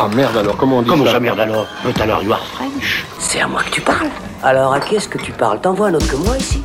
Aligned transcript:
Ah 0.00 0.06
merde 0.14 0.36
alors, 0.36 0.56
comment 0.56 0.78
on 0.78 0.82
dit 0.82 0.88
Comment 0.88 1.04
ça 1.06 1.12
ça, 1.12 1.20
merde 1.20 1.40
alors? 1.40 1.66
But 1.84 2.00
alors, 2.00 2.22
you 2.22 2.32
are 2.32 2.40
French. 2.54 3.04
C'est 3.18 3.40
à 3.40 3.48
moi 3.48 3.62
que 3.64 3.70
tu 3.70 3.80
parles. 3.80 4.08
Alors 4.44 4.72
à 4.72 4.78
qui 4.78 4.94
est-ce 4.94 5.08
que 5.08 5.18
tu 5.18 5.32
parles? 5.32 5.60
T'envoies 5.60 5.88
un 5.88 5.94
autre 5.94 6.06
que 6.08 6.14
moi 6.16 6.36
ici? 6.38 6.62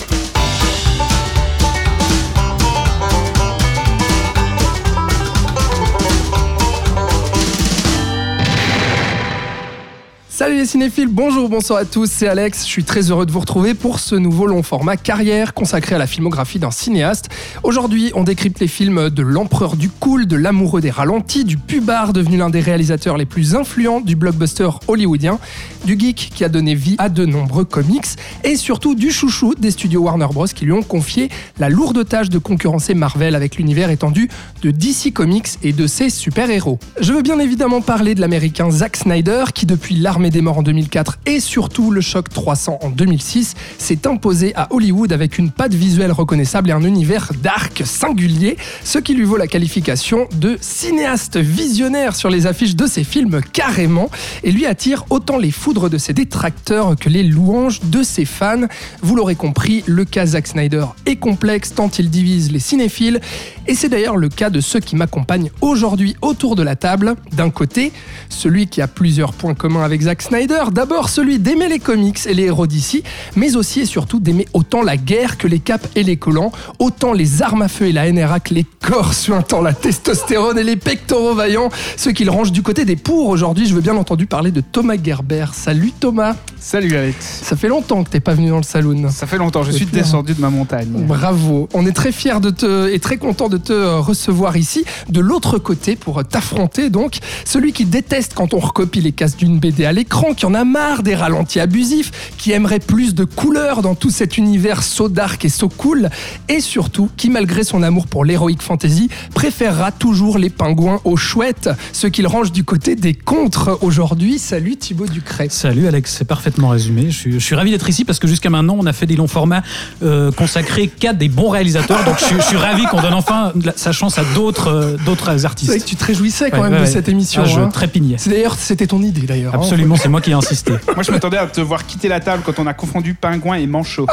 Salut 10.35 10.57
les 10.57 10.65
cinéphiles, 10.65 11.09
bonjour, 11.09 11.47
bonsoir 11.47 11.77
à 11.77 11.85
tous, 11.85 12.09
c'est 12.09 12.27
Alex. 12.27 12.63
Je 12.65 12.67
suis 12.67 12.83
très 12.83 13.11
heureux 13.11 13.27
de 13.27 13.31
vous 13.31 13.41
retrouver 13.41 13.75
pour 13.75 13.99
ce 13.99 14.15
nouveau 14.15 14.47
long 14.47 14.63
format 14.63 14.97
carrière 14.97 15.53
consacré 15.53 15.93
à 15.93 15.99
la 15.99 16.07
filmographie 16.07 16.57
d'un 16.57 16.71
cinéaste. 16.71 17.29
Aujourd'hui, 17.61 18.11
on 18.15 18.23
décrypte 18.23 18.59
les 18.59 18.67
films 18.67 19.11
de 19.11 19.21
l'empereur 19.21 19.75
du 19.75 19.89
cool, 19.91 20.25
de 20.25 20.35
l'amoureux 20.35 20.81
des 20.81 20.89
ralentis, 20.89 21.45
du 21.45 21.57
pubard 21.57 22.13
devenu 22.13 22.37
l'un 22.37 22.49
des 22.49 22.61
réalisateurs 22.61 23.15
les 23.15 23.27
plus 23.27 23.53
influents 23.55 24.01
du 24.01 24.15
blockbuster 24.15 24.69
hollywoodien, 24.87 25.37
du 25.85 25.99
geek 25.99 26.31
qui 26.33 26.43
a 26.43 26.49
donné 26.49 26.73
vie 26.73 26.95
à 26.97 27.09
de 27.09 27.27
nombreux 27.27 27.63
comics 27.63 28.07
et 28.43 28.55
surtout 28.55 28.95
du 28.95 29.11
chouchou 29.11 29.53
des 29.53 29.69
studios 29.69 30.01
Warner 30.01 30.29
Bros 30.33 30.47
qui 30.47 30.65
lui 30.65 30.71
ont 30.71 30.81
confié 30.81 31.29
la 31.59 31.69
lourde 31.69 32.07
tâche 32.07 32.29
de 32.29 32.39
concurrencer 32.39 32.95
Marvel 32.95 33.35
avec 33.35 33.57
l'univers 33.57 33.91
étendu 33.91 34.29
de 34.63 34.71
DC 34.71 35.13
Comics 35.13 35.59
et 35.61 35.73
de 35.73 35.85
ses 35.85 36.09
super-héros. 36.09 36.79
Je 36.99 37.13
veux 37.13 37.21
bien 37.21 37.37
évidemment 37.37 37.81
parler 37.81 38.15
de 38.15 38.21
l'américain 38.21 38.71
Zack 38.71 38.97
Snyder 38.97 39.43
qui 39.53 39.67
depuis 39.67 39.93
l'armée 39.93 40.23
des 40.33 40.41
morts 40.41 40.57
en 40.57 40.63
2004 40.63 41.19
et 41.27 41.39
surtout 41.39 41.91
le 41.91 42.01
choc 42.01 42.27
300 42.27 42.79
en 42.81 42.89
2006 42.89 43.53
s'est 43.77 44.07
imposé 44.07 44.53
à 44.55 44.67
Hollywood 44.71 45.13
avec 45.13 45.37
une 45.37 45.51
patte 45.51 45.75
visuelle 45.75 46.11
reconnaissable 46.11 46.69
et 46.69 46.73
un 46.73 46.83
univers 46.83 47.31
dark 47.41 47.83
singulier, 47.85 48.57
ce 48.83 48.97
qui 48.97 49.13
lui 49.13 49.23
vaut 49.23 49.37
la 49.37 49.47
qualification 49.47 50.27
de 50.35 50.57
cinéaste 50.59 51.37
visionnaire 51.37 52.15
sur 52.15 52.29
les 52.29 52.47
affiches 52.47 52.75
de 52.75 52.87
ses 52.87 53.03
films 53.03 53.41
carrément 53.53 54.09
et 54.43 54.51
lui 54.51 54.65
attire 54.65 55.05
autant 55.11 55.37
les 55.37 55.51
foudres 55.51 55.89
de 55.89 55.99
ses 55.99 56.13
détracteurs 56.13 56.95
que 56.95 57.09
les 57.09 57.23
louanges 57.23 57.81
de 57.83 58.01
ses 58.01 58.25
fans. 58.25 58.67
Vous 59.01 59.15
l'aurez 59.15 59.35
compris, 59.35 59.83
le 59.85 60.03
cas 60.03 60.25
Zack 60.25 60.47
Snyder 60.47 60.85
est 61.05 61.17
complexe 61.17 61.75
tant 61.75 61.89
il 61.99 62.09
divise 62.09 62.51
les 62.51 62.59
cinéphiles 62.59 63.21
et 63.67 63.75
c'est 63.75 63.89
d'ailleurs 63.89 64.17
le 64.17 64.29
cas 64.29 64.49
de 64.49 64.61
ceux 64.61 64.79
qui 64.79 64.95
m'accompagnent 64.95 65.51
aujourd'hui 65.61 66.15
autour 66.21 66.55
de 66.55 66.63
la 66.63 66.75
table. 66.75 67.15
D'un 67.33 67.51
côté, 67.51 67.91
celui 68.29 68.67
qui 68.67 68.81
a 68.81 68.87
plusieurs 68.87 69.33
points 69.33 69.53
communs 69.53 69.83
avec 69.83 70.01
Zack 70.01 70.12
Snyder, 70.21 70.65
d'abord 70.71 71.09
celui 71.09 71.39
d'aimer 71.39 71.67
les 71.67 71.79
comics 71.79 72.25
et 72.25 72.33
les 72.33 72.43
héros 72.43 72.67
d'ici, 72.67 73.03
mais 73.35 73.55
aussi 73.55 73.81
et 73.81 73.85
surtout 73.85 74.19
d'aimer 74.19 74.47
autant 74.53 74.81
la 74.81 74.97
guerre 74.97 75.37
que 75.37 75.47
les 75.47 75.59
capes 75.59 75.87
et 75.95 76.03
les 76.03 76.17
collants, 76.17 76.51
autant 76.79 77.13
les 77.13 77.41
armes 77.41 77.63
à 77.63 77.67
feu 77.67 77.87
et 77.87 77.91
la 77.91 78.11
NRA 78.11 78.39
que 78.39 78.53
les 78.53 78.65
corps 78.81 79.13
suintant 79.13 79.61
la 79.61 79.73
testostérone 79.73 80.57
et 80.57 80.63
les 80.63 80.75
pectoraux 80.75 81.33
vaillants, 81.33 81.69
ceux 81.97 82.11
qu'il 82.11 82.29
range 82.29 82.51
du 82.51 82.61
côté 82.61 82.85
des 82.85 82.95
pour. 82.95 83.27
Aujourd'hui, 83.27 83.65
je 83.65 83.73
veux 83.73 83.81
bien 83.81 83.95
entendu 83.95 84.25
parler 84.25 84.51
de 84.51 84.61
Thomas 84.61 84.95
Gerber. 85.01 85.45
Salut 85.53 85.91
Thomas 85.99 86.35
Salut 86.59 86.95
Alex. 86.95 87.41
Ça 87.43 87.55
fait 87.55 87.67
longtemps 87.67 88.03
que 88.03 88.09
t'es 88.09 88.19
pas 88.19 88.33
venu 88.33 88.49
dans 88.49 88.57
le 88.57 88.63
saloon. 88.63 89.09
Ça 89.09 89.27
fait 89.27 89.37
longtemps, 89.37 89.63
je 89.63 89.71
suis 89.71 89.85
descendu 89.85 90.33
de 90.33 90.41
ma 90.41 90.49
montagne. 90.49 90.89
Bravo. 91.07 91.67
On 91.73 91.85
est 91.85 91.91
très 91.91 92.11
fiers 92.11 92.39
de 92.39 92.51
te 92.51 92.89
et 92.89 92.99
très 92.99 93.17
content 93.17 93.49
de 93.49 93.57
te 93.57 93.73
recevoir 93.97 94.55
ici. 94.55 94.85
De 95.09 95.19
l'autre 95.19 95.57
côté, 95.57 95.95
pour 95.95 96.23
t'affronter 96.23 96.89
donc, 96.89 97.17
celui 97.45 97.73
qui 97.73 97.85
déteste 97.85 98.33
quand 98.33 98.53
on 98.53 98.59
recopie 98.59 99.01
les 99.01 99.11
cases 99.11 99.35
d'une 99.35 99.59
BD 99.59 99.85
à 99.85 99.91
l'écran, 100.03 100.33
qui 100.33 100.45
en 100.45 100.53
a 100.53 100.65
marre 100.65 101.01
des 101.01 101.15
ralentis 101.15 101.61
abusifs, 101.61 102.11
qui 102.37 102.51
aimerait 102.51 102.79
plus 102.79 103.15
de 103.15 103.23
couleurs 103.23 103.81
dans 103.81 103.95
tout 103.95 104.09
cet 104.09 104.37
univers 104.37 104.83
so 104.83 105.07
dark 105.07 105.45
et 105.45 105.49
so 105.49 105.69
cool, 105.69 106.09
et 106.49 106.59
surtout 106.59 107.09
qui, 107.15 107.29
malgré 107.29 107.63
son 107.63 107.81
amour 107.83 108.07
pour 108.07 108.25
l'heroic 108.25 108.57
fantasy, 108.59 109.09
préférera 109.33 109.91
toujours 109.93 110.37
les 110.37 110.49
pingouins 110.49 110.99
aux 111.05 111.15
chouettes, 111.15 111.69
ce 111.93 112.07
qu'il 112.07 112.27
range 112.27 112.51
du 112.51 112.65
côté 112.65 112.95
des 112.97 113.13
contres 113.13 113.77
aujourd'hui. 113.81 114.39
Salut 114.39 114.75
Thibaut 114.75 115.05
Ducret. 115.07 115.47
Salut 115.49 115.87
Alex, 115.87 116.13
c'est 116.17 116.25
parfaitement 116.25 116.67
résumé. 116.69 117.05
Je 117.09 117.17
suis, 117.17 117.31
je 117.33 117.39
suis 117.39 117.55
ravi 117.55 117.71
d'être 117.71 117.87
ici 117.87 118.03
parce 118.03 118.19
que 118.19 118.27
jusqu'à 118.27 118.49
maintenant, 118.49 118.75
on 118.77 118.85
a 118.85 118.91
fait 118.93 119.05
des 119.05 119.15
longs 119.15 119.27
formats 119.27 119.63
euh, 120.03 120.31
consacrés 120.33 120.87
qu'à 120.89 121.13
des 121.13 121.29
bons 121.29 121.47
réalisateurs. 121.49 122.03
Donc 122.03 122.15
je, 122.19 122.25
suis- 122.25 122.35
je 122.41 122.41
suis 122.45 122.57
ravi 122.57 122.83
qu'on 122.87 123.01
donne 123.01 123.13
enfin 123.13 123.53
sa 123.77 123.93
chance 123.93 124.17
à 124.17 124.23
d'autres 124.35 124.67
euh, 124.67 124.97
d'autres 125.05 125.27
C'est 125.27 125.31
vrai 125.31 125.37
que 125.39 125.45
artistes. 125.45 125.85
tu 125.85 125.95
te 125.95 126.03
réjouissais 126.03 126.51
quand 126.51 126.57
Ouais, 126.57 126.63
même 126.63 126.73
ouais, 126.73 126.79
de 126.79 126.83
ouais. 126.85 126.91
cette 126.91 127.07
émission. 127.07 127.43
Ah, 127.45 127.47
je 127.47 127.59
hein. 127.61 127.69
trépignais. 127.69 128.17
D'ailleurs, 128.25 128.55
c'était 128.59 128.87
ton 128.87 129.01
idée 129.01 129.21
d'ailleurs. 129.21 129.55
hein. 129.55 129.61
C'est 129.95 130.09
moi 130.09 130.21
qui 130.21 130.31
ai 130.31 130.33
insisté. 130.33 130.73
Moi, 130.95 131.03
je 131.03 131.11
m'attendais 131.11 131.37
à 131.37 131.45
te 131.47 131.61
voir 131.61 131.85
quitter 131.85 132.07
la 132.07 132.19
table 132.19 132.43
quand 132.45 132.59
on 132.59 132.67
a 132.67 132.73
confondu 132.73 133.13
pingouin 133.13 133.55
et 133.57 133.67
manchot. 133.67 134.07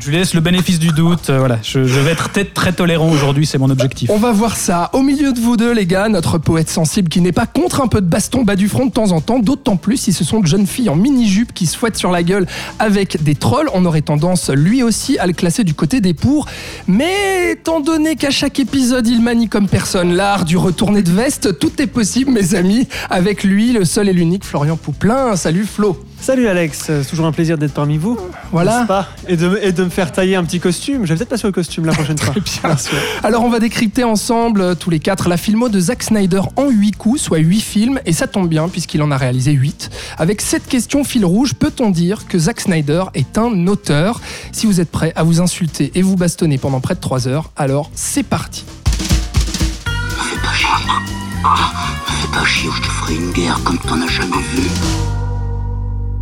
Je 0.00 0.10
lui 0.10 0.16
laisse 0.16 0.32
le 0.34 0.40
bénéfice 0.40 0.78
du 0.78 0.88
doute. 0.88 1.28
euh, 1.28 1.38
voilà, 1.38 1.58
je, 1.62 1.84
je 1.84 1.98
vais 2.00 2.12
être 2.12 2.28
peut-être 2.30 2.54
très 2.54 2.72
tolérant 2.72 3.10
aujourd'hui, 3.10 3.46
c'est 3.46 3.58
mon 3.58 3.68
objectif. 3.68 4.08
On 4.10 4.16
va 4.18 4.30
voir 4.32 4.56
ça. 4.56 4.90
Au 4.92 5.02
milieu 5.02 5.32
de 5.32 5.40
vous 5.40 5.56
deux, 5.56 5.72
les 5.72 5.86
gars, 5.86 6.08
notre 6.08 6.38
poète 6.38 6.70
sensible 6.70 7.08
qui 7.08 7.20
n'est 7.20 7.32
pas 7.32 7.46
contre 7.46 7.80
un 7.80 7.88
peu 7.88 8.00
de 8.00 8.06
baston 8.06 8.42
bas 8.44 8.54
du 8.54 8.68
front 8.68 8.86
de 8.86 8.92
temps 8.92 9.10
en 9.10 9.20
temps, 9.20 9.40
d'autant 9.40 9.76
plus 9.76 9.96
si 9.96 10.12
ce 10.12 10.22
sont 10.24 10.38
de 10.40 10.46
jeunes 10.46 10.66
filles 10.68 10.88
en 10.88 10.94
mini-jupe 10.96 11.52
qui 11.52 11.66
se 11.66 11.76
fouettent 11.76 11.96
sur 11.96 12.12
la 12.12 12.22
gueule 12.22 12.46
avec 12.78 13.22
des 13.24 13.34
trolls. 13.34 13.68
On 13.74 13.84
aurait 13.86 14.02
tendance, 14.02 14.50
lui 14.50 14.82
aussi, 14.84 15.18
à 15.18 15.26
le 15.26 15.32
classer 15.32 15.64
du 15.64 15.74
côté 15.74 16.00
des 16.00 16.14
pour. 16.14 16.46
Mais 16.86 17.52
étant 17.52 17.80
donné 17.80 18.14
qu'à 18.14 18.30
chaque 18.30 18.60
épisode, 18.60 19.06
il 19.08 19.20
manie 19.20 19.48
comme 19.48 19.68
personne 19.68 20.14
l'art 20.14 20.44
du 20.44 20.56
retourné 20.56 21.02
de 21.02 21.10
veste, 21.10 21.58
tout 21.58 21.82
est 21.82 21.86
possible, 21.88 22.30
mes 22.30 22.54
amis. 22.54 22.86
Avec 23.10 23.42
lui, 23.42 23.72
le 23.72 23.84
seul 23.84 24.08
et 24.08 24.12
l'unique 24.18 24.44
Florian 24.44 24.76
Pouplin. 24.76 25.36
Salut 25.36 25.64
Flo. 25.64 26.02
Salut 26.20 26.48
Alex, 26.48 26.82
c'est 26.86 27.04
toujours 27.08 27.26
un 27.26 27.32
plaisir 27.32 27.56
d'être 27.58 27.72
parmi 27.74 27.96
vous. 27.96 28.18
Voilà. 28.50 28.84
pas 28.88 29.06
et, 29.28 29.36
de, 29.36 29.48
me- 29.48 29.64
et 29.64 29.70
de 29.70 29.84
me 29.84 29.88
faire 29.88 30.10
tailler 30.10 30.34
un 30.34 30.42
petit 30.44 30.58
costume. 30.58 31.04
Je 31.06 31.10
vais 31.10 31.16
peut-être 31.16 31.28
passer 31.28 31.46
au 31.46 31.52
costume 31.52 31.84
la 31.84 31.92
prochaine 31.92 32.18
fois. 32.18 32.34
Alors 33.22 33.44
on 33.44 33.48
va 33.50 33.60
décrypter 33.60 34.02
ensemble, 34.02 34.60
euh, 34.60 34.74
tous 34.74 34.90
les 34.90 34.98
quatre, 34.98 35.28
la 35.28 35.36
filmo 35.36 35.68
de 35.68 35.78
Zack 35.78 36.02
Snyder 36.02 36.40
en 36.56 36.68
8 36.70 36.92
coups, 36.96 37.20
soit 37.22 37.38
8 37.38 37.60
films, 37.60 38.00
et 38.04 38.12
ça 38.12 38.26
tombe 38.26 38.48
bien 38.48 38.68
puisqu'il 38.68 39.00
en 39.02 39.12
a 39.12 39.16
réalisé 39.16 39.52
8. 39.52 39.90
Avec 40.18 40.40
cette 40.40 40.66
question 40.66 41.04
fil 41.04 41.24
rouge, 41.24 41.54
peut-on 41.54 41.90
dire 41.90 42.26
que 42.26 42.36
Zack 42.38 42.60
Snyder 42.62 43.04
est 43.14 43.38
un 43.38 43.66
auteur? 43.68 44.20
Si 44.50 44.66
vous 44.66 44.80
êtes 44.80 44.90
prêts 44.90 45.12
à 45.14 45.22
vous 45.22 45.40
insulter 45.40 45.92
et 45.94 46.02
vous 46.02 46.16
bastonner 46.16 46.58
pendant 46.58 46.80
près 46.80 46.96
de 46.96 47.00
3 47.00 47.28
heures, 47.28 47.52
alors 47.56 47.90
c'est 47.94 48.24
parti. 48.24 48.64
Pas 51.42 52.07
fais 52.18 52.28
pas 52.28 52.44
chier 52.44 52.70
je 52.74 52.82
te 52.82 52.88
ferai 52.88 53.14
une 53.14 53.32
guerre 53.32 53.60
comme 53.64 53.78
t'en 53.78 54.00
as 54.02 54.08
jamais 54.08 54.42
vu. 54.52 55.17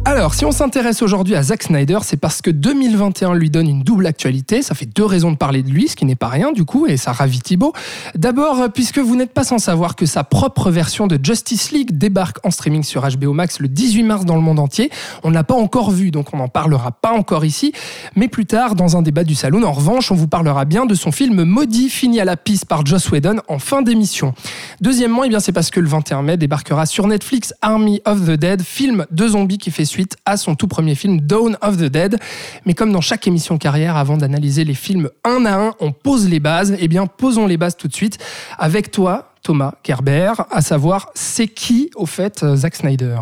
Alors, 0.09 0.35
si 0.35 0.45
on 0.45 0.53
s'intéresse 0.53 1.03
aujourd'hui 1.03 1.35
à 1.35 1.43
Zack 1.43 1.65
Snyder, 1.65 1.99
c'est 2.03 2.17
parce 2.17 2.41
que 2.41 2.53
2021 2.53 3.35
lui 3.35 3.51
donne 3.51 3.69
une 3.69 3.83
double 3.83 4.07
actualité. 4.07 4.63
Ça 4.63 4.77
fait 4.77 4.87
deux 4.87 5.05
raisons 5.05 5.33
de 5.33 5.37
parler 5.37 5.65
de 5.65 5.69
lui, 5.69 5.89
ce 5.89 5.97
qui 5.97 6.05
n'est 6.05 6.15
pas 6.15 6.29
rien 6.29 6.53
du 6.53 6.65
coup, 6.65 6.87
et 6.87 6.97
ça 6.97 7.11
ravit 7.11 7.41
Thibaut. 7.41 7.73
D'abord, 8.15 8.61
euh, 8.61 8.69
puisque 8.69 9.01
vous 9.01 9.17
n'êtes 9.17 9.35
pas 9.35 9.43
sans 9.43 9.59
savoir 9.59 9.97
que 9.97 10.07
sa 10.07 10.23
propre 10.23 10.71
version 10.71 11.09
de 11.09 11.19
Justice 11.21 11.73
League 11.73 11.99
débarque 11.99 12.39
en 12.47 12.53
streaming 12.53 12.85
sur 12.85 13.03
HBO 13.03 13.33
Max 13.33 13.59
le 13.59 13.67
18 13.67 14.05
mars 14.05 14.25
dans 14.25 14.37
le 14.37 14.43
monde 14.43 14.61
entier. 14.61 14.93
On 15.25 15.31
ne 15.31 15.35
l'a 15.35 15.43
pas 15.43 15.57
encore 15.57 15.91
vu, 15.91 16.13
donc 16.13 16.33
on 16.33 16.37
n'en 16.37 16.47
parlera 16.47 16.93
pas 16.93 17.11
encore 17.11 17.45
ici. 17.45 17.73
Mais 18.15 18.29
plus 18.29 18.47
tard, 18.47 18.77
dans 18.77 18.97
un 18.97 19.03
débat 19.03 19.25
du 19.25 19.35
salon, 19.35 19.65
en 19.65 19.73
revanche, 19.73 20.13
on 20.13 20.15
vous 20.15 20.29
parlera 20.29 20.67
bien 20.67 20.87
de 20.87 20.95
son 20.95 21.11
film 21.11 21.43
Maudit, 21.43 21.89
fini 21.89 22.21
à 22.21 22.25
la 22.25 22.37
piste 22.37 22.67
par 22.67 22.87
Joss 22.87 23.11
Whedon 23.11 23.39
en 23.49 23.59
fin 23.59 23.83
d'émission. 23.83 24.35
Deuxièmement, 24.81 25.25
eh 25.25 25.41
c'est 25.41 25.51
parce 25.51 25.71
que 25.71 25.81
le 25.81 25.89
21 25.89 26.23
mai 26.23 26.37
débarquera 26.37 26.87
sur 26.87 27.09
Netflix 27.09 27.53
Army 27.61 28.01
of 28.05 28.25
the 28.25 28.39
Dead, 28.39 28.63
film 28.63 29.05
de 29.11 29.27
zombies 29.27 29.59
qui 29.59 29.73
fait 29.73 29.85
à 30.25 30.37
son 30.37 30.55
tout 30.55 30.69
premier 30.69 30.95
film 30.95 31.21
Dawn 31.21 31.57
of 31.63 31.77
the 31.77 31.85
Dead. 31.85 32.19
Mais 32.65 32.75
comme 32.75 32.93
dans 32.93 33.01
chaque 33.01 33.27
émission 33.27 33.59
carrière, 33.59 33.97
avant 33.97 34.17
d'analyser 34.17 34.65
les 34.65 34.75
films 34.75 35.11
un 35.25 35.45
à 35.45 35.55
un, 35.55 35.75
on 35.81 35.93
pose 35.93 36.29
les 36.29 36.41
bases. 36.41 36.77
Eh 36.79 36.89
bien, 36.89 37.07
posons 37.07 37.47
les 37.47 37.57
bases 37.57 37.77
tout 37.77 37.89
de 37.89 37.95
suite 37.95 38.19
avec 38.59 38.91
toi, 38.91 39.33
Thomas 39.43 39.75
Gerber, 39.85 40.33
à 40.51 40.61
savoir, 40.61 41.11
c'est 41.15 41.49
qui, 41.49 41.91
au 41.95 42.07
fait, 42.07 42.43
euh, 42.43 42.57
Zack 42.57 42.77
Snyder? 42.77 43.19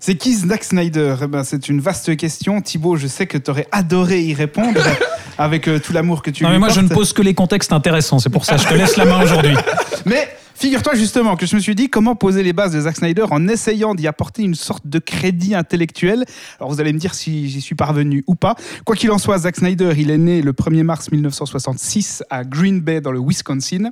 C'est 0.00 0.16
qui 0.16 0.34
Zack 0.34 0.64
Snyder? 0.64 1.16
Eh 1.22 1.26
ben, 1.26 1.44
C'est 1.44 1.68
une 1.68 1.80
vaste 1.80 2.16
question. 2.16 2.60
Thibaut, 2.60 2.96
je 2.96 3.06
sais 3.06 3.26
que 3.26 3.38
tu 3.38 3.50
aurais 3.50 3.66
adoré 3.72 4.20
y 4.20 4.34
répondre 4.34 4.80
avec 5.38 5.68
euh, 5.68 5.78
tout 5.78 5.92
l'amour 5.92 6.22
que 6.22 6.30
tu 6.30 6.44
Non, 6.44 6.50
lui 6.50 6.56
mais 6.56 6.60
moi, 6.60 6.68
je 6.68 6.80
ne 6.80 6.88
pose 6.88 7.12
que 7.12 7.22
les 7.22 7.34
contextes 7.34 7.72
intéressants. 7.72 8.18
C'est 8.18 8.30
pour 8.30 8.44
ça 8.44 8.56
que 8.56 8.62
je 8.62 8.68
te 8.68 8.74
laisse 8.74 8.96
la 8.96 9.04
main 9.04 9.22
aujourd'hui. 9.22 9.54
Mais 10.06 10.28
figure-toi 10.54 10.94
justement 10.94 11.36
que 11.36 11.44
je 11.44 11.54
me 11.54 11.60
suis 11.60 11.74
dit 11.74 11.90
comment 11.90 12.14
poser 12.14 12.42
les 12.42 12.52
bases 12.52 12.72
de 12.72 12.80
Zack 12.80 12.96
Snyder 12.96 13.26
en 13.30 13.46
essayant 13.48 13.94
d'y 13.94 14.06
apporter 14.06 14.42
une 14.42 14.54
sorte 14.54 14.86
de 14.86 14.98
crédit 14.98 15.54
intellectuel. 15.54 16.24
Alors 16.58 16.70
vous 16.70 16.80
allez 16.80 16.92
me 16.92 16.98
dire 16.98 17.14
si 17.14 17.48
j'y 17.48 17.60
suis 17.60 17.74
parvenu 17.74 18.24
ou 18.26 18.36
pas. 18.36 18.54
Quoi 18.84 18.96
qu'il 18.96 19.10
en 19.10 19.18
soit, 19.18 19.38
Zack 19.38 19.56
Snyder, 19.56 19.92
il 19.98 20.10
est 20.10 20.18
né 20.18 20.40
le 20.40 20.52
1er 20.52 20.84
mars 20.84 21.10
1966 21.10 22.22
à 22.30 22.44
Green 22.44 22.80
Bay 22.80 23.00
dans 23.00 23.12
le 23.12 23.20
Wisconsin. 23.20 23.90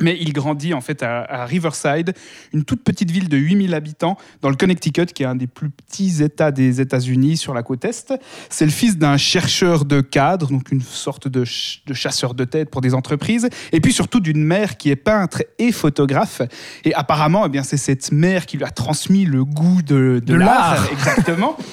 Mais 0.00 0.16
il 0.20 0.32
grandit 0.32 0.74
en 0.74 0.80
fait 0.80 1.02
à, 1.02 1.22
à 1.24 1.44
Riverside, 1.44 2.14
une 2.52 2.64
toute 2.64 2.82
petite 2.84 3.10
ville 3.10 3.28
de 3.28 3.36
8000 3.36 3.74
habitants 3.74 4.16
dans 4.42 4.48
le 4.50 4.56
Connecticut, 4.56 5.06
qui 5.06 5.22
est 5.22 5.26
un 5.26 5.34
des 5.34 5.46
plus 5.46 5.70
petits 5.70 6.22
États 6.22 6.50
des 6.52 6.80
États-Unis 6.80 7.36
sur 7.36 7.52
la 7.54 7.62
côte 7.62 7.84
Est. 7.84 8.14
C'est 8.50 8.64
le 8.64 8.70
fils 8.70 8.96
d'un 8.98 9.16
chercheur 9.16 9.84
de 9.84 10.00
cadre, 10.00 10.48
donc 10.50 10.70
une 10.70 10.80
sorte 10.82 11.28
de, 11.28 11.44
ch- 11.44 11.82
de 11.86 11.94
chasseur 11.94 12.34
de 12.34 12.44
tête 12.44 12.70
pour 12.70 12.80
des 12.80 12.94
entreprises, 12.94 13.48
et 13.72 13.80
puis 13.80 13.92
surtout 13.92 14.20
d'une 14.20 14.44
mère 14.44 14.76
qui 14.76 14.90
est 14.90 14.96
peintre 14.96 15.42
et 15.58 15.72
photographe. 15.72 16.42
Et 16.84 16.94
apparemment, 16.94 17.46
eh 17.46 17.48
bien, 17.48 17.62
c'est 17.62 17.76
cette 17.76 18.12
mère 18.12 18.46
qui 18.46 18.56
lui 18.56 18.64
a 18.64 18.70
transmis 18.70 19.24
le 19.24 19.44
goût 19.44 19.82
de, 19.82 20.20
de 20.24 20.32
De 20.32 20.34
l'art, 20.34 20.74
l'art. 20.74 20.92
exactement. 20.92 21.56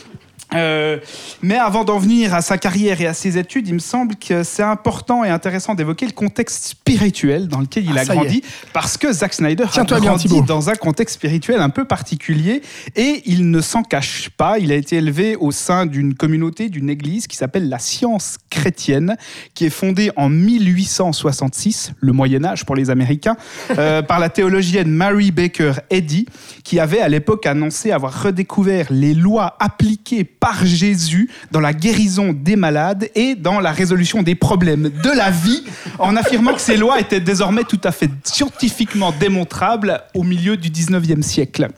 Euh, 0.53 0.97
mais 1.41 1.55
avant 1.55 1.83
d'en 1.83 1.97
venir 1.97 2.33
à 2.33 2.41
sa 2.41 2.57
carrière 2.57 3.01
et 3.01 3.07
à 3.07 3.13
ses 3.13 3.37
études, 3.37 3.67
il 3.67 3.73
me 3.73 3.79
semble 3.79 4.15
que 4.15 4.43
c'est 4.43 4.63
important 4.63 5.23
et 5.23 5.29
intéressant 5.29 5.73
d'évoquer 5.73 6.05
le 6.05 6.11
contexte 6.11 6.65
spirituel 6.65 7.47
dans 7.47 7.59
lequel 7.59 7.85
il 7.85 7.97
Ah, 7.97 8.01
a 8.01 8.05
grandi, 8.05 8.43
parce 8.71 8.97
que 8.97 9.11
Zack 9.11 9.33
Snyder 9.33 9.63
a 9.63 9.67
Tiens-toi 9.67 9.99
bien, 9.99 10.09
grandi 10.11 10.41
dans 10.47 10.69
un 10.69 10.75
contexte 10.75 11.15
spirituel 11.15 11.59
un 11.61 11.69
peu 11.69 11.85
particulier 11.85 12.61
et 12.95 13.23
il 13.25 13.49
ne 13.49 13.61
s'en 13.61 13.83
cache 13.83 14.29
pas. 14.29 14.59
Il 14.59 14.71
a 14.71 14.75
été 14.75 14.97
élevé 14.97 15.35
au 15.35 15.51
sein 15.51 15.85
d'une 15.85 16.13
communauté, 16.13 16.69
d'une 16.69 16.89
église 16.89 17.27
qui 17.27 17.35
s'appelle 17.35 17.67
la 17.67 17.79
Science 17.79 18.37
chrétienne, 18.49 19.17
qui 19.55 19.65
est 19.65 19.69
fondée 19.69 20.11
en 20.15 20.29
1866, 20.29 21.93
le 21.99 22.11
Moyen 22.13 22.45
Âge 22.45 22.65
pour 22.65 22.75
les 22.75 22.89
Américains, 22.89 23.35
euh, 23.77 24.01
par 24.03 24.19
la 24.19 24.29
théologienne 24.29 24.89
Mary 24.89 25.31
Baker 25.31 25.73
Eddy, 25.89 26.27
qui 26.63 26.79
avait 26.79 27.01
à 27.01 27.09
l'époque 27.09 27.45
annoncé 27.45 27.91
avoir 27.91 28.23
redécouvert 28.23 28.87
les 28.91 29.13
lois 29.13 29.55
appliquées 29.59 30.23
par 30.23 30.44
Jésus 30.63 31.29
dans 31.51 31.59
la 31.59 31.73
guérison 31.73 32.33
des 32.33 32.55
malades 32.55 33.09
et 33.15 33.35
dans 33.35 33.59
la 33.59 33.71
résolution 33.71 34.23
des 34.23 34.35
problèmes 34.35 34.89
de 34.89 35.09
la 35.09 35.31
vie, 35.31 35.63
en 35.99 36.15
affirmant 36.15 36.53
que 36.53 36.61
ces 36.61 36.77
lois 36.77 36.99
étaient 36.99 37.19
désormais 37.19 37.63
tout 37.63 37.81
à 37.83 37.91
fait 37.91 38.09
scientifiquement 38.23 39.13
démontrables 39.19 40.01
au 40.13 40.23
milieu 40.23 40.57
du 40.57 40.69
19e 40.69 41.21
siècle. 41.21 41.69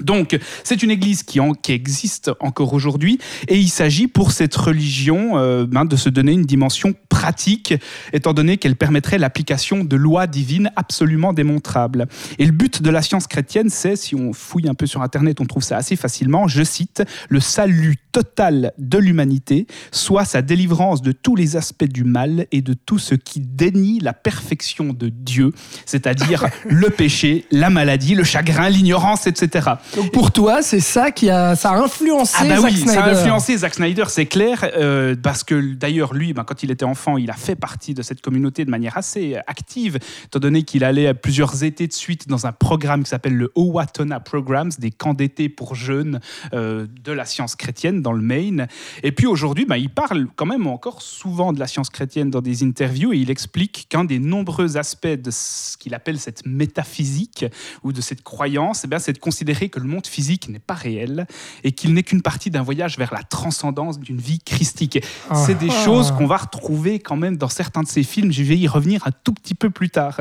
Donc, 0.00 0.38
c'est 0.64 0.82
une 0.82 0.90
église 0.90 1.22
qui, 1.22 1.40
en- 1.40 1.52
qui 1.52 1.72
existe 1.72 2.30
encore 2.40 2.72
aujourd'hui, 2.72 3.18
et 3.48 3.58
il 3.58 3.68
s'agit 3.68 4.06
pour 4.06 4.32
cette 4.32 4.54
religion 4.54 5.38
euh, 5.38 5.66
ben, 5.66 5.84
de 5.84 5.96
se 5.96 6.08
donner 6.08 6.32
une 6.32 6.44
dimension 6.44 6.94
pratique, 7.08 7.74
étant 8.12 8.32
donné 8.32 8.56
qu'elle 8.58 8.76
permettrait 8.76 9.18
l'application 9.18 9.84
de 9.84 9.96
lois 9.96 10.26
divines 10.26 10.70
absolument 10.76 11.32
démontrables. 11.32 12.06
Et 12.38 12.46
le 12.46 12.52
but 12.52 12.82
de 12.82 12.90
la 12.90 13.02
science 13.02 13.26
chrétienne, 13.26 13.70
c'est, 13.70 13.96
si 13.96 14.14
on 14.14 14.32
fouille 14.32 14.68
un 14.68 14.74
peu 14.74 14.86
sur 14.86 15.02
Internet, 15.02 15.40
on 15.40 15.46
trouve 15.46 15.62
ça 15.62 15.76
assez 15.76 15.96
facilement, 15.96 16.48
je 16.48 16.62
cite, 16.62 17.02
le 17.28 17.40
salut 17.40 17.96
total 18.12 18.72
de 18.78 18.98
l'humanité, 18.98 19.66
soit 19.92 20.24
sa 20.24 20.42
délivrance 20.42 21.02
de 21.02 21.12
tous 21.12 21.36
les 21.36 21.56
aspects 21.56 21.84
du 21.84 22.04
mal 22.04 22.46
et 22.52 22.62
de 22.62 22.72
tout 22.74 22.98
ce 22.98 23.14
qui 23.14 23.40
dénie 23.40 24.00
la 24.00 24.12
perfection 24.12 24.92
de 24.92 25.08
Dieu, 25.08 25.52
c'est-à-dire 25.86 26.46
le 26.68 26.90
péché, 26.90 27.46
la 27.50 27.70
maladie, 27.70 28.14
le 28.14 28.24
chagrin, 28.24 28.68
l'ignorance, 28.68 29.26
etc. 29.26 29.70
Donc 29.96 30.12
pour 30.12 30.30
toi, 30.32 30.62
c'est 30.62 30.80
ça 30.80 31.10
qui 31.10 31.30
a, 31.30 31.56
ça 31.56 31.70
a 31.70 31.78
influencé 31.78 32.36
Ah 32.40 32.44
bah 32.44 32.56
Zack 32.60 32.64
oui, 32.70 32.76
Snyder. 32.76 32.92
ça 32.92 33.04
a 33.04 33.10
influencé 33.10 33.56
Zack 33.56 33.74
Snyder, 33.74 34.04
c'est 34.08 34.26
clair, 34.26 34.68
euh, 34.76 35.16
parce 35.20 35.44
que 35.44 35.74
d'ailleurs 35.74 36.14
lui, 36.14 36.32
ben, 36.32 36.44
quand 36.44 36.62
il 36.62 36.70
était 36.70 36.84
enfant, 36.84 37.16
il 37.16 37.30
a 37.30 37.34
fait 37.34 37.56
partie 37.56 37.94
de 37.94 38.02
cette 38.02 38.20
communauté 38.20 38.64
de 38.64 38.70
manière 38.70 38.96
assez 38.96 39.36
active, 39.46 39.98
étant 40.26 40.38
donné 40.38 40.62
qu'il 40.62 40.84
allait 40.84 41.06
à 41.06 41.14
plusieurs 41.14 41.64
étés 41.64 41.86
de 41.86 41.92
suite 41.92 42.28
dans 42.28 42.46
un 42.46 42.52
programme 42.52 43.02
qui 43.02 43.10
s'appelle 43.10 43.36
le 43.36 43.50
Owatonna 43.54 44.20
Programs, 44.20 44.70
des 44.78 44.90
camps 44.90 45.14
d'été 45.14 45.48
pour 45.48 45.74
jeunes 45.74 46.20
euh, 46.52 46.86
de 47.02 47.12
la 47.12 47.24
science 47.24 47.56
chrétienne 47.56 48.02
dans 48.02 48.12
le 48.12 48.22
Maine. 48.22 48.68
Et 49.02 49.12
puis 49.12 49.26
aujourd'hui, 49.26 49.64
ben, 49.64 49.76
il 49.76 49.90
parle 49.90 50.26
quand 50.36 50.46
même 50.46 50.66
encore 50.66 51.02
souvent 51.02 51.52
de 51.52 51.58
la 51.58 51.66
science 51.66 51.90
chrétienne 51.90 52.30
dans 52.30 52.42
des 52.42 52.62
interviews 52.62 53.12
et 53.12 53.18
il 53.18 53.30
explique 53.30 53.86
qu'un 53.88 54.04
des 54.04 54.18
nombreux 54.18 54.76
aspects 54.76 55.06
de 55.06 55.30
ce 55.30 55.76
qu'il 55.76 55.94
appelle 55.94 56.18
cette 56.18 56.44
métaphysique 56.46 57.46
ou 57.82 57.92
de 57.92 58.00
cette 58.00 58.22
croyance, 58.22 58.82
eh 58.84 58.88
bien, 58.88 58.98
c'est 58.98 59.12
de 59.12 59.18
considérer 59.18 59.68
que 59.68 59.77
le 59.78 59.84
monde 59.88 60.06
physique 60.06 60.48
n'est 60.48 60.58
pas 60.58 60.74
réel 60.74 61.26
et 61.64 61.72
qu'il 61.72 61.94
n'est 61.94 62.02
qu'une 62.02 62.22
partie 62.22 62.50
d'un 62.50 62.62
voyage 62.62 62.98
vers 62.98 63.12
la 63.14 63.22
transcendance 63.22 63.98
d'une 63.98 64.18
vie 64.18 64.40
christique. 64.40 65.02
C'est 65.46 65.58
des 65.58 65.70
Ah. 65.70 65.84
choses 65.84 66.12
qu'on 66.12 66.26
va 66.26 66.36
retrouver 66.36 66.98
quand 66.98 67.16
même 67.16 67.36
dans 67.36 67.48
certains 67.48 67.82
de 67.82 67.88
ses 67.88 68.02
films. 68.02 68.32
Je 68.32 68.42
vais 68.42 68.56
y 68.56 68.68
revenir 68.68 69.06
un 69.06 69.10
tout 69.24 69.32
petit 69.32 69.54
peu 69.54 69.70
plus 69.70 69.90
tard. 69.90 70.20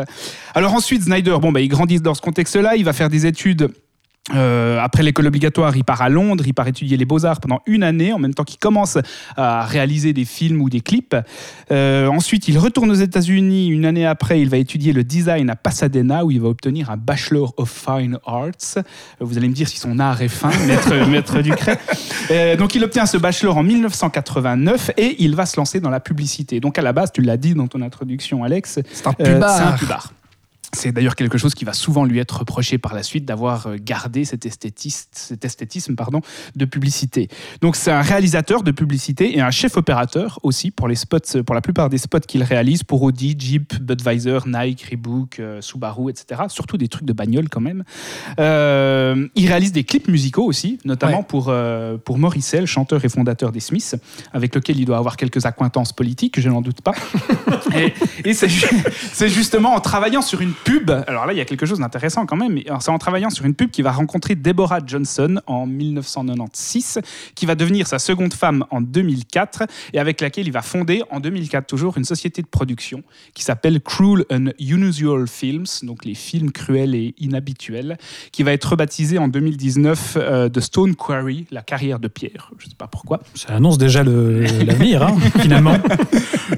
Alors 0.54 0.74
ensuite, 0.74 1.04
Snyder, 1.04 1.38
bon, 1.42 1.52
bah, 1.52 1.62
il 1.62 1.68
grandit 1.68 2.00
dans 2.00 2.14
ce 2.14 2.22
contexte-là, 2.22 2.76
il 2.76 2.86
va 2.86 2.94
faire 2.94 3.10
des 3.10 3.26
études. 3.26 3.72
Euh, 4.36 4.80
après 4.82 5.04
l'école 5.04 5.28
obligatoire, 5.28 5.76
il 5.76 5.84
part 5.84 6.02
à 6.02 6.10
Londres, 6.10 6.44
il 6.46 6.54
part 6.54 6.68
étudier 6.68 6.98
les 6.98 7.06
beaux-arts 7.06 7.40
pendant 7.40 7.62
une 7.66 7.84
année, 7.84 8.12
en 8.12 8.20
même 8.20 8.34
temps 8.34 8.44
qu'il 8.44 8.60
commence 8.60 8.98
à 9.38 9.66
réaliser 9.66 10.14
des 10.14 10.26
films 10.26 10.62
ou 10.62 10.70
des 10.70 10.82
clips. 10.82 11.16
Euh, 11.72 12.08
ensuite, 12.08 12.48
il 12.48 12.58
retourne 12.58 12.92
aux 12.92 12.96
États-Unis. 12.96 13.68
Une 13.70 13.86
année 13.86 14.06
après, 14.06 14.42
il 14.42 14.50
va 14.50 14.58
étudier 14.58 14.92
le 14.92 15.04
design 15.04 15.50
à 15.50 15.56
Pasadena, 15.56 16.26
où 16.26 16.32
il 16.32 16.42
va 16.42 16.50
obtenir 16.50 16.90
un 16.92 16.98
Bachelor 16.98 17.54
of 17.58 17.70
Fine 17.70 18.20
Arts. 18.26 18.78
Euh, 18.78 18.82
Vous 19.22 19.38
allez 19.38 19.48
me 19.48 19.54
dire 19.54 19.68
si 19.68 19.78
son 19.80 19.98
art 20.00 20.22
est 20.22 20.28
fin, 20.28 20.52
maître, 20.68 20.94
maître 21.08 21.42
Ducret. 21.42 21.80
Euh, 22.32 22.56
donc, 22.58 22.76
il 22.76 22.84
obtient 22.84 23.06
ce 23.06 23.18
bachelor 23.18 23.58
en 23.58 23.64
1989 23.64 24.92
et 24.98 25.24
il 25.24 25.36
va 25.36 25.46
se 25.46 25.58
lancer 25.58 25.80
dans 25.80 25.90
la 25.90 26.00
publicité. 26.00 26.60
Donc, 26.60 26.78
à 26.78 26.82
la 26.82 26.92
base, 26.94 27.12
tu 27.14 27.22
l'as 27.22 27.38
dit 27.38 27.54
dans 27.54 27.68
ton 27.68 27.82
introduction, 27.82 28.44
Alex, 28.44 28.80
C'est 28.92 29.08
un 29.08 29.14
euh, 29.22 29.34
pubard. 29.36 29.58
c'est 29.58 29.64
un 29.64 29.72
pubard. 29.72 30.14
C'est 30.78 30.92
d'ailleurs 30.92 31.16
quelque 31.16 31.38
chose 31.38 31.56
qui 31.56 31.66
va 31.66 31.74
souvent 31.74 32.06
lui 32.06 32.20
être 32.20 32.40
reproché 32.40 32.78
par 32.78 32.94
la 32.94 33.02
suite 33.04 33.26
d'avoir 33.26 33.68
euh, 33.68 33.78
gardé 33.82 34.26
cet, 34.26 34.46
esthétiste, 34.46 35.10
cet 35.14 35.44
esthétisme 35.44 35.96
pardon, 35.96 36.22
de 36.56 36.66
publicité. 36.66 37.28
Donc 37.62 37.76
c'est 37.76 37.92
un 37.92 38.02
réalisateur 38.02 38.62
de 38.64 38.72
publicité 38.72 39.36
et 39.38 39.42
un 39.42 39.50
chef 39.52 39.76
opérateur 39.78 40.40
aussi 40.44 40.70
pour 40.72 40.88
les 40.88 40.96
spots, 40.96 41.42
pour 41.46 41.56
la 41.56 41.62
plupart 41.62 41.90
des 41.90 41.98
spots 41.98 42.20
qu'il 42.20 42.44
réalise 42.44 42.84
pour 42.84 43.02
Audi, 43.02 43.36
Jeep, 43.38 43.82
Budweiser, 43.82 44.40
Nike, 44.46 44.84
Reebok, 44.92 45.40
euh, 45.40 45.62
Subaru, 45.62 46.12
etc. 46.12 46.44
Surtout 46.50 46.78
des 46.78 46.88
trucs 46.88 47.06
de 47.06 47.14
bagnole 47.14 47.50
quand 47.50 47.62
même. 47.62 47.84
Euh, 48.40 49.28
il 49.36 49.48
réalise 49.48 49.72
des 49.72 49.84
clips 49.84 50.08
musicaux 50.08 50.44
aussi, 50.46 50.80
notamment 50.86 51.20
Ouais. 51.20 51.24
pour, 51.28 51.48
euh, 51.50 51.98
pour 51.98 52.18
Morrissey, 52.20 52.66
chanteur 52.66 53.04
et 53.04 53.10
fondateur 53.10 53.52
des 53.52 53.60
Smiths, 53.60 53.96
avec 54.34 54.54
lequel 54.54 54.80
il 54.80 54.86
doit 54.86 54.98
avoir 54.98 55.18
quelques 55.18 55.46
accointances 55.46 55.94
politiques, 55.94 56.40
je 56.40 56.50
n'en 56.50 56.62
doute 56.62 56.82
pas. 56.82 56.94
Et, 57.76 57.94
et 58.24 58.34
c'est 58.34 58.48
ju- 58.48 58.66
c'est 59.12 59.28
justement 59.30 59.74
en 59.74 59.80
travaillant 59.82 60.22
sur 60.22 60.42
une 60.42 60.54
pub, 60.68 60.92
alors 61.08 61.26
là 61.26 61.32
il 61.32 61.38
y 61.38 61.42
a 61.42 61.46
quelque 61.46 61.66
chose 61.66 61.80
d'intéressant 61.80 62.26
quand 62.26 62.36
même, 62.36 62.60
c'est 62.82 62.90
en 62.90 62.98
travaillant 62.98 63.30
sur 63.30 63.46
une 63.46 63.54
pub 63.54 63.72
qu'il 63.72 63.86
va 63.86 63.94
rencontrer 63.94 64.36
Deborah 64.36 64.82
Johnson 64.86 65.40
en 65.48 65.66
1996, 65.66 67.00
qui 67.36 67.46
va 67.46 67.56
devenir 67.56 67.88
sa 67.88 68.00
seconde 68.00 68.34
femme 68.34 68.66
en 68.70 68.82
2004, 68.82 69.64
et 69.94 70.00
avec 70.00 70.20
laquelle 70.20 70.46
il 70.46 70.52
va 70.52 70.62
fonder 70.62 71.04
en 71.10 71.22
2004 71.22 71.68
toujours 71.68 71.98
une 71.98 72.04
société 72.04 72.42
de 72.42 72.48
production 72.48 73.04
qui 73.34 73.44
s'appelle 73.44 73.80
Cruel 73.80 74.26
and 74.30 74.48
Unusual 74.60 75.30
Films, 75.30 75.68
donc 75.84 76.04
les 76.04 76.16
films 76.16 76.52
cruels 76.52 76.96
et 76.96 77.16
inhabituels, 77.18 77.98
qui 78.34 78.44
va 78.44 78.52
être 78.52 78.66
rebaptisé 78.66 79.20
en 79.20 79.30
2019 79.30 80.18
euh, 80.18 80.50
de 80.50 80.60
Stone 80.60 80.96
Quarry, 80.96 81.46
la 81.50 81.62
carrière 81.62 82.00
de 82.00 82.10
pierre. 82.10 82.52
Je 82.60 82.66
ne 82.66 82.70
sais 82.72 82.76
pas 82.78 82.88
pourquoi. 82.88 83.22
Ça 83.36 83.54
annonce 83.54 83.78
déjà 83.78 84.04
l'avenir, 84.04 85.02
hein, 85.02 85.16
finalement. 85.40 85.78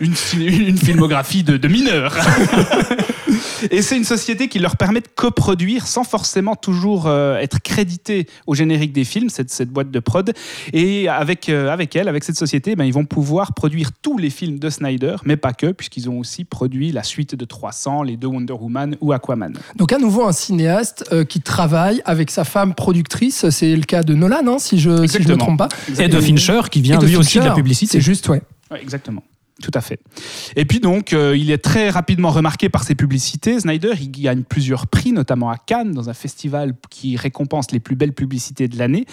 une, 0.02 0.16
une 0.42 0.78
filmographie 0.78 1.44
de, 1.44 1.58
de 1.58 1.68
mineurs. 1.68 2.16
Et 3.72 3.82
c'est 3.82 3.98
une 3.98 4.04
société 4.04 4.48
qui 4.48 4.60
leur 4.60 4.78
permet 4.78 5.02
de 5.02 5.08
coproduire 5.14 5.88
sans 5.88 6.04
forcément 6.04 6.56
toujours 6.56 7.08
euh, 7.08 7.38
être 7.38 7.60
crédité 7.60 8.28
au 8.48 8.56
générique 8.56 8.94
des 8.94 9.04
films, 9.04 9.30
cette, 9.30 9.50
cette 9.50 9.70
boîte 9.70 9.92
de 9.92 10.00
prod. 10.00 10.34
Et 10.74 11.08
avec, 11.10 11.50
euh, 11.50 11.70
avec 11.70 11.96
elle, 11.96 12.08
avec 12.08 12.24
cette 12.24 12.38
société, 12.38 12.76
ben, 12.76 12.86
ils 12.86 12.94
vont 12.94 13.06
pouvoir 13.06 13.54
produire 13.54 13.92
tous 14.02 14.18
les 14.18 14.30
films 14.30 14.60
de 14.60 14.70
Snyder, 14.70 15.18
mais 15.26 15.38
pas 15.38 15.54
que, 15.54 15.72
puisqu'ils 15.72 16.10
ont 16.10 16.20
aussi 16.20 16.46
produit 16.46 16.92
la 16.92 17.04
suite 17.04 17.36
de 17.36 17.46
300, 17.46 18.04
les 18.04 18.18
deux 18.18 18.28
Wonder 18.28 18.54
Woman 18.54 18.96
ou 19.02 19.14
Aquaman. 19.14 19.54
Donc 19.76 19.94
à 19.94 19.98
nouveau 19.98 20.26
un 20.26 20.32
cinéaste 20.32 21.06
euh, 21.12 21.24
qui 21.24 21.42
travaille 21.42 22.02
avec 22.06 22.32
sa 22.32 22.44
femme 22.44 22.74
productrice. 22.74 23.50
C'est 23.50 23.76
le 23.76 23.84
cas 23.84 24.04
de 24.04 24.14
Nolan, 24.14 24.48
hein, 24.48 24.60
si 24.60 24.80
je 24.80 25.08
si 25.08 25.22
je 25.22 25.28
me 25.28 25.38
trompe 25.38 25.58
pas. 25.58 25.70
Et 26.00 26.08
de 26.08 26.20
Fincher, 26.20 26.62
qui 26.72 26.82
vient 26.82 26.98
de 26.98 27.06
lui 27.06 27.16
aussi 27.16 27.38
de 27.38 27.44
Fincher. 27.44 27.50
la 27.50 27.56
publicité. 27.56 27.92
C'est 27.94 28.02
juste, 28.02 28.28
ouais. 28.30 28.42
Ouais, 28.72 28.82
exactement. 28.82 29.24
Tout 29.62 29.72
à 29.74 29.82
fait. 29.82 30.00
Et 30.56 30.64
puis 30.64 30.80
donc, 30.80 31.12
euh, 31.12 31.36
il 31.38 31.52
est 31.52 31.58
très 31.58 31.90
rapidement 31.90 32.30
remarqué 32.30 32.70
par 32.70 32.84
ses 32.84 32.96
publicités. 32.96 33.60
Snyder, 33.60 33.92
il 34.00 34.10
gagne 34.10 34.44
plusieurs 34.44 34.88
prix, 34.88 35.12
notamment 35.12 35.50
à 35.50 35.58
Cannes, 35.58 35.92
dans 35.92 36.10
un 36.10 36.14
festival 36.14 36.76
qui 36.90 37.18
récompense 37.18 37.72
les 37.72 37.82
plus 37.82 37.96
belles 37.96 38.14
publicités 38.14 38.70
de 38.70 38.78
l'année. 38.78 39.06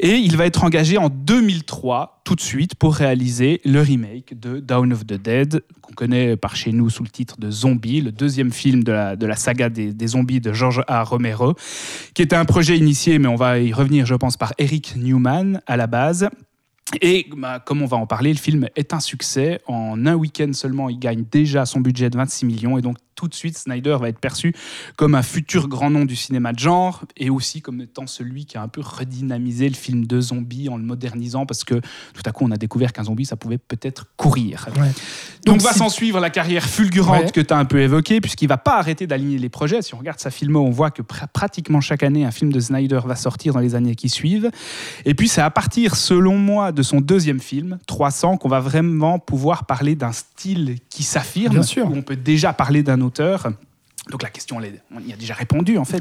Et 0.00 0.16
il 0.16 0.36
va 0.36 0.44
être 0.44 0.64
engagé 0.64 0.98
en 0.98 1.08
2003, 1.08 2.20
tout 2.24 2.34
de 2.34 2.42
suite, 2.42 2.74
pour 2.74 2.94
réaliser 2.94 3.62
le 3.64 3.80
remake 3.80 4.38
de 4.38 4.60
Dawn 4.60 4.92
of 4.92 5.06
the 5.06 5.14
Dead, 5.14 5.62
qu'on 5.80 5.94
connaît 5.94 6.36
par 6.36 6.56
chez 6.56 6.72
nous 6.72 6.90
sous 6.90 7.02
le 7.02 7.08
titre 7.08 7.36
de 7.38 7.50
Zombie, 7.50 8.02
le 8.02 8.12
deuxième 8.12 8.52
film 8.52 8.84
de 8.84 8.92
la, 8.92 9.16
de 9.16 9.26
la 9.26 9.36
saga 9.36 9.70
des, 9.70 9.94
des 9.94 10.06
zombies 10.08 10.40
de 10.40 10.52
George 10.52 10.82
A. 10.88 11.04
Romero, 11.04 11.54
qui 12.12 12.20
était 12.20 12.36
un 12.36 12.44
projet 12.44 12.76
initié, 12.76 13.18
mais 13.18 13.28
on 13.28 13.36
va 13.36 13.60
y 13.60 13.72
revenir, 13.72 14.04
je 14.04 14.14
pense, 14.14 14.36
par 14.36 14.52
Eric 14.58 14.94
Newman 14.96 15.62
à 15.66 15.78
la 15.78 15.86
base. 15.86 16.28
Et 17.02 17.28
bah, 17.36 17.60
comme 17.60 17.82
on 17.82 17.86
va 17.86 17.96
en 17.96 18.06
parler, 18.06 18.32
le 18.32 18.38
film 18.38 18.68
est 18.76 18.94
un 18.94 19.00
succès. 19.00 19.60
En 19.66 20.06
un 20.06 20.14
week-end 20.14 20.52
seulement, 20.52 20.88
il 20.88 20.98
gagne 20.98 21.24
déjà 21.30 21.66
son 21.66 21.80
budget 21.80 22.10
de 22.10 22.16
26 22.16 22.46
millions. 22.46 22.78
Et 22.78 22.82
donc, 22.82 22.96
tout 23.16 23.26
de 23.28 23.34
suite, 23.34 23.58
Snyder 23.58 23.96
va 24.00 24.08
être 24.08 24.20
perçu 24.20 24.54
comme 24.96 25.14
un 25.16 25.22
futur 25.22 25.66
grand 25.68 25.90
nom 25.90 26.04
du 26.04 26.14
cinéma 26.14 26.52
de 26.52 26.58
genre 26.60 27.02
et 27.16 27.30
aussi 27.30 27.62
comme 27.62 27.80
étant 27.80 28.06
celui 28.06 28.44
qui 28.46 28.56
a 28.58 28.62
un 28.62 28.68
peu 28.68 28.82
redynamisé 28.82 29.68
le 29.68 29.74
film 29.74 30.06
de 30.06 30.20
zombie 30.20 30.68
en 30.68 30.76
le 30.76 30.84
modernisant 30.84 31.46
parce 31.46 31.64
que 31.64 31.74
tout 31.74 32.22
à 32.24 32.30
coup, 32.32 32.44
on 32.44 32.50
a 32.52 32.56
découvert 32.56 32.92
qu'un 32.92 33.04
zombie, 33.04 33.24
ça 33.24 33.36
pouvait 33.36 33.58
peut-être 33.58 34.06
courir. 34.16 34.68
Ouais. 34.76 34.82
Donc, 35.44 35.56
Donc, 35.58 35.62
va 35.62 35.72
s'en 35.72 35.88
suivre 35.88 36.20
la 36.20 36.30
carrière 36.30 36.64
fulgurante 36.64 37.06
Ouais. 37.24 37.30
que 37.30 37.40
tu 37.40 37.52
as 37.54 37.56
un 37.58 37.64
peu 37.64 37.80
évoquée, 37.80 38.20
puisqu'il 38.20 38.48
va 38.48 38.58
pas 38.58 38.78
arrêter 38.78 39.06
d'aligner 39.06 39.38
les 39.38 39.48
projets. 39.48 39.80
Si 39.80 39.94
on 39.94 39.98
regarde 39.98 40.18
sa 40.20 40.30
filmo, 40.30 40.60
on 40.60 40.70
voit 40.70 40.90
que 40.90 41.02
pr- 41.02 41.26
pratiquement 41.32 41.80
chaque 41.80 42.02
année, 42.02 42.24
un 42.24 42.30
film 42.30 42.52
de 42.52 42.60
Snyder 42.60 43.00
va 43.04 43.16
sortir 43.16 43.54
dans 43.54 43.60
les 43.60 43.74
années 43.74 43.94
qui 43.94 44.08
suivent. 44.10 44.50
Et 45.06 45.14
puis, 45.14 45.28
c'est 45.28 45.40
à 45.40 45.50
partir, 45.50 45.96
selon 45.96 46.36
moi, 46.36 46.72
de 46.72 46.82
son 46.82 47.00
deuxième 47.00 47.40
film, 47.40 47.78
300, 47.86 48.36
qu'on 48.36 48.48
va 48.48 48.60
vraiment 48.60 49.18
pouvoir 49.18 49.64
parler 49.64 49.94
d'un 49.94 50.12
style 50.12 50.76
qui 50.90 51.02
s'affirme, 51.04 51.54
Bien 51.54 51.62
sûr. 51.62 51.88
où 51.90 51.94
on 51.94 52.02
peut 52.02 52.16
déjà 52.16 52.52
parler 52.52 52.82
d'un 52.82 53.00
Donc 54.10 54.22
la 54.22 54.30
question, 54.30 54.58
on 54.58 55.00
y 55.00 55.12
a 55.12 55.16
déjà 55.16 55.34
répondu 55.34 55.78
en 55.78 55.84
fait. 55.84 56.00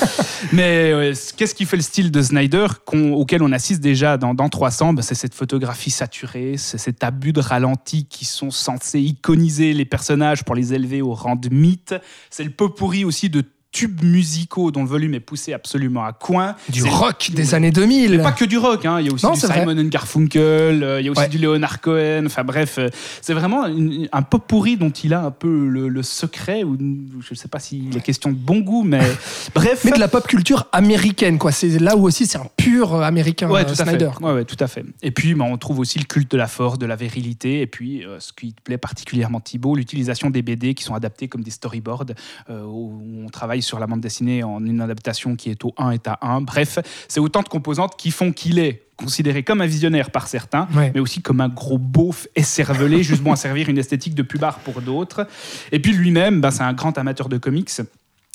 Mais 0.52 0.90
euh, 0.92 1.14
qu'est-ce 1.36 1.54
qui 1.54 1.66
fait 1.66 1.76
le 1.76 1.82
style 1.82 2.10
de 2.10 2.20
Snyder 2.20 2.66
auquel 2.92 3.44
on 3.44 3.52
assiste 3.52 3.80
déjà 3.80 4.16
dans, 4.16 4.34
dans 4.34 4.48
300 4.48 4.94
Ben, 4.94 5.02
C'est 5.02 5.14
cette 5.14 5.34
photographie 5.34 5.92
saturée, 5.92 6.56
c'est 6.56 6.78
cet 6.78 7.04
abus 7.04 7.32
de 7.32 7.40
ralenti 7.40 8.06
qui 8.06 8.24
sont 8.24 8.50
censés 8.50 9.00
iconiser 9.00 9.72
les 9.72 9.84
personnages 9.84 10.42
pour 10.42 10.56
les 10.56 10.74
élever 10.74 11.00
au 11.00 11.14
rang 11.14 11.36
de 11.36 11.48
mythe. 11.48 11.94
C'est 12.28 12.42
le 12.42 12.50
pot 12.50 12.70
pourri 12.70 13.04
aussi 13.04 13.30
de 13.30 13.44
tubes 13.74 14.02
musicaux 14.04 14.70
dont 14.70 14.82
le 14.82 14.88
volume 14.88 15.14
est 15.14 15.20
poussé 15.20 15.52
absolument 15.52 16.04
à 16.04 16.12
coin. 16.12 16.54
Du 16.68 16.84
rock 16.84 17.30
des 17.34 17.54
années 17.54 17.72
2000. 17.72 18.12
mais 18.12 18.22
pas 18.22 18.30
que 18.32 18.44
du 18.44 18.56
rock, 18.56 18.86
hein. 18.86 19.00
il 19.00 19.06
y 19.06 19.10
a 19.10 19.12
aussi 19.12 19.26
Non, 19.26 19.32
du. 19.32 19.40
Simon 19.40 19.76
and 19.76 19.88
Garfunkel, 19.88 20.82
euh, 20.84 21.00
il 21.00 21.06
y 21.06 21.08
a 21.08 21.10
aussi 21.10 21.20
Ouais. 21.22 21.28
du 21.28 21.38
Leonard 21.38 21.80
Cohen, 21.80 22.22
enfin 22.26 22.44
bref, 22.44 22.76
euh, 22.78 22.88
c'est 23.20 23.34
vraiment 23.34 23.66
une- 23.66 24.08
un 24.12 24.22
pop 24.22 24.44
pourri 24.46 24.76
dont 24.76 24.90
il 24.90 25.12
a 25.12 25.24
un 25.24 25.30
peu 25.32 25.66
le, 25.68 25.88
le 25.88 26.02
secret, 26.04 26.62
ou 26.62 26.76
je 26.78 27.28
ne 27.32 27.36
sais 27.36 27.48
pas 27.48 27.58
s'il 27.58 27.96
est 27.96 28.00
question 28.00 28.30
de 28.30 28.36
bon 28.36 28.60
goût, 28.60 28.84
mais 28.84 29.00
bref. 29.54 29.82
Mais 29.84 29.90
de 29.90 29.98
la 29.98 30.06
pop 30.08 30.26
culture 30.26 30.68
américaine, 30.72 31.38
quoi. 31.38 31.50
C'est 31.50 31.80
là 31.80 31.96
où 31.96 32.04
aussi 32.06 32.26
c'est 32.26 32.38
un 32.38 32.46
pur 32.56 32.94
euh, 32.94 33.00
américain 33.02 33.50
Ouais, 33.50 33.62
euh, 33.62 33.64
tout 33.64 33.72
à 33.82 33.84
Snyder. 33.86 34.10
fait. 34.18 34.24
Ouais, 34.24 34.32
ouais, 34.34 34.44
tout 34.44 34.56
à 34.60 34.68
fait. 34.68 34.84
Et 35.02 35.10
puis, 35.10 35.34
bah, 35.34 35.44
on 35.48 35.56
trouve 35.58 35.80
aussi 35.80 35.98
le 35.98 36.04
culte 36.04 36.30
de 36.30 36.36
la 36.36 36.46
force, 36.46 36.78
de 36.78 36.86
la 36.86 36.94
virilité, 36.96 37.60
et 37.60 37.66
puis, 37.66 38.04
ce 38.20 38.32
qui 38.32 38.52
te 38.52 38.62
plaît 38.62 38.78
particulièrement, 38.78 39.40
Thibaut, 39.40 39.74
l'utilisation 39.74 40.30
des 40.30 40.42
BD 40.42 40.74
qui 40.74 40.84
sont 40.84 40.94
adaptés 40.94 41.26
comme 41.26 41.42
des 41.42 41.50
storyboards, 41.50 42.06
où 42.50 43.02
on 43.24 43.28
travaille 43.28 43.62
sur 43.64 43.80
la 43.80 43.86
bande 43.88 44.00
dessinée 44.00 44.44
en 44.44 44.64
une 44.64 44.80
adaptation 44.80 45.34
qui 45.34 45.50
est 45.50 45.64
au 45.64 45.74
1 45.78 45.90
et 45.92 46.00
à 46.06 46.18
1. 46.34 46.42
Bref, 46.42 46.78
c'est 47.08 47.20
autant 47.20 47.42
de 47.42 47.48
composantes 47.48 47.96
qui 47.96 48.10
font 48.12 48.30
qu'il 48.32 48.58
est 48.60 48.82
considéré 48.96 49.42
comme 49.42 49.60
un 49.60 49.66
visionnaire 49.66 50.10
par 50.12 50.28
certains, 50.28 50.68
Ouais. 50.76 50.92
mais 50.94 51.00
aussi 51.00 51.20
comme 51.20 51.40
un 51.40 51.48
gros 51.48 51.78
beauf 51.78 52.28
esservelé, 52.36 53.02
juste 53.02 53.22
bon 53.22 53.32
à 53.32 53.36
servir 53.36 53.68
une 53.68 53.78
esthétique 53.78 54.14
de 54.14 54.22
pubard 54.22 54.60
pour 54.60 54.80
d'autres. 54.82 55.26
Et 55.72 55.80
puis 55.80 55.92
lui-même, 55.92 56.40
bah, 56.40 56.52
c'est 56.52 56.62
un 56.62 56.72
grand 56.74 56.96
amateur 56.96 57.28
de 57.28 57.36
comics. 57.38 57.70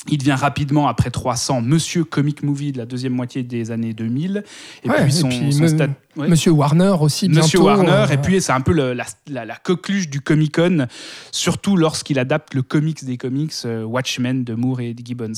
Il 0.07 0.17
devient 0.17 0.31
rapidement, 0.39 0.87
après 0.87 1.09
300, 1.11 1.61
Monsieur 1.61 2.05
Comic 2.05 2.41
Movie 2.41 2.71
de 2.71 2.77
la 2.77 2.85
deuxième 2.85 3.11
moitié 3.13 3.43
des 3.43 3.69
années 3.71 3.93
2000. 3.93 4.43
Et 4.83 4.89
Ouais, 4.89 4.95
puis 5.03 5.07
et 5.07 5.11
son, 5.11 5.27
puis 5.27 5.51
son 5.51 5.63
me- 5.63 5.67
stade- 5.67 5.91
ouais. 6.15 6.27
Monsieur 6.29 6.51
Warner 6.51 6.93
aussi, 7.01 7.27
bientôt. 7.27 7.43
Monsieur 7.45 7.59
Warner, 7.59 7.91
euh, 7.91 8.07
et 8.07 8.17
puis 8.17 8.41
c'est 8.41 8.53
un 8.53 8.61
peu 8.61 8.71
le- 8.71 8.93
la, 8.93 9.03
la- 9.29 9.43
la 9.45 9.55
coqueluche 9.57 10.07
du 10.09 10.21
Comic 10.21 10.55
Con, 10.55 10.87
surtout 11.33 11.75
lorsqu'il 11.75 12.17
adapte 12.17 12.53
le 12.53 12.61
comics 12.61 13.03
des 13.03 13.17
comics, 13.17 13.51
euh, 13.65 13.83
Watchmen 13.83 14.43
de 14.45 14.53
Moore 14.55 14.79
et 14.81 14.93
de 14.93 15.05
Gibbons. 15.05 15.33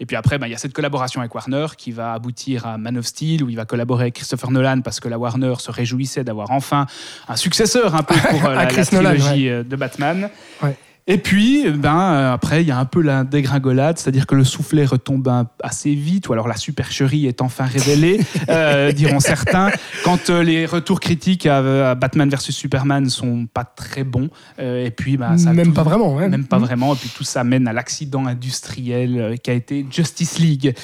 Et 0.00 0.06
puis 0.06 0.16
après, 0.16 0.38
bah, 0.38 0.48
il 0.48 0.52
y 0.52 0.54
a 0.54 0.58
cette 0.58 0.72
collaboration 0.72 1.20
avec 1.20 1.34
Warner 1.34 1.66
qui 1.76 1.92
va 1.92 2.14
aboutir 2.14 2.66
à 2.66 2.78
Man 2.78 2.96
of 2.96 3.04
Steel, 3.04 3.42
où 3.44 3.50
il 3.50 3.56
va 3.56 3.66
collaborer 3.66 4.04
avec 4.04 4.14
Christopher 4.14 4.50
Nolan 4.50 4.80
parce 4.80 5.00
que 5.00 5.08
la 5.08 5.18
Warner 5.18 5.54
se 5.58 5.70
réjouissait 5.70 6.24
d'avoir 6.24 6.50
enfin 6.50 6.86
un 7.28 7.36
successeur 7.36 7.94
un 7.94 8.02
peu 8.02 8.14
pour 8.30 8.46
euh, 8.46 8.54
la, 8.54 8.64
la 8.64 8.66
Chris 8.66 8.88
Nolan, 8.92 9.10
trilogie 9.16 9.48
de 9.68 9.76
Batman. 9.76 10.30
Ouais. 10.62 10.76
Et 11.10 11.16
puis, 11.16 11.62
eh 11.66 11.70
ben, 11.70 11.98
euh, 11.98 12.32
après, 12.34 12.62
il 12.62 12.68
y 12.68 12.70
a 12.70 12.78
un 12.78 12.84
peu 12.84 13.00
la 13.00 13.24
dégringolade, 13.24 13.98
c'est-à-dire 13.98 14.26
que 14.26 14.34
le 14.34 14.44
soufflet 14.44 14.84
retombe 14.84 15.26
assez 15.62 15.94
vite, 15.94 16.28
ou 16.28 16.34
alors 16.34 16.46
la 16.48 16.56
supercherie 16.56 17.26
est 17.26 17.40
enfin 17.40 17.64
révélée, 17.64 18.20
euh, 18.50 18.92
diront 18.92 19.18
certains. 19.18 19.70
Quand 20.04 20.28
euh, 20.28 20.42
les 20.42 20.66
retours 20.66 21.00
critiques 21.00 21.46
à, 21.46 21.90
à 21.90 21.94
Batman 21.94 22.28
vs 22.28 22.50
Superman 22.52 23.08
sont 23.08 23.46
pas 23.52 23.64
très 23.64 24.04
bons, 24.04 24.28
euh, 24.60 24.84
et 24.84 24.90
puis 24.90 25.16
bah, 25.16 25.38
ça 25.38 25.54
Même 25.54 25.68
tout- 25.68 25.72
pas 25.72 25.82
vraiment, 25.82 26.14
ouais. 26.14 26.28
même 26.28 26.44
pas 26.46 26.58
vraiment, 26.58 26.92
et 26.92 26.96
puis 26.98 27.08
tout 27.16 27.24
ça 27.24 27.42
mène 27.42 27.66
à 27.68 27.72
l'accident 27.72 28.26
industriel 28.26 29.38
qui 29.42 29.50
a 29.50 29.54
été 29.54 29.86
Justice 29.90 30.38
League. 30.38 30.74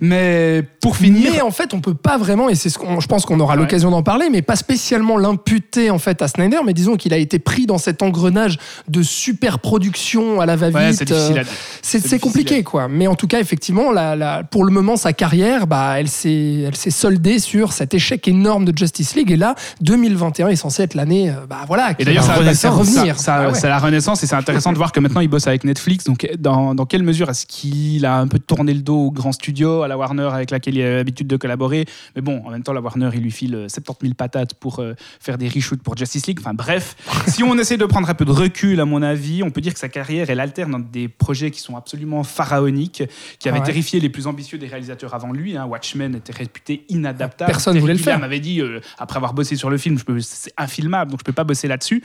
Mais 0.00 0.64
pour 0.80 0.96
finir, 0.96 1.30
Mais 1.34 1.40
en 1.40 1.50
fait, 1.52 1.72
on 1.72 1.80
peut 1.80 1.94
pas 1.94 2.18
vraiment, 2.18 2.48
et 2.48 2.54
c'est 2.54 2.68
ce 2.70 2.78
qu'on, 2.78 3.00
je 3.00 3.06
pense 3.06 3.24
qu'on 3.24 3.38
aura 3.40 3.54
Ouais. 3.54 3.60
l'occasion 3.60 3.90
d'en 3.90 4.02
parler, 4.02 4.28
mais 4.30 4.42
pas 4.42 4.56
spécialement 4.56 5.16
l'imputer 5.16 5.90
en 5.90 5.98
fait 5.98 6.20
à 6.20 6.28
Snyder, 6.28 6.58
mais 6.66 6.74
disons 6.74 6.96
qu'il 6.96 7.14
a 7.14 7.16
été 7.18 7.38
pris 7.38 7.66
dans 7.66 7.78
cet 7.78 8.02
engrenage 8.02 8.58
de 8.88 9.02
super 9.02 9.60
production 9.68 10.40
à 10.40 10.46
la 10.46 10.56
va-vite. 10.56 11.10
ouais, 11.10 11.44
c'est 11.82 12.12
euh, 12.14 12.18
compliqué, 12.18 12.62
quoi. 12.62 12.88
Mais 12.88 13.06
en 13.06 13.14
tout 13.14 13.26
cas, 13.26 13.38
effectivement, 13.38 13.92
la, 13.92 14.16
la- 14.16 14.42
pour 14.42 14.64
le 14.64 14.72
moment, 14.72 14.96
sa 14.96 15.12
carrière, 15.12 15.66
bah, 15.66 15.94
elle 16.00 16.08
s'est 16.08 16.70
soldée 16.90 17.38
sur 17.38 17.72
cet 17.74 17.92
échec 17.92 18.26
énorme 18.28 18.64
de 18.64 18.76
Justice 18.76 19.14
League. 19.14 19.30
Et 19.30 19.36
là, 19.36 19.54
2021 19.82 20.48
est 20.48 20.56
censé 20.56 20.82
être 20.82 20.94
l'année, 20.94 21.30
euh, 21.30 21.46
bah 21.48 21.58
voilà, 21.66 21.92
Et 21.98 22.04
d'ailleurs, 22.04 22.24
ça, 22.24 22.54
ça- 22.54 22.70
revenir. 22.70 23.18
ça- 23.20 23.34
Ah 23.48 23.50
ouais. 23.50 23.60
la 23.68 23.78
renaissance 23.78 24.22
et 24.22 24.26
c'est 24.26 24.34
intéressant 24.36 24.72
de 24.72 24.78
voir 24.78 24.90
que 24.92 25.00
maintenant 25.00 25.20
il 25.20 25.28
bosse 25.28 25.46
avec 25.46 25.64
Netflix. 25.64 26.04
Donc, 26.04 26.26
dans, 26.38 26.74
dans 26.74 26.86
quelle 26.86 27.02
mesure 27.02 27.28
est-ce 27.28 27.44
qu'il 27.46 28.06
a 28.06 28.16
un 28.18 28.26
peu 28.26 28.38
tourné 28.38 28.72
le 28.72 28.80
dos 28.80 28.96
au 29.06 29.10
grand 29.10 29.32
studio, 29.32 29.82
à 29.82 29.88
la 29.88 29.98
Warner 29.98 30.30
avec 30.32 30.50
laquelle 30.50 30.76
il 30.76 30.82
a 30.82 30.96
l'habitude 30.96 31.26
de 31.26 31.36
collaborer? 31.36 31.84
Mais 32.16 32.22
bon, 32.22 32.42
en 32.46 32.50
même 32.50 32.62
temps, 32.62 32.72
la 32.72 32.80
Warner, 32.80 33.10
il 33.14 33.20
lui 33.20 33.30
file 33.30 33.54
euh, 33.54 33.68
70 33.68 34.06
000 34.06 34.14
patates 34.14 34.54
pour 34.54 34.78
euh, 34.80 34.94
faire 35.20 35.36
des 35.36 35.48
reshoots 35.48 35.82
pour 35.82 35.96
Justice 35.96 36.26
League. 36.26 36.38
Enfin, 36.40 36.54
bref, 36.54 36.96
si 37.28 37.42
on 37.44 37.56
essaie 37.58 37.76
de 37.76 37.84
prendre 37.84 38.08
un 38.08 38.14
peu 38.14 38.24
de 38.24 38.32
recul, 38.32 38.80
à 38.80 38.84
mon 38.86 39.02
avis, 39.02 39.42
on 39.42 39.50
peut 39.50 39.57
dire 39.60 39.72
que 39.74 39.78
sa 39.78 39.88
carrière, 39.88 40.30
elle 40.30 40.40
alterne 40.40 40.70
dans 40.72 40.78
des 40.78 41.08
projets 41.08 41.50
qui 41.50 41.60
sont 41.60 41.76
absolument 41.76 42.24
pharaoniques, 42.24 43.02
qui 43.38 43.48
avaient 43.48 43.58
Ah 43.58 43.60
ouais. 43.60 43.66
terrifié 43.66 44.00
les 44.00 44.08
plus 44.08 44.26
ambitieux 44.26 44.58
des 44.58 44.66
réalisateurs 44.66 45.14
avant 45.14 45.32
lui. 45.32 45.56
hein. 45.56 45.66
Watchmen 45.66 46.14
était 46.14 46.32
réputé 46.32 46.84
inadaptable. 46.88 47.50
Personne 47.50 47.74
Terry 47.74 47.80
voulait 47.80 47.94
le 47.94 47.98
faire. 48.00 48.22
avait 48.22 48.40
dit, 48.40 48.60
euh, 48.60 48.80
après 48.98 49.16
avoir 49.16 49.34
bossé 49.34 49.56
sur 49.56 49.70
le 49.70 49.78
film, 49.78 49.98
c'est 50.20 50.52
infilmable, 50.56 51.10
donc 51.10 51.20
je 51.20 51.24
peux 51.24 51.32
pas 51.32 51.44
bosser 51.44 51.68
là-dessus. 51.68 52.02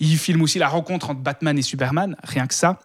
Il 0.00 0.16
filme 0.18 0.42
aussi 0.42 0.58
la 0.58 0.68
rencontre 0.68 1.10
entre 1.10 1.20
Batman 1.20 1.58
et 1.58 1.62
Superman, 1.62 2.16
rien 2.24 2.46
que 2.46 2.54
ça. 2.54 2.78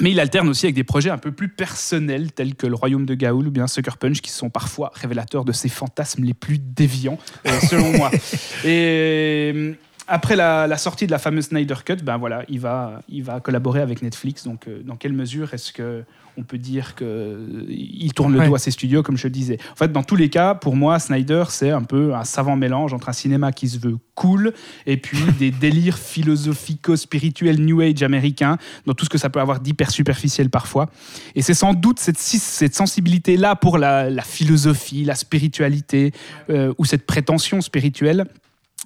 Mais 0.00 0.10
il 0.10 0.20
alterne 0.20 0.48
aussi 0.48 0.66
avec 0.66 0.74
des 0.74 0.84
projets 0.84 1.08
un 1.10 1.16
peu 1.16 1.32
plus 1.32 1.48
personnels, 1.48 2.32
tels 2.32 2.54
que 2.54 2.66
Le 2.66 2.74
Royaume 2.74 3.06
de 3.06 3.14
Gaoul 3.14 3.46
ou 3.46 3.50
bien 3.50 3.66
Sucker 3.66 3.92
Punch, 3.98 4.20
qui 4.20 4.30
sont 4.30 4.50
parfois 4.50 4.90
révélateurs 4.94 5.44
de 5.44 5.52
ses 5.52 5.68
fantasmes 5.70 6.24
les 6.24 6.34
plus 6.34 6.58
déviants, 6.58 7.18
euh, 7.46 7.60
selon 7.70 7.92
moi. 7.96 8.10
Et 8.66 9.74
après 10.08 10.36
la, 10.36 10.66
la 10.66 10.76
sortie 10.78 11.06
de 11.06 11.10
la 11.10 11.18
fameuse 11.18 11.46
Snyder 11.46 11.74
Cut, 11.84 11.96
ben 12.02 12.16
voilà, 12.16 12.44
il 12.48 12.60
va, 12.60 13.02
il 13.08 13.22
va 13.24 13.40
collaborer 13.40 13.80
avec 13.80 14.02
Netflix. 14.02 14.44
Donc, 14.44 14.68
euh, 14.68 14.82
dans 14.84 14.96
quelle 14.96 15.12
mesure 15.12 15.52
est-ce 15.54 15.72
que 15.72 16.04
on 16.38 16.42
peut 16.42 16.58
dire 16.58 16.94
qu'il 16.96 18.12
tourne 18.12 18.34
le 18.34 18.40
Ouais. 18.40 18.46
dos 18.48 18.54
à 18.54 18.58
ses 18.58 18.70
studios, 18.70 19.02
comme 19.02 19.16
je 19.16 19.26
le 19.26 19.30
disais. 19.30 19.56
En 19.72 19.76
fait, 19.76 19.90
dans 19.90 20.02
tous 20.02 20.16
les 20.16 20.28
cas, 20.28 20.54
pour 20.54 20.76
moi, 20.76 20.98
Snyder, 20.98 21.44
c'est 21.48 21.70
un 21.70 21.82
peu 21.82 22.14
un 22.14 22.24
savant 22.24 22.56
mélange 22.56 22.92
entre 22.92 23.08
un 23.08 23.14
cinéma 23.14 23.52
qui 23.52 23.68
se 23.70 23.78
veut 23.78 23.96
cool 24.14 24.52
et 24.84 24.98
puis 24.98 25.16
des 25.38 25.50
délires 25.50 25.96
philosophico-spirituels 25.96 27.58
New 27.64 27.80
Age 27.80 28.02
américains, 28.02 28.58
dans 28.84 28.92
tout 28.94 29.04
ce 29.04 29.10
que 29.10 29.18
ça 29.18 29.30
peut 29.30 29.40
avoir 29.40 29.60
d'hyper 29.60 29.90
superficiel 29.90 30.50
parfois. 30.50 30.90
Et 31.34 31.42
c'est 31.42 31.54
sans 31.54 31.72
doute 31.74 31.98
cette, 32.00 32.18
si- 32.18 32.38
cette 32.38 32.74
sensibilité-là 32.74 33.56
pour 33.56 33.78
la, 33.78 34.10
la 34.10 34.22
philosophie, 34.22 35.04
la 35.04 35.14
spiritualité, 35.14 36.12
euh, 36.50 36.72
ou 36.78 36.84
cette 36.84 37.06
prétention 37.06 37.60
spirituelle. 37.60 38.26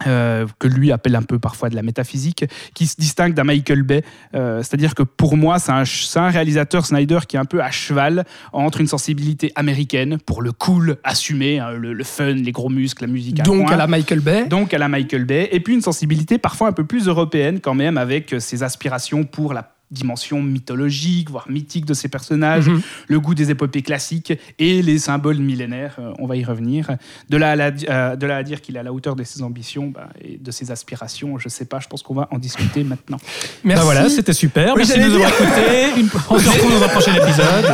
Euh, 0.07 0.47
que 0.59 0.67
lui 0.67 0.93
appelle 0.93 1.15
un 1.15 1.23
peu 1.23 1.39
parfois 1.39 1.69
de 1.69 1.77
la 1.77 1.83
métaphysique, 1.83 2.47
qui 2.75 2.87
se 2.87 2.97
distingue 2.99 3.35
d'un 3.35 3.45
Michael 3.45 3.83
Bay. 3.83 4.03
Euh, 4.35 4.63
C'est-à-dire 4.63 4.95
que 4.95 5.03
pour 5.03 5.37
moi, 5.37 5.59
c'est 5.59 5.73
un, 5.73 6.29
réalisateur 6.31 6.87
Snyder 6.87 7.19
qui 7.29 7.37
est 7.37 7.39
un 7.39 7.45
peu 7.45 7.63
à 7.63 7.71
cheval 7.71 8.25
entre 8.53 8.81
une 8.81 8.87
sensibilité 8.87 9.53
américaine 9.57 10.19
pour 10.25 10.41
le 10.41 10.53
cool 10.53 10.97
assumé, 11.05 11.59
hein, 11.59 11.73
le, 11.73 11.93
le 11.93 12.05
fun, 12.05 12.33
les 12.33 12.53
gros 12.53 12.71
muscles, 12.71 13.05
la 13.05 13.13
musique 13.13 13.41
à 13.41 13.43
Donc 13.43 13.67
point. 13.67 13.73
à 13.73 13.77
la 13.77 13.87
Michael 13.87 14.21
Bay. 14.21 14.47
Donc 14.47 14.73
à 14.73 14.79
la 14.79 14.89
Michael 14.89 15.25
Bay, 15.25 15.49
et 15.53 15.61
puis 15.61 15.75
une 15.75 15.83
sensibilité 15.83 16.39
parfois 16.39 16.69
un 16.69 16.73
peu 16.73 16.85
plus 16.85 17.07
européenne 17.07 17.61
quand 17.61 17.75
même, 17.75 17.99
avec 17.99 18.35
ses 18.39 18.63
aspirations 18.63 19.25
pour 19.25 19.53
la 19.53 19.75
dimension 19.91 20.43
mythologique, 20.43 21.31
voire 21.31 21.47
mythique 21.51 21.85
de 21.85 21.95
ses 21.95 22.09
personnages, 22.09 22.69
Mhm. 22.69 22.81
le 23.09 23.21
goût 23.21 23.35
des 23.35 23.51
épopées 23.51 23.83
classiques 23.83 24.33
et 24.59 24.83
les 24.83 24.99
symboles 24.99 25.39
millénaires, 25.39 25.97
euh, 25.99 26.13
on 26.19 26.27
va 26.27 26.37
y 26.37 26.45
revenir. 26.45 26.91
De 27.29 27.37
là 27.37 27.51
à, 27.51 27.57
la- 27.57 27.71
euh, 27.89 28.17
de 28.17 28.27
là 28.27 28.37
à 28.37 28.43
dire 28.43 28.61
qu'il 28.61 28.77
est 28.77 28.79
à 28.79 28.83
la 28.83 28.93
hauteur 28.93 29.17
de 29.17 29.25
ses 29.25 29.43
ambitions 29.43 29.89
bah, 29.89 30.09
et 30.25 30.39
de 30.39 30.51
ses 30.51 30.71
aspirations, 30.71 31.39
je 31.39 31.49
sais 31.49 31.65
pas, 31.65 31.81
je 31.81 31.89
pense 31.89 32.03
qu'on 32.03 32.15
va 32.15 32.29
en 32.31 32.39
discuter 32.39 32.85
maintenant. 32.85 33.19
Merci. 33.65 33.81
Bah 33.81 33.85
voilà, 33.85 34.09
c'était 34.09 34.33
super. 34.33 34.75
Oui, 34.75 34.83
Merci 34.87 34.99
de 34.99 35.05
nous 35.05 35.15
avoir 35.15 35.31
écoutés. 35.31 36.07
On 36.31 36.39
se 36.39 36.49
retrouve 36.49 36.73
dans 36.79 36.85
un 36.85 36.89
prochain 36.89 37.15
épisode. 37.15 37.65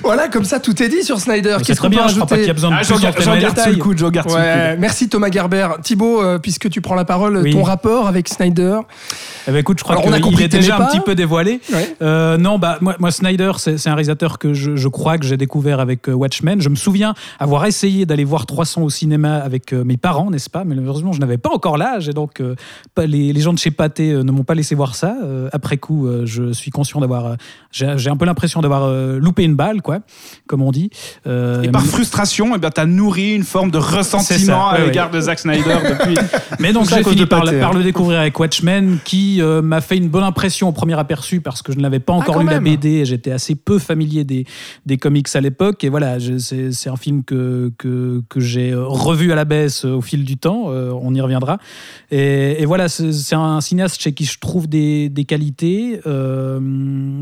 Voilà, 0.02 0.28
comme 0.28 0.44
ça, 0.44 0.60
tout 0.60 0.80
est 0.82 0.88
dit 0.88 1.02
sur 1.02 1.20
Snyder. 1.20 1.56
Qu'est-ce 1.64 1.80
qu'on 1.80 1.88
peut 1.88 1.96
bien, 1.96 2.08
je 2.08 2.14
crois 2.14 2.26
pas 2.26 2.36
qu'il 2.36 2.46
y 2.46 2.50
a 2.50 2.52
rajouter 2.52 2.54
besoin 2.54 2.70
de 2.70 2.74
Ah, 2.76 2.80
plus 2.84 3.00
garde 3.00 3.16
le 3.18 4.10
garde 4.10 4.30
Ouais, 4.30 4.68
coude. 4.70 4.80
merci 4.80 5.08
Thomas 5.08 5.30
Gerber. 5.30 5.68
Thibaut, 5.82 6.22
euh, 6.22 6.38
puisque 6.38 6.70
tu 6.70 6.80
prends 6.80 6.94
la 6.94 7.04
parole, 7.04 7.38
Oui. 7.38 7.52
ton 7.52 7.62
rapport 7.62 8.06
avec 8.06 8.28
Snyder. 8.28 8.78
Eh 9.48 9.52
ben, 9.52 9.58
écoute, 9.58 9.78
je 9.78 9.84
crois 9.84 9.96
Alors, 9.96 10.12
a 10.12 10.20
qu'il 10.20 10.40
est 10.40 10.48
que 10.48 10.56
déjà 10.56 10.78
un 10.78 10.86
petit 10.86 11.00
peu 11.00 11.14
dévoilé. 11.14 11.60
Ouais. 11.72 11.96
Euh, 12.02 12.36
non, 12.36 12.58
bah 12.58 12.78
moi, 12.80 12.96
moi 12.98 13.10
Snyder, 13.10 13.52
c'est 13.56 13.86
un 13.86 13.94
réalisateur 13.94 14.38
que 14.38 14.54
je, 14.54 14.76
je 14.76 14.88
crois 14.88 15.18
que 15.18 15.24
j'ai 15.24 15.36
découvert 15.36 15.80
avec 15.80 16.08
euh, 16.08 16.12
Watchmen. 16.12 16.60
Je 16.60 16.68
me 16.68 16.74
souviens 16.74 17.14
avoir 17.38 17.64
essayé 17.66 18.06
d'aller 18.06 18.24
voir 18.24 18.46
300 18.46 18.82
au 18.82 18.90
cinéma 18.90 19.36
avec 19.36 19.72
euh, 19.72 19.84
mes 19.84 19.96
parents, 19.96 20.30
n'est-ce 20.30 20.50
pas? 20.50 20.64
Mais 20.64 20.74
malheureusement, 20.74 21.12
je 21.12 21.20
n'avais 21.20 21.38
pas 21.38 21.50
encore 21.50 21.78
l'âge 21.78 22.08
et 22.08 22.12
donc 22.12 22.40
euh, 22.40 22.54
pas, 22.94 23.06
les, 23.06 23.32
les 23.32 23.40
gens 23.40 23.52
de 23.52 23.58
chez 23.58 23.70
Pathé 23.70 24.12
ne 24.12 24.30
m'ont 24.30 24.44
pas 24.44 24.54
laissé 24.54 24.74
voir 24.74 24.94
ça. 24.94 25.16
Euh, 25.22 25.48
après 25.52 25.76
coup, 25.78 26.08
je 26.24 26.52
suis 26.52 26.70
conscient 26.70 27.00
d'avoir, 27.00 27.36
j'ai 27.70 28.10
un 28.10 28.16
peu 28.16 28.24
l'impression 28.24 28.60
d'avoir 28.60 28.90
loupé 29.18 29.44
une 29.44 29.54
balle, 29.54 29.82
quoi, 29.82 30.00
comme 30.46 30.62
on 30.62 30.70
dit. 30.70 30.90
Et 31.26 31.68
par 31.68 31.84
frustration, 31.84 32.52
eh 32.54 32.58
ben, 32.58 32.70
tu 32.70 32.80
as 32.80 32.86
nourri 32.86 33.34
une 33.34 33.44
forme 33.44 33.70
de 33.70 33.78
ressentiment 33.78 34.70
ça, 34.70 34.76
à 34.76 34.78
ouais, 34.78 34.86
l'égard 34.86 35.10
de 35.10 35.20
Zack 35.20 35.38
Snyder 35.38 35.76
depuis. 35.88 36.16
Mais 36.58 36.72
donc 36.72 36.88
j'ai 36.88 37.02
fini 37.02 37.26
par, 37.26 37.44
par 37.44 37.52
hein. 37.52 37.70
le 37.74 37.82
découvrir 37.82 38.20
avec 38.20 38.38
Watchmen, 38.38 38.98
qui 39.04 39.29
qui 39.30 39.42
euh, 39.42 39.62
m'a 39.62 39.80
fait 39.80 39.96
une 39.96 40.08
bonne 40.08 40.24
impression 40.24 40.68
au 40.68 40.72
premier 40.72 40.98
aperçu 40.98 41.40
parce 41.40 41.62
que 41.62 41.72
je 41.72 41.78
ne 41.78 41.82
l'avais 41.82 42.00
pas 42.00 42.12
encore 42.12 42.36
Ah, 42.38 42.42
lu 42.42 42.48
la. 42.48 42.60
BD 42.60 42.88
et 42.88 43.04
j'étais 43.04 43.30
assez 43.30 43.54
peu 43.54 43.78
familier 43.78 44.24
des, 44.24 44.44
des 44.86 44.96
comics 44.98 45.28
à 45.34 45.40
l'époque. 45.40 45.84
Et 45.84 45.88
voilà, 45.88 46.18
c'est 46.38 46.88
un 46.88 46.96
film 46.96 47.22
que, 47.24 47.72
que, 47.78 48.22
que 48.28 48.40
j'ai 48.40 48.70
euh, 48.72 48.84
revu 48.86 49.32
à 49.32 49.34
la 49.34 49.44
baisse 49.44 49.84
euh, 49.84 49.92
au 49.94 50.00
fil 50.00 50.24
du 50.24 50.36
temps. 50.36 50.66
euh, 50.70 50.90
on 51.00 51.14
y 51.14 51.20
reviendra. 51.20 51.58
Et, 52.10 52.60
et 52.62 52.66
voilà, 52.66 52.88
c'est 52.88 53.34
un 53.34 53.60
cinéaste 53.60 54.00
chez 54.00 54.12
qui 54.12 54.24
je 54.24 54.38
trouve 54.38 54.68
des, 54.68 55.08
des 55.08 55.24
qualités, 55.24 56.00
euh, 56.06 56.58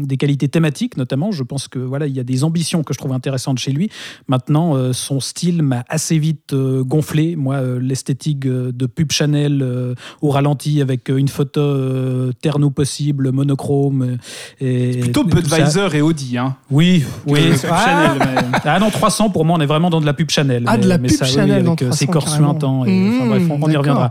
des 0.03 0.17
qualités 0.17 0.49
thématiques 0.49 0.97
notamment. 0.97 1.31
Je 1.33 1.43
pense 1.43 1.69
que 1.69 1.79
voilà, 1.79 2.07
il 2.07 2.17
y 2.17 2.21
a 2.21 2.25
des 2.25 2.45
ambitions 2.45 2.83
que 2.83 2.95
je 2.95 2.99
trouve 2.99 3.13
intéressantes 3.13 3.59
chez 3.59 3.73
lui. 3.73 3.91
Maintenant, 4.29 4.93
son 4.93 5.21
style 5.21 5.63
m'a 5.63 5.85
assez 5.89 6.19
vite 6.19 6.55
gonflé. 6.55 7.37
Moi, 7.37 7.61
l'esthétique 7.81 8.41
de 8.41 8.87
pub 8.87 9.13
Chanel 9.13 9.95
au 10.23 10.31
ralenti 10.31 10.81
avec 10.81 11.09
une 11.09 11.29
photo 11.29 11.61
euh, 11.99 12.33
terno 12.41 12.71
possible, 12.71 13.33
monochrome. 13.33 14.17
Et, 14.61 14.99
Plutôt 15.01 15.27
et 15.27 15.31
tout 15.31 15.49
ça. 15.49 15.57
Budweiser 15.59 15.89
et 15.97 16.01
Audi. 16.01 16.39
Hein. 16.39 16.57
Oui, 16.71 17.05
oui. 17.27 17.41
Ah, 17.71 17.85
Chanel, 18.17 18.19
mais- 18.53 18.59
ah 18.65 18.79
non, 18.79 18.91
300 18.91 19.31
pour 19.31 19.45
moi, 19.45 19.57
on 19.59 19.61
est 19.61 19.67
vraiment 19.67 19.91
dans 19.91 20.01
de 20.01 20.07
la 20.07 20.15
pub 20.15 20.31
Chanel. 20.31 20.65
Ah, 20.67 20.77
de 20.79 20.87
la 20.89 20.99
mais 20.99 21.09
pub 21.09 21.17
ça, 21.19 21.25
oui, 21.27 21.31
Chanel 21.33 21.65
dans 21.65 21.73
avec 21.73 21.83
euh, 21.83 21.93
ses 21.93 22.07
300 22.07 22.13
corps 22.13 22.29
suintants. 22.29 22.85
Et, 22.85 23.09
enfin, 23.09 23.25
Mmh, 23.25 23.29
bref, 23.29 23.43
on, 23.51 23.63
on 23.63 23.71
y 23.71 23.77
reviendra. 23.77 24.11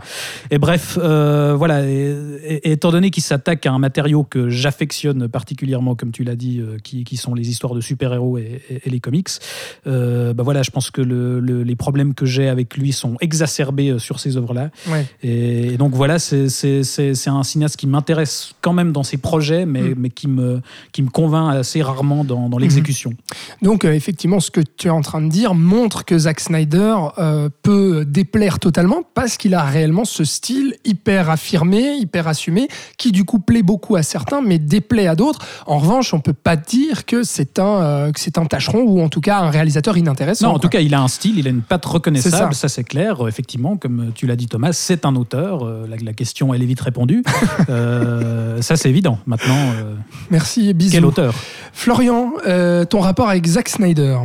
Et 0.50 0.58
bref, 0.58 0.98
euh, 1.02 1.54
voilà. 1.56 1.84
Et, 1.88 2.14
et- 2.44 2.70
étant 2.72 2.90
donné 2.90 3.10
qu'il 3.10 3.22
s'attaque 3.22 3.64
à 3.66 3.72
un 3.72 3.78
matériau 3.78 4.24
que 4.24 4.48
j'affectionne 4.50 5.28
particulièrement, 5.28 5.94
comme 5.94 6.12
tu 6.12 6.24
l'as 6.24 6.36
dit, 6.36 6.60
euh, 6.60 6.76
qui, 6.82 7.04
qui 7.04 7.16
sont 7.16 7.34
les 7.34 7.48
histoires 7.50 7.74
de 7.74 7.80
super-héros 7.80 8.38
et, 8.38 8.60
et- 8.70 8.80
et 8.86 8.90
les 8.90 9.00
comics, 9.00 9.28
euh, 9.86 10.34
bah 10.34 10.42
voilà, 10.42 10.62
je 10.62 10.70
pense 10.70 10.90
que 10.90 11.00
le- 11.00 11.40
le- 11.40 11.62
les 11.62 11.76
problèmes 11.76 12.14
que 12.14 12.26
j'ai 12.26 12.48
avec 12.48 12.76
lui 12.76 12.92
sont 12.92 13.16
exacerbés 13.20 13.98
sur 13.98 14.20
ces 14.20 14.36
œuvres-là. 14.36 14.70
Ouais. 14.88 15.06
Et, 15.22 15.74
et 15.74 15.76
donc 15.76 15.94
voilà, 15.94 16.18
c'est- 16.18 16.48
c'est 16.48 16.82
c'est- 16.84 17.14
c'est 17.14 17.30
un 17.30 17.42
cinéaste 17.42 17.76
qui 17.78 17.86
m'intéresse 17.86 18.52
quand 18.60 18.74
même 18.74 18.92
dans 18.92 19.02
ses 19.04 19.16
projets, 19.16 19.64
mais, 19.64 19.80
Mm. 19.80 19.94
mais 19.96 20.10
qui, 20.10 20.28
me, 20.28 20.60
qui 20.92 21.00
me 21.02 21.08
convainc 21.08 21.54
assez 21.54 21.80
rarement 21.80 22.24
dans, 22.24 22.48
dans 22.50 22.58
l'exécution. 22.58 23.14
Donc 23.62 23.84
euh, 23.84 23.92
effectivement, 23.94 24.40
ce 24.40 24.50
que 24.50 24.60
tu 24.60 24.88
es 24.88 24.90
en 24.90 25.00
train 25.00 25.22
de 25.22 25.28
dire 25.30 25.54
montre 25.54 26.04
que 26.04 26.18
Zack 26.18 26.40
Snyder 26.40 26.96
euh, 27.18 27.48
peut 27.62 28.04
déplaire 28.04 28.58
totalement 28.58 29.02
parce 29.14 29.36
qu'il 29.36 29.54
a 29.54 29.62
réellement 29.62 30.04
ce 30.04 30.24
style 30.24 30.74
hyper 30.84 31.30
affirmé, 31.30 31.94
hyper 31.96 32.26
assumé, 32.28 32.68
qui 32.98 33.12
du 33.12 33.24
coup 33.24 33.38
plaît 33.38 33.62
beaucoup 33.62 33.94
à 33.96 34.02
certains, 34.02 34.42
mais 34.42 34.58
déplaît 34.58 35.06
à 35.06 35.14
d'autres. 35.14 35.38
En 35.66 35.78
revanche, 35.78 36.12
on 36.12 36.20
peut 36.20 36.32
pas 36.32 36.56
dire 36.56 37.06
que 37.06 37.22
c'est 37.22 37.58
un 37.60 37.82
euh, 37.82 38.12
que 38.12 38.18
c'est 38.18 38.38
un 38.38 38.44
tâcheron 38.46 38.80
ou 38.82 39.00
en 39.00 39.08
tout 39.08 39.20
cas 39.20 39.38
un 39.38 39.50
réalisateur 39.50 39.96
inintéressant. 39.96 40.48
Non, 40.48 40.54
en 40.56 40.58
tout 40.58 40.68
cas, 40.68 40.80
il 40.80 40.92
a 40.94 41.00
un 41.00 41.08
style, 41.08 41.38
il 41.38 41.46
a 41.46 41.50
une 41.50 41.62
patte 41.62 41.86
reconnaissable, 41.86 42.54
ça. 42.54 42.62
ça 42.62 42.68
c'est 42.68 42.84
clair. 42.84 43.24
Euh, 43.24 43.28
Effectivement, 43.28 43.76
comme 43.76 44.10
tu 44.16 44.26
l'as 44.26 44.34
dit 44.36 44.48
Thomas, 44.48 44.72
c'est 44.72 45.06
un 45.06 45.14
auteur. 45.14 45.64
La, 45.64 45.96
la 46.02 46.12
question, 46.12 46.52
elle 46.52 46.62
est 46.62 46.66
vite 46.66 46.80
répondue. 46.80 47.22
Euh, 47.68 48.60
ça 48.62 48.76
c'est 48.76 48.88
évident. 48.88 49.18
Maintenant, 49.26 49.54
euh, 49.54 49.94
Merci, 50.30 50.72
bisous. 50.74 50.92
quel 50.92 51.04
auteur 51.04 51.34
Florian, 51.72 52.32
euh, 52.46 52.84
ton 52.84 53.00
rapport 53.00 53.28
avec 53.28 53.46
Zack 53.46 53.68
Snyder. 53.68 54.18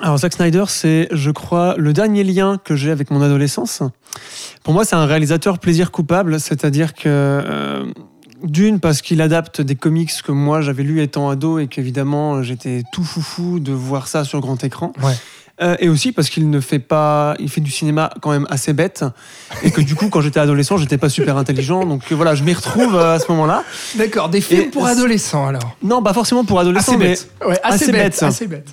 Alors 0.00 0.18
Zack 0.18 0.32
Snyder, 0.32 0.64
c'est, 0.68 1.08
je 1.10 1.30
crois, 1.30 1.74
le 1.76 1.92
dernier 1.92 2.24
lien 2.24 2.58
que 2.64 2.76
j'ai 2.76 2.90
avec 2.90 3.10
mon 3.10 3.20
adolescence. 3.20 3.82
Pour 4.62 4.72
moi, 4.74 4.84
c'est 4.84 4.96
un 4.96 5.06
réalisateur 5.06 5.58
plaisir 5.58 5.90
coupable, 5.90 6.38
c'est-à-dire 6.38 6.94
que 6.94 7.02
euh, 7.06 7.84
d'une 8.44 8.78
parce 8.78 9.02
qu'il 9.02 9.20
adapte 9.20 9.60
des 9.60 9.74
comics 9.74 10.10
que 10.22 10.32
moi 10.32 10.60
j'avais 10.60 10.84
lus 10.84 11.02
étant 11.02 11.28
ado 11.28 11.58
et 11.58 11.66
qu'évidemment 11.66 12.42
j'étais 12.42 12.84
tout 12.92 13.02
foufou 13.02 13.58
de 13.58 13.72
voir 13.72 14.06
ça 14.06 14.24
sur 14.24 14.40
grand 14.40 14.62
écran. 14.62 14.92
Ouais. 15.02 15.14
Euh, 15.60 15.76
et 15.80 15.88
aussi 15.88 16.12
parce 16.12 16.30
qu'il 16.30 16.50
ne 16.50 16.60
fait 16.60 16.78
pas, 16.78 17.34
il 17.40 17.48
fait 17.50 17.60
du 17.60 17.70
cinéma 17.72 18.10
quand 18.20 18.30
même 18.30 18.46
assez 18.48 18.72
bête 18.72 19.04
et 19.64 19.72
que 19.72 19.80
du 19.80 19.96
coup 19.96 20.08
quand 20.08 20.20
j'étais 20.20 20.38
adolescent 20.38 20.76
j'étais 20.76 20.98
pas 20.98 21.08
super 21.08 21.36
intelligent 21.36 21.84
donc 21.84 22.02
euh, 22.12 22.14
voilà 22.14 22.36
je 22.36 22.44
m'y 22.44 22.54
retrouve 22.54 22.94
euh, 22.94 23.16
à 23.16 23.18
ce 23.18 23.28
moment-là. 23.32 23.64
D'accord, 23.96 24.28
des 24.28 24.40
films 24.40 24.60
Et 24.60 24.64
pour 24.66 24.86
adolescents 24.86 25.48
alors. 25.48 25.76
Non 25.82 26.00
pas 26.00 26.12
forcément 26.14 26.44
pour 26.44 26.60
adolescents 26.60 26.92
Assez 26.92 26.98
mais 26.98 27.08
bête. 27.08 27.30
Ouais, 27.44 27.58
assez, 27.64 27.84
Assez 27.84 27.92
bête, 27.92 28.12
bête. 28.12 28.22
assez 28.22 28.46
bête. 28.46 28.68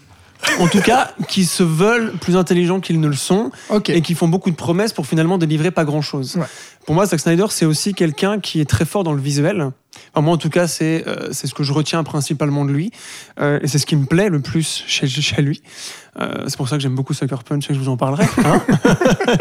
en 0.60 0.68
tout 0.68 0.82
cas 0.82 1.12
qui 1.28 1.46
se 1.46 1.64
veulent 1.64 2.12
plus 2.22 2.38
intelligents 2.38 2.80
qu'ils 2.80 3.00
ne 3.00 3.08
le 3.08 3.16
sont 3.16 3.50
et 3.88 4.02
qui 4.02 4.14
font 4.14 4.28
beaucoup 4.28 4.52
de 4.52 4.56
promesses 4.56 4.94
pour 4.94 5.08
finalement 5.08 5.40
délivrer 5.40 5.72
pas 5.72 5.86
grand 5.86 6.04
chose. 6.04 6.36
Ouais. 6.36 6.46
Pour 6.86 6.94
moi, 6.94 7.08
Zack 7.08 7.20
Snyder, 7.20 7.48
c'est 7.50 7.66
aussi 7.66 7.96
quelqu'un 7.96 8.40
qui 8.40 8.62
est 8.62 8.70
très 8.70 8.86
fort 8.86 9.04
dans 9.04 9.14
le 9.14 9.22
visuel. 9.22 9.72
Enfin, 10.14 10.24
moi, 10.24 10.36
en 10.36 10.38
tout 10.38 10.52
cas, 10.52 10.68
c'est 10.68 11.04
euh, 11.08 11.34
ce 11.34 11.52
que 11.54 11.64
je 11.64 11.74
retiens 11.74 12.04
principalement 12.04 12.64
de 12.64 12.72
lui. 12.72 12.92
Euh, 13.40 13.60
et 13.64 13.68
c'est 13.68 13.80
ce 13.80 13.88
qui 13.88 13.96
me 13.96 14.06
plaît 14.06 14.30
le 14.30 14.40
plus 14.40 14.84
chez, 14.86 15.08
chez 15.08 15.42
lui. 15.42 15.64
Euh, 16.20 16.46
c'est 16.48 16.58
pour 16.58 16.70
ça 16.70 16.78
que 16.78 16.82
j'aime 16.82 16.96
beaucoup 16.96 17.14
Sucker 17.14 17.44
Punch 17.44 17.66
et 17.66 17.68
que 17.70 17.74
je 17.74 17.80
vous 17.80 17.90
en 17.90 17.98
parlerai. 17.98 18.26
hein. 18.46 18.62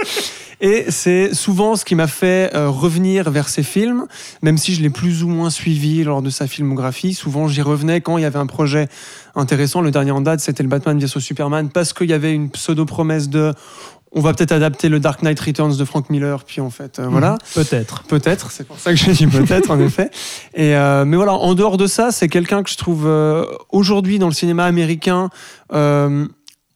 et 0.61 0.87
c'est 0.89 1.33
souvent 1.33 1.77
ce 1.77 1.85
qui 1.85 1.95
m'a 1.95 2.07
fait 2.07 2.51
euh, 2.55 2.69
revenir 2.69 3.31
vers 3.31 3.49
ses 3.49 3.63
films, 3.63 4.07
même 4.43 4.59
si 4.59 4.75
je 4.75 4.83
l'ai 4.83 4.91
plus 4.91 5.23
ou 5.23 5.29
moins 5.29 5.51
suivi 5.51 6.03
lors 6.03 6.21
de 6.21 6.31
sa 6.31 6.47
filmographie. 6.47 7.15
Souvent, 7.15 7.47
j'y 7.47 7.63
revenais 7.63 8.01
quand 8.01 8.19
il 8.19 8.23
y 8.23 8.27
avait 8.27 8.39
un 8.39 8.47
projet 8.47 8.89
intéressant. 9.37 9.81
Le 9.83 9.91
dernier 9.91 10.11
en 10.11 10.21
date, 10.21 10.41
c'était 10.41 10.63
le 10.63 10.69
Batman 10.69 10.99
vs 10.99 11.21
Superman, 11.21 11.69
parce 11.71 11.93
qu'il 11.93 12.11
y 12.11 12.13
avait 12.13 12.33
une 12.33 12.51
pseudo-promesse 12.51 13.29
de 13.29 13.53
on 14.17 14.21
va 14.21 14.33
peut-être 14.33 14.53
adapter 14.53 14.89
le 14.89 15.01
Dark 15.01 15.23
Knight 15.23 15.41
Returns 15.41 15.77
de 15.77 15.85
Frank 15.85 16.09
Miller, 16.09 16.45
puis 16.45 16.61
en 16.61 16.71
fait, 16.71 16.99
euh, 16.99 17.09
voilà. 17.09 17.37
Peut-être. 17.55 18.05
Peut-être, 18.05 18.53
c'est 18.53 18.65
pour 18.65 18.79
ça 18.79 18.93
que 18.93 18.97
j'ai 18.97 19.13
dit 19.13 19.27
peut-être, 19.27 19.71
en 19.73 19.81
effet. 19.81 20.11
Et, 20.55 20.77
euh, 20.77 21.05
mais 21.05 21.17
voilà, 21.17 21.33
en 21.33 21.55
dehors 21.55 21.77
de 21.77 21.89
ça, 21.89 22.13
c'est 22.13 22.29
quelqu'un 22.29 22.63
que 22.63 22.71
je 22.71 22.77
trouve 22.77 23.07
euh, 23.07 23.45
aujourd'hui 23.71 24.21
dans 24.21 24.29
le 24.29 24.33
cinéma 24.33 24.67
américain, 24.67 25.31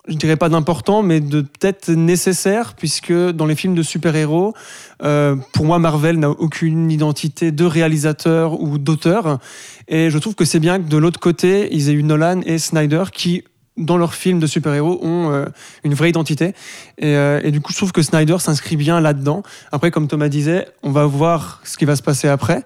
je 0.09 0.17
dirais 0.17 0.37
pas 0.37 0.49
d'important, 0.49 1.03
mais 1.03 1.21
de 1.21 1.43
peut-être 1.43 1.91
nécessaire, 1.91 2.75
puisque 2.75 3.13
dans 3.13 3.47
les 3.47 3.55
films 3.55 3.75
de 3.75 3.83
super-héros, 3.83 4.55
euh, 5.03 5.37
pour 5.53 5.67
moi, 5.67 5.79
Marvel 5.79 6.19
n'a 6.19 6.31
aucune 6.31 6.91
identité 6.91 7.53
de 7.53 7.65
réalisateur 7.65 8.61
ou 8.61 8.79
d'auteur. 8.79 9.39
Et 9.87 10.11
je 10.11 10.19
trouve 10.19 10.35
que 10.35 10.45
c'est 10.45 10.61
bien 10.61 10.79
que 10.79 10.89
de 10.89 10.97
l'autre 10.97 11.21
côté, 11.21 11.69
ils 11.73 11.89
aient 11.89 11.95
eu 11.95 12.03
Nolan 12.03 12.41
et 12.45 12.59
Snyder 12.59 13.05
qui 13.13 13.45
dans 13.77 13.97
leurs 13.97 14.15
films 14.15 14.41
de 14.41 14.47
super-héros 14.47 14.99
ont 15.03 15.31
euh, 15.31 15.45
une 15.85 15.95
vraie 15.95 16.11
identité. 16.11 16.53
Et, 16.99 17.15
euh, 17.15 17.41
et 17.45 17.53
du 17.53 17.61
coup 17.61 17.73
je 17.73 17.77
trouve 17.77 17.93
que 17.93 18.03
Snyder 18.03 18.39
s'inscrit 18.41 18.77
bien 18.77 19.01
là-dedans. 19.01 19.45
Après 19.71 19.93
comme 19.93 20.09
Thomas 20.09 20.29
disait 20.29 20.67
on 20.83 20.91
va 20.91 21.07
voir 21.07 21.61
ce 21.63 21.77
qui 21.77 21.85
va 21.85 21.95
se 21.95 22.03
passer 22.03 22.27
après 22.27 22.65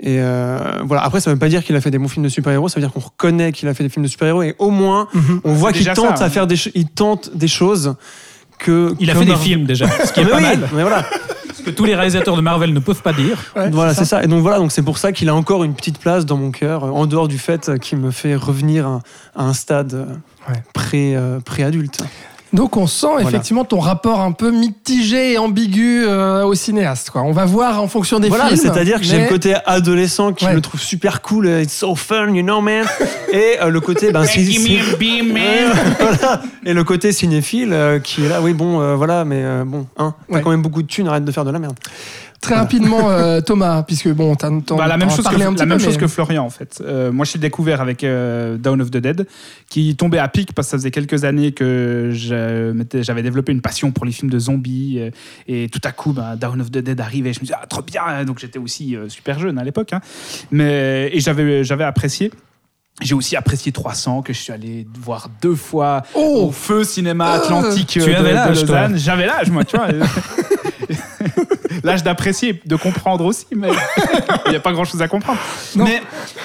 et 0.00 0.18
euh, 0.20 0.58
voilà 0.84 1.02
après 1.02 1.20
ça 1.20 1.30
veut 1.30 1.38
pas 1.38 1.48
dire 1.48 1.64
qu'il 1.64 1.74
a 1.76 1.80
fait 1.80 1.90
des 1.90 1.98
bons 1.98 2.08
films 2.08 2.24
de 2.24 2.28
super-héros 2.28 2.68
ça 2.68 2.76
veut 2.78 2.86
dire 2.86 2.92
qu'on 2.92 3.00
reconnaît 3.00 3.50
qu'il 3.52 3.68
a 3.68 3.74
fait 3.74 3.82
des 3.82 3.88
films 3.90 4.04
de 4.04 4.10
super-héros 4.10 4.42
et 4.42 4.54
au 4.58 4.70
moins 4.70 5.08
Mhm. 5.14 5.40
on 5.44 5.52
voit 5.54 5.72
C'est 5.72 5.78
qu'il 5.80 5.92
tente 5.92 6.16
ça, 6.18 6.24
à 6.24 6.26
hein. 6.26 6.30
faire 6.30 6.46
des 6.46 6.56
il 6.74 6.86
tente 6.86 7.30
des 7.34 7.48
choses 7.48 7.94
que 8.58 8.94
Il 9.00 9.10
a 9.10 9.14
fait 9.14 9.24
des 9.24 9.36
films 9.36 9.64
déjà, 9.66 9.86
ce 9.88 10.12
qui 10.12 10.20
est 10.20 10.24
Mais 10.24 10.30
pas 10.30 10.36
oui, 10.38 10.42
mal, 10.42 10.68
mais 10.74 10.82
voilà 10.82 11.04
ce 11.54 11.62
que 11.62 11.70
tous 11.70 11.84
les 11.84 11.94
réalisateurs 11.96 12.36
de 12.36 12.40
Marvel 12.40 12.72
ne 12.72 12.78
peuvent 12.78 13.02
pas 13.02 13.12
dire. 13.12 13.36
Ouais, 13.56 13.68
voilà 13.70 13.92
c'est 13.94 14.04
ça 14.04 14.22
et 14.22 14.28
donc 14.28 14.40
voilà 14.42 14.58
donc 14.58 14.70
c'est 14.72 14.82
pour 14.82 14.98
ça 14.98 15.10
qu'il 15.12 15.28
a 15.28 15.34
encore 15.34 15.64
une 15.64 15.74
petite 15.74 15.98
place 15.98 16.24
dans 16.26 16.36
mon 16.36 16.50
cœur 16.52 16.84
en 16.84 17.06
dehors 17.06 17.26
du 17.28 17.38
fait 17.38 17.78
qu'il 17.80 17.98
me 17.98 18.10
fait 18.12 18.36
revenir 18.36 18.86
à, 18.86 19.00
à 19.36 19.42
un 19.44 19.52
stade 19.52 20.06
Ouais. 20.48 20.62
pré 20.72 21.14
euh, 21.14 21.40
pré-adulte 21.40 22.00
Donc 22.52 22.76
on 22.78 22.86
sent 22.86 23.06
effectivement 23.20 23.64
ton 23.64 23.78
rapport 23.78 24.20
un 24.20 24.32
peu 24.32 24.50
mitigé 24.50 25.32
et 25.34 25.38
ambigu 25.38 26.04
euh, 26.06 26.44
au 26.44 26.54
cinéaste. 26.54 27.10
Quoi. 27.10 27.22
On 27.22 27.32
va 27.32 27.44
voir 27.44 27.82
en 27.82 27.88
fonction 27.88 28.20
des 28.20 28.28
voilà, 28.28 28.46
films. 28.48 28.58
c'est-à-dire 28.60 28.98
que 28.98 29.04
j'ai 29.04 29.20
le 29.22 29.28
côté 29.28 29.54
adolescent 29.66 30.32
qui 30.32 30.46
Ouais. 30.46 30.54
le 30.54 30.60
trouve 30.62 30.80
super 30.80 31.20
cool, 31.20 31.46
euh, 31.46 31.62
it's 31.62 31.74
so 31.74 31.94
fun, 31.94 32.28
you 32.34 32.42
know, 32.42 32.60
man. 32.62 32.86
Et 33.32 33.56
euh, 33.60 33.68
le 33.68 33.80
côté, 33.80 34.12
ben, 34.12 34.24
c'est- 34.24 34.44
c'est- 34.44 34.78
voilà. 36.00 36.40
Et 36.64 36.72
le 36.72 36.84
côté 36.84 37.12
cinéphile 37.12 37.72
euh, 37.72 37.98
qui 37.98 38.24
est 38.24 38.28
là, 38.28 38.40
oui, 38.40 38.54
bon, 38.54 38.80
euh, 38.80 38.94
voilà, 38.94 39.24
mais 39.24 39.42
euh, 39.42 39.64
bon, 39.64 39.86
hein, 39.98 40.14
t'as 40.28 40.34
Ouais. 40.36 40.42
quand 40.42 40.50
même 40.50 40.62
beaucoup 40.62 40.82
de 40.82 40.86
thunes, 40.88 41.08
arrête 41.08 41.24
de 41.24 41.32
faire 41.32 41.44
de 41.44 41.50
la 41.50 41.58
merde. 41.58 41.76
Très 42.40 42.54
rapidement, 42.54 43.10
euh, 43.10 43.40
Thomas, 43.40 43.82
puisque 43.82 44.08
bon, 44.10 44.34
t'as 44.36 44.48
Bah, 44.50 44.86
la 44.86 44.96
même 44.96 45.08
as 45.08 45.10
chose, 45.10 45.18
que, 45.24 45.30
parlé 45.30 45.44
un 45.44 45.52
petit 45.52 45.58
la 45.60 45.66
même 45.66 45.78
peu, 45.78 45.84
chose 45.84 45.94
mais- 45.94 46.00
que 46.00 46.06
Florian 46.06 46.44
en 46.44 46.50
fait. 46.50 46.80
Euh, 46.84 47.10
moi 47.10 47.24
je 47.24 47.32
l'ai 47.34 47.40
découvert 47.40 47.80
avec 47.80 48.04
euh, 48.04 48.56
Dawn 48.56 48.80
of 48.80 48.90
the 48.92 48.98
Dead 48.98 49.26
qui 49.68 49.96
tombait 49.96 50.18
à 50.18 50.28
pic 50.28 50.52
parce 50.54 50.68
que 50.68 50.70
ça 50.70 50.76
faisait 50.78 50.90
quelques 50.92 51.24
années 51.24 51.50
que 51.52 52.10
j'avais 52.12 53.22
développé 53.22 53.50
une 53.52 53.60
passion 53.60 53.90
pour 53.90 54.04
les 54.06 54.12
films 54.12 54.30
de 54.30 54.38
zombies 54.38 54.98
euh, 55.00 55.10
et 55.48 55.68
tout 55.68 55.80
à 55.84 55.90
coup 55.92 56.12
bah, 56.12 56.36
Dawn 56.36 56.60
of 56.60 56.70
the 56.70 56.78
Dead 56.78 57.00
arrivait 57.00 57.30
et 57.30 57.32
je 57.32 57.40
me 57.40 57.44
disais 57.44 57.56
ah 57.60 57.66
trop 57.66 57.82
bien 57.82 58.24
donc 58.24 58.38
j'étais 58.38 58.58
aussi 58.60 58.94
euh, 58.96 59.08
super 59.08 59.38
jeune 59.38 59.58
à 59.58 59.64
l'époque 59.64 59.92
hein. 59.92 60.00
mais 60.52 61.10
et 61.12 61.20
j'avais 61.20 61.64
j'avais 61.64 61.84
apprécié 61.84 62.30
j'ai 63.00 63.14
aussi 63.14 63.36
apprécié 63.36 63.70
300 63.72 64.22
que 64.22 64.32
je 64.32 64.38
suis 64.38 64.52
allé 64.52 64.86
voir 65.00 65.28
deux 65.42 65.54
fois 65.54 66.02
Oh 66.14 66.46
au 66.48 66.52
feu 66.52 66.82
cinéma 66.84 67.32
Euh, 67.34 67.36
atlantique 67.38 67.88
tu 67.88 67.98
de, 68.00 68.04
avais 68.12 68.32
de. 68.32 68.48
Lausanne. 68.60 68.96
J'avais 68.96 69.26
l'âge 69.26 69.50
moi 69.50 69.64
tu 69.64 69.76
vois. 69.76 69.88
L'âge 71.84 72.02
d'apprécier, 72.02 72.60
de 72.64 72.76
comprendre 72.76 73.24
aussi, 73.24 73.46
mais 73.54 73.68
il 74.46 74.50
n'y 74.50 74.56
a 74.56 74.60
pas 74.60 74.72
grand 74.72 74.84
chose 74.84 75.00
à 75.02 75.08
comprendre. 75.08 75.38
Non. 75.76 75.84
Mais 75.84 76.00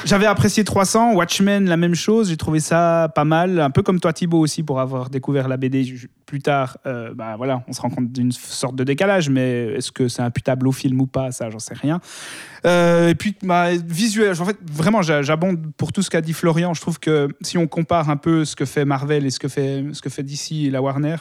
j'avais 0.05 0.25
apprécié 0.25 0.63
300, 0.63 1.13
Watchmen, 1.13 1.67
la 1.67 1.77
même 1.77 1.95
chose, 1.95 2.29
j'ai 2.29 2.37
trouvé 2.37 2.59
ça 2.59 3.11
pas 3.15 3.25
mal, 3.25 3.59
un 3.59 3.69
peu 3.69 3.81
comme 3.83 3.99
toi 3.99 4.13
Thibaut 4.13 4.39
aussi, 4.39 4.63
pour 4.63 4.79
avoir 4.79 5.09
découvert 5.09 5.47
la 5.47 5.57
BD 5.57 5.95
plus 6.25 6.39
tard. 6.41 6.77
euh, 6.85 7.13
bah 7.13 7.35
voilà, 7.37 7.63
on 7.67 7.73
se 7.73 7.81
rend 7.81 7.89
compte 7.89 8.11
d'une 8.11 8.31
sorte 8.31 8.75
de 8.75 8.83
décalage, 8.83 9.29
mais 9.29 9.73
est-ce 9.75 9.91
que 9.91 10.07
c'est 10.07 10.21
imputable 10.21 10.67
au 10.67 10.71
film 10.71 10.99
ou 11.01 11.05
pas, 11.07 11.31
ça 11.31 11.49
j'en 11.49 11.59
sais 11.59 11.75
rien. 11.75 11.99
Euh, 12.65 13.09
et 13.09 13.15
puis, 13.15 13.35
bah, 13.43 13.71
visuel, 13.75 14.31
en 14.39 14.45
fait, 14.45 14.57
vraiment, 14.71 15.01
j'a- 15.01 15.21
j'abonde 15.21 15.59
pour 15.77 15.91
tout 15.91 16.01
ce 16.01 16.09
qu'a 16.09 16.21
dit 16.21 16.33
Florian. 16.33 16.73
Je 16.73 16.81
trouve 16.81 16.99
que 16.99 17.27
si 17.41 17.57
on 17.57 17.67
compare 17.67 18.09
un 18.09 18.17
peu 18.17 18.45
ce 18.45 18.55
que 18.55 18.65
fait 18.65 18.85
Marvel 18.85 19.25
et 19.25 19.29
ce 19.31 19.39
que 19.39 19.47
fait, 19.47 19.83
ce 19.91 20.01
que 20.01 20.09
fait 20.09 20.23
DC 20.23 20.51
et 20.65 20.69
la 20.69 20.81
Warner, 20.81 21.17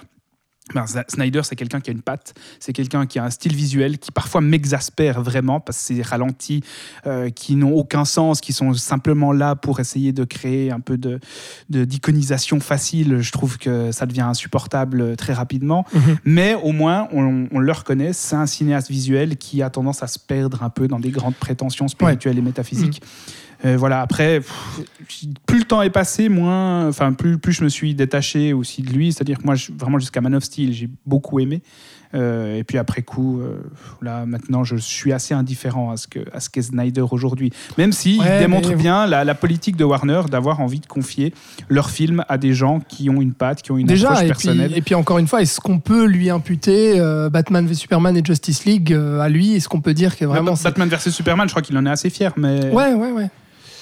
Ben, 0.74 0.84
Snyder, 1.08 1.40
c'est 1.42 1.56
quelqu'un 1.56 1.80
qui 1.80 1.90
a 1.90 1.92
une 1.92 2.02
patte, 2.02 2.34
c'est 2.60 2.72
quelqu'un 2.72 3.04
qui 3.04 3.18
a 3.18 3.24
un 3.24 3.30
style 3.30 3.54
visuel 3.54 3.98
qui 3.98 4.12
parfois 4.12 4.40
m'exaspère 4.40 5.20
vraiment 5.20 5.58
parce 5.58 5.76
que 5.76 5.94
c'est 5.96 6.02
ralentis 6.02 6.62
euh, 7.06 7.30
qui 7.30 7.56
n'ont 7.56 7.72
aucun 7.74 8.04
sens, 8.04 8.40
qui 8.40 8.52
sont 8.52 8.72
simplement 8.72 9.32
là 9.32 9.56
pour 9.56 9.80
essayer 9.80 10.12
de 10.12 10.22
créer 10.24 10.70
un 10.70 10.78
peu 10.78 10.96
de 10.96 11.18
de- 11.68 11.84
d'iconisation 11.84 12.60
facile. 12.60 13.18
Je 13.20 13.32
trouve 13.32 13.58
que 13.58 13.90
ça 13.90 14.06
devient 14.06 14.20
insupportable 14.22 15.16
très 15.16 15.32
rapidement. 15.32 15.84
Mhm. 15.92 16.16
Mais 16.24 16.54
au 16.54 16.70
moins, 16.72 17.08
on, 17.12 17.48
on 17.50 17.58
le 17.58 17.72
reconnaît, 17.72 18.12
c'est 18.12 18.36
un 18.36 18.46
cinéaste 18.46 18.88
visuel 18.88 19.36
qui 19.36 19.62
a 19.62 19.68
tendance 19.68 20.02
à 20.04 20.06
se 20.06 20.18
perdre 20.20 20.62
un 20.62 20.70
peu 20.70 20.86
dans 20.86 21.00
des 21.00 21.10
grandes 21.10 21.34
prétentions 21.34 21.88
spirituelles 21.88 22.38
et 22.38 22.42
métaphysiques. 22.42 23.02
Euh, 23.64 23.76
voilà, 23.76 24.00
après, 24.00 24.40
pff, 24.40 24.80
plus 25.46 25.58
le 25.60 25.64
temps 25.64 25.82
est 25.82 25.90
passé, 25.90 26.28
moins, 26.28 26.88
enfin, 26.88 27.12
plus, 27.12 27.38
plus 27.38 27.52
je 27.52 27.62
me 27.62 27.68
suis 27.68 27.94
détaché 27.94 28.52
aussi 28.52 28.82
de 28.82 28.90
lui. 28.92 29.12
C'est-à-dire 29.12 29.38
que 29.38 29.44
moi, 29.44 29.54
je- 29.54 29.70
vraiment 29.78 29.98
jusqu'à 30.00 30.20
Man 30.20 30.34
of 30.34 30.42
Steel, 30.42 30.72
j'ai 30.72 30.88
beaucoup 31.06 31.38
aimé. 31.38 31.62
Euh, 32.14 32.58
et 32.58 32.64
puis 32.64 32.76
après 32.76 33.00
coup, 33.00 33.40
euh, 33.40 33.56
là, 34.02 34.26
maintenant, 34.26 34.64
je 34.64 34.76
suis 34.76 35.14
assez 35.14 35.32
indifférent 35.32 35.90
à 35.92 35.96
ce 35.96 36.06
que 36.06 36.18
à 36.34 36.40
ce 36.40 36.50
qu'est 36.50 36.60
Snyder 36.60 37.04
aujourd'hui. 37.10 37.50
Même 37.78 37.92
s'il 37.92 38.20
Ouais, 38.20 38.38
démontre 38.40 38.68
mais- 38.70 38.74
bien 38.74 39.06
la, 39.06 39.24
la 39.24 39.34
politique 39.34 39.76
de 39.76 39.84
Warner 39.84 40.20
d'avoir 40.30 40.60
envie 40.60 40.80
de 40.80 40.86
confier 40.86 41.32
leurs 41.70 41.88
films 41.88 42.22
à 42.28 42.36
des 42.36 42.52
gens 42.52 42.80
qui 42.80 43.08
ont 43.08 43.22
une 43.22 43.32
patte, 43.32 43.62
qui 43.62 43.72
ont 43.72 43.78
une 43.78 43.86
Déjà, 43.86 44.08
approche 44.08 44.18
et 44.24 44.24
puis, 44.24 44.28
personnelle. 44.28 44.72
et 44.76 44.82
puis 44.82 44.94
encore 44.94 45.16
une 45.18 45.26
fois, 45.26 45.40
est-ce 45.40 45.58
qu'on 45.58 45.78
peut 45.78 46.04
lui 46.04 46.28
imputer 46.28 47.00
euh, 47.00 47.30
Batman 47.30 47.66
v 47.66 47.72
Superman 47.72 48.14
et 48.14 48.22
Justice 48.22 48.66
League 48.66 48.92
à 48.92 49.28
lui? 49.30 49.54
Est-ce 49.54 49.68
qu'on 49.70 49.80
peut 49.80 49.94
dire 49.94 50.18
que 50.18 50.26
vraiment. 50.26 50.54
c'est- 50.54 50.64
Batman 50.64 50.90
vs 50.90 51.08
Superman, 51.12 51.48
je 51.48 51.52
crois 51.54 51.62
qu'il 51.62 51.78
en 51.78 51.86
est 51.86 51.90
assez 51.90 52.10
fier, 52.10 52.32
mais. 52.36 52.70
Ouais, 52.72 52.92
ouais, 52.92 53.12
ouais. 53.12 53.30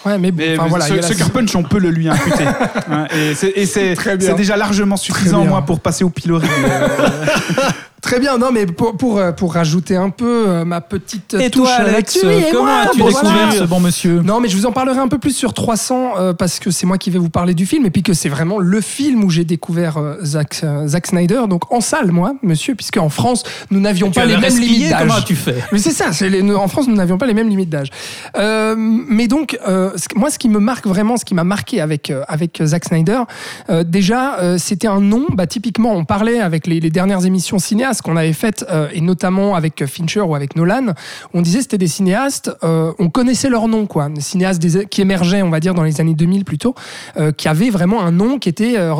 Ouais, 0.06 0.16
mais, 0.18 0.32
Mais 0.34 0.58
enfin, 0.58 0.68
voilà, 0.68 0.86
ce, 0.86 0.94
la- 0.94 1.02
Sucker 1.02 1.30
Punch, 1.30 1.54
on 1.56 1.62
peut 1.62 1.78
le 1.78 1.90
lui 1.90 2.08
imputer. 2.08 2.44
Et 3.56 3.66
c'est- 3.66 4.34
déjà 4.34 4.56
largement 4.56 4.96
suffisant, 4.96 5.44
moi, 5.44 5.62
pour 5.62 5.80
passer 5.80 6.04
au 6.04 6.10
pilori. 6.10 6.46
Euh, 8.00 8.08
Très 8.10 8.18
bien, 8.18 8.38
non, 8.38 8.50
mais 8.52 8.66
pour, 8.66 8.96
pour, 8.96 9.18
euh, 9.18 9.30
pour 9.32 9.54
rajouter 9.54 9.94
un 9.96 10.10
peu 10.10 10.44
euh, 10.48 10.64
ma 10.64 10.80
petite 10.80 11.34
Et 11.34 11.50
touche 11.50 11.68
toi, 11.68 11.74
Alex, 11.86 12.22
là-dessus, 12.22 12.46
et 12.48 12.50
comment 12.50 12.80
as-tu 12.80 12.98
bon, 12.98 13.08
découvert 13.08 13.32
voilà. 13.32 13.52
ce 13.52 13.64
bon 13.64 13.80
monsieur 13.80 14.20
Non, 14.22 14.40
mais 14.40 14.48
je 14.48 14.56
vous 14.56 14.66
en 14.66 14.72
parlerai 14.72 14.98
un 14.98 15.08
peu 15.08 15.18
plus 15.18 15.36
sur 15.36 15.52
300 15.54 16.12
euh, 16.18 16.32
parce 16.32 16.58
que 16.58 16.70
c'est 16.70 16.86
moi 16.86 16.98
qui 16.98 17.10
vais 17.10 17.18
vous 17.18 17.28
parler 17.30 17.54
du 17.54 17.66
film 17.66 17.84
et 17.86 17.90
puis 17.90 18.02
que 18.02 18.14
c'est 18.14 18.28
vraiment 18.30 18.58
le 18.58 18.80
film 18.80 19.22
où 19.24 19.30
j'ai 19.30 19.44
découvert 19.44 19.98
euh, 19.98 20.16
Zack, 20.24 20.60
euh, 20.64 20.86
Zack 20.88 21.06
Snyder. 21.08 21.42
Donc 21.48 21.72
en 21.72 21.80
salle, 21.80 22.10
moi, 22.10 22.32
monsieur, 22.42 22.74
puisque 22.74 22.96
en 22.96 23.10
France, 23.10 23.42
nous 23.70 23.80
n'avions 23.80 24.08
Tu 24.10 24.18
pas 24.18 24.26
les 24.26 24.36
mêmes 24.38 24.58
limites 24.58 24.92
Comment 24.98 25.14
d'âge. 25.14 25.18
as-tu 25.22 25.36
fait 25.36 25.56
Mais 25.72 25.78
c'est 25.78 25.90
ça, 25.92 26.12
c'est 26.12 26.28
les- 26.30 26.42
nous, 26.42 26.56
en 26.56 26.68
France, 26.68 26.88
nous 26.88 26.96
n'avions 26.96 27.18
pas 27.18 27.26
les 27.26 27.34
mêmes 27.34 27.48
limites 27.48 27.70
d'âge. 27.70 27.90
Euh, 28.36 28.74
mais 28.78 29.28
donc, 29.28 29.58
euh, 29.68 29.90
moi, 30.16 30.30
ce 30.30 30.38
qui 30.38 30.48
me 30.48 30.58
marque 30.58 30.86
vraiment, 30.86 31.16
ce 31.18 31.24
qui 31.24 31.34
m'a 31.34 31.44
marqué 31.44 31.80
avec, 31.80 32.10
euh, 32.10 32.22
avec 32.28 32.60
Zack 32.64 32.86
Snyder, 32.86 33.20
euh, 33.68 33.84
déjà, 33.84 34.38
euh, 34.40 34.56
c'était 34.58 34.88
un 34.88 35.00
nom, 35.00 35.26
bah, 35.32 35.46
typiquement, 35.46 35.92
on 35.92 36.04
parlait 36.04 36.40
avec 36.40 36.66
les, 36.66 36.80
les 36.80 36.90
dernières 36.90 37.26
émissions 37.26 37.58
cinéastes 37.58 37.89
qu'on 38.00 38.16
avait 38.16 38.32
faites, 38.32 38.64
euh, 38.70 38.88
et 38.92 39.00
notamment 39.00 39.54
avec 39.54 39.84
Fincher 39.86 40.20
ou 40.20 40.34
avec 40.34 40.56
Nolan, 40.56 40.94
on 41.34 41.42
disait 41.42 41.60
c'était 41.62 41.78
des 41.78 41.88
cinéastes, 41.88 42.50
euh, 42.64 42.92
on 42.98 43.10
connaissait 43.10 43.48
leur 43.50 43.68
nom, 43.68 43.86
quoi, 43.86 44.08
des 44.08 44.20
cinéastes 44.20 44.86
qui 44.88 45.00
émergeaient, 45.02 45.42
on 45.42 45.50
va 45.50 45.60
dire, 45.60 45.74
dans 45.74 45.82
les 45.82 46.00
années 46.00 46.14
2000 46.14 46.44
plutôt, 46.44 46.74
euh, 47.16 47.32
qui 47.32 47.48
avaient 47.48 47.70
vraiment 47.70 48.02
un 48.02 48.12
nom 48.12 48.38
qui 48.38 48.48
était, 48.48 48.74
euh, 48.78 48.94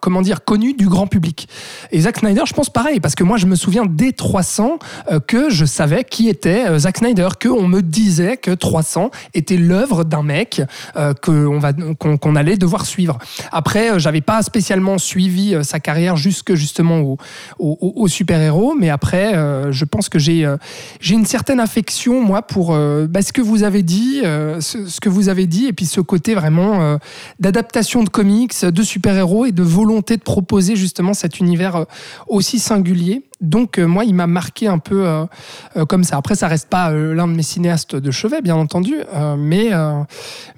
comment 0.00 0.22
dire, 0.22 0.44
connu 0.44 0.72
du 0.74 0.88
grand 0.88 1.06
public. 1.06 1.48
Et 1.90 2.00
Zack 2.00 2.18
Snyder, 2.18 2.42
je 2.46 2.54
pense 2.54 2.70
pareil, 2.70 3.00
parce 3.00 3.14
que 3.14 3.24
moi, 3.24 3.36
je 3.36 3.46
me 3.46 3.56
souviens 3.56 3.84
dès 3.88 4.12
300 4.12 4.78
euh, 5.10 5.18
que 5.20 5.50
je 5.50 5.64
savais 5.64 6.04
qui 6.04 6.28
était 6.28 6.66
euh, 6.68 6.78
Zack 6.78 6.98
Snyder, 6.98 7.28
qu'on 7.42 7.66
me 7.68 7.82
disait 7.82 8.36
que 8.36 8.50
300 8.52 9.10
était 9.34 9.56
l'œuvre 9.56 10.04
d'un 10.04 10.22
mec 10.22 10.62
euh, 10.96 11.12
qu'on 11.22 11.60
qu'on 12.16 12.36
allait 12.36 12.56
devoir 12.56 12.86
suivre. 12.86 13.18
Après, 13.52 13.92
euh, 13.92 13.98
j'avais 13.98 14.20
pas 14.20 14.42
spécialement 14.42 14.98
suivi 14.98 15.54
euh, 15.54 15.62
sa 15.62 15.80
carrière 15.80 16.16
jusque 16.16 16.54
justement 16.54 17.00
au, 17.00 17.16
au- 17.58 17.92
au 17.96 18.08
super-héros, 18.36 18.74
mais 18.74 18.90
après, 18.90 19.34
euh, 19.34 19.72
je 19.72 19.84
pense 19.84 20.08
que 20.08 20.18
j'ai 20.18 20.44
euh, 20.44 20.56
j'ai 21.00 21.14
une 21.14 21.24
certaine 21.24 21.58
affection, 21.58 22.20
moi, 22.20 22.42
pour 22.42 22.74
euh, 22.74 23.06
bah, 23.08 23.22
ce 23.22 23.32
que 23.32 23.40
vous 23.40 23.62
avez 23.62 23.82
dit, 23.82 24.20
ce, 24.22 25.00
que 25.00 25.08
vous 25.08 25.28
avez 25.28 25.46
dit, 25.46 25.66
et 25.66 25.72
puis 25.72 25.86
ce 25.86 26.00
côté 26.00 26.34
vraiment 26.34 26.98
d'adaptation 27.40 28.02
de 28.02 28.08
comics, 28.08 28.64
de 28.64 28.82
super-héros 28.82 29.46
et 29.46 29.52
de 29.52 29.62
volonté 29.62 30.16
de 30.16 30.22
proposer 30.22 30.76
justement 30.76 31.14
cet 31.14 31.40
univers 31.40 31.86
aussi 32.28 32.58
singulier. 32.58 33.22
Donc 33.40 33.78
euh, 33.78 33.86
moi, 33.86 34.04
il 34.04 34.14
m'a 34.14 34.26
marqué 34.26 34.66
un 34.66 34.78
peu 34.78 35.06
euh, 35.06 35.24
euh, 35.76 35.84
comme 35.84 36.04
ça. 36.04 36.16
Après, 36.16 36.34
ça 36.34 36.48
reste 36.48 36.68
pas 36.68 36.90
l'un 36.90 37.28
de 37.28 37.32
mes 37.34 37.42
cinéastes 37.42 37.94
de 37.96 38.10
chevet, 38.10 38.40
bien 38.40 38.56
entendu, 38.56 38.94
mais 39.38 39.70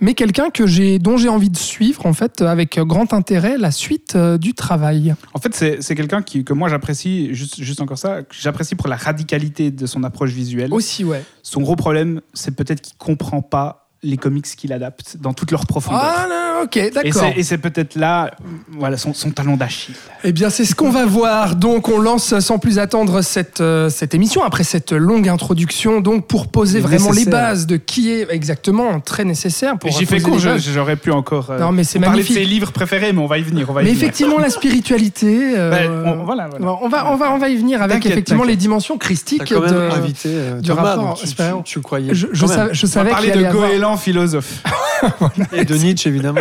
mais 0.01 0.15
quelqu'un 0.15 0.51
que 0.51 0.67
j'ai 0.67 0.99
dont 0.99 1.17
j'ai 1.17 1.29
envie 1.29 1.51
de 1.51 1.57
suivre 1.57 2.07
en 2.07 2.13
fait 2.13 2.41
avec 2.43 2.79
grand 2.79 3.13
intérêt 3.13 3.59
la 3.59 3.71
suite 3.71 4.17
du 4.17 4.55
travail. 4.55 5.15
En 5.35 5.39
fait, 5.41 5.55
c'est 5.81 5.95
quelqu'un 5.95 6.23
qui- 6.23 6.45
que 6.45 6.53
moi 6.53 6.69
j'apprécie, 6.69 7.35
juste, 7.35 7.61
juste 7.61 7.81
encore 7.81 7.99
ça, 7.99 8.19
j'apprécie 8.31 8.75
pour 8.75 8.89
la 8.89 8.97
radicalité 8.97 9.71
de 9.71 9.87
son 9.87 10.05
approche 10.05 10.31
visuelle. 10.31 10.73
Aussi, 10.73 11.05
ouais. 11.05 11.25
Son 11.43 11.61
gros 11.61 11.77
problème, 11.77 12.21
c'est 12.35 12.55
peut-être 12.55 12.81
qu'il 12.81 12.97
comprend 12.97 13.43
pas 13.43 13.89
les 14.05 14.17
comics 14.17 14.45
qu'il 14.47 14.73
adapte 14.73 15.17
dans 15.21 15.33
toute 15.33 15.51
leur 15.51 15.67
profondeur. 15.67 16.01
Ah, 16.05 16.27
non, 16.29 16.58
ok, 16.65 16.77
et 16.77 16.91
d'accord. 16.91 17.13
c'est- 17.23 17.39
et 17.39 17.43
c'est 17.43 17.59
peut-être 17.59 17.95
là 17.97 18.31
voilà, 18.71 18.97
son, 18.97 19.13
son 19.15 19.31
talon 19.31 19.57
d'Achille. 19.57 19.95
Eh 20.25 20.33
bien, 20.33 20.51
c'est 20.51 20.65
ce 20.65 20.75
qu'on 20.75 20.91
va 20.91 21.07
voir. 21.07 21.57
Donc, 21.57 21.89
on 21.89 21.99
lance 22.01 22.39
sans 22.41 22.59
plus 22.59 22.79
attendre 22.79 23.23
cette, 23.23 23.61
euh, 23.61 23.89
cette 23.89 24.15
émission 24.15 24.43
après 24.43 24.65
cette 24.65 24.93
longue 24.93 25.29
introduction. 25.29 26.01
Donc, 26.01 26.27
pour 26.27 26.49
poser 26.49 26.81
vraiment 26.81 27.13
les 27.13 27.25
bases 27.25 27.67
de 27.67 27.77
qui 27.77 28.11
est 28.11 28.27
exactement 28.31 29.01
très 29.01 29.25
nécessaire. 29.25 29.79
Pour 29.79 29.91
J'y 29.91 30.07
fais 30.07 30.21
court, 30.21 30.39
j'aurais 30.39 30.97
pu 30.97 31.11
encore 31.11 31.51
euh, 31.51 31.59
Non, 31.59 31.73
mais 31.73 31.85
c'est 31.85 31.99
parler 31.99 32.23
de 32.23 32.29
ses 32.29 32.45
livres 32.45 32.73
préférés, 32.73 33.13
mais 33.13 33.21
on 33.21 33.27
va 33.27 33.39
y 33.39 33.43
venir. 33.43 33.69
On 33.71 33.73
va 33.73 33.83
y 33.83 33.85
Mais 33.85 33.91
venir. 33.93 34.03
effectivement, 34.03 34.39
la 34.39 34.51
spiritualité. 34.51 35.53
euh, 35.57 35.71
Ben, 35.71 35.91
on- 36.21 36.25
voilà, 36.25 36.49
voilà. 36.49 36.79
On 36.83 36.89
va, 36.89 37.11
on 37.13 37.17
va, 37.17 37.33
on 37.33 37.39
va 37.39 37.49
y 37.49 37.57
venir 37.57 37.83
avec 37.83 38.05
effectivement 38.07 38.45
les 38.45 38.57
dimensions 38.57 38.99
christiques 38.99 39.49
quand 39.49 39.61
même 39.61 39.71
de. 39.73 39.91
invité 39.97 40.29
euh, 40.33 40.61
du 40.61 40.69
Thomas, 40.69 40.83
rapport 40.83 41.19
tu, 41.65 41.81
croyais. 41.81 42.15
Je, 42.15 42.27
je 42.33 42.47
savais, 42.47 42.75
je 42.75 42.87
On 42.87 42.89
va 42.89 42.93
savais 42.95 43.11
parler 43.11 43.31
qu'il 43.31 43.41
de 43.41 43.47
allait 43.47 43.55
goéland 43.57 43.97
philosophe. 43.97 44.63
Et 45.53 45.65
de 45.65 45.75
Nietzsche, 45.77 46.09
évidemment. 46.09 46.41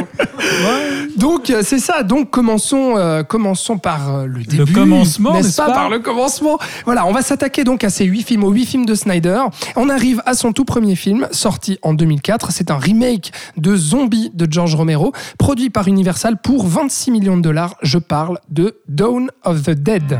Donc 1.17 1.49
euh, 1.49 1.61
c'est 1.63 1.79
ça. 1.79 2.03
Donc 2.03 2.29
commençons, 2.29 2.95
euh, 2.97 3.23
commençons 3.23 3.77
par 3.77 4.15
euh, 4.15 4.25
le 4.25 4.43
début. 4.43 4.71
commencement, 4.71 5.33
n'est-ce 5.33 5.47
n'est-ce 5.47 5.57
pas, 5.57 5.67
pas 5.67 5.73
Par 5.73 5.89
le 5.89 5.99
commencement. 5.99 6.59
Voilà, 6.85 7.05
on 7.05 7.11
va 7.11 7.21
s'attaquer 7.21 7.63
donc 7.63 7.83
à 7.83 7.89
ces 7.89 8.05
huit 8.05 8.23
films, 8.23 8.43
aux 8.43 8.51
huit 8.51 8.65
films 8.65 8.85
de 8.85 8.95
Snyder. 8.95 9.41
On 9.75 9.89
arrive 9.89 10.21
à 10.25 10.33
son 10.33 10.53
tout 10.53 10.65
premier 10.65 10.95
film, 10.95 11.27
sorti 11.31 11.79
en 11.81 11.93
2004. 11.93 12.51
C'est 12.51 12.71
un 12.71 12.77
remake 12.77 13.31
de 13.57 13.75
Zombie 13.75 14.31
de 14.33 14.47
George 14.49 14.75
Romero, 14.75 15.11
produit 15.37 15.69
par 15.69 15.87
Universal 15.87 16.37
pour 16.37 16.67
26 16.67 17.11
millions 17.11 17.37
de 17.37 17.41
dollars. 17.41 17.75
Je 17.81 17.97
parle 17.97 18.39
de 18.49 18.79
Dawn 18.87 19.29
of 19.43 19.63
the 19.63 19.71
Dead. 19.71 20.19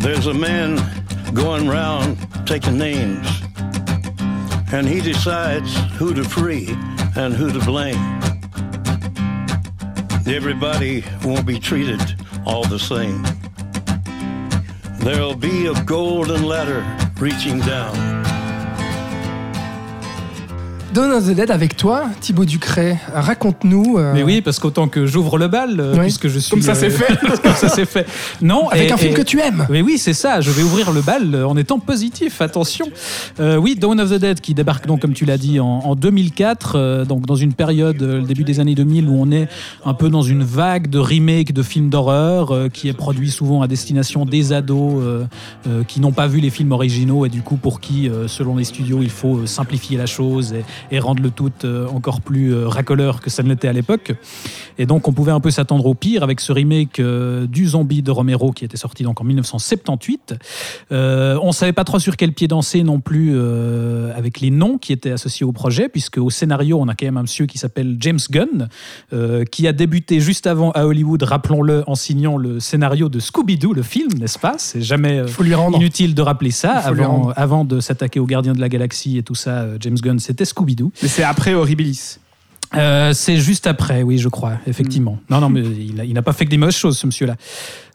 There's 0.00 0.26
a 0.26 0.34
man 0.34 0.80
going 1.32 1.68
round 1.68 2.16
taking 2.44 2.76
names, 2.76 3.42
and 4.72 4.88
he 4.88 5.00
decides 5.00 5.76
who 5.98 6.14
to 6.14 6.24
free 6.24 6.66
and 7.14 7.34
who 7.34 7.52
to 7.52 7.58
blame. 7.60 8.20
Everybody 10.26 11.04
won't 11.24 11.46
be 11.46 11.58
treated 11.58 12.00
all 12.46 12.64
the 12.64 12.78
same. 12.78 13.22
There'll 15.00 15.34
be 15.34 15.66
a 15.66 15.84
golden 15.84 16.44
ladder 16.44 16.82
reaching 17.20 17.58
down. 17.60 18.21
Dawn 20.94 21.10
of 21.12 21.26
the 21.26 21.34
Dead 21.34 21.50
avec 21.50 21.74
toi, 21.74 22.04
Thibaut 22.20 22.44
Ducret. 22.44 22.98
Raconte-nous. 23.14 23.96
euh, 23.96 24.12
Mais 24.14 24.22
oui, 24.22 24.42
parce 24.42 24.58
qu'autant 24.58 24.88
que 24.88 25.06
j'ouvre 25.06 25.38
le 25.38 25.48
bal, 25.48 25.80
euh, 25.80 25.94
Oui. 25.94 26.00
puisque 26.00 26.28
je 26.28 26.38
suis. 26.38 26.50
Comme 26.50 26.60
ça, 26.60 26.72
euh, 26.72 26.74
c'est 26.74 26.90
fait. 26.90 27.16
comme 27.42 27.54
ça, 27.54 27.68
c'est 27.70 27.86
fait. 27.86 28.06
Non, 28.42 28.68
Avec 28.68 28.90
et- 28.90 28.92
un 28.92 28.96
film 28.98 29.12
et- 29.12 29.16
que 29.16 29.22
tu 29.22 29.40
aimes. 29.40 29.66
Mais 29.70 29.80
oui, 29.80 29.96
c'est 29.96 30.12
ça. 30.12 30.42
Je 30.42 30.50
vais 30.50 30.62
ouvrir 30.62 30.92
le 30.92 31.00
bal 31.00 31.34
euh, 31.34 31.46
en 31.48 31.56
étant 31.56 31.78
positif. 31.78 32.42
Attention. 32.42 32.84
Euh, 33.40 33.56
oui, 33.56 33.74
Dawn 33.74 33.98
of 34.02 34.10
the 34.10 34.16
Dead 34.18 34.40
qui 34.42 34.52
débarque 34.52 34.86
donc, 34.86 35.00
comme 35.00 35.14
tu 35.14 35.24
l'as 35.24 35.38
dit, 35.38 35.60
en, 35.60 35.66
en 35.66 35.94
2004, 35.94 36.74
euh, 36.76 37.04
donc 37.06 37.24
dans 37.24 37.36
une 37.36 37.54
période, 37.54 38.02
euh, 38.02 38.18
le 38.20 38.26
début 38.26 38.44
des 38.44 38.60
années 38.60 38.74
2000, 38.74 39.08
où 39.08 39.16
on 39.18 39.30
est 39.30 39.48
un 39.86 39.94
peu 39.94 40.10
dans 40.10 40.22
une 40.22 40.44
vague 40.44 40.90
de 40.90 40.98
remakes 40.98 41.52
de 41.52 41.62
films 41.62 41.88
d'horreur 41.88 42.50
euh, 42.50 42.68
qui 42.68 42.88
est 42.88 42.92
produit 42.92 43.30
souvent 43.30 43.62
à 43.62 43.66
destination 43.66 44.26
des 44.26 44.52
ados 44.52 45.00
euh, 45.02 45.24
euh, 45.68 45.84
qui 45.88 46.00
n'ont 46.00 46.12
pas 46.12 46.26
vu 46.26 46.40
les 46.40 46.50
films 46.50 46.72
originaux 46.72 47.24
et 47.24 47.30
du 47.30 47.40
coup 47.40 47.56
pour 47.56 47.80
qui, 47.80 48.10
euh, 48.10 48.28
selon 48.28 48.56
les 48.56 48.64
studios, 48.64 48.98
il 49.00 49.08
faut 49.10 49.38
euh, 49.38 49.46
simplifier 49.46 49.96
la 49.96 50.04
chose 50.06 50.52
et, 50.52 50.64
et 50.90 50.98
rendre 50.98 51.22
le 51.22 51.30
tout 51.30 51.52
euh, 51.64 51.86
encore 51.88 52.20
plus 52.20 52.54
euh, 52.54 52.68
racoleur 52.68 53.20
que 53.20 53.30
ça 53.30 53.42
ne 53.42 53.48
l'était 53.48 53.68
à 53.68 53.72
l'époque. 53.72 54.12
Et 54.78 54.86
donc 54.86 55.08
on 55.08 55.12
pouvait 55.12 55.32
un 55.32 55.40
peu 55.40 55.50
s'attendre 55.50 55.86
au 55.86 55.94
pire 55.94 56.22
avec 56.22 56.40
ce 56.40 56.52
remake 56.52 57.00
euh, 57.00 57.46
du 57.46 57.68
Zombie 57.68 58.02
de 58.02 58.10
Romero 58.10 58.52
qui 58.52 58.64
était 58.64 58.76
sorti 58.76 59.02
donc 59.02 59.20
en 59.20 59.24
1978. 59.24 60.34
Euh, 60.90 61.38
on 61.42 61.52
savait 61.52 61.72
pas 61.72 61.84
trop 61.84 61.98
sur 61.98 62.16
quel 62.16 62.32
pied 62.32 62.48
danser 62.48 62.82
non 62.82 63.00
plus 63.00 63.32
euh, 63.34 64.16
avec 64.16 64.40
les 64.40 64.50
noms 64.50 64.78
qui 64.78 64.92
étaient 64.92 65.10
associés 65.10 65.44
au 65.44 65.52
projet, 65.52 65.88
puisque 65.88 66.18
au 66.18 66.30
scénario 66.30 66.78
on 66.80 66.88
a 66.88 66.94
quand 66.94 67.06
même 67.06 67.16
un 67.16 67.22
monsieur 67.22 67.46
qui 67.46 67.58
s'appelle 67.58 67.96
James 68.00 68.18
Gunn, 68.30 68.68
euh, 69.12 69.44
qui 69.44 69.66
a 69.68 69.72
débuté 69.72 70.20
juste 70.20 70.46
avant 70.46 70.70
à 70.72 70.84
Hollywood, 70.84 71.22
rappelons-le, 71.22 71.84
en 71.86 71.94
signant 71.94 72.36
le 72.36 72.60
scénario 72.60 73.08
de 73.08 73.20
Scooby-Doo, 73.20 73.72
le 73.72 73.82
film, 73.82 74.12
n'est-ce 74.18 74.38
pas? 74.38 74.54
C'est 74.58 74.82
jamais 74.82 75.26
faut 75.26 75.42
lui 75.42 75.52
inutile 75.74 76.14
de 76.14 76.22
rappeler 76.22 76.50
ça. 76.50 76.72
Avant, 76.72 77.30
avant 77.36 77.64
de 77.64 77.80
s'attaquer 77.80 78.20
aux 78.20 78.26
Gardiens 78.26 78.54
de 78.54 78.60
la 78.60 78.68
Galaxie 78.68 79.18
et 79.18 79.22
tout 79.22 79.34
ça, 79.34 79.66
James 79.80 79.96
Gunn, 79.96 80.18
c'était 80.18 80.44
Scooby-Doo. 80.72 80.92
Mais 81.02 81.08
c'est 81.08 81.22
après 81.22 81.54
Horribilis. 81.54 82.18
Euh, 82.74 83.12
c'est 83.12 83.36
juste 83.36 83.66
après, 83.66 84.02
oui, 84.02 84.18
je 84.18 84.28
crois, 84.28 84.54
effectivement. 84.66 85.18
Non, 85.28 85.40
non, 85.40 85.50
mais 85.50 85.60
il 85.60 86.12
n'a 86.14 86.22
pas 86.22 86.32
fait 86.32 86.46
que 86.46 86.50
des 86.50 86.56
mauvaises 86.56 86.74
choses, 86.74 86.96
ce 86.96 87.06
monsieur-là. 87.06 87.36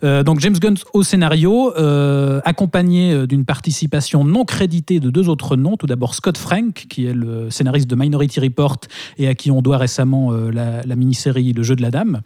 Euh, 0.03 0.23
donc 0.23 0.39
James 0.41 0.55
Gunn 0.59 0.75
au 0.93 1.03
scénario, 1.03 1.73
euh, 1.77 2.39
accompagné 2.45 3.11
euh, 3.13 3.27
d'une 3.27 3.45
participation 3.45 4.23
non 4.23 4.45
créditée 4.45 4.99
de 4.99 5.09
deux 5.09 5.27
autres 5.29 5.55
noms. 5.55 5.75
Tout 5.77 5.87
d'abord 5.87 6.13
Scott 6.15 6.37
Frank, 6.37 6.85
qui 6.89 7.05
est 7.05 7.13
le 7.13 7.49
scénariste 7.49 7.89
de 7.89 7.95
Minority 7.95 8.39
Report 8.39 8.77
et 9.17 9.27
à 9.27 9.35
qui 9.35 9.49
on 9.51 9.61
doit 9.61 9.77
récemment 9.77 10.31
euh, 10.31 10.51
la, 10.51 10.83
la 10.83 10.95
mini-série 10.95 11.53
Le 11.53 11.63
jeu 11.63 11.75
de 11.75 11.81
la 11.81 11.91
dame. 11.91 12.21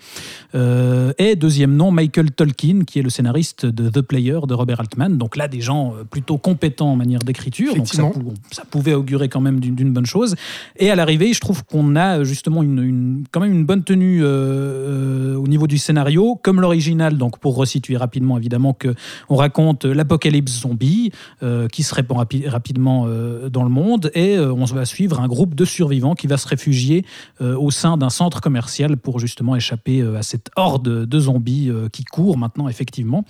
Et 1.18 1.36
deuxième 1.36 1.76
nom, 1.76 1.92
Michael 1.92 2.32
Tolkien, 2.32 2.82
qui 2.86 3.00
est 3.00 3.02
le 3.02 3.10
scénariste 3.10 3.66
de 3.66 3.90
The 3.90 4.02
Player 4.02 4.40
de 4.48 4.54
Robert 4.54 4.80
Altman. 4.80 5.18
Donc 5.18 5.36
là, 5.38 5.48
des 5.48 5.62
gens 5.62 5.94
plutôt 6.10 6.38
compétents 6.38 6.92
en 6.92 6.96
manière 6.96 7.20
d'écriture. 7.20 7.76
Donc 7.76 7.88
ça, 7.88 8.64
pouvait 8.70 8.94
augurer 8.94 9.30
quand 9.30 9.40
même 9.42 9.60
d'une 9.60 9.94
bonne 9.94 10.06
chose. 10.06 10.36
Et 10.78 10.90
à 10.92 10.96
l'arrivée, 10.96 11.34
je 11.34 11.40
trouve 11.40 11.64
qu'on 11.64 11.96
a 11.96 12.24
justement 12.24 12.64
une, 12.64 12.80
une- 12.84 13.24
quand 13.32 13.40
même 13.40 13.54
une 13.54 13.66
bonne 13.66 13.84
tenue 13.84 14.24
au 14.24 15.48
niveau 15.48 15.68
du 15.68 15.78
scénario, 15.78 16.40
comme 16.44 16.60
l'original. 16.62 17.18
Donc 17.18 17.40
pour 17.40 17.61
resituer 17.62 17.97
rapidement, 17.97 18.38
évidemment, 18.41 18.74
que 18.74 18.91
on 19.30 19.36
raconte 19.36 19.86
l'apocalypse 19.86 20.62
zombie 20.62 21.12
euh, 21.43 21.67
qui 21.74 21.84
se 21.84 21.93
répand 21.95 22.17
rapi- 22.17 22.47
rapidement 22.47 23.06
euh, 23.08 23.50
dans 23.50 23.63
le 23.63 23.69
monde 23.69 24.12
et 24.13 24.36
euh, 24.38 24.54
on 24.54 24.65
va 24.65 24.86
suivre 24.86 25.19
un 25.19 25.28
groupe 25.28 25.54
de 25.56 25.65
survivants 25.65 26.15
qui 26.15 26.28
va 26.28 26.38
se 26.38 26.47
réfugier 26.47 27.06
euh, 27.41 27.56
au 27.58 27.71
sein 27.71 27.97
d'un 27.97 28.10
centre 28.10 28.39
commercial 28.41 28.97
pour 28.97 29.19
justement 29.19 29.56
échapper 29.56 30.02
euh, 30.02 30.17
à 30.21 30.24
cette 30.24 30.50
horde 30.56 31.06
de 31.13 31.19
zombies 31.19 31.69
euh, 31.69 31.89
qui 31.89 32.04
court 32.04 32.38
maintenant 32.38 32.67
effectivement. 32.69 33.24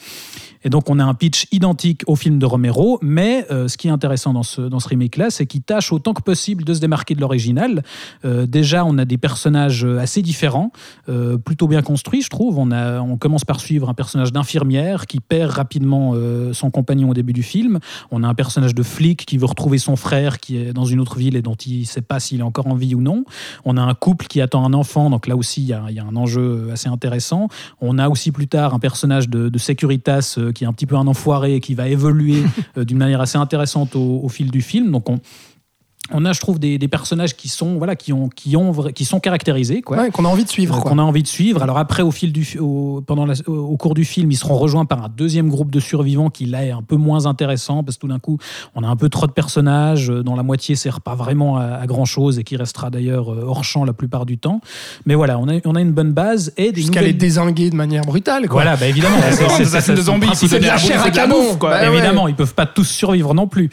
Et 0.64 0.70
donc 0.70 0.90
on 0.92 1.00
a 1.00 1.04
un 1.04 1.16
pitch 1.16 1.48
identique 1.52 2.04
au 2.08 2.16
film 2.16 2.38
de 2.38 2.46
Romero, 2.46 3.00
mais 3.02 3.46
euh, 3.50 3.68
ce 3.68 3.76
qui 3.78 3.88
est 3.88 3.92
intéressant 3.92 4.34
dans 4.34 4.44
ce, 4.44 4.62
dans 4.62 4.80
ce 4.80 4.90
remake-là, 4.90 5.32
c'est 5.32 5.48
qu'il 5.48 5.64
tâche 5.64 5.92
autant 5.92 6.14
que 6.14 6.22
possible 6.22 6.64
de 6.64 6.74
se 6.74 6.80
démarquer 6.80 7.16
de 7.16 7.22
l'original. 7.22 7.84
Euh, 8.24 8.46
déjà, 8.46 8.86
on 8.86 8.98
a 9.00 9.06
des 9.06 9.18
personnages 9.18 9.84
euh, 9.84 10.06
assez 10.06 10.22
différents, 10.22 10.72
euh, 11.10 11.38
plutôt 11.38 11.68
bien 11.68 11.82
construits, 11.82 12.22
je 12.22 12.30
trouve. 12.30 12.60
On, 12.60 12.70
a, 12.72 13.02
on 13.02 13.18
commence 13.18 13.46
par 13.46 13.60
suivre 13.60 13.90
un 13.90 13.96
personnage 13.96 14.21
d'infirmière 14.32 15.08
qui 15.08 15.20
perd 15.20 15.52
rapidement 15.52 16.12
euh, 16.14 16.54
son 16.54 16.70
compagnon 16.70 17.10
au 17.10 17.14
début 17.14 17.34
du 17.34 17.44
film. 17.44 17.80
On 18.12 18.24
a 18.24 18.28
un 18.28 18.34
personnage 18.34 18.76
de 18.76 18.84
flic 18.84 19.26
qui 19.26 19.38
veut 19.38 19.46
retrouver 19.46 19.80
son 19.80 19.96
frère 19.96 20.40
qui 20.40 20.58
est 20.58 20.74
dans 20.74 20.86
une 20.86 21.00
autre 21.00 21.18
ville 21.18 21.36
et 21.36 21.42
dont 21.42 21.56
il 21.56 21.82
ne 21.82 21.86
sait 21.86 22.02
pas 22.02 22.20
s'il 22.20 22.42
est 22.42 22.44
encore 22.44 22.68
en 22.68 22.76
vie 22.76 22.94
ou 22.94 23.02
non. 23.02 23.26
On 23.66 23.78
a 23.78 23.82
un 23.82 23.94
couple 23.94 24.28
qui 24.28 24.42
attend 24.42 24.64
un 24.66 24.74
enfant, 24.74 25.10
donc 25.10 25.28
là 25.28 25.36
aussi, 25.36 25.62
il 25.62 25.68
y 25.68 25.74
a, 25.74 25.84
un 25.84 26.16
enjeu 26.16 26.70
assez 26.72 26.90
intéressant. 26.90 27.48
On 27.80 27.98
a 27.98 28.10
aussi 28.10 28.32
plus 28.32 28.48
tard 28.48 28.74
un 28.74 28.80
personnage 28.80 29.30
de, 29.30 29.50
de 29.50 29.58
Securitas 29.58 30.36
euh, 30.38 30.52
qui 30.52 30.64
est 30.64 30.68
un 30.68 30.74
petit 30.74 30.86
peu 30.86 30.96
un 30.96 31.08
enfoiré 31.08 31.56
et 31.56 31.60
qui 31.60 31.74
va 31.74 31.88
évoluer 31.88 32.44
euh, 32.78 32.86
d'une 32.86 32.98
manière 32.98 33.22
assez 33.22 33.38
intéressante 33.38 33.96
au, 33.96 34.22
au 34.24 34.30
fil 34.30 34.52
du 34.52 34.62
film. 34.62 34.92
Donc 34.92 35.10
on, 35.10 35.20
on 36.14 36.26
a, 36.26 36.34
je 36.34 36.40
trouve, 36.40 36.60
des, 36.60 36.78
des 36.78 36.88
personnages 36.88 37.36
qui 37.36 37.50
sont, 37.50 37.76
voilà, 37.78 37.96
qui 37.96 38.14
ont, 38.14 38.30
qui 38.30 38.56
ont, 38.58 38.72
qui 38.94 39.06
sont 39.06 39.20
caractérisés, 39.20 39.82
quoi. 39.82 39.98
Ouais, 39.98 40.12
qu'on 40.12 40.26
a 40.26 40.28
envie 40.28 40.44
de 40.44 40.50
suivre. 40.50 40.78
Euh, 40.78 40.82
qu'on 40.82 40.98
a 41.00 41.02
envie 41.02 41.24
de 41.24 41.28
suivre. 41.28 41.62
Alors 41.64 41.78
après, 41.78 42.04
au 42.04 42.12
fil 42.12 42.32
du, 42.32 42.58
au, 42.60 43.02
pendant 43.06 43.26
la- 43.26 43.34
au, 43.48 43.78
cours 43.78 43.94
du 43.94 44.06
film, 44.06 44.32
ils 44.32 44.36
seront 44.38 44.58
rejoints 44.58 44.86
par 44.86 45.04
un 45.04 45.10
deuxième 45.10 45.50
groupe 45.50 45.72
de 45.72 45.80
survivants 45.80 46.30
qui 46.30 46.46
là 46.46 46.66
est 46.66 46.72
un 46.72 46.82
peu 46.82 46.96
moins 46.96 47.26
intéressant 47.26 47.84
parce 47.84 47.98
que 47.98 48.02
tout 48.02 48.08
d'un 48.08 48.20
coup, 48.20 48.38
on 48.76 48.84
a 48.84 48.88
un 48.88 48.96
peu 48.96 49.10
trop 49.10 49.28
de 49.28 49.32
personnages 49.32 50.10
euh, 50.10 50.24
dont 50.24 50.36
la 50.36 50.44
moitié 50.44 50.76
sert 50.76 51.02
pas 51.02 51.16
vraiment 51.16 51.58
à, 51.58 51.64
à 51.64 51.86
grand 51.88 52.06
chose 52.06 52.40
et 52.40 52.44
qui 52.44 52.56
restera 52.56 52.90
d'ailleurs 52.90 53.32
euh, 53.32 53.44
hors 53.48 53.64
champ 53.64 53.84
la 53.86 53.94
plupart 53.94 54.26
du 54.26 54.38
temps. 54.38 54.62
Mais 55.06 55.16
voilà, 55.16 55.38
on 55.40 55.48
a, 55.48 55.54
on 55.66 55.76
a 55.76 55.82
une 55.82 55.92
bonne 55.94 56.12
base 56.14 56.54
et 56.58 56.72
des 56.72 56.82
Jusqu'à 56.82 57.00
nouvelles. 57.02 57.14
les 57.14 57.18
désinguer 57.20 57.70
de 57.70 57.76
manière 57.76 58.04
brutale. 58.04 58.48
Quoi. 58.48 58.62
Voilà, 58.64 58.78
bah 58.78 58.88
évidemment. 58.88 59.18
c'est 59.64 59.94
de 59.94 60.02
zombies, 60.02 60.30
c'est 60.34 60.60
de 60.60 60.66
la 60.66 60.78
chair 60.78 61.04
à 61.04 61.10
canon, 61.12 61.56
quoi. 61.60 61.70
bah 61.72 61.82
ouais. 61.82 61.94
Évidemment, 61.98 62.28
ils 62.28 62.36
peuvent 62.36 62.54
pas 62.54 62.66
tous 62.66 62.84
survivre 62.86 63.34
non 63.34 63.48
plus. 63.48 63.70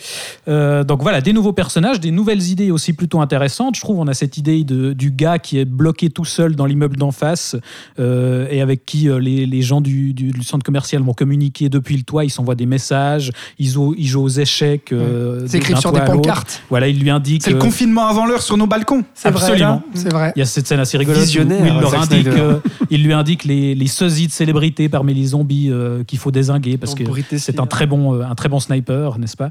Euh, 0.48 0.84
donc 0.84 1.02
voilà, 1.02 1.20
des 1.20 1.32
nouveaux 1.32 1.52
personnages, 1.52 2.00
des 2.00 2.10
nouvelles 2.28 2.50
idées 2.50 2.70
aussi 2.70 2.92
plutôt 2.92 3.20
intéressantes. 3.20 3.74
Je 3.76 3.80
trouve 3.80 3.98
on 3.98 4.06
a 4.06 4.14
cette 4.14 4.36
idée 4.36 4.62
de, 4.64 4.92
du 4.92 5.10
gars 5.10 5.38
qui 5.38 5.58
est 5.58 5.64
bloqué 5.64 6.10
tout 6.10 6.24
seul 6.26 6.54
dans 6.56 6.66
l'immeuble 6.66 6.96
d'en 6.96 7.10
face 7.10 7.56
euh, 7.98 8.46
et 8.50 8.60
avec 8.60 8.84
qui 8.84 9.08
euh, 9.08 9.18
les, 9.18 9.46
les 9.46 9.62
gens 9.62 9.80
du, 9.80 10.12
du- 10.12 10.30
du 10.30 10.42
centre 10.42 10.64
commercial 10.64 11.02
vont 11.02 11.14
communiquer 11.14 11.68
depuis 11.70 11.96
le 11.96 12.02
toit. 12.02 12.24
Ils 12.24 12.30
s'envoient 12.30 12.54
des 12.54 12.66
messages, 12.66 13.32
ils 13.58 13.68
jouent, 13.68 13.94
ils 13.96 14.06
jouent 14.06 14.22
aux 14.24 14.28
échecs. 14.28 14.92
euh, 14.92 15.44
C'est 15.46 15.56
écrit 15.58 15.76
sur 15.76 15.92
des 15.92 16.00
pancartes. 16.00 16.62
Voilà, 16.68 16.88
il 16.88 16.98
lui 17.00 17.08
indique. 17.10 17.42
C'est 17.42 17.50
le 17.50 17.56
euh, 17.56 17.60
confinement 17.60 18.06
avant 18.08 18.26
l'heure 18.26 18.42
sur 18.42 18.56
nos 18.58 18.66
balcons. 18.66 19.04
C'est 19.14 19.30
vrai. 19.30 19.42
Absolument. 19.42 19.82
C'est 19.94 20.12
vrai. 20.12 20.32
il 20.36 20.40
y 20.40 20.42
a 20.42 20.46
cette 20.46 20.66
scène 20.66 20.80
assez 20.80 20.98
rigolote 20.98 21.22
où- 21.24 21.30
il 21.66 21.80
leur 21.80 21.90
Zack 21.90 22.00
indique, 22.12 22.22
Snyder. 22.26 22.40
euh, 22.40 22.54
il 22.90 23.02
lui 23.04 23.12
indique 23.14 23.44
les, 23.44 23.74
les 23.74 23.86
sosies 23.86 24.26
de 24.26 24.32
célébrités 24.32 24.88
parmi 24.90 25.14
les 25.14 25.26
zombies 25.28 25.68
euh, 25.70 26.04
qu'il 26.04 26.18
faut 26.18 26.30
désinguer 26.30 26.76
parce 26.76 26.94
que 26.94 27.04
c'est 27.38 27.58
un 27.60 27.66
très 27.66 27.86
bon, 27.86 28.14
euh, 28.14 28.22
un 28.22 28.34
très 28.34 28.48
bon 28.50 28.60
sniper, 28.60 29.18
n'est-ce 29.18 29.36
pas? 29.36 29.50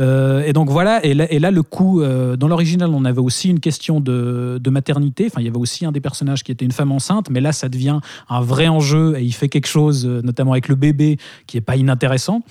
Euh, 0.00 0.44
Et 0.46 0.52
donc 0.52 0.70
voilà. 0.70 1.04
Et 1.04 1.14
là, 1.14 1.26
et 1.32 1.38
là 1.38 1.50
le 1.50 1.62
coup, 1.62 2.00
euh, 2.12 2.36
dans 2.36 2.48
l'original, 2.48 2.90
on 2.90 3.04
avait 3.04 3.20
aussi 3.20 3.48
une 3.48 3.60
question 3.60 4.00
de, 4.00 4.58
de 4.62 4.70
maternité. 4.70 5.26
Enfin, 5.26 5.40
il 5.40 5.44
y 5.44 5.48
avait 5.48 5.58
aussi 5.58 5.84
un 5.86 5.92
des 5.92 6.00
personnages 6.00 6.42
qui 6.44 6.52
était 6.52 6.64
une 6.64 6.72
femme 6.72 6.92
enceinte, 6.92 7.30
mais 7.30 7.40
là, 7.40 7.52
ça 7.52 7.68
devient 7.68 7.98
un 8.28 8.40
vrai 8.40 8.68
enjeu 8.68 9.16
et 9.18 9.22
il 9.22 9.32
fait 9.32 9.48
quelque 9.48 9.66
chose, 9.68 10.06
euh, 10.06 10.20
notamment 10.22 10.52
avec 10.52 10.68
le 10.68 10.74
bébé, 10.74 11.16
qui 11.46 11.56
est 11.56 11.60
pas 11.62 11.76
inintéressant. 11.76 12.42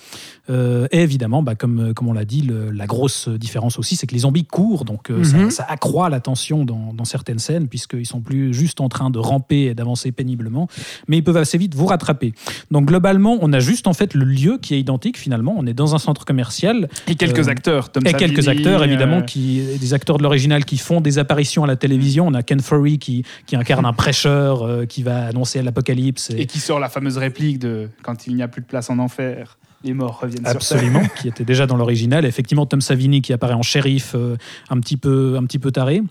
Euh, 0.50 0.86
et 0.90 0.98
évidemment, 1.02 1.42
bah, 1.42 1.54
comme, 1.54 1.94
comme 1.94 2.08
on 2.08 2.12
l'a 2.12 2.24
dit, 2.24 2.42
le- 2.42 2.70
la 2.70 2.86
grosse 2.86 3.28
différence 3.28 3.78
aussi, 3.78 3.94
c'est 3.96 4.06
que 4.06 4.14
les 4.14 4.20
zombies 4.20 4.44
courent, 4.44 4.84
donc 4.84 5.10
euh, 5.10 5.22
ça- 5.22 5.36
Mhm. 5.36 5.50
ça, 5.50 5.64
accroît 5.68 6.10
la 6.10 6.20
tension 6.20 6.64
dans, 6.64 6.92
dans 6.92 7.04
certaines 7.04 7.38
scènes, 7.38 7.68
puisqu'ils 7.68 8.06
sont 8.06 8.20
plus 8.20 8.52
juste 8.52 8.80
en 8.80 8.88
train 8.88 9.10
de 9.10 9.18
ramper 9.18 9.62
et 9.66 9.74
d'avancer 9.74 10.10
péniblement, 10.12 10.66
mais 11.08 11.18
ils 11.18 11.22
peuvent 11.24 11.36
assez 11.36 11.58
vite 11.58 11.74
vous 11.74 11.86
rattraper. 11.86 12.34
Donc 12.70 12.86
globalement, 12.86 13.38
on 13.40 13.52
a 13.52 13.60
juste 13.60 13.86
en 13.86 13.92
fait 13.92 14.14
le 14.14 14.24
lieu 14.24 14.58
qui 14.60 14.74
est 14.74 14.80
identique 14.80 15.16
finalement. 15.16 15.54
On 15.56 15.64
est 15.66 15.74
dans 15.74 15.94
un 15.94 15.98
centre 15.98 16.24
commercial 16.24 16.88
Et 17.06 17.14
quelques 17.14 17.48
acteurs. 17.48 17.90
Tom 17.92 18.02
et 18.06 18.12
quelques 18.12 18.48
acteurs 18.48 18.82
évidemment 18.82 19.18
euh, 19.18 19.22
qui 19.42 19.78
des 19.78 19.94
acteurs 19.94 20.18
de 20.18 20.22
l'original 20.22 20.64
qui 20.64 20.78
font 20.78 21.00
des 21.00 21.18
apparitions 21.18 21.64
à 21.64 21.66
la 21.66 21.76
télévision. 21.76 22.26
On 22.26 22.34
a 22.34 22.42
Ken 22.42 22.60
Furry 22.60 22.98
qui, 22.98 23.24
qui 23.46 23.56
incarne 23.56 23.84
un 23.84 23.92
prêcheur 23.92 24.62
euh, 24.62 24.86
qui 24.86 25.02
va 25.02 25.26
annoncer 25.26 25.62
l'apocalypse 25.62 26.30
et- 26.30 26.42
Et 26.42 26.46
qui 26.46 26.58
sort 26.60 26.78
la 26.80 26.88
fameuse 26.88 27.18
réplique 27.18 27.58
de 27.58 27.88
Quand 28.02 28.26
il 28.26 28.34
n'y 28.34 28.42
a 28.42 28.48
plus 28.48 28.62
de 28.62 28.66
place 28.66 28.90
en 28.90 28.98
enfer, 28.98 29.58
les 29.84 29.94
morts 29.94 30.20
reviennent 30.20 30.36
sur 30.38 30.44
terre. 30.44 30.56
Absolument, 30.56 31.02
qui 31.20 31.28
était 31.28 31.44
déjà 31.44 31.66
dans 31.66 31.76
l'original. 31.76 32.24
Effectivement, 32.24 32.66
Tom 32.66 32.80
Savini 32.80 33.20
qui 33.22 33.32
apparaît 33.32 33.54
en 33.54 33.62
shérif 33.62 34.14
euh, 34.14 34.36
un, 34.70 34.78
petit 34.80 34.96
peu, 34.96 35.36
un 35.38 35.44
petit 35.44 35.58
peu 35.58 35.72
taré. 35.72 36.02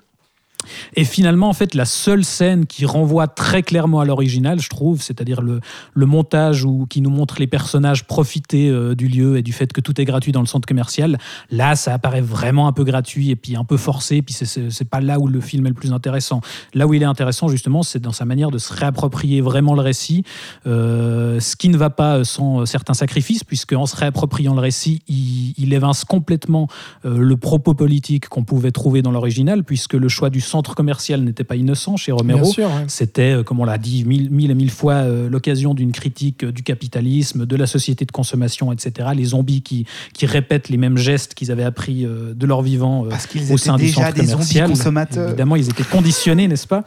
Et 0.96 1.06
finalement, 1.06 1.50
en 1.50 1.54
fait, 1.54 1.74
la 1.74 1.86
seule 1.86 2.24
scène 2.24 2.66
qui 2.66 2.86
renvoie 2.86 3.28
très 3.28 3.64
clairement 3.64 4.00
à 4.00 4.06
l'original, 4.06 4.60
je 4.60 4.70
trouve, 4.70 5.02
c'est-à-dire 5.02 5.42
le, 5.42 5.60
montage 6.06 6.66
où, 6.66 6.86
qui 6.90 7.02
nous 7.02 7.10
montre 7.10 7.40
les 7.40 7.48
personnages 7.48 8.06
profiter 8.06 8.70
euh, 8.70 8.96
du 8.96 9.08
lieu 9.08 9.38
et 9.38 9.42
du 9.42 9.54
fait 9.54 9.72
que 9.72 9.82
tout 9.82 10.00
est 10.02 10.06
gratuit 10.06 10.32
dans 10.32 10.42
le 10.42 10.48
centre 10.48 10.68
commercial, 10.68 11.18
là, 11.50 11.76
ça 11.76 11.94
apparaît 11.94 12.22
vraiment 12.22 12.68
un 12.68 12.74
peu 12.74 12.84
gratuit 12.84 13.30
et 13.30 13.36
puis 13.36 13.56
un 13.56 13.64
peu 13.64 13.78
forcé, 13.78 14.22
puis 14.22 14.34
c'est- 14.34 14.82
pas 14.92 15.00
là 15.00 15.20
où 15.20 15.28
le 15.28 15.40
film 15.40 15.66
est 15.68 15.70
le 15.70 15.76
plus 15.76 15.94
intéressant. 15.94 16.42
Là 16.74 16.86
où 16.88 16.94
il 16.94 17.02
est 17.02 17.06
intéressant, 17.06 17.48
justement, 17.48 17.84
c'est 17.84 18.00
dans 18.00 18.12
sa 18.12 18.26
manière 18.26 18.52
de 18.52 18.58
se 18.58 18.74
réapproprier 18.74 19.40
vraiment 19.40 19.74
le 19.74 19.82
récit, 19.82 20.24
euh, 20.68 21.40
ce 21.40 21.56
qui 21.56 21.70
ne 21.70 21.78
va 21.78 21.90
pas 21.90 22.24
sans 22.24 22.66
certains 22.66 22.96
sacrifices, 22.96 23.44
puisque 23.44 23.74
en 23.74 23.86
se 23.86 23.96
réappropriant 23.96 24.54
le 24.54 24.60
récit, 24.60 25.02
il, 25.08 25.54
il 25.58 25.74
évince 25.74 26.04
complètement 26.04 26.68
euh, 27.06 27.18
le 27.20 27.38
propos 27.38 27.74
politique 27.74 28.28
qu'on 28.28 28.44
pouvait 28.44 28.72
trouver 28.72 29.02
dans 29.02 29.12
l'original, 29.12 29.64
puisque 29.64 29.94
le 29.94 30.10
choix 30.10 30.30
du 30.30 30.42
centre 30.52 30.76
commercial 30.76 31.22
n'était 31.22 31.44
pas 31.44 31.56
innocent 31.56 31.98
chez 31.98 32.12
Bien 32.12 32.18
Romero. 32.36 32.46
sûr. 32.46 32.68
ouais. 32.68 32.86
C'était, 32.88 33.32
euh, 33.38 33.44
comme 33.44 33.60
on 33.60 33.66
l'a 33.66 33.78
dit 33.78 34.04
mille, 34.06 34.30
mille 34.30 34.52
et 34.52 34.56
mille 34.56 34.70
fois, 34.72 34.94
euh, 34.94 35.30
l'occasion 35.30 35.74
d'une 35.74 35.92
critique 35.92 36.44
euh, 36.44 36.52
du 36.52 36.64
capitalisme, 36.64 37.46
de 37.46 37.56
la 37.56 37.66
société 37.68 38.06
de 38.06 38.12
consommation, 38.12 38.72
etc. 38.72 39.10
Les 39.16 39.26
zombies 39.26 39.62
qui, 39.62 39.86
qui 40.14 40.26
répètent 40.26 40.70
les 40.70 40.78
mêmes 40.78 40.98
gestes 40.98 41.34
qu'ils 41.34 41.52
avaient 41.52 41.64
appris 41.64 42.06
euh, 42.06 42.34
de 42.36 42.46
leur 42.46 42.62
vivant 42.62 43.06
euh, 43.06 43.10
Parce 43.10 43.26
qu'ils 43.28 43.42
au 43.44 43.46
étaient 43.46 43.58
sein 43.58 43.76
du 43.78 43.86
déjà 43.86 43.96
centre 44.08 44.14
des 44.14 44.22
zombies 44.22 44.32
commercial. 44.32 44.70
consommateurs. 44.70 45.28
Évidemment, 45.30 45.56
ils 45.56 45.70
étaient 45.70 45.84
conditionnés, 45.84 46.48
n'est-ce 46.48 46.68
pas? 46.68 46.84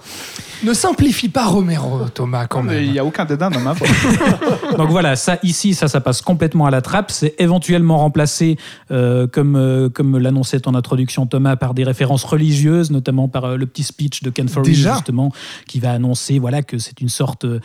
Ne 0.63 0.73
simplifie 0.75 1.29
pas 1.29 1.47
Romero, 1.47 2.01
Thomas, 2.15 2.47
quand 2.47 2.63
Mais 2.63 2.79
Il 2.81 2.85
même. 2.85 2.93
n'y 2.93 2.99
a 2.99 3.05
aucun 3.05 3.25
dédain 3.25 3.51
dans 3.51 3.61
ma 3.61 3.73
voix. 3.73 3.89
Donc 4.79 4.91
voilà, 4.91 5.17
ça 5.17 5.39
ici, 5.43 5.75
ça, 5.75 5.89
ça 5.89 6.01
passe 6.01 6.21
complètement 6.23 6.67
à 6.67 6.71
la 6.71 6.81
trappe. 6.83 7.11
C'est 7.11 7.35
éventuellement 7.39 7.99
remplacé, 7.99 8.57
euh, 8.91 9.27
comme, 9.27 9.57
euh, 9.57 9.89
comme 9.89 10.19
l'annonçait 10.19 10.67
en 10.69 10.75
introduction 10.75 11.27
Thomas, 11.27 11.57
par 11.57 11.75
des 11.75 11.85
références 11.85 12.25
religieuses, 12.25 12.91
notamment 12.91 13.29
par 13.29 13.54
euh, 13.55 13.57
le 13.57 13.67
petit 13.67 13.83
speech 13.83 14.23
de 14.23 14.31
Ken 14.31 14.49
Déjà 14.63 14.95
justement, 14.95 15.33
qui 15.67 15.81
va 15.81 15.93
annoncer 15.93 16.39
voilà, 16.39 16.63
que 16.63 16.79
c'est 16.79 17.01
une 17.01 17.09
sorte 17.09 17.47
de, 17.47 17.61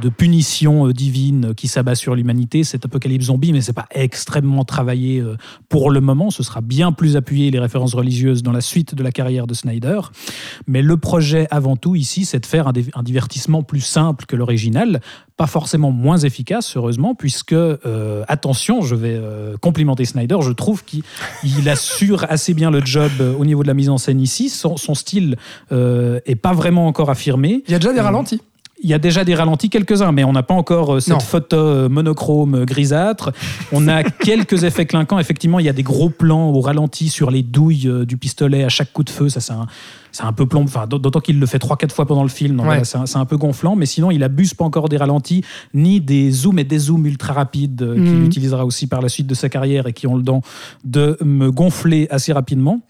de 0.00 0.08
punition 0.08 0.88
euh, 0.88 0.92
divine 0.92 1.54
qui 1.54 1.68
s'abat 1.68 1.94
sur 1.94 2.14
l'humanité, 2.14 2.64
cet 2.64 2.84
apocalypse 2.84 3.26
zombie, 3.26 3.52
mais 3.52 3.60
c'est 3.60 3.72
pas 3.72 3.86
extrêmement 3.90 4.64
travaillé 4.64 5.20
euh, 5.20 5.36
pour 5.68 5.90
le 5.90 6.00
moment. 6.00 6.30
Ce 6.30 6.42
sera 6.42 6.60
bien 6.60 6.92
plus 6.92 7.16
appuyé, 7.16 7.50
les 7.50 7.58
références 7.58 7.94
religieuses, 7.94 8.42
dans 8.42 8.52
la 8.52 8.60
suite 8.60 8.94
de 8.94 9.02
la 9.02 9.12
carrière 9.12 9.46
de 9.46 9.54
Snyder. 9.54 10.00
Mais 10.66 10.82
le 10.82 10.96
projet, 10.96 11.46
avant 11.50 11.76
tout, 11.76 11.94
ici, 11.94 12.24
c'est 12.24 12.40
de 12.40 12.46
faire 12.46 12.68
un 12.68 13.02
divertissement 13.02 13.62
plus 13.62 13.80
simple 13.80 14.26
que 14.26 14.36
l'original, 14.36 15.00
pas 15.36 15.46
forcément 15.48 15.90
moins 15.90 16.18
efficace, 16.18 16.76
heureusement, 16.76 17.14
puisque, 17.14 17.52
euh, 17.52 18.22
attention, 18.28 18.82
je 18.82 18.94
vais 18.94 19.16
euh, 19.20 19.56
complimenter 19.60 20.04
Snyder, 20.04 20.36
je 20.42 20.52
trouve 20.52 20.84
qu'il 20.84 21.02
il 21.42 21.68
assure 21.68 22.24
assez 22.28 22.54
bien 22.54 22.70
le 22.70 22.80
job 22.84 23.10
euh, 23.20 23.34
au 23.36 23.44
niveau 23.44 23.62
de 23.62 23.68
la 23.68 23.74
mise 23.74 23.88
en 23.88 23.98
scène 23.98 24.20
ici. 24.20 24.48
Son, 24.48 24.76
son 24.76 24.94
style 24.94 25.36
est 25.72 26.36
pas 26.36 26.52
vraiment 26.52 26.86
encore 26.86 27.10
affirmé. 27.10 27.64
Il 27.66 27.72
y 27.72 27.74
a 27.74 27.78
déjà 27.78 27.92
des 27.92 28.00
ralentis. 28.00 28.40
il 28.82 28.88
y 28.88 28.94
a 28.94 28.98
déjà 28.98 29.24
des 29.24 29.34
ralentis, 29.34 29.70
quelques-uns, 29.70 30.12
mais 30.12 30.22
on 30.22 30.32
n'a 30.32 30.44
pas 30.44 30.54
encore 30.54 31.02
cette 31.02 31.14
Non. 31.14 31.20
photo 31.20 31.88
monochrome 31.88 32.64
grisâtre. 32.64 33.32
On 33.72 33.88
a 33.88 34.02
quelques 34.04 34.62
effets 34.62 34.86
clinquants. 34.86 35.18
Effectivement, 35.18 35.58
il 35.58 35.66
y 35.66 35.68
a 35.68 35.72
des 35.72 35.82
gros 35.82 36.10
plans 36.10 36.50
au 36.50 36.60
ralenti 36.60 37.08
sur 37.08 37.30
les 37.32 37.42
douilles 37.42 37.90
du 38.06 38.16
pistolet 38.16 38.62
à 38.62 38.68
chaque 38.68 38.92
coup 38.92 39.02
de 39.02 39.10
feu. 39.10 39.28
Ça, 39.28 39.40
c'est 39.40 39.52
un, 39.52 39.66
c'est 40.14 40.22
un 40.22 40.32
peu 40.32 40.46
plomb. 40.46 40.62
Enfin, 40.62 40.86
d'autant 40.86 41.18
qu'il 41.20 41.40
le 41.40 41.46
fait 41.46 41.58
3-4 41.58 41.90
fois 41.90 42.06
pendant 42.06 42.22
le 42.22 42.28
film. 42.28 42.60
Ouais. 42.60 42.64
voilà, 42.66 42.84
c'est 42.84 42.96
un, 42.98 43.06
c'est 43.06 43.18
un 43.18 43.24
peu 43.24 43.36
gonflant. 43.36 43.74
Mais 43.74 43.84
sinon, 43.86 44.12
il 44.12 44.22
abuse 44.22 44.54
pas 44.54 44.64
encore 44.64 44.88
des 44.88 44.96
ralentis, 44.96 45.42
ni 45.74 46.00
des 46.00 46.30
zooms 46.30 46.58
et 46.60 46.64
des 46.64 46.78
zooms 46.78 47.04
ultra 47.04 47.32
rapides 47.34 47.82
euh, 47.82 47.94
qu'il 47.96 48.04
Mhm. 48.20 48.24
utilisera 48.26 48.64
aussi 48.64 48.86
par 48.86 49.02
la 49.02 49.08
suite 49.08 49.26
de 49.26 49.34
sa 49.34 49.48
carrière 49.48 49.88
et 49.88 49.92
qui 49.92 50.06
ont 50.06 50.14
le 50.16 50.22
don 50.22 50.40
de 50.84 51.18
me 51.24 51.50
gonfler 51.50 52.06
assez 52.10 52.32
rapidement. 52.32 52.80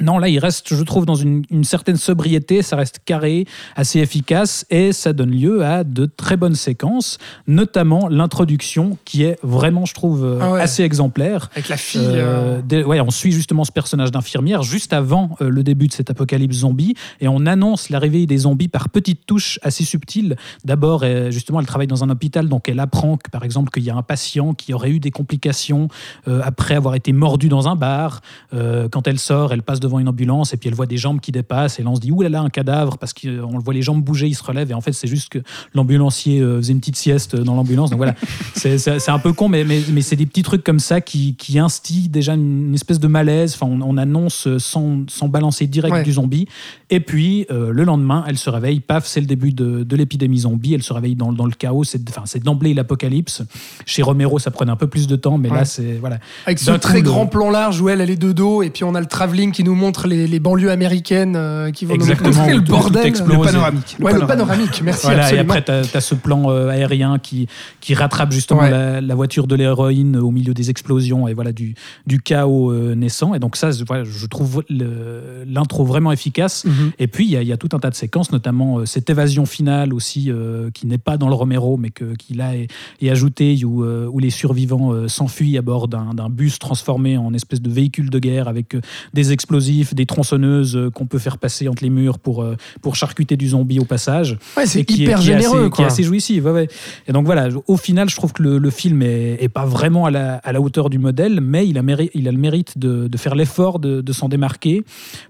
Non, 0.00 0.18
là, 0.18 0.28
il 0.28 0.38
reste, 0.38 0.74
je 0.74 0.82
trouve, 0.82 1.06
dans 1.06 1.14
une, 1.14 1.42
une 1.50 1.64
certaine 1.64 1.96
sobriété, 1.96 2.62
ça 2.62 2.76
reste 2.76 3.00
carré, 3.04 3.46
assez 3.76 4.00
efficace, 4.00 4.64
et 4.70 4.92
ça 4.92 5.12
donne 5.12 5.30
lieu 5.30 5.64
à 5.64 5.84
de 5.84 6.06
très 6.06 6.36
bonnes 6.36 6.54
séquences, 6.54 7.18
notamment 7.46 8.08
l'introduction, 8.08 8.98
qui 9.04 9.22
est 9.24 9.38
vraiment, 9.42 9.84
je 9.86 9.94
trouve, 9.94 10.24
euh, 10.24 10.38
Ah 10.40 10.52
ouais. 10.52 10.60
assez 10.60 10.82
exemplaire. 10.82 11.50
Avec 11.54 11.68
la 11.68 11.76
fille. 11.76 12.00
Euh, 12.04 12.60
euh, 12.72 12.84
ouais, 12.84 13.00
on 13.00 13.10
suit 13.10 13.32
justement 13.32 13.64
ce 13.64 13.72
personnage 13.72 14.10
d'infirmière 14.10 14.62
juste 14.62 14.92
avant 14.92 15.36
euh, 15.40 15.48
le 15.48 15.62
début 15.62 15.88
de 15.88 15.92
cet 15.92 16.10
apocalypse 16.10 16.56
zombie 16.58 16.94
et 17.20 17.28
on 17.28 17.46
annonce 17.46 17.90
l'arrivée 17.90 18.26
des 18.26 18.38
zombies 18.38 18.68
par 18.68 18.88
petites 18.88 19.26
touches 19.26 19.58
assez 19.62 19.84
subtiles. 19.84 20.36
D'abord, 20.64 21.02
euh, 21.02 21.30
justement, 21.30 21.60
elle 21.60 21.66
travaille 21.66 21.86
dans 21.86 22.04
un 22.04 22.10
hôpital, 22.10 22.48
donc 22.48 22.68
elle 22.68 22.80
apprend 22.80 23.16
que, 23.16 23.30
par 23.30 23.44
exemple 23.44 23.70
qu'il 23.70 23.84
y 23.84 23.90
a 23.90 23.96
un 23.96 24.02
patient 24.02 24.54
qui 24.54 24.72
aurait 24.74 24.90
eu 24.90 25.00
des 25.00 25.10
complications 25.10 25.88
euh, 26.26 26.40
après 26.44 26.74
avoir 26.74 26.94
été 26.94 27.12
mordu 27.12 27.48
dans 27.48 27.68
un 27.68 27.76
bar. 27.76 28.20
Euh, 28.54 28.88
quand 28.88 29.06
elle 29.06 29.18
sort, 29.18 29.52
elle 29.52 29.62
passe 29.62 29.80
devant 29.88 29.98
une 29.98 30.08
ambulance 30.08 30.54
et 30.54 30.56
puis 30.56 30.68
elle 30.68 30.74
voit 30.74 30.86
des 30.86 30.96
jambes 30.96 31.20
qui 31.20 31.32
dépassent 31.32 31.78
et 31.80 31.82
là 31.82 31.90
on 31.90 31.96
se 31.96 32.00
dit 32.00 32.12
ouh 32.12 32.22
là 32.22 32.28
là 32.28 32.40
un 32.40 32.48
cadavre 32.50 32.98
parce 32.98 33.12
qu'on 33.12 33.58
voit 33.58 33.74
les 33.74 33.82
jambes 33.82 34.02
bouger, 34.02 34.28
il 34.28 34.34
se 34.34 34.42
relève 34.44 34.70
et 34.70 34.74
en 34.74 34.80
fait 34.80 34.92
c'est 34.92 35.08
juste 35.08 35.28
que 35.30 35.38
l'ambulancier 35.74 36.40
euh, 36.40 36.58
faisait 36.58 36.72
une 36.72 36.80
petite 36.80 36.96
sieste 36.96 37.36
dans 37.36 37.54
l'ambulance. 37.54 37.90
Donc 37.90 37.98
voilà, 37.98 38.14
c'est- 38.54 39.08
un 39.08 39.18
peu 39.18 39.32
con, 39.32 39.48
mais, 39.48 39.64
mais, 39.64 39.80
mais 39.92 40.02
c'est 40.02 40.16
des 40.16 40.26
petits 40.26 40.42
trucs 40.42 40.62
comme 40.62 40.78
ça 40.80 41.00
qui, 41.00 41.34
qui 41.36 41.58
instillent 41.58 42.08
déjà 42.08 42.34
une, 42.34 42.74
espèce 42.74 43.00
de 43.00 43.06
malaise. 43.08 43.54
Enfin, 43.54 43.66
on, 43.72 43.80
on 43.80 43.96
annonce 43.96 44.48
sans, 44.58 45.04
sans 45.08 45.28
balancer 45.28 45.66
direct 45.66 45.94
Ouais. 45.94 46.02
du 46.02 46.12
zombie. 46.12 46.46
Et 46.90 47.00
puis, 47.00 47.46
euh, 47.50 47.70
le 47.72 47.84
lendemain, 47.84 48.24
elle 48.28 48.36
se 48.36 48.50
réveille. 48.50 48.80
Paf, 48.80 49.06
c'est 49.06 49.20
le 49.20 49.26
début 49.26 49.52
de, 49.52 49.82
de 49.84 49.96
l'épidémie 49.96 50.40
zombie. 50.40 50.74
Elle 50.74 50.82
se 50.82 50.92
réveille 50.92 51.14
dans, 51.14 51.32
dans 51.32 51.46
le 51.46 51.52
chaos. 51.52 51.84
C'est 51.84 52.06
enfin, 52.10 52.24
d'emblée 52.44 52.74
l'apocalypse. 52.74 53.42
Chez 53.86 54.02
Romero, 54.02 54.38
ça 54.38 54.50
prenait 54.50 54.70
un 54.72 54.76
peu 54.76 54.88
plus 54.88 55.06
de 55.06 55.16
temps, 55.16 55.38
mais 55.38 55.48
Ouais. 55.50 55.56
là, 55.58 55.64
c'est. 55.64 55.94
Voilà. 55.94 56.18
Avec 56.44 56.58
ce 56.58 56.72
coup, 56.72 56.78
très 56.78 56.98
le- 56.98 57.02
grand 57.02 57.26
plan 57.26 57.50
large 57.50 57.80
où 57.80 57.88
elle, 57.88 58.00
elle 58.02 58.10
est 58.10 58.16
de 58.16 58.32
dos, 58.32 58.62
et 58.62 58.68
puis 58.70 58.84
on 58.84 58.94
a 58.94 59.00
le 59.00 59.06
travelling 59.06 59.52
qui 59.52 59.64
nous 59.64 59.74
montre 59.78 60.06
les, 60.06 60.26
les 60.26 60.40
banlieues 60.40 60.70
américaines 60.70 61.34
euh, 61.36 61.70
qui 61.70 61.86
vont 61.86 61.94
Exactement, 61.94 62.30
nous 62.30 62.36
montrer 62.36 62.54
le 62.54 62.60
bordel. 62.60 63.12
Le 63.12 63.42
panoramique. 63.44 63.96
Ouais, 64.00 64.12
le 64.12 64.26
panoramique, 64.26 64.82
merci 64.84 65.06
Voilà, 65.06 65.32
et 65.32 65.38
après, 65.38 65.64
tu 65.64 65.70
as, 65.70 66.00
ce 66.00 66.14
plan 66.14 66.50
euh, 66.50 66.68
aérien 66.68 67.18
qui, 67.18 67.46
qui 67.80 67.94
rattrape 67.94 68.32
justement 68.32 68.60
Ouais. 68.60 68.70
la, 68.70 69.00
la 69.00 69.14
voiture 69.14 69.46
de 69.46 69.54
l'héroïne 69.54 70.16
au 70.16 70.30
milieu 70.30 70.52
des 70.52 70.68
explosions 70.70 71.28
et 71.28 71.34
voilà 71.34 71.52
du, 71.52 71.74
du 72.06 72.20
chaos 72.20 72.72
euh, 72.72 72.94
naissant. 72.94 73.34
Et 73.34 73.38
donc, 73.38 73.56
ça, 73.56 73.70
je- 73.70 73.84
voilà, 73.86 74.04
je 74.04 74.26
trouve 74.26 74.62
le- 74.68 75.44
l'intro 75.46 75.84
vraiment 75.84 76.10
efficace. 76.12 76.64
Mhm. 76.64 76.92
Et 76.98 77.06
puis, 77.06 77.24
il 77.24 77.30
y, 77.30 77.36
a- 77.36 77.42
il 77.42 77.48
y 77.48 77.52
a 77.52 77.56
tout 77.56 77.68
un 77.72 77.78
tas 77.78 77.90
de 77.90 77.94
séquences, 77.94 78.32
notamment 78.32 78.78
euh, 78.80 78.86
cette 78.86 79.08
évasion 79.10 79.46
finale 79.46 79.94
aussi, 79.94 80.26
euh, 80.28 80.70
qui 80.74 80.86
n'est 80.86 80.98
pas 80.98 81.16
dans 81.16 81.28
le 81.28 81.34
Romero, 81.34 81.76
mais 81.76 81.90
que- 81.90 82.14
qui 82.16 82.34
là 82.34 82.56
est, 82.56 82.68
est 83.00 83.10
ajoutée, 83.10 83.64
où, 83.64 83.84
euh, 83.84 84.06
où 84.10 84.18
les 84.18 84.30
survivants 84.30 84.92
euh, 84.92 85.08
s'enfuient 85.08 85.58
à 85.58 85.62
bord 85.62 85.88
d'un 85.88 86.28
bus 86.28 86.58
transformé 86.58 87.16
en 87.16 87.32
espèce 87.34 87.62
de 87.62 87.70
véhicule 87.70 88.10
de 88.10 88.18
guerre 88.18 88.48
avec 88.48 88.74
euh, 88.74 88.80
des 89.14 89.32
explosifs, 89.68 89.94
des 89.94 90.06
tronçonneuses 90.06 90.76
euh, 90.76 90.90
qu'on 90.90 91.06
peut 91.06 91.18
faire 91.18 91.38
passer 91.38 91.68
entre 91.68 91.82
les 91.82 91.90
murs 91.90 92.18
pour, 92.18 92.42
euh, 92.42 92.56
pour 92.82 92.96
charcuter 92.96 93.36
du 93.36 93.48
zombie 93.48 93.78
au 93.78 93.84
passage 93.84 94.38
Ouais, 94.56 94.66
c'est 94.66 94.80
est- 94.80 94.90
hyper 94.90 95.18
qui 95.18 95.30
est 95.30 95.34
généreux. 95.34 95.60
assez, 95.60 95.60
qui 95.60 95.66
est 95.66 95.84
quoi. 95.84 95.86
assez 95.86 96.02
jouissif. 96.02 96.44
ouais, 96.44 96.50
ouais. 96.50 96.68
Et 97.06 97.12
donc 97.12 97.24
voilà, 97.26 97.48
au 97.66 97.76
final, 97.76 98.08
je 98.08 98.16
trouve 98.16 98.32
que 98.32 98.42
le, 98.42 98.58
le 98.58 98.70
film 98.70 99.02
est, 99.02 99.38
est 99.42 99.48
pas 99.48 99.64
vraiment 99.66 100.06
à 100.06 100.10
la, 100.10 100.36
à 100.36 100.52
la 100.52 100.60
hauteur 100.60 100.90
du 100.90 100.98
modèle, 100.98 101.40
mais 101.40 101.66
il 101.68 101.78
a, 101.78 101.82
méri- 101.82 102.10
il 102.14 102.28
a 102.28 102.32
le 102.32 102.38
mérite 102.38 102.78
de, 102.78 103.08
de 103.08 103.16
faire 103.18 103.34
l'effort 103.34 103.78
de, 103.78 104.00
de 104.00 104.12
s'en 104.12 104.28
démarquer 104.28 104.84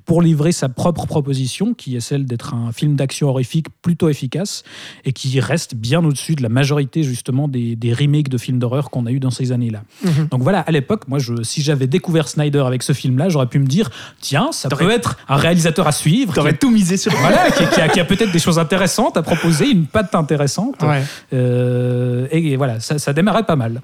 pour 0.05 0.23
livrer 0.23 0.53
sa 0.53 0.69
propre 0.69 1.07
proposition, 1.07 1.75
qui 1.75 1.97
est 1.97 2.01
celle 2.01 2.25
d'être 2.27 2.55
un 2.55 2.73
film 2.73 2.97
d'action 2.97 3.29
horrifique 3.29 3.67
plutôt 3.83 4.09
efficace 4.09 4.63
et 5.05 5.13
qui 5.13 5.39
reste 5.41 5.75
bien 5.75 6.05
au-dessus 6.05 6.35
de 6.35 6.43
la 6.43 6.49
majorité 6.49 7.03
justement 7.03 7.49
des, 7.49 7.77
des 7.77 7.93
remakes 7.93 8.29
de 8.29 8.39
films 8.39 8.59
d'horreur 8.59 8.91
qu'on 8.91 9.07
a 9.07 9.11
eu 9.13 9.21
dans 9.21 9.31
ces 9.31 9.53
années-là. 9.53 9.83
Mhm. 10.05 10.29
Donc 10.31 10.43
voilà, 10.43 10.61
à 10.61 10.71
l'époque, 10.71 11.09
moi, 11.09 11.19
je, 11.19 11.43
si 11.43 11.63
j'avais 11.63 11.87
découvert 11.87 12.29
Snyder 12.29 12.63
avec 12.67 12.83
ce 12.83 12.93
film-là, 12.93 13.29
j'aurais 13.29 13.47
pu 13.47 13.59
me 13.59 13.67
dire, 13.67 13.91
tiens, 14.21 14.51
ça 14.53 14.69
peut 14.69 14.91
être 14.91 15.17
un 15.29 15.37
réalisateur 15.37 15.87
à 15.87 15.93
suivre. 15.93 16.33
qui- 16.33 16.37
T'aurais 16.39 16.53
tout 16.57 16.71
misé 16.71 16.97
sur 16.97 17.13
voilà, 17.21 17.51
qui, 17.51 17.67
qui 17.67 17.81
a, 17.81 17.89
qui 17.89 18.01
a 18.01 18.05
peut-être 18.05 18.33
des 18.33 18.39
choses 18.39 18.59
intéressantes 18.59 19.17
à 19.17 19.23
proposer, 19.23 19.71
une 19.71 19.87
patte 19.87 20.15
intéressante. 20.15 20.83
Ouais. 20.83 21.03
Euh, 21.33 22.27
et, 22.31 22.53
et 22.53 22.57
voilà, 22.57 22.81
ça, 22.81 22.99
ça 22.99 23.13
démarrait 23.13 23.45
pas 23.45 23.57
mal. 23.57 23.81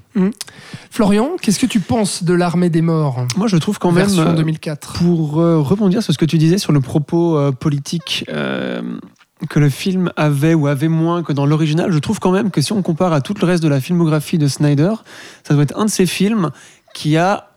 Florian, 0.91 1.31
qu'est-ce 1.41 1.59
que 1.59 1.67
tu 1.67 1.81
penses 1.81 2.23
de 2.25 2.35
l'armée 2.35 2.71
des 2.71 2.83
morts 2.83 3.27
Moi, 3.37 3.47
je 3.49 3.57
trouve 3.57 3.79
quand 3.79 3.91
même. 3.93 4.07
version 4.07 4.29
euh, 4.29 4.35
2004 4.35 4.93
Pour 4.95 5.41
euh, 5.41 5.59
rebondir 5.61 6.03
sur 6.03 6.13
ce 6.13 6.19
que 6.19 6.25
tu 6.25 6.39
disais 6.39 6.59
sur 6.59 6.73
le 6.73 6.81
propos 6.81 7.37
euh, 7.39 7.53
politique 7.53 8.25
euh, 8.29 8.83
que 9.49 9.59
le 9.59 9.69
film 9.69 10.11
avait 10.17 10.55
ou 10.55 10.67
avait 10.69 10.89
moins 10.89 11.23
que 11.23 11.33
dans 11.33 11.47
l'original, 11.47 11.91
je 11.93 11.99
trouve 11.99 12.19
quand 12.21 12.31
même 12.31 12.51
que 12.51 12.61
si 12.61 12.73
on 12.73 12.83
compare 12.83 13.13
à 13.13 13.21
tout 13.21 13.35
le 13.41 13.47
reste 13.47 13.63
de 13.63 13.69
la 13.69 13.81
filmographie 13.81 14.39
de 14.39 14.47
Snyder, 14.49 14.93
ça 15.47 15.55
doit 15.55 15.65
être 15.65 15.77
un 15.79 15.85
de 15.85 15.91
ces 15.91 16.07
films 16.07 16.51
qui 16.95 17.17
a 17.17 17.49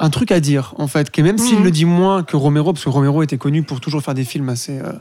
un 0.00 0.10
truc 0.10 0.32
à 0.32 0.40
dire, 0.40 0.74
en 0.78 0.88
fait, 0.88 1.10
qui 1.10 1.22
même 1.22 1.38
s'il 1.38 1.58
Mhm. 1.58 1.64
le 1.64 1.70
dit 1.70 1.84
moins 1.84 2.22
que 2.24 2.36
Romero, 2.36 2.72
parce 2.72 2.84
que 2.84 2.90
Romero 2.90 3.22
était 3.22 3.38
connu 3.38 3.62
pour 3.62 3.80
toujours 3.80 4.02
faire 4.02 4.14
des 4.14 4.24
films 4.24 4.48
assez... 4.48 4.78
euh, 4.78 4.92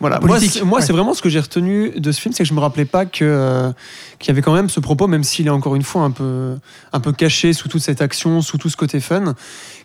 voilà, 0.00 0.20
moi, 0.20 0.38
c'est- 0.38 0.60
ouais. 0.62 0.84
vraiment 0.92 1.14
ce 1.14 1.22
que 1.22 1.30
j'ai 1.30 1.40
retenu 1.40 1.90
de 1.96 2.12
ce 2.12 2.20
film, 2.20 2.34
c'est 2.34 2.42
que 2.42 2.48
je 2.48 2.52
me 2.52 2.60
rappelais 2.60 2.84
pas 2.84 3.06
que 3.06 3.24
euh, 3.24 3.72
qu'il 4.18 4.28
y 4.28 4.30
avait 4.30 4.42
quand 4.42 4.52
même 4.54 4.68
ce 4.68 4.78
propos, 4.80 5.06
même 5.06 5.24
s'il 5.24 5.46
est 5.46 5.50
encore 5.50 5.74
une 5.74 5.82
fois 5.82 6.02
un 6.02 6.10
peu 6.10 6.56
un 6.92 7.00
peu 7.00 7.12
caché 7.12 7.54
sous 7.54 7.68
toute 7.68 7.80
cette 7.80 8.02
action, 8.02 8.42
sous 8.42 8.58
tout 8.58 8.68
ce 8.68 8.76
côté 8.76 9.00
fun, 9.00 9.34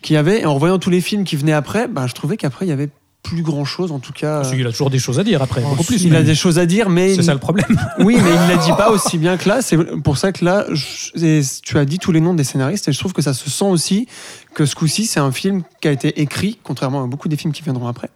qu'il 0.01 0.15
y 0.15 0.17
avait. 0.17 0.41
Et 0.41 0.45
en 0.45 0.53
revoyant 0.53 0.79
tous 0.79 0.89
les 0.89 0.99
films 0.99 1.23
qui 1.23 1.37
venaient 1.37 1.53
après, 1.53 1.87
bah, 1.87 2.07
je 2.07 2.13
trouvais 2.13 2.35
qu'après 2.35 2.65
il 2.65 2.69
y 2.69 2.73
avait 2.73 2.89
plus 3.23 3.43
grand 3.43 3.65
chose, 3.65 3.91
en 3.91 3.99
tout 3.99 4.13
cas. 4.13 4.43
Il 4.53 4.65
a 4.65 4.71
toujours 4.71 4.89
des 4.89 4.99
choses 4.99 5.19
à 5.19 5.23
dire 5.23 5.41
après, 5.41 5.61
beaucoup 5.61 5.83
plus. 5.83 6.03
il 6.03 6.15
a 6.15 6.23
des 6.23 6.35
choses 6.35 6.57
à 6.59 6.65
dire, 6.65 6.89
mais 6.89 7.15
C'est 7.15 7.23
ça 7.23 7.33
le 7.33 7.39
problème. 7.39 7.67
oui, 7.99 8.17
mais 8.21 8.29
il 8.29 8.41
ne 8.41 8.47
l'a 8.49 8.57
dit 8.57 8.71
pas 8.71 8.89
aussi 8.91 9.17
bien 9.17 9.37
que 9.37 9.47
là. 9.47 9.61
C'est 9.61 9.77
pour 10.01 10.17
ça 10.17 10.31
que 10.31 10.43
là, 10.43 10.65
je- 10.71 11.41
tu 11.63 11.77
as 11.77 11.85
dit 11.85 11.99
tous 11.99 12.11
les 12.11 12.19
noms 12.19 12.33
des 12.33 12.43
scénaristes 12.43 12.87
et 12.87 12.91
je 12.91 12.99
trouve 12.99 13.13
que 13.13 13.21
ça 13.21 13.33
se 13.33 13.49
sent 13.49 13.65
aussi 13.65 14.07
que 14.55 14.65
ce 14.65 14.75
coup-ci, 14.75 15.05
c'est 15.05 15.19
un 15.19 15.31
film 15.31 15.63
qui 15.81 15.87
a 15.87 15.91
été 15.91 16.19
écrit, 16.21 16.57
contrairement 16.63 17.03
à 17.03 17.07
beaucoup 17.07 17.29
des 17.29 17.37
films 17.37 17.53
qui 17.53 17.61
viendront 17.61 17.87
après. 17.87 18.09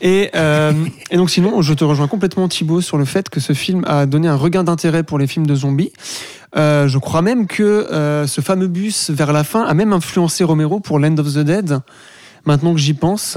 Et, 0.00 0.30
euh, 0.34 0.72
et 1.10 1.16
donc 1.16 1.28
sinon, 1.30 1.60
je 1.60 1.74
te 1.74 1.84
rejoins 1.84 2.08
complètement 2.08 2.48
Thibaut 2.48 2.80
sur 2.80 2.96
le 2.98 3.04
fait 3.04 3.28
que 3.28 3.40
ce 3.40 3.52
film 3.52 3.84
a 3.86 4.06
donné 4.06 4.28
un 4.28 4.36
regain 4.36 4.64
d'intérêt 4.64 5.02
pour 5.02 5.18
les 5.18 5.26
films 5.26 5.46
de 5.46 5.54
zombies. 5.54 5.92
Euh, 6.56 6.88
je 6.88 6.98
crois 6.98 7.20
même 7.22 7.46
que 7.46 7.62
euh, 7.62 8.26
ce 8.26 8.40
fameux 8.40 8.66
bus 8.68 9.10
vers 9.10 9.32
la 9.32 9.44
fin 9.44 9.62
a 9.64 9.74
même 9.74 9.92
influencé 9.92 10.44
Romero 10.44 10.80
pour 10.80 10.98
Land 10.98 11.18
of 11.18 11.34
the 11.34 11.38
Dead. 11.40 11.78
Maintenant 12.46 12.72
que 12.72 12.80
j'y 12.80 12.94
pense. 12.94 13.36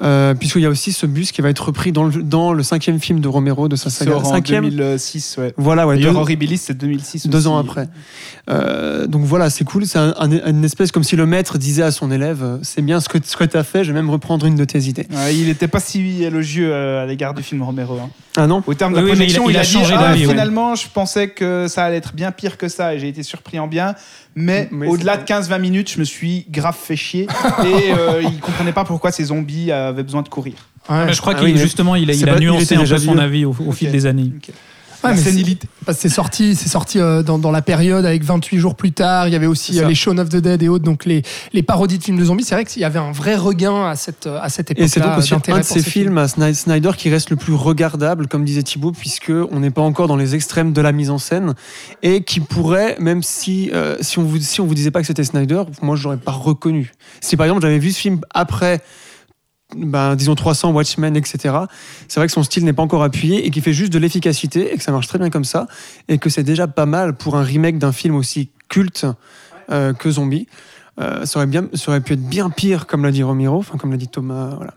Euh, 0.00 0.34
Puisqu'il 0.34 0.62
y 0.62 0.66
a 0.66 0.68
aussi 0.70 0.92
ce 0.92 1.06
bus 1.06 1.32
qui 1.32 1.42
va 1.42 1.50
être 1.50 1.64
repris 1.66 1.90
dans 1.90 2.04
le, 2.04 2.22
dans 2.22 2.52
le 2.52 2.62
cinquième 2.62 3.00
film 3.00 3.18
de 3.18 3.26
Romero, 3.26 3.66
de 3.68 3.74
sa 3.74 3.90
saga. 3.90 4.16
en 4.18 4.24
Cinquième 4.24 4.68
2006, 4.70 5.36
ouais. 5.38 5.52
Voilà, 5.56 5.86
ouais. 5.88 5.96
D'ailleurs, 5.96 6.12
deux- 6.12 6.18
Horribilis, 6.20 6.58
c'est 6.58 6.74
2006 6.78 7.26
deux 7.26 7.38
aussi. 7.38 7.46
ans 7.48 7.58
après. 7.58 7.88
Euh, 8.48 9.06
donc 9.08 9.22
voilà, 9.24 9.50
c'est 9.50 9.64
cool. 9.64 9.86
C'est 9.86 9.98
un, 9.98 10.14
un- 10.18 10.50
une 10.50 10.64
espèce 10.64 10.92
comme 10.92 11.02
si 11.02 11.16
le 11.16 11.26
maître 11.26 11.58
disait 11.58 11.82
à 11.82 11.90
son 11.90 12.10
élève 12.12 12.42
euh, 12.42 12.58
C'est 12.62 12.82
bien 12.82 13.00
ce 13.00 13.08
que, 13.08 13.18
ce 13.22 13.36
que 13.36 13.44
tu 13.44 13.56
as 13.56 13.64
fait, 13.64 13.82
je 13.82 13.92
vais 13.92 13.98
même 13.98 14.10
reprendre 14.10 14.46
une 14.46 14.54
de 14.54 14.64
tes 14.64 14.80
idées. 14.82 15.06
Ouais, 15.12 15.34
il 15.34 15.46
n'était 15.46 15.68
pas 15.68 15.80
si 15.80 16.22
élogieux 16.22 16.72
à 16.74 17.04
l'égard 17.04 17.34
du 17.34 17.42
film 17.42 17.62
Romero. 17.62 17.98
hein. 17.98 18.10
Ah 18.36 18.46
non 18.46 18.62
Au 18.68 18.74
terme 18.74 18.92
de 18.92 18.98
la 18.98 19.04
oui, 19.04 19.12
mais 19.18 19.26
il 19.26 19.34
a- 19.36 19.40
projection, 19.40 19.48
il 19.48 19.52
il, 19.52 19.56
a 19.56 19.60
a, 19.60 19.64
dit 19.64 19.72
changé 19.72 19.94
ah, 19.98 20.12
ouais. 20.12 20.18
finalement, 20.18 20.76
je 20.76 20.86
pensais 20.94 21.28
que 21.30 21.66
ça 21.68 21.84
allait 21.84 21.96
être 21.96 22.14
bien 22.14 22.30
pire 22.30 22.56
que 22.56 22.68
ça 22.68 22.94
et 22.94 23.00
j'ai 23.00 23.08
été 23.08 23.24
surpris 23.24 23.58
en 23.58 23.66
bien. 23.66 23.96
Mais, 24.36 24.68
Mais 24.70 24.86
au-delà 24.86 25.16
de 25.16 25.22
c'était- 25.26 25.34
15-20 25.34 25.58
minutes, 25.60 25.90
je 25.92 25.98
me 25.98 26.04
suis 26.04 26.46
grave 26.48 26.76
fait 26.80 26.94
chier 26.94 27.22
et 27.64 27.92
euh, 27.92 28.22
il 28.22 28.38
comprenait 28.38 28.70
pas 28.72 28.84
pourquoi 28.84 29.10
ces 29.10 29.24
zombies 29.24 29.72
avaient 29.88 30.02
besoin 30.02 30.22
de 30.22 30.28
courir. 30.28 30.54
Ouais. 30.88 31.06
Mais 31.06 31.12
je 31.12 31.20
crois 31.20 31.34
Ah 31.36 31.40
qu'il 31.40 31.54
oui, 31.54 31.58
justement, 31.58 31.94
il 31.96 32.10
a, 32.10 32.14
c'est 32.14 32.20
il 32.20 32.28
a 32.28 32.32
pas- 32.34 32.38
il 32.40 32.44
nuancé 32.46 32.62
était 32.64 32.74
un 32.76 32.78
peu 32.78 32.84
déjà 32.84 32.98
son 32.98 33.18
avis 33.18 33.44
au, 33.44 33.54
au 33.66 33.72
fil 33.72 33.90
des 33.90 34.06
années. 34.06 34.32
Ouais, 35.04 35.14
c'est- 35.94 36.08
sorti, 36.08 36.56
c'est 36.56 36.68
sorti 36.68 36.98
euh, 36.98 37.22
dans, 37.22 37.38
dans 37.38 37.52
la 37.52 37.62
période 37.62 38.04
avec 38.04 38.24
28 38.24 38.58
jours 38.58 38.74
plus 38.74 38.90
tard. 38.90 39.28
Il 39.28 39.32
y 39.32 39.36
avait 39.36 39.46
aussi 39.46 39.78
euh, 39.78 39.86
les 39.86 39.94
Shaun 39.94 40.18
of 40.18 40.28
the 40.28 40.36
Dead 40.38 40.60
et 40.60 40.68
autres, 40.68 40.84
donc 40.84 41.04
les, 41.04 41.22
les 41.52 41.62
parodies 41.62 41.98
de 41.98 42.02
films 42.02 42.18
de 42.18 42.24
zombies. 42.24 42.42
C'est 42.42 42.56
vrai 42.56 42.64
qu'il 42.64 42.82
y 42.82 42.84
avait 42.84 42.98
un 42.98 43.12
vrai 43.12 43.36
regain 43.36 43.86
à 43.88 43.94
cette, 43.94 44.26
à 44.26 44.48
cette 44.48 44.72
époque-là. 44.72 44.84
Et 44.86 44.88
c'est 44.88 44.98
donc 44.98 45.16
aussi 45.16 45.34
un 45.34 45.38
de 45.60 45.62
ces 45.62 45.74
ces 45.74 45.88
films 45.88 46.18
à 46.18 46.26
Sny- 46.26 46.52
Snyder 46.52 46.90
qui 46.96 47.10
reste 47.10 47.30
le 47.30 47.36
plus 47.36 47.54
regardable, 47.54 48.26
comme 48.26 48.44
disait 48.44 48.64
Thibaut, 48.64 48.90
puisque 48.90 49.30
on 49.52 49.60
n'est 49.60 49.70
pas 49.70 49.82
encore 49.82 50.08
dans 50.08 50.16
les 50.16 50.34
extrêmes 50.34 50.72
de 50.72 50.80
la 50.80 50.90
mise 50.90 51.10
en 51.10 51.18
scène 51.18 51.54
et 52.02 52.24
qui 52.24 52.40
pourrait, 52.40 52.96
même 52.98 53.22
si 53.22 53.70
euh, 53.72 53.96
si 54.00 54.18
on 54.18 54.24
vous 54.24 54.40
si 54.40 54.60
on 54.60 54.66
vous 54.66 54.74
disait 54.74 54.90
pas 54.90 55.00
que 55.00 55.06
c'était 55.06 55.22
Snyder, 55.22 55.62
moi 55.80 55.94
je 55.94 56.02
l'aurais 56.02 56.16
pas 56.16 56.32
reconnu. 56.32 56.90
Si 57.20 57.36
par 57.36 57.46
exemple 57.46 57.62
j'avais 57.62 57.78
vu 57.78 57.92
ce 57.92 58.00
film 58.00 58.20
après. 58.34 58.80
Ben, 59.76 60.16
disons 60.16 60.34
300 60.34 60.72
Watchmen, 60.72 61.14
etc. 61.14 61.54
C'est 62.08 62.20
vrai 62.20 62.26
que 62.26 62.32
son 62.32 62.42
style 62.42 62.64
n'est 62.64 62.72
pas 62.72 62.82
encore 62.82 63.02
appuyé 63.02 63.46
et 63.46 63.50
qu'il 63.50 63.62
fait 63.62 63.74
juste 63.74 63.92
de 63.92 63.98
l'efficacité 63.98 64.72
et 64.72 64.78
que 64.78 64.82
ça 64.82 64.92
marche 64.92 65.08
très 65.08 65.18
bien 65.18 65.28
comme 65.28 65.44
ça 65.44 65.66
et 66.08 66.16
que 66.16 66.30
c'est 66.30 66.42
déjà 66.42 66.66
pas 66.66 66.86
mal 66.86 67.14
pour 67.14 67.36
un 67.36 67.42
remake 67.42 67.78
d'un 67.78 67.92
film 67.92 68.14
aussi 68.14 68.48
culte 68.68 69.04
euh, 69.70 69.92
que 69.92 70.10
Zombie. 70.10 70.46
Euh, 71.00 71.26
ça, 71.26 71.38
aurait 71.38 71.46
bien, 71.46 71.68
ça 71.74 71.90
aurait 71.90 72.00
pu 72.00 72.14
être 72.14 72.26
bien 72.26 72.48
pire, 72.48 72.86
comme 72.86 73.04
l'a 73.04 73.10
dit 73.10 73.22
Romero, 73.22 73.58
enfin 73.58 73.76
comme 73.76 73.90
l'a 73.90 73.98
dit 73.98 74.08
Thomas. 74.08 74.54
Voilà. 74.56 74.72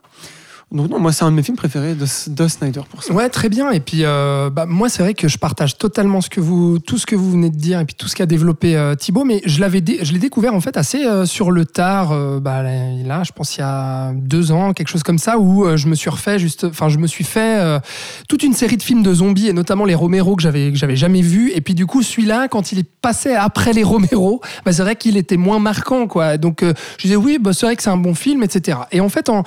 Donc 0.71 0.89
non, 0.89 0.99
moi 0.99 1.11
c'est 1.11 1.25
un 1.25 1.31
de 1.31 1.35
mes 1.35 1.43
films 1.43 1.57
préférés 1.57 1.95
de, 1.95 2.05
de 2.27 2.47
Snyder 2.47 2.81
pour 2.89 3.03
ça. 3.03 3.13
Ouais, 3.13 3.29
très 3.29 3.49
bien. 3.49 3.71
Et 3.71 3.79
puis, 3.79 4.03
euh, 4.03 4.49
bah, 4.49 4.65
moi, 4.65 4.89
c'est 4.89 5.03
vrai 5.03 5.13
que 5.13 5.27
je 5.27 5.37
partage 5.37 5.77
totalement 5.77 6.19
tout 6.21 6.97
ce 6.97 7.05
que 7.05 7.15
vous 7.15 7.31
venez 7.31 7.49
de 7.49 7.55
dire 7.55 7.79
et 7.79 7.85
puis 7.85 7.95
tout 7.95 8.07
ce 8.07 8.15
qu'a 8.15 8.25
développé 8.25 8.75
euh, 8.75 8.95
Thibaut. 8.95 9.25
Mais 9.25 9.41
je 9.45 9.59
l'avais, 9.59 9.83
je 10.01 10.13
l'ai 10.13 10.19
découvert 10.19 10.53
en 10.53 10.61
fait 10.61 10.77
assez 10.77 11.05
euh, 11.05 11.25
sur 11.25 11.51
le 11.51 11.65
tard. 11.65 12.11
euh, 12.11 12.39
bah, 12.39 12.63
là, 12.63 13.23
je 13.23 13.31
pense 13.31 13.57
il 13.57 13.59
y 13.59 13.63
a 13.63 14.13
deux 14.13 14.51
ans, 14.51 14.73
quelque 14.73 14.87
chose 14.87 15.03
comme 15.03 15.17
ça, 15.17 15.37
où 15.37 15.65
je 15.75 15.87
me 15.87 15.95
suis 15.95 16.09
refait 16.09 16.39
juste, 16.39 16.63
enfin, 16.63 16.89
je 16.89 16.97
me 16.97 17.07
suis 17.07 17.23
fait 17.23 17.79
toute 18.27 18.43
une 18.43 18.53
série 18.53 18.77
de 18.77 18.83
films 18.83 19.03
de 19.03 19.13
zombies 19.13 19.49
et 19.49 19.53
notamment 19.53 19.85
les 19.85 19.95
Romero 19.95 20.35
que 20.35 20.41
j'avais, 20.41 20.71
que 20.71 20.77
j'avais 20.77 20.95
jamais 20.95 21.21
vus. 21.21 21.51
Et 21.53 21.61
puis 21.61 21.75
du 21.75 21.85
coup, 21.85 22.01
celui-là, 22.01 22.47
quand 22.47 22.71
il 22.71 22.79
est 22.79 22.89
passé 23.01 23.33
après 23.33 23.73
les 23.73 23.83
Romero, 23.83 24.41
bah, 24.65 24.71
c'est 24.71 24.83
vrai 24.83 24.95
qu'il 24.95 25.17
était 25.17 25.37
moins 25.37 25.59
marquant, 25.59 26.07
quoi. 26.07 26.37
Donc, 26.37 26.63
je 26.63 27.01
disais 27.01 27.15
oui, 27.15 27.37
c'est 27.51 27.65
vrai 27.65 27.75
que 27.75 27.83
c'est 27.83 27.89
un 27.89 27.97
bon 27.97 28.15
film, 28.15 28.43
etc. 28.43 28.79
Et 28.91 29.01
en 29.01 29.09
fait, 29.09 29.29
en 29.29 29.43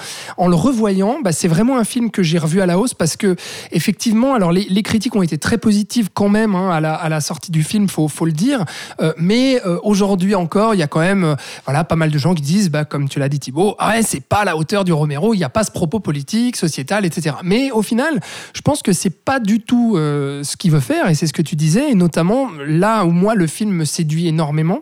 le 0.48 0.54
revoyant, 0.54 1.13
bah, 1.22 1.32
c'est 1.32 1.48
vraiment 1.48 1.78
un 1.78 1.84
film 1.84 2.10
que 2.10 2.22
j'ai 2.22 2.38
revu 2.38 2.60
à 2.60 2.66
la 2.66 2.78
hausse 2.78 2.94
parce 2.94 3.16
que 3.16 3.36
effectivement, 3.72 4.34
alors 4.34 4.52
les, 4.52 4.82
critiques 4.82 5.16
ont 5.16 5.22
été 5.22 5.38
très 5.38 5.58
positives 5.58 6.10
quand 6.12 6.28
même 6.28 6.54
hein, 6.54 6.70
à, 6.70 7.08
la, 7.08 7.20
sortie 7.20 7.50
du 7.50 7.62
film, 7.62 7.88
faut, 7.88 8.08
faut 8.08 8.26
le 8.26 8.32
dire. 8.32 8.64
Euh, 9.00 9.12
mais 9.18 9.60
euh, 9.66 9.78
aujourd'hui 9.82 10.34
encore, 10.34 10.74
il 10.74 10.78
y 10.78 10.82
a 10.82 10.86
quand 10.86 11.00
même 11.00 11.24
euh, 11.24 11.34
voilà 11.64 11.84
pas 11.84 11.96
mal 11.96 12.10
de 12.10 12.18
gens 12.18 12.34
qui 12.34 12.42
disent, 12.42 12.70
bah, 12.70 12.84
comme 12.84 13.08
tu 13.08 13.18
l'as 13.18 13.28
dit 13.28 13.40
Thibaut, 13.40 13.74
ah 13.78 13.90
ouais, 13.90 14.02
c'est 14.02 14.20
pas 14.20 14.38
à 14.38 14.44
la 14.44 14.56
hauteur 14.56 14.84
du 14.84 14.92
Romero, 14.92 15.34
il 15.34 15.38
n'y 15.38 15.44
a 15.44 15.48
pas 15.48 15.64
ce 15.64 15.70
propos 15.70 16.00
politique, 16.00 16.56
sociétal, 16.56 17.04
etc. 17.04 17.36
Mais 17.42 17.70
au 17.70 17.82
final, 17.82 18.20
je 18.54 18.60
pense 18.60 18.82
que 18.82 18.92
c'est 18.92 19.24
pas 19.24 19.40
du 19.40 19.60
tout 19.60 19.96
ce 19.96 20.56
qu'il 20.56 20.70
veut 20.70 20.80
faire 20.80 21.08
et 21.08 21.14
c'est 21.14 21.26
ce 21.26 21.32
que 21.32 21.42
tu 21.42 21.56
disais 21.56 21.90
et 21.90 21.94
notamment 21.94 22.48
là 22.66 23.04
où 23.04 23.10
moi 23.10 23.34
le 23.34 23.46
film 23.46 23.70
me 23.72 23.84
séduit 23.84 24.28
énormément 24.28 24.80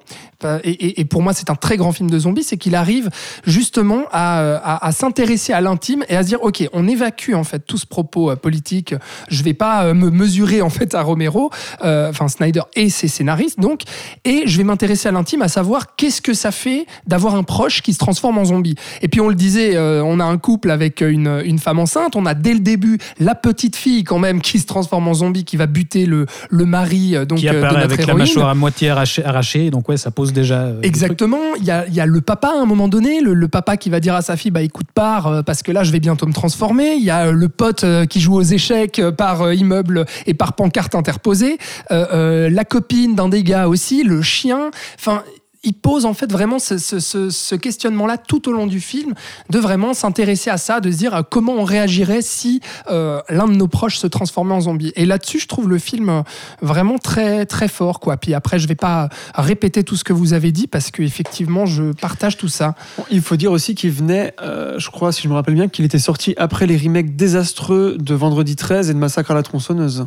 et, 0.64 1.04
pour 1.04 1.22
moi 1.22 1.32
c'est 1.32 1.50
un 1.50 1.54
très 1.54 1.76
grand 1.76 1.92
film 1.92 2.10
de 2.10 2.18
zombies, 2.18 2.42
c'est 2.42 2.56
qu'il 2.56 2.74
arrive 2.74 3.10
justement 3.46 4.04
à, 4.10 4.56
à- 4.56 4.86
à 4.86 4.92
s'intéresser 4.92 5.52
à 5.52 5.60
l'intime 5.60 6.04
et 6.08 6.16
à 6.16 6.21
se 6.22 6.28
dire 6.28 6.42
ok 6.42 6.68
on 6.72 6.86
évacue 6.88 7.34
en 7.34 7.44
fait 7.44 7.60
tout 7.60 7.78
ce 7.78 7.86
propos 7.86 8.30
euh, 8.30 8.36
politique. 8.36 8.94
Je 9.28 9.42
vais 9.42 9.54
pas 9.54 9.84
euh, 9.84 9.94
me 9.94 10.10
mesurer 10.10 10.62
en 10.62 10.70
fait 10.70 10.94
à 10.94 11.02
Romero 11.02 11.50
euh, 11.84 12.10
enfin 12.10 12.28
Snyder 12.28 12.62
et 12.74 12.90
ses 12.90 13.08
scénaristes 13.08 13.60
donc. 13.60 13.82
Et 14.24 14.44
je 14.46 14.56
vais 14.58 14.64
m'intéresser 14.64 15.08
à 15.08 15.12
l'intime 15.12 15.42
à 15.42 15.48
savoir 15.48 15.96
qu'est-ce 15.96 16.20
que 16.22 16.34
ça 16.34 16.50
fait 16.50 16.86
d'avoir 17.06 17.34
un 17.34 17.42
proche 17.42 17.82
qui 17.82 17.92
se 17.92 17.98
transforme 17.98 18.38
en 18.38 18.44
zombie. 18.44 18.74
Et 19.02 19.08
puis 19.08 19.20
on 19.20 19.28
le 19.28 19.34
disait 19.34 19.76
euh, 19.76 20.02
on 20.04 20.20
a 20.20 20.24
un 20.24 20.38
couple 20.38 20.70
avec 20.70 21.00
une, 21.00 21.42
une 21.44 21.58
femme 21.58 21.78
enceinte. 21.78 22.16
On 22.16 22.26
a 22.26 22.34
dès 22.34 22.54
le 22.54 22.60
début 22.60 22.98
la 23.18 23.34
petite 23.34 23.76
fille 23.76 24.04
quand 24.04 24.18
même 24.18 24.40
qui 24.40 24.58
se 24.58 24.66
transforme 24.66 25.08
en 25.08 25.14
zombie 25.14 25.44
qui 25.44 25.56
va 25.56 25.66
buter 25.66 26.06
le, 26.06 26.26
le 26.50 26.64
mari 26.64 27.14
donc 27.26 27.38
qui 27.38 27.46
de 27.46 27.50
apparaît 27.50 27.82
notre 27.82 27.94
avec 27.94 28.06
la 28.06 28.14
mâchoire 28.14 28.48
à 28.48 28.54
moitié 28.54 28.90
arrachée, 28.90 29.24
arrachée, 29.24 29.70
donc 29.70 29.88
ouais, 29.88 29.96
ça 29.96 30.10
pose 30.10 30.32
déjà. 30.32 30.68
Exactement. 30.82 31.54
Il 31.58 31.64
y 31.64 31.70
a, 31.70 31.86
y 31.88 32.00
a 32.00 32.06
le 32.06 32.20
papa 32.20 32.48
à 32.48 32.60
un 32.60 32.66
moment 32.66 32.88
donné, 32.88 33.20
le, 33.20 33.34
le 33.34 33.48
papa 33.48 33.76
qui 33.76 33.90
va 33.90 34.00
dire 34.00 34.14
à 34.14 34.22
sa 34.22 34.36
fille 34.36 34.50
bah 34.50 34.62
écoute 34.62 34.86
pars 34.94 35.42
parce 35.44 35.62
que 35.62 35.72
là 35.72 35.82
je 35.82 35.92
vais 35.92 36.00
bientôt 36.00 36.11
me 36.26 36.32
transformer. 36.32 36.94
Il 36.94 37.04
y 37.04 37.10
a 37.10 37.26
euh, 37.26 37.32
le 37.32 37.48
pote 37.48 37.84
euh, 37.84 38.06
qui 38.06 38.20
joue 38.20 38.34
aux 38.34 38.42
échecs 38.42 38.98
euh, 38.98 39.12
par 39.12 39.52
immeuble 39.52 40.06
et 40.26 40.34
par 40.34 40.54
pancarte 40.54 40.94
interposée. 40.94 41.58
Euh, 41.90 42.06
euh, 42.12 42.50
la 42.50 42.64
copine 42.64 43.14
d'un 43.14 43.28
des 43.28 43.42
gars 43.42 43.68
aussi, 43.68 44.02
le 44.04 44.22
chien. 44.22 44.70
Enfin. 44.98 45.22
Il 45.64 45.74
pose 45.74 46.06
en 46.06 46.14
fait 46.14 46.30
vraiment 46.30 46.58
ce, 46.58 47.54
questionnement-là 47.54 48.18
tout 48.18 48.48
au 48.48 48.52
long 48.52 48.66
du 48.66 48.80
film, 48.80 49.14
de 49.50 49.58
vraiment 49.58 49.94
s'intéresser 49.94 50.50
à 50.50 50.56
ça, 50.56 50.80
de 50.80 50.90
se 50.90 50.96
dire 50.96 51.14
euh, 51.14 51.22
comment 51.28 51.52
on 51.52 51.64
réagirait 51.64 52.22
si 52.22 52.60
euh, 52.90 53.20
l'un 53.28 53.46
de 53.46 53.54
nos 53.54 53.68
proches 53.68 53.98
se 53.98 54.08
transformait 54.08 54.54
en 54.54 54.62
zombie. 54.62 54.92
Et 54.96 55.06
là-dessus, 55.06 55.38
je 55.38 55.46
trouve 55.46 55.68
le 55.68 55.78
film 55.78 56.08
euh, 56.08 56.22
vraiment 56.62 56.98
très 56.98 57.46
très 57.46 57.68
fort, 57.68 58.00
quoi. 58.00 58.16
Puis 58.16 58.34
après, 58.34 58.58
je 58.58 58.66
vais 58.66 58.74
pas 58.74 59.08
répéter 59.34 59.84
tout 59.84 59.96
ce 59.96 60.02
que 60.02 60.12
vous 60.12 60.32
avez 60.32 60.50
dit 60.50 60.66
parce 60.66 60.90
que 60.90 61.02
effectivement, 61.02 61.64
je 61.64 61.92
partage 61.92 62.36
tout 62.36 62.48
ça. 62.48 62.74
Il 63.10 63.22
faut 63.22 63.36
dire 63.36 63.52
aussi 63.52 63.74
qu'il 63.74 63.90
venait, 63.90 64.34
je 64.40 64.90
crois, 64.90 65.12
si 65.12 65.22
je 65.22 65.28
me 65.28 65.34
rappelle 65.34 65.54
bien, 65.54 65.68
qu'il 65.68 65.84
était 65.84 65.98
sorti 65.98 66.34
après 66.36 66.66
les 66.66 66.76
remakes 66.76 67.14
désastreux 67.16 67.96
de 67.98 68.14
Vendredi 68.14 68.56
13 68.56 68.90
et 68.90 68.94
de 68.94 68.98
Massacre 68.98 69.30
à 69.30 69.34
la 69.34 69.42
tronçonneuse. 69.42 70.06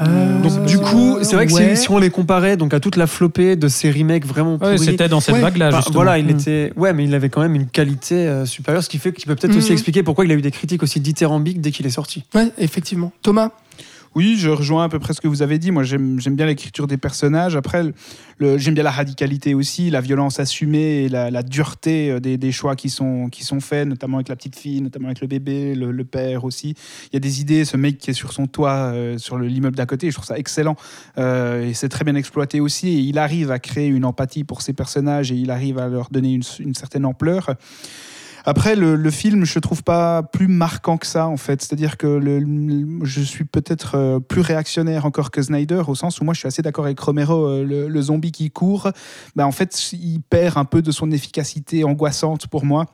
Donc 0.00 0.64
du 0.66 0.78
coup, 0.78 1.18
c'est 1.22 1.36
vrai 1.36 1.46
que 1.46 1.52
si- 1.52 1.62
Euh, 1.62 1.66
ouais. 1.68 1.76
si, 1.76 1.90
on 1.90 1.98
les 1.98 2.10
comparait 2.10 2.56
donc 2.56 2.74
à 2.74 2.80
toute 2.80 2.96
la 2.96 3.06
flopée 3.06 3.54
de 3.54 3.68
ces 3.68 3.90
remakes 3.92 4.26
vraiment 4.26 4.52
Ouais, 4.54 4.58
pourris, 4.74 4.78
c'était 4.78 5.08
dans 5.08 5.20
cette 5.20 5.36
Ouais. 5.36 5.40
vague-là, 5.40 5.70
bah, 5.70 5.82
voilà, 5.92 6.18
il 6.18 6.26
Mm. 6.26 6.30
était, 6.30 6.72
ouais, 6.76 6.92
mais 6.92 7.04
il 7.04 7.14
avait 7.14 7.28
quand 7.28 7.40
même 7.40 7.54
une 7.54 7.66
qualité 7.68 8.14
euh, 8.26 8.44
supérieure, 8.44 8.82
ce 8.82 8.88
qui 8.88 8.98
fait 8.98 9.12
qu'il 9.12 9.26
peut 9.26 9.36
peut-être 9.36 9.56
aussi 9.56 9.70
Mm. 9.70 9.74
expliquer 9.74 10.02
pourquoi 10.02 10.24
il 10.24 10.32
a 10.32 10.34
eu 10.34 10.42
des 10.42 10.50
critiques 10.50 10.82
aussi 10.82 10.98
dithyrambiques 11.00 11.60
dès 11.60 11.70
qu'il 11.70 11.86
est 11.86 11.90
sorti. 11.90 12.24
Ouais, 12.34 12.50
effectivement. 12.58 13.12
Thomas? 13.22 13.50
Oui, 14.14 14.36
je 14.38 14.48
rejoins 14.48 14.84
à 14.84 14.88
peu 14.88 15.00
près 15.00 15.12
ce 15.12 15.20
que 15.20 15.26
vous 15.26 15.42
avez 15.42 15.58
dit. 15.58 15.72
Moi, 15.72 15.82
j'aime 15.82 16.18
bien 16.18 16.46
l'écriture 16.46 16.86
des 16.86 16.96
personnages. 16.96 17.56
Après, 17.56 17.82
j'aime 18.40 18.74
bien 18.74 18.84
la 18.84 18.92
radicalité 18.92 19.54
aussi, 19.54 19.90
la 19.90 20.00
violence 20.00 20.38
assumée 20.38 21.04
et 21.04 21.08
la, 21.08 21.32
la 21.32 21.42
dureté 21.42 22.10
euh, 22.10 22.20
des, 22.20 22.36
des 22.36 22.52
choix 22.52 22.76
qui 22.76 22.90
sont, 22.90 23.28
qui 23.28 23.42
sont 23.42 23.58
faits, 23.58 23.88
notamment 23.88 24.18
avec 24.18 24.28
la 24.28 24.36
petite 24.36 24.56
fille, 24.56 24.80
notamment 24.80 25.06
avec 25.08 25.20
le 25.20 25.26
bébé, 25.26 25.74
le, 25.74 25.90
le 25.90 26.04
père 26.04 26.44
aussi. 26.44 26.76
Il 27.10 27.14
y 27.14 27.16
a 27.16 27.20
des 27.20 27.40
idées, 27.40 27.64
ce 27.64 27.76
mec 27.76 27.98
qui 27.98 28.10
est 28.10 28.14
sur 28.14 28.32
son 28.32 28.46
toit, 28.46 28.92
euh, 28.92 29.18
sur 29.18 29.36
le- 29.36 29.48
l'immeuble 29.48 29.76
d'à 29.76 29.86
côté, 29.86 30.08
je 30.10 30.14
trouve 30.14 30.26
ça 30.26 30.38
excellent. 30.38 30.76
Euh, 31.18 31.68
et 31.68 31.74
c'est 31.74 31.88
très 31.88 32.04
bien 32.04 32.14
exploité 32.14 32.60
aussi. 32.60 32.88
Et 32.90 33.00
il 33.00 33.18
arrive 33.18 33.50
à 33.50 33.58
créer 33.58 33.88
une 33.88 34.04
empathie 34.04 34.44
pour 34.44 34.62
ces 34.62 34.74
personnages 34.74 35.32
et 35.32 35.34
il 35.34 35.50
arrive 35.50 35.78
à 35.78 35.88
leur 35.88 36.08
donner 36.10 36.34
une, 36.34 36.42
une 36.60 36.74
certaine 36.74 37.04
ampleur. 37.04 37.56
Après, 38.44 38.76
le, 38.76 39.10
film, 39.10 39.44
je 39.44 39.58
trouve 39.58 39.82
pas 39.82 40.22
plus 40.22 40.48
marquant 40.48 40.98
que 40.98 41.06
ça, 41.06 41.26
en 41.26 41.36
fait. 41.38 41.62
C'est-à-dire 41.62 41.96
que 41.96 42.20
je 43.02 43.20
suis 43.22 43.44
peut-être 43.44 43.96
euh, 43.96 44.20
plus 44.20 44.42
réactionnaire 44.42 45.06
encore 45.06 45.30
que 45.30 45.40
Snyder, 45.40 45.82
au 45.86 45.94
sens 45.94 46.20
où 46.20 46.24
moi, 46.24 46.34
je 46.34 46.40
suis 46.40 46.48
assez 46.48 46.60
d'accord 46.60 46.84
avec 46.84 47.00
Romero. 47.00 47.46
euh, 47.46 47.88
le, 47.88 48.02
zombie 48.02 48.32
qui 48.32 48.50
court, 48.50 48.90
ben, 49.34 49.46
en 49.46 49.52
fait, 49.52 49.92
il 49.92 50.20
perd 50.20 50.58
un 50.58 50.66
peu 50.66 50.82
de 50.82 50.90
son 50.90 51.10
efficacité 51.10 51.84
angoissante 51.84 52.46
pour 52.46 52.64
moi. 52.64 52.86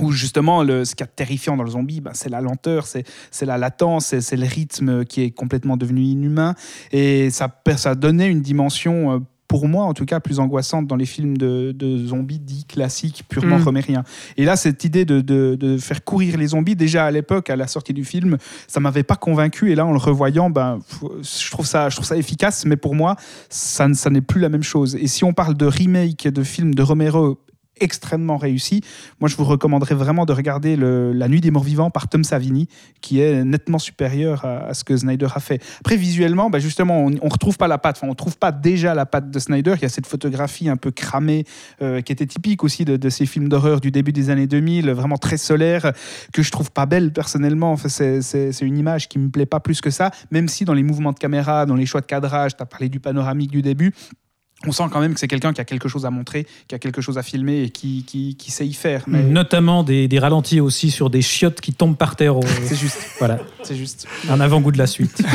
Où 0.00 0.12
justement, 0.12 0.62
le, 0.62 0.84
ce 0.84 0.94
qui 0.94 1.02
est 1.02 1.06
terrifiant 1.06 1.56
dans 1.56 1.62
le 1.62 1.70
zombie, 1.70 2.00
ben, 2.00 2.12
c'est 2.12 2.28
la 2.28 2.42
lenteur, 2.42 2.86
c'est 2.86 3.04
la 3.42 3.56
latence, 3.56 4.18
c'est 4.18 4.36
le 4.36 4.46
rythme 4.46 5.04
qui 5.04 5.22
est 5.22 5.30
complètement 5.30 5.76
devenu 5.78 6.02
inhumain. 6.02 6.54
Et 6.92 7.30
ça, 7.30 7.48
ça 7.76 7.94
donnait 7.94 8.28
une 8.28 8.42
dimension, 8.42 9.12
euh, 9.12 9.18
pour 9.48 9.68
moi 9.68 9.84
en 9.84 9.94
tout 9.94 10.04
cas, 10.04 10.20
plus 10.20 10.38
angoissante 10.40 10.86
dans 10.86 10.96
les 10.96 11.06
films 11.06 11.36
de, 11.38 11.72
de 11.72 12.06
zombies 12.06 12.38
dits 12.38 12.64
classiques, 12.64 13.24
purement 13.28 13.58
Mm. 13.58 13.62
romériens. 13.62 14.04
Et 14.36 14.44
là, 14.44 14.56
cette 14.56 14.84
idée 14.84 15.04
de, 15.04 15.20
de- 15.20 15.54
de 15.58 15.78
faire 15.78 16.02
courir 16.04 16.36
les 16.36 16.48
zombies, 16.48 16.76
déjà 16.76 17.06
à 17.06 17.10
l'époque, 17.10 17.48
à 17.50 17.56
la 17.56 17.66
sortie 17.66 17.92
du 17.94 18.04
film, 18.04 18.38
ça 18.66 18.80
m'avait 18.80 19.02
pas 19.04 19.16
convaincu. 19.16 19.70
Et 19.70 19.74
là, 19.74 19.86
en 19.86 19.92
le 19.92 19.98
revoyant, 19.98 20.50
ben, 20.50 20.80
je, 21.22 21.50
trouve 21.50 21.66
ça, 21.66 21.88
je 21.88 21.96
trouve 21.96 22.06
ça 22.06 22.16
efficace, 22.16 22.64
mais 22.66 22.76
pour 22.76 22.94
moi, 22.94 23.16
ça, 23.48 23.92
ça 23.94 24.10
n'est 24.10 24.20
plus 24.20 24.40
la 24.40 24.48
même 24.48 24.62
chose. 24.62 24.96
Et 24.96 25.06
si 25.06 25.24
on 25.24 25.32
parle 25.32 25.54
de 25.56 25.66
remake 25.66 26.28
de 26.28 26.42
films 26.42 26.74
de 26.74 26.82
Romero 26.82 27.38
extrêmement 27.80 28.36
réussi. 28.36 28.82
Moi, 29.20 29.28
je 29.28 29.36
vous 29.36 29.44
recommanderais 29.44 29.94
vraiment 29.94 30.24
de 30.24 30.32
regarder 30.32 30.76
La 30.76 31.28
Nuit 31.28 31.40
des 31.40 31.50
Morts 31.50 31.64
Vivants 31.64 31.90
par 31.90 32.08
Tom 32.08 32.24
Savini, 32.24 32.68
qui 33.00 33.20
est 33.20 33.44
nettement 33.44 33.78
supérieur 33.78 34.44
à, 34.44 34.74
ce 34.74 34.84
que 34.84 34.96
Snyder 34.96 35.28
a 35.34 35.40
fait. 35.40 35.62
Après, 35.80 35.96
visuellement, 35.96 36.50
bah, 36.50 36.58
justement, 36.58 36.98
on 36.98 37.10
ne 37.10 37.30
retrouve 37.30 37.56
pas 37.56 37.68
la 37.68 37.78
patte. 37.78 37.98
Enfin, 37.98 38.08
on 38.10 38.14
trouve 38.14 38.38
pas 38.38 38.52
déjà 38.52 38.94
la 38.94 39.06
patte 39.06 39.30
de 39.30 39.38
Snyder. 39.38 39.74
Il 39.76 39.82
y 39.82 39.86
a 39.86 39.88
cette 39.88 40.06
photographie 40.06 40.68
un 40.68 40.76
peu 40.76 40.90
cramée 40.90 41.44
euh, 41.82 42.00
qui 42.00 42.12
était 42.12 42.26
typique 42.26 42.64
aussi 42.64 42.84
de, 42.84 43.08
ces 43.08 43.26
films 43.26 43.48
d'horreur 43.48 43.80
du 43.80 43.90
début 43.90 44.12
des 44.12 44.30
années 44.30 44.46
2000, 44.46 44.90
vraiment 44.90 45.16
très 45.16 45.36
solaire, 45.36 45.92
que 46.32 46.42
je 46.42 46.50
trouve 46.50 46.70
pas 46.70 46.86
belle 46.86 47.12
personnellement. 47.12 47.72
Enfin, 47.72 47.88
c'est 47.88 48.60
une 48.62 48.78
image 48.78 49.08
qui 49.08 49.18
me 49.18 49.28
plaît 49.30 49.46
pas 49.46 49.60
plus 49.60 49.80
que 49.80 49.90
ça, 49.90 50.10
même 50.30 50.48
si 50.48 50.64
dans 50.64 50.74
les 50.74 50.82
mouvements 50.82 51.12
de 51.12 51.18
caméra, 51.18 51.66
dans 51.66 51.76
les 51.76 51.86
choix 51.86 52.00
de 52.00 52.06
cadrage, 52.06 52.56
tu 52.56 52.62
as 52.62 52.66
parlé 52.66 52.88
du 52.88 53.00
panoramique 53.00 53.50
du 53.50 53.62
début, 53.62 53.92
on 54.66 54.72
sent 54.72 54.84
quand 54.92 55.00
même 55.00 55.14
que 55.14 55.20
c'est 55.20 55.28
quelqu'un 55.28 55.52
qui 55.52 55.60
a 55.60 55.64
quelque 55.64 55.88
chose 55.88 56.04
à 56.06 56.10
montrer, 56.10 56.46
qui 56.68 56.74
a 56.74 56.78
quelque 56.78 57.00
chose 57.00 57.18
à 57.18 57.22
filmer 57.22 57.62
et 57.62 57.70
qui, 57.70 58.04
qui, 58.06 58.34
qui 58.36 58.50
sait 58.50 58.66
y 58.66 58.72
faire. 58.74 59.02
Mais 59.06 59.22
Notamment 59.22 59.82
des, 59.82 60.08
des 60.08 60.18
ralentis 60.18 60.60
aussi 60.60 60.90
sur 60.90 61.10
des 61.10 61.22
chiottes 61.22 61.60
qui 61.60 61.72
tombent 61.72 61.96
par 61.96 62.16
terre. 62.16 62.36
au- 62.36 62.42
c'est 62.64 62.76
juste, 62.78 62.98
Voilà, 63.18 63.38
c'est 63.62 63.76
juste. 63.76 64.06
un 64.30 64.40
avant-goût 64.40 64.72
de 64.72 64.78
la 64.78 64.86
suite. 64.86 65.22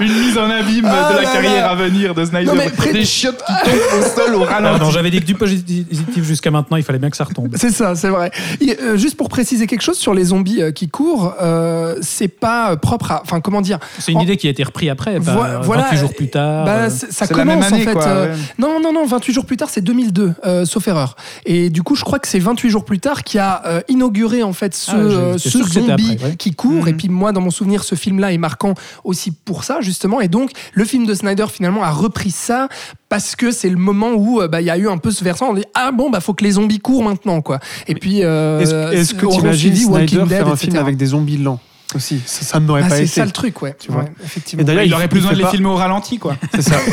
Une 0.00 0.12
mise 0.12 0.36
en 0.38 0.50
abîme 0.50 0.84
Ah 0.88 1.10
de 1.12 1.16
la 1.16 1.22
là 1.22 1.32
carrière 1.32 1.66
là. 1.66 1.70
à 1.70 1.74
venir 1.74 2.14
de 2.14 2.24
Snyder. 2.24 2.46
Non, 2.46 2.54
mais 2.56 2.70
près- 2.70 2.92
Des 2.92 3.04
chiottes 3.04 3.42
qui 3.46 3.70
tombent 3.70 4.00
au 4.00 4.02
sol 4.02 4.34
au 4.34 4.40
ralenti. 4.44 4.78
Pardon, 4.78 4.90
j'avais 4.90 5.10
dit 5.10 5.20
que 5.20 5.24
du 5.24 5.34
positif 5.34 6.24
jusqu'à 6.24 6.50
maintenant, 6.50 6.76
il 6.76 6.82
fallait 6.82 6.98
bien 6.98 7.10
que 7.10 7.16
ça 7.16 7.24
retombe. 7.24 7.54
C'est 7.56 7.70
ça, 7.70 7.94
c'est 7.94 8.08
vrai. 8.08 8.30
Et, 8.60 8.78
euh, 8.80 8.96
juste 8.96 9.16
pour 9.16 9.28
préciser 9.28 9.66
quelque 9.66 9.82
chose 9.82 9.96
sur 9.98 10.14
les 10.14 10.24
zombies 10.24 10.62
euh, 10.62 10.72
qui 10.72 10.88
courent, 10.88 11.34
euh, 11.40 11.96
c'est 12.02 12.28
pas 12.28 12.76
propre 12.76 13.12
à. 13.12 13.22
Enfin, 13.22 13.40
comment 13.40 13.60
dire 13.60 13.78
C'est 13.98 14.12
une 14.12 14.18
En- 14.18 14.22
idée 14.22 14.36
qui 14.36 14.46
a 14.46 14.50
été 14.50 14.62
reprise 14.62 14.90
après, 14.90 15.18
bah, 15.20 15.60
voilà, 15.62 15.84
28 15.90 15.96
jours 15.98 16.14
plus 16.14 16.28
tard. 16.30 16.64
Bah, 16.64 16.73
c'est- 16.90 17.12
ça 17.12 17.24
la 17.24 17.28
commence 17.28 17.46
même 17.46 17.62
année, 17.62 17.82
en 17.82 17.84
fait. 17.84 17.92
quoi, 17.92 18.06
euh, 18.06 18.32
ouais. 18.34 18.38
Non, 18.58 18.80
non, 18.80 18.92
non, 18.92 19.06
28 19.06 19.32
jours 19.32 19.46
plus 19.46 19.56
tard, 19.56 19.68
c'est 19.70 19.80
2002, 19.80 20.34
euh, 20.44 20.64
sauf 20.64 20.86
erreur. 20.88 21.16
Et 21.46 21.70
du 21.70 21.82
coup, 21.82 21.94
je 21.96 22.04
crois 22.04 22.18
que 22.18 22.28
c'est 22.28 22.38
28 22.38 22.70
jours 22.70 22.84
plus 22.84 22.98
tard 22.98 23.22
qui 23.24 23.38
a 23.38 23.62
euh, 23.66 23.80
inauguré 23.88 24.42
en 24.42 24.52
fait 24.52 24.74
ce, 24.74 24.90
Ah, 24.92 24.94
euh, 24.96 25.38
ce 25.38 25.62
zombie 25.62 26.12
après, 26.14 26.26
ouais. 26.30 26.36
qui 26.36 26.52
court. 26.54 26.82
Mhm. 26.82 26.88
Et 26.88 26.94
puis 26.94 27.08
moi, 27.08 27.32
dans 27.32 27.40
mon 27.40 27.50
souvenir, 27.50 27.84
ce 27.84 27.94
film-là 27.94 28.32
est 28.32 28.38
marquant 28.38 28.74
aussi 29.04 29.30
pour 29.32 29.64
ça, 29.64 29.78
justement. 29.80 30.20
Et 30.20 30.28
donc, 30.28 30.50
le 30.72 30.84
film 30.84 31.06
de 31.06 31.14
Snyder, 31.14 31.46
finalement, 31.52 31.82
a 31.82 31.90
repris 31.90 32.30
ça 32.30 32.68
parce 33.08 33.36
que 33.36 33.50
c'est 33.50 33.68
le 33.70 33.76
moment 33.76 34.12
où 34.16 34.40
bah, 34.48 34.60
il 34.60 34.66
y 34.66 34.70
a 34.70 34.78
eu 34.78 34.88
un 34.88 34.98
peu 34.98 35.10
ce 35.10 35.22
versant. 35.24 35.50
On 35.50 35.54
dit, 35.54 35.64
ah 35.74 35.92
bon, 35.92 36.10
bah 36.10 36.20
faut 36.20 36.34
que 36.34 36.44
les 36.44 36.52
zombies 36.52 36.80
courent 36.80 37.04
maintenant, 37.04 37.40
quoi. 37.42 37.60
Et 37.86 37.94
puis, 37.94 38.20
Est-ce 38.20 38.92
est-ce 38.92 39.14
que 39.14 39.26
tu 39.26 39.38
imagines 39.38 39.74
Snyder 39.74 39.90
Walking 39.92 40.26
faire 40.28 40.44
Dead, 40.44 40.52
un 40.52 40.56
film 40.56 40.76
avec 40.76 40.96
des 40.96 41.06
zombies 41.06 41.36
lents 41.38 41.60
aussi 41.94 42.20
Ça, 42.26 42.44
ça 42.44 42.60
ne 42.60 42.66
m'aurait 42.66 42.82
Bah, 42.82 42.88
pas 42.90 42.96
c'est 42.96 43.02
été. 43.04 43.10
ça 43.12 43.24
le 43.24 43.30
truc, 43.30 43.60
ouais. 43.62 43.74
Tu 43.78 43.90
vois. 43.92 44.02
Ouais, 44.02 44.12
effectivement. 44.24 44.62
Et 44.62 44.64
d'ailleurs, 44.64 44.82
il, 44.84 44.88
il 44.88 44.94
aurait 44.94 45.08
plus 45.08 45.20
besoin 45.20 45.32
de 45.32 45.36
les 45.38 45.42
pas- 45.44 45.50
filmer 45.50 45.68
au 45.68 45.74
ralenti, 45.76 46.18
quoi. 46.18 46.36
C'est 46.54 46.62
ça. 46.62 46.76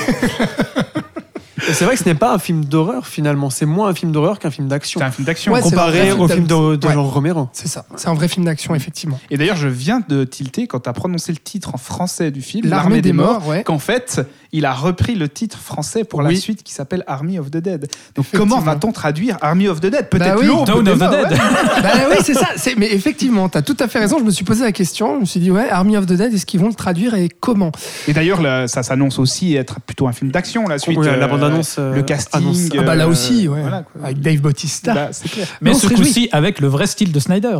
Et 1.69 1.73
c'est 1.73 1.85
vrai 1.85 1.93
que 1.95 1.99
ce 2.03 2.09
n'est 2.09 2.15
pas 2.15 2.33
un 2.33 2.39
film 2.39 2.65
d'horreur 2.65 3.05
finalement, 3.05 3.51
c'est 3.51 3.67
moins 3.67 3.89
un 3.89 3.93
film 3.93 4.11
d'horreur 4.11 4.39
qu'un 4.39 4.49
film 4.49 4.67
d'action. 4.67 4.99
C'est 4.99 5.05
un 5.05 5.11
film 5.11 5.25
d'action. 5.27 5.53
Ouais, 5.53 5.61
c'est 5.61 5.69
Comparé 5.69 6.11
au 6.11 6.27
film 6.27 6.45
de, 6.47 6.75
de 6.75 6.87
Ouais. 6.87 6.93
Jean 6.93 7.03
Romero. 7.03 7.49
C'est 7.53 7.67
ça. 7.67 7.85
C'est 7.95 8.07
un 8.07 8.15
vrai 8.15 8.27
film 8.27 8.45
d'action, 8.45 8.73
effectivement. 8.73 9.19
Et 9.29 9.37
d'ailleurs, 9.37 9.55
je 9.57 9.67
viens 9.67 10.01
de 10.09 10.23
tilter 10.23 10.65
quand 10.65 10.79
tu 10.81 10.89
as 10.89 10.93
prononcé 10.93 11.31
le 11.31 11.37
titre 11.37 11.75
en 11.75 11.77
français 11.77 12.31
du 12.31 12.41
film, 12.41 12.67
L'armée 12.67 13.01
des 13.03 13.13
morts, 13.13 13.47
ouais. 13.47 13.63
qu'en 13.63 13.77
fait, 13.77 14.21
il 14.53 14.65
a 14.65 14.73
repris 14.73 15.15
le 15.15 15.29
titre 15.29 15.57
français 15.57 16.03
pour 16.03 16.21
la 16.21 16.35
suite 16.35 16.63
qui 16.63 16.73
s'appelle 16.73 17.03
Army 17.07 17.39
of 17.39 17.49
the 17.51 17.57
Dead. 17.57 17.87
Donc 18.15 18.25
comment 18.33 18.59
va-t-on 18.59 18.91
traduire 18.91 19.37
Army 19.41 19.67
of 19.67 19.79
the 19.79 19.87
Dead? 19.87 20.09
Peut-être 20.09 20.35
Bah 20.35 20.41
oui. 20.41 20.65
Dawn 20.65 20.87
of 20.87 20.97
the 20.97 20.99
Dead. 20.99 21.31
ouais. 21.31 21.37
bah 21.81 21.89
oui, 22.09 22.15
c'est 22.23 22.33
ça. 22.33 22.47
C'est- 22.57 22.75
Mais 22.75 22.91
effectivement, 22.93 23.49
t'as 23.49 23.61
tout 23.61 23.77
à 23.79 23.87
fait 23.87 23.99
raison. 23.99 24.19
Je 24.19 24.23
me 24.23 24.31
suis 24.31 24.43
posé 24.43 24.63
la 24.63 24.71
question. 24.71 25.15
Je 25.15 25.19
me 25.21 25.25
suis 25.25 25.39
dit, 25.39 25.51
ouais, 25.51 25.69
Army 25.69 25.97
of 25.97 26.05
the 26.05 26.13
Dead, 26.13 26.33
est-ce 26.33 26.45
qu'ils 26.45 26.59
vont 26.59 26.67
le 26.67 26.73
traduire 26.73 27.13
et 27.15 27.29
comment? 27.29 27.71
Et 28.07 28.13
d'ailleurs, 28.13 28.41
là, 28.41 28.67
ça 28.67 28.83
s'annonce 28.83 29.19
aussi 29.19 29.55
être 29.55 29.79
plutôt 29.79 30.07
un 30.07 30.13
film 30.13 30.31
d'action, 30.31 30.67
la 30.67 30.79
suite. 30.79 30.97
Oui, 30.97 31.05
la 31.05 31.13
euh, 31.13 31.27
bande-annonce, 31.27 31.77
euh, 31.79 31.95
le 31.95 32.03
casting. 32.03 32.41
annonce. 32.41 32.59
Ah 32.77 32.81
bah 32.81 32.95
là 32.95 33.05
euh, 33.05 33.09
aussi, 33.09 33.47
ouais. 33.47 33.61
voilà, 33.61 33.83
quoi. 33.83 34.01
Avec 34.03 34.19
Dave 34.19 34.39
Bautista. 34.41 34.93
Bah, 34.93 35.07
c'est 35.11 35.29
clair. 35.29 35.47
Mais 35.61 35.73
ce 35.73 35.87
coup-ci 35.87 36.29
avec 36.31 36.59
le 36.59 36.67
vrai 36.67 36.87
style 36.87 37.11
de 37.11 37.19
Snyder. 37.19 37.59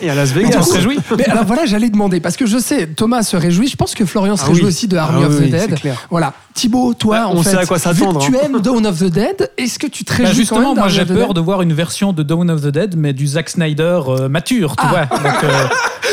Et 0.00 0.10
à 0.10 0.14
Las 0.14 0.30
On 0.32 0.34
Vegas. 0.34 0.62
se 0.62 0.74
réjouit. 0.74 0.98
Mais 1.16 1.26
alors 1.28 1.44
voilà, 1.44 1.66
j'allais 1.66 1.90
demander, 1.90 2.20
parce 2.20 2.36
que 2.36 2.46
je 2.46 2.58
sais, 2.58 2.86
Thomas 2.86 3.22
se 3.22 3.36
réjouit, 3.36 3.68
je 3.68 3.76
pense 3.76 3.94
que 3.94 4.04
Florian 4.04 4.36
se 4.36 4.42
Ah 4.44 4.48
réjouit 4.48 4.62
oui. 4.62 4.68
aussi 4.68 4.88
de 4.88 4.96
Army 4.96 5.22
Ah 5.24 5.26
of 5.28 5.38
oui, 5.40 5.48
the 5.48 5.50
Dead. 5.52 5.74
clair. 5.80 6.06
Voilà. 6.10 6.34
Thibaut, 6.54 6.94
toi, 6.94 7.18
Bah, 7.18 7.28
en 7.28 7.32
on 7.32 7.42
fait, 7.42 7.50
sait 7.50 7.56
à 7.58 7.66
quoi 7.66 7.78
s'attendre, 7.80 8.20
tu 8.20 8.34
hein. 8.36 8.40
aimes 8.44 8.60
Dawn 8.60 8.86
of 8.86 8.98
the 9.00 9.04
Dead, 9.10 9.50
est-ce 9.58 9.76
que 9.78 9.88
tu 9.88 10.04
te 10.04 10.10
Bah, 10.12 10.18
réjouis 10.18 10.30
quand 10.32 10.36
justement, 10.56 10.68
même 10.74 10.78
moi 10.78 10.88
j'ai 10.88 11.04
peur 11.04 11.34
de 11.34 11.40
voir 11.40 11.62
une 11.62 11.72
version 11.72 12.12
de 12.12 12.22
Dawn 12.22 12.48
of 12.50 12.62
the 12.62 12.68
Dead, 12.68 12.94
mais 12.96 13.12
du 13.12 13.26
Zack 13.26 13.48
Snyder 13.50 14.00
euh, 14.06 14.28
mature, 14.28 14.76
tu 14.76 14.84
Ah. 14.86 14.88
vois. 15.08 15.18
Donc, 15.18 15.44
euh, 15.44 15.66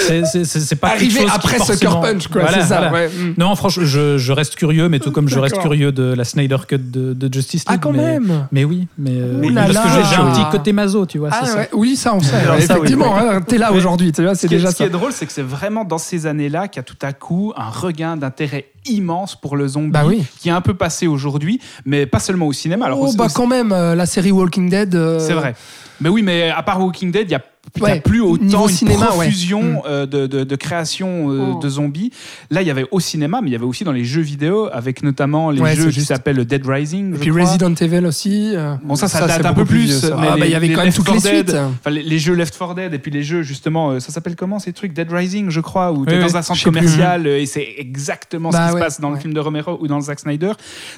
c'est- 0.07 0.25
c'est- 0.25 0.45
c'est 0.45 0.59
c'est 0.61 0.75
pas 0.75 0.89
quelque 0.89 1.01
Arriver 1.01 1.19
chose 1.21 1.29
qui 1.29 1.35
après 1.35 1.57
forcément- 1.57 1.91
Sucker 1.91 2.01
Punch, 2.13 2.27
quoi, 2.27 2.41
Voilà, 2.41 2.61
c'est 2.63 2.67
ça. 2.67 2.77
voilà. 2.79 2.91
ouais. 2.91 3.07
Mm. 3.09 3.33
Non, 3.37 3.55
franchement, 3.55 3.83
je, 3.85 4.17
je 4.17 4.31
reste 4.33 4.55
curieux, 4.55 4.89
mais 4.89 4.97
tout 4.99 5.11
comme 5.11 5.29
je 5.29 5.37
reste 5.37 5.59
curieux 5.59 5.91
de 5.91 6.11
la 6.13 6.23
Snyder 6.23 6.57
Cut 6.67 6.77
de, 6.79 7.13
de 7.13 7.33
Justice 7.33 7.63
Ah, 7.67 7.77
quand 7.77 7.91
mais, 7.91 7.99
même 8.19 8.47
Mais 8.51 8.63
oui, 8.63 8.87
mais, 8.97 9.11
euh, 9.13 9.41
parce 9.53 9.73
là. 9.73 9.83
que 9.83 9.89
j'ai- 9.89 10.09
j'ai 10.09 10.15
un 10.21 10.31
petit 10.31 10.49
côté 10.51 10.73
maso, 10.73 11.05
tu 11.05 11.19
vois. 11.19 11.29
Ah 11.31 11.41
c'est 11.43 11.51
ça. 11.51 11.57
ouais, 11.59 11.69
oui, 11.73 11.95
ça 11.95 12.15
on 12.15 12.19
sait. 12.19 12.35
Alors 12.35 12.55
ça, 12.61 12.73
oui, 12.79 12.79
Effectivement, 12.87 13.15
hein, 13.15 13.41
t'es 13.41 13.59
là 13.59 13.71
aujourd'hui, 13.71 14.11
tu 14.11 14.23
vois, 14.23 14.33
c'est 14.33 14.41
Ce 14.43 14.47
qui, 14.47 14.55
est, 14.55 14.57
déjà 14.57 14.71
ce 14.71 14.75
qui 14.77 14.83
ça. 14.83 14.87
est 14.87 14.89
drôle, 14.89 15.11
c'est 15.11 15.27
que 15.27 15.31
c'est 15.33 15.43
vraiment 15.43 15.85
dans 15.85 15.99
ces 15.99 16.25
années-là 16.25 16.67
qu'il 16.67 16.79
y 16.79 16.79
a 16.79 16.83
tout 16.83 16.95
à 17.03 17.13
coup 17.13 17.53
un 17.55 17.69
regain 17.69 18.17
d'intérêt 18.17 18.65
immense 18.85 19.35
pour 19.39 19.55
le 19.55 19.67
zombie 19.67 19.91
Bah 19.91 20.01
oui. 20.07 20.23
Qui 20.39 20.49
est 20.49 20.51
un 20.53 20.61
peu 20.61 20.73
passé 20.73 21.07
aujourd'hui, 21.07 21.59
mais 21.85 22.05
pas 22.05 22.19
seulement 22.19 22.47
au 22.47 22.53
cinéma. 22.53 22.85
Alors, 22.85 22.99
Oh, 23.01 23.07
au- 23.07 23.13
bah 23.13 23.25
au- 23.29 23.33
quand 23.33 23.47
même, 23.47 23.71
euh, 23.71 23.95
la 23.95 24.05
série 24.05 24.31
Walking 24.31 24.69
Dead. 24.69 24.95
euh, 24.95 25.19
C'est 25.19 25.33
vrai. 25.33 25.55
Mais 25.99 26.09
oui, 26.09 26.23
mais 26.23 26.49
à 26.49 26.63
part 26.63 26.79
Walking 26.81 27.11
Dead, 27.11 27.27
il 27.29 27.31
y 27.31 27.35
a 27.35 27.41
il 27.77 27.81
y 27.83 27.85
a 27.85 27.89
Ouais, 27.93 28.01
plus 28.01 28.21
autant 28.21 28.67
une 28.67 28.73
cinéma, 28.73 29.05
ouais. 29.11 29.25
profusion 29.27 29.61
Mm. 29.61 29.81
euh, 29.85 30.05
de, 30.05 30.27
de, 30.27 30.43
de 30.43 30.55
création 30.55 31.29
euh, 31.31 31.53
Oh. 31.55 31.59
de 31.59 31.69
zombies. 31.69 32.11
Là, 32.49 32.61
il 32.61 32.67
y 32.67 32.71
avait 32.71 32.85
au 32.91 32.99
cinéma, 32.99 33.39
mais 33.41 33.49
il 33.49 33.53
y 33.53 33.55
avait 33.55 33.65
aussi 33.65 33.83
dans 33.83 33.91
les 33.91 34.03
jeux 34.03 34.21
vidéo, 34.21 34.67
avec 34.73 35.03
notamment 35.03 35.51
les 35.51 35.61
Ouais, 35.61 35.75
jeux 35.75 35.89
qui 35.91 36.01
s'appellent 36.01 36.43
Dead 36.45 36.65
Rising. 36.65 37.11
Et 37.11 37.15
je 37.15 37.19
puis 37.21 37.29
crois. 37.29 37.43
Resident 37.43 37.73
Evil 37.75 38.05
aussi. 38.05 38.53
euh. 38.55 38.75
Bon, 38.83 38.95
ça, 38.95 39.07
ça, 39.07 39.19
Ça, 39.19 39.27
date 39.27 39.45
un 39.45 39.53
peu 39.53 39.65
plus 39.65 40.05
Ah, 40.11 40.35
bah, 40.37 40.45
il 40.45 40.51
y 40.51 40.55
avait 40.55 40.69
quand 40.69 40.77
même 40.77 40.85
Left 40.87 40.97
toutes 40.97 41.07
les 41.09 41.21
4 41.21 41.23
Dead, 41.31 41.49
suites. 41.49 41.59
enfin, 41.79 41.89
les, 41.91 42.03
les 42.03 42.19
jeux 42.19 42.33
Left 42.33 42.57
4 42.57 42.75
Dead 42.75 42.93
et 42.93 42.99
puis 42.99 43.11
les 43.11 43.23
jeux, 43.23 43.41
justement, 43.43 43.91
euh, 43.91 43.99
ça 43.99 44.11
s'appelle 44.11 44.35
comment 44.35 44.59
ces 44.59 44.73
trucs 44.73 44.93
Dead 44.93 45.11
Rising, 45.11 45.49
je 45.49 45.61
crois, 45.61 45.91
où 45.91 46.05
tu 46.05 46.11
es 46.13 46.17
Oui, 46.17 46.21
dans 46.23 46.37
un 46.37 46.41
centre 46.41 46.59
plus. 46.59 46.65
commercial 46.71 47.27
et 47.27 47.45
c'est 47.45 47.67
exactement 47.77 48.49
Bah 48.49 48.57
ce 48.57 48.69
qui 48.69 48.73
ouais, 48.75 48.79
se 48.81 48.85
passe 48.85 49.01
dans 49.01 49.09
le 49.09 49.15
ouais. 49.15 49.21
film 49.21 49.33
de 49.33 49.39
Romero 49.39 49.77
ou 49.81 49.87
dans 49.87 49.95
le 49.97 50.01
Zack 50.03 50.19
Snyder. 50.19 50.51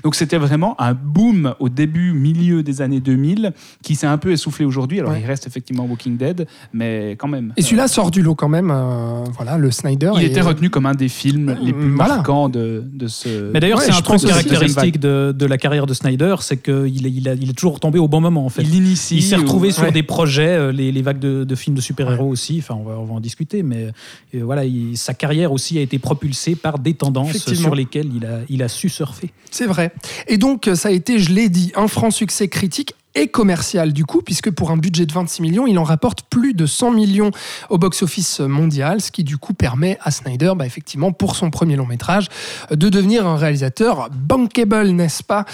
Donc 0.03 0.15
c'était 0.15 0.37
vraiment 0.37 0.79
un 0.81 0.93
boom 0.93 1.55
au 1.59 1.69
début, 1.69 2.13
milieu 2.13 2.63
des 2.63 2.81
années 2.81 2.99
2000 3.01 3.51
qui 3.83 3.95
s'est 3.95 4.07
un 4.07 4.17
peu 4.17 4.31
essoufflé 4.31 4.65
aujourd'hui. 4.65 4.99
Alors 4.99 5.11
Ouais. 5.11 5.21
il 5.21 5.27
reste 5.27 5.45
effectivement 5.47 5.85
Walking 5.85 6.17
Dead, 6.17 6.47
mais 6.73 7.11
quand 7.17 7.27
même. 7.27 7.53
Et 7.57 7.61
celui-là 7.61 7.87
sort 7.87 8.11
du 8.11 8.21
lot 8.21 8.35
quand 8.35 8.49
même. 8.49 8.71
euh, 8.71 9.23
voilà, 9.35 9.57
le 9.57 9.71
Snyder. 9.71 10.11
Il 10.17 10.23
et- 10.23 10.25
était 10.27 10.41
retenu 10.41 10.69
comme 10.69 10.85
un 10.85 10.93
des 10.95 11.09
films 11.09 11.55
les 11.61 11.73
plus 11.73 11.89
voilà. 11.95 12.15
marquants 12.15 12.49
de, 12.49 12.83
de 12.91 13.07
ce. 13.07 13.51
Mais 13.51 13.59
d'ailleurs, 13.59 13.79
Ouais, 13.79 13.85
c'est 13.85 13.91
un 13.91 14.13
aussi. 14.15 14.27
caractéristique 14.27 14.99
de, 14.99 15.33
de 15.37 15.45
la 15.45 15.57
carrière 15.57 15.85
de 15.85 15.93
Snyder, 15.93 16.35
c'est 16.41 16.57
qu'il 16.57 17.05
est, 17.05 17.11
il 17.11 17.29
a- 17.29 17.33
il 17.33 17.49
est 17.49 17.53
toujours 17.53 17.79
tombé 17.79 17.99
au 17.99 18.07
bon 18.07 18.21
moment, 18.21 18.45
en 18.45 18.49
fait. 18.49 18.61
il 18.63 18.73
initie. 18.75 19.17
Il 19.17 19.23
s'est 19.23 19.35
retrouvé 19.35 19.69
ou- 19.69 19.71
sur 19.71 19.83
Ouais. 19.83 19.91
des 19.91 20.03
projets, 20.03 20.47
euh, 20.47 20.71
les, 20.71 20.91
les 20.91 21.01
vagues 21.01 21.19
de, 21.19 21.43
de 21.43 21.55
films 21.55 21.75
de 21.75 21.81
super-héros 21.81 22.27
aussi, 22.29 22.57
enfin 22.59 22.75
on 22.79 22.83
va, 22.83 22.97
on 22.99 23.05
va 23.05 23.13
en 23.15 23.19
discuter, 23.19 23.63
mais 23.63 23.91
euh, 24.35 24.41
voilà, 24.43 24.65
il- 24.65 24.97
sa 24.97 25.13
carrière 25.13 25.51
aussi 25.51 25.77
a 25.77 25.81
été 25.81 25.99
propulsée 25.99 26.55
par 26.55 26.79
des 26.79 26.93
tendances 26.93 27.37
sur 27.53 27.75
lesquelles 27.75 28.09
il 28.15 28.25
a, 28.25 28.39
il 28.49 28.63
a 28.63 28.67
su 28.67 28.89
surfer. 28.89 29.31
C'est 29.51 29.65
vrai. 29.67 29.91
Et 30.27 30.37
donc, 30.37 30.69
ça 30.75 30.89
a 30.89 30.91
été, 30.91 31.19
je 31.19 31.31
l'ai 31.33 31.49
dit, 31.49 31.71
un 31.75 31.87
franc 31.87 32.11
succès 32.11 32.47
critique 32.47 32.93
et 33.15 33.27
commercial 33.27 33.93
du 33.93 34.05
coup, 34.05 34.21
puisque 34.21 34.51
pour 34.51 34.71
un 34.71 34.77
budget 34.77 35.05
de 35.05 35.13
26 35.13 35.41
millions, 35.41 35.67
il 35.67 35.77
en 35.77 35.83
rapporte 35.83 36.23
plus 36.29 36.53
de 36.53 36.65
100 36.65 36.91
millions 36.91 37.31
au 37.69 37.77
box-office 37.77 38.39
mondial, 38.39 39.01
ce 39.01 39.11
qui 39.11 39.23
du 39.23 39.37
coup 39.37 39.53
permet 39.53 39.97
à 40.01 40.11
Snyder, 40.11 40.53
bah, 40.55 40.65
effectivement, 40.65 41.11
pour 41.11 41.35
son 41.35 41.49
premier 41.49 41.75
long 41.75 41.85
métrage, 41.85 42.27
de 42.71 42.89
devenir 42.89 43.27
un 43.27 43.37
réalisateur 43.37 44.09
bankable, 44.11 44.89
n'est-ce 44.89 45.23
pas? 45.23 45.45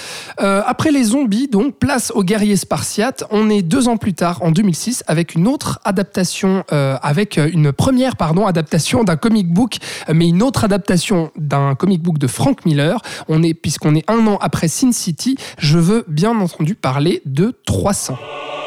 Euh, 0.42 0.62
Après 0.66 0.92
les 0.92 1.04
zombies, 1.06 1.48
donc, 1.48 1.78
place 1.78 2.12
aux 2.16 2.24
guerriers 2.24 2.56
spartiates, 2.56 3.24
on 3.32 3.50
est 3.50 3.62
deux 3.62 3.88
ans 3.88 3.98
plus 3.98 4.14
tard, 4.14 4.42
en 4.42 4.52
2006, 4.52 5.04
avec 5.08 5.36
une 5.36 5.48
autre 5.48 5.80
adaptation, 5.84 6.64
euh, 6.72 6.98
avec 7.02 7.38
une 7.38 7.72
première, 7.72 8.16
pardon, 8.16 8.46
adaptation 8.46 9.04
d'un 9.04 9.18
comic 9.18 9.52
book, 9.52 9.78
mais 10.14 10.28
une 10.28 10.44
autre 10.44 10.64
adaptation 10.64 11.32
d'un 11.38 11.76
comic 11.76 12.02
book 12.02 12.18
de 12.18 12.28
Frank 12.28 12.66
Miller. 12.66 13.02
On 13.28 13.44
est, 13.44 13.54
puisqu'on 13.54 13.96
est 13.96 14.10
un 14.10 14.26
an 14.28 14.38
après 14.42 14.68
Sin 14.68 14.92
City, 14.92 15.38
je 15.58 15.78
veux 15.78 16.06
bien 16.08 16.38
entendu 16.40 16.76
parler 16.76 17.22
de 17.26 17.49
300.« 17.68 18.18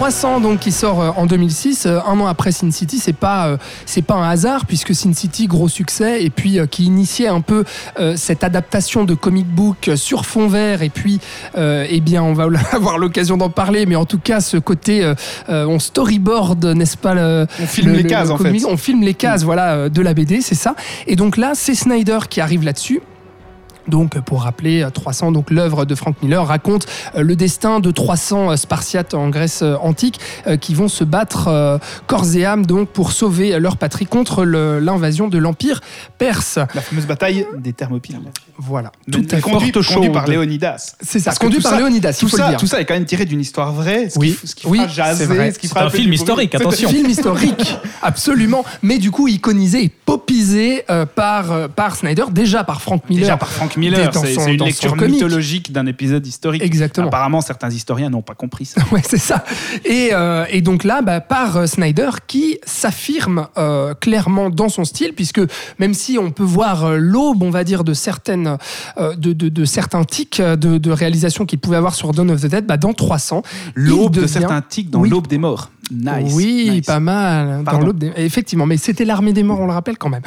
300 0.00 0.40
donc 0.40 0.60
qui 0.60 0.72
sort 0.72 1.00
euh, 1.00 1.10
en 1.16 1.24
2006, 1.24 1.86
euh, 1.86 2.00
un 2.06 2.20
an 2.20 2.26
après 2.26 2.52
Sin 2.52 2.70
City, 2.70 2.98
c'est 2.98 3.14
pas 3.14 3.46
euh, 3.46 3.56
c'est 3.86 4.02
pas 4.02 4.14
un 4.14 4.28
hasard 4.28 4.66
puisque 4.66 4.94
Sin 4.94 5.14
City 5.14 5.46
gros 5.46 5.68
succès 5.68 6.22
et 6.22 6.28
puis 6.28 6.58
qui 6.70 6.84
initiait 6.84 7.28
un 7.28 7.40
peu 7.40 7.64
cette 8.16 8.44
adaptation 8.44 9.04
de 9.04 9.14
comic 9.14 9.46
book 9.46 9.90
sur 9.96 10.26
fond 10.26 10.48
vert 10.48 10.82
et 10.82 10.90
puis 10.90 11.18
eh 11.56 12.00
bien 12.00 12.22
on 12.22 12.34
va 12.34 12.46
avoir 12.72 12.98
l'occasion 12.98 13.36
d'en 13.36 13.48
parler 13.50 13.86
mais 13.86 13.96
en 13.96 14.04
tout 14.04 14.18
cas 14.18 14.40
ce 14.40 14.56
côté 14.58 15.10
on 15.48 15.78
storyboard 15.78 16.64
n'est-ce 16.66 16.96
pas 16.96 17.14
le, 17.14 17.46
On 17.62 17.66
filme 17.66 17.88
le- 17.90 17.96
les 17.96 18.02
le- 18.02 18.08
cases 18.08 18.28
le 18.28 18.34
en 18.34 18.38
fait. 18.38 18.64
on 18.68 18.76
filme 18.76 19.02
les 19.02 19.14
cases 19.14 19.44
voilà 19.44 19.72
euh, 19.74 19.88
de 19.88 20.02
la 20.02 20.12
BD 20.14 20.40
c'est 20.40 20.54
ça. 20.54 20.74
Et 21.06 21.16
donc 21.16 21.36
là 21.36 21.52
c'est 21.54 21.74
Snyder 21.74 22.18
qui 22.28 22.40
arrive 22.40 22.64
là-dessus 22.64 23.00
donc, 23.88 24.18
pour 24.20 24.42
rappeler, 24.42 24.82
euh, 24.82 24.90
300, 24.90 25.32
donc 25.32 25.50
l'œuvre 25.50 25.84
de 25.84 25.94
Frank 25.94 26.16
Miller 26.22 26.46
raconte 26.46 26.86
euh, 27.16 27.22
le 27.22 27.36
destin 27.36 27.80
de 27.80 27.90
300 27.90 28.50
euh, 28.52 28.56
Spartiates 28.56 29.14
en 29.14 29.28
Grèce 29.28 29.60
euh, 29.62 29.76
antique 29.80 30.20
euh, 30.46 30.56
qui 30.56 30.74
vont 30.74 30.88
se 30.88 31.04
battre 31.04 31.48
euh, 31.48 31.78
corps 32.06 32.26
et 32.34 32.44
âme 32.44 32.66
donc 32.66 32.88
pour 32.88 33.12
sauver 33.12 33.58
leur 33.58 33.76
patrie 33.76 34.06
contre 34.06 34.44
le- 34.44 34.80
l'invasion 34.80 35.28
de 35.28 35.38
l'empire 35.38 35.80
perse. 36.18 36.58
La 36.74 36.80
fameuse 36.80 37.06
bataille 37.06 37.46
des 37.58 37.72
Thermopyles. 37.72 38.20
Voilà, 38.58 38.90
Tout 39.12 39.22
fait. 39.28 39.40
conduit, 39.40 39.70
conduit 39.72 40.10
par 40.10 40.26
Léonidas. 40.26 40.96
C'est 41.00 41.18
ça, 41.20 41.32
conduit 41.34 41.58
tout 41.58 41.62
par 41.64 41.72
ça- 41.72 41.78
Léonidas, 41.78 42.12
il 42.12 42.16
Tout 42.18 42.28
faut 42.28 42.36
le 42.38 42.42
ça, 42.42 42.48
dire. 42.50 42.58
tout 42.58 42.66
ça 42.66 42.80
est 42.80 42.84
quand 42.86 42.94
même 42.94 43.04
tiré 43.04 43.24
d'une 43.26 43.40
histoire 43.40 43.72
vraie, 43.72 44.08
ce 44.08 44.18
Oui. 44.18 44.36
qui, 44.40 44.46
ce 44.46 44.54
qui 44.54 44.66
Oui, 44.66 44.78
fera 44.78 44.88
jaser, 44.88 45.26
c'est 45.26 45.34
vrai. 45.34 45.52
ce 45.52 45.58
qui 45.58 45.68
un 45.76 45.90
film 45.90 46.12
historique, 46.12 46.50
C'est- 46.52 46.56
attention. 46.62 46.88
Film 46.88 47.08
historique, 47.10 47.76
absolument, 48.02 48.64
mais 48.82 48.98
du 48.98 49.10
coup 49.10 49.28
iconisé 49.28 49.84
et 49.84 49.88
popisé 49.88 50.84
euh, 50.90 51.04
par, 51.06 51.52
euh, 51.52 51.68
par 51.68 51.96
Snyder, 51.96 52.24
déjà 52.30 52.64
par 52.64 52.80
Frank 52.80 53.02
Miller. 53.10 53.24
Déjà 53.24 53.36
par 53.36 53.50
Frank 53.50 53.75
Miller, 53.76 54.10
Dans 54.10 54.22
c'est 54.22 54.34
une 54.50 54.56
dans 54.56 54.64
lecture 54.66 54.96
mythologique 54.96 55.72
d'un 55.72 55.86
épisode 55.86 56.26
historique. 56.26 56.62
Exactement. 56.62 57.08
Apparemment, 57.08 57.40
certains 57.40 57.70
historiens 57.70 58.10
n'ont 58.10 58.22
pas 58.22 58.34
compris 58.34 58.64
ça. 58.64 58.80
Ouais, 58.92 59.02
c'est 59.06 59.18
ça. 59.18 59.44
Et, 59.84 60.10
euh, 60.12 60.44
et 60.50 60.60
donc 60.62 60.84
là, 60.84 61.02
bah, 61.02 61.20
par 61.20 61.56
euh, 61.56 61.66
Snyder 61.66 62.10
qui 62.26 62.58
s'affirme 62.64 63.48
euh, 63.58 63.94
clairement 63.94 64.48
dans 64.50 64.68
son 64.68 64.84
style, 64.84 65.12
puisque 65.14 65.40
même 65.78 65.92
si 65.94 66.18
on 66.18 66.30
peut 66.30 66.42
voir 66.44 66.94
l'aube, 66.96 67.42
on 67.42 67.50
va 67.50 67.64
dire, 67.64 67.84
de 67.84 67.94
certaines, 67.94 68.56
euh, 68.98 69.14
de, 69.16 69.32
de, 69.32 69.48
de 69.48 69.64
certains 69.64 70.04
tics 70.04 70.40
de, 70.40 70.78
de 70.78 70.90
réalisation 70.90 71.44
qu'il 71.46 71.58
pouvait 71.58 71.76
avoir 71.76 71.94
sur 71.94 72.12
Dawn 72.12 72.30
of 72.30 72.40
the 72.42 72.46
Dead, 72.46 72.66
bah, 72.66 72.76
dans 72.76 72.92
300, 72.92 73.42
L'aube 73.74 74.12
de 74.12 74.26
certains 74.26 74.62
tics 74.62 74.90
dans 74.90 75.00
Oui. 75.00 75.08
l'aube 75.10 75.26
des 75.26 75.38
morts. 75.38 75.70
Nice. 75.92 76.32
Oui, 76.34 76.68
nice. 76.70 76.86
pas 76.86 76.98
mal. 76.98 77.58
Dans 77.58 77.64
Pardon. 77.64 77.86
l'aube 77.86 77.98
des- 77.98 78.12
Effectivement, 78.16 78.66
mais 78.66 78.76
c'était 78.76 79.04
l'armée 79.04 79.32
des 79.32 79.44
morts, 79.44 79.60
on 79.60 79.66
le 79.66 79.72
rappelle 79.72 79.98
quand 79.98 80.08
même. 80.08 80.22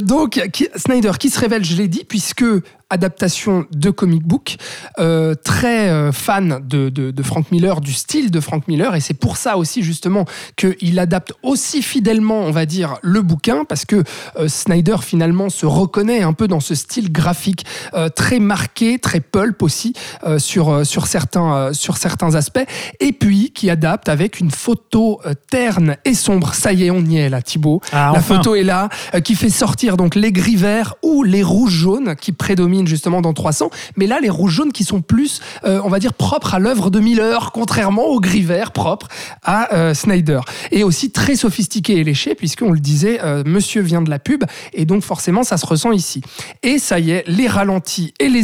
Donc, 0.00 0.40
qui- 0.52 0.68
Snyder 0.76 1.12
qui 1.18 1.30
se 1.30 1.38
révèle, 1.40 1.64
je 1.64 1.76
l'ai 1.76 1.88
dit, 1.88 2.04
puisque 2.08 2.41
que 2.42 2.62
adaptation 2.92 3.64
de 3.72 3.90
comic 3.90 4.22
book, 4.22 4.56
euh, 4.98 5.34
très 5.34 5.88
euh, 5.88 6.12
fan 6.12 6.60
de, 6.62 6.90
de, 6.90 7.10
de 7.10 7.22
Frank 7.22 7.50
Miller, 7.50 7.80
du 7.80 7.94
style 7.94 8.30
de 8.30 8.38
Frank 8.38 8.68
Miller, 8.68 8.94
et 8.94 9.00
c'est 9.00 9.14
pour 9.14 9.38
ça 9.38 9.56
aussi 9.56 9.82
justement 9.82 10.26
qu'il 10.56 10.98
adapte 10.98 11.32
aussi 11.42 11.80
fidèlement, 11.82 12.40
on 12.40 12.50
va 12.50 12.66
dire, 12.66 12.96
le 13.02 13.22
bouquin, 13.22 13.64
parce 13.64 13.86
que 13.86 14.04
euh, 14.36 14.46
Snyder 14.46 14.96
finalement 15.00 15.48
se 15.48 15.64
reconnaît 15.64 16.22
un 16.22 16.34
peu 16.34 16.48
dans 16.48 16.60
ce 16.60 16.74
style 16.74 17.10
graphique 17.10 17.64
euh, 17.94 18.10
très 18.10 18.38
marqué, 18.38 18.98
très 18.98 19.20
pulp 19.20 19.62
aussi 19.62 19.94
sur, 20.38 20.86
sur, 20.86 21.06
certains, 21.06 21.72
sur 21.72 21.96
certains 21.96 22.34
aspects, 22.34 22.66
et 23.00 23.12
puis 23.12 23.52
qui 23.52 23.70
adapte 23.70 24.08
avec 24.08 24.40
une 24.40 24.50
photo 24.50 25.20
terne 25.50 25.96
et 26.04 26.14
sombre. 26.14 26.54
Ça 26.54 26.72
y 26.72 26.84
est, 26.84 26.90
on 26.90 27.04
y 27.04 27.16
est 27.16 27.28
là, 27.30 27.40
Thibaut. 27.40 27.80
Ah, 27.92 28.10
La 28.12 28.18
enfin. 28.18 28.36
photo 28.36 28.54
est 28.54 28.62
là, 28.62 28.88
qui 29.24 29.34
fait 29.34 29.50
sortir 29.50 29.96
donc 29.96 30.14
les 30.14 30.32
gris 30.32 30.56
verts 30.56 30.94
ou 31.02 31.22
les 31.22 31.42
rouges 31.42 31.72
jaunes 31.72 32.14
qui 32.16 32.32
prédominent 32.32 32.81
justement 32.86 33.20
dans 33.20 33.32
300. 33.32 33.70
Mais 33.96 34.06
là, 34.06 34.18
les 34.20 34.30
rouges 34.30 34.52
jaunes 34.54 34.72
qui 34.72 34.84
sont 34.84 35.00
plus, 35.02 35.40
euh, 35.64 35.80
on 35.84 35.88
va 35.88 35.98
dire, 35.98 36.12
propres 36.14 36.54
à 36.54 36.58
l'œuvre 36.58 36.90
de 36.90 37.00
Miller, 37.00 37.52
contrairement 37.52 38.06
aux 38.06 38.20
gris 38.20 38.42
verts 38.42 38.72
propres 38.72 39.08
à 39.42 39.74
euh, 39.74 39.94
Snyder. 39.94 40.40
Et 40.70 40.84
aussi 40.84 41.10
très 41.10 41.36
sophistiqué 41.36 41.96
et 41.98 42.04
léché, 42.04 42.34
puisqu'on 42.34 42.70
le 42.72 42.80
disait, 42.80 43.20
euh, 43.22 43.42
monsieur 43.46 43.82
vient 43.82 44.02
de 44.02 44.10
la 44.10 44.18
pub, 44.18 44.44
et 44.72 44.84
donc 44.84 45.02
forcément, 45.02 45.42
ça 45.42 45.56
se 45.56 45.66
ressent 45.66 45.92
ici. 45.92 46.22
Et 46.62 46.78
ça 46.78 46.98
y 46.98 47.10
est, 47.12 47.24
les 47.28 47.48
ralentis 47.48 48.12
et 48.18 48.28
les, 48.28 48.42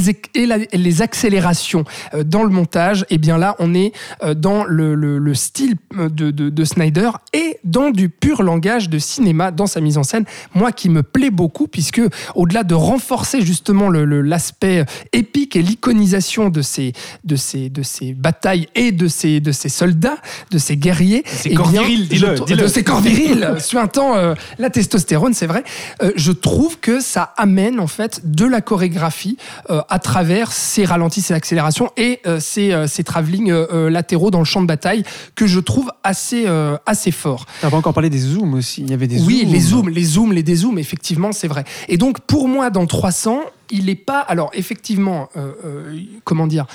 les 0.73 1.03
accélérations 1.03 1.85
dans 2.25 2.43
le 2.43 2.51
montage, 2.51 3.05
et 3.11 3.19
bien 3.19 3.39
là, 3.39 3.57
on 3.59 3.75
est 3.75 3.93
dans 4.37 4.65
le, 4.65 4.95
le- 4.95 5.19
le 5.19 5.35
style 5.35 5.77
de, 5.97 6.31
de- 6.31 6.49
de 6.51 6.65
Snyder 6.65 7.11
et 7.33 7.59
dans 7.65 7.91
du 7.91 8.09
pur 8.09 8.43
langage 8.43 8.89
de 8.89 8.99
cinéma 8.99 9.51
dans 9.51 9.67
sa 9.67 9.81
mise 9.81 9.99
en 9.99 10.03
scène. 10.03 10.25
Moi, 10.55 10.73
qui 10.73 10.89
me 10.89 11.03
plaît 11.03 11.31
beaucoup, 11.31 11.67
puisque 11.67 12.01
au-delà 12.35 12.63
de 12.65 12.75
renforcer 12.75 13.41
justement 13.41 13.89
le- 13.89 14.05
l'aspect 14.29 14.85
épique 15.13 15.57
et 15.57 15.63
l'iconisation 15.63 16.49
de 16.51 16.63
ces, 16.63 16.93
de, 17.25 17.37
ces, 17.37 17.69
de 17.71 17.83
ces 17.83 18.13
batailles 18.13 18.69
et 18.75 18.93
de 18.93 19.09
ces, 19.09 19.41
de 19.41 19.53
ces 19.53 19.69
soldats, 19.69 20.19
de 20.51 20.59
ces 20.59 20.77
guerriers, 20.77 21.23
ces 21.27 21.51
eh 21.51 21.55
corps 21.55 21.71
bien, 21.71 21.83
virils, 21.83 22.09
dis-le, 22.09 22.57
de 22.57 22.67
ces 22.67 22.85
corps 22.85 23.01
virils, 23.01 23.55
suintant 23.59 24.17
euh, 24.17 24.35
la 24.59 24.71
testostérone, 24.71 25.35
c'est 25.35 25.47
vrai. 25.47 25.65
Euh, 26.03 26.13
je 26.17 26.33
trouve 26.33 26.79
que 26.79 27.01
ça 27.01 27.35
amène 27.37 27.81
en 27.81 27.87
fait 27.87 28.21
de 28.25 28.45
la 28.45 28.61
chorégraphie 28.61 29.37
euh, 29.71 29.81
à 29.89 29.99
travers 29.99 30.53
ces 30.53 30.85
ralentis, 30.85 31.21
ces 31.21 31.35
accélérations 31.35 31.91
et 31.97 32.21
euh, 32.27 32.41
ces, 32.41 32.73
euh, 32.73 32.87
ces 32.87 33.05
travelling 33.05 33.53
latéraux 33.89 34.31
dans 34.31 34.39
le 34.39 34.45
champ 34.45 34.63
de 34.63 34.67
bataille 34.67 35.03
que 35.35 35.47
je 35.47 35.61
trouve 35.61 35.91
assez, 36.05 36.45
euh, 36.47 36.77
assez 36.87 37.11
fort. 37.11 37.47
T'as 37.61 37.71
pas 37.71 37.77
encore 37.77 37.95
parlé 37.95 38.11
des 38.11 38.19
zooms 38.19 38.55
aussi. 38.55 38.83
Il 38.83 38.91
y 38.91 38.95
avait 38.95 39.07
des 39.07 39.21
Oui, 39.21 39.41
zooms. 39.43 39.53
les 39.53 39.61
zooms, 39.61 39.89
les 39.89 40.05
zooms, 40.05 40.33
les 40.33 40.43
dézooms, 40.43 40.79
effectivement, 40.79 41.33
c'est 41.33 41.49
vrai. 41.49 41.65
Et 41.89 41.97
donc, 41.97 42.21
pour 42.21 42.49
moi, 42.49 42.71
dans 42.71 42.87
300, 42.87 43.41
il 43.71 43.87
n'est 43.87 43.95
pas. 43.95 44.21
Alors, 44.21 44.51
effectivement, 44.55 45.29
euh, 45.37 45.53
euh, 45.65 46.01
comment 46.25 46.47
dire 46.47 46.67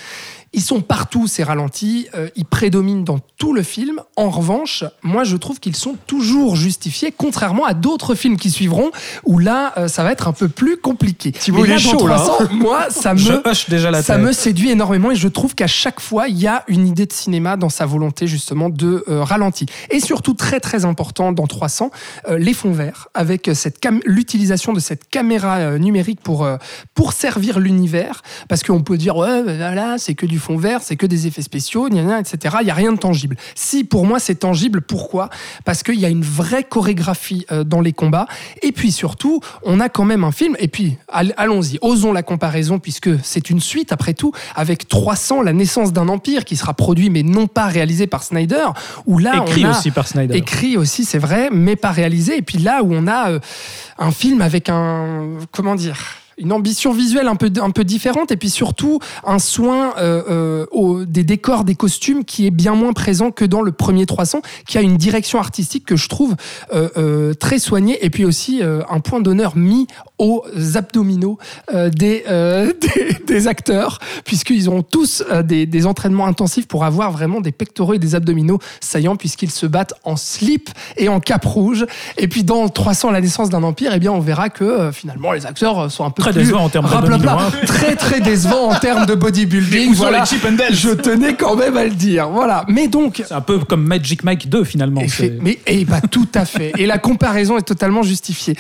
ils 0.54 0.62
sont 0.62 0.82
partout, 0.82 1.28
ces 1.28 1.44
ralentis, 1.44 2.08
euh, 2.16 2.30
ils 2.36 2.46
prédominent 2.46 3.04
dans 3.04 3.20
tout 3.38 3.54
le 3.54 3.64
film. 3.64 4.00
En 4.16 4.30
revanche, 4.30 4.84
moi, 5.02 5.24
je 5.24 5.36
trouve 5.36 5.60
qu'ils 5.60 5.76
sont 5.76 5.96
toujours 6.06 6.56
justifiés, 6.56 7.12
contrairement 7.16 7.66
à 7.66 7.74
d'autres 7.74 8.14
films 8.14 8.38
qui 8.38 8.52
suivront, 8.52 8.92
où 9.26 9.40
là, 9.40 9.74
euh, 9.78 9.88
ça 9.88 10.04
va 10.04 10.12
être 10.12 10.28
un 10.28 10.32
peu 10.32 10.48
plus 10.48 10.78
compliqué. 10.78 11.32
Thibaut, 11.32 11.58
Mais 11.58 11.64
il 11.64 11.70
là, 11.72 11.76
est 11.76 11.80
chaud, 11.80 12.08
là, 12.08 12.16
hein. 12.16 12.26
300, 12.26 12.54
moi, 12.54 12.90
ça 12.90 13.14
me, 13.16 13.50
hoche 13.50 13.68
déjà 13.70 13.90
la 13.90 14.04
ça 14.04 14.18
me 14.18 14.32
séduit 14.32 14.70
énormément 14.70 15.12
et 15.12 15.16
je 15.16 15.28
trouve 15.28 15.56
qu'à 15.56 15.68
chaque 15.68 16.00
fois, 16.00 16.28
il 16.28 16.40
y 16.40 16.48
a 16.48 16.64
une 16.68 16.88
idée 16.88 17.08
de 17.08 17.14
cinéma 17.14 17.58
dans 17.58 17.70
sa 17.70 17.86
volonté 17.86 18.28
justement 18.28 18.70
de 18.70 19.04
euh, 19.08 19.24
ralenti. 19.24 19.66
Et 19.90 20.00
surtout, 20.00 20.36
très 20.36 20.60
très 20.60 20.86
important 20.86 21.32
dans 21.32 21.48
300, 21.48 21.90
euh, 22.28 22.38
les 22.38 22.54
fonds 22.54 22.72
verts, 22.72 23.08
avec 23.14 23.50
l'utilisation 24.06 24.74
de 24.74 24.80
cette 24.80 25.10
caméra 25.10 25.78
numérique 25.78 26.22
pour, 26.22 26.48
pour 26.94 27.14
servir 27.14 27.60
l'univers. 27.60 28.22
Parce 28.48 28.64
qu'on 28.64 28.82
peut 28.82 28.98
dire, 28.98 29.18
ouais, 29.18 29.44
ben 29.44 29.58
voilà, 29.58 29.98
c'est 29.98 30.14
que 30.14 30.26
du 30.26 30.40
fond 30.44 30.58
vert, 30.58 30.82
c'est 30.84 30.96
que 30.96 31.06
des 31.06 31.26
effets 31.28 31.42
spéciaux, 31.42 31.88
gna 31.90 32.04
gna, 32.04 32.20
etc. 32.20 32.58
Il 32.62 32.66
n'y 32.66 32.72
a 32.72 32.74
rien 32.74 32.92
de 32.92 32.98
tangible. 32.98 33.36
Si, 33.56 33.84
pour 33.84 34.06
moi, 34.06 34.20
c'est 34.20 34.36
tangible, 34.36 34.82
pourquoi? 34.82 35.30
Parce 35.66 35.84
qu'il 35.84 36.00
y 36.00 36.06
a 36.06 36.10
une 36.10 36.24
vraie 36.24 36.64
chorégraphie 36.64 37.46
euh, 37.52 37.64
dans 37.64 37.82
les 37.82 37.94
combats. 37.94 38.28
Et 38.62 38.72
puis 38.72 38.92
surtout, 38.92 39.40
on 39.64 39.80
a 39.80 39.90
quand 39.90 40.06
même 40.06 40.24
un 40.24 40.32
film. 40.32 40.56
Et 40.60 40.68
puis, 40.68 40.98
all- 41.08 41.34
allons-y, 41.38 41.78
osons 41.82 42.12
la 42.14 42.24
comparaison, 42.24 42.80
puisque 42.80 43.10
c'est 43.24 43.50
une 43.50 43.60
suite, 43.62 43.92
après 43.92 44.14
tout, 44.14 44.32
avec 44.56 44.88
300, 44.88 45.42
la 45.42 45.54
naissance 45.54 45.94
d'un 45.94 46.08
empire, 46.10 46.46
qui 46.46 46.56
sera 46.58 46.74
produit, 46.74 47.10
mais 47.10 47.24
non 47.24 47.48
pas 47.48 47.68
réalisé 47.68 48.06
par 48.08 48.24
Snyder. 48.24 48.66
Où 49.06 49.18
là, 49.20 49.44
Écrit 49.48 49.66
on 49.66 49.70
a 49.70 49.72
aussi 49.78 49.92
par 49.92 50.08
Snyder. 50.08 50.36
écrit 50.38 50.78
aussi, 50.78 51.06
c'est 51.06 51.20
vrai, 51.20 51.50
mais 51.52 51.76
pas 51.76 51.92
réalisé. 51.92 52.38
Et 52.38 52.42
puis 52.42 52.58
là 52.58 52.84
où 52.84 52.94
on 52.94 53.08
a 53.08 53.32
euh, 53.32 53.40
un 53.98 54.12
film 54.12 54.42
avec 54.42 54.68
un, 54.70 55.30
comment 55.52 55.76
dire, 55.76 55.98
une 56.38 56.52
ambition 56.52 56.92
visuelle 56.94 57.28
un 57.28 57.36
peu, 57.36 57.52
un 57.62 57.70
peu 57.72 57.84
différente 57.84 58.32
et 58.32 58.38
puis 58.38 58.50
surtout 58.50 59.00
un 59.26 59.40
soin 59.40 59.94
euh, 59.98 60.22
euh, 60.30 60.66
au- 60.72 61.06
des 61.06 61.24
décors, 61.24 61.64
des 61.64 61.76
costumes 61.76 62.26
qui 62.26 62.46
est 62.48 62.52
bien 62.52 62.76
moins 62.76 62.94
présent 62.94 63.32
que 63.32 63.46
dans 63.46 63.62
le 63.62 63.72
premier 63.72 64.06
300, 64.06 64.42
qui 64.68 64.78
a 64.78 64.82
une 64.82 64.98
direction 64.98 65.40
artistique 65.40 65.86
que 65.86 65.96
je 65.96 66.10
trouve 66.10 66.36
euh, 66.74 67.34
très 67.34 67.60
soignée 67.60 68.04
et 68.06 68.10
puis 68.10 68.26
aussi 68.26 68.62
un 68.64 69.00
point 69.00 69.20
d'honneur 69.20 69.56
mis 69.58 69.88
aux 70.20 70.44
abdominaux 70.76 71.38
euh, 71.74 71.90
des, 71.90 72.24
euh, 72.30 72.72
des, 72.82 73.18
des 73.26 73.48
acteurs, 73.48 74.00
puisqu'ils 74.26 74.70
auront 74.70 74.84
tous 74.84 75.24
euh, 75.32 75.42
des, 75.44 75.66
des 75.66 75.86
entraînements 75.86 76.28
intensifs 76.28 76.68
pour 76.68 76.84
avoir 76.86 77.12
vraiment 77.12 77.42
des 77.42 77.52
pectoraux 77.52 77.94
et 77.96 78.00
des 78.00 78.16
abdominaux 78.16 78.60
saillants, 78.80 79.16
puisqu'ils 79.16 79.52
se 79.52 79.66
battent 79.66 79.94
en 80.04 80.16
slip 80.16 80.70
et 80.98 81.10
en 81.10 81.20
cap 81.20 81.44
rouge. 81.46 81.86
Et 82.18 82.28
puis 82.28 82.44
dans 82.44 82.70
300, 82.70 83.12
la 83.12 83.22
naissance 83.22 83.50
d'un 83.50 83.64
empire, 83.64 83.92
eh 83.96 84.00
bien, 84.00 84.12
on 84.12 84.20
verra 84.20 84.50
que 84.50 84.64
euh, 84.64 84.92
finalement 84.92 85.32
les 85.32 85.46
acteurs 85.46 85.92
sont 85.92 86.06
un 86.06 86.12
peu 86.12 86.22
Très 86.22 86.32
plus 86.32 86.42
décevant 86.44 86.64
en 86.66 86.70
termes 86.70 86.90
d'abdominaux, 86.90 87.30
hein. 87.32 87.52
Très 87.66 87.96
très 87.96 88.22
décevant 88.22 88.70
en 88.70 88.76
termes 88.80 89.06
de 89.06 89.16
bodybuilding. 89.16 89.90
Où 89.90 89.94
sont 89.96 90.04
Voilà. 90.04 90.24
les 90.32 90.76
Je 90.76 90.90
tenais 90.92 91.36
quand 91.36 91.56
même 91.56 91.76
à 91.76 91.84
le 91.84 91.90
dire. 91.92 92.30
Voilà. 92.30 92.66
Mais 92.68 92.88
donc, 92.88 93.24
C'est 93.28 93.34
un 93.34 93.42
peu 93.42 93.60
comme 93.60 93.84
Magic 93.84 94.24
Mike 94.24 94.48
2 94.50 94.64
finalement. 94.64 95.02
et 95.02 95.08
fait- 95.08 95.38
mais 95.42 95.60
eh 95.66 95.86
bah, 95.86 96.02
tout 96.02 96.28
à 96.36 96.46
fait. 96.46 96.72
Et 96.78 96.86
la 96.86 96.98
comparaison 96.98 97.58
est 97.58 97.64
totalement 97.64 98.04
justifiée. 98.04 98.56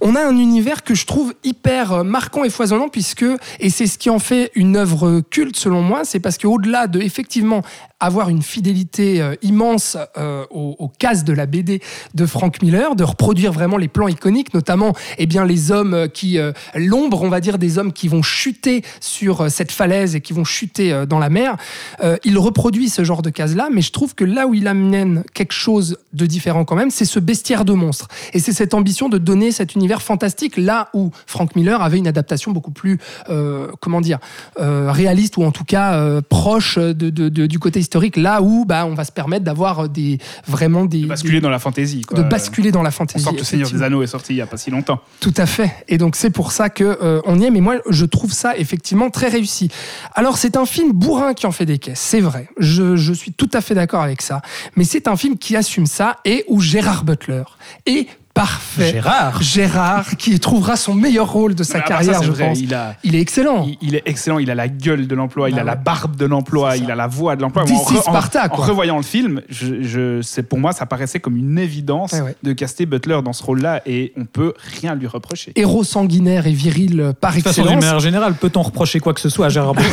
On 0.00 0.16
a 0.16 0.20
un 0.20 0.36
univers 0.36 0.82
que 0.82 0.93
je 0.94 1.06
trouve 1.06 1.34
hyper 1.44 1.92
euh, 1.92 2.02
marquant 2.04 2.44
et 2.44 2.50
foisonnant 2.50 2.88
puisque, 2.88 3.24
et 3.60 3.70
c'est 3.70 3.86
ce 3.86 3.98
qui 3.98 4.10
en 4.10 4.18
fait 4.18 4.50
une 4.54 4.76
œuvre 4.76 5.20
culte 5.20 5.56
selon 5.56 5.82
moi, 5.82 6.04
c'est 6.04 6.20
parce 6.20 6.38
qu'au-delà 6.38 6.86
de 6.86 7.00
effectivement 7.00 7.62
avoir 8.04 8.28
une 8.28 8.42
fidélité 8.42 9.20
euh, 9.20 9.34
immense 9.42 9.96
euh, 10.18 10.44
aux, 10.50 10.90
cases 10.98 11.24
de 11.24 11.32
la 11.32 11.46
BD 11.46 11.80
de 12.14 12.26
Frank 12.26 12.62
Miller, 12.62 12.94
de 12.94 13.04
reproduire 13.04 13.52
vraiment 13.52 13.76
les 13.76 13.88
plans 13.88 14.08
iconiques, 14.08 14.54
notamment 14.54 14.94
eh 15.18 15.26
bien, 15.26 15.44
les 15.44 15.72
hommes 15.72 15.94
euh, 15.94 16.08
qui, 16.08 16.38
l'ombre, 16.74 17.22
on 17.22 17.28
va 17.28 17.40
dire, 17.40 17.58
des 17.58 17.78
hommes 17.78 17.92
qui 17.92 18.08
vont 18.08 18.22
chuter 18.22 18.82
sur 19.00 19.50
cette 19.50 19.72
falaise 19.72 20.14
et 20.14 20.20
qui 20.20 20.32
vont 20.32 20.44
chuter 20.44 21.04
dans 21.08 21.18
la 21.18 21.30
mer. 21.30 21.56
Il 22.24 22.38
reproduit 22.38 22.88
ce 22.88 23.04
genre 23.04 23.22
de 23.22 23.30
cases-là, 23.30 23.68
mais 23.72 23.82
je 23.82 23.92
trouve 23.92 24.14
que 24.14 24.24
là 24.24 24.46
où 24.46 24.54
il 24.54 24.66
amène 24.66 25.24
quelque 25.34 25.52
chose 25.52 25.98
de 26.12 26.26
différent 26.26 26.64
quand 26.64 26.76
même, 26.76 26.90
c'est 26.90 27.04
ce 27.04 27.18
bestiaire 27.18 27.64
de 27.64 27.72
monstres. 27.72 28.08
Et 28.32 28.38
c'est 28.38 28.52
cette 28.52 28.74
ambition 28.74 29.08
de 29.08 29.18
donner 29.18 29.52
cet 29.52 29.74
univers 29.74 30.02
fantastique 30.02 30.56
là 30.56 30.88
où 30.94 31.10
Frank 31.26 31.56
Miller 31.56 31.82
avait 31.82 31.98
une 31.98 32.08
adaptation 32.08 32.52
beaucoup 32.52 32.72
plus, 32.72 32.98
comment 33.80 34.00
dire, 34.00 34.18
réaliste 34.56 35.36
ou 35.36 35.44
en 35.44 35.52
tout 35.52 35.64
cas 35.64 36.20
proche 36.22 36.78
du 36.78 37.58
côté 37.58 37.80
historique, 37.80 37.93
là 38.16 38.42
où 38.42 38.64
bah, 38.64 38.86
on 38.86 38.94
va 38.94 39.04
se 39.04 39.12
permettre 39.12 39.44
d'avoir 39.44 39.88
des, 39.88 40.18
vraiment 40.46 40.84
des... 40.84 41.02
De 41.02 41.06
basculer 41.06 41.34
des- 41.34 41.40
dans 41.40 41.50
la 41.50 41.58
fantaisie. 41.58 42.02
quoi. 42.02 42.18
de 42.18 42.22
basculer 42.28 42.70
dans 42.72 42.82
la 42.82 42.88
On 42.88 42.92
fantaisie. 42.92 43.24
sent 43.24 43.32
que 43.32 43.38
le 43.38 43.44
Seigneur 43.44 43.70
des. 43.70 43.82
Anneaux 43.82 44.02
est 44.02 44.06
sorti 44.06 44.32
il 44.32 44.36
n'y 44.36 44.42
a 44.42 44.46
pas 44.46 44.56
si 44.56 44.70
longtemps. 44.70 45.00
Tout 45.20 45.34
à 45.36 45.46
fait. 45.46 45.72
Et 45.88 45.98
donc 45.98 46.16
c'est 46.16 46.30
pour 46.30 46.52
ça 46.52 46.70
que 46.70 46.84
euh, 47.02 47.20
on 47.26 47.38
y 47.38 47.44
est. 47.44 47.50
Mais 47.50 47.60
moi, 47.60 47.76
je 47.88 48.04
trouve 48.04 48.32
ça 48.32 48.56
effectivement 48.56 49.10
très 49.10 49.28
réussi. 49.28 49.70
Alors 50.14 50.38
c'est 50.38 50.56
un 50.56 50.66
film 50.66 50.92
bourrin 50.92 51.34
qui 51.34 51.46
en 51.46 51.52
fait 51.52 51.66
des 51.66 51.78
caisses, 51.78 52.00
c'est 52.00 52.20
vrai. 52.20 52.48
Je, 52.58 52.96
je 52.96 53.12
suis 53.12 53.32
tout 53.32 53.50
à 53.52 53.60
fait 53.60 53.74
d'accord 53.74 54.02
avec 54.02 54.22
ça. 54.22 54.42
Mais 54.76 54.84
c'est 54.84 55.08
un 55.08 55.16
film 55.16 55.38
qui 55.38 55.56
assume 55.56 55.86
ça 55.86 56.18
et 56.24 56.44
où 56.48 56.60
Gérard 56.60 57.04
Butler 57.04 57.42
est 57.86 58.08
parfait. 58.34 58.90
Gérard. 58.92 59.40
Gérard 59.42 60.16
qui 60.16 60.38
trouvera 60.40 60.76
son 60.76 60.92
meilleur 60.94 61.30
rôle 61.30 61.54
de 61.54 61.62
sa 61.62 61.78
à 61.78 61.80
part 61.82 61.88
carrière, 61.88 62.18
ça, 62.18 62.24
je 62.24 62.30
vrai, 62.32 62.48
pense. 62.48 62.60
Il, 62.60 62.74
a, 62.74 62.96
Il 63.04 63.14
est 63.14 63.20
excellent. 63.20 63.64
il, 63.66 63.76
il 63.80 63.94
est 63.94 64.02
excellent, 64.06 64.38
il 64.38 64.50
a 64.50 64.54
la 64.56 64.68
gueule 64.68 65.06
de 65.06 65.14
l'emploi, 65.14 65.48
il 65.50 65.54
Bah 65.54 65.60
a 65.60 65.64
la 65.64 65.76
barbe 65.76 66.16
de 66.16 66.26
l'emploi, 66.26 66.76
il 66.76 66.90
a 66.90 66.94
la 66.96 67.06
voix 67.06 67.36
de 67.36 67.42
l'emploi. 67.42 67.62
En 67.62 67.66
re- 67.66 68.00
Sparta, 68.02 68.46
en, 68.46 68.48
quoi. 68.48 68.64
en 68.64 68.66
revoyant 68.68 68.96
le 68.96 69.02
film, 69.04 69.40
je, 69.48 69.82
je- 69.82 70.20
c'est 70.22 70.42
pour 70.42 70.58
moi, 70.58 70.72
ça 70.72 70.84
paraissait 70.86 71.20
comme 71.20 71.36
une 71.36 71.58
évidence 71.58 72.12
Ouais, 72.12 72.20
ouais. 72.22 72.36
de 72.42 72.52
caster 72.52 72.86
Butler 72.86 73.20
dans 73.24 73.32
ce 73.32 73.42
rôle-là 73.44 73.82
et 73.86 74.12
on 74.16 74.24
peut 74.24 74.54
rien 74.80 74.94
lui 74.94 75.06
reprocher. 75.06 75.52
Héros 75.56 75.84
sanguinaire 75.84 76.46
et 76.46 76.52
viril 76.52 77.12
par 77.20 77.30
De 77.32 77.36
toute 77.36 77.44
façon, 77.44 77.62
d'une 77.62 77.70
excellence. 77.72 77.84
manière 77.84 78.00
générale, 78.00 78.34
peut-on 78.34 78.62
reprocher 78.62 78.98
quoi 79.00 79.14
que 79.14 79.20
ce 79.20 79.28
soit 79.28 79.46
à 79.46 79.48
Gérard 79.48 79.74
Butler? 79.74 79.90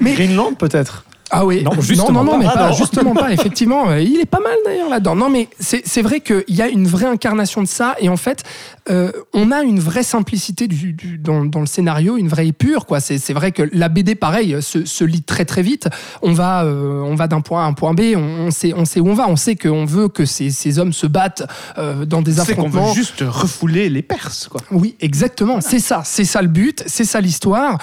Mais 0.00 0.14
Greenland 0.14 0.54
peut-être. 0.56 1.04
Ah 1.30 1.44
oui, 1.44 1.62
Non, 1.62 1.72
non, 1.74 1.80
justement 1.80 2.12
non, 2.12 2.24
non, 2.24 2.32
pas. 2.32 2.38
mais 2.38 2.46
Ah 2.48 2.54
pas, 2.54 2.68
non. 2.70 2.74
justement 2.76 3.14
pas, 3.14 3.32
effectivement. 3.32 3.90
euh, 3.90 4.00
Il 4.00 4.18
est 4.20 4.26
pas 4.26 4.40
mal 4.40 4.56
d'ailleurs 4.64 4.88
là-dedans. 4.88 5.14
Non, 5.14 5.28
mais 5.28 5.48
c'est 5.60 5.82
c'est 5.86 6.02
vrai 6.02 6.20
qu'il 6.20 6.44
y 6.48 6.62
a 6.62 6.68
une 6.68 6.86
vraie 6.86 7.06
incarnation 7.06 7.62
de 7.62 7.66
ça, 7.68 7.94
et 8.00 8.08
en 8.08 8.16
fait, 8.16 8.44
euh, 8.90 9.12
on 9.34 9.50
a 9.50 9.62
une 9.62 9.78
vraie 9.80 10.02
simplicité 10.02 10.66
du, 10.68 10.92
du- 10.94 11.18
dans, 11.18 11.44
dans 11.44 11.60
le 11.60 11.66
scénario, 11.66 12.16
une 12.16 12.28
vraie 12.28 12.46
épure. 12.46 12.86
quoi. 12.86 13.00
C'est 13.00 13.18
c'est 13.18 13.34
vrai 13.34 13.52
que 13.52 13.68
la 13.72 13.88
BD, 13.90 14.14
pareil, 14.14 14.56
se, 14.62 14.84
se 14.86 15.04
lit 15.04 15.22
très 15.22 15.44
très 15.44 15.62
vite. 15.62 15.88
On 16.22 16.32
va, 16.32 16.64
euh, 16.64 17.02
on 17.02 17.14
va 17.14 17.26
d'un 17.28 17.40
point 17.42 17.62
A 17.62 17.64
à 17.64 17.68
un 17.68 17.74
point 17.74 17.92
B, 17.94 18.00
on, 18.16 18.46
on 18.46 18.50
sait, 18.50 18.72
on 18.74 18.84
sait 18.86 19.00
où 19.00 19.08
on 19.08 19.14
va, 19.14 19.28
on 19.28 19.36
sait 19.36 19.56
qu'on 19.56 19.84
veut 19.84 20.08
que 20.08 20.24
ces, 20.24 20.50
ces 20.50 20.78
hommes 20.78 20.92
se 20.94 21.06
battent 21.06 21.46
euh, 21.76 22.06
dans 22.06 22.22
des 22.22 22.32
C'est 22.32 22.54
qu'on 22.54 22.62
affrontements. 22.62 22.88
veut 22.88 22.94
juste 22.94 23.22
refouler 23.26 23.90
les 23.90 24.02
Perses, 24.02 24.48
quoi. 24.48 24.60
Oui, 24.70 24.96
exactement. 25.00 25.60
C'est 25.60 25.80
ça, 25.80 26.02
c'est 26.04 26.24
ça 26.24 26.40
le 26.40 26.48
but, 26.48 26.82
c'est 26.86 27.04
ça 27.04 27.20
l'histoire. 27.20 27.78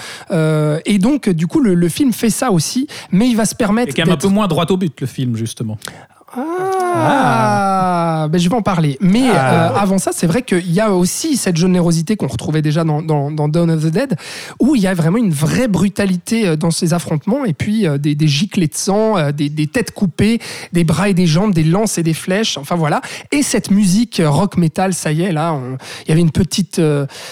Et 0.85 0.97
donc, 0.97 1.29
du 1.29 1.47
coup, 1.47 1.59
le, 1.59 1.73
le 1.75 1.89
film 1.89 2.11
fait 2.13 2.29
ça 2.29 2.51
aussi, 2.51 2.87
mais 3.11 3.27
il 3.29 3.34
va 3.35 3.45
se 3.45 3.55
permettre. 3.55 3.91
Et 3.91 3.93
quand 3.93 4.05
même 4.05 4.13
un 4.13 4.17
peu 4.17 4.27
moins 4.27 4.47
droit 4.47 4.65
au 4.69 4.77
but, 4.77 4.99
le 5.01 5.07
film, 5.07 5.35
justement. 5.35 5.77
Ah, 6.33 6.84
ben 8.27 8.37
je 8.39 8.49
vais 8.49 8.55
en 8.55 8.61
parler. 8.61 8.97
Mais 9.01 9.23
Ah. 9.33 9.71
euh, 9.71 9.75
avant 9.75 9.97
ça, 9.97 10.11
c'est 10.13 10.27
vrai 10.27 10.41
qu'il 10.41 10.71
y 10.71 10.79
a 10.79 10.91
aussi 10.91 11.37
cette 11.37 11.57
générosité 11.57 12.15
qu'on 12.15 12.27
retrouvait 12.27 12.61
déjà 12.61 12.83
dans, 12.83 13.01
dans, 13.01 13.31
dans 13.31 13.47
Dawn 13.47 13.69
of 13.71 13.83
the 13.83 13.87
Dead, 13.91 14.15
où 14.59 14.75
il 14.75 14.81
y 14.81 14.87
a 14.87 14.93
vraiment 14.93 15.17
une 15.17 15.31
vraie 15.31 15.67
brutalité 15.67 16.47
euh, 16.47 16.55
dans 16.55 16.71
ces 16.71 16.93
affrontements, 16.93 17.45
et 17.45 17.53
puis 17.53 17.87
euh, 17.87 17.97
des, 17.97 18.15
des 18.15 18.27
giclées 18.27 18.67
de 18.67 18.75
sang, 18.75 19.17
euh, 19.17 19.31
des, 19.31 19.49
des 19.49 19.67
têtes 19.67 19.91
coupées, 19.91 20.39
des 20.73 20.83
bras 20.83 21.09
et 21.09 21.13
des 21.13 21.27
jambes, 21.27 21.53
des 21.53 21.63
lances 21.63 21.97
et 21.97 22.03
des 22.03 22.13
flèches, 22.13 22.57
enfin 22.57 22.75
voilà. 22.75 23.01
Et 23.31 23.43
cette 23.43 23.71
musique 23.71 24.21
rock 24.25 24.57
metal, 24.57 24.93
ça 24.93 25.11
y 25.11 25.21
est, 25.21 25.31
là, 25.31 25.57
il 26.05 26.09
y 26.09 26.11
avait 26.11 26.21
une 26.21 26.31
petite... 26.31 26.81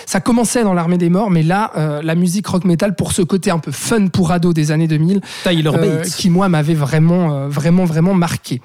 ça 0.05 0.19
commençait 0.19 0.63
dans 0.63 0.73
l'armée 0.73 0.97
des 0.97 1.09
morts, 1.09 1.29
mais 1.29 1.43
là, 1.43 1.71
la 2.03 2.15
musique 2.15 2.47
rock 2.47 2.65
metal, 2.65 2.95
pour 2.95 3.11
ce 3.11 3.21
côté 3.21 3.51
un 3.51 3.59
peu 3.59 3.71
fun 3.71 4.07
pour 4.07 4.31
ado 4.31 4.53
des 4.53 4.71
années 4.71 4.87
2000, 4.87 5.21
Tyler 5.43 5.71
Bates. 5.71 6.09
qui 6.17 6.29
moi 6.29 6.49
m'avait 6.49 6.73
vraiment, 6.73 7.47
vraiment, 7.47 7.85
vraiment 7.85 8.13
marqué. 8.13 8.61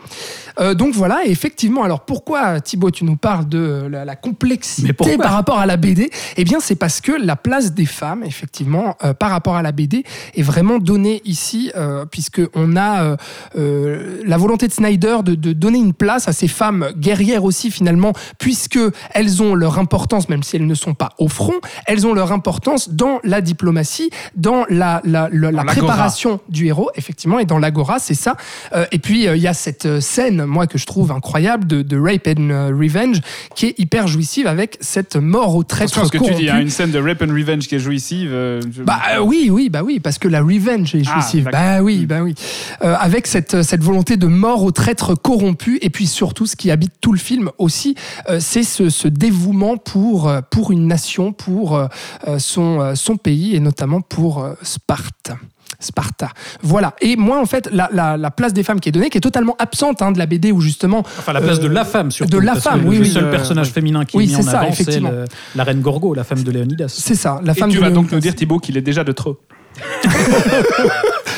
Euh, 0.61 0.75
donc 0.89 0.97
voilà, 0.97 1.27
et 1.27 1.31
effectivement, 1.31 1.83
alors 1.83 2.01
pourquoi 2.01 2.63
Thibaut, 2.63 2.91
tu 2.91 3.05
nous 3.05 3.19
parles 3.19 3.47
de 3.47 3.59
euh, 3.59 4.05
la, 4.07 4.17
complexité 4.17 4.95
par 5.19 5.33
rapport 5.33 5.59
à 5.59 5.67
la 5.67 5.77
BD 5.77 6.11
Eh 6.39 6.45
bien, 6.45 6.61
c'est 6.61 6.77
parce 6.77 7.03
que 7.03 7.13
la 7.13 7.37
place 7.37 7.75
des 7.75 7.85
femmes, 7.85 8.25
effectivement, 8.25 8.97
euh, 9.05 9.13
par 9.13 9.29
rapport 9.29 9.57
à 9.57 9.61
la 9.61 9.71
BD, 9.71 10.05
est 10.35 10.43
vraiment 10.43 10.79
donnée 10.79 11.21
ici, 11.27 11.71
euh, 11.77 12.07
puisque 12.07 12.41
on 12.55 12.75
a 12.75 13.19
euh, 13.57 14.23
la 14.25 14.37
volonté 14.39 14.67
de 14.67 14.73
Snyder 14.73 15.19
de, 15.23 15.35
de 15.35 15.53
donner 15.53 15.77
une 15.77 15.93
place 15.93 16.27
à 16.27 16.33
ces 16.33 16.49
femmes 16.49 16.89
guerrières 16.97 17.45
aussi 17.45 17.71
finalement, 17.71 18.15
puisque 18.39 18.79
elles 19.11 19.43
ont 19.43 19.55
leur 19.55 19.79
importance, 19.79 20.31
même 20.31 20.43
si 20.43 20.57
elles 20.57 20.67
ne 20.67 20.75
sont 20.75 20.95
pas 20.95 21.11
au 21.19 21.29
front, 21.29 21.61
elles 21.87 22.07
ont 22.07 22.15
leur 22.15 22.33
importance 22.33 22.89
dans 22.89 23.21
la 23.25 23.43
diplomatie, 23.43 24.09
dans 24.35 24.65
la, 24.71 25.03
préparation 25.67 26.41
du 26.49 26.67
héros, 26.69 26.91
effectivement, 26.95 27.39
et 27.39 27.45
dans 27.45 27.59
l'agora, 27.59 27.99
c'est 27.99 28.15
ça. 28.15 28.39
Et 28.91 28.99
puis, 28.99 29.25
il 29.25 29.37
y 29.37 29.47
a 29.47 29.53
cette 29.53 30.01
scène, 30.01 30.47
moi, 30.47 30.67
que 30.67 30.78
je 30.79 30.87
trouve 30.87 31.13
incroyable, 31.13 31.67
de, 31.67 31.83
de 31.83 31.99
Rape 31.99 32.27
and 32.29 32.51
euh, 32.51 32.69
Revenge, 32.69 33.21
qui 33.55 33.67
est 33.67 33.79
hyper 33.79 34.07
jouissive 34.09 34.47
avec 34.47 34.79
cette 34.81 35.17
mort 35.17 35.55
au 35.57 35.65
traître 35.65 35.99
à 35.99 36.05
ce 36.05 36.11
que 36.11 36.19
tu 36.19 36.35
dis, 36.35 36.49
hein, 36.49 36.61
une 36.61 36.71
scène 36.71 36.91
de 36.91 36.99
Rape 36.99 37.23
and 37.23 37.33
Revenge 37.33 37.67
qui 37.69 37.75
est 37.75 37.79
jouissive. 37.81 38.31
euh, 38.33 38.61
je- 38.73 38.83
Bah 38.83 39.01
euh, 39.17 39.21
oui, 39.21 39.49
oui, 39.51 39.69
bah 39.69 39.83
oui, 39.85 40.01
parce 40.01 40.19
que 40.19 40.29
la 40.29 40.41
revenge 40.41 40.95
est 40.95 41.03
Ah, 41.07 41.13
jouissive. 41.15 41.49
bah 41.53 41.83
oui, 41.83 42.07
bah 42.07 42.21
oui. 42.23 42.35
Euh, 42.83 42.95
avec 42.99 43.27
cette, 43.27 43.63
cette 43.63 43.83
volonté 43.83 44.17
de 44.17 44.27
mort 44.27 44.63
au 44.65 44.71
traître 44.71 45.15
corrompu, 45.21 45.79
et 45.83 45.91
puis 45.91 46.07
surtout, 46.07 46.47
ce 46.47 46.57
qui 46.57 46.71
habite 46.71 46.93
tout 47.01 47.13
le 47.13 47.19
film 47.19 47.51
aussi, 47.59 47.95
c'est 48.39 48.63
ce, 48.63 48.89
ce 48.89 49.09
dévouement 49.09 49.77
pour, 49.77 50.33
pour 50.51 50.71
une 50.73 50.87
nation, 50.87 51.33
pour 51.33 51.81
son, 52.39 52.95
son 52.95 53.17
pays, 53.17 53.57
et 53.57 53.61
notamment 53.61 54.01
pour 54.01 54.47
Sparte. 54.63 55.33
Sparta. 55.81 56.31
Voilà. 56.63 56.95
Et 57.01 57.17
moi, 57.17 57.41
en 57.41 57.47
fait, 57.47 57.69
la, 57.73 57.89
la, 57.93 58.17
la 58.17 58.31
place 58.31 58.53
des 58.53 58.63
femmes 58.63 58.81
qui 58.81 58.89
est 58.89 58.93
donnée, 58.93 59.11
qui 59.11 59.19
est 59.19 59.23
totalement 59.23 59.55
absente 59.59 60.03
hein, 60.03 60.11
de 60.13 60.19
la 60.19 60.27
BD, 60.27 60.51
où 60.53 60.61
justement. 60.61 61.01
Enfin, 61.19 61.33
la 61.33 61.41
place 61.41 61.59
euh, 61.59 61.63
de 61.63 61.69
la 61.69 61.85
femme, 61.85 62.11
surtout. 62.11 62.31
de 62.33 62.39
la 62.39 62.53
parce 62.53 62.65
que 62.65 62.71
femme, 62.71 62.83
le- 62.83 62.89
oui, 62.89 62.97
Le 62.97 63.03
oui, 63.03 63.11
seul 63.11 63.25
euh, 63.25 63.31
personnage 63.31 63.71
féminin 63.71 64.05
qui 64.05 64.17
oui, 64.17 64.25
est 64.25 64.27
mis 64.27 64.33
c'est 64.35 64.49
en 64.49 64.51
ça, 64.53 64.59
avant, 64.61 64.73
c'est 64.73 65.01
la 65.55 65.65
reine 65.65 65.81
Gorgo, 65.81 66.15
la 66.15 66.25
femme 66.25 66.43
de 66.43 66.51
Léonidas. 66.51 66.89
C'est 66.89 67.15
ça, 67.15 67.41
la 67.45 67.55
femme 67.55 67.71
Et 67.71 67.73
tu 67.73 67.79
de 67.79 67.83
vas 67.85 67.91
donc 67.91 68.11
nous 68.11 68.21
dire, 68.21 68.35
Thibaut, 68.35 68.59
qu'il 68.59 68.77
est 68.77 68.83
déjà 68.83 69.05
de 69.05 69.13
trop. 69.13 69.39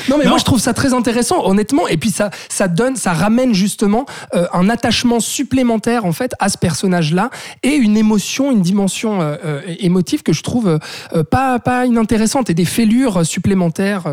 Non 0.08 0.16
mais 0.18 0.24
Non. 0.24 0.30
moi 0.30 0.38
je 0.38 0.44
trouve 0.44 0.58
ça 0.58 0.72
très 0.72 0.92
intéressant 0.92 1.46
honnêtement. 1.46 1.86
Et 1.86 1.96
puis 1.96 2.10
ça 2.10 2.30
ça 2.48 2.66
donne 2.68 2.96
ça 2.96 3.12
ramène 3.12 3.54
justement 3.54 4.06
euh, 4.34 4.46
un 4.52 4.68
attachement 4.68 5.20
supplémentaire 5.20 6.04
en 6.04 6.12
fait 6.12 6.32
à 6.40 6.48
ce 6.48 6.58
personnage 6.58 7.12
là 7.14 7.30
et 7.62 7.74
une 7.74 7.96
émotion 7.96 8.50
une 8.50 8.62
dimension 8.62 9.20
euh, 9.20 9.36
euh, 9.44 9.60
émotive 9.78 10.22
que 10.22 10.32
je 10.32 10.42
trouve 10.42 10.78
pas 11.30 11.58
pas 11.60 11.86
inintéressante 11.86 12.50
et 12.50 12.54
des 12.54 12.64
fêlures 12.64 13.24
supplémentaires 13.24 14.04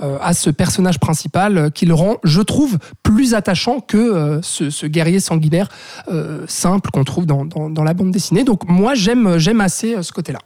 à 0.00 0.32
ce 0.32 0.48
personnage 0.50 0.98
principal 0.98 1.70
qui 1.72 1.86
le 1.86 1.94
rend 1.94 2.16
je 2.24 2.40
trouve 2.40 2.78
plus 3.02 3.34
attachant 3.34 3.80
que 3.80 4.40
ce, 4.42 4.70
ce 4.70 4.86
guerrier 4.86 5.20
sanguinaire 5.20 5.68
simple 6.46 6.90
qu'on 6.90 7.04
trouve 7.04 7.26
dans, 7.26 7.44
dans, 7.44 7.68
dans 7.68 7.84
la 7.84 7.94
bande 7.94 8.10
dessinée. 8.10 8.44
Donc 8.44 8.68
moi 8.68 8.94
j'aime 8.94 9.38
j'aime 9.38 9.60
assez 9.60 9.96
ce 10.02 10.12
côté 10.12 10.32
là 10.32 10.38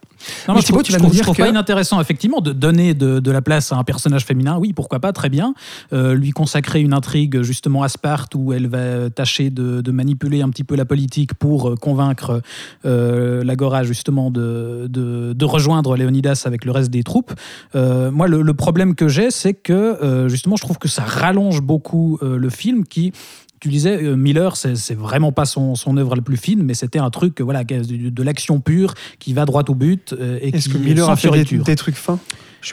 Non, 0.49 0.55
Mais 0.55 0.63
Thibaut, 0.63 0.79
trouve, 0.79 0.83
tu 0.85 0.93
je 0.93 0.97
vas 0.97 1.03
trouve- 1.03 1.15
je 1.17 1.23
trouve 1.23 1.37
que- 1.37 1.43
pas 1.43 1.49
inintéressant, 1.49 2.01
effectivement, 2.01 2.41
de 2.41 2.53
donner 2.53 2.95
de, 2.95 3.21
de 3.21 3.31
la 3.31 3.43
place 3.43 3.73
à 3.73 3.77
un 3.77 3.85
personnage 3.85 4.25
féminin. 4.25 4.59
Oui, 4.59 4.73
pourquoi 4.73 5.01
pas, 5.01 5.13
très 5.13 5.29
bien. 5.29 5.55
Euh, 5.93 6.15
lui 6.15 6.31
consacrer 6.31 6.81
une 6.81 6.93
intrigue, 6.93 7.43
justement, 7.43 7.83
à 7.83 7.89
Sparte, 7.89 8.35
où 8.35 8.53
elle 8.53 8.67
va 8.69 9.11
tâcher 9.11 9.51
de, 9.51 9.81
de 9.81 9.91
manipuler 9.91 10.43
un 10.43 10.49
petit 10.51 10.65
peu 10.65 10.77
la 10.77 10.85
politique 10.85 11.35
pour 11.35 11.71
euh, 11.71 11.75
convaincre 11.77 12.41
euh, 12.85 13.45
l'Agora, 13.45 13.83
justement, 13.85 14.31
de, 14.31 14.87
de, 14.89 15.45
rejoindre 15.45 15.97
Léonidas 15.97 16.43
avec 16.47 16.65
le 16.65 16.73
reste 16.73 16.91
des 16.91 17.03
troupes. 17.05 17.33
Euh, 17.75 18.11
moi, 18.11 18.27
le, 18.27 18.43
le 18.43 18.55
problème 18.55 18.95
que 18.95 19.07
j'ai, 19.09 19.31
c'est 19.31 19.55
que, 19.55 20.27
justement, 20.29 20.57
je 20.57 20.63
trouve 20.63 20.79
que 20.79 20.89
ça 20.89 21.03
rallonge 21.05 21.61
beaucoup 21.61 22.19
le 22.23 22.51
film 22.51 22.85
qui 22.85 23.13
tu 23.61 23.69
disais, 23.69 24.03
euh, 24.03 24.17
Miller, 24.17 24.57
c'est 24.57 24.95
vraiment 24.95 25.33
pas 25.33 25.45
son, 25.45 25.75
son 25.75 25.97
œuvre 25.97 26.15
la 26.15 26.23
plus 26.23 26.37
fine, 26.37 26.63
mais 26.63 26.75
c'était 26.75 26.99
un 26.99 27.11
truc, 27.11 27.41
euh, 27.41 27.45
voilà, 27.45 27.65
de, 27.65 28.11
de 28.11 28.23
l'action 28.23 28.61
pure, 28.61 28.95
qui 29.19 29.33
va 29.33 29.45
droit 29.45 29.65
au 29.69 29.75
but 29.75 30.13
euh, 30.13 30.39
et 30.43 30.55
Est-ce 30.55 30.69
que 30.69 30.79
Miller 30.79 31.09
a 31.09 31.17
fait 31.17 31.31
des, 31.31 31.77
trucs 31.77 31.95
fins? 31.95 32.19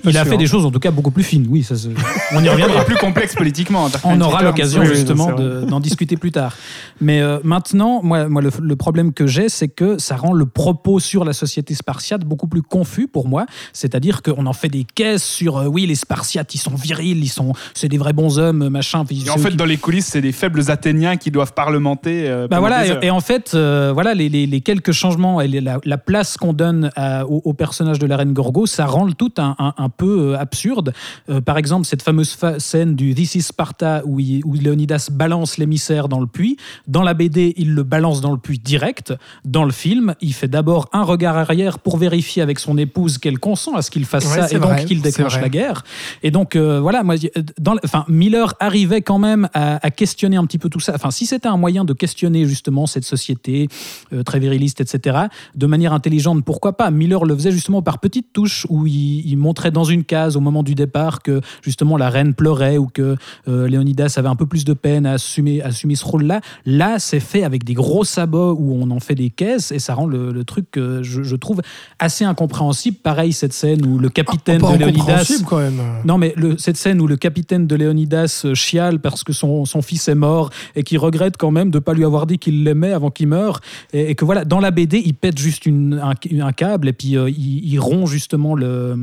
Il 0.04 0.18
a 0.18 0.24
sûr, 0.24 0.32
fait 0.32 0.38
des 0.38 0.46
hein. 0.46 0.48
choses 0.48 0.66
en 0.66 0.72
tout 0.72 0.80
cas 0.80 0.92
beaucoup 0.92 1.12
plus 1.12 1.24
fines, 1.24 1.46
oui, 1.50 1.64
ça, 1.64 1.76
se- 1.76 1.90
on 2.34 2.44
y 2.44 2.50
reviendra. 2.50 2.84
Plus 2.86 2.96
complexe 2.98 3.36
politiquement. 3.36 3.88
On 4.04 4.20
aura 4.22 4.42
l'occasion 4.44 4.82
oui, 4.82 4.88
justement 4.88 5.32
de- 5.34 5.62
d'en 5.66 5.80
discuter 5.80 6.18
plus 6.18 6.32
tard. 6.32 6.56
Mais 7.02 7.22
euh, 7.22 7.40
maintenant, 7.44 8.02
moi, 8.04 8.28
moi 8.28 8.42
le, 8.42 8.50
le 8.62 8.76
problème 8.76 9.14
que 9.14 9.28
j'ai, 9.28 9.50
c'est 9.50 9.68
que 9.68 9.98
ça 10.00 10.16
rend 10.16 10.34
le 10.34 10.46
propos 10.46 11.00
sur 11.00 11.26
la 11.26 11.34
société 11.34 11.74
spartiate 11.76 12.24
beaucoup 12.26 12.48
plus 12.48 12.62
confus 12.62 13.08
pour 13.08 13.28
moi. 13.28 13.46
C'est-à-dire 13.74 14.22
qu'on 14.22 14.46
en 14.46 14.54
fait 14.54 14.70
des 14.70 14.86
caisses 14.96 15.24
sur 15.24 15.58
euh, 15.58 15.66
oui, 15.68 15.86
les 15.86 15.96
Spartiates, 15.96 16.54
ils 16.56 16.60
sont 16.60 16.76
virils, 16.76 17.24
ils 17.24 17.28
sont, 17.28 17.54
c'est 17.74 17.88
des 17.90 17.98
vrais 17.98 18.14
bons 18.14 18.40
hommes, 18.40 18.70
machin. 18.70 19.06
puis 19.06 19.24
Et 19.26 19.30
en 19.30 19.38
fait, 19.38 19.52
qui- 19.52 19.56
dans 19.58 19.66
les 19.66 19.78
coulisses, 19.78 20.08
c'est 20.08 20.22
des 20.22 20.32
faibles 20.32 20.62
Athéniens 20.70 21.18
qui 21.18 21.32
doivent 21.32 21.54
parlementer. 21.54 22.28
euh, 22.30 22.48
Bah 22.48 22.60
voilà, 22.60 23.04
et, 23.04 23.10
en 23.12 23.20
fait, 23.20 23.52
euh, 23.54 23.92
voilà, 23.94 24.14
les, 24.14 24.30
les- 24.30 24.46
les 24.48 24.62
quelques 24.62 24.92
changements 24.92 25.42
et 25.42 25.48
les- 25.48 25.62
la, 25.62 25.80
la 25.84 25.98
place 25.98 26.38
qu'on 26.38 26.54
donne 26.54 26.90
à- 26.96 27.26
au, 27.26 27.42
au 27.46 27.54
personnage 27.54 28.00
de 28.00 28.06
la 28.06 28.18
reine 28.18 28.34
Gorgo, 28.34 28.66
ça 28.66 28.86
rend 28.86 29.06
le 29.06 29.14
tout 29.14 29.32
un, 29.38 29.56
un- 29.60 29.74
un 29.84 29.90
peu 29.90 30.34
euh, 30.34 30.40
absurde. 30.40 30.94
Euh, 31.30 31.42
par 31.42 31.58
exemple, 31.58 31.86
cette 31.86 32.02
fameuse 32.02 32.32
fa- 32.32 32.60
scène 32.60 32.96
du 32.96 33.14
This 33.14 33.36
is 33.36 33.42
Sparta 33.44 34.02
où, 34.06 34.20
il- 34.20 34.42
où 34.46 34.54
Léonidas 34.54 35.10
balance 35.12 35.58
l'émissaire 35.58 36.08
dans 36.10 36.20
le 36.20 36.28
puits. 36.28 36.58
Dans 36.88 37.04
la 37.04 37.14
BD, 37.14 37.54
il 37.58 37.74
le 37.74 37.84
balance 37.84 38.22
dans 38.22 38.32
le 38.32 38.38
puits 38.38 38.60
direct. 38.60 39.14
Dans 39.46 39.64
le 39.66 39.72
film, 39.72 40.16
il 40.22 40.34
fait 40.34 40.48
d'abord 40.48 40.90
un 40.94 41.04
regard 41.04 41.38
arrière 41.38 41.80
pour 41.80 41.98
vérifier 41.98 42.42
avec 42.42 42.60
son 42.60 42.78
épouse 42.78 43.18
qu'elle 43.18 43.40
consent 43.40 43.76
à 43.76 43.82
ce 43.82 43.92
qu'il 43.92 44.06
fasse 44.06 44.26
Ouais, 44.26 44.42
ça 44.42 44.48
et 44.56 44.60
donc 44.60 44.86
qu'il 44.86 45.02
déclenche 45.02 45.34
la 45.42 45.50
guerre. 45.50 45.84
Et 46.24 46.32
donc, 46.32 46.56
euh, 46.56 46.80
voilà, 46.80 47.04
moi, 47.04 47.16
dans, 47.60 47.76
enfin, 47.84 48.06
Miller 48.08 48.54
arrivait 48.60 49.02
quand 49.02 49.20
même 49.20 49.50
à, 49.54 49.86
à 49.86 49.92
questionner 49.92 50.38
un 50.38 50.46
petit 50.46 50.58
peu 50.58 50.70
tout 50.70 50.80
ça. 50.80 50.94
Enfin, 50.96 51.12
si 51.12 51.26
c'était 51.26 51.48
un 51.50 51.58
moyen 51.58 51.84
de 51.86 51.94
questionner 51.94 52.46
justement 52.46 52.86
cette 52.88 53.04
société 53.06 53.68
euh, 54.14 54.24
très 54.24 54.40
viriliste, 54.40 54.82
etc., 54.82 55.18
de 55.56 55.66
manière 55.68 55.94
intelligente, 55.94 56.44
pourquoi 56.46 56.78
pas? 56.78 56.90
Miller 56.92 57.26
le 57.26 57.36
faisait 57.36 57.52
justement 57.52 57.82
par 57.82 58.00
petites 58.00 58.32
touches 58.34 58.66
où 58.70 58.88
il, 58.88 59.26
il 59.28 59.38
montrait 59.38 59.63
dans 59.72 59.84
une 59.84 60.04
case 60.04 60.36
au 60.36 60.40
moment 60.40 60.64
du 60.64 60.76
départ 60.76 61.22
que 61.22 61.42
justement 61.62 61.98
la 61.98 62.10
reine 62.10 62.34
pleurait 62.34 62.78
ou 62.78 62.88
que 62.88 63.16
euh, 63.48 63.68
Léonidas 63.68 64.14
avait 64.18 64.28
un 64.30 64.36
peu 64.36 64.46
plus 64.46 64.66
de 64.66 64.74
peine 64.74 65.06
à 65.06 65.14
assumer, 65.14 65.62
à 65.62 65.68
assumer 65.68 65.96
ce 65.96 66.06
rôle-là. 66.06 66.42
Là, 66.66 67.00
c'est 67.00 67.20
fait 67.20 67.44
avec 67.44 67.64
des 67.64 67.74
gros 67.74 68.04
sabots 68.04 68.56
où 68.60 68.78
on 68.82 68.90
en 68.92 69.00
fait 69.00 69.16
des 69.16 69.30
caisses 69.30 69.72
et 69.72 69.80
ça 69.80 69.94
rend 69.94 70.06
le, 70.06 70.32
le 70.32 70.44
truc, 70.44 70.78
euh, 70.78 71.02
je, 71.04 71.24
je 71.24 71.36
trouve, 71.36 71.62
assez 72.00 72.24
incompréhensible. 72.26 72.98
Pareil, 73.02 73.34
cette 73.34 73.54
scène 73.54 73.86
où 73.86 73.98
le 74.00 74.10
capitaine 74.10 74.62
Pas 74.62 74.74
de 74.74 74.78
Léonidas. 74.80 75.42
quand 75.48 75.58
même 75.60 75.82
Non, 76.06 76.18
mais 76.18 76.34
le- 76.38 76.58
cette 76.58 76.78
scène 76.78 77.02
où 77.02 77.08
le 77.08 77.16
capitaine 77.18 77.68
de 77.68 77.76
Léonidas 77.76 78.42
euh, 78.46 78.54
chiale 78.56 79.00
parce 79.00 79.24
que 79.24 79.34
son, 79.34 79.66
son 79.66 79.82
fils 79.82 80.08
est 80.08 80.16
mort 80.16 80.50
et 80.76 80.84
qui 80.84 80.98
regrette 80.98 81.38
quand 81.38 81.52
même 81.52 81.72
de 81.72 81.80
pas 81.80 81.94
lui 81.94 82.06
avoir 82.06 82.26
dit 82.28 82.38
qu'il 82.40 82.64
l'aimait 82.64 82.94
avant 82.94 83.10
qu'il 83.12 83.28
meure 83.28 83.60
et, 83.94 84.12
et 84.12 84.16
que 84.16 84.26
voilà, 84.26 84.46
dans 84.46 84.60
la 84.60 84.72
BD, 84.72 85.02
il 85.06 85.14
pète 85.14 85.38
juste 85.38 85.66
une, 85.66 86.00
un, 86.02 86.14
un 86.46 86.52
câble 86.52 86.88
et 86.88 86.94
puis 86.94 87.18
euh, 87.18 87.30
il, 87.30 87.66
il 87.66 87.80
rompt 87.80 88.08
justement 88.08 88.56
le 88.56 88.98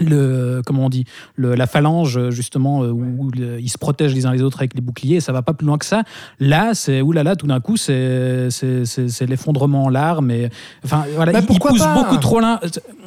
le 0.00 0.62
comment 0.64 0.86
on 0.86 0.88
dit 0.88 1.04
le- 1.36 1.54
la 1.54 1.66
phalange 1.66 2.30
justement 2.30 2.82
euh, 2.82 2.90
où, 2.90 3.24
où 3.24 3.30
le- 3.30 3.60
ils 3.60 3.68
se 3.68 3.78
protègent 3.78 4.14
les 4.14 4.24
uns 4.26 4.32
les 4.32 4.42
autres 4.42 4.58
avec 4.60 4.74
les 4.74 4.80
boucliers 4.80 5.20
ça 5.20 5.32
va 5.32 5.42
pas 5.42 5.52
plus 5.52 5.66
loin 5.66 5.76
que 5.78 5.84
ça. 5.84 6.02
Là 6.40 6.72
c'est 6.74 7.02
oulala 7.02 7.36
tout 7.36 7.46
d'un 7.46 7.60
coup 7.60 7.76
c'est 7.76 8.48
c'est 8.50 9.26
l'effondrement 9.26 9.84
en 9.84 9.88
larmes 9.90 10.30
et 10.30 10.48
enfin 10.84 11.04
voilà 11.14 11.32
Bah, 11.32 11.38
il, 11.40 11.42
il 11.42 11.46
pourquoi 11.46 11.70
pousse 11.72 11.80
pas 11.80 11.94
beaucoup 11.94 12.16
trop 12.16 12.40
loin 12.40 12.58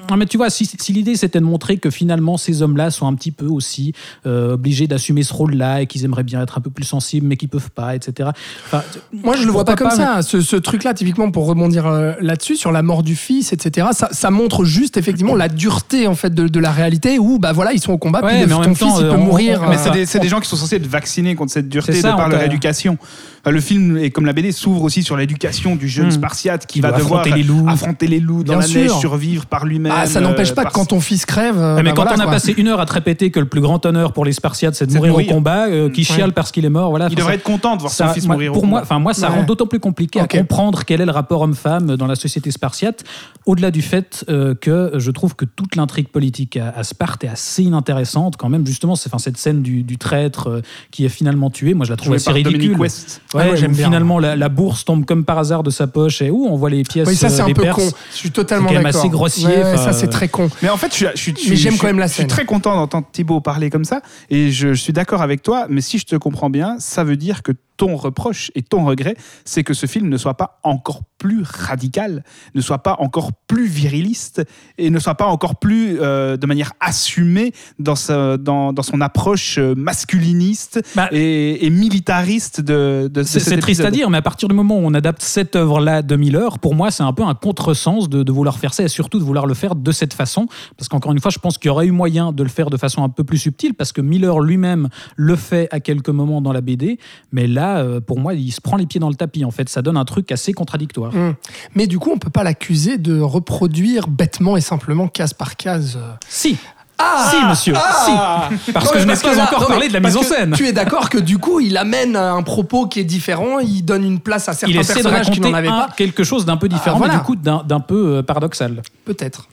Non, 0.09 0.17
mais 0.17 0.25
tu 0.25 0.37
vois, 0.37 0.49
si, 0.49 0.65
si 0.65 0.93
l'idée 0.93 1.15
c'était 1.15 1.39
de 1.39 1.45
montrer 1.45 1.77
que 1.77 1.89
finalement 1.89 2.37
ces 2.37 2.61
hommes-là 2.61 2.91
sont 2.91 3.07
un 3.07 3.13
petit 3.15 3.31
peu 3.31 3.45
aussi 3.47 3.93
euh, 4.25 4.53
obligés 4.53 4.87
d'assumer 4.87 5.23
ce 5.23 5.33
rôle-là 5.33 5.81
et 5.81 5.87
qu'ils 5.87 6.05
aimeraient 6.05 6.23
bien 6.23 6.41
être 6.41 6.57
un 6.57 6.61
peu 6.61 6.69
plus 6.69 6.83
sensibles, 6.83 7.25
mais 7.27 7.37
qu'ils 7.37 7.49
peuvent 7.49 7.71
pas, 7.71 7.95
etc. 7.95 8.29
Enfin, 8.65 8.83
Moi, 9.11 9.35
je 9.35 9.45
le 9.45 9.51
vois 9.51 9.65
pas 9.65 9.75
comme 9.75 9.91
ça. 9.91 10.21
Ce, 10.21 10.41
ce 10.41 10.55
truc-là, 10.55 10.93
typiquement, 10.93 11.31
pour 11.31 11.45
rebondir 11.47 11.85
euh, 11.87 12.13
là-dessus, 12.21 12.55
sur 12.55 12.71
la 12.71 12.81
mort 12.83 13.03
du 13.03 13.15
fils, 13.15 13.51
etc., 13.53 13.87
ça, 13.93 14.09
ça 14.11 14.31
montre 14.31 14.63
juste, 14.65 14.97
effectivement, 14.97 15.35
la 15.35 15.47
dureté, 15.49 16.07
en 16.07 16.15
fait, 16.15 16.33
de, 16.33 16.47
de 16.47 16.59
la 16.59 16.71
réalité 16.71 17.19
où, 17.19 17.39
bah 17.39 17.51
voilà, 17.51 17.73
ils 17.73 17.79
sont 17.81 17.93
au 17.93 17.97
combat, 17.97 18.21
Ouais, 18.23 18.37
puis 18.39 18.45
mais 18.47 18.53
en 18.53 18.57
ton 18.61 18.65
même 18.69 18.75
fils, 18.75 18.87
temps, 18.87 18.99
il 18.99 19.05
euh, 19.05 19.09
peut 19.11 19.17
on- 19.17 19.25
mourir. 19.25 19.61
on- 19.65 19.69
Mais 19.69 19.75
euh, 19.77 20.03
c'est 20.05 20.19
des, 20.19 20.27
gens 20.27 20.39
qui 20.39 20.47
sont 20.49 20.55
censés 20.55 20.75
être 20.77 20.87
vaccinés 20.87 21.35
contre 21.35 21.51
cette 21.51 21.69
dureté 21.69 21.93
C'est 21.93 22.01
ça, 22.01 22.11
de 22.11 22.17
par 22.17 22.29
leur 22.29 22.41
éducation. 22.43 22.97
Enfin, 23.45 23.51
le 23.53 23.61
film, 23.61 23.97
et 23.99 24.09
comme 24.09 24.25
la 24.25 24.33
BD, 24.33 24.51
s'ouvre 24.51 24.81
aussi 24.81 25.03
sur 25.03 25.15
l'éducation 25.17 25.75
du 25.75 25.87
jeune 25.87 26.07
Hmm. 26.07 26.11
Spartiate 26.11 26.65
qui 26.65 26.79
Il 26.79 26.81
va 26.81 26.91
devoir 26.91 27.19
affronter 27.21 27.37
les 27.37 27.43
loups. 27.43 27.65
affronter 27.69 28.07
les 28.07 28.19
loups 28.19 28.43
dans 28.43 28.53
Bien 28.53 28.61
la 28.61 28.67
sûr. 28.67 28.81
neige, 28.81 28.91
survivre 28.99 29.45
par 29.45 29.65
lui-même. 29.67 29.93
ah, 29.95 30.07
ça 30.07 30.19
n'empêche 30.19 30.49
euh, 30.49 30.55
pas 30.55 30.65
que 30.65 30.71
quand 30.73 30.85
ton 30.85 30.99
fils 30.99 31.27
crève. 31.27 31.59
euh, 31.59 31.75
Ouais, 31.75 31.83
mais 31.83 31.89
bah 31.91 31.95
quand 31.95 32.01
voilà, 32.03 32.17
on 32.17 32.21
a 32.21 32.23
quoi. 32.23 32.33
passé 32.33 32.55
une 32.57 32.67
heure 32.69 32.79
à 32.79 32.87
te 32.87 32.93
répéter 32.93 33.29
que 33.29 33.39
le 33.39 33.45
plus 33.45 33.61
grand 33.61 33.85
honneur 33.85 34.13
pour 34.13 34.25
les 34.25 34.31
Spartiates, 34.33 34.73
c'est 34.73 34.87
de 34.87 34.93
mourir, 34.95 35.11
mourir. 35.11 35.29
au 35.29 35.33
combat, 35.35 35.67
euh, 35.67 35.89
qui 35.91 36.03
chiale 36.03 36.33
parce 36.33 36.51
qu'il 36.51 36.65
est 36.65 36.69
mort, 36.69 36.89
voilà. 36.89 37.05
Il 37.11 37.15
devrait 37.15 37.33
ça- 37.33 37.35
être 37.35 37.43
content 37.43 37.75
de 37.75 37.81
voir 37.81 37.93
son 37.93 38.07
fils 38.09 38.25
moi- 38.25 38.35
mourir. 38.35 38.49
au 38.51 38.53
Pour 38.55 38.65
moi, 38.65 38.79
combat. 38.79 38.87
enfin 38.95 38.99
moi, 38.99 39.13
ça 39.13 39.29
Ouais. 39.29 39.35
rend 39.37 39.43
d'autant 39.43 39.67
plus 39.67 39.79
compliqué 39.79 40.19
à 40.19 40.27
comprendre 40.27 40.83
quel 40.83 41.01
est 41.01 41.05
le 41.05 41.11
rapport 41.11 41.41
homme-femme 41.41 41.97
dans 41.97 42.07
la 42.07 42.15
société 42.15 42.49
spartiate, 42.49 43.03
au-delà 43.45 43.69
du 43.69 43.83
fait 43.83 44.25
euh, 44.27 44.55
que 44.55 44.93
je 44.97 45.11
trouve 45.11 45.35
que 45.35 45.45
toute 45.45 45.75
l'intrigue 45.75 46.07
politique 46.07 46.57
à, 46.57 46.83
Sparte 46.83 47.23
est 47.23 47.27
assez 47.27 47.61
inintéressante 47.63 48.37
quand 48.37 48.49
même. 48.49 48.65
Justement, 48.65 48.95
c'est 48.95 49.09
enfin 49.09 49.19
cette 49.19 49.37
scène 49.37 49.61
du, 49.61 49.83
du 49.83 49.97
traître 49.97 50.47
euh, 50.49 50.61
qui 50.89 51.05
est 51.05 51.09
finalement 51.09 51.51
tué. 51.51 51.75
Moi, 51.75 51.85
je 51.85 51.91
la 51.91 51.97
trouve 51.97 52.07
Joué 52.07 52.15
assez 52.15 52.31
ridicule. 52.31 52.75
West. 52.77 53.21
Ouais, 53.35 53.41
Ah, 53.43 53.47
moi, 53.47 53.55
j'aime 53.55 53.73
bien. 53.73 53.85
Finalement, 53.87 54.17
la, 54.19 54.35
la 54.35 54.49
bourse 54.49 54.85
tombe 54.85 55.05
comme 55.05 55.25
par 55.25 55.37
hasard 55.37 55.61
de 55.63 55.69
sa 55.69 55.87
poche 55.87 56.21
et 56.21 56.29
où 56.31 56.45
on 56.47 56.55
voit 56.55 56.69
les 56.69 56.83
pièces 56.83 57.07
Oui, 57.07 57.15
ça, 57.15 57.29
c'est 57.29 57.41
euh, 57.41 57.45
un 57.45 57.53
peu 57.53 57.61
Perses. 57.63 57.75
con. 57.91 57.97
Je 58.11 58.15
suis 58.17 58.31
totalement 58.31 58.69
C'est 58.69 58.75
quand 58.75 58.81
même 58.81 58.91
d'accord. 58.91 59.01
assez 59.01 59.09
grossier, 59.09 59.47
Ouais, 59.47 59.77
ça, 59.77 59.93
c'est 59.93 60.07
très 60.07 60.27
con. 60.27 60.49
Mais 60.61 60.69
en 60.69 60.77
fait, 60.77 60.95
je 60.95 61.05
Mais 61.49 61.55
j'aime 61.55 61.73
je 61.75 61.79
quand 61.79 61.87
même 61.87 61.99
la 61.99 62.07
Je 62.07 62.13
suis 62.13 62.27
très 62.27 62.45
content 62.45 62.75
d'entendre 62.75 63.07
Thibaut 63.11 63.41
parler 63.41 63.69
comme 63.69 63.85
ça, 63.85 64.01
et 64.29 64.51
je, 64.51 64.69
je 64.73 64.81
suis 64.81 64.93
d'accord 64.93 65.21
avec 65.21 65.43
toi. 65.43 65.65
Mais 65.69 65.81
si 65.81 65.97
je 65.99 66.05
te 66.05 66.15
comprends 66.15 66.49
bien, 66.49 66.77
ça 66.79 67.03
veut 67.03 67.17
dire 67.17 67.43
que 67.43 67.51
ton 67.77 67.95
reproche 67.97 68.51
et 68.55 68.61
ton 68.61 68.85
regret, 68.85 69.15
c'est 69.43 69.63
que 69.63 69.73
ce 69.73 69.85
film 69.85 70.07
ne 70.07 70.17
soit 70.17 70.35
pas 70.35 70.59
encore 70.63 71.01
plus 71.25 71.43
radical, 71.43 72.23
ne 72.53 72.61
soit 72.61 72.83
pas 72.83 72.95
encore 72.99 73.31
plus 73.47 73.65
viriliste 73.67 74.43
et 74.77 74.89
ne 74.91 74.99
soit 74.99 75.15
pas 75.15 75.25
encore 75.25 75.55
plus 75.59 75.97
euh, 75.99 76.37
de 76.37 76.45
manière 76.45 76.73
assumée 76.79 77.51
dans, 77.79 77.95
sa- 77.95 78.37
dans, 78.37 78.73
dans 78.73 78.83
son 78.83 79.01
approche 79.01 79.57
euh, 79.57 79.73
masculiniste 79.75 80.81
Bah, 80.95 81.07
et, 81.11 81.65
et 81.65 81.69
militariste 81.69 82.61
de, 82.61 83.09
de 83.11 83.23
C'est 83.23 83.57
triste 83.57 83.81
à 83.81 83.91
dire, 83.91 84.09
mais 84.09 84.17
à 84.17 84.21
partir 84.21 84.47
du 84.47 84.55
moment 84.55 84.75
où 84.77 84.81
on 84.83 84.93
adapte 84.93 85.21
cette 85.21 85.55
œuvre-là 85.55 86.01
de 86.01 86.15
Miller, 86.15 86.59
pour 86.59 86.75
moi, 86.75 86.91
c'est 86.91 87.03
un 87.03 87.13
peu 87.13 87.23
un 87.23 87.33
contresens 87.33 88.07
de, 88.09 88.21
de 88.23 88.31
vouloir 88.31 88.57
faire 88.59 88.73
ça 88.73 88.83
et 88.83 88.87
surtout 88.87 89.17
de 89.19 89.23
vouloir 89.23 89.45
le 89.47 89.53
faire 89.55 89.75
de 89.75 89.91
cette 89.91 90.13
façon. 90.13 90.47
Parce 90.77 90.87
qu'encore 90.89 91.11
une 91.11 91.19
fois, 91.19 91.31
je 91.31 91.39
pense 91.39 91.57
qu'il 91.57 91.69
y 91.69 91.71
aurait 91.71 91.87
eu 91.87 91.91
moyen 91.91 92.31
de 92.31 92.43
le 92.43 92.49
faire 92.49 92.69
de 92.69 92.77
façon 92.77 93.03
un 93.03 93.09
peu 93.09 93.23
plus 93.23 93.37
subtile, 93.39 93.73
parce 93.73 93.91
que 93.91 94.01
Miller 94.01 94.39
lui-même 94.39 94.89
le 95.15 95.35
fait 95.35 95.67
à 95.71 95.79
quelques 95.79 96.09
moments 96.09 96.41
dans 96.41 96.53
la 96.53 96.61
BD. 96.61 96.99
Mais 97.31 97.47
là, 97.47 97.77
euh, 97.79 97.99
pour 97.99 98.19
moi, 98.19 98.33
il 98.35 98.51
se 98.51 98.61
prend 98.61 98.77
les 98.77 98.85
pieds 98.85 98.99
dans 98.99 99.09
le 99.09 99.15
tapis. 99.15 99.43
En 99.45 99.51
fait, 99.51 99.69
ça 99.69 99.81
donne 99.81 99.97
un 99.97 100.05
truc 100.05 100.31
assez 100.31 100.53
contradictoire. 100.53 101.11
Hum. 101.15 101.33
Mais 101.73 101.87
du 101.87 101.97
coup, 101.97 102.11
on 102.13 102.17
peut 102.17 102.29
pas 102.29 102.43
l'accuser 102.43 102.97
de 102.97 103.19
reproduire 103.19 104.07
bêtement 104.07 104.57
et 104.57 104.61
simplement 104.61 105.07
case 105.07 105.33
par 105.33 105.55
case. 105.55 105.97
euh. 105.97 106.11
Si, 106.27 106.57
Ah 106.97 107.29
si, 107.31 107.45
monsieur, 107.49 107.73
si. 108.05 108.71
Parce 108.71 108.91
que 108.91 108.99
je 108.99 109.05
n'ai 109.05 109.15
pas 109.15 109.35
là- 109.35 109.43
encore 109.43 109.61
non, 109.61 109.67
parlé 109.67 109.87
de 109.89 109.93
la 109.93 109.99
mise 109.99 110.15
en 110.15 110.23
scène. 110.23 110.53
Tu 110.55 110.65
es 110.65 110.71
d'accord 110.73 111.09
que 111.09 111.17
du 111.17 111.37
coup, 111.37 111.59
il 111.59 111.75
amène 111.77 112.15
un 112.15 112.41
propos 112.41 112.87
qui 112.87 112.99
est 113.01 113.03
différent, 113.05 113.59
il 113.59 113.83
donne 113.83 114.03
une 114.05 114.19
place 114.19 114.47
à 114.47 114.53
certains 114.53 114.73
Il 114.73 114.85
personnages 114.85 115.29
qui 115.31 115.41
n'en 115.41 115.53
avaient 115.53 115.67
pas. 115.67 115.89
quelque 115.97 116.23
chose 116.23 116.45
d'un 116.45 116.55
peu 116.57 116.69
différent, 116.69 116.95
Ah, 116.95 116.99
voilà. 116.99 117.13
mais 117.15 117.19
du 117.19 117.25
coup 117.25 117.35
d'un 117.35 117.79
peu 117.81 118.17
euh, 118.17 118.23
paradoxal. 118.23 118.81
Peut-être. 119.03 119.47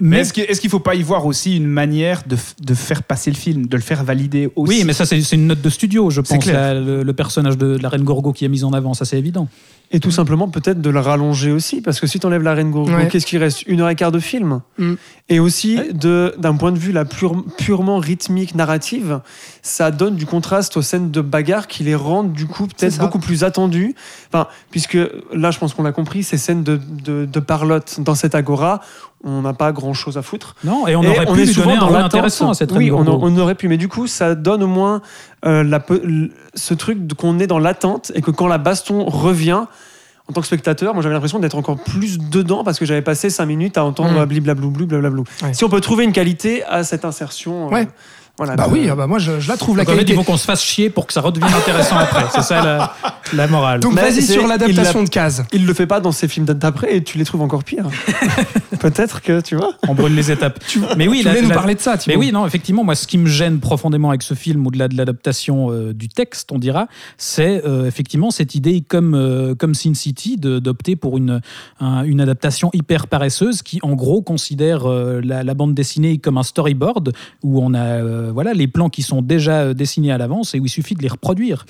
Mais 0.00 0.16
Mais 0.16 0.18
est-ce 0.22 0.32
qu'il 0.32 0.46
qu'il 0.46 0.70
faut 0.70 0.80
pas 0.80 0.96
y 0.96 1.02
voir 1.02 1.26
aussi 1.26 1.56
une 1.56 1.66
manière 1.68 2.22
de, 2.26 2.74
faire 2.74 3.02
passer 3.04 3.30
le 3.30 3.36
film, 3.36 3.66
de 3.66 3.76
le 3.76 3.82
faire 3.82 4.02
valider 4.02 4.50
aussi? 4.56 4.78
Oui, 4.78 4.82
mais 4.84 4.92
ça 4.92 5.06
c'est 5.06 5.20
une 5.32 5.46
note 5.46 5.60
de 5.60 5.70
studio, 5.70 6.10
je 6.10 6.22
pense. 6.22 6.42
clair. 6.42 6.74
la- 6.74 6.80
le, 6.80 7.02
le 7.04 7.12
personnage 7.12 7.56
de, 7.56 7.76
de 7.76 7.82
la 7.82 7.88
reine 7.88 8.02
Gorgo 8.02 8.32
qui 8.32 8.44
est 8.44 8.48
mis 8.48 8.64
en 8.64 8.72
avant, 8.72 8.94
ça 8.94 9.04
c'est 9.04 9.18
évident. 9.18 9.46
Et 9.92 9.98
tout 9.98 10.12
simplement 10.12 10.48
peut-être 10.48 10.80
de 10.80 10.88
le 10.88 11.00
rallonger 11.00 11.50
aussi, 11.50 11.80
parce 11.80 11.98
que 11.98 12.06
si 12.06 12.20
tu 12.20 12.26
enlèves 12.26 12.42
la 12.44 12.54
reine 12.54 12.70
Ouais. 12.72 13.08
qu'est-ce 13.08 13.26
qui 13.26 13.38
reste? 13.38 13.64
Une 13.66 13.80
heure 13.80 13.88
et 13.90 13.96
quart 13.96 14.12
de 14.12 14.20
film. 14.20 14.60
Mm. 14.78 14.94
Et 15.28 15.40
aussi, 15.40 15.80
de- 15.92 16.32
d'un 16.38 16.54
point 16.54 16.70
de 16.70 16.78
vue 16.78 16.92
la 16.92 17.04
pure- 17.04 17.44
purement 17.58 17.98
rythmique, 17.98 18.54
narrative, 18.54 19.20
ça 19.62 19.90
donne 19.90 20.14
du 20.14 20.26
contraste 20.26 20.76
aux 20.76 20.82
scènes 20.82 21.10
de 21.10 21.20
bagarre 21.20 21.66
qui 21.66 21.82
les 21.82 21.96
rendent 21.96 22.32
du 22.32 22.46
coup 22.46 22.68
peut-être 22.68 22.98
beaucoup 22.98 23.18
plus 23.18 23.42
attendues. 23.42 23.94
Enfin, 24.32 24.46
puisque 24.70 24.98
là, 25.32 25.50
je 25.50 25.58
pense 25.58 25.74
qu'on 25.74 25.82
l'a 25.82 25.92
compris, 25.92 26.22
ces 26.22 26.38
scènes 26.38 26.62
de, 26.62 26.76
de, 26.76 27.24
de 27.24 27.40
parlotte 27.40 27.98
dans 28.00 28.14
cette 28.14 28.36
agora, 28.36 28.80
on 29.24 29.42
n'a 29.42 29.52
pas 29.52 29.72
grand-chose 29.72 30.16
à 30.16 30.22
foutre. 30.22 30.54
Non, 30.64 30.86
et 30.86 30.96
on 30.96 31.02
Et 31.02 31.08
aurait 31.08 31.26
pu 31.26 31.32
est 31.42 31.44
lui 31.46 31.52
souvent 31.52 31.66
donner 31.70 31.76
un 31.76 31.80
dans 31.80 31.90
l'attente. 31.90 32.04
intéressant 32.14 32.50
à 32.50 32.54
cette 32.54 32.72
Oui, 32.72 32.90
on, 32.90 33.06
aurait 33.38 33.54
pu, 33.54 33.68
mais 33.68 33.76
du 33.76 33.88
coup, 33.88 34.06
ça 34.06 34.34
donne 34.34 34.62
au 34.62 34.66
moins 34.66 35.02
euh, 35.44 35.62
la 35.62 35.84
ce 36.54 36.74
truc 36.74 37.14
qu'on 37.14 37.38
est 37.38 37.46
dans 37.46 37.58
l'attente 37.58 38.12
et 38.14 38.22
que 38.22 38.30
quand 38.30 38.46
la 38.46 38.58
baston 38.58 39.04
revient, 39.04 39.64
en 40.28 40.32
tant 40.32 40.40
que 40.40 40.46
spectateur, 40.46 40.94
moi 40.94 41.02
j'avais 41.02 41.14
l'impression 41.14 41.38
d'être 41.40 41.56
encore 41.56 41.76
plus 41.76 42.18
dedans 42.18 42.62
parce 42.64 42.78
que 42.78 42.84
j'avais 42.86 43.02
passé 43.02 43.30
cinq 43.30 43.46
minutes 43.46 43.76
à 43.76 43.84
entendre 43.84 44.12
Mm. 44.12 44.18
euh, 44.18 44.26
bliblablou, 44.26 44.70
bliblablou. 44.70 45.24
Ouais. 45.42 45.52
Si 45.54 45.64
on 45.64 45.68
peut 45.68 45.80
trouver 45.80 46.04
une 46.04 46.12
qualité 46.12 46.62
à 46.64 46.84
cette 46.84 47.04
insertion, 47.04 47.66
euh, 47.66 47.70
Ouais. 47.72 47.88
Voilà. 48.40 48.56
Bah 48.56 48.68
oui, 48.70 48.88
ah 48.90 48.94
bah 48.94 49.06
moi 49.06 49.18
je, 49.18 49.38
je 49.38 49.48
la 49.48 49.56
trouve 49.58 49.76
la 49.76 49.84
Donc, 49.84 49.90
en 49.90 49.92
fait, 49.92 49.96
qualité. 50.04 50.12
il 50.14 50.16
faut 50.16 50.24
qu'on 50.32 50.38
se 50.38 50.46
fasse 50.46 50.62
chier 50.62 50.88
pour 50.88 51.06
que 51.06 51.12
ça 51.12 51.20
redevienne 51.20 51.52
intéressant 51.52 51.98
après. 51.98 52.24
C'est 52.34 52.40
ça 52.42 52.64
la, 52.64 52.94
la 53.34 53.46
morale. 53.48 53.80
Donc 53.80 53.92
Mais 53.94 54.00
vas-y 54.00 54.22
sur 54.22 54.46
l'adaptation 54.46 55.00
l'a- 55.00 55.04
de 55.04 55.10
case. 55.10 55.44
Il 55.52 55.66
le 55.66 55.74
fait 55.74 55.86
pas 55.86 56.00
dans 56.00 56.10
ses 56.12 56.26
films 56.26 56.46
d'après 56.46 56.96
et 56.96 57.04
tu 57.04 57.18
les 57.18 57.24
trouves 57.24 57.42
encore 57.42 57.64
pires. 57.64 57.84
Peut-être 58.80 59.20
que 59.20 59.40
tu 59.40 59.56
vois. 59.56 59.72
On 59.88 59.94
brûle 59.94 60.14
les 60.14 60.30
étapes. 60.30 60.58
mais 60.96 61.06
oui, 61.08 61.18
tu 61.18 61.24
la- 61.24 61.32
voulais 61.34 61.42
nous 61.46 61.50
parler 61.52 61.74
de 61.74 61.80
ça, 61.80 61.92
Mais 61.92 61.98
Thibaut. 61.98 62.18
oui, 62.20 62.32
non, 62.32 62.46
effectivement, 62.46 62.82
moi, 62.84 62.94
ce 62.94 63.06
qui 63.06 63.18
me 63.18 63.26
gêne 63.26 63.58
profondément 63.60 64.08
avec 64.08 64.22
ce 64.22 64.34
film, 64.34 64.66
au-delà 64.66 64.88
de 64.88 64.96
l'adaptation 64.96 65.70
euh, 65.70 65.92
du 65.92 66.08
texte, 66.08 66.50
on 66.52 66.58
dira, 66.58 66.86
c'est 67.18 67.62
euh, 67.66 67.86
effectivement 67.86 68.30
cette 68.30 68.54
idée, 68.54 68.80
comme, 68.80 69.14
euh, 69.14 69.54
comme 69.54 69.74
Sin 69.74 69.94
City, 69.94 70.36
de- 70.38 70.58
d'opter 70.60 70.96
pour 70.96 71.18
une, 71.18 71.40
un- 71.80 72.04
une 72.04 72.20
adaptation 72.20 72.70
hyper 72.72 73.06
paresseuse 73.06 73.62
qui, 73.62 73.80
en 73.82 73.92
gros, 73.92 74.22
considère 74.22 74.88
euh, 74.90 75.20
la, 75.22 75.42
la 75.42 75.54
bande 75.54 75.74
dessinée 75.74 76.18
comme 76.18 76.38
un 76.38 76.42
storyboard 76.42 77.12
où 77.42 77.62
on 77.62 77.74
a 77.74 78.29
euh, 78.30 78.32
voilà, 78.32 78.54
les 78.54 78.66
plans 78.66 78.88
qui 78.88 79.02
sont 79.02 79.22
déjà 79.22 79.60
euh, 79.60 79.74
dessinés 79.74 80.12
à 80.12 80.18
l'avance 80.18 80.54
et 80.54 80.60
où 80.60 80.66
il 80.66 80.70
suffit 80.70 80.94
de 80.94 81.02
les 81.02 81.08
reproduire. 81.08 81.66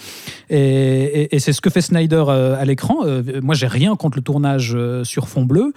Et, 0.49 1.39
c'est 1.39 1.53
ce 1.53 1.61
que 1.61 1.71
fait 1.71 1.81
Snyder 1.81 2.25
euh, 2.29 2.61
à 2.61 2.65
l'écran. 2.65 2.99
Moi, 3.43 3.55
j'ai 3.55 3.67
rien 3.67 3.97
contre 3.97 4.19
le 4.19 4.23
tournage 4.23 4.77
sur 5.05 5.29
fond 5.29 5.45
bleu. 5.45 5.73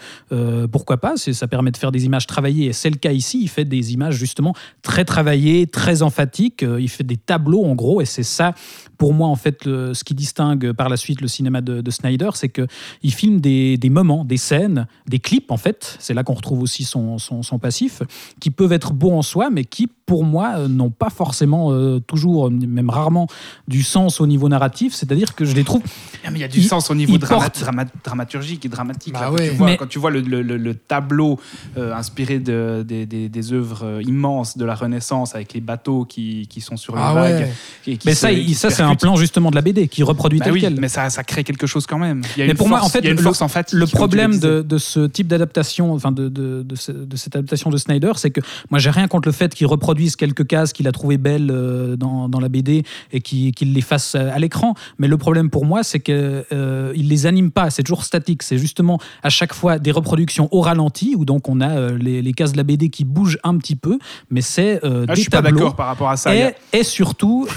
Pourquoi 0.71 0.97
pas? 0.97 1.15
Ça 1.15 1.47
permet 1.47 1.71
de 1.71 1.77
faire 1.77 1.91
des 1.91 2.05
images 2.05 2.27
travaillées. 2.27 2.67
Et 2.67 2.73
c'est 2.73 2.89
le 2.89 2.97
cas 2.97 3.11
ici. 3.11 3.39
Il 3.41 3.47
fait 3.47 3.65
des 3.65 3.93
images 3.93 4.15
justement 4.15 4.53
très 4.81 5.05
travaillées, 5.05 5.67
très 5.67 6.01
emphatiques. 6.01 6.63
Il 6.63 6.89
fait 6.89 7.03
des 7.03 7.17
tableaux 7.17 7.63
en 7.63 7.75
gros. 7.75 8.01
Et 8.01 8.05
c'est 8.05 8.23
ça, 8.23 8.53
pour 8.97 9.13
moi, 9.13 9.27
en 9.27 9.35
fait, 9.35 9.63
ce 9.63 10.03
qui 10.03 10.13
distingue 10.13 10.73
par 10.73 10.89
la 10.89 10.97
suite 10.97 11.21
le 11.21 11.27
cinéma 11.27 11.61
de, 11.61 11.81
de 11.81 11.91
Snyder, 11.91 12.31
c'est 12.33 12.49
que 12.49 12.67
il 13.03 13.13
filme 13.13 13.39
des, 13.39 13.77
des 13.77 13.89
moments, 13.89 14.25
des 14.25 14.37
scènes, 14.37 14.87
des 15.07 15.19
clips 15.19 15.51
en 15.51 15.57
fait. 15.57 15.97
C'est 15.99 16.13
là 16.13 16.23
qu'on 16.23 16.33
retrouve 16.33 16.61
aussi 16.61 16.83
son, 16.83 17.17
son, 17.17 17.41
son 17.41 17.59
passif, 17.59 18.01
qui 18.39 18.49
peuvent 18.49 18.73
être 18.73 18.93
beaux 18.93 19.13
en 19.13 19.21
soi, 19.21 19.49
mais 19.49 19.63
qui, 19.63 19.87
pour 20.05 20.23
moi, 20.25 20.55
euh, 20.57 20.67
n'ont 20.67 20.89
pas 20.89 21.09
forcément 21.09 21.71
euh, 21.71 21.99
toujours, 21.99 22.51
même 22.51 22.89
rarement, 22.89 23.27
du 23.67 23.83
sens 23.83 24.19
au 24.19 24.27
niveau 24.27 24.49
narratif. 24.49 24.93
C'est-à-dire 24.93 25.33
que 25.35 25.45
je 25.45 25.55
les 25.55 25.63
trouve 25.63 25.81
Ah, 26.25 26.29
mais 26.31 26.39
il 26.39 26.41
y 26.41 26.45
a 26.45 26.47
du 26.49 26.59
Il- 26.59 26.65
sens 26.67 26.89
au 26.91 26.95
niveau 26.95 27.13
il 27.13 27.19
drama- 27.19 27.43
porte- 27.49 27.59
drama- 27.61 27.85
dramaturgique 28.03 28.65
et 28.65 28.69
dramatique. 28.69 29.13
Bah 29.13 29.21
là, 29.21 29.27
quand, 29.29 29.35
ouais. 29.35 29.49
tu 29.49 29.55
vois, 29.55 29.67
Mais- 29.67 29.77
quand 29.77 29.87
tu 29.87 29.99
vois 29.99 30.11
le, 30.11 30.21
le- 30.21 30.41
le- 30.41 30.57
le 30.57 30.73
tableau 30.75 31.39
euh, 31.77 31.93
inspiré 31.95 32.39
de- 32.39 32.83
des, 32.87 33.05
des- 33.05 33.29
des 33.29 33.53
œuvres 33.53 33.83
euh, 33.85 34.01
immenses 34.03 34.57
de 34.57 34.65
la 34.65 34.75
Renaissance 34.75 35.35
avec 35.35 35.53
les 35.53 35.61
bateaux 35.61 36.05
qui, 36.05 36.47
qui 36.49 36.59
sont 36.61 36.75
sur 36.77 36.95
les 36.95 37.01
Ah 37.03 37.13
vagues. 37.13 37.33
ouais. 37.41 37.53
et 37.87 37.97
qui 37.97 38.07
Mais 38.07 38.13
se- 38.13 38.19
ça, 38.21 38.33
qui 38.33 38.53
ça 38.55 38.69
c'est 38.69 38.83
un 38.83 38.95
plan 38.95 39.15
justement 39.15 39.49
de 39.51 39.55
la 39.55 39.61
BD 39.61 39.87
qui 39.87 40.03
reproduit 40.03 40.39
Bah 40.39 40.45
tel 40.45 40.53
oui, 40.53 40.61
quel. 40.61 40.79
mais 40.79 40.89
ça, 40.89 41.09
ça 41.09 41.23
crée 41.23 41.43
quelque 41.43 41.65
chose 41.67 41.85
quand 41.87 41.97
même. 41.97 42.21
Il 42.35 42.39
y 42.39 42.41
a 42.43 42.45
Mais 42.45 42.51
une 42.51 42.57
pour 42.57 42.67
moi, 42.69 42.81
en 42.83 42.89
fait, 42.89 42.99
il 42.99 43.05
y 43.05 43.07
a 43.07 43.11
une 43.11 43.17
le- 43.21 43.85
problème 43.87 44.37
de, 44.39 44.61
de 44.61 44.77
ce 44.77 45.05
type 45.07 45.27
d'adaptation, 45.27 45.93
enfin 45.93 46.11
de, 46.11 46.27
de, 46.29 46.61
de 46.63 46.75
ce- 46.75 46.91
de 46.91 47.15
cette 47.15 47.35
adaptation 47.35 47.69
de 47.69 47.77
Snyder, 47.77 48.11
c'est 48.15 48.31
que 48.31 48.41
moi 48.69 48.79
j'ai 48.79 48.89
rien 48.89 49.07
contre 49.07 49.27
le 49.27 49.31
fait 49.31 49.53
qu'il 49.53 49.67
reproduise 50.03 50.15
quelques 50.15 50.47
cases 50.47 50.73
qu'il 50.73 50.87
a 50.87 50.91
trouvées 50.91 51.17
belles 51.17 51.49
euh, 51.51 51.95
dans, 51.95 52.27
dans 52.29 52.39
la 52.39 52.49
BD 52.49 52.83
et 53.11 53.21
qu'il 53.21 53.73
les 53.73 53.81
fasse 53.81 54.15
euh, 54.15 54.29
à 54.33 54.39
l'écran. 54.39 54.73
Mais 54.97 55.07
le 55.07 55.17
problème 55.17 55.49
pour 55.49 55.65
moi, 55.65 55.83
c'est 55.83 55.99
qu'il 55.99 56.13
euh, 56.51 56.93
il 56.95 57.07
les 57.09 57.25
anime 57.25 57.51
pas. 57.51 57.69
C'est 57.69 57.83
toujours 57.83 58.03
statique. 58.03 58.43
C'est 58.43 58.57
justement 58.57 58.99
à 59.23 59.29
chaque 59.29 59.53
fois 59.53 59.79
des 59.79 59.91
reproductions 59.91 60.47
au 60.51 60.61
ralenti 60.61 61.15
où 61.17 61.25
donc 61.25 61.47
on 61.49 61.61
a 61.61 61.69
euh, 61.69 61.97
les, 61.97 62.21
les 62.21 62.33
cases 62.33 62.51
de 62.51 62.57
la 62.57 62.63
BD 62.63 62.89
qui 62.89 63.05
bougent 63.05 63.37
un 63.43 63.57
petit 63.57 63.75
peu, 63.75 63.97
mais 64.29 64.41
c'est 64.41 64.83
euh, 64.83 65.05
Ah, 65.07 65.13
je 65.13 65.15
des 65.15 65.21
suis 65.21 65.29
pas 65.29 65.41
tableaux. 65.41 65.59
d'accord 65.59 65.75
par 65.75 65.87
rapport 65.87 66.09
à 66.09 66.17
ça. 66.17 66.31
A- 66.31 66.51
Et, 66.73 66.83
surtout, 66.83 67.47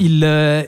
il, 0.00 0.24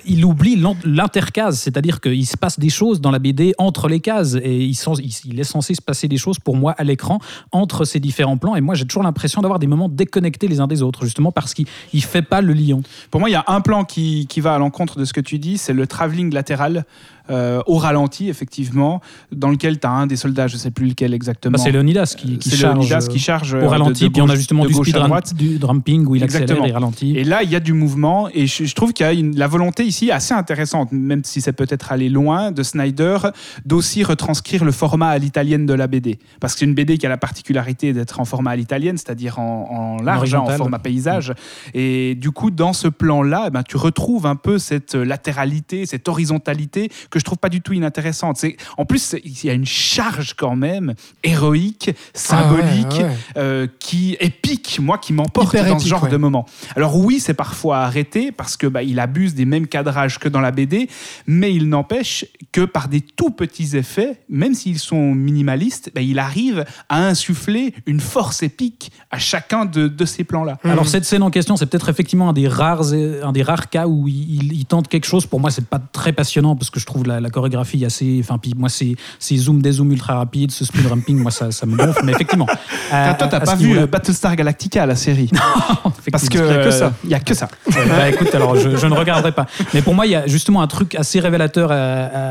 il 0.06 0.24
oublie 0.24 0.62
l'intercase, 0.84 1.58
c'est-à-dire 1.58 2.00
qu'il 2.00 2.26
se 2.26 2.36
passe 2.36 2.58
des 2.58 2.68
choses 2.68 3.00
dans 3.00 3.11
la 3.11 3.18
BD 3.18 3.52
entre 3.58 3.88
les 3.88 4.00
cases, 4.00 4.34
et 4.34 4.64
il, 4.64 4.76
il- 5.02 5.12
il 5.26 5.40
est 5.40 5.44
censé 5.44 5.74
se 5.74 5.82
passer 5.82 6.08
des 6.08 6.16
choses 6.18 6.38
pour 6.38 6.56
moi 6.56 6.72
à 6.78 6.84
l'écran 6.84 7.18
entre 7.52 7.84
ces 7.84 8.00
différents 8.00 8.36
plans, 8.36 8.56
et 8.56 8.61
moi 8.61 8.74
j'ai 8.74 8.84
toujours 8.84 9.02
l'impression 9.02 9.40
d'avoir 9.42 9.58
des 9.58 9.66
moments 9.66 9.88
déconnectés 9.88 10.48
les 10.48 10.61
uns 10.61 10.66
des 10.66 10.82
autres, 10.82 10.89
justement 11.05 11.32
parce 11.32 11.55
qu'il 11.55 11.66
ne 11.95 12.01
fait 12.01 12.22
pas 12.22 12.41
le 12.41 12.53
lion. 12.53 12.82
Pour 13.11 13.20
moi, 13.20 13.28
il 13.28 13.32
y 13.32 13.36
a 13.36 13.45
un 13.47 13.61
plan 13.61 13.84
qui, 13.84 14.26
qui 14.28 14.41
va 14.41 14.55
à 14.55 14.59
l'encontre 14.59 14.99
de 14.99 15.05
ce 15.05 15.12
que 15.12 15.20
tu 15.20 15.38
dis, 15.38 15.59
c'est 15.59 15.72
le 15.72 15.86
travelling 15.86 16.32
latéral 16.32 16.84
euh, 17.31 17.62
au 17.66 17.76
ralenti, 17.76 18.28
effectivement, 18.28 19.01
dans 19.33 19.49
lequel 19.51 19.78
tu 19.81 19.87
as 19.87 19.91
un 19.91 20.07
des 20.07 20.16
soldats, 20.16 20.47
je 20.49 20.57
sais 20.57 20.70
plus 20.70 20.87
lequel 20.89 21.14
exactement. 21.14 21.53
Bah, 21.57 21.62
c'est 21.62 21.70
Leonidas 21.72 22.14
qui, 22.18 22.39
qui 22.39 22.51
C'est 22.51 22.57
charge, 22.57 22.74
Leonidas 22.76 23.07
qui 23.09 23.16
euh, 23.18 23.20
charge 23.20 23.55
au 23.55 23.59
euh, 23.59 23.68
ralenti, 23.68 24.03
de- 24.05 24.09
de 24.09 24.12
puis 24.12 24.22
on 24.22 24.28
a 24.28 24.35
justement 24.35 24.66
du 24.66 24.74
speed 24.74 24.97
à 24.97 25.01
ram- 25.01 25.09
droite. 25.09 25.35
du 25.35 25.59
drumping 25.59 26.07
où 26.07 26.16
il 26.16 26.22
Exactement. 26.22 26.59
accélère 26.61 26.70
et 26.70 26.72
ralentit. 26.74 27.16
Et 27.16 27.24
là, 27.24 27.43
il 27.43 27.51
y 27.51 27.57
a 27.57 27.61
du 27.61 27.72
mouvement 27.72 28.28
et 28.35 28.47
je, 28.47 28.64
je 28.64 28.74
trouve 28.74 28.93
qu'il 28.93 29.07
y 29.07 29.09
a 29.09 29.12
une- 29.12 29.37
la 29.37 29.47
volonté 29.47 29.85
ici 29.85 30.11
assez 30.11 30.35
intéressante, 30.35 30.91
même 30.93 31.22
si 31.24 31.41
c'est 31.41 31.53
peut-être 31.53 31.93
aller 31.93 32.09
loin, 32.09 32.51
de 32.51 32.62
Snyder 32.62 33.18
d'aussi 33.64 34.03
retranscrire 34.03 34.64
le 34.64 34.72
format 34.72 35.09
à 35.11 35.18
l'italienne 35.18 35.66
de 35.66 35.74
la 35.74 35.87
BD. 35.87 36.18
Parce 36.41 36.55
que 36.55 36.61
c'est 36.61 36.64
une 36.66 36.74
BD 36.74 36.99
qui 36.99 37.07
a 37.07 37.09
la 37.09 37.16
particularité 37.16 37.93
d'être 37.93 38.18
en 38.18 38.24
format 38.24 38.51
à 38.53 38.57
l'italienne, 38.57 38.97
c'est-à-dire 38.99 39.39
en, 39.39 39.99
en 39.99 40.03
large, 40.03 40.35
hein, 40.35 40.41
en 40.41 40.51
format 40.57 40.78
paysage. 40.81 41.33
Et 41.74 42.14
du 42.16 42.31
coup, 42.33 42.51
dans 42.51 42.72
ce 42.72 42.89
plan-là, 42.89 43.45
eh 43.49 43.51
ben, 43.51 43.62
tu 43.62 43.76
retrouves 43.76 44.26
un 44.26 44.37
peu 44.37 44.59
cette 44.59 44.95
latéralité, 44.95 45.87
cette 45.87 46.09
horizontalité 46.09 46.91
que 47.11 47.20
je 47.21 47.25
trouve 47.25 47.39
pas 47.39 47.49
du 47.49 47.61
tout 47.61 47.73
inintéressante. 47.73 48.37
C'est- 48.39 48.57
En 48.77 48.85
plus, 48.87 49.14
il 49.25 49.45
y 49.45 49.51
a 49.51 49.53
une 49.53 49.66
charge 49.66 50.35
quand 50.35 50.57
même 50.57 50.95
héroïque, 51.23 51.91
symbolique, 52.14 52.87
Ah 52.91 52.95
ouais, 52.97 53.03
ouais. 53.05 53.16
euh, 53.37 53.66
qui 53.79 54.16
épique, 54.21 54.79
moi, 54.81 54.99
qui 54.99 55.12
m'emporte 55.12 55.49
Hyper 55.49 55.64
dans 55.66 55.71
épique, 55.75 55.83
ce 55.85 55.89
genre 55.89 56.03
ouais. 56.05 56.11
de 56.11 56.16
moment. 56.16 56.47
Alors 56.77 56.97
oui, 56.97 57.21
c'est 57.21 57.35
parfois 57.35 57.79
arrêté 57.79 58.33
parce 58.33 58.57
que 58.57 58.66
bah, 58.66 58.83
il 58.83 58.99
abuse 58.99 59.35
des 59.35 59.45
mêmes 59.45 59.66
cadrages 59.66 60.18
que 60.18 60.29
dans 60.29 60.41
la 60.41 60.51
BD, 60.51 60.89
mais 61.27 61.55
il 61.55 61.68
n'empêche 61.68 62.25
que 62.53 62.64
par 62.64 62.89
des 62.89 63.01
tout 63.01 63.31
petits 63.31 63.77
effets, 63.77 64.21
même 64.29 64.55
s'ils 64.55 64.79
sont 64.79 65.14
minimalistes, 65.14 65.91
bah, 65.95 66.01
il 66.01 66.18
arrive 66.18 66.64
à 66.89 67.05
insuffler 67.07 67.75
une 67.87 68.01
force 68.01 68.43
épique 68.43 68.91
à 69.11 69.18
chacun 69.18 69.64
de, 69.64 69.89
de 69.89 70.05
ces 70.05 70.25
plans-là. 70.25 70.59
Alors 70.64 70.89
cette 70.89 71.05
scène 71.05 71.23
en 71.23 71.31
question, 71.31 71.57
c'est 71.57 71.66
peut-être 71.66 71.89
effectivement 71.89 72.29
un 72.31 72.33
des 72.33 72.49
rares, 72.49 72.93
un 72.93 73.33
des 73.33 73.43
rares 73.43 73.68
cas 73.71 73.87
où 73.87 74.09
il, 74.09 74.35
il- 74.45 74.53
il 74.53 74.64
tente 74.64 74.89
quelque 74.89 75.07
chose. 75.07 75.27
Pour 75.27 75.41
moi, 75.41 75.51
c'est 75.51 75.66
pas 75.66 75.79
très 75.79 76.12
passionnant 76.12 76.57
parce 76.57 76.71
que 76.71 76.81
je 76.81 76.87
trouve 76.87 77.05
la, 77.14 77.20
la 77.20 77.30
chorégraphie 77.30 77.84
assez. 77.84 78.18
Enfin, 78.22 78.38
puis 78.38 78.54
moi, 78.56 78.68
c'est 78.68 78.94
ces 79.18 79.36
zooms, 79.36 79.61
des 79.62 79.72
zooms 79.72 79.90
ultra 79.92 80.14
rapides, 80.16 80.50
ce 80.50 80.64
speed 80.64 80.86
ramping, 80.86 81.18
moi, 81.18 81.30
ça, 81.30 81.50
ça 81.50 81.66
me 81.66 81.76
gonfle. 81.76 82.02
Mais 82.04 82.12
effectivement. 82.12 82.46
toi, 82.90 83.28
t'as 83.28 83.40
pas 83.40 83.54
vu 83.54 83.64
niveau-là, 83.68 83.82
euh, 83.82 83.86
Battlestar 83.86 84.34
Galactica, 84.36 84.86
la 84.86 84.96
série? 84.96 85.30
Parce 86.12 86.28
que 86.28 86.38
il 86.38 86.44
il 86.44 86.50
y 86.50 86.54
a 86.58 86.64
que 86.64 86.70
ça. 86.70 86.92
Il 87.04 87.14
a 87.14 87.20
que 87.20 87.34
ça. 87.34 87.48
Ouais, 87.68 87.86
bah, 87.88 88.08
écoute, 88.08 88.34
alors 88.34 88.56
je, 88.56 88.76
je 88.76 88.86
ne 88.86 88.94
regarderai 88.94 89.32
pas. 89.32 89.46
Mais 89.74 89.82
pour 89.82 89.94
moi, 89.94 90.06
il 90.06 90.12
y 90.12 90.14
a 90.14 90.26
justement 90.26 90.62
un 90.62 90.66
truc 90.66 90.94
assez 90.94 91.20
révélateur 91.20 91.70
à- 91.72 91.74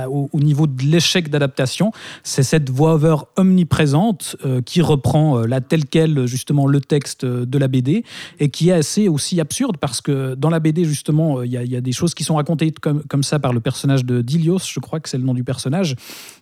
à- 0.03 0.09
au, 0.09 0.29
au 0.33 0.39
niveau 0.39 0.67
de 0.67 0.81
l'échec 0.83 1.29
d'adaptation. 1.29 1.91
C'est 2.23 2.43
cette 2.43 2.69
voix-over 2.69 3.15
omniprésente 3.37 4.35
euh, 4.45 4.61
qui 4.61 4.81
reprend 4.81 5.37
euh, 5.39 5.45
là 5.47 5.61
tel 5.61 5.85
quel 5.85 6.25
justement 6.27 6.67
le 6.67 6.79
texte 6.81 7.23
euh, 7.23 7.45
de 7.45 7.57
la 7.57 7.67
BD 7.67 8.03
et 8.39 8.49
qui 8.49 8.69
est 8.69 8.73
assez 8.73 9.07
aussi 9.07 9.39
absurde 9.41 9.77
parce 9.79 10.01
que 10.01 10.35
dans 10.35 10.49
la 10.49 10.59
BD 10.59 10.85
justement, 10.85 11.39
euh, 11.39 11.45
il 11.45 11.51
y, 11.51 11.57
a- 11.57 11.63
il 11.63 11.71
y 11.71 11.75
a 11.75 11.81
des 11.81 11.91
choses 11.91 12.13
qui 12.13 12.23
sont 12.23 12.35
racontées 12.35 12.71
comme, 12.71 13.03
comme 13.03 13.23
ça 13.23 13.39
par 13.39 13.53
le 13.53 13.59
personnage 13.59 14.05
de 14.05 14.21
Dilios, 14.21 14.58
je 14.67 14.79
crois 14.79 14.99
que 14.99 15.09
c'est 15.09 15.17
le 15.17 15.23
nom 15.23 15.33
du 15.33 15.43
personnage, 15.43 15.95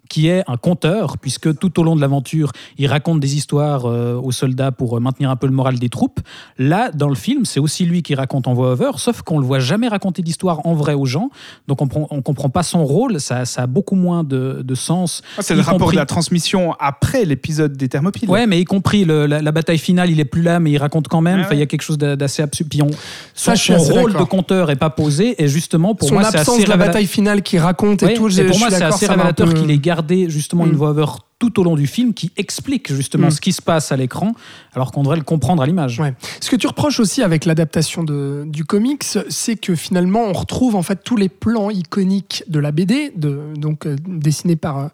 qui 0.09 0.27
est 0.29 0.43
un 0.47 0.55
conteur, 0.55 1.17
puisque 1.17 1.57
tout 1.59 1.79
au 1.81 1.83
long 1.83 1.95
de 1.95 1.99
l'aventure, 2.01 2.51
il 2.77 2.87
raconte 2.87 3.19
des 3.19 3.35
histoires 3.35 3.85
euh, 3.85 4.15
aux 4.15 4.31
soldats 4.31 4.71
pour 4.71 4.95
euh, 4.95 4.99
maintenir 5.01 5.29
un 5.29 5.35
peu 5.35 5.47
le 5.47 5.53
moral 5.53 5.79
des 5.79 5.89
troupes. 5.89 6.21
Là, 6.57 6.91
dans 6.93 7.09
le 7.09 7.15
film, 7.15 7.43
c'est 7.43 7.59
aussi 7.59 7.83
lui 7.85 8.03
qui 8.03 8.15
raconte 8.15 8.47
en 8.47 8.53
voix-over, 8.53 8.91
sauf 8.97 9.21
qu'on 9.21 9.37
le 9.37 9.45
voit 9.45 9.59
jamais 9.59 9.89
raconter 9.89 10.21
d'histoire 10.21 10.65
en 10.65 10.73
vrai 10.75 10.93
aux 10.93 11.05
gens, 11.05 11.29
donc 11.67 11.81
on, 11.81 11.89
on 12.09 12.21
comprend 12.21 12.49
pas 12.49 12.63
son 12.63 12.85
rôle, 12.85 13.19
ça, 13.19 13.43
ça 13.43 13.63
a 13.63 13.67
beaucoup 13.67 13.95
moins 13.95 14.23
de, 14.23 14.61
de 14.63 14.75
sens. 14.75 15.21
Ah, 15.37 15.41
c'est 15.41 15.55
le 15.55 15.61
rapport 15.61 15.79
compris- 15.79 15.95
de 15.95 15.99
la 15.99 16.05
transmission 16.05 16.73
après 16.79 17.25
l'épisode 17.25 17.75
des 17.75 17.89
Thermopyles. 17.89 18.29
Ouais, 18.29 18.47
mais 18.47 18.61
y 18.61 18.65
compris 18.65 19.03
le- 19.03 19.25
la, 19.25 19.41
la 19.41 19.51
bataille 19.51 19.77
finale, 19.77 20.09
il 20.09 20.19
est 20.21 20.25
plus 20.25 20.41
là, 20.41 20.59
mais 20.61 20.71
il 20.71 20.77
raconte 20.77 21.09
quand 21.09 21.21
même. 21.21 21.45
Il 21.51 21.57
y 21.59 21.61
a 21.61 21.65
quelque 21.65 21.81
chose 21.81 21.97
d'a- 21.97 22.15
d'assez 22.15 22.41
absurde. 22.41 22.69
Puis 22.69 22.81
on, 22.81 22.87
Ça, 23.33 23.55
son, 23.57 23.77
rôle 23.77 24.13
de 24.13 24.23
conteur 24.23 24.71
est 24.71 24.75
pas 24.77 24.89
posé, 24.89 25.41
et 25.43 25.47
justement 25.49 25.95
pour 25.95 26.07
Son 26.07 26.13
moi, 26.15 26.23
c'est 26.23 26.37
absence 26.37 26.55
assez 26.55 26.63
de 26.65 26.69
la 26.69 26.77
bataille 26.77 27.07
finale 27.07 27.41
qui 27.41 27.59
raconte 27.59 28.03
tout, 28.15 28.27
et 28.27 28.31
je, 28.31 28.43
pour 28.43 28.59
moi, 28.59 28.69
c'est 28.69 28.83
assez 28.83 29.07
révélateur 29.07 29.47
peu- 29.47 29.53
qu'il 29.53 29.71
ait 29.71 29.77
gardé 29.79 30.29
justement 30.29 30.65
Mm. 30.65 30.69
une 30.69 30.75
voix-over 30.75 31.05
tout 31.39 31.59
au 31.59 31.63
long 31.63 31.75
du 31.75 31.85
film 31.87 32.13
qui 32.13 32.31
explique 32.35 32.91
justement 32.93 33.27
Mm. 33.27 33.31
ce 33.31 33.41
qui 33.41 33.53
se 33.53 33.61
passe 33.61 33.91
à 33.91 33.95
l'écran, 33.97 34.33
alors 34.73 34.91
qu'on 34.91 35.03
devrait 35.03 35.17
le 35.17 35.23
comprendre 35.23 35.61
à 35.61 35.65
l'image. 35.67 35.99
Ouais. 35.99 36.13
Ce 36.41 36.49
que 36.49 36.55
tu 36.55 36.65
reproches 36.67 36.99
aussi 36.99 37.21
avec 37.21 37.45
l'adaptation 37.45 38.03
du 38.03 38.65
comics, 38.65 39.03
c'est 39.29 39.55
que 39.55 39.75
finalement 39.75 40.23
on 40.23 40.33
retrouve 40.33 40.75
en 40.75 40.81
fait 40.81 41.03
tous 41.03 41.15
les 41.15 41.29
plans 41.29 41.69
iconiques 41.69 42.43
de 42.47 42.59
la 42.59 42.71
BD, 42.71 43.11
de, 43.15 43.39
donc 43.55 43.85
euh, 43.85 43.95
dessinés 44.07 44.55
par, 44.55 44.77
euh, 44.79 44.87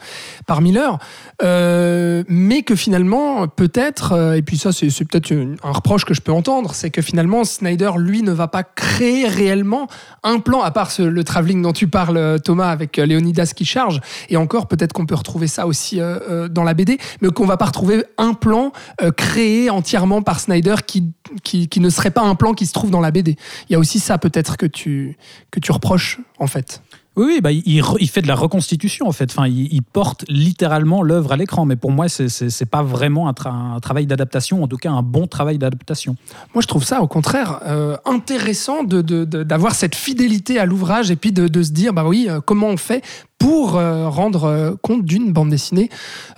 par 0.45 0.61
Miller, 0.61 0.97
euh, 1.43 2.23
mais 2.27 2.63
que 2.63 2.75
finalement 2.75 3.47
peut-être, 3.47 4.11
euh, 4.13 4.33
et 4.33 4.41
puis 4.41 4.57
ça 4.57 4.71
c'est 4.71 4.87
peut-être 5.05 5.31
un 5.63 5.71
reproche 5.71 6.05
que 6.05 6.13
je 6.13 6.21
peux 6.21 6.31
entendre, 6.31 6.73
c'est 6.73 6.89
que 6.89 7.01
finalement 7.01 7.43
Snyder 7.43 7.91
lui 7.97 8.21
ne 8.21 8.31
va 8.31 8.47
pas 8.47 8.63
créer 8.63 9.27
réellement 9.27 9.87
un 10.23 10.39
plan, 10.39 10.61
à 10.61 10.71
part 10.71 10.91
ce- 10.91 11.01
le 11.01 11.23
travelling 11.23 11.61
dont 11.61 11.73
tu 11.73 11.87
parles 11.87 12.39
Thomas 12.43 12.69
avec 12.69 12.97
Léonidas 12.97 13.53
qui 13.55 13.65
charge, 13.65 14.01
et 14.29 14.37
encore 14.37 14.67
peut-être 14.67 14.93
qu'on 14.93 15.05
peut 15.05 15.15
retrouver 15.15 15.47
ça 15.47 15.67
aussi 15.67 15.99
euh, 16.33 16.47
dans 16.47 16.63
la 16.63 16.73
BD, 16.73 16.97
mais 17.21 17.29
qu'on 17.29 17.45
va 17.45 17.57
pas 17.57 17.65
retrouver 17.65 18.03
un 18.17 18.33
plan 18.33 18.71
euh, 19.01 19.11
créé 19.11 19.69
entièrement 19.69 20.21
par 20.21 20.39
Snyder 20.39 20.75
qui, 20.85 21.11
qui, 21.43 21.67
qui 21.69 21.79
ne 21.79 21.89
serait 21.89 22.11
pas 22.11 22.21
un 22.23 22.35
plan 22.35 22.53
qui 22.53 22.65
se 22.65 22.73
trouve 22.73 22.89
dans 22.91 23.01
la 23.01 23.11
BD. 23.11 23.37
Il 23.69 23.73
y 23.73 23.75
a 23.75 23.79
aussi 23.79 23.99
ça 23.99 24.17
peut-être 24.17 24.57
que 24.57 24.65
tu, 24.65 25.17
que 25.51 25.59
tu 25.59 25.71
reproches 25.71 26.19
en 26.39 26.47
fait. 26.47 26.81
Oui, 27.15 27.25
oui, 27.27 27.41
bah, 27.41 27.51
il, 27.51 28.09
fait 28.09 28.23
de 28.23 28.27
la 28.27 28.33
reconstitution 28.33 29.07
en 29.07 29.11
fait. 29.11 29.29
Enfin, 29.29 29.47
il, 29.47 29.71
il 29.71 29.83
porte 29.83 30.25
littéralement 30.29 31.03
l'œuvre 31.03 31.31
à 31.33 31.37
l'écran, 31.37 31.63
mais 31.63 31.75
pour 31.75 31.91
moi, 31.91 32.09
c'est- 32.09 32.27
c'est 32.27 32.65
pas 32.65 32.81
vraiment 32.81 33.27
un, 33.29 33.33
tra- 33.33 33.51
un 33.75 33.79
travail 33.79 34.07
d'adaptation, 34.07 34.63
en 34.63 34.67
tout 34.67 34.77
cas 34.77 34.89
un 34.89 35.03
bon 35.03 35.27
travail 35.27 35.59
d'adaptation. 35.59 36.15
Moi 36.55 36.63
je 36.63 36.67
trouve 36.67 36.83
ça 36.83 37.01
au 37.03 37.07
contraire 37.07 37.59
euh, 37.67 37.97
intéressant 38.05 38.83
de- 38.83 39.03
de- 39.03 39.25
de- 39.25 39.43
d'avoir 39.43 39.75
cette 39.75 39.93
fidélité 39.93 40.57
à 40.57 40.65
l'ouvrage 40.65 41.11
et 41.11 41.15
puis 41.15 41.31
de, 41.31 41.47
de 41.47 41.61
se 41.61 41.69
dire 41.71 41.93
bah 41.93 42.03
oui 42.07 42.25
euh, 42.29 42.39
comment 42.43 42.67
on 42.69 42.77
fait 42.77 43.03
pour 43.43 43.75
euh, 43.77 44.07
rendre 44.07 44.45
euh, 44.45 44.71
compte 44.81 45.03
d'une 45.03 45.33
bande 45.33 45.49
dessinée 45.49 45.89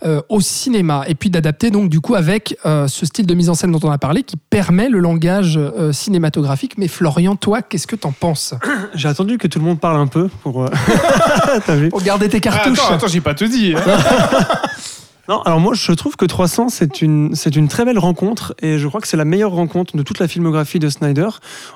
euh, 0.03 0.21
au 0.27 0.41
cinéma 0.41 1.03
et 1.07 1.13
puis 1.13 1.29
d'adapter 1.29 1.69
donc 1.69 1.87
du 1.91 2.01
coup 2.01 2.15
avec 2.15 2.57
euh, 2.65 2.87
ce 2.87 3.05
style 3.05 3.27
de 3.27 3.33
mise 3.35 3.47
en 3.51 3.53
scène 3.53 3.71
dont 3.71 3.79
on 3.87 3.91
a 3.91 3.99
parlé 3.99 4.23
qui 4.23 4.37
permet 4.37 4.89
le 4.89 4.97
langage 4.97 5.55
euh, 5.57 5.91
cinématographique. 5.91 6.79
Mais 6.79 6.87
Florian, 6.87 7.35
toi, 7.35 7.61
qu'est-ce 7.61 7.85
que 7.85 7.95
t'en 7.95 8.11
penses? 8.11 8.55
J'ai 8.95 9.07
attendu 9.07 9.37
que 9.37 9.45
tout 9.47 9.59
le 9.59 9.65
monde 9.65 9.79
parle 9.79 9.97
un 9.97 10.07
peu 10.07 10.29
pour. 10.41 10.63
euh, 10.63 10.69
T'as 11.67 11.75
vu? 11.75 11.89
Pour 11.89 12.01
garder 12.01 12.27
tes 12.27 12.37
Ah, 12.37 12.39
cartouches. 12.41 12.79
attends, 12.83 12.95
attends, 12.95 13.07
j'ai 13.07 13.21
pas 13.21 13.35
tout 13.35 13.47
dit. 13.47 13.75
hein. 13.75 13.97
Non, 15.28 15.41
alors 15.41 15.59
moi 15.59 15.73
je 15.73 15.91
trouve 15.93 16.15
que 16.15 16.26
300 16.26 16.69
c'est 16.69 17.01
une 17.01 17.34
c'est 17.34 17.55
une 17.55 17.67
très 17.67 17.84
belle 17.84 17.97
rencontre 17.97 18.55
et 18.61 18.78
je 18.78 18.88
crois 18.88 19.01
que 19.01 19.07
c'est 19.07 19.17
la 19.17 19.26
meilleure 19.26 19.51
rencontre 19.51 19.97
de 19.97 20.03
toute 20.03 20.19
la 20.19 20.28
filmographie 20.28 20.80
de 20.80 20.89
Snyder 20.89 21.30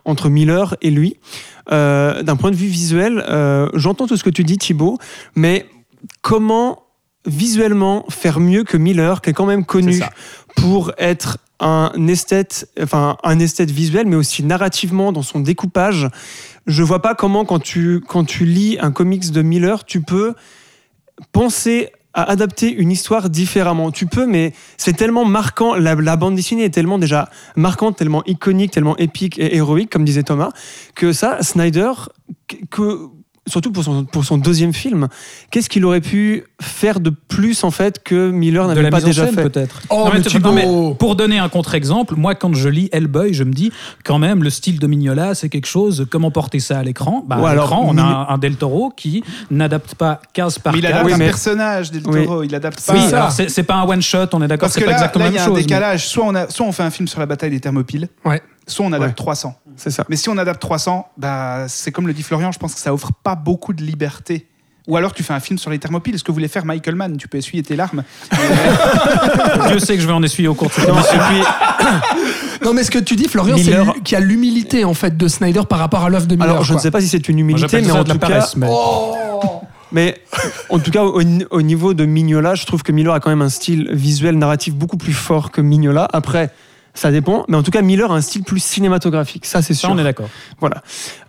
entre 0.05 0.29
Miller 0.29 0.75
et 0.81 0.91
lui. 0.91 1.17
Euh, 1.71 2.21
D'un 2.21 2.35
point 2.35 2.51
de 2.51 2.55
vue 2.55 2.67
visuel, 2.67 3.23
euh, 3.27 3.69
j'entends 3.73 4.07
tout 4.07 4.17
ce 4.17 4.23
que 4.23 4.29
tu 4.29 4.43
dis 4.43 4.57
Thibaut, 4.57 4.97
mais 5.35 5.65
comment 6.21 6.83
visuellement 7.25 8.05
faire 8.09 8.39
mieux 8.39 8.63
que 8.63 8.77
Miller 8.77 9.21
qui 9.21 9.31
est 9.31 9.33
quand 9.33 9.45
même 9.45 9.65
connu 9.65 9.99
pour 10.55 10.91
être 10.97 11.39
un 11.59 11.91
esthète, 12.07 12.69
enfin 12.81 13.17
un 13.23 13.39
esthète 13.39 13.71
visuel, 13.71 14.07
mais 14.07 14.15
aussi 14.15 14.43
narrativement 14.43 15.11
dans 15.11 15.23
son 15.23 15.39
découpage. 15.39 16.07
Je 16.67 16.83
vois 16.83 17.01
pas 17.01 17.15
comment 17.15 17.45
quand 17.45 17.59
tu 17.59 18.01
quand 18.07 18.25
tu 18.25 18.45
lis 18.45 18.77
un 18.79 18.91
comics 18.91 19.31
de 19.31 19.41
Miller, 19.41 19.83
tu 19.85 20.01
peux 20.01 20.35
penser 21.31 21.91
à 22.21 22.29
adapter 22.29 22.71
une 22.71 22.91
histoire 22.91 23.29
différemment. 23.29 23.91
Tu 23.91 24.05
peux, 24.05 24.25
mais 24.25 24.53
c'est 24.77 24.93
tellement 24.93 25.25
marquant. 25.25 25.75
La, 25.75 25.95
la 25.95 26.15
bande 26.15 26.35
dessinée 26.35 26.63
est 26.65 26.69
tellement 26.69 26.97
déjà 26.97 27.29
marquante, 27.55 27.97
tellement 27.97 28.23
iconique, 28.25 28.71
tellement 28.71 28.97
épique 28.97 29.37
et 29.39 29.55
héroïque, 29.55 29.89
comme 29.89 30.05
disait 30.05 30.23
Thomas, 30.23 30.51
que 30.95 31.13
ça, 31.13 31.41
Snyder, 31.41 31.91
que, 32.47 32.55
que- 32.69 33.07
surtout 33.49 33.71
pour 33.71 33.83
son, 33.83 34.05
pour 34.05 34.23
son 34.25 34.37
deuxième 34.37 34.73
film, 34.73 35.07
qu'est-ce 35.51 35.69
qu'il 35.69 35.83
aurait 35.85 36.01
pu 36.01 36.43
faire 36.61 36.99
de 36.99 37.09
plus 37.09 37.63
en 37.63 37.71
fait 37.71 38.01
que 38.03 38.29
Miller 38.31 38.67
n'avait 38.67 38.89
pas 38.89 38.97
mise 38.97 39.05
en 39.05 39.07
déjà 39.07 39.25
scène, 39.25 39.35
fait 39.35 39.43
peut-être. 39.49 39.81
Oh, 39.89 40.03
Non, 40.05 40.11
mais 40.13 40.21
tu- 40.21 40.29
Thibaut 40.29 40.49
non, 40.49 40.55
mais 40.89 40.95
pour 40.97 41.15
donner 41.15 41.39
un 41.39 41.49
contre-exemple, 41.49 42.15
moi, 42.15 42.35
quand 42.35 42.53
je 42.55 42.69
lis 42.69 42.89
Hellboy, 42.91 43.33
je 43.33 43.43
me 43.43 43.51
dis 43.51 43.71
quand 44.03 44.19
même 44.19 44.43
le 44.43 44.49
style 44.49 44.79
de 44.79 44.87
Mignola, 44.87 45.35
c'est 45.35 45.49
quelque 45.49 45.67
chose. 45.67 46.05
Comment 46.09 46.31
porter 46.31 46.59
ça 46.59 46.79
à 46.79 46.83
l'écran? 46.83 47.23
Bah, 47.27 47.37
Ou 47.39 47.45
À 47.45 47.49
alors, 47.51 47.65
l'écran, 47.65 47.85
on 47.87 47.97
a 47.97 48.01
un, 48.03 48.27
un 48.29 48.37
Del 48.37 48.55
Toro 48.55 48.91
qui 48.95 49.23
n'adapte 49.51 49.95
pas 49.95 50.21
15 50.33 50.59
par 50.59 50.73
Mais 50.73 50.79
il 50.79 50.81
15. 50.83 50.91
adapte 50.91 51.05
Oui, 51.07 51.13
un 51.13 51.17
mais- 51.17 51.25
personnage 51.25 51.91
del 51.91 52.03
Oui. 52.07 52.25
Toro, 52.25 52.43
il 52.43 52.53
adapte 52.55 52.85
pas. 52.85 52.93
Oui, 52.93 53.01
ça. 53.09 53.17
alors 53.17 53.31
c'est 53.31 53.63
pas 53.63 53.75
un 53.75 53.83
one 53.87 54.01
shot, 54.01 54.17
on 54.33 54.41
est 54.41 54.47
d'accord, 54.47 54.67
Parce 54.67 54.73
c'est 54.73 54.79
que 54.81 54.85
pas 54.85 54.91
là, 54.91 54.97
exactement 54.97 55.25
là, 55.25 55.31
la 55.31 55.35
il 55.35 55.37
y 55.37 55.39
a 55.39 55.41
même 55.41 55.51
un 55.51 55.55
chose. 55.55 55.57
mais- 55.57 55.67
décalage. 55.67 56.07
Soit 56.07 56.25
on, 56.25 56.35
a, 56.35 56.49
soit 56.49 56.65
on 56.65 56.71
fait 56.71 56.83
un 56.83 56.91
film 56.91 57.07
sur 57.07 57.19
la 57.19 57.25
bataille 57.25 57.49
des 57.51 57.59
Thermopyles, 57.59 58.07
Ouais. 58.25 58.41
soit 58.67 58.85
on 58.85 58.91
adapte 58.93 59.09
Ouais. 59.11 59.13
300. 59.15 59.55
C'est 59.79 59.89
ça. 59.91 60.05
Mais 60.09 60.15
si 60.17 60.29
on 60.29 60.37
adapte 60.37 60.61
300, 60.61 61.07
bah, 61.17 61.65
c'est 61.67 61.91
comme 61.91 62.05
le 62.05 62.13
dit 62.13 62.21
Florian, 62.23 62.51
je 62.51 62.59
pense 62.59 62.73
que 62.75 62.79
ça 62.79 62.93
offre 62.93 63.11
pas 63.23 63.33
beaucoup 63.35 63.73
de 63.73 63.81
liberté. 63.81 64.45
Ou 64.87 64.97
alors 64.97 65.13
tu 65.13 65.21
fais 65.23 65.33
un 65.33 65.39
film 65.39 65.57
sur 65.59 65.69
les 65.69 65.77
Thermopyles, 65.79 66.17
ce 66.17 66.23
que 66.23 66.31
voulait 66.31 66.47
faire 66.47 66.65
Michael 66.65 66.95
Mann, 66.95 67.15
tu 67.17 67.27
peux 67.27 67.37
essuyer 67.37 67.61
tes 67.63 67.75
larmes. 67.75 68.03
Dieu 69.67 69.79
sait 69.79 69.95
que 69.95 70.01
je 70.01 70.07
vais 70.07 70.13
en 70.13 70.23
essuyer 70.23 70.47
au 70.47 70.55
cours 70.55 70.69
de 70.69 70.73
cette 70.73 70.89
Non, 72.63 72.73
mais 72.73 72.83
ce 72.83 72.91
que 72.91 72.99
tu 72.99 73.15
dis, 73.15 73.27
Florian, 73.27 73.55
c'est 73.57 73.63
Miller- 73.65 73.93
lui 73.93 74.01
qui 74.03 74.15
a 74.15 74.19
l'humilité 74.19 74.83
en 74.85 74.93
fait 74.93 75.15
de 75.15 75.27
Snyder 75.27 75.61
par 75.69 75.79
rapport 75.79 76.03
à 76.03 76.09
l'œuvre 76.09 76.25
de 76.27 76.35
Miller. 76.35 76.49
alors 76.51 76.63
je 76.63 76.73
ne 76.73 76.79
sais 76.79 76.91
pas 76.91 77.01
si 77.01 77.07
c'est 77.07 77.29
une 77.29 77.39
humilité, 77.39 77.81
mais 77.81 77.91
en 77.91 78.03
tout 78.03 78.19
cas, 78.19 78.47
mais- 78.57 78.67
Mais 79.91 80.21
en 80.69 80.77
tout 80.79 80.91
cas, 80.91 81.03
au, 81.03 81.19
au 81.51 81.61
niveau 81.61 81.93
de 81.95 82.05
Mignola, 82.05 82.53
je 82.55 82.65
trouve 82.65 82.83
que 82.83 82.91
Miller 82.91 83.13
a 83.13 83.19
quand 83.19 83.29
même 83.31 83.41
un 83.41 83.49
style 83.49 83.89
visuel 83.91 84.37
narratif 84.37 84.75
beaucoup 84.75 84.97
plus 84.97 85.13
fort 85.13 85.49
que 85.51 85.61
Mignola. 85.61 86.07
Après, 86.13 86.51
Ça 86.93 87.11
dépend, 87.11 87.45
mais 87.47 87.55
en 87.55 87.63
tout 87.63 87.71
cas, 87.71 87.81
Miller 87.81 88.11
a 88.11 88.15
un 88.15 88.21
style 88.21 88.43
plus 88.43 88.59
cinématographique, 88.61 89.45
ça 89.45 89.61
c'est 89.61 89.73
Ça, 89.73 89.81
sûr. 89.81 89.89
on 89.91 89.97
est 89.97 90.03
d'accord. 90.03 90.29
Voilà. 90.59 90.81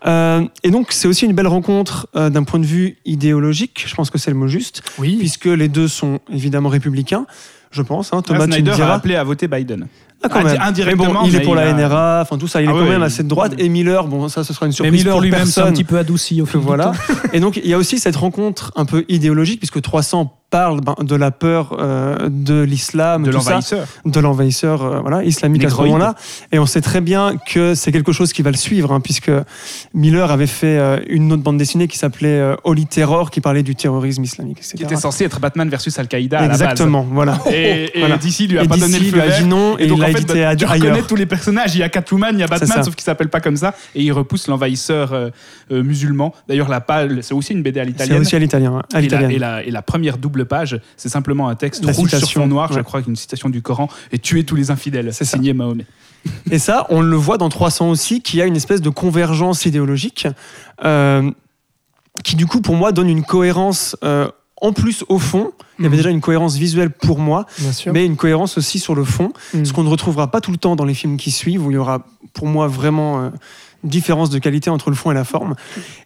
Euh, 0.07 0.43
et 0.63 0.71
donc, 0.71 0.89
c'est 0.91 1.07
aussi 1.07 1.27
une 1.27 1.33
belle 1.35 1.47
rencontre 1.47 2.09
euh, 2.17 2.31
d'un 2.31 2.43
point 2.45 2.59
de 2.59 2.67
vue 2.67 2.97
idéologique, 3.05 3.85
je 3.87 3.95
pense 3.95 4.11
que 4.11 4.19
c'est 4.19 4.31
le 4.31 4.37
mot 4.37 4.49
juste, 4.49 4.83
Oui. 4.99 5.17
puisque 5.19 5.45
les 5.47 5.69
deux 5.69 5.87
sont 5.89 6.21
évidemment 6.33 6.69
républicains, 6.71 7.27
je 7.71 7.83
pense. 7.83 8.13
Hein. 8.13 8.23
Thomas, 8.23 8.47
Là, 8.47 8.47
Snyder 8.47 8.83
a 8.83 8.95
appelé 8.95 9.15
à 9.17 9.23
voter 9.25 9.47
Biden. 9.49 9.87
Ah, 10.23 10.29
quand 10.29 10.43
même. 10.45 10.59
indirectement, 10.61 11.07
Mais 11.07 11.13
bon, 11.15 11.21
il 11.27 11.35
est 11.35 11.39
mais 11.39 11.45
pour 11.45 11.55
il 11.55 11.57
la 11.57 11.71
a- 11.71 11.73
NRA, 11.73 12.19
enfin 12.23 12.37
tout 12.37 12.47
ça, 12.49 12.61
il 12.61 12.65
est 12.67 12.69
Ah 12.69 12.73
quand 12.73 12.83
oui, 12.83 12.89
même 12.91 13.01
oui. 13.01 13.07
assez 13.07 13.23
de 13.23 13.29
droite. 13.29 13.55
Et 13.57 13.69
Miller, 13.71 14.07
bon, 14.07 14.29
ça, 14.29 14.45
ce 14.45 14.53
sera 14.53 14.67
une 14.67 14.71
Mais 14.71 14.75
surprise 14.77 14.93
Miller 14.93 15.13
pour 15.15 15.21
lui-même 15.23 15.47
s'est 15.47 15.63
un 15.63 15.73
petit 15.73 15.85
peu 15.85 15.97
adouci 15.99 16.43
au 16.43 16.47
fil 16.47 16.61
du 16.61 16.67
voilà. 16.67 16.87
temps. 16.87 16.93
Et 17.33 17.41
donc, 17.41 17.57
il 17.63 17.67
y 17.67 17.73
a 17.73 17.79
aussi 17.79 17.99
cette 17.99 18.17
rencontre 18.17 18.71
un 18.77 18.85
peu 18.85 19.05
idéologique, 19.09 19.61
puisque 19.61 19.81
300 19.81 20.37
parle 20.51 20.81
ben, 20.81 20.97
de 21.01 21.15
la 21.15 21.31
peur 21.31 21.77
euh, 21.79 22.29
de 22.29 22.61
l'islam, 22.63 23.23
de 23.23 23.31
l'envahisseur. 23.31 23.87
de 24.05 24.21
l'envahisseur 24.21 24.83
euh, 24.85 25.01
voilà, 25.01 25.23
islamique 25.25 25.65
à 25.65 25.71
ce 25.71 25.77
moment-là. 25.77 26.15
Et 26.53 26.59
on 26.59 26.67
sait 26.67 26.81
très 26.81 27.01
bien 27.01 27.37
que 27.47 27.75
c'est 27.75 27.93
quelque 27.93 28.13
chose 28.13 28.33
qui 28.33 28.43
va 28.43 28.51
le 28.51 28.57
suivre, 28.57 28.93
hein, 28.93 29.01
puisque 29.01 29.31
Miller 29.95 30.31
avait 30.31 30.47
fait 30.49 30.77
euh, 30.79 30.99
une 31.09 31.33
autre 31.33 31.43
bande 31.43 31.57
dessinée 31.59 31.87
qui 31.89 31.99
s'appelait 31.99 32.55
Holy 32.65 32.87
Terror, 32.87 33.31
qui 33.31 33.41
parlait 33.41 33.63
du 33.63 33.75
terrorisme 33.77 34.25
islamique, 34.25 34.59
etc. 34.59 34.75
Qui 34.77 34.83
était 34.83 34.97
censé 34.97 35.25
être 35.25 35.41
Batman 35.41 35.69
versus 35.69 35.99
Al-Qaïda 35.99 36.39
à 36.39 36.43
la 36.43 36.49
base. 36.49 36.61
Exactement, 36.63 37.07
voilà. 37.11 37.39
Et, 37.53 37.91
et 37.95 38.01
Voilà. 38.01 38.17
DC 38.17 38.49
lui 38.49 38.59
a 38.59 38.65
Et 38.65 38.69
pas 38.69 38.77
donné 38.77 38.99
DC 38.99 39.05
le 39.05 39.11
feu 39.11 39.17
lui 39.17 39.33
a 39.33 39.39
dit 39.41 39.45
non 39.45 39.79
et, 39.79 39.87
donc, 39.87 39.99
il 39.99 40.05
en 40.05 40.07
l'a 40.07 40.13
fait, 40.13 40.25
tu 40.25 40.43
ailleurs. 40.43 40.71
reconnais 40.73 41.03
tous 41.03 41.17
les 41.17 41.27
personnages. 41.27 41.75
Il 41.77 41.79
y 41.81 41.83
a 41.83 41.89
Catwoman, 41.89 42.35
il 42.35 42.41
y 42.41 42.43
a 42.43 42.47
C'est 42.49 42.61
Batman, 42.61 42.83
sauf 42.85 42.95
qu'il 42.97 43.05
s'appelle 43.05 43.29
pas 43.29 43.41
comme 43.41 43.57
ça. 43.57 43.75
Et 43.95 44.03
il 44.03 44.11
repousse 44.13 44.49
l'envahisseur 44.49 45.31
musulman. 45.71 46.35
D'ailleurs, 46.49 46.69
la 46.69 46.81
page, 46.81 47.13
c'est 47.21 47.35
aussi 47.35 47.53
une 47.53 47.63
BD 47.63 47.79
à 47.81 47.85
C'est 47.85 47.89
l'italienne. 47.91 48.21
aussi 48.21 48.37
à 48.37 48.39
l'italien. 48.39 48.81
hein, 48.93 49.01
la, 49.39 49.63
et 49.63 49.71
la 49.71 49.83
première 49.83 50.19
double 50.19 50.40
page, 50.45 50.81
c'est 50.97 51.09
simplement 51.09 51.49
un 51.49 51.55
texte 51.55 51.85
La 51.85 51.93
rouge 51.93 52.09
sur 52.11 52.19
citation, 52.19 52.43
fond 52.43 52.47
noir, 52.49 52.73
je 52.73 52.81
crois, 52.81 53.01
une 53.07 53.17
citation 53.17 53.49
du 53.49 53.63
Coran, 53.63 53.89
et 54.13 54.19
tuer 54.19 54.45
tous 54.45 54.57
les 54.57 54.71
infidèles. 54.71 55.13
C'est 55.13 55.25
ça. 55.25 55.37
signé 55.37 55.53
Mahomet. 55.53 55.87
Et 56.51 56.59
ça, 56.59 56.87
on 56.91 57.01
le 57.01 57.17
voit 57.17 57.39
dans 57.39 57.49
300 57.49 57.89
aussi, 57.91 58.21
qu'il 58.21 58.39
y 58.39 58.43
a 58.43 58.47
une 58.47 58.57
espèce 58.57 58.81
de 58.83 58.91
convergence 58.91 59.65
idéologique 59.67 60.27
euh, 60.85 61.31
qui, 62.25 62.37
du 62.37 62.47
coup, 62.47 62.61
pour 62.61 62.77
moi, 62.77 62.93
donne 62.93 63.09
une 63.09 63.25
cohérence. 63.25 63.97
euh, 64.05 64.29
en 64.63 64.75
plus, 64.75 65.05
au 65.09 65.19
fond, 65.19 65.53
il 65.79 65.85
y 65.85 65.87
avait 65.87 65.97
Mhm. 65.97 66.01
déjà 66.01 66.11
une 66.11 66.21
cohérence 66.21 66.57
visuelle 66.57 66.91
pour 66.91 67.19
moi, 67.19 67.47
mais 67.95 68.05
une 68.05 68.17
cohérence 68.17 68.59
aussi 68.59 68.79
sur 68.79 68.95
le 68.95 69.05
fond, 69.05 69.33
Mhm. 69.55 69.65
ce 69.65 69.73
qu'on 69.73 69.83
ne 69.85 69.89
retrouvera 69.89 70.31
pas 70.31 70.43
tout 70.43 70.51
le 70.51 70.59
temps 70.59 70.77
dans 70.77 70.85
les 70.85 70.93
films 70.93 71.17
qui 71.17 71.31
suivent, 71.31 71.65
où 71.65 71.71
il 71.71 71.75
y 71.75 71.79
aura, 71.79 72.05
pour 72.35 72.47
moi, 72.47 72.67
vraiment 72.69 73.23
euh, 73.23 73.31
différence 73.85 74.31
de 74.31 74.39
qualité 74.39 74.71
entre 74.71 74.91
le 74.91 74.97
fond 74.97 75.11
et 75.11 75.15
la 75.15 75.25
forme. 75.25 75.55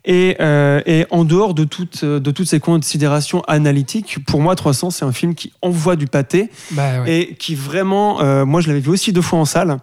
Et, 0.05 0.37
euh, 0.41 0.81
et 0.87 1.07
en 1.11 1.25
dehors 1.25 1.55
de, 1.55 1.65
toutes 1.65 2.05
de 2.05 2.31
toutes 2.31 2.49
ces 2.49 2.61
considérations 2.61 3.43
analytiques, 3.49 4.19
pour 4.27 4.41
moi, 4.41 4.55
300, 4.55 4.91
c'est 4.91 5.05
un 5.05 5.13
film 5.13 5.35
qui 5.35 5.53
envoie 5.63 5.97
du 5.97 6.07
pâté 6.07 6.51
Bah 6.73 7.03
ouais. 7.03 7.13
et 7.13 7.35
qui 7.35 7.55
vraiment, 7.55 8.21
euh, 8.21 8.45
moi, 8.45 8.61
je 8.61 8.69
l'avais 8.69 8.81
vu 8.81 8.91
aussi 8.91 9.13
deux 9.13 9.23
fois 9.23 9.39
en 9.39 9.45
salle. 9.45 9.79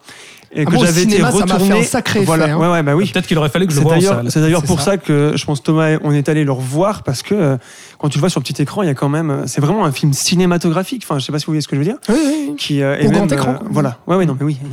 Et 0.53 0.63
Ah 0.63 0.65
que 0.65 0.71
bon, 0.75 0.81
j'avais 0.83 1.03
été 1.03 1.11
cinéma, 1.11 1.31
ça 1.31 1.37
m'a 1.39 1.47
fait 1.47 1.53
retourné. 1.53 1.79
un 1.79 1.83
sacré 1.83 2.25
voilà. 2.25 2.43
effet, 2.43 2.53
hein. 2.53 2.59
Ouais, 2.59 2.67
ouais, 2.69 2.83
bah 2.83 2.93
oui. 2.93 3.09
Peut-être 3.09 3.25
qu'il 3.25 3.37
aurait 3.37 3.47
fallu 3.47 3.67
que 3.67 3.71
je 3.71 3.77
le 3.77 3.83
voie 3.83 3.93
en 3.93 3.95
d'ailleurs, 3.95 4.15
salle. 4.15 4.31
c'est 4.31 4.41
d'ailleurs 4.41 4.63
pour 4.63 4.79
ça. 4.81 4.91
ça. 4.91 4.97
que 4.97 5.31
je 5.37 5.45
pense 5.45 5.63
Thomas, 5.63 5.97
on 6.03 6.11
est 6.11 6.27
allé 6.27 6.43
le 6.43 6.51
revoir 6.51 7.03
parce 7.03 7.23
que 7.23 7.33
euh, 7.33 7.57
quand 7.99 8.09
tu 8.09 8.17
le 8.17 8.19
vois 8.19 8.29
sur 8.29 8.41
petit 8.43 8.61
écran, 8.61 8.81
il 8.81 8.87
y 8.87 8.89
a 8.89 8.93
quand 8.93 9.07
même, 9.07 9.43
c'est 9.47 9.61
vraiment 9.61 9.85
un 9.85 9.93
film 9.93 10.11
cinématographique. 10.11 11.03
Enfin, 11.05 11.19
je 11.19 11.25
sais 11.25 11.31
pas 11.31 11.39
si 11.39 11.45
vous 11.45 11.53
voyez 11.53 11.61
ce 11.61 11.69
que 11.69 11.77
je 11.77 11.79
veux 11.79 11.85
dire. 11.85 11.95
Oui, 12.09 12.15
oui. 12.49 12.55
Qui 12.57 12.81
euh, 12.83 12.97
est 12.97 13.07
Au 13.07 13.11
grand 13.11 13.27
même, 13.27 13.33
écran, 13.33 13.51
euh, 13.53 13.67
voilà. 13.69 13.99
Ouais, 14.07 14.17
ouais, 14.17 14.25
non, 14.25 14.35
mais 14.37 14.45
oui. 14.45 14.57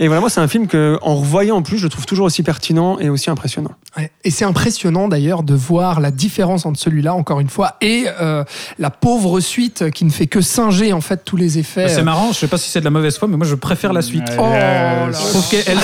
Et 0.00 0.06
voilà, 0.06 0.20
moi, 0.20 0.30
c'est 0.30 0.40
un 0.40 0.46
film 0.46 0.68
que, 0.68 0.96
en 1.02 1.16
revoyant 1.16 1.56
en 1.56 1.62
plus, 1.62 1.76
je 1.76 1.88
trouve 1.88 2.06
toujours 2.06 2.26
aussi 2.26 2.44
pertinent 2.44 2.98
et 3.00 3.08
aussi 3.08 3.30
impressionnant. 3.30 3.72
Ouais. 3.96 4.12
Et 4.22 4.30
c'est 4.30 4.44
impressionnant 4.44 5.08
d'ailleurs 5.08 5.42
de 5.42 5.54
voir 5.54 5.98
la 6.00 6.12
différence 6.12 6.66
entre 6.66 6.78
celui-là, 6.78 7.14
encore 7.14 7.40
une 7.40 7.48
fois, 7.48 7.74
et 7.80 8.06
euh, 8.20 8.44
la 8.78 8.90
pauvre 8.90 9.40
suite 9.40 9.90
qui 9.90 10.04
ne 10.04 10.10
fait 10.10 10.28
que 10.28 10.40
singer 10.40 10.92
en 10.92 11.00
fait 11.00 11.22
tous 11.24 11.36
les 11.36 11.58
effets. 11.58 11.86
Bah, 11.86 11.88
C'est 11.88 12.04
marrant, 12.04 12.32
je 12.32 12.38
sais 12.38 12.46
pas 12.46 12.58
si 12.58 12.70
c'est 12.70 12.78
de 12.78 12.84
la 12.84 12.90
mauvaise 12.90 13.18
foi, 13.18 13.26
mais 13.26 13.36
moi 13.36 13.46
je 13.46 13.56
préfère 13.56 13.92
la 13.92 14.02
suite. 14.02 14.22
Oh 14.38 14.42
Euh, 14.44 15.06
là 15.06 15.10
Je 15.10 15.18
trouve 15.30 15.48
qu'elle 15.50 15.64
elle, 15.66 15.78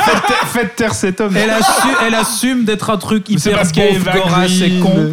Faites, 0.00 0.48
faites 0.48 0.76
taire 0.76 0.94
cet 0.94 1.20
homme. 1.20 1.36
elle, 1.36 1.50
assume, 1.50 1.90
elle 2.06 2.14
assume 2.14 2.64
d'être 2.64 2.90
un 2.90 2.96
truc 2.98 3.28
hyper 3.28 3.54
parce 3.56 3.72
Eva 3.76 4.12
gorasse 4.12 4.60
et 4.60 4.78
con. 4.80 5.10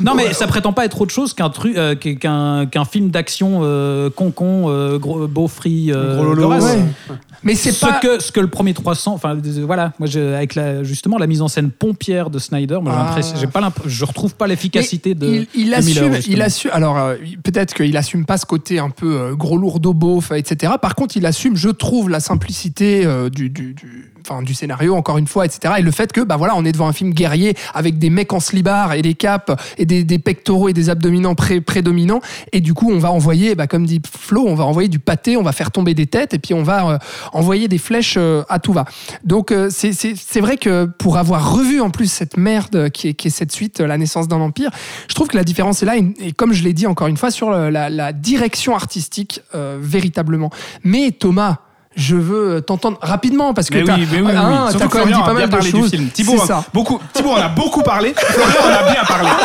Non, 0.00 0.14
mais 0.14 0.32
ça 0.32 0.46
prétend 0.46 0.72
pas 0.72 0.84
être 0.84 1.00
autre 1.00 1.12
chose 1.14 1.34
qu'un 1.34 1.50
truc, 1.50 1.76
euh, 1.76 1.94
qu'un 1.94 2.66
qu'un 2.66 2.84
film 2.84 3.10
d'action 3.10 3.60
euh, 3.62 4.10
con 4.10 4.30
con, 4.30 4.66
euh, 4.68 4.98
gros, 4.98 5.26
beau 5.26 5.48
free, 5.48 5.90
euh, 5.92 6.14
Gros 6.16 6.24
lolo, 6.24 6.42
gorasse. 6.42 6.64
Ouais. 6.64 7.16
Mais 7.42 7.54
c'est 7.54 7.72
ce 7.72 7.86
pas. 7.86 7.92
que 7.94 8.20
ce 8.20 8.32
que 8.32 8.40
le 8.40 8.48
premier 8.48 8.74
300 8.74 9.12
enfin 9.14 9.36
euh, 9.36 9.64
voilà 9.64 9.92
moi 10.00 10.08
je- 10.08 10.34
avec 10.34 10.56
la, 10.56 10.82
justement 10.82 11.18
la 11.18 11.28
mise 11.28 11.40
en 11.40 11.46
scène 11.46 11.70
pompière 11.70 12.30
de 12.30 12.38
Snyder 12.40 12.78
moi 12.82 12.92
j'ai 12.92 12.98
Ah. 13.00 13.04
l'impression- 13.06 13.36
j'ai 13.40 13.46
pas 13.46 13.60
l'imp- 13.60 13.78
je 13.86 14.04
retrouve 14.04 14.34
pas 14.34 14.48
l'efficacité 14.48 15.14
de 15.14 15.26
il, 15.28 15.46
il 15.54 15.68
de 15.70 15.74
assume, 15.74 15.88
Miller, 16.04 16.06
il 16.08 16.22
justement. 16.22 16.44
assume. 16.44 16.70
Alors 16.74 16.98
euh, 16.98 17.14
peut-être 17.44 17.74
qu'il 17.74 17.96
assume 17.96 18.24
pas 18.24 18.38
ce 18.38 18.46
côté 18.46 18.78
un 18.80 18.90
peu 18.90 19.14
euh, 19.20 19.34
gros 19.36 19.56
lourdeau 19.56 19.94
beauf, 19.94 20.32
etc. 20.32 20.72
Par 20.82 20.94
contre, 20.96 21.16
il 21.16 21.26
assume, 21.26 21.56
je 21.56 21.68
trouve, 21.68 22.08
la 22.10 22.18
simplicité 22.20 23.06
euh, 23.06 23.30
du, 23.30 23.50
du, 23.50 23.74
du- 23.74 24.07
enfin, 24.28 24.42
du 24.42 24.54
scénario, 24.54 24.94
encore 24.94 25.18
une 25.18 25.26
fois, 25.26 25.44
etc. 25.46 25.74
Et 25.78 25.82
le 25.82 25.90
fait 25.90 26.12
que, 26.12 26.20
bah 26.20 26.36
voilà, 26.36 26.54
on 26.56 26.64
est 26.64 26.72
devant 26.72 26.88
un 26.88 26.92
film 26.92 27.12
guerrier 27.12 27.54
avec 27.74 27.98
des 27.98 28.10
mecs 28.10 28.32
en 28.32 28.40
slibard 28.40 28.92
et 28.92 29.02
des 29.02 29.14
capes 29.14 29.60
et 29.78 29.86
des, 29.86 30.18
pectoraux 30.18 30.68
et 30.68 30.72
des 30.72 30.90
abdominants 30.90 31.34
pré- 31.34 31.60
prédominants. 31.60 32.20
Et 32.52 32.60
du 32.60 32.74
coup, 32.74 32.90
on 32.90 32.98
va 32.98 33.10
envoyer, 33.10 33.54
bah, 33.54 33.66
comme 33.66 33.86
dit 33.86 34.00
Flo, 34.10 34.44
on 34.46 34.54
va 34.54 34.64
envoyer 34.64 34.88
du 34.88 34.98
pâté, 34.98 35.36
on 35.36 35.42
va 35.42 35.52
faire 35.52 35.70
tomber 35.70 35.94
des 35.94 36.06
têtes 36.06 36.34
et 36.34 36.38
puis 36.38 36.54
on 36.54 36.62
va 36.62 36.88
euh, 36.90 36.98
envoyer 37.32 37.68
des 37.68 37.78
flèches 37.78 38.16
euh, 38.18 38.42
à 38.48 38.58
tout 38.58 38.72
va. 38.72 38.84
Donc 39.24 39.52
euh, 39.52 39.68
c'est- 39.70 40.40
vrai 40.40 40.56
que 40.56 40.84
pour 40.84 41.16
avoir 41.18 41.52
revu 41.54 41.80
en 41.80 41.90
plus 41.90 42.10
cette 42.10 42.36
merde 42.36 42.90
qui 42.90 43.08
est, 43.08 43.28
cette 43.28 43.52
suite, 43.52 43.80
La 43.80 43.98
naissance 43.98 44.28
d'un 44.28 44.40
empire, 44.40 44.70
je 45.08 45.14
trouve 45.14 45.28
que 45.28 45.36
la 45.36 45.44
différence 45.44 45.82
est 45.82 45.86
là, 45.86 45.96
et 45.96 46.32
comme 46.32 46.52
je 46.52 46.62
l'ai 46.62 46.72
dit 46.72 46.86
encore 46.86 47.08
une 47.08 47.16
fois, 47.16 47.30
sur 47.30 47.50
la, 47.50 48.12
direction 48.12 48.74
artistique, 48.74 49.42
véritablement. 49.52 50.50
Mais 50.84 51.10
Thomas, 51.10 51.58
je 51.96 52.14
veux 52.16 52.60
t'entendre 52.60 52.98
rapidement, 53.02 53.54
parce 53.54 53.70
que 53.70 53.78
t'as 53.84 53.96
oui, 53.96 54.06
oui, 54.12 54.18
oui. 54.22 54.32
hein, 54.34 54.68
t'as 54.78 54.86
quand 54.88 55.00
même 55.04 55.14
dit 55.14 55.20
pas 55.24 55.32
mal 55.32 55.48
de 55.48 55.60
choses. 55.60 55.90
film. 55.90 56.08
Thibaut, 56.10 56.40
a 56.42 56.46
ça. 56.46 56.64
beaucoup, 56.72 57.00
Thibaut 57.12 57.30
en 57.32 57.36
a 57.36 57.48
beaucoup 57.48 57.82
parlé. 57.82 58.14
Florian 58.16 58.60
en 58.64 58.86
a 58.88 58.92
bien 58.92 59.04
parlé. 59.04 59.28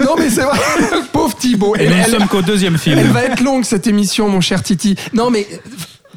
Non 0.00 0.14
mais 0.18 0.28
c'est 0.28 0.42
vrai, 0.42 0.58
pauvre 1.12 1.34
Thibaut. 1.36 1.76
et 1.76 1.84
Elle- 1.84 1.90
nous 1.90 1.96
ne 1.98 2.02
sommes 2.18 2.28
qu'au 2.28 2.42
deuxième 2.42 2.76
film 2.78 2.98
Elle 2.98 3.08
va 3.10 3.22
être 3.24 3.40
longue 3.40 3.64
cette 3.64 3.86
émission, 3.86 4.28
mon 4.28 4.40
cher 4.40 4.62
Titi. 4.62 4.96
Non, 5.14 5.30
mais 5.30 5.46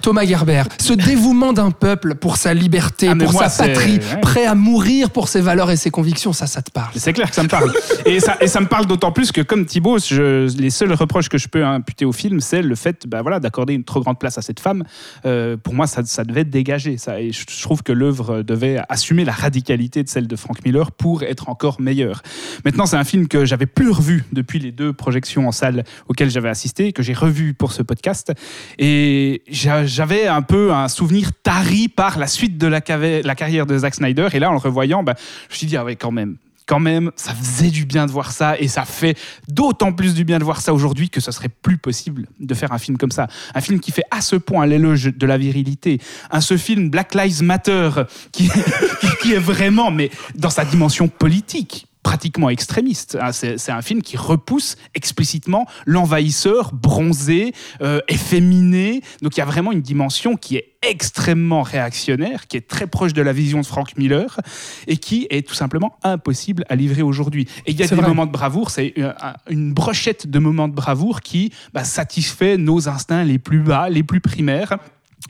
Thomas 0.06 0.24
Gerber, 0.24 0.62
ce 0.80 0.94
dévouement 1.10 1.52
d'un 1.52 1.72
peuple 1.72 2.14
pour 2.14 2.38
sa 2.38 2.54
liberté, 2.54 3.08
Ah, 3.10 3.16
pour 3.16 3.34
moi, 3.34 3.50
sa 3.50 3.66
patrie, 3.66 3.94
ouais. 3.98 4.22
prêt 4.22 4.46
à 4.46 4.54
mourir 4.54 5.10
pour 5.10 5.28
ses 5.30 5.42
valeurs 5.42 5.72
et 5.72 5.78
ses 5.78 5.90
convictions, 5.90 6.32
ça, 6.32 6.46
ça 6.46 6.62
te 6.62 6.70
parle. 6.70 6.92
C'est 6.96 7.12
clair 7.12 7.28
que 7.28 7.36
ça 7.36 7.42
me 7.42 7.48
parle. 7.48 7.74
Et 8.06 8.20
ça, 8.20 8.38
et 8.40 8.46
ça 8.46 8.62
me 8.62 8.68
parle 8.68 8.86
d'autant 8.86 9.12
plus 9.12 9.32
que, 9.32 9.42
comme 9.42 9.66
Thibaut, 9.66 9.98
je- 9.98 10.56
les 10.62 10.70
seuls 10.70 10.94
reproches 10.94 11.28
que 11.28 11.40
je 11.40 11.48
peux 11.48 11.66
imputer 11.66 12.06
au 12.06 12.12
film, 12.12 12.40
c'est 12.40 12.62
le 12.62 12.76
fait 12.76 13.08
bah, 13.08 13.24
voilà, 13.24 13.40
d'accorder 13.40 13.74
une 13.74 13.84
trop 13.84 14.00
grande 14.00 14.20
place 14.20 14.38
à 14.38 14.44
cette 14.44 14.60
femme. 14.60 14.84
Euh, 15.26 15.58
pour 15.58 15.74
moi, 15.74 15.88
ça, 15.88 16.04
ça 16.06 16.24
devait 16.24 16.42
être 16.42 16.52
dégagé. 16.52 16.98
Ça. 17.00 17.20
Et 17.20 17.32
je, 17.32 17.44
trouve 17.64 17.82
que 17.82 17.92
l'œuvre 17.92 18.44
devait 18.44 18.80
assumer 18.90 19.26
la 19.26 19.32
radicalité 19.34 20.04
de 20.04 20.10
celle 20.10 20.28
de 20.28 20.36
Frank 20.36 20.64
Miller 20.64 20.92
pour 20.92 21.24
être 21.24 21.50
encore 21.50 21.82
meilleure. 21.82 22.22
Maintenant, 22.64 22.86
c'est 22.86 22.98
un 22.98 23.04
film 23.06 23.28
que 23.28 23.44
j'avais 23.44 23.66
plus 23.66 23.90
revu 23.90 24.24
depuis 24.34 24.60
les 24.60 24.72
deux 24.72 24.94
projections 24.94 25.48
en 25.48 25.52
salle 25.52 25.84
auxquelles 26.08 26.30
j'avais 26.30 26.50
assisté, 26.50 26.94
que 26.94 27.02
j'ai 27.02 27.14
revu 27.16 27.56
pour 27.56 27.72
ce 27.72 27.82
podcast. 27.82 28.34
Et 28.78 29.42
j'a- 29.50 29.88
j'avais 29.96 30.28
un 30.28 30.42
peu 30.42 30.74
un 30.74 30.90
souvenir 30.90 31.32
tari 31.42 31.88
par 31.88 32.20
la 32.20 32.28
suite 32.28 32.58
de 32.58 32.68
la, 32.68 32.82
carrière 32.82 33.66
de 33.66 33.78
Zack 33.78 33.96
Snyder. 33.96 34.28
Et 34.34 34.40
là, 34.40 34.50
en 34.50 34.54
le 34.54 34.60
revoyant, 34.60 35.04
bah, 35.04 35.16
je 35.48 35.54
me 35.54 35.58
suis 35.58 35.68
dit, 35.68 35.78
ah 35.78 35.86
ouais, 35.86 35.96
quand 35.96 36.12
même. 36.12 36.36
Quand 36.68 36.80
même, 36.80 37.12
ça 37.16 37.34
faisait 37.34 37.70
du 37.70 37.86
bien 37.86 38.08
de 38.08 38.12
voir 38.12 38.32
ça 38.32 38.60
et 38.60 38.68
ça 38.68 38.86
fait 38.86 39.16
d'autant 39.48 39.94
plus 39.94 40.16
du 40.16 40.24
bien 40.26 40.40
de 40.40 40.44
voir 40.44 40.62
ça 40.62 40.74
aujourd'hui 40.74 41.12
que 41.12 41.22
ce 41.22 41.32
serait 41.32 41.48
plus 41.48 41.78
possible 41.78 42.26
de 42.40 42.54
faire 42.56 42.72
un 42.72 42.80
film 42.80 42.98
comme 42.98 43.12
ça. 43.12 43.28
Un 43.54 43.62
film 43.62 43.80
qui 43.80 43.92
fait 43.92 44.04
à 44.10 44.20
ce 44.20 44.36
point 44.36 44.66
l'éloge 44.66 45.12
de 45.16 45.26
la 45.28 45.38
virilité. 45.38 46.02
Un 46.32 46.42
ce 46.42 46.58
film 46.58 46.90
Black 46.90 47.14
Lives 47.14 47.44
Matter 47.44 47.92
qui 48.32 48.50
est 49.32 49.38
vraiment, 49.38 49.92
mais 49.92 50.10
dans 50.34 50.50
sa 50.50 50.66
dimension 50.66 51.08
politique, 51.08 51.86
pratiquement 52.06 52.50
extrémiste. 52.52 53.18
hein. 53.20 53.32
C'est 53.32 53.72
un 53.72 53.82
film 53.82 54.04
qui 54.04 54.16
repousse 54.16 54.76
explicitement 54.94 55.66
l'envahisseur 55.88 56.72
bronzé, 56.72 57.52
euh, 57.82 58.00
efféminé. 58.08 59.02
Donc 59.24 59.36
il 59.36 59.40
y 59.40 59.42
a 59.42 59.46
vraiment 59.46 59.72
une 59.72 59.82
dimension 59.82 60.36
qui 60.36 60.56
est 60.56 60.74
extrêmement 60.84 61.64
réactionnaire, 61.64 62.46
qui 62.48 62.58
est 62.58 62.68
très 62.68 62.86
proche 62.86 63.14
de 63.14 63.24
la 63.24 63.34
vision 63.34 63.60
de 63.60 63.66
Frank 63.66 63.98
Miller 63.98 64.40
et 64.86 64.98
qui 64.98 65.26
est 65.32 65.48
tout 65.48 65.56
simplement 65.56 65.98
impossible 66.04 66.64
à 66.70 66.76
livrer 66.76 67.02
aujourd'hui. 67.02 67.48
Et 67.66 67.72
il 67.72 67.80
y 67.80 67.82
a 67.84 67.88
C'est 67.88 67.96
des 67.96 68.02
vrai. 68.02 68.10
moments 68.10 68.28
de 68.28 68.32
bravoure, 68.32 68.70
c'est 68.70 68.94
euh, 69.00 69.12
un- 69.20 69.34
une 69.50 69.74
brochette 69.74 70.28
de 70.30 70.38
moments 70.40 70.68
de 70.68 70.76
bravoure 70.76 71.22
qui 71.22 71.52
bah, 71.74 71.84
satisfait 71.84 72.58
nos 72.58 72.88
instincts 72.88 73.24
les 73.24 73.40
plus 73.40 73.62
bas, 73.62 73.90
les 73.90 74.04
plus 74.04 74.22
primaires. 74.22 74.78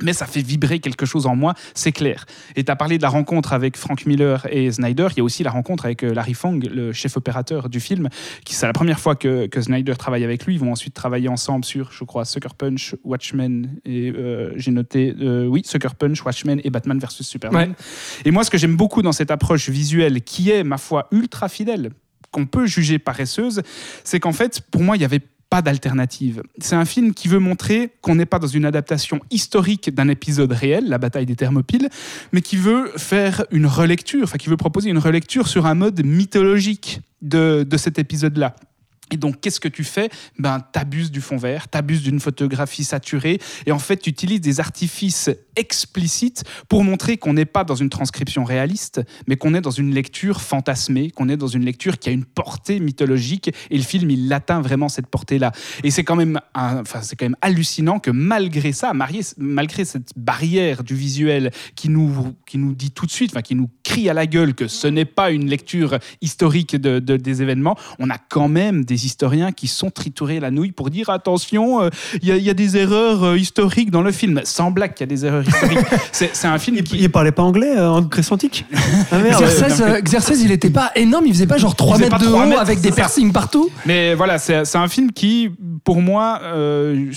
Mais 0.01 0.13
ça 0.13 0.25
fait 0.25 0.41
vibrer 0.41 0.79
quelque 0.79 1.05
chose 1.05 1.25
en 1.25 1.35
moi, 1.35 1.53
c'est 1.73 1.91
clair. 1.91 2.25
Et 2.55 2.63
tu 2.63 2.71
as 2.71 2.75
parlé 2.75 2.97
de 2.97 3.01
la 3.01 3.09
rencontre 3.09 3.53
avec 3.53 3.77
Frank 3.77 4.05
Miller 4.05 4.45
et 4.51 4.71
Snyder. 4.71 5.07
Il 5.11 5.17
y 5.17 5.21
a 5.21 5.23
aussi 5.23 5.43
la 5.43 5.51
rencontre 5.51 5.85
avec 5.85 6.03
euh, 6.03 6.13
Larry 6.13 6.33
Fong, 6.33 6.59
le 6.59 6.91
chef 6.91 7.15
opérateur 7.15 7.69
du 7.69 7.79
film, 7.79 8.09
qui 8.43 8.55
c'est 8.55 8.67
la 8.67 8.73
première 8.73 8.99
fois 8.99 9.15
que, 9.15 9.47
que 9.47 9.61
Snyder 9.61 9.95
travaille 9.95 10.23
avec 10.23 10.45
lui. 10.45 10.55
Ils 10.55 10.59
vont 10.59 10.71
ensuite 10.71 10.93
travailler 10.93 11.29
ensemble 11.29 11.63
sur, 11.63 11.91
je 11.91 12.03
crois, 12.03 12.25
Sucker 12.25 12.53
Punch, 12.57 12.95
Watchmen 13.03 13.79
et 13.85 14.11
euh, 14.11 14.51
j'ai 14.57 14.71
noté, 14.71 15.15
euh, 15.21 15.45
oui, 15.45 15.61
Sucker 15.65 15.95
Punch, 15.97 16.23
Watchmen 16.25 16.59
et 16.63 16.69
Batman 16.69 16.99
vs 16.99 17.21
Superman. 17.21 17.73
Et 18.25 18.31
moi, 18.31 18.43
ce 18.43 18.49
que 18.49 18.57
j'aime 18.57 18.75
beaucoup 18.75 19.01
dans 19.01 19.13
cette 19.13 19.31
approche 19.31 19.69
visuelle, 19.69 20.21
qui 20.21 20.51
est, 20.51 20.63
ma 20.63 20.77
foi, 20.77 21.07
ultra 21.11 21.47
fidèle, 21.47 21.91
qu'on 22.31 22.45
peut 22.45 22.65
juger 22.65 22.99
paresseuse, 22.99 23.61
c'est 24.03 24.19
qu'en 24.19 24.33
fait, 24.33 24.61
pour 24.69 24.83
moi, 24.83 24.97
il 24.97 25.01
y 25.01 25.05
avait 25.05 25.21
pas 25.55 25.61
d'alternative. 25.61 26.43
C'est 26.59 26.75
un 26.75 26.83
film 26.83 27.13
qui 27.13 27.29
veut 27.29 27.39
montrer 27.39 27.93
qu'on 28.01 28.15
n'est 28.15 28.25
pas 28.25 28.39
dans 28.39 28.47
une 28.47 28.65
adaptation 28.65 29.21
historique 29.31 29.89
d'un 29.95 30.09
épisode 30.09 30.51
réel, 30.51 30.89
la 30.89 30.97
bataille 30.97 31.25
des 31.25 31.37
Thermopyles, 31.37 31.87
mais 32.33 32.41
qui 32.41 32.57
veut 32.57 32.91
faire 32.97 33.45
une 33.51 33.65
relecture, 33.65 34.23
enfin 34.23 34.37
qui 34.37 34.49
veut 34.49 34.57
proposer 34.57 34.89
une 34.89 34.97
relecture 34.97 35.47
sur 35.47 35.65
un 35.65 35.73
mode 35.73 36.05
mythologique 36.05 36.99
de, 37.21 37.63
de 37.63 37.77
cet 37.77 37.99
épisode-là. 37.99 38.57
Et 39.11 39.17
donc, 39.17 39.39
qu'est-ce 39.39 39.59
que 39.59 39.67
tu 39.67 39.83
fais? 39.83 40.09
Ben, 40.39 40.59
t'abuses 40.71 41.11
du 41.11 41.21
fond 41.21 41.37
vert, 41.37 41.67
t'abuses 41.67 42.01
d'une 42.01 42.19
photographie 42.19 42.83
saturée, 42.83 43.39
et 43.65 43.71
en 43.71 43.79
fait, 43.79 43.97
tu 43.97 44.09
utilises 44.09 44.41
des 44.41 44.59
artifices 44.59 45.29
explicites 45.55 46.43
pour 46.67 46.83
montrer 46.83 47.17
qu'on 47.17 47.33
n'est 47.33 47.45
pas 47.45 47.63
dans 47.63 47.75
une 47.75 47.89
transcription 47.89 48.43
réaliste, 48.43 49.01
mais 49.27 49.35
qu'on 49.37 49.53
est 49.53 49.61
dans 49.61 49.69
une 49.71 49.93
lecture 49.93 50.41
fantasmée, 50.41 51.11
qu'on 51.11 51.29
est 51.29 51.37
dans 51.37 51.47
une 51.47 51.63
lecture 51.63 51.99
qui 51.99 52.09
a 52.09 52.11
une 52.11 52.25
portée 52.25 52.79
mythologique, 52.79 53.51
et 53.69 53.77
le 53.77 53.83
film, 53.83 54.09
il 54.09 54.31
atteint 54.33 54.61
vraiment 54.61 54.89
cette 54.89 55.07
portée-là. 55.07 55.51
Et 55.83 55.91
c'est 55.91 56.03
quand 56.03 56.15
même, 56.15 56.39
enfin, 56.55 57.01
quand 57.17 57.25
même 57.25 57.37
hallucinant 57.41 57.99
que 57.99 58.11
malgré 58.11 58.73
ça, 58.73 58.91
malgré 59.37 59.85
cette 59.85 60.09
barrière 60.15 60.83
du 60.83 60.95
visuel 60.95 61.51
qui 61.75 61.89
nous, 61.89 62.35
qui 62.45 62.57
nous 62.57 62.73
dit 62.73 62.91
tout 62.91 63.05
de 63.05 63.11
suite, 63.11 63.31
enfin, 63.33 63.43
qui 63.43 63.55
nous 63.55 63.69
crie 63.83 64.09
à 64.09 64.13
la 64.13 64.25
gueule 64.25 64.55
que 64.55 64.67
ce 64.67 64.87
n'est 64.87 65.05
pas 65.05 65.29
une 65.29 65.47
lecture 65.47 65.99
historique 66.21 66.75
de- 66.75 66.99
des 66.99 67.41
événements, 67.41 67.77
on 67.99 68.09
a 68.09 68.17
quand 68.17 68.47
même 68.47 68.83
des 68.83 68.94
historiens 69.03 69.51
qui 69.51 69.67
sont 69.67 69.89
triturés 69.89 70.39
la 70.39 70.51
nouille 70.51 70.71
pour 70.71 70.89
dire 70.89 71.09
attention, 71.09 71.81
euh, 71.81 71.89
il 72.21 72.29
y, 72.29 72.31
a- 72.31 72.37
il 72.37 72.43
y 72.43 72.49
a 72.49 72.53
des 72.53 72.77
erreurs 72.77 73.23
euh, 73.23 73.37
historiques 73.37 73.91
dans 73.91 74.01
le 74.01 74.11
film. 74.11 74.41
Sans 74.45 74.71
blague 74.71 74.93
qu'il 74.93 75.01
y 75.07 75.09
a 75.11 75.13
des 75.15 75.25
erreurs 75.25 75.43
historiques. 75.47 75.79
c'est 76.11 76.35
c'est 76.35 76.47
un 76.47 76.57
film 76.59 76.77
Il, 76.77 76.83
qui. 76.83 76.97
il 76.97 77.09
parlait 77.11 77.31
pas 77.31 77.43
anglais 77.43 77.75
euh, 77.77 77.89
en 77.89 78.01
Grèce 78.01 78.31
antique 78.31 78.65
Ah 79.11 79.17
merde. 79.19 79.43
Xerxes, 79.43 79.81
euh, 79.81 80.01
Xerxes, 80.01 80.39
il 80.41 80.51
était 80.51 80.69
pas 80.69 80.91
énorme, 80.95 81.25
il 81.27 81.33
faisait 81.33 81.47
pas 81.47 81.57
genre 81.57 81.75
3 81.75 81.97
faisait 81.97 82.05
mètres 82.09 82.19
de 82.19 82.25
3 82.25 82.43
haut 82.43 82.47
mètres, 82.47 82.61
avec 82.61 82.79
des 82.81 82.89
ça. 82.89 82.95
piercings 82.95 83.31
partout. 83.33 83.69
Mais 83.85 84.13
voilà, 84.15 84.37
c'est 84.37 84.63
c'est 84.65 84.77
un 84.77 84.87
film 84.87 85.11
qui, 85.11 85.49
pour 85.83 86.01
moi, 86.01 86.39
euh, 86.43 87.11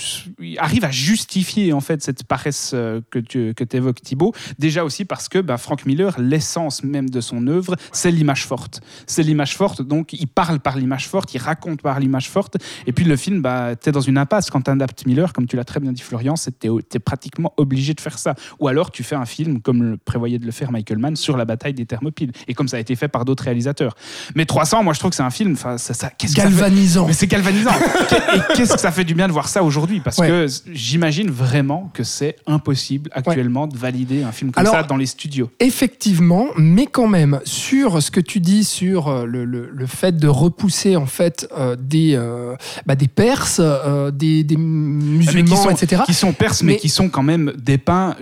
arrive 0.57 0.85
à 0.85 0.91
justifier 0.91 1.73
en 1.73 1.81
fait 1.81 2.01
cette 2.01 2.23
paresse 2.23 2.75
que 3.11 3.19
tu 3.19 3.53
que 3.55 3.63
évoques, 3.75 4.01
Thibaut. 4.01 4.33
Déjà 4.57 4.83
aussi 4.83 5.05
parce 5.05 5.29
que 5.29 5.39
bah, 5.39 5.57
Frank 5.57 5.85
Miller, 5.85 6.15
l'essence 6.19 6.83
même 6.83 7.09
de 7.09 7.21
son 7.21 7.45
œuvre, 7.47 7.75
c'est 7.91 8.11
l'image 8.11 8.45
forte. 8.45 8.81
C'est 9.05 9.23
l'image 9.23 9.55
forte, 9.55 9.81
donc 9.81 10.13
il 10.13 10.27
parle 10.27 10.59
par 10.59 10.77
l'image 10.77 11.07
forte, 11.07 11.33
il 11.33 11.37
raconte 11.39 11.68
par 11.77 11.99
l'image 11.99 12.29
forte. 12.29 12.57
Et 12.87 12.91
puis 12.91 13.05
le 13.05 13.15
film, 13.15 13.41
bah, 13.41 13.75
tu 13.75 13.89
es 13.89 13.91
dans 13.91 14.01
une 14.01 14.17
impasse. 14.17 14.49
Quand 14.49 14.61
tu 14.61 14.71
adaptes 14.71 15.05
Miller, 15.05 15.33
comme 15.33 15.47
tu 15.47 15.55
l'as 15.55 15.63
très 15.63 15.79
bien 15.79 15.91
dit, 15.91 16.01
Florian, 16.01 16.35
tu 16.35 16.67
es, 16.95 16.99
pratiquement 16.99 17.53
obligé 17.57 17.93
de 17.93 18.01
faire 18.01 18.17
ça. 18.17 18.35
Ou 18.59 18.67
alors 18.67 18.91
tu 18.91 19.03
fais 19.03 19.15
un 19.15 19.25
film, 19.25 19.61
comme 19.61 19.83
le 19.83 19.97
prévoyait 19.97 20.39
de 20.39 20.45
le 20.45 20.51
faire 20.51 20.71
Michael 20.71 20.97
Mann, 20.99 21.15
sur 21.15 21.37
la 21.37 21.45
bataille 21.45 21.73
des 21.73 21.85
Thermopyles. 21.85 22.31
Et 22.47 22.53
comme 22.53 22.67
ça 22.67 22.77
a 22.77 22.79
été 22.79 22.95
fait 22.95 23.07
par 23.07 23.25
d'autres 23.25 23.43
réalisateurs. 23.43 23.95
Mais 24.35 24.45
300, 24.45 24.83
moi 24.83 24.93
je 24.93 24.99
trouve 24.99 25.09
que 25.11 25.15
c'est 25.15 25.23
un 25.23 25.29
film, 25.29 25.55
ça, 25.55 25.77
ça, 25.77 26.11
Galvanisant. 26.35 27.07
mais 27.07 27.13
c'est 27.13 27.27
galvanisant. 27.27 27.71
Et 28.35 28.53
qu'est-ce 28.55 28.73
que 28.73 28.79
ça 28.79 28.91
fait 28.91 29.03
du 29.03 29.13
bien 29.13 29.27
de 29.27 29.33
voir 29.33 29.47
ça 29.47 29.63
aujourd'hui? 29.63 29.99
Parce 29.99 30.17
Ouais. 30.17 30.27
que 30.27 30.45
j'imagine 30.71 31.29
vraiment 31.29 31.89
que 31.93 32.03
c'est 32.03 32.35
impossible 32.47 33.09
actuellement 33.13 33.67
de 33.67 33.77
valider 33.77 34.23
un 34.23 34.31
film 34.31 34.51
comme 34.51 34.61
Alors- 34.61 34.73
ça 34.73 34.83
dans 34.83 34.97
les 34.97 35.05
studios. 35.05 35.49
Effectivement, 35.59 36.47
mais 36.57 36.85
quand 36.87 37.07
même, 37.07 37.39
sur 37.45 38.01
ce 38.01 38.11
que 38.11 38.19
tu 38.19 38.39
dis 38.39 38.63
sur 38.63 39.07
euh, 39.07 39.25
le, 39.25 39.45
le- 39.45 39.69
le 39.73 39.85
fait 39.85 40.15
de 40.17 40.27
repousser 40.27 40.95
en 40.95 41.05
fait 41.05 41.47
euh, 41.59 41.75
des, 41.79 42.13
euh, 42.15 42.55
bah, 42.85 42.95
des 42.95 43.07
Perses, 43.07 43.59
euh, 43.63 44.11
des, 44.11 44.43
des 44.43 44.55
Ah, 44.55 44.59
musulmans, 44.59 45.55
qui 45.55 45.61
sont, 45.61 45.69
etc. 45.69 46.01
qui 46.05 46.13
sont 46.13 46.33
perses, 46.33 46.63
mais, 46.63 46.73
Mais- 46.73 46.77
qui 46.79 46.89
sont 46.89 47.09
quand 47.09 47.23
même 47.23 47.53
dépeints 47.61 48.15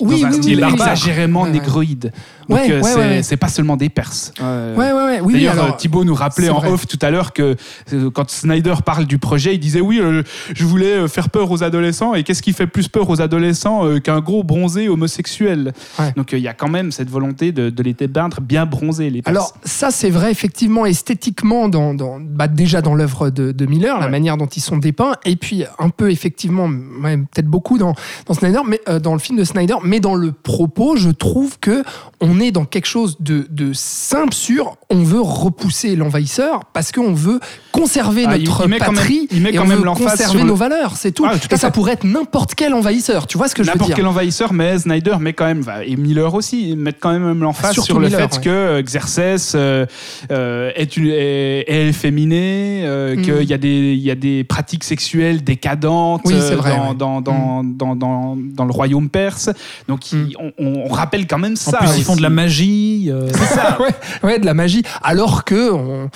Oui, 0.00 0.20
dans 0.22 0.26
un 0.26 0.30
oui, 0.32 0.36
style 0.42 0.64
oui, 0.64 0.72
exagérément 0.72 1.46
négroïde. 1.46 2.12
Donc 2.48 2.58
Ouais, 2.58 2.66
ouais, 2.72 2.80
c'est 2.82 2.94
ouais, 2.96 3.00
ouais. 3.06 3.22
c'est 3.22 3.36
pas 3.36 3.46
seulement 3.48 3.76
des 3.76 3.88
perses. 3.90 4.32
Euh, 4.42 4.74
Ouais, 4.74 4.92
ouais, 4.92 5.04
ouais. 5.04 5.20
Oui, 5.20 5.26
oui, 5.26 5.32
D'ailleurs, 5.34 5.52
alors, 5.52 5.76
Thibaut 5.76 6.02
nous 6.04 6.14
rappelait 6.16 6.48
en 6.48 6.58
vrai. 6.58 6.70
off 6.70 6.86
tout 6.88 6.98
à 7.00 7.10
l'heure 7.10 7.32
que 7.32 7.54
euh, 7.92 8.10
quand 8.10 8.28
Snyder 8.28 8.74
parle 8.84 9.04
du 9.06 9.18
projet, 9.18 9.54
il 9.54 9.60
disait 9.60 9.80
oui, 9.80 10.00
euh, 10.00 10.24
je 10.52 10.64
voulais 10.64 11.06
faire 11.06 11.30
peur 11.30 11.48
aux 11.52 11.62
adolescents. 11.62 12.14
Et 12.14 12.24
qu'est-ce 12.24 12.42
qui 12.42 12.52
fait 12.52 12.66
plus 12.66 12.88
peur 12.88 13.08
aux 13.08 13.20
adolescents 13.20 13.86
euh, 13.86 14.00
qu'un 14.00 14.20
gros 14.20 14.42
bronzé 14.42 14.88
homosexuel? 14.88 15.72
Ouais. 16.00 16.12
Donc 16.16 16.34
euh, 16.34 16.38
il 16.38 16.42
y 16.42 16.48
a 16.48 16.52
quand 16.54 16.68
même 16.68 16.90
cette 16.90 17.08
volonté 17.10 17.52
de, 17.52 17.70
de 17.70 17.82
les 17.84 17.94
dépeindre 17.94 18.40
bien 18.40 18.66
bronzés, 18.66 19.10
les 19.10 19.22
Perses. 19.22 19.36
Alors 19.36 19.54
ça 19.64 19.90
c'est 19.92 20.10
vrai 20.10 20.32
effectivement 20.32 20.86
esthétiquement 20.86 21.68
dans, 21.68 21.94
dans- 21.94 22.18
bah, 22.20 22.48
déjà 22.48 22.79
dans 22.82 22.94
l'œuvre 22.94 23.30
de, 23.30 23.52
de 23.52 23.66
Miller 23.66 23.98
la 24.00 24.08
manière 24.08 24.36
dont 24.36 24.46
ils 24.46 24.60
sont 24.60 24.76
dépeints 24.78 25.14
et 25.24 25.36
puis 25.36 25.64
un 25.78 25.88
peu 25.90 26.10
effectivement 26.10 26.68
ouais, 27.02 27.16
peut-être 27.16 27.46
beaucoup 27.48 27.78
dans, 27.78 27.94
dans 28.26 28.34
Snyder 28.34 28.60
mais 28.66 28.80
euh, 28.88 28.98
dans 28.98 29.12
le 29.12 29.18
film 29.18 29.38
de 29.38 29.44
Snyder 29.44 29.74
mais 29.84 30.00
dans 30.00 30.14
le 30.14 30.32
propos 30.32 30.96
je 30.96 31.10
trouve 31.10 31.58
que 31.58 31.82
on 32.20 32.40
est 32.40 32.50
dans 32.50 32.64
quelque 32.64 32.86
chose 32.86 33.16
de, 33.20 33.46
de 33.50 33.72
simple 33.72 34.34
sur 34.34 34.76
on 34.90 35.02
veut 35.02 35.20
repousser 35.20 35.96
l'envahisseur 35.96 36.64
parce 36.72 36.92
qu'on 36.92 37.12
veut 37.14 37.40
conserver 37.72 38.24
Ah, 38.26 38.36
notre 38.38 38.64
il 38.64 38.68
même- 38.70 38.78
patrie 38.78 39.28
il 39.30 39.42
met 39.42 39.52
et 39.54 39.58
on 39.58 39.66
même 39.66 39.78
veut 39.78 39.84
l'emphase 39.84 40.12
conserver 40.18 40.40
le- 40.42 40.48
nos 40.48 40.54
valeurs 40.56 40.96
c'est 40.96 41.12
tout 41.12 41.24
Ah, 41.26 41.38
tout 41.38 41.48
et 41.52 41.56
ça 41.56 41.68
fait. 41.68 41.74
pourrait 41.74 41.92
être 41.92 42.04
n'importe 42.04 42.54
quel 42.54 42.74
envahisseur 42.74 43.26
tu 43.26 43.38
vois 43.38 43.48
ce 43.48 43.54
que 43.54 43.62
je 43.62 43.68
veux 43.68 43.74
N'importe 43.74 43.88
dire 43.90 43.96
quel 43.96 44.06
envahisseur, 44.06 44.52
mais 44.52 44.78
Snyder 44.78 45.16
met 45.20 45.32
quand 45.32 45.46
même, 45.46 45.62
et 45.84 45.96
Miller 45.96 46.34
aussi, 46.34 46.70
ils 46.70 46.76
mettent 46.76 46.98
quand 47.00 47.12
même 47.16 47.40
l'emphase 47.42 47.72
Surtout 47.74 47.86
sur 47.86 48.00
le 48.00 48.06
Miller, 48.08 48.20
fait 48.30 48.36
ouais. 48.36 48.42
que 48.42 48.80
Xerxes 48.82 49.52
euh, 49.54 49.86
euh, 50.30 50.70
est, 50.74 50.96
une, 50.96 51.06
est, 51.06 51.64
est 51.68 51.86
efféminé, 51.88 52.69
euh, 52.84 53.16
Mm. 53.16 53.22
qu'il 53.22 53.42
y, 53.50 53.52
a 53.54 53.58
des- 53.58 53.92
il 53.94 54.00
y 54.02 54.10
a 54.10 54.14
des 54.14 54.44
pratiques 54.44 54.84
sexuelles 54.84 55.42
décadentes 55.42 56.22
Oui, 56.24 56.34
c'est 56.40 56.54
vrai, 56.54 56.76
dans, 56.76 56.88
ouais. 56.90 56.94
Dans, 56.94 57.20
dans, 57.20 57.64
dans, 57.64 57.96
dans, 57.96 58.36
dans 58.36 58.64
le 58.64 58.72
royaume 58.72 59.08
perse. 59.08 59.50
Donc 59.88 60.12
il- 60.12 60.34
on, 60.38 60.52
on 60.58 60.88
rappelle 60.88 61.26
quand 61.26 61.38
même 61.38 61.52
En 61.52 61.56
ça. 61.56 61.78
plus, 61.78 61.98
ils 61.98 62.04
font 62.04 62.16
de 62.16 62.22
la 62.22 62.30
magie. 62.30 63.08
euh, 63.10 63.28
ouais, 63.80 63.94
ouais, 64.22 64.38
de 64.38 64.44
la 64.46 64.54
magie. 64.54 64.82
Alors 65.02 65.44
que 65.44 65.70
on, 65.72 66.08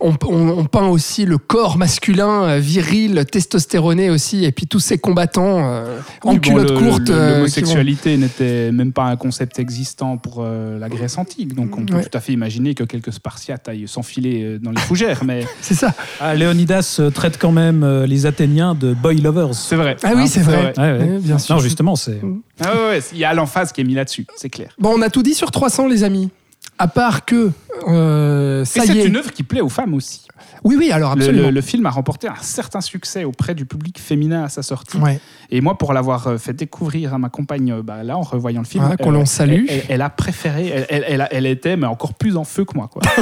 on, 0.00 0.14
on- 0.26 0.48
on 0.58 0.64
peint 0.64 0.86
aussi 0.88 1.24
le 1.24 1.38
corps 1.38 1.76
masculin, 1.78 2.44
euh, 2.44 2.58
viril, 2.58 3.24
testostéroné 3.30 4.10
aussi, 4.10 4.44
et 4.44 4.52
puis 4.52 4.66
tous 4.66 4.80
ces 4.80 4.98
combattants 4.98 5.58
euh, 5.64 5.98
en 6.22 6.30
Oui, 6.32 6.34
bon, 6.36 6.40
culotte 6.40 6.70
le- 6.70 6.78
courte. 6.78 7.10
vont- 7.10 7.30
L'homosexualité 7.36 8.16
n'était 8.16 8.72
même 8.72 8.92
pas 8.92 9.04
un 9.04 9.16
concept 9.16 9.58
existant 9.58 10.16
pour 10.16 10.38
euh, 10.40 10.78
la 10.78 10.88
Grèce 10.88 11.18
antique. 11.18 11.54
Donc 11.54 11.76
on 11.76 11.84
peut 11.84 11.94
Ouais. 11.96 12.04
tout 12.04 12.16
à 12.16 12.20
fait 12.20 12.32
imaginer 12.32 12.74
que 12.74 12.84
quelques 12.84 13.12
Spartiates 13.12 13.68
aillent 13.68 13.88
s'enfiler 13.88 14.58
dans 14.60 14.70
les 14.70 14.80
fougères. 14.80 15.24
mais 15.24 15.44
C'est 15.60 15.74
ça. 15.74 15.92
Ah, 16.20 16.34
Léonidas 16.34 16.96
euh, 17.00 17.10
traite 17.10 17.38
quand 17.38 17.52
même 17.52 17.82
euh, 17.82 18.06
les 18.06 18.26
Athéniens 18.26 18.74
de 18.74 18.94
boy 18.94 19.20
lovers. 19.20 19.54
c'est 19.54 19.76
vrai. 19.76 19.96
Ah 20.02 20.12
oui, 20.14 20.22
Hein, 20.22 20.26
c'est 20.28 20.40
vrai. 20.40 20.72
Ouais, 20.76 20.82
ouais. 20.92 20.98
Ouais, 20.98 21.18
bien 21.18 21.38
sûr. 21.38 21.56
Non, 21.56 21.60
justement, 21.60 21.96
c'est. 21.96 22.20
Ah 22.64 22.74
ouais, 22.74 22.80
ouais, 22.90 23.00
il 23.12 23.18
y 23.18 23.24
a 23.24 23.34
l'emphase 23.34 23.72
qui 23.72 23.80
est 23.80 23.84
mis 23.84 23.94
là-dessus, 23.94 24.26
c'est 24.36 24.50
clair. 24.50 24.70
Bon, 24.78 24.94
on 24.96 25.02
a 25.02 25.10
tout 25.10 25.22
dit 25.22 25.34
sur 25.34 25.50
300, 25.50 25.88
les 25.88 26.04
amis. 26.04 26.30
À 26.78 26.86
part 26.86 27.24
que 27.24 27.50
euh, 27.88 28.64
ça 28.64 28.82
Et 28.82 28.84
y 28.84 28.86
c'est 28.92 28.98
est. 28.98 29.04
une 29.06 29.16
œuvre 29.16 29.32
qui 29.32 29.42
plaît 29.42 29.60
aux 29.60 29.68
femmes 29.68 29.94
aussi. 29.94 30.27
Oui, 30.64 30.76
oui, 30.78 30.90
alors 30.92 31.14
Le, 31.16 31.22
absolument. 31.22 31.46
le- 31.48 31.54
le 31.54 31.60
film 31.60 31.86
a 31.86 31.90
remporté 31.90 32.28
un 32.28 32.34
certain 32.40 32.80
succès 32.80 33.24
auprès 33.24 33.54
du 33.54 33.64
public 33.66 33.98
féminin 34.00 34.44
à 34.44 34.48
sa 34.48 34.62
sortie. 34.62 34.96
Ouais. 34.98 35.20
Et 35.50 35.60
moi, 35.60 35.78
pour 35.78 35.92
l'avoir 35.92 36.26
euh, 36.26 36.38
fait 36.38 36.52
découvrir 36.52 37.14
à 37.14 37.18
ma 37.18 37.28
compagne, 37.28 37.72
euh, 37.72 37.82
bah, 37.82 38.02
là, 38.04 38.16
en 38.16 38.22
revoyant 38.22 38.60
le 38.60 38.66
film, 38.66 38.84
Ouais, 38.88 38.96
qu'on 38.96 39.10
euh, 39.10 39.18
l'on 39.18 39.26
salue. 39.26 39.64
Elle, 39.68 39.76
elle- 39.78 39.84
elle 39.88 40.02
a 40.02 40.10
préféré, 40.10 40.68
elle, 40.68 40.86
elle- 40.90 41.04
elle 41.08 41.20
a- 41.22 41.32
elle 41.32 41.46
était, 41.46 41.76
mais 41.76 41.86
encore 41.86 42.14
plus 42.14 42.36
en 42.36 42.44
feu 42.44 42.64
que 42.64 42.76
moi. 42.76 42.88
Quoi. 42.92 43.02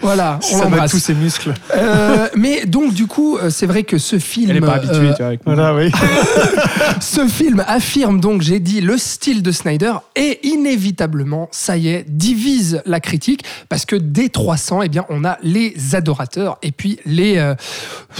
Voilà, 0.00 0.38
on 0.52 0.58
Ça 0.58 0.66
va 0.66 0.88
tous 0.88 0.98
ses 0.98 1.14
muscles. 1.14 1.54
Euh, 1.74 2.28
mais 2.36 2.66
donc, 2.66 2.92
du 2.92 3.06
coup, 3.06 3.38
euh, 3.38 3.48
c'est 3.48 3.64
vrai 3.66 3.84
que 3.84 3.96
ce 3.98 4.18
film. 4.18 4.50
elle 4.50 4.60
n'est 4.60 4.66
pas 4.66 4.74
habituée, 4.74 4.96
euh, 5.08 5.12
tu 5.12 5.16
vois, 5.18 5.26
avec 5.26 5.46
moi. 5.46 5.54
Voilà, 5.54 5.74
oui. 5.74 5.90
Ce 7.00 7.26
film 7.26 7.64
affirme 7.66 8.20
donc, 8.20 8.42
j'ai 8.42 8.60
dit, 8.60 8.80
le 8.80 8.98
style 8.98 9.42
de 9.42 9.50
Snyder 9.50 9.92
et 10.16 10.46
inévitablement, 10.46 11.48
ça 11.52 11.76
y 11.76 11.88
est, 11.88 12.04
divise 12.08 12.82
la 12.86 13.00
critique 13.00 13.44
parce 13.68 13.84
que 13.86 13.96
dès 13.96 14.28
300, 14.28 14.82
eh 14.82 14.88
bien, 14.88 15.06
on 15.08 15.24
a 15.24 15.33
les 15.42 15.94
adorateurs 15.94 16.58
et 16.62 16.72
puis 16.72 16.98
les, 17.04 17.38
euh, 17.38 17.54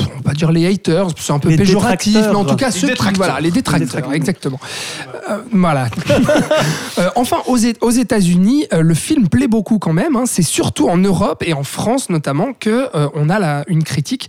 on 0.00 0.02
va 0.16 0.22
pas 0.24 0.32
dire 0.34 0.50
les 0.52 0.66
haters, 0.66 1.08
c'est 1.16 1.32
un 1.32 1.38
peu 1.38 1.48
Les 1.50 1.56
péjoratif, 1.56 2.14
mais 2.16 2.26
en 2.34 2.44
tout 2.44 2.56
cas 2.56 2.66
Les 2.70 2.72
ceux 2.72 2.94
qui, 2.94 3.12
voilà, 3.16 3.40
les 3.40 3.50
détracteurs, 3.50 3.80
Les 3.80 3.84
détracteurs. 3.86 4.12
exactement. 4.14 4.60
Euh, 5.30 5.38
voilà. 5.52 5.88
Euh, 6.98 7.10
enfin, 7.16 7.38
aux, 7.48 7.56
États-Unis, 7.90 8.66
euh, 8.72 8.80
le 8.80 8.94
film 8.94 9.28
plaît 9.28 9.48
beaucoup 9.48 9.78
quand 9.80 9.92
même. 9.92 10.14
hein. 10.14 10.24
C'est 10.26 10.42
surtout 10.42 10.88
en 10.88 10.96
Europe 10.96 11.42
et 11.44 11.52
en 11.52 11.64
France 11.64 12.08
notamment 12.08 12.52
que 12.52 12.88
on 13.14 13.28
a 13.28 13.38
la- 13.40 13.64
une 13.66 13.82
critique 13.82 14.28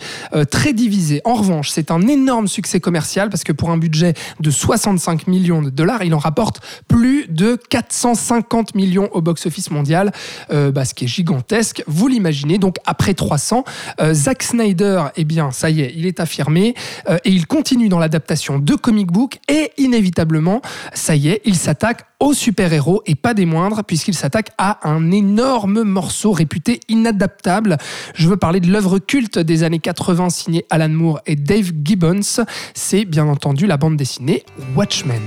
très 0.50 0.74
divisée. 0.74 1.22
En 1.26 1.36
revanche, 1.36 1.70
c'est 1.70 1.92
un 1.92 2.02
énorme 2.08 2.48
succès 2.48 2.80
commercial 2.80 3.30
parce 3.30 3.44
que 3.44 3.52
pour 3.52 3.70
un 3.70 3.78
budget 3.78 4.14
de 4.40 4.50
65 4.50 5.28
millions 5.28 5.62
de 5.62 5.70
dollars, 5.70 6.04
il 6.04 6.14
en 6.16 6.18
rapporte 6.20 6.62
plus 6.88 7.28
de 7.30 7.60
450 7.70 8.74
millions 8.76 9.10
au 9.14 9.22
box-office 9.22 9.70
mondial, 9.70 10.12
bah, 10.52 10.86
ce 10.86 10.94
qui 10.96 11.06
est 11.06 11.08
gigantesque. 11.10 11.84
Vous 11.88 12.08
l'imaginez. 12.08 12.58
Donc 12.58 12.75
après 12.86 13.14
300, 13.14 13.64
euh, 14.00 14.14
Zack 14.14 14.44
Snyder, 14.44 15.06
eh 15.16 15.24
bien, 15.24 15.52
ça 15.52 15.70
y 15.70 15.82
est, 15.82 15.94
il 15.96 16.06
est 16.06 16.20
affirmé 16.20 16.76
euh, 17.10 17.18
et 17.24 17.30
il 17.30 17.48
continue 17.48 17.90
dans 17.90 18.00
l'adaptation 18.00 18.60
de 18.60 18.74
comic 18.76 19.12
book 19.12 19.40
et 19.48 19.72
inévitablement, 19.78 20.62
ça 20.94 21.16
y 21.16 21.30
est, 21.30 21.42
il 21.46 21.56
s'attaque 21.56 22.06
aux 22.20 22.34
super-héros 22.34 23.04
et 23.06 23.16
pas 23.16 23.34
des 23.34 23.46
moindres 23.46 23.84
puisqu'il 23.84 24.14
s'attaque 24.14 24.52
à 24.58 24.88
un 24.88 25.12
énorme 25.12 25.84
morceau 25.84 26.32
réputé 26.32 26.80
inadaptable. 26.88 27.78
Je 28.16 28.28
veux 28.28 28.38
parler 28.38 28.60
de 28.60 28.72
l'œuvre 28.72 29.00
culte 29.00 29.40
des 29.40 29.64
années 29.64 29.80
80 29.80 30.30
signée 30.30 30.66
Alan 30.70 30.90
Moore 30.90 31.22
et 31.26 31.36
Dave 31.36 31.72
Gibbons. 31.84 32.46
C'est 32.74 33.06
bien 33.06 33.28
entendu 33.28 33.68
la 33.68 33.78
bande 33.78 33.98
dessinée 33.98 34.44
Watchmen. 34.76 35.22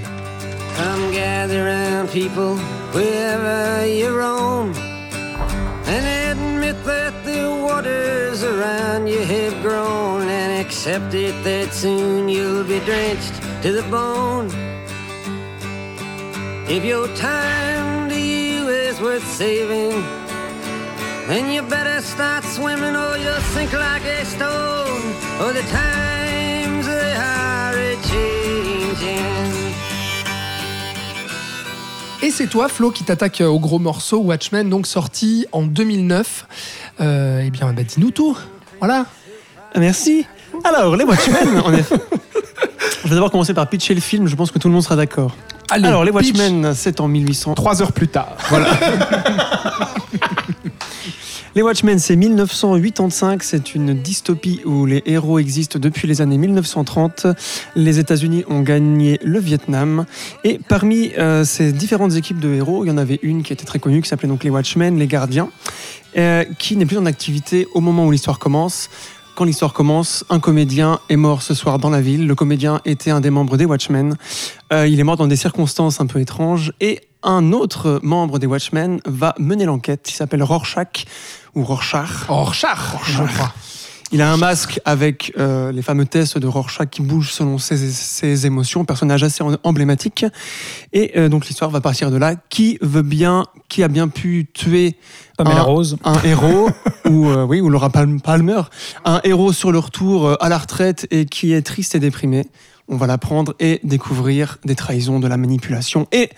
Around 8.59 9.07
you 9.07 9.21
have 9.21 9.63
grown 9.63 10.29
accept 10.69 11.15
it 11.15 11.35
that 11.45 11.73
soon 11.73 12.29
you'll 12.29 12.65
be 12.65 12.81
drenched 12.81 13.35
to 13.63 13.73
the 13.73 13.83
bone. 13.91 14.49
If 16.69 16.85
your 16.85 17.07
time 17.17 18.09
to 18.11 18.21
you 18.21 18.69
is 18.69 19.01
worth 19.01 19.27
saving, 19.27 20.03
then 21.29 21.51
you 21.53 21.63
better 21.63 22.03
start 22.03 22.45
swimming 22.45 22.97
or 22.97 23.17
you'll 23.17 23.45
sink 23.55 23.73
like 23.73 24.05
a 24.05 24.25
stone. 24.25 25.03
Or 25.41 25.53
the 25.53 25.65
times 25.71 26.87
they 26.87 27.13
are 27.17 27.75
a 27.75 27.95
changing. 28.11 29.39
Et 32.21 32.31
c'est 32.31 32.49
toi, 32.49 32.69
Flo, 32.69 32.91
qui 32.91 33.05
t'attaque 33.05 33.41
au 33.41 33.61
gros 33.61 33.79
morceau 33.79 34.19
Watchmen, 34.19 34.69
donc 34.69 34.87
sorti 34.87 35.47
en 35.53 35.63
2009. 35.63 36.47
Euh, 37.01 37.43
eh 37.45 37.51
bien, 37.51 37.73
bah, 37.73 37.83
dis-nous 37.83 38.11
tout. 38.11 38.37
Voilà. 38.79 39.07
Merci. 39.77 40.27
Alors, 40.65 40.97
les 40.97 41.05
Watchmen, 41.05 41.61
en 41.65 41.73
effet. 41.73 41.97
Je 43.05 43.09
vais 43.09 43.15
d'abord 43.15 43.31
commencer 43.31 43.55
par 43.55 43.69
pitcher 43.69 43.95
le 43.95 44.01
film, 44.01 44.27
je 44.27 44.35
pense 44.35 44.51
que 44.51 44.59
tout 44.59 44.69
le 44.69 44.75
monde 44.75 44.83
sera 44.83 44.97
d'accord. 44.97 45.37
Allez, 45.71 45.87
Alors, 45.87 46.05
les 46.05 46.13
pitch. 46.13 46.29
Watchmen, 46.29 46.73
c'est 46.75 47.01
en 47.01 47.09
1800. 47.09 47.55
Trois 47.55 47.81
heures 47.83 47.93
plus 47.93 48.09
tard. 48.09 48.37
Les 51.59 51.63
Watchmen, 51.63 51.99
c'est 51.99 52.15
1985, 52.15 53.43
c'est 53.43 53.75
une 53.75 53.93
dystopie 53.93 54.61
où 54.65 54.87
les 54.87 55.03
héros 55.07 55.41
existent 55.41 55.81
depuis 55.81 56.07
les 56.07 56.21
années 56.21 56.39
1930. 56.39 57.27
Les 57.75 57.99
États-Unis 57.99 58.45
ont 58.49 58.61
gagné 58.61 59.19
le 59.25 59.41
Vietnam. 59.41 60.07
Et 60.45 60.61
parmi 60.69 61.11
euh, 61.19 61.43
ces 61.43 61.73
différentes 61.73 62.15
équipes 62.15 62.39
de 62.39 62.55
héros, 62.55 62.85
il 62.85 62.89
y 62.89 62.91
en 62.93 62.97
avait 62.97 63.19
une 63.23 63.43
qui 63.43 63.53
était 63.53 63.65
très 63.65 63.81
connue, 63.81 64.03
qui 64.03 64.09
s'appelait 64.09 64.29
donc 64.29 64.45
les 64.45 64.51
Watchmen, 64.51 65.01
les 65.01 65.09
gardiens, 65.09 65.49
euh, 66.17 66.45
qui 66.61 66.77
n'est 66.77 66.87
plus 66.87 66.97
en 66.97 67.07
activité 67.07 67.67
au 67.75 67.81
moment 67.81 68.07
où 68.07 68.13
l'histoire 68.13 68.39
commence. 68.39 68.89
Quand 69.35 69.45
l'histoire 69.45 69.73
commence, 69.73 70.25
un 70.31 70.39
comédien 70.39 71.01
est 71.09 71.17
mort 71.17 71.43
ce 71.43 71.55
soir 71.55 71.81
dans 71.81 71.91
la 71.91 72.01
ville. 72.01 72.29
Le 72.29 72.37
comédien 72.37 72.81
était 72.85 73.11
un 73.11 73.21
des 73.21 73.31
membres 73.31 73.57
des 73.57 73.65
Watchmen. 73.65 74.17
Euh, 74.73 74.87
il 74.87 75.01
est 75.01 75.05
mort 75.05 75.17
dans 75.17 75.27
des 75.27 75.37
circonstances 75.37 76.01
un 76.01 76.07
peu 76.07 76.21
étranges. 76.21 76.73
Et 76.81 77.01
un 77.23 77.53
autre 77.53 78.01
membre 78.03 78.39
des 78.39 78.47
Watchmen 78.47 79.01
va 79.07 79.35
mener 79.39 79.65
l'enquête. 79.65 80.09
Il 80.09 80.15
s'appelle 80.15 80.43
Rorschach 80.43 81.05
ou 81.59 81.65
Rorschach. 81.65 82.27
Rorschach, 82.29 82.79
je 83.05 83.23
crois. 83.25 83.53
Il 84.11 84.23
a 84.23 84.33
un 84.33 84.39
masque 84.39 84.81
avec 84.87 85.35
euh, 85.39 85.71
les 85.71 85.83
fameux 85.83 86.07
tests 86.07 86.39
de 86.39 86.47
Rorschach 86.47 86.89
qui 86.89 87.03
bougent 87.03 87.33
selon 87.33 87.59
ses, 87.59 87.77
ses 87.91 88.47
émotions, 88.47 88.87
personnage 88.87 89.23
assez 89.23 89.45
emblématique. 89.65 90.25
Et 90.95 91.13
euh, 91.19 91.29
donc 91.29 91.47
l'histoire 91.47 91.69
va 91.71 91.83
partir 91.83 92.11
de 92.11 92.17
là. 92.17 92.35
Qui 92.49 92.79
veut 92.81 93.03
bien, 93.03 93.45
qui 93.69 93.83
a 93.83 93.89
bien 93.89 94.09
pu 94.09 94.47
tuer 94.55 94.97
Pamela 95.37 95.61
un, 95.61 95.63
Rose. 95.63 95.99
un 96.05 96.19
héros 96.23 96.71
ou 97.11 97.29
euh, 97.29 97.45
oui 97.45 97.61
ou 97.61 97.69
Laura 97.69 97.91
Palm- 97.91 98.21
Palmer, 98.23 98.63
un 99.05 99.21
héros 99.25 99.53
sur 99.53 99.73
le 99.73 99.79
retour 99.79 100.43
à 100.43 100.49
la 100.49 100.57
retraite 100.57 101.07
et 101.11 101.27
qui 101.27 101.53
est 101.53 101.61
triste 101.63 101.95
et 101.95 102.01
déprimé. 102.01 102.47
On 102.89 102.97
va 102.97 103.07
l'apprendre 103.07 103.55
et 103.61 103.81
découvrir 103.85 104.57
des 104.65 104.75
trahisons, 104.75 105.21
de 105.21 105.29
la 105.29 105.37
manipulation 105.37 106.07
et 106.13 106.31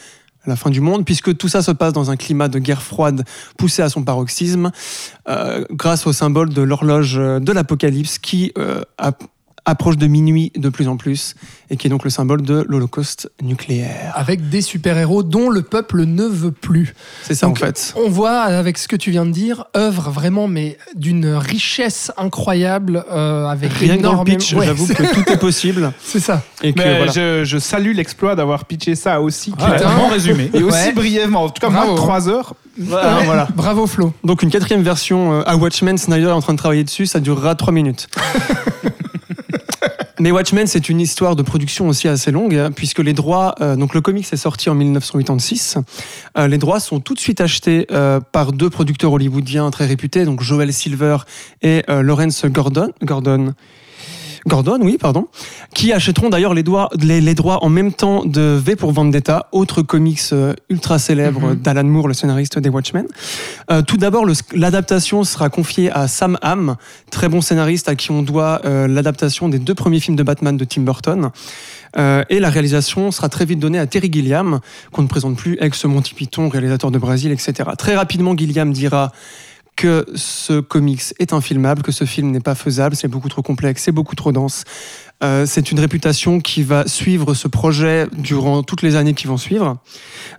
la 0.47 0.57
fin 0.57 0.71
du 0.71 0.81
monde, 0.81 1.05
puisque 1.05 1.37
tout 1.37 1.49
ça 1.49 1.62
se 1.62 1.71
passe 1.71 1.93
dans 1.93 2.11
un 2.11 2.17
climat 2.17 2.49
de 2.49 2.59
guerre 2.59 2.83
froide 2.83 3.25
poussé 3.59 3.83
à 3.83 3.89
son 3.89 4.03
paroxysme, 4.05 4.71
euh, 5.29 5.65
grâce 5.71 6.07
au 6.07 6.12
symbole 6.12 6.49
de 6.51 6.62
l'horloge 6.62 7.17
de 7.17 7.53
l'Apocalypse 7.53 8.19
qui 8.19 8.53
euh, 8.59 8.81
ap- 8.99 9.23
approche 9.71 9.97
de 9.97 10.07
minuit 10.07 10.53
de 10.57 10.69
plus 10.69 10.89
en 10.89 10.97
plus, 10.97 11.35
et 11.71 11.77
qui 11.77 11.87
est 11.87 11.91
donc 11.91 12.05
le 12.05 12.11
symbole 12.11 12.43
de 12.43 12.65
l'Holocauste 12.69 13.31
nucléaire. 13.43 14.13
Avec 14.15 14.49
des 14.51 14.61
super-héros 14.63 15.23
dont 15.23 15.49
le 15.49 15.63
peuple 15.63 16.05
ne 16.05 16.25
veut 16.25 16.51
plus. 16.53 16.95
C'est 17.23 17.35
ça 17.35 17.47
Donc, 17.47 17.57
en 17.57 17.61
fait. 17.67 17.95
On 17.97 18.09
voit 18.11 18.41
avec 18.41 18.77
ce 18.79 18.89
que 18.89 18.97
tu 18.97 19.11
viens 19.11 19.25
de 19.25 19.31
dire, 19.33 19.65
œuvre 19.77 20.11
vraiment 20.11 20.49
mais 20.49 20.77
d'une 20.95 21.27
richesse 21.35 22.11
incroyable 22.17 23.05
euh, 23.11 23.47
avec 23.47 23.73
Rien 23.73 23.97
que 23.97 24.03
dans 24.03 24.11
le 24.11 24.15
énormément- 24.17 24.39
pitch, 24.39 24.53
Ouais, 24.55 24.67
j'avoue 24.67 24.87
que 24.87 25.15
tout 25.15 25.31
est 25.33 25.39
possible. 25.39 25.93
C'est 26.03 26.21
ça. 26.21 26.43
Et 26.63 26.73
que, 26.73 26.79
Mais 26.83 26.97
voilà. 26.99 27.13
je, 27.13 27.45
je 27.45 27.59
salue 27.59 27.95
l'exploit 27.95 28.35
d'avoir 28.35 28.65
pitché 28.65 28.95
ça 28.95 29.21
aussi 29.21 29.53
Ah, 29.59 29.77
résumé. 30.11 30.51
et 30.53 30.63
aussi 30.63 30.77
Ouais. 30.89 30.93
brièvement. 30.93 31.45
En 31.45 31.49
tout 31.51 31.61
cas, 31.61 31.69
moins 31.71 31.81
Bravo. 31.85 31.93
de 31.95 31.97
3 31.99 32.29
heures. 32.29 32.55
Voilà, 32.79 33.19
Ouais. 33.19 33.25
voilà. 33.25 33.49
Bravo 33.55 33.87
Flo. 33.87 34.13
Donc 34.25 34.43
une 34.43 34.51
quatrième 34.51 34.83
version 34.83 35.33
euh, 35.41 35.43
à 35.47 35.57
Watchmen, 35.57 35.99
Snyder 35.99 36.27
est 36.29 36.31
en 36.33 36.41
train 36.41 36.55
de 36.55 36.59
travailler 36.59 36.85
dessus, 36.85 37.07
ça 37.07 37.21
durera 37.21 37.55
3 37.55 37.73
minutes. 37.73 38.09
Mais 40.21 40.31
Watchmen, 40.31 40.67
c'est 40.67 40.91
une 40.91 41.01
histoire 41.01 41.35
de 41.35 41.41
production 41.41 41.89
aussi 41.89 42.07
assez 42.07 42.31
longue, 42.31 42.55
hein, 42.55 42.71
puisque 42.73 42.99
les 42.99 43.15
droits, 43.15 43.55
euh, 43.63 43.75
donc 43.75 43.95
le 43.95 44.03
comics 44.03 44.31
est 44.31 44.37
sorti 44.37 44.69
en 44.69 44.75
1986, 44.75 45.79
euh, 46.37 46.47
les 46.47 46.59
droits 46.59 46.79
sont 46.79 47.01
tout 47.01 47.15
de 47.15 47.19
suite 47.19 47.41
achetés 47.41 47.87
euh, 47.91 48.21
par 48.21 48.53
deux 48.53 48.69
producteurs 48.69 49.13
hollywoodiens 49.13 49.71
très 49.71 49.87
réputés, 49.87 50.27
donc 50.27 50.43
Joel 50.43 50.75
Silver 50.75 51.17
et 51.63 51.83
Lawrence. 51.89 52.45
Gordon. 52.45 53.55
Gordon, 54.47 54.79
oui, 54.83 54.97
pardon, 54.99 55.27
qui 55.75 55.93
achèteront 55.93 56.29
d'ailleurs 56.31 56.55
les, 56.55 56.65
les, 57.01 57.21
les 57.21 57.35
droits 57.35 57.62
en 57.65 57.69
même 57.69 57.93
temps 57.93 58.25
de 58.25 58.59
V 58.62 58.77
pour 58.77 58.93
Vendetta, 58.93 59.49
autre 59.53 59.83
comics 59.83 60.21
euh, 60.33 60.55
ultra 60.69 60.99
célèbre 60.99 61.41
Mhm. 61.41 61.55
d'Alan 61.57 61.85
Moore, 61.85 62.09
le 62.09 62.15
scénariste 62.15 62.59
des 62.59 62.69
Watchmen. 62.69 63.07
Euh, 63.71 63.83
tout 63.83 63.97
d'abord, 63.97 64.25
l'adaptation 64.55 65.25
sera 65.25 65.49
confiée 65.49 65.91
à 65.91 66.09
Sam 66.09 66.39
Hamm, 66.43 66.77
très 67.11 67.29
bon 67.29 67.41
scénariste 67.41 67.89
à 67.89 67.95
qui 67.95 68.11
on 68.11 68.23
doit 68.23 68.61
euh, 68.65 68.87
l'adaptation 68.89 69.49
des 69.49 69.59
deux 69.59 69.75
premiers 69.75 70.01
films 70.01 70.17
de 70.17 70.23
Batman 70.23 70.57
de 70.57 70.65
Tim 70.65 70.83
Burton. 70.83 71.31
Euh, 71.99 72.23
et 72.31 72.39
la 72.41 72.51
réalisation 72.51 73.11
sera 73.11 73.29
très 73.29 73.45
vite 73.45 73.59
donnée 73.59 73.79
à 73.79 73.87
Terry 73.87 74.11
Gilliam, 74.12 74.61
qu'on 74.93 75.03
ne 75.03 75.09
présente 75.09 75.37
plus, 75.37 75.57
ex-Monty 75.61 76.15
Python, 76.15 76.49
réalisateur 76.49 76.91
de 76.91 76.99
Brésil, 76.99 77.33
etc. 77.33 77.71
Très 77.77 77.97
rapidement, 77.97 78.37
Gilliam 78.37 78.73
dira 78.73 79.11
que 79.81 80.05
ce 80.15 80.61
comics 80.61 81.15
est 81.19 81.32
infilmable, 81.32 81.81
que 81.81 81.90
ce 81.90 82.05
film 82.05 82.32
n'est 82.32 82.40
pas 82.40 82.55
faisable, 82.55 82.94
c'est 82.94 83.09
beaucoup 83.09 83.31
trop 83.31 83.40
complexe, 83.40 83.85
c'est 83.85 83.93
beaucoup 83.93 84.15
trop 84.15 84.31
dense. 84.31 84.65
Euh, 85.24 85.47
c'est 85.47 85.73
une 85.73 85.81
réputation 85.81 86.39
qui 86.39 86.62
va 86.62 86.86
suivre 86.86 87.32
ce 87.32 87.48
projet 87.48 88.07
durant 88.12 88.62
toutes 88.62 88.82
les 88.82 88.94
années 88.94 89.15
qui 89.15 89.27
vont 89.27 89.39
suivre, 89.39 89.78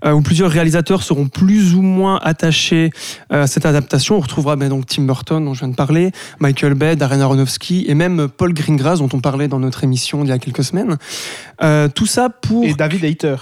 euh, 0.05 0.11
où 0.11 0.22
plusieurs 0.22 0.51
réalisateurs 0.51 1.01
seront 1.01 1.27
plus 1.27 1.73
ou 1.73 1.81
moins 1.81 2.19
attachés 2.22 2.91
euh, 3.34 3.43
à 3.43 3.47
cette 3.47 3.65
adaptation. 3.65 4.18
On 4.18 4.19
retrouvera 4.19 4.55
ben, 4.57 4.69
donc 4.69 4.85
Tim 4.85 5.05
Burton, 5.05 5.43
dont 5.43 5.55
je 5.55 5.61
viens 5.61 5.69
de 5.69 5.76
parler, 5.76 6.11
Michael 6.39 6.76
Bay, 6.76 6.95
Darren 6.95 7.22
Aronofsky, 7.22 7.85
et 7.88 7.95
même 7.95 8.27
Paul 8.27 8.53
Greengrass, 8.53 8.99
dont 8.99 9.09
on 9.11 9.22
parlait 9.22 9.47
dans 9.47 9.59
notre 9.59 9.84
émission 9.84 10.23
il 10.23 10.30
y 10.30 10.31
a 10.31 10.38
quelques 10.38 10.63
semaines. 10.63 10.99
Tout 11.95 12.05
ça 12.05 12.30
pour... 12.30 12.63
Et 12.63 12.76
David 12.76 13.03
Hayter, 13.03 13.38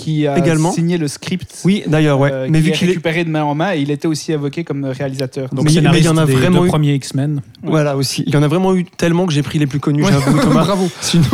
qui 0.00 0.26
a 0.26 0.38
Également. 0.38 0.72
signé 0.72 0.98
le 0.98 1.08
script. 1.08 1.60
Oui, 1.64 1.82
d'ailleurs, 1.86 2.18
ouais. 2.18 2.30
euh, 2.32 2.46
mais 2.50 2.58
qui 2.60 2.64
vu 2.66 2.70
qu'il 2.72 2.86
est... 2.88 2.90
récupéré 2.90 3.24
de 3.24 3.30
main 3.30 3.44
en 3.44 3.54
main, 3.54 3.74
et 3.74 3.80
il 3.80 3.90
était 3.90 4.08
aussi 4.08 4.32
évoqué 4.32 4.64
comme 4.64 4.84
réalisateur. 4.84 5.48
Donc 5.52 5.64
Mais- 5.66 5.80
mais 5.82 5.98
il 5.98 6.04
y 6.04 6.08
en 6.08 6.16
a 6.16 6.24
vraiment 6.24 6.64
eu- 6.64 6.68
premiers 6.68 6.94
X-Men. 6.94 7.42
Voilà 7.62 7.96
aussi. 7.96 8.24
Il 8.26 8.32
y 8.32 8.36
en 8.36 8.42
a 8.42 8.48
vraiment 8.48 8.74
eu 8.74 8.84
tellement 8.84 9.26
que 9.26 9.32
j'ai 9.32 9.42
pris 9.42 9.58
les 9.58 9.66
plus 9.66 9.80
connus, 9.80 10.04
Ouais. 10.04 10.10
j'avoue, 10.12 10.38
Thomas. 10.42 10.64
Bravo. 10.64 10.88
Sinon... 11.00 11.24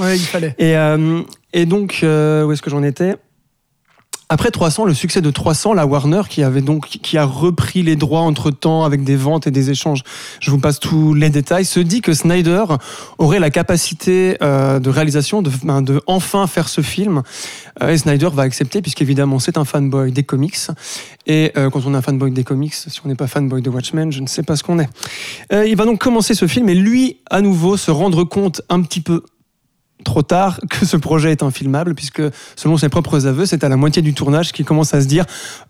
Ouais, 0.00 0.16
il 0.16 0.20
fallait. 0.24 0.54
Et, 0.58 0.76
euh, 0.76 1.20
et 1.52 1.66
donc, 1.66 2.00
euh, 2.02 2.44
où 2.44 2.52
est-ce 2.52 2.62
que 2.62 2.70
j'en 2.70 2.82
étais? 2.82 3.14
Après 4.30 4.50
300, 4.50 4.84
le 4.84 4.92
succès 4.92 5.22
de 5.22 5.30
300, 5.30 5.72
la 5.72 5.86
Warner 5.86 6.22
qui 6.28 6.42
avait 6.42 6.60
donc 6.60 6.88
qui 6.88 7.16
a 7.16 7.24
repris 7.24 7.82
les 7.82 7.96
droits 7.96 8.20
entre 8.20 8.50
temps 8.50 8.84
avec 8.84 9.02
des 9.02 9.16
ventes 9.16 9.46
et 9.46 9.50
des 9.50 9.70
échanges. 9.70 10.02
Je 10.40 10.50
vous 10.50 10.58
passe 10.58 10.80
tous 10.80 11.14
les 11.14 11.30
détails. 11.30 11.64
Se 11.64 11.80
dit 11.80 12.02
que 12.02 12.12
Snyder 12.12 12.64
aurait 13.16 13.40
la 13.40 13.48
capacité 13.48 14.36
euh, 14.42 14.80
de 14.80 14.90
réalisation 14.90 15.40
de, 15.40 15.50
ben, 15.64 15.80
de 15.80 16.02
enfin 16.06 16.46
faire 16.46 16.68
ce 16.68 16.82
film. 16.82 17.22
Euh, 17.82 17.88
et 17.88 17.96
Snyder 17.96 18.28
va 18.32 18.42
accepter 18.42 18.82
puisqu'évidemment 18.82 19.38
c'est 19.38 19.56
un 19.56 19.64
fanboy 19.64 20.12
des 20.12 20.24
comics. 20.24 20.58
Et 21.26 21.52
euh, 21.56 21.70
quand 21.70 21.86
on 21.86 21.94
est 21.94 21.96
un 21.96 22.02
fanboy 22.02 22.30
des 22.30 22.44
comics, 22.44 22.74
si 22.74 23.00
on 23.04 23.08
n'est 23.08 23.14
pas 23.14 23.28
fanboy 23.28 23.62
de 23.62 23.70
Watchmen, 23.70 24.12
je 24.12 24.20
ne 24.20 24.26
sais 24.26 24.42
pas 24.42 24.56
ce 24.56 24.62
qu'on 24.62 24.78
est. 24.78 24.88
Euh, 25.52 25.66
il 25.66 25.76
va 25.76 25.86
donc 25.86 26.00
commencer 26.00 26.34
ce 26.34 26.46
film 26.46 26.68
et 26.68 26.74
lui, 26.74 27.18
à 27.30 27.40
nouveau, 27.40 27.76
se 27.76 27.90
rendre 27.90 28.24
compte 28.24 28.60
un 28.68 28.82
petit 28.82 29.00
peu 29.00 29.22
trop 30.08 30.22
tard 30.22 30.58
que 30.70 30.84
ce 30.86 30.96
projet 30.96 31.30
est 31.32 31.42
infilmable, 31.42 31.94
puisque 31.94 32.22
selon 32.56 32.76
ses 32.78 32.88
propres 32.88 33.26
aveux, 33.26 33.46
c'est 33.46 33.62
à 33.64 33.68
la 33.68 33.76
moitié 33.76 34.00
du 34.02 34.14
tournage 34.14 34.52
qu'il 34.52 34.64
commence 34.64 34.94
à 34.94 35.00
se 35.00 35.06
dire 35.06 35.24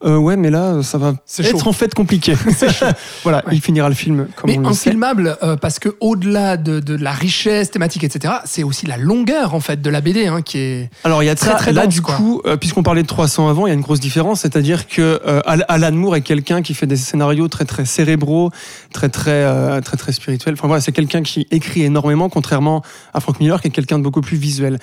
euh, 0.05 0.17
Ouais, 0.17 0.37
mais 0.37 0.51
là, 0.51 0.83
ça 0.83 0.97
va 0.99 1.15
être 1.39 1.51
chaud. 1.59 1.69
en 1.69 1.73
fait 1.73 1.93
compliqué. 1.95 2.35
voilà, 3.23 3.39
Ouais. 3.47 3.53
il 3.55 3.61
finira 3.61 3.89
le 3.89 3.95
film 3.95 4.29
comme 4.37 4.51
Mais 4.51 4.59
on 4.59 4.69
le 4.69 4.75
sait. 4.75 4.91
infilmable 4.91 5.37
euh, 5.43 5.57
parce 5.57 5.79
que 5.79 5.91
au-delà 6.01 6.57
de, 6.57 6.81
de 6.81 6.95
la 6.97 7.13
richesse 7.13 7.71
thématique, 7.71 8.05
etc., 8.05 8.35
c'est 8.45 8.63
aussi 8.63 8.87
la 8.87 8.97
longueur 8.97 9.55
en 9.55 9.61
fait 9.61 9.81
de 9.83 9.91
la 9.91 10.01
BD 10.01 10.27
hein, 10.27 10.43
qui 10.43 10.59
est. 10.59 10.91
Alors 11.05 11.23
il 11.23 11.27
y 11.27 11.29
a 11.31 11.35
Très, 11.35 11.51
ça, 11.51 11.55
très 11.57 11.73
là 11.73 11.85
dense, 11.85 11.95
du 11.95 12.03
quoi. 12.03 12.15
coup, 12.17 12.43
euh, 12.47 12.57
puisqu'on 12.57 12.83
parlait 12.83 13.03
de 13.03 13.07
300 13.07 13.49
avant, 13.49 13.67
il 13.67 13.71
y 13.71 13.73
a 13.73 13.75
une 13.75 13.81
grosse 13.81 14.01
différence, 14.01 14.41
c'est-à-dire 14.41 14.87
que 14.89 15.21
euh, 15.27 15.41
Al- 15.47 15.65
Alan 15.69 15.93
Moore 15.93 16.17
est 16.17 16.21
quelqu'un 16.23 16.63
qui 16.63 16.75
fait 16.75 16.87
des 16.87 16.97
scénarios 16.97 17.49
très 17.49 17.65
très 17.65 17.85
cérébraux, 17.85 18.51
très 18.93 19.09
très 19.09 19.31
euh, 19.45 19.81
très 19.81 19.97
très 19.97 20.13
spirituels. 20.13 20.55
Enfin 20.55 20.67
voilà, 20.69 20.81
c'est 20.81 20.93
quelqu'un 20.93 21.23
qui 21.23 21.47
écrit 21.51 21.83
énormément, 21.83 22.29
contrairement 22.29 22.83
à 23.15 23.21
Frank 23.21 23.39
Miller 23.41 23.61
qui 23.61 23.69
est 23.69 23.71
quelqu'un 23.71 23.99
de 23.99 24.03
beaucoup 24.05 24.21
plus 24.21 24.28
visuel. 24.37 24.79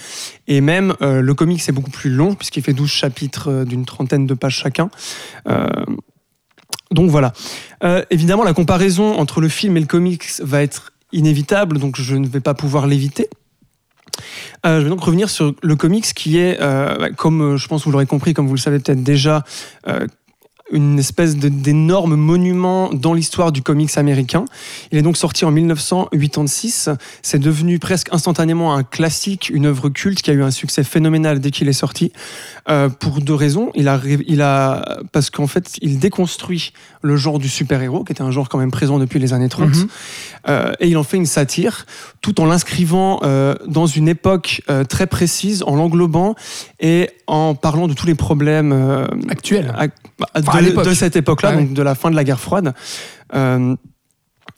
Et 0.48 0.62
même 0.62 0.96
euh, 1.02 1.22
le 1.22 1.34
comic 1.34 1.62
c'est 1.62 1.72
beaucoup 1.72 1.92
plus 1.92 2.10
long 2.10 2.36
puisqu'il 2.36 2.64
fait 2.64 2.74
12 2.74 2.90
chapitres 2.90 3.50
euh, 3.50 3.66
d'une 3.66 3.86
trentaine 3.86 4.26
de 4.26 4.34
pages 4.34 4.58
chacun. 4.58 4.90
Euh, 5.48 5.68
donc 6.92 7.10
voilà. 7.10 7.34
Évidemment, 8.10 8.44
la 8.44 8.54
comparaison 8.54 9.18
entre 9.18 9.42
le 9.42 9.50
film 9.50 9.76
et 9.76 9.80
le 9.80 9.86
comics 9.86 10.24
va 10.40 10.62
être 10.62 10.94
inévitable, 11.12 11.80
donc 11.80 12.00
je 12.00 12.16
ne 12.16 12.28
vais 12.28 12.40
pas 12.40 12.54
pouvoir 12.54 12.88
l'éviter. 12.88 13.28
Je 14.64 14.80
vais 14.80 14.90
donc 14.90 15.02
revenir 15.02 15.30
sur 15.30 15.54
le 15.62 15.76
comics 15.76 16.06
qui 16.14 16.38
est, 16.38 16.60
bah, 16.60 17.10
comme 17.18 17.58
je 17.58 17.68
pense 17.68 17.86
vous 17.86 17.92
l'aurez 17.92 18.06
compris, 18.06 18.34
comme 18.34 18.48
vous 18.48 18.54
le 18.54 18.60
savez 18.60 18.80
peut-être 18.80 19.04
déjà, 19.04 19.44
une 20.76 21.00
espèce 21.00 21.36
d'énorme 21.38 22.16
monument 22.16 22.90
dans 22.94 23.14
l'histoire 23.14 23.52
du 23.52 23.62
comics 23.64 23.98
américain. 23.98 24.46
Il 24.92 24.98
est 24.98 25.02
donc 25.02 25.18
sorti 25.18 25.46
en 25.46 25.52
1986. 25.52 26.90
C'est 27.22 27.40
devenu 27.40 27.80
presque 27.80 28.10
instantanément 28.12 28.76
un 28.76 28.84
classique, 28.84 29.50
une 29.54 29.66
œuvre 29.66 29.90
culte 29.90 30.22
qui 30.22 30.30
a 30.32 30.34
eu 30.34 30.44
un 30.44 30.52
succès 30.52 30.84
phénoménal 30.84 31.40
dès 31.40 31.52
qu'il 31.52 31.68
est 31.68 31.74
sorti. 31.74 32.12
Euh, 32.68 32.90
pour 32.90 33.22
deux 33.22 33.36
raisons. 33.36 33.72
Il 33.76 33.88
a, 33.88 34.00
il 34.28 34.42
a, 34.42 34.98
parce 35.12 35.30
qu'en 35.30 35.46
fait, 35.48 35.78
il 35.82 36.00
déconstruit 36.00 36.74
le 37.04 37.16
genre 37.16 37.38
du 37.38 37.48
super-héros, 37.48 38.04
qui 38.04 38.12
était 38.12 38.24
un 38.24 38.32
genre 38.32 38.50
quand 38.50 38.58
même 38.58 38.72
présent 38.72 38.98
depuis 38.98 39.20
les 39.20 39.34
années 39.34 39.50
30. 39.50 39.70
Mhm. 39.70 39.88
Euh, 40.50 40.72
et 40.80 40.88
il 40.88 40.98
en 40.98 41.04
fait 41.04 41.18
une 41.18 41.28
satire, 41.28 41.86
tout 42.22 42.42
en 42.42 42.46
l'inscrivant 42.46 43.20
euh, 43.24 43.54
dans 43.68 43.86
une 43.86 44.08
époque 44.08 44.62
très 44.90 45.06
précise, 45.08 45.64
en 45.68 45.76
l'englobant 45.76 46.36
et 46.80 47.10
en 47.28 47.54
parlant 47.56 47.88
de 47.88 47.94
tous 47.94 48.08
les 48.08 48.16
problèmes 48.16 48.74
Actuel. 49.30 49.74
à- 49.78 49.88
bah, 50.20 50.28
Enfin, 50.36 50.60
de, 50.72 50.94
cette 50.94 51.16
époque-là, 51.16 51.56
Ouais, 51.56 51.64
donc 51.64 51.74
de 51.74 51.82
la 51.82 51.96
fin 51.96 52.12
de 52.12 52.16
la 52.16 52.24
guerre 52.24 52.40
froide. 52.40 52.74
Euh, 53.34 53.76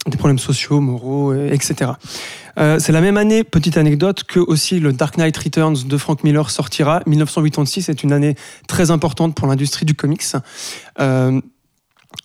des 0.05 0.17
problèmes 0.17 0.39
sociaux, 0.39 0.79
moraux, 0.79 1.34
etc. 1.34 1.91
Euh, 2.57 2.79
c'est 2.79 2.91
la 2.91 3.01
même 3.01 3.17
année, 3.17 3.43
petite 3.43 3.77
anecdote, 3.77 4.23
que 4.23 4.39
aussi 4.39 4.79
le 4.79 4.93
Dark 4.93 5.17
Knight 5.17 5.38
Returns 5.38 5.84
de 5.85 5.97
Frank 5.97 6.23
Miller 6.23 6.49
sortira. 6.49 7.01
1986 7.05 7.89
est 7.89 8.03
une 8.03 8.13
année 8.13 8.35
très 8.67 8.89
importante 8.89 9.35
pour 9.35 9.47
l'industrie 9.47 9.85
du 9.85 9.93
comics. 9.93 10.23
Euh, 10.99 11.39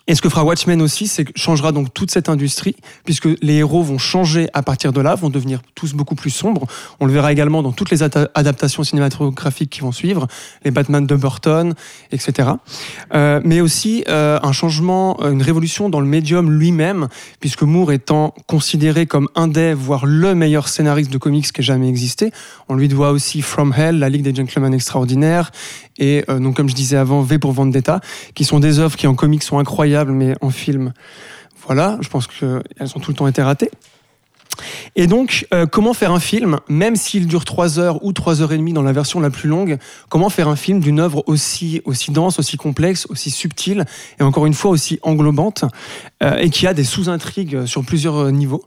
et 0.05 0.15
ce 0.15 0.21
que 0.21 0.27
fera 0.27 0.43
Watchmen 0.43 0.81
aussi, 0.81 1.07
c'est 1.07 1.23
que 1.23 1.31
changera 1.37 1.71
donc 1.71 1.93
toute 1.93 2.11
cette 2.11 2.27
industrie, 2.27 2.75
puisque 3.05 3.29
les 3.41 3.55
héros 3.55 3.83
vont 3.83 3.97
changer 3.97 4.49
à 4.53 4.61
partir 4.61 4.91
de 4.91 4.99
là, 4.99 5.15
vont 5.15 5.29
devenir 5.29 5.61
tous 5.75 5.93
beaucoup 5.93 6.15
plus 6.15 6.29
sombres. 6.29 6.67
On 6.99 7.05
le 7.05 7.13
verra 7.13 7.31
également 7.31 7.63
dans 7.63 7.71
toutes 7.71 7.89
les 7.89 8.03
adaptations 8.03 8.83
cinématographiques 8.83 9.69
qui 9.69 9.79
vont 9.79 9.93
suivre, 9.93 10.27
les 10.65 10.71
Batman 10.71 11.07
de 11.07 11.15
Burton, 11.15 11.73
etc. 12.11 12.49
Euh, 13.13 13.39
mais 13.45 13.61
aussi 13.61 14.03
euh, 14.09 14.39
un 14.43 14.51
changement, 14.51 15.19
euh, 15.21 15.31
une 15.31 15.41
révolution 15.41 15.87
dans 15.87 16.01
le 16.01 16.05
médium 16.05 16.51
lui-même, 16.51 17.07
puisque 17.39 17.63
Moore 17.63 17.93
étant 17.93 18.33
considéré 18.45 19.05
comme 19.05 19.29
un 19.35 19.47
des, 19.47 19.73
voire 19.73 20.05
le 20.05 20.35
meilleur 20.35 20.67
scénariste 20.67 21.13
de 21.13 21.17
comics 21.17 21.49
qui 21.49 21.61
ait 21.61 21.63
jamais 21.63 21.87
existé, 21.87 22.31
on 22.67 22.75
lui 22.75 22.89
doit 22.89 23.11
aussi 23.11 23.41
From 23.41 23.73
Hell, 23.73 23.99
La 23.99 24.09
Ligue 24.09 24.23
des 24.23 24.35
Gentlemen 24.35 24.73
Extraordinaires, 24.73 25.51
et 25.99 26.25
donc 26.27 26.55
comme 26.55 26.67
je 26.67 26.73
disais 26.73 26.97
avant, 26.97 27.21
V 27.21 27.37
pour 27.37 27.51
Vendetta, 27.51 28.01
qui 28.33 28.45
sont 28.45 28.59
des 28.59 28.79
œuvres 28.79 28.97
qui 28.97 29.05
en 29.05 29.13
comics 29.13 29.43
sont 29.43 29.59
incroyables, 29.59 29.82
mais 29.85 30.35
en 30.41 30.49
film, 30.49 30.93
voilà, 31.65 31.97
je 32.01 32.09
pense 32.09 32.27
qu'elles 32.27 32.91
ont 32.95 32.99
tout 32.99 33.11
le 33.11 33.15
temps 33.15 33.27
été 33.27 33.41
ratées. 33.41 33.71
Et 34.95 35.07
donc, 35.07 35.47
euh, 35.53 35.65
comment 35.65 35.93
faire 35.93 36.11
un 36.11 36.19
film, 36.19 36.59
même 36.69 36.95
s'il 36.95 37.27
dure 37.27 37.45
3 37.45 37.79
heures 37.79 38.03
ou 38.05 38.13
3 38.13 38.41
heures 38.41 38.53
et 38.53 38.57
demie 38.57 38.73
dans 38.73 38.83
la 38.83 38.91
version 38.91 39.19
la 39.19 39.29
plus 39.29 39.49
longue, 39.49 39.77
comment 40.09 40.29
faire 40.29 40.47
un 40.47 40.55
film 40.55 40.79
d'une 40.79 40.99
œuvre 40.99 41.23
aussi, 41.27 41.81
aussi 41.85 42.11
dense, 42.11 42.39
aussi 42.39 42.57
complexe, 42.57 43.07
aussi 43.09 43.31
subtile, 43.31 43.85
et 44.19 44.23
encore 44.23 44.45
une 44.45 44.53
fois 44.53 44.71
aussi 44.71 44.99
englobante, 45.01 45.65
euh, 46.23 46.37
et 46.37 46.49
qui 46.49 46.65
a 46.67 46.73
des 46.73 46.83
sous-intrigues 46.83 47.65
sur 47.65 47.83
plusieurs 47.83 48.15
euh, 48.17 48.31
niveaux 48.31 48.63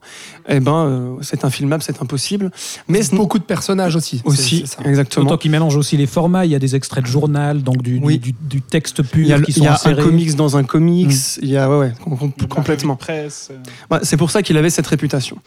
Eh 0.47 0.59
ben, 0.59 0.85
euh, 0.85 1.15
c'est 1.21 1.43
infilmable, 1.43 1.83
c'est 1.83 2.01
impossible. 2.01 2.51
Mais 2.87 3.01
ce- 3.03 3.15
Beaucoup 3.15 3.39
de 3.39 3.43
personnages 3.43 3.95
aussi. 3.95 4.21
aussi, 4.25 4.63
c'est 4.65 4.85
exactement. 4.87 5.25
D'autant 5.25 5.37
qu'il 5.37 5.51
mélange 5.51 5.75
aussi 5.75 5.97
les 5.97 6.05
formats. 6.07 6.45
Il 6.45 6.51
y 6.51 6.55
a 6.55 6.59
des 6.59 6.75
extraits 6.75 7.03
de 7.03 7.09
journal, 7.09 7.63
donc 7.63 7.81
du, 7.81 7.99
Oui. 8.03 8.19
du, 8.19 8.31
du- 8.31 8.37
du 8.57 8.61
texte 8.61 9.01
pur 9.03 9.21
Il 9.25 9.27
y 9.29 9.33
a, 9.33 9.39
qui 9.41 9.51
il 9.51 9.53
sont 9.55 9.63
y 9.63 9.67
a 9.67 9.79
un 9.83 9.93
comics 9.95 10.35
dans 10.35 10.55
un 10.57 10.63
comics, 10.63 11.11
il 11.41 11.49
y 11.49 11.57
a, 11.57 11.69
ouais, 11.69 11.77
ouais, 11.77 11.93
com- 12.03 12.17
com- 12.17 12.31
Une 12.39 12.47
complètement. 12.47 12.95
presse, 12.95 13.49
euh, 13.51 13.55
Ouais, 13.95 13.99
c'est 14.03 14.17
pour 14.17 14.31
ça 14.31 14.41
qu'il 14.43 14.55
avait 14.57 14.69
cette 14.69 14.87
réputation. 14.87 15.37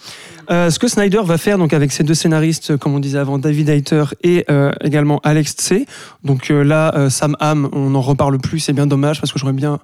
Euh, 0.50 0.70
ce 0.70 0.78
que 0.78 0.88
Snyder 0.88 1.20
va 1.24 1.38
faire 1.38 1.58
donc 1.58 1.72
avec 1.72 1.92
ses 1.92 2.02
deux 2.02 2.14
scénaristes, 2.14 2.76
comme 2.76 2.94
on 2.94 2.98
disait 2.98 3.18
avant, 3.18 3.38
David 3.38 3.68
Hayter 3.68 4.04
et 4.24 4.44
euh, 4.50 4.72
également 4.82 5.20
Alex 5.22 5.52
Tse. 5.54 5.84
Donc 6.24 6.50
euh, 6.50 6.64
là, 6.64 6.92
euh, 6.96 7.08
Sam 7.10 7.36
Hamm, 7.40 7.68
on 7.72 7.90
n'en 7.90 8.00
reparle 8.00 8.38
plus, 8.38 8.58
c'est 8.60 8.72
bien 8.72 8.86
dommage 8.86 9.20
parce 9.20 9.32
que 9.32 9.38
j'aurais 9.38 9.52
bien 9.52 9.78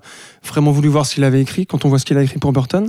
vraiment 0.46 0.70
voulu 0.72 0.88
voir 0.88 1.04
ce 1.06 1.14
qu'il 1.14 1.24
avait 1.24 1.40
écrit 1.40 1.66
quand 1.66 1.84
on 1.84 1.88
voit 1.88 1.98
ce 1.98 2.04
qu'il 2.04 2.16
a 2.16 2.22
écrit 2.22 2.38
pour 2.38 2.52
Burton. 2.52 2.88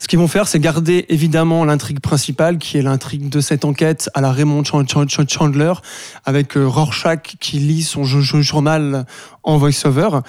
Ce 0.00 0.08
qu'ils 0.08 0.18
vont 0.18 0.28
faire, 0.28 0.48
c'est 0.48 0.60
garder 0.60 1.06
évidemment 1.08 1.64
l'intrigue 1.64 2.00
principale, 2.00 2.58
qui 2.58 2.76
est 2.78 2.82
l'intrigue 2.82 3.28
de 3.28 3.40
cette 3.40 3.64
enquête 3.64 4.10
à 4.14 4.20
la 4.20 4.32
Raymond 4.32 4.64
Chan- 4.64 4.86
Chan- 4.86 5.06
Chan- 5.08 5.26
Chandler, 5.28 5.72
avec 6.24 6.56
euh, 6.56 6.66
Rorschach 6.66 7.36
qui 7.40 7.58
lit 7.58 7.82
son 7.82 8.04
jo- 8.04 8.20
jo- 8.20 8.42
journal 8.42 9.06
en 9.42 9.56
voice-over 9.58 10.20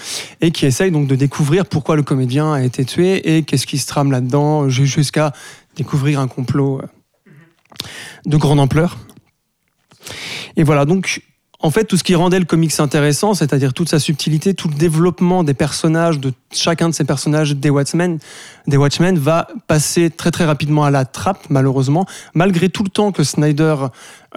et 0.41 0.52
qui 0.52 0.66
essaye 0.66 0.91
donc 0.91 1.08
de 1.08 1.16
découvrir 1.16 1.66
pourquoi 1.66 1.95
le 1.95 2.04
comédien 2.04 2.54
a 2.54 2.62
été 2.64 2.86
tué 2.86 3.36
et 3.38 3.44
qu'est-ce 3.44 3.66
qui 3.68 3.78
se 3.80 3.88
trame 3.88 4.12
là-dedans, 4.12 4.70
ju- 4.70 4.86
jusqu'à 4.88 5.34
découvrir 5.76 6.20
un 6.20 6.28
complot 6.28 6.80
euh, 6.82 6.88
de 8.26 8.38
grande 8.38 8.60
ampleur. 8.60 8.98
Et 10.56 10.64
voilà, 10.64 10.86
donc 10.86 11.22
en 11.59 11.71
fait, 11.71 11.85
tout 11.85 11.97
ce 11.97 12.03
qui 12.03 12.13
rendait 12.13 12.38
le 12.38 12.45
comics 12.45 12.79
intéressant, 12.79 13.34
c'est-à-dire 13.34 13.73
toute 13.73 13.89
sa 13.89 13.97
subtilité, 13.97 14.53
tout 14.53 14.67
le 14.67 14.75
développement 14.75 15.43
des 15.43 15.55
personnages, 15.55 16.19
de 16.19 16.31
chacun 16.51 16.88
de 16.88 16.93
ces 16.93 17.03
personnages 17.03 17.55
des 17.55 17.71
Watchmen, 17.71 18.19
des 18.67 18.77
Watchmen 18.77 19.17
va 19.17 19.47
passer 19.65 20.11
très 20.11 20.29
très 20.29 20.45
rapidement 20.45 20.84
à 20.84 20.91
la 20.91 21.03
trappe, 21.03 21.47
malheureusement, 21.49 22.05
malgré 22.35 22.69
tout 22.69 22.84
le 22.84 22.89
temps 22.89 23.11
que 23.11 23.23
Snyder 23.23 23.75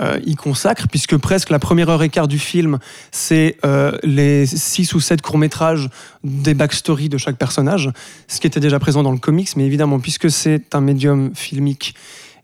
euh, 0.01 0.19
y 0.25 0.35
consacre, 0.35 0.89
puisque 0.89 1.19
presque 1.19 1.51
la 1.51 1.59
première 1.59 1.91
heure 1.91 2.03
et 2.03 2.09
quart 2.09 2.27
du 2.27 2.39
film, 2.39 2.79
c'est 3.11 3.59
euh, 3.67 3.99
les 4.03 4.47
six 4.47 4.95
ou 4.95 5.01
sept 5.01 5.21
courts-métrages 5.21 5.91
des 6.25 6.55
backstories 6.55 7.11
de 7.11 7.19
chaque 7.19 7.37
personnage, 7.37 7.91
ce 8.29 8.41
qui 8.41 8.47
était 8.47 8.61
déjà 8.61 8.79
présent 8.79 9.03
dans 9.03 9.13
le 9.13 9.19
comics, 9.19 9.51
mais 9.57 9.67
évidemment, 9.67 10.01
puisque 10.01 10.31
c'est 10.31 10.75
un 10.75 10.81
médium 10.81 11.33
filmique, 11.35 11.95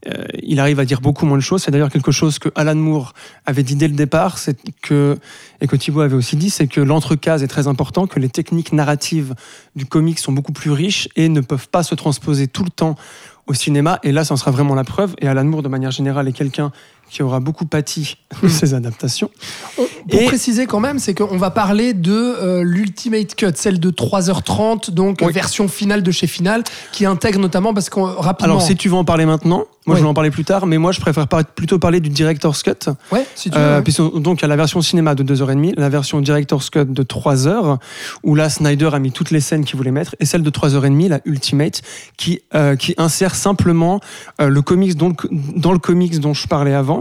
euh, 0.07 0.25
il 0.43 0.61
arrive 0.61 0.79
à 0.81 0.85
dire 0.85 1.01
beaucoup 1.01 1.27
moins 1.27 1.37
de 1.37 1.43
choses. 1.43 1.63
C'est 1.63 1.71
d'ailleurs 1.71 1.91
quelque 1.91 2.13
chose 2.13 2.39
que 2.39 2.49
Alan 2.55 2.75
Moore 2.75 3.15
avait 3.45 3.63
dit 3.63 3.77
dès 3.77 3.89
le 3.89 3.95
départ, 3.95 4.39
c'est 4.39 4.59
que 4.83 5.19
et 5.61 5.67
que 5.67 5.77
Thibault 5.77 6.01
avait 6.01 6.17
aussi 6.17 6.37
dit, 6.37 6.51
c'est 6.51 6.67
que 6.67 6.81
l'entrecase 6.81 7.43
est 7.43 7.49
très 7.49 7.67
important, 7.67 8.07
que 8.07 8.21
les 8.21 8.29
techniques 8.29 8.73
narratives 8.73 9.35
du 9.75 9.87
comic 9.87 10.19
sont 10.19 10.33
beaucoup 10.33 10.53
plus 10.53 10.71
riches 10.71 11.09
et 11.17 11.29
ne 11.29 11.41
peuvent 11.41 11.69
pas 11.69 11.83
se 11.83 11.95
transposer 11.95 12.47
tout 12.47 12.65
le 12.65 12.71
temps 12.71 12.97
au 13.47 13.55
cinéma. 13.55 13.99
Et 14.03 14.13
là, 14.13 14.25
ça 14.25 14.35
en 14.35 14.37
sera 14.37 14.51
vraiment 14.51 14.75
la 14.75 14.85
preuve. 14.85 15.15
Et 15.21 15.29
Alan 15.29 15.45
Moore, 15.45 15.63
de 15.63 15.69
manière 15.69 15.91
générale, 15.91 16.29
est 16.29 16.33
quelqu'un 16.33 16.73
qui 17.11 17.23
aura 17.23 17.41
beaucoup 17.41 17.67
pâti 17.67 18.17
de 18.43 18.49
ces 18.49 18.75
adaptations. 18.75 19.31
On- 19.79 19.83
Pour 20.09 20.21
Et- 20.21 20.27
préciser 20.27 20.67
quand 20.67 20.81
même, 20.81 20.99
c'est 20.99 21.15
qu'on 21.15 21.37
va 21.39 21.51
parler 21.51 21.93
de 21.95 22.13
euh, 22.13 22.63
l'Ultimate 22.63 23.35
Cut, 23.35 23.53
celle 23.55 23.81
de 23.81 23.91
3h30, 23.91 24.91
donc 24.91 25.19
Oui. 25.21 25.29
euh, 25.29 25.31
version 25.33 25.69
finale 25.69 26.03
de 26.03 26.11
chez 26.11 26.27
Final, 26.27 26.63
qui 26.93 27.07
intègre 27.07 27.39
notamment, 27.41 27.75
parce 27.75 27.91
qu'on 27.91 28.05
rapidement... 28.05 28.55
Alors, 28.55 28.63
si 28.63 28.77
tu 28.77 28.89
veux 28.89 28.95
en 28.97 29.05
parler 29.05 29.27
maintenant, 29.27 29.65
moi 29.87 29.95
je 29.97 30.03
vais 30.03 30.09
en 30.09 30.15
parler 30.15 30.31
plus 30.31 30.45
tard, 30.45 30.67
mais 30.67 30.79
moi 30.79 30.91
je 30.93 31.01
préfère 31.01 31.29
par- 31.29 31.45
plutôt 31.45 31.79
parler 31.79 32.01
du 32.01 32.09
Director's 32.09 32.63
Cut. 32.63 32.91
Ouais, 33.13 33.25
si 33.37 33.51
tu 33.51 33.57
veux. 33.57 33.63
Euh, 33.63 33.77
ouais. 33.79 33.83
puisque- 33.83 34.19
donc 34.19 34.41
il 34.41 34.43
y 34.43 34.45
a 34.45 34.49
la 34.49 34.57
version 34.57 34.81
cinéma 34.83 35.15
de 35.15 35.23
2h30, 35.23 35.75
la 35.77 35.89
version 35.89 36.21
Director's 36.21 36.71
Cut 36.71 36.87
de 36.87 37.03
3h, 37.03 37.79
où 38.25 38.35
là 38.35 38.49
Snyder 38.51 38.91
a 38.93 38.99
mis 38.99 39.13
toutes 39.13 39.31
les 39.31 39.41
scènes 39.41 39.65
qu'il 39.65 39.77
voulait 39.77 39.91
mettre, 39.93 40.15
et 40.21 40.25
celle 40.25 40.43
de 40.43 40.51
3h30, 40.51 41.09
la 41.09 41.21
Ultimate, 41.25 41.83
qui, 42.17 42.41
euh, 42.55 42.75
qui 42.77 42.95
insère 42.99 43.35
simplement 43.35 44.01
euh, 44.41 44.49
le 44.49 44.63
comics 44.63 44.97
dont 44.97 45.09
le- 45.11 45.17
dans 45.57 45.73
le 45.73 45.79
comics 45.79 46.19
dont 46.21 46.35
je 46.35 46.47
parlais 46.49 46.75
avant, 46.75 46.96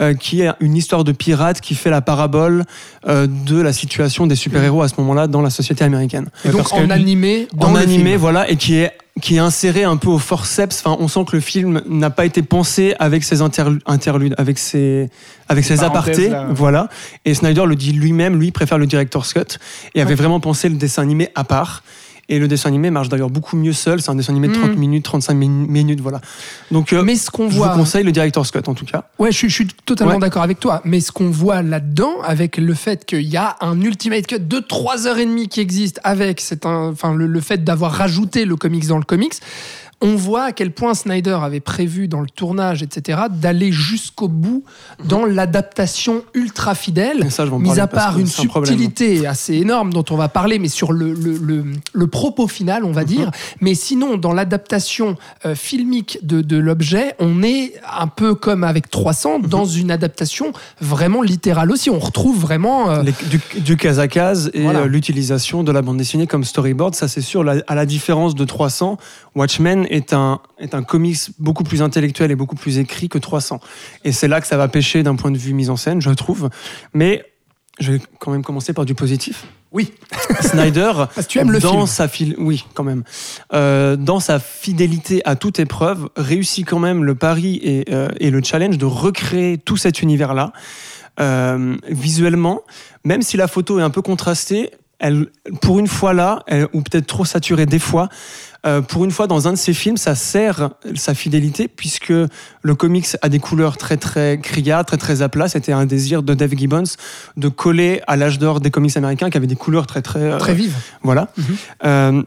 euh, 0.00 0.14
qui 0.14 0.42
est 0.42 0.50
une 0.60 0.76
histoire 0.76 1.04
de 1.04 1.12
pirate 1.12 1.60
qui 1.60 1.74
fait 1.74 1.90
la 1.90 2.00
parabole 2.00 2.64
euh, 3.08 3.26
de 3.26 3.60
la 3.60 3.72
situation 3.72 4.26
des 4.26 4.36
super-héros 4.36 4.82
à 4.82 4.88
ce 4.88 4.94
moment-là 4.98 5.26
dans 5.26 5.42
la 5.42 5.50
société 5.50 5.84
américaine. 5.84 6.28
Et 6.44 6.50
donc 6.50 6.72
en 6.72 6.90
animé, 6.90 7.48
dans 7.54 7.68
en 7.68 7.72
le 7.72 7.78
animé, 7.80 8.10
film. 8.10 8.16
voilà, 8.20 8.50
et 8.50 8.56
qui 8.56 8.76
est 8.76 8.92
qui 9.20 9.36
est 9.36 9.40
inséré 9.40 9.84
un 9.84 9.96
peu 9.98 10.08
au 10.08 10.18
forceps. 10.18 10.82
Enfin, 10.82 10.96
on 10.98 11.08
sent 11.08 11.24
que 11.28 11.36
le 11.36 11.40
film 11.42 11.82
n'a 11.88 12.10
pas 12.10 12.24
été 12.24 12.42
pensé 12.42 12.94
avec 12.98 13.22
ses 13.24 13.40
interlu- 13.42 13.80
interludes, 13.84 14.34
avec 14.38 14.56
ses 14.58 15.10
avec 15.48 15.64
ses 15.64 15.82
apartés, 15.82 16.28
là. 16.30 16.46
voilà. 16.50 16.88
Et 17.24 17.34
Snyder 17.34 17.66
le 17.66 17.74
dit 17.76 17.92
lui-même, 17.92 18.38
lui 18.38 18.50
préfère 18.52 18.78
le 18.78 18.86
director's 18.86 19.32
cut 19.34 19.58
et 19.94 20.00
avait 20.00 20.14
vraiment 20.14 20.40
pensé 20.40 20.68
le 20.68 20.76
dessin 20.76 21.02
animé 21.02 21.28
à 21.34 21.44
part. 21.44 21.82
Et 22.32 22.38
le 22.38 22.46
dessin 22.48 22.68
animé 22.68 22.90
marche 22.90 23.08
d'ailleurs 23.08 23.28
beaucoup 23.28 23.56
mieux 23.56 23.72
seul. 23.72 24.00
C'est 24.00 24.10
un 24.10 24.14
dessin 24.14 24.32
animé 24.32 24.46
de 24.48 24.54
30 24.54 24.76
Mm. 24.76 24.78
minutes, 24.78 25.04
35 25.04 25.34
min- 25.34 25.48
minutes, 25.68 26.00
voilà. 26.00 26.20
Donc, 26.70 26.92
euh, 26.92 27.02
Mais 27.02 27.16
ce 27.16 27.28
qu'on 27.30 27.50
je 27.50 27.56
voit... 27.56 27.72
vous 27.72 27.80
conseille 27.80 28.04
le 28.04 28.12
director's 28.12 28.50
cut 28.52 28.60
en 28.68 28.74
tout 28.74 28.84
cas. 28.84 29.04
Ouais, 29.18 29.32
je, 29.32 29.36
suis- 29.36 29.48
je 29.50 29.54
suis 29.54 29.66
totalement 29.84 30.14
Ouais. 30.14 30.20
d'accord 30.20 30.42
avec 30.44 30.60
toi. 30.60 30.80
Mais 30.84 31.00
ce 31.00 31.10
qu'on 31.10 31.28
voit 31.28 31.60
là-dedans, 31.62 32.20
avec 32.24 32.56
le 32.56 32.72
fait 32.74 33.04
qu'il 33.04 33.22
y 33.28 33.36
a 33.36 33.56
un 33.60 33.80
Ultimate 33.80 34.26
Cut 34.28 34.38
de 34.38 34.60
3h30 34.60 35.48
qui 35.48 35.60
existe, 35.60 36.00
avec 36.04 36.40
c'est 36.40 36.64
un, 36.66 36.90
enfin, 36.92 37.14
le, 37.14 37.26
le 37.26 37.40
fait 37.40 37.64
d'avoir 37.64 37.92
rajouté 37.92 38.44
le 38.44 38.54
comics 38.56 38.86
dans 38.86 38.98
le 38.98 39.04
comics, 39.04 39.34
on 40.02 40.16
voit 40.16 40.44
à 40.44 40.52
quel 40.52 40.70
point 40.72 40.94
Snyder 40.94 41.38
avait 41.42 41.60
prévu 41.60 42.08
dans 42.08 42.20
le 42.20 42.26
tournage, 42.28 42.82
etc., 42.82 43.20
d'aller 43.30 43.70
jusqu'au 43.72 44.28
bout 44.28 44.64
dans 45.04 45.24
l'adaptation 45.26 46.22
ultra 46.34 46.74
fidèle. 46.74 47.30
Ça, 47.30 47.44
Mis 47.46 47.78
à 47.80 47.86
part 47.86 48.18
une 48.18 48.26
problème. 48.28 48.70
subtilité 48.78 49.26
assez 49.26 49.54
énorme 49.54 49.92
dont 49.92 50.04
on 50.10 50.16
va 50.16 50.28
parler, 50.28 50.58
mais 50.58 50.68
sur 50.68 50.92
le, 50.92 51.12
le, 51.12 51.36
le- 51.36 51.64
le 51.92 52.06
propos 52.06 52.48
final, 52.48 52.84
on 52.84 52.92
va 52.92 53.04
dire. 53.04 53.30
Mais 53.60 53.74
sinon, 53.74 54.16
dans 54.16 54.32
l'adaptation 54.32 55.16
euh, 55.44 55.54
filmique 55.54 56.18
de, 56.22 56.40
de 56.40 56.56
l'objet, 56.56 57.14
on 57.18 57.42
est 57.42 57.74
un 57.98 58.06
peu 58.06 58.34
comme 58.34 58.64
avec 58.64 58.90
300 58.90 59.40
dans 59.40 59.64
une 59.66 59.90
adaptation 59.90 60.52
vraiment 60.80 61.22
littérale 61.22 61.70
aussi. 61.70 61.90
On 61.90 61.98
retrouve 61.98 62.38
vraiment. 62.40 62.90
euh, 62.90 63.02
Les- 63.02 63.12
du, 63.28 63.40
du 63.60 63.76
case 63.76 63.98
à 64.00 64.08
case 64.08 64.50
et 64.54 64.62
Voilà. 64.62 64.80
euh, 64.80 64.86
l'utilisation 64.86 65.62
de 65.62 65.72
la 65.72 65.82
bande 65.82 65.98
dessinée 65.98 66.26
comme 66.26 66.44
storyboard, 66.44 66.94
ça 66.94 67.06
c'est 67.08 67.20
sûr. 67.20 67.44
À 67.66 67.74
la 67.74 67.86
différence 67.86 68.34
de 68.34 68.44
300, 68.44 68.96
Watchmen 69.34 69.86
est 69.90 70.12
un, 70.12 70.40
est 70.58 70.74
un 70.74 70.82
comics 70.82 71.30
beaucoup 71.38 71.64
plus 71.64 71.82
intellectuel 71.82 72.30
et 72.30 72.34
beaucoup 72.34 72.56
plus 72.56 72.78
écrit 72.78 73.08
que 73.08 73.18
300. 73.18 73.60
Et 74.04 74.12
c'est 74.12 74.28
là 74.28 74.40
que 74.40 74.46
ça 74.46 74.56
va 74.56 74.68
pêcher 74.68 75.02
d'un 75.02 75.16
point 75.16 75.30
de 75.30 75.38
vue 75.38 75.52
mise 75.54 75.70
en 75.70 75.76
scène, 75.76 76.00
je 76.00 76.10
trouve. 76.10 76.50
Mais 76.94 77.24
je 77.78 77.92
vais 77.92 78.00
quand 78.18 78.30
même 78.32 78.42
commencer 78.44 78.72
par 78.72 78.84
du 78.84 78.94
positif. 78.94 79.46
Oui. 79.72 79.92
Snyder, 80.40 80.92
Parce 81.14 81.26
que 81.28 81.32
tu 81.32 81.38
aimes 81.38 81.52
le 81.52 81.60
dans 81.60 81.70
film. 81.72 81.86
sa 81.86 82.08
fil- 82.08 82.34
oui, 82.38 82.64
quand 82.74 82.82
même, 82.82 83.04
Euh, 83.54 83.94
dans 83.96 84.18
sa 84.20 84.40
fidélité 84.40 85.22
à 85.24 85.36
toute 85.36 85.60
épreuve, 85.60 86.08
réussit 86.16 86.66
quand 86.66 86.80
même 86.80 87.04
le 87.04 87.14
pari 87.14 87.60
et, 87.62 87.84
euh, 87.92 88.08
et 88.18 88.30
le 88.30 88.42
challenge 88.42 88.78
de 88.78 88.84
recréer 88.86 89.58
tout 89.58 89.76
cet 89.76 90.02
univers-là 90.02 90.52
Euh, 91.20 91.76
visuellement. 91.88 92.62
Même 93.04 93.20
si 93.22 93.36
la 93.36 93.46
photo 93.46 93.78
est 93.78 93.82
un 93.82 93.90
peu 93.90 94.00
contrastée, 94.00 94.70
elle, 94.98 95.26
pour 95.60 95.78
une 95.78 95.86
fois 95.88 96.14
là, 96.14 96.42
elle- 96.46 96.66
ou 96.72 96.80
peut-être 96.82 97.06
trop 97.06 97.24
saturée 97.24 97.66
des 97.66 97.78
fois. 97.78 98.08
Euh, 98.66 98.82
pour 98.82 99.04
une 99.04 99.10
fois, 99.10 99.26
dans 99.26 99.48
un 99.48 99.52
de 99.52 99.56
ses 99.58 99.72
films, 99.72 99.96
ça 99.96 100.14
sert 100.14 100.70
sa 100.94 101.14
fidélité, 101.14 101.68
puisque 101.68 102.12
le 102.12 102.74
comics 102.74 103.06
a 103.22 103.28
des 103.28 103.38
couleurs 103.38 103.76
très 103.76 103.96
très 103.96 104.38
criardes, 104.38 104.86
très 104.86 104.96
très 104.98 105.22
à 105.22 105.28
plat. 105.28 105.48
C'était 105.48 105.72
un 105.72 105.86
désir 105.86 106.22
de 106.22 106.34
Dave 106.34 106.54
Gibbons 106.54 106.84
de 107.36 107.48
coller 107.48 108.02
à 108.06 108.16
l'âge 108.16 108.38
d'or 108.38 108.60
des 108.60 108.70
comics 108.70 108.96
américains 108.96 109.30
qui 109.30 109.36
avaient 109.36 109.46
des 109.46 109.56
couleurs 109.56 109.86
très 109.86 110.02
très 110.02 110.20
euh, 110.20 110.38
Très 110.38 110.54
vive. 110.54 110.76
voilà. 111.02 111.28
Mhm. 111.36 111.44
Euh, 111.84 112.22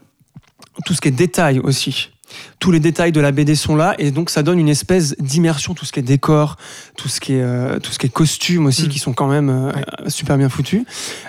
tout 0.85 0.93
ce 0.93 1.01
qui 1.01 1.09
est 1.09 1.11
détail 1.11 1.59
aussi. 1.59 2.09
Tous 2.59 2.71
les 2.71 2.79
détails 2.79 3.11
de 3.11 3.19
la 3.21 3.31
BD 3.31 3.55
sont 3.55 3.75
là 3.75 3.95
et 3.99 4.11
donc 4.11 4.29
ça 4.29 4.43
donne 4.43 4.59
une 4.59 4.69
espèce 4.69 5.15
d'immersion, 5.19 5.73
tout 5.73 5.85
ce 5.85 5.91
qui 5.91 5.99
est 5.99 6.03
décor, 6.03 6.57
tout 6.97 7.07
ce 7.09 7.19
qui 7.19 7.33
est, 7.33 7.41
euh, 7.41 7.79
tout 7.79 7.91
ce 7.91 7.99
qui 7.99 8.05
est 8.07 8.09
costume 8.09 8.65
aussi, 8.67 8.83
Mhm. 8.83 8.89
qui 8.89 8.99
sont 8.99 9.13
quand 9.13 9.27
même 9.27 9.49
euh, 9.49 9.71
Ouais. 9.71 10.09
super 10.09 10.37
bien 10.37 10.49
foutus. 10.49 10.81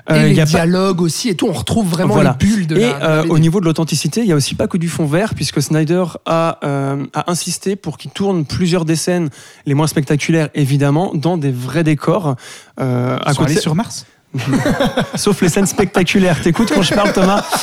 Et 0.09 0.13
Euh, 0.13 0.23
il 0.23 0.29
les 0.31 0.35
y 0.35 0.41
a 0.41 0.45
pas- 0.45 0.51
dialogues 0.51 1.01
aussi 1.01 1.29
et 1.29 1.35
tout, 1.35 1.47
on 1.49 1.53
retrouve 1.53 1.89
vraiment 1.89 2.15
Voilà. 2.15 2.37
les 2.41 2.47
bulles 2.47 2.67
de 2.67 2.77
et 2.77 2.81
la, 2.81 2.93
de 2.95 3.01
la 3.01 3.07
euh, 3.11 3.23
BD. 3.23 3.31
au 3.35 3.39
niveau 3.39 3.61
de 3.61 3.65
l'authenticité, 3.65 4.21
il 4.21 4.27
y 4.27 4.33
a 4.33 4.37
aussi 4.37 4.55
pas 4.55 4.67
que 4.69 4.77
du 4.79 4.89
fond 4.89 5.07
vert, 5.07 5.35
puisque 5.35 5.61
Snyder 5.63 6.05
a, 6.27 6.59
euh, 6.65 7.05
a 7.15 7.31
insisté 7.31 7.77
pour 7.77 7.99
qu'il 7.99 8.11
tourne 8.11 8.45
plusieurs 8.45 8.85
des 8.85 8.97
scènes, 8.97 9.31
les 9.67 9.75
moins 9.75 9.87
spectaculaires 9.87 10.49
évidemment, 10.55 11.11
dans 11.15 11.37
des 11.37 11.51
vrais 11.53 11.85
décors. 11.85 12.37
Euh, 12.81 13.17
à 13.19 13.29
allés 13.29 13.37
côté, 13.37 13.57
sur 13.61 13.75
Mars? 13.75 14.07
Sauf 15.15 15.41
les 15.43 15.49
scènes 15.49 15.67
spectaculaires. 15.67 16.41
T'écoutes 16.43 16.73
quand 16.75 16.83
je 16.83 16.93
parle, 16.95 17.13
Thomas? 17.13 17.45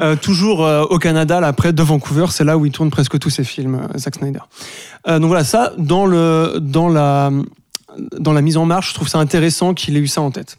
Euh, 0.00 0.16
toujours 0.16 0.64
euh, 0.64 0.84
au 0.84 0.98
Canada, 0.98 1.40
là, 1.40 1.52
près 1.52 1.72
de 1.72 1.82
Vancouver, 1.82 2.26
c'est 2.30 2.44
là 2.44 2.56
où 2.56 2.66
il 2.66 2.72
tourne 2.72 2.90
presque 2.90 3.18
tous 3.18 3.30
ses 3.30 3.44
films, 3.44 3.74
euh, 3.74 3.98
Zack 3.98 4.16
Snyder. 4.16 4.40
Donc 5.06 5.24
voilà, 5.24 5.44
ça, 5.44 5.72
dans, 5.78 6.06
le, 6.06 6.58
dans, 6.60 6.88
la, 6.88 7.30
dans 8.18 8.32
la 8.32 8.40
mise 8.40 8.56
en 8.56 8.66
marche, 8.66 8.90
je 8.90 8.94
trouve 8.94 9.08
ça 9.08 9.18
intéressant 9.18 9.74
qu'il 9.74 9.96
ait 9.96 10.00
eu 10.00 10.06
ça 10.06 10.20
en 10.20 10.30
tête. 10.30 10.58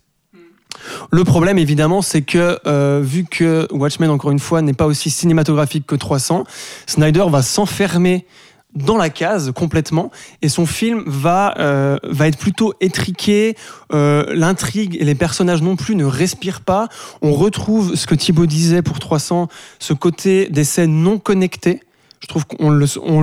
Le 1.12 1.24
problème, 1.24 1.58
évidemment, 1.58 2.02
c'est 2.02 2.24
que 2.24 2.60
vu 3.02 3.24
que 3.24 3.68
Watchmen, 3.72 4.10
encore 4.10 4.32
une 4.32 4.40
fois, 4.40 4.62
n'est 4.62 4.74
pas 4.74 4.86
aussi 4.86 5.10
cinématographique 5.10 5.86
que 5.88 5.96
300, 5.96 6.44
Snyder 6.88 7.24
va 7.30 7.42
s'enfermer 7.42 8.26
dans 8.76 8.98
la 8.98 9.10
case 9.10 9.52
complètement 9.52 10.12
et 10.42 10.50
son 10.50 10.66
film 10.66 11.04
va, 11.06 11.56
euh, 11.60 11.98
va 12.04 12.28
être 12.28 12.38
plutôt 12.38 12.74
étriqué, 12.82 13.56
euh, 13.94 14.26
l'intrigue 14.34 14.98
et 15.00 15.06
les 15.06 15.16
personnages 15.16 15.62
non 15.62 15.76
plus 15.76 15.96
ne 15.96 16.06
respirent 16.06 16.62
pas. 16.62 16.88
On 17.22 17.34
retrouve 17.34 17.96
ce 17.96 18.08
que 18.08 18.16
Thibaut 18.16 18.46
disait 18.46 18.82
pour 18.82 19.00
300, 19.00 19.48
ce 19.80 19.94
côté 19.94 20.48
des 20.50 20.64
scènes 20.64 21.04
non 21.04 21.20
connectées. 21.20 21.82
Je 22.22 22.28
trouve 22.28 22.46
qu'on 22.46 22.70
le, 22.70 22.86
on, 23.04 23.22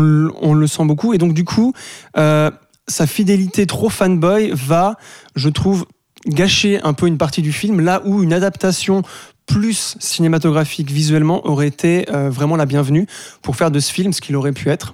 le- 0.54 0.66
sent 0.66 0.84
beaucoup 0.84 1.14
et 1.14 1.18
donc 1.18 1.32
du 1.32 1.44
coup, 1.44 1.72
euh, 2.16 2.50
sa 2.86 3.06
fidélité 3.06 3.66
trop 3.66 3.88
fanboy 3.88 4.52
va, 4.54 4.96
je 5.36 5.48
trouve, 5.48 5.86
gâcher 6.26 6.80
un 6.82 6.92
peu 6.92 7.06
une 7.06 7.16
partie 7.16 7.40
du 7.40 7.50
film, 7.52 7.80
là 7.80 8.02
où 8.04 8.22
une 8.22 8.32
adaptation 8.34 9.02
plus 9.46 9.96
cinématographique 10.00 10.90
visuellement 10.90 11.44
aurait 11.46 11.66
été 11.66 12.06
vraiment 12.10 12.56
la 12.56 12.66
bienvenue 12.66 13.06
pour 13.42 13.56
faire 13.56 13.70
de 13.70 13.80
ce 13.80 13.90
film 13.90 14.12
ce 14.12 14.20
qu'il 14.20 14.36
aurait 14.36 14.52
pu 14.52 14.68
être. 14.68 14.92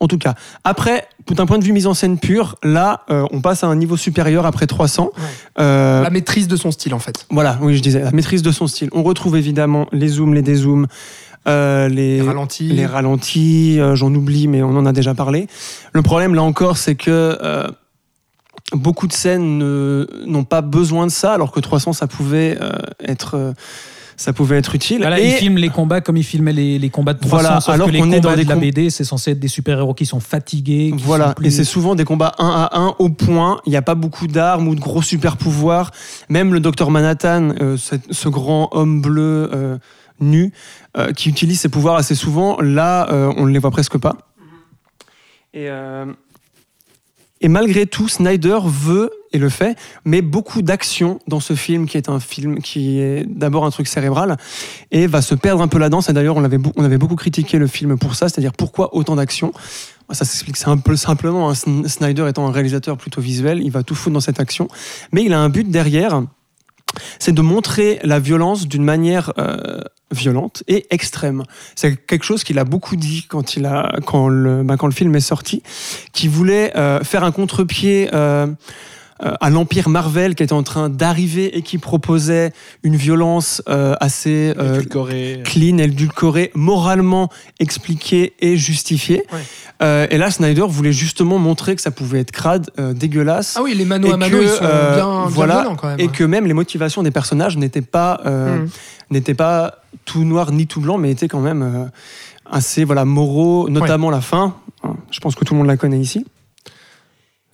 En 0.00 0.08
tout 0.08 0.18
cas, 0.18 0.34
après, 0.64 1.06
d'un 1.30 1.46
point 1.46 1.58
de 1.58 1.64
vue 1.64 1.72
mise 1.72 1.86
en 1.86 1.94
scène 1.94 2.18
pure, 2.18 2.56
là, 2.62 3.02
euh, 3.10 3.24
on 3.32 3.40
passe 3.40 3.64
à 3.64 3.66
un 3.66 3.76
niveau 3.76 3.96
supérieur 3.96 4.46
après 4.46 4.66
300. 4.66 5.10
Euh, 5.58 6.02
La 6.02 6.10
maîtrise 6.10 6.48
de 6.48 6.56
son 6.56 6.70
style 6.70 6.94
en 6.94 6.98
fait. 6.98 7.26
voilà, 7.30 7.58
oui, 7.62 7.76
je 7.76 7.82
disais, 7.82 8.00
la 8.00 8.10
maîtrise 8.12 8.42
de 8.42 8.50
son 8.52 8.66
style. 8.66 8.88
On 8.92 9.02
retrouve 9.02 9.36
évidemment 9.36 9.86
les 9.92 10.08
zooms, 10.08 10.34
les 10.34 10.42
dézooms, 10.42 10.86
euh, 11.48 11.88
les, 11.88 12.16
Les 12.20 12.22
ralentis. 12.26 12.68
les 12.68 12.86
ralentis, 12.86 13.78
j'en 13.94 14.12
oublie, 14.14 14.48
mais 14.48 14.62
on 14.62 14.76
en 14.76 14.84
a 14.86 14.92
déjà 14.92 15.14
parlé. 15.14 15.46
Le 15.92 16.02
problème, 16.02 16.34
là 16.34 16.42
encore, 16.42 16.76
c'est 16.76 16.94
que 16.96 17.38
beaucoup 18.72 19.06
de 19.06 19.12
scènes 19.12 19.58
ne- 19.58 20.06
n'ont 20.26 20.44
pas 20.44 20.60
besoin 20.60 21.06
de 21.06 21.12
ça, 21.12 21.32
alors 21.32 21.52
que 21.52 21.60
300, 21.60 21.92
ça 21.92 22.06
pouvait 22.06 22.58
être. 23.06 23.54
Ça 24.16 24.32
pouvait 24.32 24.56
être 24.56 24.74
utile. 24.74 24.98
Voilà, 24.98 25.20
Et- 25.20 25.26
il 25.28 25.32
filme 25.34 25.56
les 25.58 25.68
combats 25.68 26.00
comme 26.00 26.16
il 26.16 26.24
filmait 26.24 26.52
les, 26.52 26.78
les 26.78 26.90
combats 26.90 27.12
de 27.14 27.20
300, 27.20 27.36
Voilà, 27.36 27.60
sauf 27.60 27.74
alors 27.74 27.86
que 27.88 27.92
les 27.92 27.98
qu'on 28.00 28.12
est 28.12 28.20
dans 28.20 28.28
combats 28.30 28.36
des 28.36 28.44
de 28.44 28.48
la 28.48 28.56
BD, 28.56 28.90
c'est 28.90 29.04
censé 29.04 29.32
être 29.32 29.38
des 29.40 29.48
super-héros 29.48 29.94
qui 29.94 30.06
sont 30.06 30.20
fatigués. 30.20 30.92
qui 30.96 31.02
Voilà, 31.04 31.28
sont 31.28 31.34
plus- 31.34 31.46
et 31.46 31.50
c'est 31.50 31.64
souvent 31.64 31.94
des 31.94 32.04
combats 32.04 32.34
1 32.38 32.48
à 32.72 32.78
1 32.78 32.94
au 32.98 33.08
point. 33.10 33.60
Il 33.66 33.70
n'y 33.70 33.76
a 33.76 33.82
pas 33.82 33.94
beaucoup 33.94 34.26
d'armes 34.26 34.68
ou 34.68 34.74
de 34.74 34.80
gros 34.80 35.02
super 35.02 35.36
pouvoirs. 35.36 35.90
Même 36.28 36.54
le 36.54 36.60
docteur 36.60 36.90
Manhattan, 36.90 37.50
euh, 37.60 37.76
ce, 37.76 37.96
ce 38.10 38.28
grand 38.28 38.68
homme 38.72 39.00
bleu 39.02 39.50
euh, 39.52 39.76
nu, 40.20 40.52
euh, 40.96 41.12
qui 41.12 41.28
utilise 41.28 41.60
ses 41.60 41.68
pouvoirs 41.68 41.96
assez 41.96 42.14
souvent, 42.14 42.56
là, 42.60 43.08
euh, 43.12 43.32
on 43.36 43.44
ne 43.46 43.52
les 43.52 43.58
voit 43.58 43.70
presque 43.70 43.98
pas. 43.98 44.16
Et, 45.54 45.70
euh, 45.70 46.06
et 47.40 47.48
malgré 47.48 47.86
tout, 47.86 48.08
Snyder 48.08 48.58
veut, 48.64 49.10
et 49.32 49.38
le 49.38 49.48
fait, 49.50 49.76
mais 50.04 50.22
beaucoup 50.22 50.62
d'action 50.62 51.18
dans 51.26 51.40
ce 51.40 51.54
film, 51.54 51.86
qui 51.86 51.98
est 51.98 52.08
un 52.08 52.20
film 52.20 52.60
qui 52.60 53.00
est 53.00 53.26
d'abord 53.26 53.66
un 53.66 53.70
truc 53.70 53.86
cérébral, 53.86 54.36
et 54.90 55.06
va 55.06 55.20
se 55.20 55.34
perdre 55.34 55.62
un 55.62 55.68
peu 55.68 55.78
là-dedans. 55.78 56.00
Et 56.00 56.12
d'ailleurs, 56.12 56.36
on 56.36 56.44
avait, 56.44 56.58
on 56.76 56.84
avait 56.84 56.96
beaucoup 56.96 57.16
critiqué 57.16 57.58
le 57.58 57.66
film 57.66 57.98
pour 57.98 58.14
ça, 58.14 58.28
c'est-à-dire 58.28 58.52
pourquoi 58.52 58.94
autant 58.94 59.16
d'action? 59.16 59.52
Ça 60.12 60.24
s'explique 60.24 60.56
un 60.66 60.78
peu 60.78 60.96
simplement. 60.96 61.50
hein, 61.50 61.52
Sn- 61.52 61.86
Snyder 61.88 62.26
étant 62.28 62.46
un 62.46 62.52
réalisateur 62.52 62.96
plutôt 62.96 63.20
visuel, 63.20 63.60
il 63.62 63.70
va 63.70 63.82
tout 63.82 63.96
foutre 63.96 64.14
dans 64.14 64.20
cette 64.20 64.40
action. 64.40 64.68
Mais 65.12 65.24
il 65.24 65.32
a 65.32 65.40
un 65.40 65.48
but 65.48 65.68
derrière, 65.68 66.22
c'est 67.18 67.32
de 67.32 67.42
montrer 67.42 67.98
la 68.02 68.18
violence 68.18 68.66
d'une 68.66 68.84
manière 68.84 69.32
euh, 69.38 69.80
violente 70.10 70.62
et 70.68 70.86
extrême. 70.90 71.42
C'est 71.74 71.96
quelque 72.06 72.24
chose 72.24 72.44
qu'il 72.44 72.58
a 72.58 72.64
beaucoup 72.64 72.96
dit 72.96 73.26
quand, 73.28 73.56
il 73.56 73.66
a, 73.66 73.96
quand, 74.06 74.28
le, 74.28 74.62
bah, 74.62 74.76
quand 74.76 74.86
le 74.86 74.92
film 74.92 75.14
est 75.16 75.20
sorti, 75.20 75.62
qui 76.12 76.28
voulait 76.28 76.76
euh, 76.76 77.02
faire 77.02 77.24
un 77.24 77.32
contre-pied. 77.32 78.08
euh, 78.12 78.46
à 79.18 79.50
l'empire 79.50 79.88
Marvel 79.88 80.34
qui 80.34 80.42
était 80.42 80.52
en 80.52 80.62
train 80.62 80.88
d'arriver 80.88 81.56
et 81.56 81.62
qui 81.62 81.78
proposait 81.78 82.52
une 82.82 82.96
violence 82.96 83.62
euh, 83.68 83.94
assez 84.00 84.52
euh, 84.58 84.82
clean, 85.44 85.78
édulcorée, 85.78 86.50
moralement 86.54 87.30
expliquée 87.58 88.34
et 88.40 88.56
justifiée. 88.56 89.22
Ouais. 89.32 89.40
Euh, 89.82 90.06
et 90.10 90.18
là, 90.18 90.30
Snyder 90.30 90.64
voulait 90.68 90.92
justement 90.92 91.38
montrer 91.38 91.76
que 91.76 91.82
ça 91.82 91.90
pouvait 91.90 92.20
être 92.20 92.30
crade, 92.30 92.70
euh, 92.78 92.92
dégueulasse. 92.94 93.56
Ah 93.58 93.62
oui, 93.62 93.74
les 93.74 93.84
mano 93.84 94.08
Et 94.08 94.12
à 94.12 94.16
mano, 94.16 94.38
que, 94.38 94.42
ils 94.42 94.48
sont 94.48 94.58
euh, 94.62 94.94
bien, 94.96 95.22
bien 95.22 95.26
voilà, 95.28 95.60
violents 95.60 95.76
quand 95.76 95.88
même. 95.88 96.00
Et 96.00 96.08
que 96.08 96.24
même 96.24 96.46
les 96.46 96.54
motivations 96.54 97.02
des 97.02 97.10
personnages 97.10 97.56
n'étaient 97.56 97.80
pas, 97.82 98.20
euh, 98.26 98.58
Mm. 98.58 98.68
n'étaient 99.10 99.34
pas 99.34 99.82
tout 100.04 100.24
noir 100.24 100.52
ni 100.52 100.66
tout 100.66 100.80
blanc, 100.80 100.98
mais 100.98 101.10
étaient 101.10 101.28
quand 101.28 101.40
même 101.40 101.62
euh, 101.62 101.84
assez 102.50 102.84
voilà, 102.84 103.04
moraux, 103.04 103.68
notamment 103.68 104.10
la 104.10 104.20
fin. 104.20 104.54
Hein, 104.82 104.96
Je 105.10 105.20
pense 105.20 105.34
que 105.34 105.44
tout 105.44 105.54
le 105.54 105.58
monde 105.58 105.66
la 105.68 105.76
connaît 105.76 106.00
ici. 106.00 106.24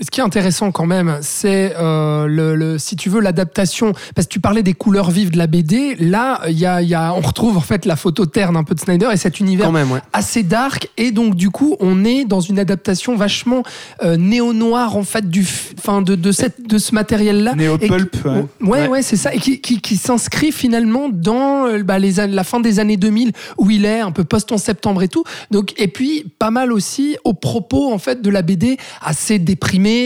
Ce 0.00 0.10
qui 0.10 0.18
est 0.20 0.24
intéressant 0.24 0.72
quand 0.72 0.86
même, 0.86 1.18
c'est 1.20 1.74
euh, 1.78 2.26
le, 2.26 2.56
le- 2.56 2.78
si 2.78 2.96
tu 2.96 3.08
veux 3.08 3.20
l'adaptation, 3.20 3.92
parce 4.16 4.26
que 4.26 4.32
tu 4.32 4.40
parlais 4.40 4.64
des 4.64 4.72
couleurs 4.74 5.12
vives 5.12 5.30
de 5.30 5.38
la 5.38 5.46
BD. 5.46 5.94
Là, 6.00 6.40
il 6.48 6.58
y 6.58 6.66
a, 6.66 6.82
y 6.82 6.94
a- 6.94 7.14
on 7.14 7.20
retrouve 7.20 7.56
en 7.56 7.60
fait 7.60 7.84
la 7.84 7.94
photo 7.94 8.26
terne 8.26 8.56
un 8.56 8.64
peu 8.64 8.74
de 8.74 8.80
Snyder 8.80 9.08
et 9.12 9.16
cet 9.16 9.38
univers 9.38 9.66
Quand 9.66 9.70
même, 9.72 9.92
ouais. 9.92 10.00
assez 10.12 10.42
dark 10.42 10.88
et 10.96 11.12
donc 11.12 11.36
du 11.36 11.50
coup 11.50 11.76
on 11.78 12.04
est 12.04 12.24
dans 12.24 12.40
une 12.40 12.58
adaptation 12.58 13.14
vachement 13.16 13.62
euh, 14.02 14.16
néo-noir 14.16 14.96
en 14.96 15.04
fait 15.04 15.28
du 15.30 15.42
f- 15.42 15.72
enfin 15.78 16.02
de, 16.02 16.16
de 16.16 16.32
cette 16.32 16.66
de 16.66 16.78
ce 16.78 16.94
matériel 16.94 17.44
là 17.44 17.54
Néo-pulp, 17.54 18.16
ouais. 18.24 18.44
ouais 18.68 18.88
ouais, 18.88 19.02
c'est 19.02 19.16
ça 19.16 19.32
et 19.34 19.38
qui, 19.38 19.60
qui, 19.60 19.80
qui 19.80 19.96
s'inscrit 19.96 20.50
finalement 20.52 21.10
dans 21.10 21.66
euh, 21.68 21.82
bah, 21.84 21.98
les 22.00 22.12
la 22.26 22.44
fin 22.44 22.58
des 22.60 22.80
années 22.80 22.96
2000 22.96 23.32
où 23.58 23.70
il 23.70 23.84
est 23.84 24.00
un 24.00 24.10
peu 24.10 24.24
post 24.24 24.50
11 24.50 24.60
septembre 24.60 25.02
et 25.04 25.08
tout 25.08 25.22
donc 25.52 25.74
et 25.76 25.86
puis 25.88 26.24
pas 26.40 26.50
mal 26.50 26.72
aussi 26.72 27.16
au 27.24 27.34
propos 27.34 27.92
en 27.92 27.98
fait 27.98 28.20
de 28.20 28.30
la 28.30 28.42
BD 28.42 28.78
assez 29.00 29.38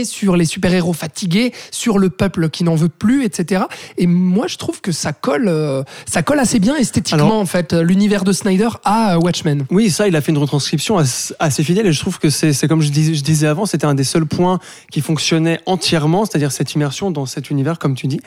sur 0.04 0.36
les 0.36 0.44
super-héros 0.44 0.92
fatigués 0.92 1.52
sur 1.70 1.98
le 1.98 2.10
peuple 2.10 2.50
qui 2.50 2.64
n'en 2.64 2.74
veut 2.74 2.88
plus 2.88 3.24
etc 3.24 3.64
et 3.98 4.06
moi 4.06 4.46
je 4.46 4.56
trouve 4.56 4.80
que 4.80 4.92
ça 4.92 5.12
colle 5.12 5.48
euh, 5.48 5.82
ça 6.06 6.22
colle 6.22 6.38
assez 6.38 6.58
bien 6.58 6.76
esthétiquement 6.76 7.24
Alors- 7.26 7.38
en 7.40 7.46
fait. 7.46 7.72
L'univers 7.72 8.24
de 8.24 8.32
Snyder 8.32 8.68
à 8.84 9.14
euh, 9.14 9.18
Watchmen. 9.18 9.66
Oui, 9.70 9.90
ça, 9.90 10.08
il 10.08 10.16
a 10.16 10.20
fait 10.20 10.32
une 10.32 10.38
retranscription 10.38 10.98
assez 10.98 11.62
fidèle 11.64 11.86
et 11.86 11.92
je 11.92 12.00
trouve 12.00 12.18
que 12.18 12.30
c'est 12.30 12.68
comme 12.68 12.80
je 12.82 12.90
disais, 12.90 13.14
je 13.14 13.22
disais 13.22 13.46
avant, 13.46 13.66
c'était 13.66 13.86
un 13.86 13.94
des 13.94 14.04
seuls 14.04 14.26
points 14.26 14.58
qui 14.90 15.00
fonctionnait 15.00 15.60
entièrement, 15.66 16.24
c'est-à-dire 16.24 16.52
cette 16.52 16.72
immersion 16.74 17.10
dans 17.10 17.26
cet 17.26 17.50
univers, 17.50 17.78
comme 17.78 17.94
tu 17.94 18.06
dis. 18.06 18.20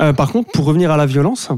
Euh, 0.00 0.12
par 0.12 0.32
contre, 0.32 0.50
pour 0.50 0.64
revenir 0.64 0.90
à 0.90 0.96
la 0.96 1.06
violence, 1.06 1.48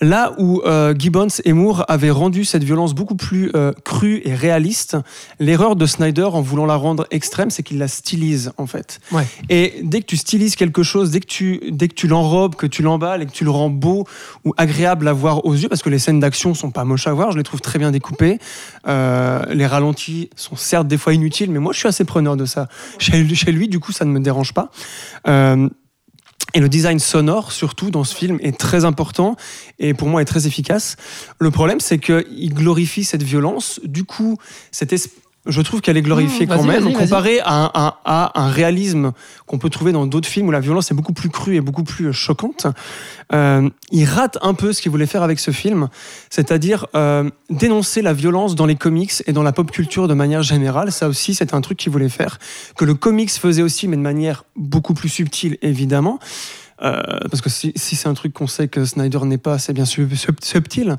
là 0.00 0.32
où 0.38 0.60
euh, 0.64 0.94
Gibbons 0.96 1.28
et 1.44 1.52
Moore 1.52 1.84
avaient 1.88 2.10
rendu 2.10 2.44
cette 2.44 2.64
violence 2.64 2.94
beaucoup 2.94 3.16
plus 3.16 3.50
euh, 3.54 3.72
crue 3.84 4.22
et 4.24 4.34
réaliste, 4.34 4.96
l'erreur 5.40 5.76
de 5.76 5.86
Snyder 5.86 6.24
en 6.24 6.40
voulant 6.40 6.66
la 6.66 6.76
rendre 6.76 7.06
extrême, 7.10 7.50
c'est 7.50 7.62
qu'il 7.62 7.78
la 7.78 7.88
stylise 7.88 8.52
en 8.58 8.66
fait. 8.66 9.00
Ouais. 9.12 9.26
Et 9.48 9.80
dès 9.82 10.00
que 10.00 10.06
tu 10.06 10.16
stylises 10.16 10.56
quelque 10.56 10.82
chose, 10.82 11.10
dès 11.10 11.20
que 11.20 11.26
tu, 11.26 11.60
dès 11.70 11.88
que 11.88 11.94
tu 11.94 12.06
l'enrobes, 12.06 12.54
que 12.54 12.66
tu 12.66 12.82
l'emballes 12.82 13.22
et 13.22 13.26
que 13.26 13.32
tu 13.32 13.44
le 13.44 13.50
rends 13.50 13.70
beau 13.70 14.06
ou 14.44 14.52
agréable 14.56 15.08
à 15.08 15.12
voir 15.12 15.44
aux 15.44 15.54
yeux, 15.54 15.68
parce 15.68 15.82
que 15.82 15.90
les 15.90 15.98
scènes 15.98 16.20
d'action 16.20 16.54
sont 16.54 16.70
pas 16.70 16.84
moches 16.84 17.06
à 17.06 17.12
voir, 17.12 17.32
je 17.32 17.36
les 17.36 17.44
trouve 17.44 17.60
très 17.60 17.78
bien 17.78 17.90
découpées. 17.90 18.38
Euh, 18.86 19.44
les 19.50 19.66
ralentis 19.66 20.30
sont 20.36 20.56
certes 20.56 20.88
des 20.88 20.98
fois 20.98 21.14
inutiles, 21.14 21.50
mais 21.50 21.58
moi 21.60 21.72
je 21.72 21.78
suis 21.78 21.88
assez 21.88 22.04
preneur 22.04 22.36
de 22.36 22.44
ça. 22.44 22.68
Chez, 22.98 23.34
chez 23.34 23.52
lui, 23.52 23.68
du 23.68 23.80
coup, 23.80 23.92
ça 23.92 24.04
ne 24.04 24.10
me 24.10 24.20
dérange 24.20 24.52
pas. 24.52 24.70
Euh, 25.28 25.68
Et 26.54 26.60
le 26.60 26.68
design 26.68 27.00
sonore, 27.00 27.50
surtout 27.50 27.90
dans 27.90 28.04
ce 28.04 28.14
film, 28.14 28.38
est 28.40 28.56
très 28.56 28.84
important 28.84 29.36
et 29.80 29.92
pour 29.92 30.08
moi 30.08 30.22
est 30.22 30.24
très 30.24 30.46
efficace. 30.46 30.96
Le 31.40 31.50
problème, 31.50 31.80
c'est 31.80 31.98
qu'il 31.98 32.54
glorifie 32.54 33.02
cette 33.02 33.24
violence. 33.24 33.80
Du 33.82 34.04
coup, 34.04 34.38
cette 34.70 34.92
je 35.46 35.60
trouve 35.60 35.80
qu'elle 35.80 35.96
est 35.96 36.02
glorifiée 36.02 36.46
Mmh, 36.46 36.48
quand 36.48 36.62
même, 36.64 36.84
comparée 36.94 37.40
à 37.40 37.52
un, 37.64 37.70
à- 37.74 38.00
à 38.04 38.40
un 38.42 38.48
réalisme 38.48 39.12
qu'on 39.46 39.58
peut 39.58 39.68
trouver 39.70 39.92
dans 39.92 40.06
d'autres 40.06 40.28
films 40.28 40.48
où 40.48 40.50
la 40.50 40.60
violence 40.60 40.90
est 40.90 40.94
beaucoup 40.94 41.12
plus 41.12 41.28
crue 41.28 41.56
et 41.56 41.60
beaucoup 41.60 41.84
plus 41.84 42.06
euh, 42.06 42.12
choquante. 42.12 42.66
Euh, 43.32 43.68
il 43.90 44.04
rate 44.06 44.38
un 44.42 44.54
peu 44.54 44.72
ce 44.72 44.80
qu'il 44.80 44.90
voulait 44.90 45.06
faire 45.06 45.22
avec 45.22 45.38
ce 45.38 45.50
film, 45.50 45.88
c'est-à-dire 46.30 46.86
euh, 46.94 47.28
dénoncer 47.50 48.00
la 48.02 48.12
violence 48.12 48.54
dans 48.54 48.66
les 48.66 48.76
comics 48.76 49.12
et 49.26 49.32
dans 49.32 49.42
la 49.42 49.52
pop 49.52 49.70
culture 49.70 50.08
de 50.08 50.14
manière 50.14 50.42
générale. 50.42 50.92
Ça 50.92 51.08
aussi, 51.08 51.34
c'est 51.34 51.52
un 51.54 51.60
truc 51.60 51.78
qu'il 51.78 51.92
voulait 51.92 52.08
faire, 52.08 52.38
que 52.76 52.84
le 52.84 52.94
comics 52.94 53.30
faisait 53.30 53.62
aussi, 53.62 53.86
mais 53.88 53.96
de 53.96 54.02
manière 54.02 54.44
beaucoup 54.56 54.94
plus 54.94 55.08
subtile, 55.08 55.58
évidemment. 55.62 56.18
Euh, 56.84 57.00
parce 57.30 57.40
que 57.40 57.48
si, 57.50 57.72
si 57.76 57.96
c'est 57.96 58.08
un 58.08 58.14
truc 58.14 58.32
qu'on 58.34 58.46
sait 58.46 58.68
que 58.68 58.84
Snyder 58.84 59.20
n'est 59.24 59.38
pas, 59.38 59.58
c'est 59.58 59.72
bien 59.72 59.86
sub- 59.86 60.14
sub- 60.14 60.42
subtil. 60.42 60.96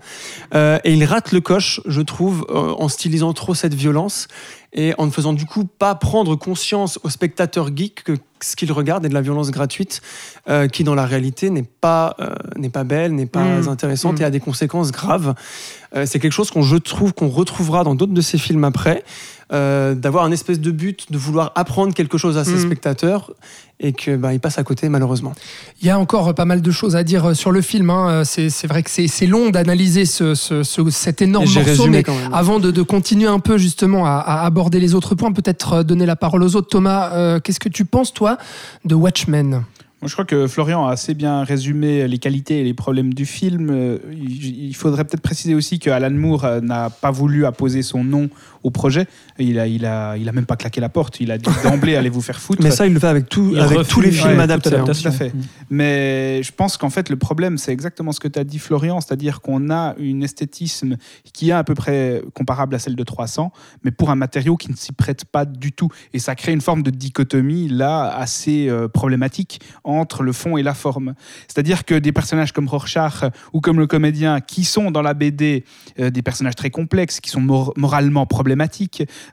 Euh, 0.53 0.79
et 0.83 0.93
il 0.93 1.03
rate 1.05 1.31
le 1.31 1.41
coche, 1.41 1.79
je 1.85 2.01
trouve, 2.01 2.45
euh, 2.49 2.73
en 2.77 2.89
stylisant 2.89 3.33
trop 3.33 3.53
cette 3.53 3.73
violence 3.75 4.27
et 4.73 4.93
en 4.97 5.05
ne 5.05 5.11
faisant 5.11 5.31
du 5.33 5.45
coup 5.45 5.63
pas 5.65 5.95
prendre 5.95 6.35
conscience 6.35 6.99
au 7.03 7.09
spectateur 7.09 7.69
geek 7.75 8.03
que 8.03 8.13
ce 8.41 8.55
qu'il 8.55 8.71
regarde 8.71 9.05
est 9.05 9.09
de 9.09 9.13
la 9.13 9.21
violence 9.21 9.49
gratuite 9.51 10.01
euh, 10.49 10.67
qui 10.67 10.83
dans 10.83 10.95
la 10.95 11.05
réalité 11.05 11.49
n'est 11.49 11.63
pas 11.63 12.15
euh, 12.19 12.35
n'est 12.57 12.69
pas 12.69 12.83
belle, 12.83 13.13
n'est 13.15 13.25
pas 13.25 13.43
Mm. 13.61 13.69
intéressante 13.69 14.19
Mm. 14.19 14.21
et 14.23 14.25
a 14.25 14.29
des 14.31 14.39
conséquences 14.41 14.91
graves. 14.91 15.33
Euh, 15.95 16.05
c'est 16.05 16.19
quelque 16.19 16.33
chose 16.33 16.51
qu'on 16.51 16.61
je 16.61 16.75
trouve 16.77 17.13
qu'on 17.13 17.29
retrouvera 17.29 17.83
dans 17.83 17.95
d'autres 17.95 18.13
de 18.13 18.21
ses 18.21 18.37
films 18.37 18.63
après, 18.65 19.03
euh, 19.53 19.93
d'avoir 19.95 20.25
un 20.25 20.31
espèce 20.31 20.59
de 20.59 20.71
but 20.71 21.11
de 21.11 21.17
vouloir 21.17 21.51
apprendre 21.55 21.93
quelque 21.93 22.17
chose 22.17 22.37
à 22.37 22.43
ses 22.43 22.53
Mm. 22.55 22.59
spectateurs 22.65 23.31
et 23.79 23.91
que 23.93 24.15
bah, 24.15 24.33
il 24.33 24.39
passe 24.39 24.57
à 24.57 24.63
côté 24.63 24.89
malheureusement. 24.89 25.33
Il 25.81 25.87
y 25.87 25.89
a 25.89 25.99
encore 25.99 26.33
pas 26.33 26.45
mal 26.45 26.61
de 26.61 26.71
choses 26.71 26.95
à 26.95 27.03
dire 27.03 27.25
euh, 27.25 27.33
sur 27.33 27.51
le 27.51 27.61
film. 27.61 27.89
hein. 27.89 28.23
C'est 28.25 28.65
vrai 28.67 28.81
que 28.83 28.89
c'est 28.89 29.27
long 29.27 29.49
d'analyser 29.51 30.05
ce, 30.05 30.33
ce- 30.33 30.63
ce- 30.63 30.89
cet 30.89 31.21
énorme 31.21 31.45
morceau, 31.45 31.59
résumé 31.63 32.03
mais 32.07 32.13
avant 32.33 32.59
de, 32.59 32.71
de 32.71 32.81
continuer 32.81 33.27
un 33.27 33.39
peu 33.39 33.57
justement 33.57 34.05
à, 34.05 34.11
à 34.17 34.45
aborder 34.45 34.79
les 34.79 34.95
autres 34.95 35.13
points, 35.15 35.31
peut-être 35.31 35.73
euh, 35.73 35.83
donner 35.83 36.05
la 36.05 36.15
parole 36.15 36.41
aux 36.43 36.55
autres. 36.55 36.69
Thomas, 36.69 37.11
euh, 37.13 37.39
qu'est-ce 37.39 37.59
que 37.59 37.69
tu 37.69 37.85
penses 37.85 38.13
toi 38.13 38.37
de 38.85 38.95
Watchmen? 38.95 39.63
Moi, 40.01 40.09
je 40.09 40.13
crois 40.13 40.25
que 40.25 40.45
Florian 40.45 40.85
a 40.85 40.91
assez 40.91 41.13
bien 41.15 41.43
résumé 41.43 42.07
les 42.07 42.17
qualités 42.19 42.59
et 42.59 42.63
les 42.63 42.73
problèmes 42.75 43.13
du 43.13 43.25
film. 43.25 43.69
Euh, 43.71 43.97
Il 44.11 44.75
faudrait 44.75 45.03
peut-être 45.03 45.21
préciser 45.21 45.55
aussi 45.55 45.79
que 45.79 45.89
Alan 45.89 46.11
Moore 46.11 46.45
euh, 46.45 46.61
n'a 46.61 46.89
pas 46.89 47.11
voulu 47.11 47.45
apposer 47.45 47.81
son 47.81 48.03
nom 48.03 48.29
au 48.65 48.71
projet. 48.71 49.05
Il 49.37 49.59
a, 49.59 49.67
il 49.67 49.85
a, 49.85 50.17
il 50.17 50.27
a 50.27 50.31
même 50.31 50.45
pas 50.47 50.55
claqué 50.55 50.81
la 50.81 50.89
porte. 50.89 51.19
Il 51.19 51.31
a 51.31 51.37
dit 51.37 51.49
d'emblée 51.63 51.95
allez 51.95 52.09
vous 52.09 52.21
faire 52.21 52.39
foutre. 52.39 52.63
Mais 52.63 52.71
ça, 52.71 52.87
il 52.87 52.93
le 52.93 52.99
fait 52.99 53.07
avec, 53.07 53.29
tout, 53.29 53.51
Il 53.53 53.59
avec 53.59 53.87
tous 53.87 54.01
les 54.01 54.11
films 54.11 54.37
ouais, 54.37 54.43
adaptés. 54.43 54.75
hein. 54.75 54.83
Tout 54.85 55.07
à 55.07 55.11
fait. 55.11 55.31
Mais 55.69 56.41
je 56.43 56.51
pense 56.51 56.77
qu'en 56.77 56.89
fait, 56.89 57.09
le 57.09 57.15
problème, 57.15 57.57
c'est 57.57 57.71
exactement 57.71 58.11
ce 58.11 58.19
que 58.19 58.27
tu 58.27 58.39
as 58.39 58.43
dit, 58.43 58.59
Florian, 58.59 59.01
c'est-à-dire 59.01 59.41
qu'on 59.41 59.69
a 59.69 59.93
une 59.97 60.23
esthétisme 60.23 60.97
qui 61.33 61.49
est 61.49 61.53
à 61.53 61.63
peu 61.63 61.75
près 61.75 62.21
comparable 62.33 62.75
à 62.75 62.79
celle 62.79 62.95
de 62.95 63.03
300, 63.03 63.51
mais 63.83 63.91
pour 63.91 64.09
un 64.09 64.15
matériau 64.15 64.57
qui 64.57 64.71
ne 64.71 64.75
s'y 64.75 64.91
prête 64.91 65.25
pas 65.25 65.45
du 65.45 65.71
tout. 65.71 65.89
Et 66.13 66.19
ça 66.19 66.35
crée 66.35 66.51
une 66.51 66.61
forme 66.61 66.81
de 66.83 66.89
dichotomie, 66.89 67.67
là, 67.69 68.07
assez 68.15 68.67
euh, 68.69 68.87
problématique 68.87 69.59
entre 69.83 70.23
le 70.23 70.31
fond 70.33 70.57
et 70.57 70.63
la 70.63 70.73
forme. 70.73 71.13
C'est-à-dire 71.47 71.85
que 71.85 71.95
des 71.95 72.11
personnages 72.11 72.51
comme 72.51 72.67
Rorschach 72.67 73.23
ou 73.53 73.61
comme 73.61 73.79
le 73.79 73.87
comédien, 73.87 74.41
qui 74.41 74.63
sont 74.63 74.89
dans 74.91 75.01
la 75.01 75.13
BD 75.13 75.65
euh, 75.99 76.09
des 76.09 76.21
personnages 76.21 76.55
très 76.55 76.69
complexes, 76.71 77.19
qui 77.19 77.29
sont 77.29 77.41
mor- 77.41 77.73
moralement 77.77 78.25
problématiques, 78.25 78.54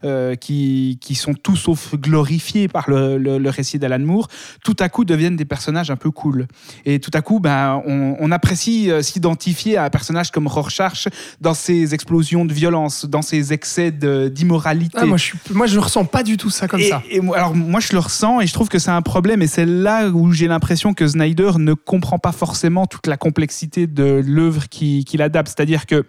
euh, 0.05 0.35
qui, 0.35 0.99
qui 1.01 1.15
sont 1.15 1.35
tout 1.35 1.57
sauf 1.57 1.95
glorifiés 1.95 2.69
par 2.69 2.89
le, 2.91 3.19
le- 3.19 3.39
le 3.39 3.51
récit 3.51 3.79
d'Alan 3.79 3.99
Moore, 4.01 4.29
tout 4.65 4.77
à 4.81 4.89
coup 4.89 5.05
deviennent 5.05 5.37
des 5.37 5.45
personnages 5.45 5.91
un 5.91 5.97
peu 5.97 6.11
cool. 6.11 6.47
Et 6.85 6.99
tout 7.01 7.11
à 7.15 7.23
coup, 7.23 7.41
ben, 7.41 7.83
on, 7.87 8.17
on 8.19 8.31
apprécie 8.33 8.91
euh, 8.91 9.03
s'identifier 9.03 9.77
à 9.77 9.85
un 9.85 9.91
personnage 9.91 10.31
comme 10.31 10.47
Rorschach 10.47 11.09
dans 11.41 11.55
ses 11.55 11.95
explosions 11.95 12.45
de 12.45 12.53
violence, 12.53 13.05
dans 13.07 13.23
ses 13.23 13.53
excès 13.53 13.91
d'immoralité. 13.93 14.99
Ah, 15.01 15.07
moi, 15.07 15.17
je 15.17 15.33
moi, 15.53 15.67
je 15.67 15.79
ressens 15.79 16.05
pas 16.05 16.23
du 16.23 16.37
tout 16.37 16.51
ça 16.51 16.69
comme 16.69 16.81
et, 16.81 16.89
ça. 16.89 17.03
et 17.11 17.21
alors 17.35 17.55
moi 17.55 17.81
je 17.81 17.93
le 17.93 17.99
ressens 17.99 18.41
et 18.41 18.47
je 18.47 18.53
trouve 18.53 18.69
que 18.69 18.79
c'est 18.79 18.91
un 18.91 19.03
problème 19.03 19.43
et 19.43 19.47
c'est 19.47 19.67
là 19.67 20.09
où 20.09 20.33
j'ai 20.33 20.49
l'impression 20.49 20.95
que 20.95 21.07
Snyder 21.07 21.53
ne 21.59 21.75
comprend 21.75 22.19
pas 22.19 22.33
forcément 22.33 22.87
toute 22.87 23.07
la 23.07 23.17
complexité 23.17 23.87
de 23.87 24.23
l'œuvre 24.25 24.69
qui- 24.69 25.05
qu'il 25.05 25.23
adapte. 25.23 25.49
C'est-à-dire 25.49 25.87
que 25.87 26.05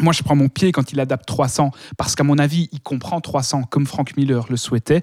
moi, 0.00 0.12
je 0.12 0.22
prends 0.22 0.36
mon 0.36 0.48
pied 0.48 0.72
quand 0.72 0.92
il 0.92 1.00
adapte 1.00 1.26
300, 1.26 1.70
parce 1.96 2.14
qu'à 2.14 2.24
mon 2.24 2.38
avis, 2.38 2.68
il 2.72 2.80
comprend 2.80 3.20
300 3.20 3.62
comme 3.70 3.86
Frank 3.86 4.16
Miller 4.16 4.46
le 4.50 4.56
souhaitait. 4.56 5.02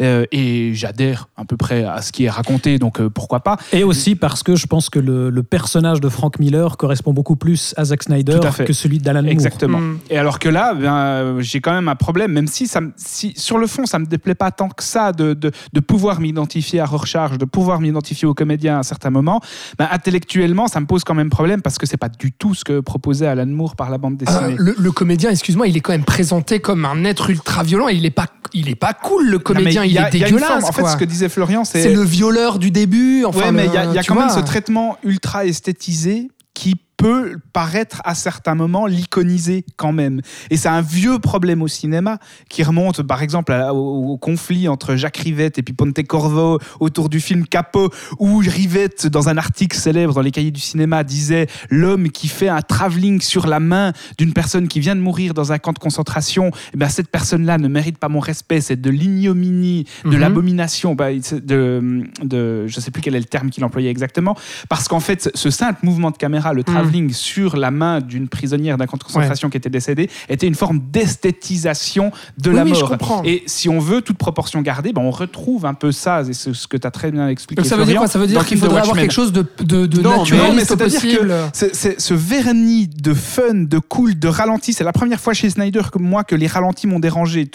Euh, 0.00 0.24
et 0.32 0.72
j'adhère 0.74 1.28
à 1.36 1.44
peu 1.44 1.56
près 1.56 1.84
à 1.84 2.02
ce 2.02 2.12
qui 2.12 2.24
est 2.24 2.30
raconté, 2.30 2.78
donc 2.78 3.00
euh, 3.00 3.08
pourquoi 3.10 3.40
pas. 3.40 3.56
Et 3.72 3.84
aussi 3.84 4.14
parce 4.16 4.42
que 4.42 4.56
je 4.56 4.66
pense 4.66 4.90
que 4.90 4.98
le, 4.98 5.30
le 5.30 5.42
personnage 5.42 6.00
de 6.00 6.08
Frank 6.08 6.38
Miller 6.38 6.76
correspond 6.76 7.12
beaucoup 7.12 7.36
plus 7.36 7.74
à 7.76 7.84
Zack 7.84 8.02
Snyder 8.04 8.40
à 8.44 8.64
que 8.64 8.72
celui 8.72 8.98
d'Alan 8.98 9.22
Moore. 9.22 9.32
Exactement. 9.32 9.78
Mm. 9.78 9.98
Et 10.10 10.18
alors 10.18 10.38
que 10.38 10.48
là, 10.48 10.74
ben, 10.74 10.94
euh, 10.94 11.40
j'ai 11.40 11.60
quand 11.60 11.72
même 11.72 11.88
un 11.88 11.94
problème, 11.96 12.32
même 12.32 12.46
si, 12.46 12.66
ça 12.66 12.80
me- 12.80 12.92
si 12.96 13.32
sur 13.36 13.58
le 13.58 13.66
fond, 13.66 13.86
ça 13.86 13.98
me 13.98 14.06
déplaît 14.06 14.34
pas 14.34 14.50
tant 14.50 14.68
que 14.68 14.82
ça 14.82 15.12
de, 15.12 15.34
de, 15.34 15.50
de 15.72 15.80
pouvoir 15.80 16.20
m'identifier 16.20 16.80
à 16.80 16.86
Rorschach, 16.86 17.38
de 17.38 17.44
pouvoir 17.44 17.80
m'identifier 17.80 18.26
au 18.28 18.34
comédien 18.34 18.76
à 18.76 18.78
un 18.78 18.82
certain 18.82 19.10
moment, 19.10 19.40
ben, 19.78 19.88
intellectuellement, 19.90 20.66
ça 20.68 20.80
me 20.80 20.86
pose 20.86 21.04
quand 21.04 21.14
même 21.14 21.30
problème 21.30 21.62
parce 21.62 21.78
que 21.78 21.86
c'est 21.86 21.96
pas 21.96 22.08
du 22.08 22.32
tout 22.32 22.54
ce 22.54 22.64
que 22.64 22.80
proposait 22.80 23.26
Alan 23.26 23.46
Moore 23.46 23.76
par 23.76 23.90
la 23.90 23.98
bande 23.98 24.16
Ah, 24.26 24.31
dessinée. 24.40 24.56
le, 24.58 24.74
le 24.78 24.92
comédien, 24.92 25.30
excuse-moi, 25.30 25.66
il 25.68 25.76
est 25.76 25.80
quand 25.80 25.92
même 25.92 26.04
présenté 26.04 26.60
comme 26.60 26.84
un 26.84 27.04
être 27.04 27.30
ultra 27.30 27.62
violent. 27.62 27.88
et 27.88 27.94
Il 27.94 28.06
est 28.06 28.10
pas, 28.10 28.26
il 28.52 28.68
est 28.68 28.74
pas 28.74 28.92
cool. 28.94 29.28
Le 29.28 29.38
comédien, 29.38 29.84
il 29.84 29.98
a- 29.98 30.08
est 30.08 30.12
dégueulasse. 30.12 30.64
En 30.64 30.72
fait, 30.72 30.86
ce 30.86 30.96
que 30.96 31.04
disait 31.04 31.28
Florian, 31.28 31.64
c'est 31.64 31.82
c'est 31.82 31.94
le 31.94 32.02
violeur 32.02 32.58
du 32.58 32.70
début. 32.70 33.24
Enfin, 33.24 33.46
ouais, 33.46 33.52
mais 33.52 33.66
il 33.66 33.72
y 33.72 33.76
a, 33.76 33.84
y 34.00 34.04
quand 34.04 34.14
même 34.14 34.30
ce 34.30 34.40
traitement 34.40 34.96
ultra 35.04 35.44
esthétisé 35.46 36.28
qui 36.54 36.76
peut 37.02 37.36
paraître 37.52 38.00
à 38.04 38.14
certains 38.14 38.54
moments 38.54 38.86
l'iconiser 38.86 39.64
quand 39.76 39.92
même. 39.92 40.20
Et 40.50 40.56
c'est 40.56 40.68
un 40.68 40.80
vieux 40.82 41.18
problème 41.18 41.60
au 41.62 41.68
cinéma 41.68 42.18
qui 42.48 42.62
remonte 42.62 43.02
par 43.02 43.22
exemple 43.22 43.52
à- 43.52 43.74
au, 43.74 44.12
au 44.12 44.16
conflit 44.18 44.68
entre 44.68 44.96
Jacques 44.96 45.16
Rivette 45.18 45.58
et 45.58 45.62
puis 45.62 45.74
Pontecorvo 45.74 46.58
autour 46.80 47.08
du 47.08 47.20
film 47.20 47.46
Capot 47.46 47.90
où 48.18 48.38
Rivette 48.38 49.06
dans 49.06 49.28
un 49.28 49.36
article 49.36 49.76
célèbre 49.76 50.14
dans 50.14 50.20
les 50.22 50.30
cahiers 50.30 50.50
du 50.50 50.60
cinéma 50.60 51.02
disait 51.04 51.46
l'homme 51.70 52.10
qui 52.10 52.28
fait 52.28 52.48
un 52.48 52.62
travelling 52.62 53.20
sur 53.20 53.46
la 53.46 53.60
main 53.60 53.92
d'une 54.18 54.32
personne 54.32 54.68
qui 54.68 54.80
vient 54.80 54.94
de 54.96 55.00
mourir 55.00 55.34
dans 55.34 55.52
un 55.52 55.58
camp 55.58 55.72
de 55.72 55.78
concentration, 55.78 56.50
eh 56.74 56.76
ben 56.76 56.88
cette 56.88 57.08
personne-là 57.10 57.58
ne 57.58 57.68
mérite 57.68 57.98
pas 57.98 58.08
mon 58.08 58.20
respect, 58.20 58.60
c'est 58.60 58.80
de 58.80 58.90
l'ignominie, 58.90 59.86
de 60.04 60.10
Mhm. 60.10 60.18
l'abomination, 60.18 60.94
bah, 60.94 61.08
de, 61.12 62.02
de, 62.22 62.66
je 62.66 62.80
sais 62.80 62.90
plus 62.90 63.00
quel 63.02 63.14
est 63.14 63.18
le 63.20 63.24
terme 63.24 63.50
qu'il 63.50 63.64
employait 63.64 63.90
exactement, 63.90 64.36
parce 64.68 64.88
qu'en 64.88 65.00
fait, 65.00 65.30
ce 65.34 65.50
simple 65.50 65.80
mouvement 65.84 66.10
de 66.10 66.16
caméra, 66.16 66.52
le 66.52 66.62
travelling 66.64 66.91
sur 67.12 67.56
la 67.56 67.70
main 67.70 68.00
d'une 68.00 68.28
prisonnière 68.28 68.76
d'un 68.78 68.86
camp 68.86 68.96
de 68.96 69.02
concentration 69.04 69.50
qui 69.50 69.56
était 69.56 69.70
décédée, 69.70 70.08
était 70.28 70.46
une 70.46 70.54
forme 70.54 70.80
d'esthétisation 70.90 72.10
de 72.38 72.50
Oui, 72.50 72.56
la 72.56 72.64
je 72.66 72.70
mort. 72.80 72.88
comprends. 72.90 73.22
Et 73.24 73.42
si 73.46 73.68
on 73.68 73.78
veut 73.78 74.02
toute 74.02 74.18
proportion 74.18 74.60
gardée, 74.62 74.92
ben, 74.92 75.02
on 75.02 75.10
retrouve 75.10 75.66
un 75.66 75.74
peu 75.74 75.92
ça, 75.92 76.22
et 76.22 76.32
c'est 76.32 76.54
ce 76.54 76.66
que 76.66 76.76
tu 76.76 76.86
as 76.86 76.90
très 76.90 77.10
bien 77.10 77.28
expliqué. 77.28 77.62
Donc 77.62 77.68
ça 77.68 77.76
veut 77.76 77.84
dire 77.84 77.98
quoi? 77.98 78.06
Ça 78.08 78.18
veut 78.18 78.26
dire 78.26 78.44
qu'il 78.44 78.58
faudrait 78.58 78.80
avoir 78.80 78.96
quelque 78.96 79.12
chose 79.12 79.32
de, 79.32 79.44
de, 79.60 79.86
de 79.86 80.00
Non, 80.00 80.10
mais- 80.10 80.18
naturaliste 80.18 80.48
non, 80.48 80.54
mais 80.54 80.64
c'est-à-dire 80.64 81.50
c'est- 81.52 82.00
ce 82.00 82.14
vernis 82.14 82.88
de 82.88 83.14
fun, 83.14 83.54
de 83.54 83.78
cool, 83.78 84.18
de 84.18 84.28
ralenti, 84.28 84.72
c'est 84.72 84.84
la 84.84 84.92
première 84.92 85.20
fois 85.20 85.32
chez 85.34 85.50
Snyder 85.50 85.82
que 85.92 85.98
moi 85.98 86.24
que 86.24 86.34
les 86.34 86.46
ralentis 86.46 86.86
m'ont 86.86 86.98
dérangé. 87.00 87.50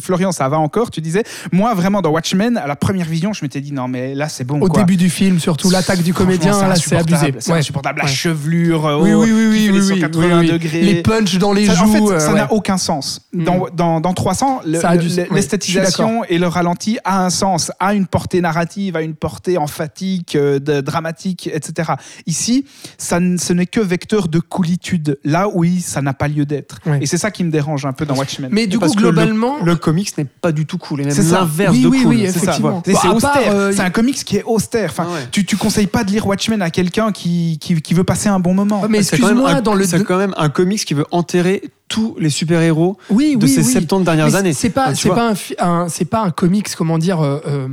Florian, 0.00 0.32
ça 0.32 0.48
va 0.48 0.58
encore, 0.58 0.90
tu 0.90 1.00
disais. 1.00 1.22
Moi, 1.52 1.72
vraiment, 1.74 2.02
dans 2.02 2.10
Watchmen, 2.10 2.56
à 2.56 2.66
la 2.66 2.76
première 2.76 3.06
vision, 3.06 3.32
je 3.32 3.44
m'étais 3.44 3.60
dit 3.60 3.72
non, 3.72 3.88
mais 3.88 4.14
là, 4.14 4.28
c'est 4.28 4.44
bon. 4.44 4.60
Au 4.60 4.68
quoi. 4.68 4.80
début 4.80 4.96
du 4.96 5.10
film, 5.10 5.38
surtout 5.38 5.70
l'attaque 5.70 6.02
du 6.02 6.14
comédien, 6.14 6.52
là, 6.68 6.74
c'est 6.76 6.96
abusé. 6.96 7.34
C'est 7.38 7.52
Ouais. 7.52 7.58
insupportable. 7.58 7.98
La 7.98 8.04
Ouais. 8.04 8.10
chevelure, 8.10 8.59
euh, 8.68 8.98
Oui, 9.00 9.12
oh, 9.12 9.22
oui, 9.22 9.30
oui, 9.32 9.38
qui 9.38 9.48
oui, 9.48 9.66
fait 9.66 9.72
les 9.72 9.80
oui, 9.80 10.00
180 10.00 10.26
oui, 10.26 10.46
oui. 10.46 10.52
degrés. 10.52 10.80
Les 10.82 11.02
punchs 11.02 11.38
dans 11.38 11.52
les 11.52 11.66
Ça, 11.66 11.74
joues. 11.74 11.84
en 11.84 11.92
fait, 12.08 12.14
euh, 12.14 12.18
ça 12.20 12.32
ouais. 12.32 12.38
n'a 12.40 12.52
aucun 12.52 12.78
sens. 12.78 13.22
Dans, 13.32 13.56
Mm. 13.66 13.70
dans, 13.74 14.00
dans 14.00 14.14
300, 14.14 14.60
le- 14.64 14.72
le- 14.72 15.00
je 15.00 15.08
suis 15.08 15.22
l'esthétisation 15.32 16.24
et 16.28 16.38
le 16.38 16.46
ralenti 16.46 16.98
a 17.04 17.24
un 17.24 17.30
sens, 17.30 17.72
a 17.80 17.94
une 17.94 18.06
portée 18.06 18.40
narrative, 18.40 18.96
a 18.96 19.02
une 19.02 19.14
portée 19.14 19.58
emphatique, 19.58 20.36
euh, 20.36 20.58
de- 20.58 20.80
dramatique, 20.80 21.48
etc. 21.52 21.92
Ici, 22.26 22.64
ça, 22.98 23.18
ce 23.38 23.52
n'est 23.52 23.66
que 23.66 23.80
vecteur 23.80 24.28
de 24.28 24.38
coolitude, 24.38 25.18
là 25.24 25.48
où 25.52 25.64
il- 25.64 25.80
ça 25.82 26.02
n'a 26.02 26.14
pas 26.14 26.28
lieu 26.28 26.44
d'être. 26.44 26.78
Ouais. 26.86 26.98
Et 27.02 27.06
c'est 27.06 27.18
ça 27.18 27.30
qui 27.30 27.44
me 27.44 27.50
dérange 27.50 27.86
un 27.86 27.92
peu 27.92 28.06
dans 28.06 28.14
Watchmen. 28.16 28.50
Mais 28.52 28.66
du 28.66 28.76
coup, 28.78 28.80
Parce 28.80 28.94
que 28.94 29.00
le- 29.02 29.10
globalement. 29.10 29.56
le, 29.64 29.76
comics 29.76 30.16
n'est 30.18 30.24
pas 30.24 30.52
du 30.52 30.66
tout 30.66 30.78
cool. 30.78 31.02
C'est 31.10 31.22
l'inverse 31.30 31.72
Oui, 31.74 31.82
de 31.82 31.88
oui, 31.88 32.02
cool. 32.02 32.08
oui, 32.14 32.26
C'est 32.32 32.38
ça. 32.40 32.52
C'est 32.52 32.60
part, 32.92 33.14
austère. 33.14 33.72
C'est 33.72 33.80
un 33.80 33.90
comics 33.90 34.24
qui 34.24 34.36
est 34.36 34.44
austère. 34.44 34.90
Enfin, 34.90 35.06
Ah 35.08 35.14
ouais. 35.14 35.28
tu, 35.30 35.44
tu 35.44 35.56
conseilles 35.56 35.86
pas 35.86 36.04
de 36.04 36.10
lire 36.10 36.26
Watchmen 36.26 36.60
à 36.62 36.70
quelqu'un 36.70 37.12
qui, 37.12 37.58
qui, 37.60 37.80
qui 37.80 37.94
veut 37.94 38.04
passer 38.04 38.28
un 38.28 38.39
bon 38.40 38.54
moment. 38.54 38.82
Ouais, 38.82 38.88
mais 38.88 39.02
C'est 39.02 39.18
quand 39.18 39.28
même 39.28 39.36
excuse-moi, 39.38 39.58
un- 39.58 39.62
dans 39.62 39.74
le. 39.74 39.84
C'est 39.84 40.04
quand 40.04 40.18
même 40.18 40.34
un 40.36 40.48
comics 40.48 40.84
qui 40.84 40.94
veut 40.94 41.06
enterrer 41.10 41.62
tous 41.90 42.14
les 42.20 42.30
super-héros 42.30 42.96
Oui, 43.10 43.36
de 43.36 43.44
oui, 43.44 43.50
ces 43.52 43.62
oui. 43.66 43.72
70 43.72 44.04
dernières 44.04 44.26
Mais 44.28 44.34
années. 44.36 44.52
C'est 44.52 44.70
pas, 44.70 44.84
Ah, 44.88 44.94
c'est 44.94 45.08
pas 45.08 45.32
un, 45.32 45.66
un- 45.68 45.88
c'est 45.88 46.04
pas 46.04 46.20
un 46.22 46.30
comics, 46.30 46.68
comment 46.76 46.98
dire, 46.98 47.20
euh, 47.20 47.40
euh, 47.48 47.68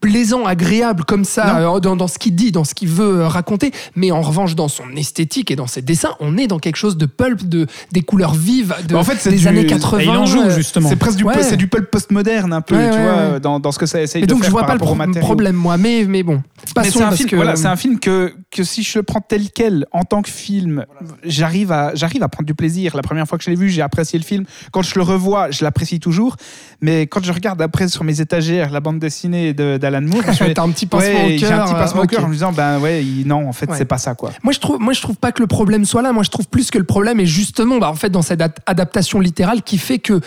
plaisant, 0.00 0.44
agréable 0.44 1.04
comme 1.04 1.24
ça, 1.24 1.58
euh, 1.58 1.80
dans, 1.80 1.96
dans 1.96 2.06
ce 2.06 2.18
qu'il 2.18 2.34
dit, 2.34 2.52
dans 2.52 2.64
ce 2.64 2.74
qu'il 2.74 2.88
veut 2.88 3.24
raconter. 3.24 3.72
Mais 3.96 4.10
en 4.12 4.20
revanche, 4.20 4.54
dans 4.54 4.68
son 4.68 4.84
esthétique 4.94 5.50
et 5.50 5.56
dans 5.56 5.66
ses 5.66 5.80
dessins, 5.80 6.14
on 6.20 6.36
est 6.36 6.46
dans 6.48 6.58
quelque 6.58 6.76
chose 6.76 6.96
de 6.98 7.06
pulp, 7.06 7.48
de 7.48 7.66
des 7.92 8.02
couleurs 8.02 8.34
vives, 8.34 8.74
de, 8.86 8.94
En 8.94 9.04
fait, 9.04 9.26
des 9.28 9.36
du- 9.36 9.48
années 9.48 9.62
et 9.62 9.66
80. 9.66 10.00
Et 10.00 10.04
il 10.04 10.10
en 10.10 10.26
joue 10.26 10.50
justement. 10.50 10.88
C'est 10.90 10.96
presque 10.96 11.16
du, 11.16 11.24
Ouais. 11.24 11.42
c'est 11.42 11.56
du 11.56 11.66
pulp 11.66 11.90
postmoderne 11.90 12.52
un 12.52 12.60
peu, 12.60 12.76
Ouais, 12.76 12.90
tu 12.90 12.96
ouais, 12.96 13.02
vois, 13.02 13.32
ouais. 13.32 13.40
dans, 13.40 13.58
dans 13.58 13.72
ce 13.72 13.78
que 13.78 13.86
ça 13.86 14.02
essaye 14.02 14.22
Et 14.22 14.26
de 14.26 14.30
donc, 14.30 14.40
faire 14.40 14.46
je 14.48 14.50
vois 14.52 14.60
par 14.66 14.68
pas 14.68 14.74
le 14.74 14.80
pro- 15.12 15.20
problème, 15.20 15.56
moi. 15.56 15.78
Mais, 15.78 16.04
mais 16.06 16.22
bon. 16.22 16.42
Passons 16.74 16.90
c'est 16.98 17.02
un 17.02 17.04
parce 17.06 17.16
film, 17.16 17.30
que 17.30 17.36
voilà, 17.36 17.56
c'est 17.56 17.66
un 17.68 17.76
film 17.76 17.98
que, 17.98 18.34
que 18.50 18.64
si 18.64 18.82
je 18.82 18.98
le 18.98 19.02
prends 19.02 19.20
tel 19.22 19.50
quel 19.50 19.86
en 19.92 20.02
tant 20.02 20.20
que 20.22 20.28
film, 20.30 20.84
j'arrive 21.24 21.72
à 21.72 21.92
j'arrive 21.94 22.22
à 22.22 22.28
prendre 22.28 22.46
du 22.46 22.54
plaisir. 22.54 22.94
La 22.96 23.02
première 23.02 23.26
fois 23.26 23.38
que 23.38 23.44
je 23.44 23.50
l'ai 23.50 23.56
vu, 23.56 23.61
j'ai 23.68 23.82
apprécié 23.82 24.18
le 24.18 24.24
film. 24.24 24.44
Quand 24.70 24.82
je 24.82 24.94
le 24.96 25.02
revois, 25.02 25.50
je 25.50 25.64
l'apprécie 25.64 26.00
toujours. 26.00 26.36
Mais 26.80 27.02
quand 27.06 27.22
je 27.24 27.32
regarde 27.32 27.60
après 27.62 27.88
sur 27.88 28.04
mes 28.04 28.20
étagères 28.20 28.70
la 28.70 28.80
bande 28.80 28.98
dessinée 28.98 29.52
de- 29.54 29.76
d'Alan 29.76 30.00
Moore, 30.02 30.22
je 30.28 30.32
fais- 30.44 30.58
un 30.58 30.70
petit 30.70 30.86
pincement 30.86 31.08
ouais, 31.20 31.24
au 31.26 31.28
j'ai 31.30 31.36
cœur. 31.38 31.60
un 31.60 31.64
petit 31.64 31.74
pincement 31.74 32.00
euh, 32.00 32.04
au 32.04 32.06
cœur 32.06 32.20
ok. 32.20 32.24
en 32.26 32.28
me 32.28 32.32
disant 32.34 32.52
ben 32.52 32.78
ouais, 32.80 33.04
non, 33.24 33.48
en 33.48 33.52
fait, 33.52 33.68
Ouais. 33.70 33.76
c'est 33.78 33.84
pas 33.84 33.98
ça 33.98 34.14
quoi. 34.14 34.32
Moi 34.42 34.52
je 34.52 34.58
trouve, 34.60 34.78
moi 34.80 34.92
je 34.92 35.00
trouve 35.00 35.16
pas 35.16 35.32
que 35.32 35.40
le 35.40 35.46
problème 35.46 35.84
soit 35.84 36.02
là. 36.02 36.12
Moi 36.12 36.22
je 36.22 36.30
trouve 36.30 36.48
plus 36.48 36.70
que 36.70 36.78
le 36.78 36.84
problème 36.84 37.20
est 37.20 37.26
justement, 37.26 37.78
bah, 37.78 37.90
en 37.90 37.94
fait, 37.94 38.10
dans 38.10 38.22
cette 38.22 38.40
ad- 38.40 38.58
adaptation 38.66 39.20
littérale 39.20 39.62
qui 39.62 39.78
fait 39.78 39.98
que, 39.98 40.20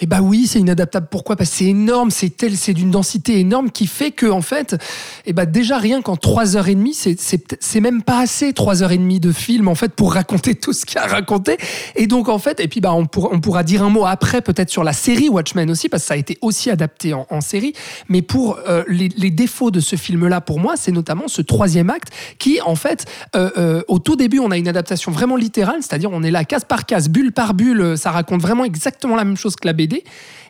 eh 0.00 0.06
bah 0.06 0.20
oui, 0.22 0.46
c'est 0.46 0.60
inadaptable. 0.60 1.08
Pourquoi? 1.10 1.36
Parce 1.36 1.50
que 1.50 1.56
c'est 1.56 1.66
énorme, 1.66 2.10
c'est 2.10 2.30
tel, 2.30 2.56
c'est 2.56 2.74
d'une 2.74 2.90
densité 2.90 3.38
énorme 3.38 3.70
qui 3.70 3.86
fait 3.86 4.10
que 4.10 4.26
en 4.26 4.42
fait, 4.42 4.76
eh 5.26 5.32
bah 5.32 5.46
déjà 5.46 5.78
rien 5.78 6.02
qu'en 6.02 6.16
trois 6.16 6.56
heures 6.56 6.68
et 6.68 6.74
demie, 6.74 6.94
c'est 6.94 7.16
c'est 7.60 7.80
même 7.80 8.02
pas 8.02 8.20
assez 8.20 8.52
trois 8.52 8.82
heures 8.82 8.92
et 8.92 8.98
demie 8.98 9.20
de 9.20 9.32
film 9.32 9.68
en 9.68 9.74
fait 9.74 9.92
pour 9.94 10.14
raconter 10.14 10.54
tout 10.54 10.72
ce 10.72 10.86
qu'il 10.86 10.96
y 10.96 10.98
a 10.98 11.04
à 11.04 11.06
raconter. 11.08 11.56
Et 11.96 12.06
donc 12.06 12.28
en 12.28 12.38
fait, 12.38 12.60
et 12.60 12.68
puis 12.68 12.80
bah 12.80 12.92
on 12.92 13.06
pourra, 13.06 13.62
dire 13.62 13.82
un 13.82 13.90
mot 13.90 14.06
après 14.06 14.40
peut-être 14.40 14.70
sur 14.70 14.84
la 14.84 14.92
série 14.92 15.28
Watchmen 15.28 15.70
aussi 15.70 15.88
parce 15.88 16.04
que 16.04 16.08
ça 16.08 16.14
a 16.14 16.16
été 16.16 16.38
aussi 16.42 16.70
adapté 16.70 17.12
en, 17.14 17.40
série. 17.40 17.72
Mais 18.08 18.22
pour 18.22 18.58
euh, 18.68 18.84
les, 18.88 19.30
défauts 19.30 19.70
de 19.70 19.80
ce 19.80 19.96
film-là, 19.96 20.40
pour 20.40 20.58
moi, 20.58 20.74
c'est 20.76 20.90
notamment 20.92 21.28
ce 21.28 21.42
troisième 21.42 21.90
acte 21.90 22.08
qui, 22.38 22.60
en 22.60 22.74
fait, 22.74 23.06
euh, 23.36 23.50
euh, 23.56 23.82
au 23.88 23.98
tout 23.98 24.16
début, 24.16 24.38
on 24.38 24.50
a 24.50 24.56
une 24.56 24.68
adaptation 24.68 25.12
vraiment 25.12 25.36
littérale, 25.36 25.76
c'est-à-dire 25.80 26.10
on 26.12 26.22
est 26.22 26.30
là 26.30 26.44
case 26.44 26.64
par 26.64 26.86
case, 26.86 27.08
bulle 27.08 27.32
par 27.32 27.54
bulle, 27.54 27.96
ça 27.96 28.10
raconte 28.10 28.40
vraiment 28.40 28.64
exactement 28.64 29.16
la 29.16 29.24
même 29.24 29.36
chose 29.36 29.56
que 29.56 29.66
la 29.66 29.72
BD. 29.72 29.87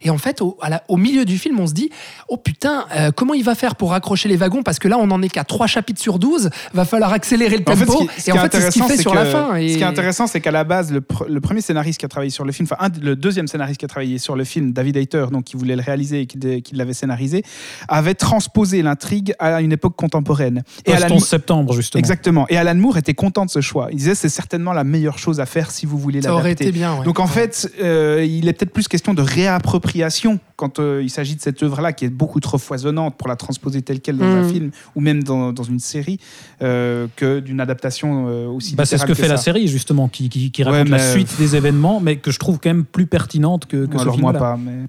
Et 0.03 0.11
en 0.11 0.19
fait, 0.19 0.43
au, 0.43 0.57
à 0.61 0.71
la- 0.71 0.85
au 0.89 0.97
milieu 0.97 1.25
du 1.25 1.39
film, 1.39 1.59
on 1.59 1.67
se 1.67 1.73
dit, 1.73 1.91
oh 2.29 2.37
putain, 2.37 2.87
euh, 2.95 3.11
comment 3.15 3.35
il 3.35 3.43
va 3.43 3.55
faire 3.57 3.75
pour 3.75 3.91
raccrocher 3.91 4.29
les 4.29 4.37
wagons? 4.37 4.63
Parce 4.63 4.79
que 4.79 4.87
là, 4.87 4.97
on 4.99 5.09
n'en 5.09 5.21
est 5.23 5.29
qu'à 5.29 5.43
3 5.45 5.67
chapitres 5.67 6.01
sur 6.01 6.19
12, 6.21 6.51
va 6.73 6.85
falloir 6.85 7.13
accélérer 7.13 7.57
le 7.57 7.65
En 7.67 7.75
fait, 7.77 7.85
tempo. 7.85 8.07
ce 8.09 8.15
qui, 8.15 8.21
ce 8.23 8.31
et 8.31 8.33
en 8.33 8.37
fait, 8.43 8.53
c'est 8.53 8.61
ce 8.61 8.71
qu'il 8.71 8.83
fait 8.85 8.97
sur 8.97 9.11
que- 9.11 9.17
la 9.17 9.25
fin. 9.25 9.57
Et... 9.57 9.71
Ce 9.73 9.77
qui 9.77 9.83
est 9.83 9.87
intéressant, 9.87 10.27
c'est 10.29 10.41
qu'à 10.41 10.53
la 10.53 10.63
base, 10.63 10.93
le, 10.93 11.01
pr- 11.01 11.27
le 11.29 11.41
premier 11.41 11.61
scénariste 11.63 11.99
qui 11.99 12.07
a 12.07 12.09
travaillé 12.09 12.31
sur 12.31 12.45
le 12.45 12.53
film, 12.53 12.69
enfin 12.71 12.89
le 13.03 13.17
deuxième 13.17 13.49
scénariste 13.49 13.81
qui 13.81 13.85
a 13.85 13.89
travaillé 13.89 14.19
sur 14.19 14.37
le 14.37 14.45
film, 14.45 14.73
David 14.73 14.97
Hayter, 14.97 15.27
donc 15.33 15.45
qui 15.45 15.57
voulait 15.57 15.75
le 15.77 15.83
réaliser 15.83 16.21
et 16.21 16.27
qui, 16.27 16.75
l'avait 16.75 16.95
scénarisé, 16.95 17.43
avait 17.89 18.15
transposé 18.15 18.83
l'intrigue 18.83 19.35
à 19.41 19.61
une 19.63 19.73
époque 19.73 19.97
contemporaine. 19.97 20.63
Et 20.87 20.93
Post 20.93 21.05
Alan, 21.05 21.15
11 21.17 21.25
septembre, 21.27 21.73
justement. 21.75 21.99
exactement. 21.99 22.47
Et 22.51 22.57
Alan 22.57 22.75
Moore 22.77 22.99
était 22.99 23.15
content 23.15 23.45
de 23.47 23.51
ce 23.51 23.61
choix. 23.61 23.89
Il 23.91 23.97
disait 23.99 24.15
c'est 24.15 24.29
certainement 24.29 24.73
la 24.73 24.85
meilleure 24.85 25.19
chose 25.19 25.41
à 25.41 25.47
faire 25.47 25.71
si 25.73 25.87
vous 25.87 25.99
voulez 25.99 26.23
ça 26.23 26.33
aurait 26.33 26.43
l'adapter. 26.45 26.65
été 26.67 26.73
bien. 26.73 26.99
ouais. 26.99 27.05
Donc 27.05 27.19
en 27.19 27.25
Ouais. 27.25 27.29
fait, 27.31 27.71
euh, 27.83 28.25
il 28.29 28.49
est 28.49 28.53
peut-être 28.53 28.73
plus 28.73 28.87
question 28.89 29.13
de 29.15 29.23
réappropriation 29.29 30.39
quand 30.57 30.79
euh, 30.81 31.01
il 31.03 31.11
s'agit 31.11 31.37
de 31.37 31.41
cette 31.41 31.63
œuvre-là 31.63 31.93
qui 31.93 32.05
est 32.05 32.09
beaucoup 32.09 32.41
trop 32.41 32.59
foisonnante 32.59 33.17
pour 33.17 33.29
la 33.29 33.37
transposer 33.37 33.83
telle 33.83 34.01
quelle 34.01 34.17
dans 34.19 34.25
un 34.25 34.43
Mm. 34.43 34.51
film 34.51 34.71
ou 34.97 35.01
même 35.01 35.23
dans, 35.23 35.53
dans 35.53 35.63
une 35.63 35.79
série 35.79 36.19
euh, 36.63 37.07
que 37.17 37.39
d'une 37.41 37.61
adaptation 37.61 38.27
euh, 38.29 38.47
aussi. 38.49 38.75
Bah, 38.75 38.85
c'est 38.85 38.99
ce 38.99 39.07
que 39.07 39.15
fait 39.15 39.29
la 39.29 39.37
série, 39.37 39.69
justement, 39.69 40.09
qui, 40.09 40.29
qui, 40.29 40.51
qui 40.51 40.65
Ouais, 40.65 40.71
raconte 40.71 40.89
la 40.89 41.13
suite 41.13 41.37
des 41.39 41.55
événements, 41.57 42.01
mais 42.01 42.17
que 42.17 42.31
je 42.33 42.39
trouve 42.39 42.59
quand 42.59 42.71
même 42.71 42.85
plus 42.85 43.07
pertinente 43.07 43.67
que, 43.67 43.87
que 43.87 43.97
ce 43.97 44.03
Alors 44.03 44.19
moi 44.19 44.33
film-là. 44.33 44.39
pas, 44.53 44.57
mais 44.59 44.87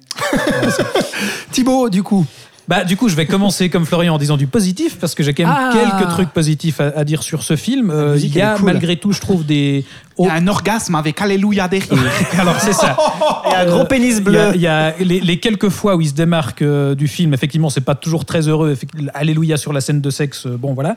Thibaut, 1.51 1.89
du 1.89 2.03
coup. 2.03 2.25
Bah, 2.69 2.83
du 2.85 2.95
coup, 2.95 3.09
je 3.09 3.15
vais 3.15 3.25
commencer 3.35 3.69
comme 3.69 3.85
Florian 3.85 4.13
en 4.15 4.17
disant 4.19 4.37
du 4.37 4.47
positif, 4.47 4.97
parce 4.99 5.15
que 5.15 5.23
j'ai 5.23 5.33
quand 5.33 5.43
même 5.43 5.53
Ah. 5.57 5.71
quelques 5.73 6.09
trucs 6.11 6.29
positifs 6.29 6.79
à, 6.79 6.93
à 6.95 7.03
dire 7.03 7.23
sur 7.23 7.43
ce 7.43 7.55
film. 7.55 7.89
Euh, 7.89 8.15
il 8.17 8.33
y 8.33 8.39
a, 8.41 8.53
cool. 8.55 8.65
malgré 8.65 8.95
tout, 8.95 9.11
je 9.11 9.19
trouve 9.19 9.43
des. 9.45 9.83
il 10.19 10.25
y 10.25 10.29
a 10.29 10.33
un 10.35 10.47
orgasme 10.47 10.93
avec 10.95 11.19
Alléluia 11.21 11.67
derrière. 11.67 11.99
Alors, 12.39 12.59
c'est 12.59 12.73
ça. 12.73 12.95
Et 13.51 13.55
un 13.55 13.65
gros 13.65 13.85
pénis 13.85 14.17
Il 14.19 14.31
y 14.31 14.37
a, 14.37 14.49
bleu. 14.49 14.51
il 14.55 14.61
y 14.61 14.67
a 14.67 14.93
les, 14.99 15.19
les 15.19 15.39
quelques 15.39 15.69
fois 15.69 15.95
où 15.95 16.01
il 16.01 16.09
se 16.09 16.13
démarque 16.13 16.61
euh, 16.61 16.93
du 16.93 17.07
film, 17.07 17.33
effectivement, 17.33 17.69
c'est 17.71 17.81
pas 17.81 17.95
toujours 17.95 18.23
très 18.25 18.47
heureux. 18.47 18.75
Alléluia 19.15 19.57
sur 19.57 19.73
la 19.73 19.81
scène 19.81 19.99
de 20.01 20.09
sexe, 20.11 20.45
euh, 20.45 20.55
bon 20.57 20.73
voilà. 20.75 20.95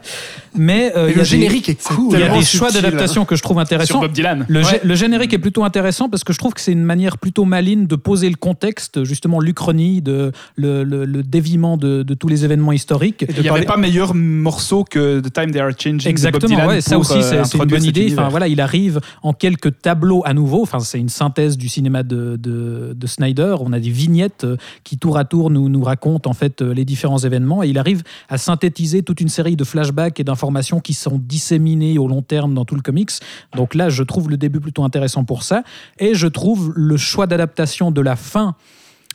Mais 0.55 0.93
euh, 0.97 1.09
Et 1.09 1.13
il 1.13 1.13
y 1.13 1.15
a 1.15 1.17
le 1.17 1.23
des- 1.23 1.25
générique 1.25 1.69
est 1.71 1.83
cool. 1.83 2.15
Il 2.15 2.21
y 2.21 2.23
a 2.23 2.29
des 2.29 2.43
choix 2.45 2.71
d'adaptation 2.71 3.25
que 3.25 3.35
je 3.37 3.43
trouve 3.43 3.55
Sur 3.57 3.61
intéressants. 3.63 4.01
Bob 4.01 4.13
Dylan. 4.13 4.45
Le, 4.49 4.61
Ouais. 4.61 4.65
gé- 4.73 4.81
le 4.83 4.95
générique 4.95 5.33
est 5.33 5.39
plutôt 5.39 5.65
intéressant 5.65 6.09
parce 6.11 6.23
que 6.25 6.33
je 6.35 6.39
trouve 6.39 6.53
que 6.53 6.61
c'est 6.61 6.73
une 6.73 6.85
manière 6.85 7.17
plutôt 7.17 7.47
maligne 7.47 7.87
de 7.87 7.97
poser 7.97 8.29
le 8.29 8.37
contexte, 8.37 9.05
justement 9.05 9.41
l'Uchronie, 9.41 10.03
de, 10.03 10.33
le, 10.57 10.85
le- 10.85 11.05
le 11.07 11.23
déviement 11.23 11.62
de, 11.63 12.03
de 12.03 12.15
tous 12.15 12.29
les 12.29 12.45
événements 12.45 12.73
historiques. 12.73 13.25
Il 13.29 13.43
n'y 13.43 13.49
avait 13.49 13.65
pas 13.65 13.77
meilleur 13.77 14.15
morceau 14.15 14.85
que 14.85 15.21
The 15.21 15.33
Time 15.33 15.51
They 15.53 15.61
Are 15.61 15.71
Changing 15.71 15.97
de 15.97 16.03
Bob 16.03 16.11
Exactement, 16.11 16.49
Dylan 16.49 16.69
ouais, 16.69 16.81
ça 16.81 16.99
aussi 16.99 17.15
euh, 17.15 17.45
c'est 17.45 17.59
une 17.59 17.65
bonne 17.65 17.85
idée. 17.85 18.13
Enfin 18.13 18.29
voilà, 18.29 18.49
il 18.49 18.61
arrive 18.61 19.01
en 19.23 19.33
quelques 19.33 19.81
tableaux 19.81 20.23
à 20.25 20.35
nouveau. 20.35 20.63
Enfin 20.63 20.81
c'est 20.81 20.99
une 20.99 21.09
synthèse 21.09 21.57
du 21.57 21.69
cinéma 21.69 22.03
de, 22.03 22.37
de, 22.37 22.95
de 22.95 23.07
Snyder. 23.07 23.57
On 23.61 23.73
a 23.73 23.81
des 23.81 23.91
vignettes 23.91 24.45
euh, 24.45 24.57
qui 24.85 24.99
tour 24.99 25.17
à 25.17 25.25
tour 25.25 25.51
nous 25.51 25.69
nous 25.69 25.83
racontent 25.83 26.29
en 26.29 26.35
fait 26.35 26.63
euh, 26.63 26.75
les 26.75 26.85
différents 26.85 27.19
événements 27.19 27.63
et 27.63 27.69
il 27.69 27.79
arrive 27.79 28.03
à 28.29 28.39
synthétiser 28.39 29.03
toute 29.03 29.21
une 29.21 29.29
série 29.29 29.57
de 29.57 29.65
flashbacks 29.65 30.19
et 30.21 30.25
d'informations 30.25 30.81
qui 30.81 30.95
sont 30.95 31.21
disséminées 31.23 31.99
au 31.99 32.09
long 32.09 32.23
terme 32.23 32.55
dans 32.55 32.65
tout 32.65 32.75
le 32.75 32.83
comics. 32.83 33.13
Donc 33.57 33.75
là, 33.75 33.89
je 33.89 34.03
trouve 34.03 34.31
le 34.31 34.37
début 34.37 34.61
plutôt 34.61 34.85
intéressant 34.85 35.25
pour 35.25 35.43
ça 35.43 35.63
et 35.99 36.15
je 36.15 36.27
trouve 36.27 36.73
le 36.75 36.97
choix 36.97 37.27
d'adaptation 37.27 37.91
de 37.91 38.01
la 38.01 38.17
fin 38.17 38.55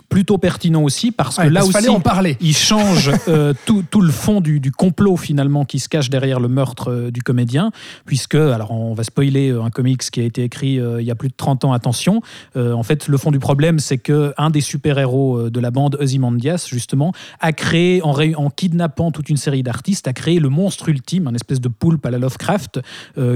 plutôt 0.09 0.37
pertinent 0.37 0.83
aussi 0.83 1.11
parce 1.11 1.35
que 1.37 1.41
Ouais, 1.43 1.49
là 1.49 1.59
parce 1.59 1.65
aussi 1.69 1.73
fallait 1.73 1.89
en 1.89 1.99
parler. 1.99 2.37
il 2.39 2.55
change 2.55 3.11
euh, 3.27 3.53
tout, 3.65 3.83
tout 3.89 4.01
le 4.01 4.11
fond 4.11 4.39
du, 4.41 4.59
du 4.59 4.71
complot 4.71 5.17
finalement 5.17 5.65
qui 5.65 5.79
se 5.79 5.89
cache 5.89 6.09
derrière 6.09 6.39
le 6.39 6.47
meurtre 6.47 6.91
euh, 6.91 7.11
du 7.11 7.21
comédien, 7.21 7.71
puisque, 8.05 8.35
alors 8.35 8.71
on 8.71 8.93
va 8.93 9.03
spoiler 9.03 9.49
euh, 9.49 9.61
un 9.63 9.69
comics 9.69 10.01
qui 10.09 10.19
a 10.21 10.23
été 10.23 10.43
écrit 10.43 10.79
euh, 10.79 11.01
il 11.01 11.07
y 11.07 11.11
a 11.11 11.15
plus 11.15 11.27
de 11.29 11.33
30 11.35 11.65
ans, 11.65 11.73
attention, 11.73 12.21
en 12.55 12.83
fait 12.83 13.07
le 13.07 13.17
fond 13.17 13.31
du 13.31 13.39
problème 13.39 13.79
c'est 13.79 13.97
que 13.97 14.33
un 14.37 14.49
des 14.49 14.61
super-héros 14.61 15.49
de 15.49 15.59
la 15.59 15.71
bande, 15.71 15.97
Ozymandias 15.99 16.67
justement, 16.69 17.11
a 17.39 17.51
créé, 17.51 18.01
en, 18.03 18.11
ré- 18.11 18.35
en 18.35 18.49
kidnappant 18.49 19.11
toute 19.11 19.29
une 19.29 19.37
série 19.37 19.63
d'artistes, 19.63 20.07
a 20.07 20.13
créé 20.13 20.39
le 20.39 20.49
monstre 20.49 20.89
ultime, 20.89 21.27
un 21.27 21.33
espèce 21.33 21.59
de 21.61 21.67
poulpe 21.67 22.05
à 22.05 22.11
la 22.11 22.17
Lovecraft, 22.17 22.79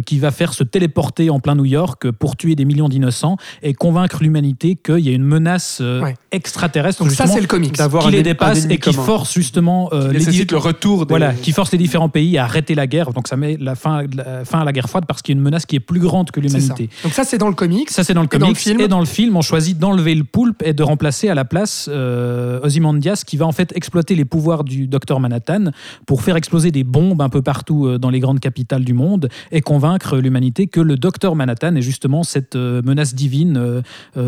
qui 0.05 0.19
va 0.19 0.31
faire 0.31 0.53
se 0.53 0.63
téléporter 0.63 1.29
en 1.29 1.39
plein 1.39 1.55
New 1.55 1.65
York 1.65 2.09
pour 2.11 2.35
tuer 2.37 2.55
des 2.55 2.65
millions 2.65 2.89
d'innocents 2.89 3.37
et 3.61 3.73
convaincre 3.73 4.21
l'humanité 4.23 4.75
qu'il 4.75 4.99
y 4.99 5.09
a 5.09 5.11
une 5.13 5.23
menace 5.23 5.81
Ouais. 5.81 6.15
Extraterrestre 6.61 7.03
Donc 7.03 7.11
ça, 7.11 7.27
c'est 7.27 7.41
le 7.41 7.47
comics. 7.47 7.75
D'avoir 7.75 8.05
qui 8.05 8.11
les 8.11 8.23
dépasse 8.23 8.65
et 8.65 8.77
qui 8.77 8.91
commun. 8.91 9.03
force 9.03 9.33
justement 9.33 9.89
euh, 9.93 10.11
les 10.11 10.19
le 10.19 10.57
retour 10.57 11.05
des... 11.05 11.11
voilà, 11.11 11.33
qui 11.33 11.51
force 11.51 11.71
les 11.71 11.77
différents 11.77 12.09
pays 12.09 12.37
à 12.37 12.43
arrêter 12.43 12.75
la 12.75 12.87
guerre. 12.87 13.13
Donc 13.13 13.27
ça 13.27 13.37
met 13.37 13.57
la 13.59 13.75
fin, 13.75 14.03
la 14.15 14.45
fin 14.45 14.59
à 14.61 14.65
la 14.65 14.71
guerre 14.71 14.89
froide 14.89 15.05
parce 15.07 15.21
qu'il 15.21 15.35
y 15.35 15.37
a 15.37 15.39
une 15.39 15.43
menace 15.43 15.65
qui 15.65 15.75
est 15.75 15.79
plus 15.79 15.99
grande 15.99 16.31
que 16.31 16.39
l'humanité. 16.39 16.89
Donc 17.03 17.13
ça, 17.13 17.23
c'est 17.23 17.37
dans 17.37 17.47
le 17.49 17.55
comics. 17.55 17.89
Ça, 17.89 18.03
c'est 18.03 18.13
dans 18.13 18.21
le 18.21 18.27
Et 18.31 18.37
dans 18.37 18.47
le 18.47 18.53
comics. 18.53 18.57
film 18.57 18.81
et 18.81 18.87
dans 18.87 18.99
le 18.99 19.05
film, 19.05 19.35
on 19.35 19.41
choisit 19.41 19.77
d'enlever 19.77 20.15
le 20.15 20.23
poulpe 20.23 20.61
et 20.63 20.73
de 20.73 20.83
remplacer 20.83 21.29
à 21.29 21.35
la 21.35 21.45
place 21.45 21.89
euh, 21.91 22.59
Ozymandias 22.63 23.23
qui 23.25 23.37
va 23.37 23.45
en 23.45 23.51
fait 23.51 23.75
exploiter 23.75 24.15
les 24.15 24.25
pouvoirs 24.25 24.63
du 24.63 24.87
docteur 24.87 25.19
Manhattan 25.19 25.71
pour 26.05 26.21
faire 26.21 26.35
exploser 26.35 26.71
des 26.71 26.83
bombes 26.83 27.21
un 27.21 27.29
peu 27.29 27.41
partout 27.41 27.85
euh, 27.85 27.97
dans 27.97 28.09
les 28.09 28.19
grandes 28.19 28.39
capitales 28.39 28.83
du 28.83 28.93
monde 28.93 29.29
et 29.51 29.61
convaincre 29.61 30.17
l'humanité 30.17 30.67
que 30.67 30.79
le 30.79 30.97
docteur 30.97 31.35
Manhattan 31.35 31.75
est 31.75 31.81
justement 31.81 32.23
cette 32.23 32.55
euh, 32.55 32.81
menace 32.83 33.13
divine 33.15 33.81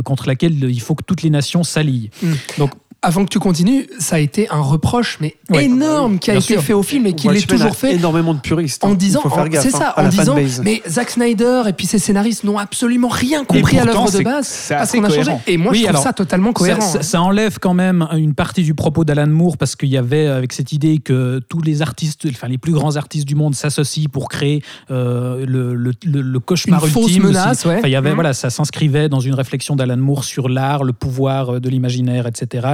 contre 0.03 0.27
laquelle 0.27 0.63
il 0.63 0.81
faut 0.81 0.95
que 0.95 1.03
toutes 1.03 1.21
les 1.21 1.29
nations 1.29 1.63
s'allient. 1.63 2.09
Donc 2.57 2.71
Avant 3.05 3.25
que 3.25 3.29
tu 3.29 3.39
continues, 3.39 3.87
ça 3.99 4.15
a 4.15 4.19
été 4.19 4.49
un 4.49 4.61
reproche 4.61 5.17
mais 5.19 5.35
Ouais. 5.49 5.65
énorme 5.65 6.19
qui 6.19 6.31
a 6.31 6.35
Bien 6.35 6.41
été 6.41 6.53
sûr. 6.53 6.63
fait 6.63 6.71
au 6.73 6.83
film 6.83 7.05
et 7.05 7.13
qui 7.13 7.27
l'est 7.27 7.45
toujours 7.45 7.67
a 7.67 7.71
fait. 7.73 7.95
énormément 7.95 8.33
de 8.33 8.39
puristes. 8.39 8.83
hein. 8.83 8.87
En 8.87 8.91
Il 8.91 8.97
disant, 8.97 9.21
faut 9.21 9.29
faire 9.29 9.43
en- 9.43 9.47
gaffe, 9.47 9.61
c'est 9.63 9.75
hein, 9.75 9.79
ça, 9.79 9.89
à 9.89 10.05
en 10.05 10.07
disant, 10.07 10.35
fanbase. 10.35 10.61
mais 10.63 10.81
Zack 10.87 11.09
Snyder 11.09 11.63
et 11.67 11.73
puis 11.73 11.85
ses 11.85 11.99
scénaristes 11.99 12.45
n'ont 12.45 12.57
absolument 12.57 13.09
rien 13.09 13.43
compris 13.43 13.77
à 13.77 13.83
l'œuvre 13.85 14.09
de 14.09 14.23
base 14.23 14.47
c'est 14.47 14.73
à 14.73 14.77
ce 14.79 14.83
assez 14.83 14.97
qu'on 14.99 15.03
a 15.03 15.09
changé. 15.09 15.31
Et 15.47 15.57
moi, 15.57 15.71
Oui, 15.73 15.79
je 15.79 15.83
trouve 15.83 15.89
alors, 15.95 16.03
ça 16.03 16.13
totalement 16.13 16.49
Ça, 16.49 16.53
cohérent. 16.53 16.81
ça- 16.81 16.99
hein. 16.99 17.01
ça 17.01 17.21
enlève 17.21 17.59
quand 17.59 17.73
même 17.73 18.07
une 18.13 18.33
partie 18.33 18.63
du 18.63 18.73
propos 18.73 19.03
d'Alan 19.03 19.27
Moore 19.27 19.57
parce 19.57 19.75
qu'il 19.75 19.89
y 19.89 19.97
avait 19.97 20.27
avec 20.27 20.53
cette 20.53 20.71
idée 20.71 20.99
que 20.99 21.39
tous 21.49 21.61
les 21.61 21.81
artistes, 21.81 22.25
enfin 22.29 22.47
les 22.47 22.57
plus 22.57 22.71
grands 22.71 22.95
artistes 22.95 23.27
du 23.27 23.35
monde 23.35 23.53
s'associent 23.53 24.09
pour 24.11 24.29
créer 24.29 24.63
euh, 24.91 25.45
le, 25.45 25.75
le, 25.75 25.91
le- 26.05 26.21
le 26.21 26.39
cauchemar 26.39 26.83
Une 26.85 26.91
fausse 26.91 27.07
ultime. 27.07 27.23
menace, 27.23 27.59
aussi. 27.59 27.67
ouais. 27.67 27.75
Enfin, 27.79 27.87
il 27.89 27.91
y 27.91 27.95
avait 27.97 28.09
Mhm. 28.11 28.15
voilà, 28.15 28.33
ça 28.33 28.49
s'inscrivait 28.49 29.09
dans 29.09 29.19
une 29.19 29.33
réflexion 29.35 29.75
d'Alan 29.75 29.97
Moore 29.97 30.23
sur 30.23 30.47
l'art, 30.47 30.83
le 30.85 30.93
pouvoir 30.93 31.55
euh, 31.55 31.59
de 31.59 31.67
l'imaginaire, 31.69 32.27
etc., 32.27 32.67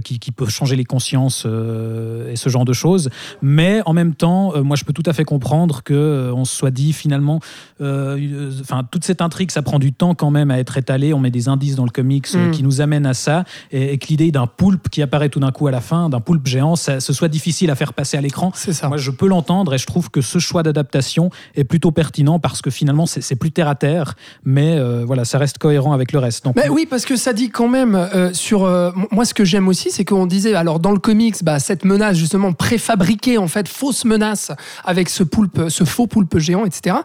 qui, 0.00 0.18
qui 0.18 0.32
peut 0.32 0.48
changer 0.48 0.76
les 0.76 0.84
consciences 0.84 1.44
euh, 1.46 2.30
et 2.30 2.36
ce 2.36 2.48
genre 2.48 2.64
de 2.64 2.72
choses. 2.72 3.10
Mais 3.42 3.80
en 3.86 3.92
même 3.92 4.14
temps, 4.14 4.54
euh, 4.54 4.62
moi, 4.62 4.76
je 4.76 4.84
peux 4.84 4.92
tout 4.92 5.02
à 5.06 5.12
fait 5.12 5.24
comprendre 5.24 5.82
que 5.82 5.94
euh, 5.94 6.34
on 6.34 6.44
se 6.44 6.54
soit 6.56 6.70
dit 6.70 6.92
finalement, 6.92 7.40
euh, 7.80 8.18
euh, 8.18 8.50
enfin, 8.60 8.84
toute 8.90 9.04
cette 9.04 9.20
intrigue, 9.20 9.50
ça 9.50 9.62
prend 9.62 9.78
du 9.78 9.92
temps 9.92 10.14
quand 10.14 10.30
même 10.30 10.50
à 10.50 10.58
être 10.58 10.76
étalé. 10.76 11.14
On 11.14 11.18
met 11.18 11.30
des 11.30 11.48
indices 11.48 11.76
dans 11.76 11.84
le 11.84 11.90
comics 11.90 12.26
euh, 12.34 12.48
Mm. 12.48 12.50
qui 12.52 12.62
nous 12.62 12.80
amènent 12.80 13.06
à 13.06 13.14
ça, 13.14 13.44
et, 13.70 13.92
et 13.92 13.98
que 13.98 14.06
l'idée 14.08 14.30
d'un 14.30 14.46
poulpe 14.46 14.88
qui 14.88 15.02
apparaît 15.02 15.28
tout 15.28 15.40
d'un 15.40 15.50
coup 15.50 15.66
à 15.66 15.70
la 15.70 15.80
fin, 15.80 16.08
d'un 16.08 16.20
poulpe 16.20 16.46
géant, 16.46 16.76
ça, 16.76 17.00
ce 17.00 17.12
soit 17.12 17.28
difficile 17.28 17.70
à 17.70 17.74
faire 17.74 17.92
passer 17.92 18.16
à 18.16 18.20
l'écran. 18.20 18.50
C'est 18.54 18.72
ça. 18.72 18.88
Moi, 18.88 18.96
je 18.96 19.10
peux 19.10 19.26
l'entendre 19.28 19.74
et 19.74 19.78
je 19.78 19.86
trouve 19.86 20.10
que 20.10 20.20
ce 20.20 20.38
choix 20.38 20.62
d'adaptation 20.62 21.30
est 21.54 21.64
plutôt 21.64 21.90
pertinent 21.90 22.38
parce 22.38 22.62
que 22.62 22.70
finalement, 22.70 23.06
c'est 23.06 23.36
plus 23.36 23.50
terre 23.52 23.68
à 23.68 23.74
terre, 23.74 24.14
mais 24.44 24.76
euh, 24.78 25.04
voilà, 25.04 25.24
ça 25.24 25.38
reste 25.38 25.58
cohérent 25.58 25.92
avec 25.92 26.12
le 26.12 26.18
reste. 26.18 26.44
Donc, 26.44 26.56
Mais 26.56 26.68
oui, 26.68 26.86
parce 26.88 27.04
que 27.04 27.16
ça 27.16 27.32
dit 27.32 27.50
quand 27.50 27.68
même 27.68 27.94
euh, 27.94 28.32
sur 28.32 28.64
euh, 28.64 28.90
moi 29.10 29.24
ce 29.24 29.34
que 29.34 29.39
j'aime 29.44 29.68
aussi, 29.68 29.90
c'est 29.90 30.04
qu'on 30.04 30.26
disait, 30.26 30.54
alors 30.54 30.80
dans 30.80 30.92
le 30.92 30.98
comics, 30.98 31.36
bah, 31.42 31.58
cette 31.58 31.84
menace 31.84 32.16
justement 32.16 32.52
préfabriquée, 32.52 33.38
en 33.38 33.48
fait, 33.48 33.68
fausse 33.68 34.04
menace 34.04 34.50
avec 34.84 35.08
ce 35.08 35.22
poulpe, 35.22 35.68
ce 35.68 35.84
faux 35.84 36.06
poulpe 36.06 36.38
géant, 36.38 36.64
etc. 36.64 36.96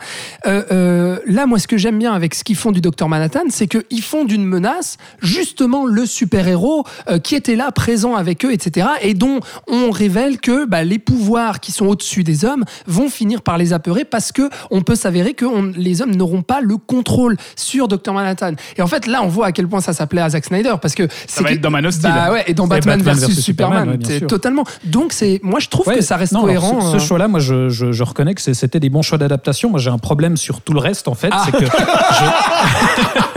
Euh, 0.47 0.63
euh, 0.71 1.19
là, 1.27 1.45
moi, 1.45 1.59
ce 1.59 1.67
que 1.67 1.77
j'aime 1.77 1.99
bien 1.99 2.13
avec 2.13 2.35
ce 2.35 2.43
qu'ils 2.43 2.55
font 2.55 2.71
du 2.71 2.81
Docteur 2.81 3.09
Manhattan, 3.09 3.43
c'est 3.49 3.67
qu'ils 3.67 4.01
font 4.01 4.25
d'une 4.25 4.45
menace 4.45 4.97
justement 5.21 5.85
le 5.85 6.05
super-héros 6.05 6.85
euh, 7.09 7.19
qui 7.19 7.35
était 7.35 7.55
là, 7.55 7.71
présent 7.71 8.15
avec 8.15 8.45
eux, 8.45 8.51
etc. 8.53 8.87
Et 9.01 9.13
dont 9.13 9.39
on 9.67 9.91
révèle 9.91 10.39
que 10.39 10.65
bah, 10.65 10.83
les 10.83 10.99
pouvoirs 10.99 11.59
qui 11.59 11.71
sont 11.71 11.85
au-dessus 11.87 12.23
des 12.23 12.45
hommes 12.45 12.63
vont 12.87 13.09
finir 13.09 13.41
par 13.41 13.57
les 13.57 13.73
apeurer 13.73 14.05
parce 14.05 14.31
que 14.31 14.49
on 14.71 14.81
peut 14.81 14.95
s'avérer 14.95 15.33
que 15.33 15.45
on- 15.45 15.71
les 15.75 16.01
hommes 16.01 16.15
n'auront 16.15 16.41
pas 16.41 16.61
le 16.61 16.77
contrôle 16.77 17.37
sur 17.55 17.87
Docteur 17.87 18.13
Manhattan. 18.13 18.53
Et 18.77 18.81
en 18.81 18.87
fait, 18.87 19.07
là, 19.07 19.21
on 19.23 19.27
voit 19.27 19.47
à 19.47 19.51
quel 19.51 19.67
point 19.67 19.81
ça 19.81 19.93
s'appelait 19.93 20.21
à 20.21 20.29
Zack 20.29 20.45
Snyder 20.45 20.73
parce 20.81 20.95
que 20.95 21.07
c'est 21.27 21.41
va 21.43 21.49
que- 21.49 21.53
être 21.55 21.61
dans 21.61 21.71
Man 21.71 21.85
of 21.85 21.93
Steel. 21.93 22.11
Bah 22.11 22.24
ouais, 22.31 22.43
et 22.47 22.53
dans 22.53 22.67
Batman, 22.67 22.97
Batman 22.97 23.15
versus, 23.15 23.27
versus 23.35 23.43
Superman, 23.45 23.97
ouais, 24.07 24.19
totalement. 24.21 24.63
Donc 24.83 25.13
c'est, 25.13 25.39
moi, 25.43 25.59
je 25.59 25.67
trouve 25.69 25.87
Ouais, 25.87 25.95
que 25.95 26.01
ça 26.01 26.17
reste 26.17 26.33
non, 26.33 26.45
alors, 26.47 26.61
cohérent. 26.61 26.81
ce, 26.81 26.91
ce 26.91 26.95
euh. 27.03 27.07
choix-là, 27.07 27.27
moi, 27.27 27.39
je, 27.39 27.69
je- 27.69 27.91
je 27.91 28.03
reconnais 28.03 28.33
que 28.35 28.41
c'était 28.41 28.79
des 28.79 28.89
bons 28.89 29.01
choix 29.01 29.17
d'adaptation. 29.17 29.69
Moi, 29.69 29.79
j'ai 29.79 29.89
un 29.89 29.97
problème 29.97 30.37
sur 30.37 30.61
tout 30.61 30.73
le 30.73 30.79
reste, 30.79 31.07
en 31.07 31.15
fait. 31.15 31.29
Ah. 31.31 31.43
C'est 31.45 31.51
que 31.51 31.65
je- 31.65 33.34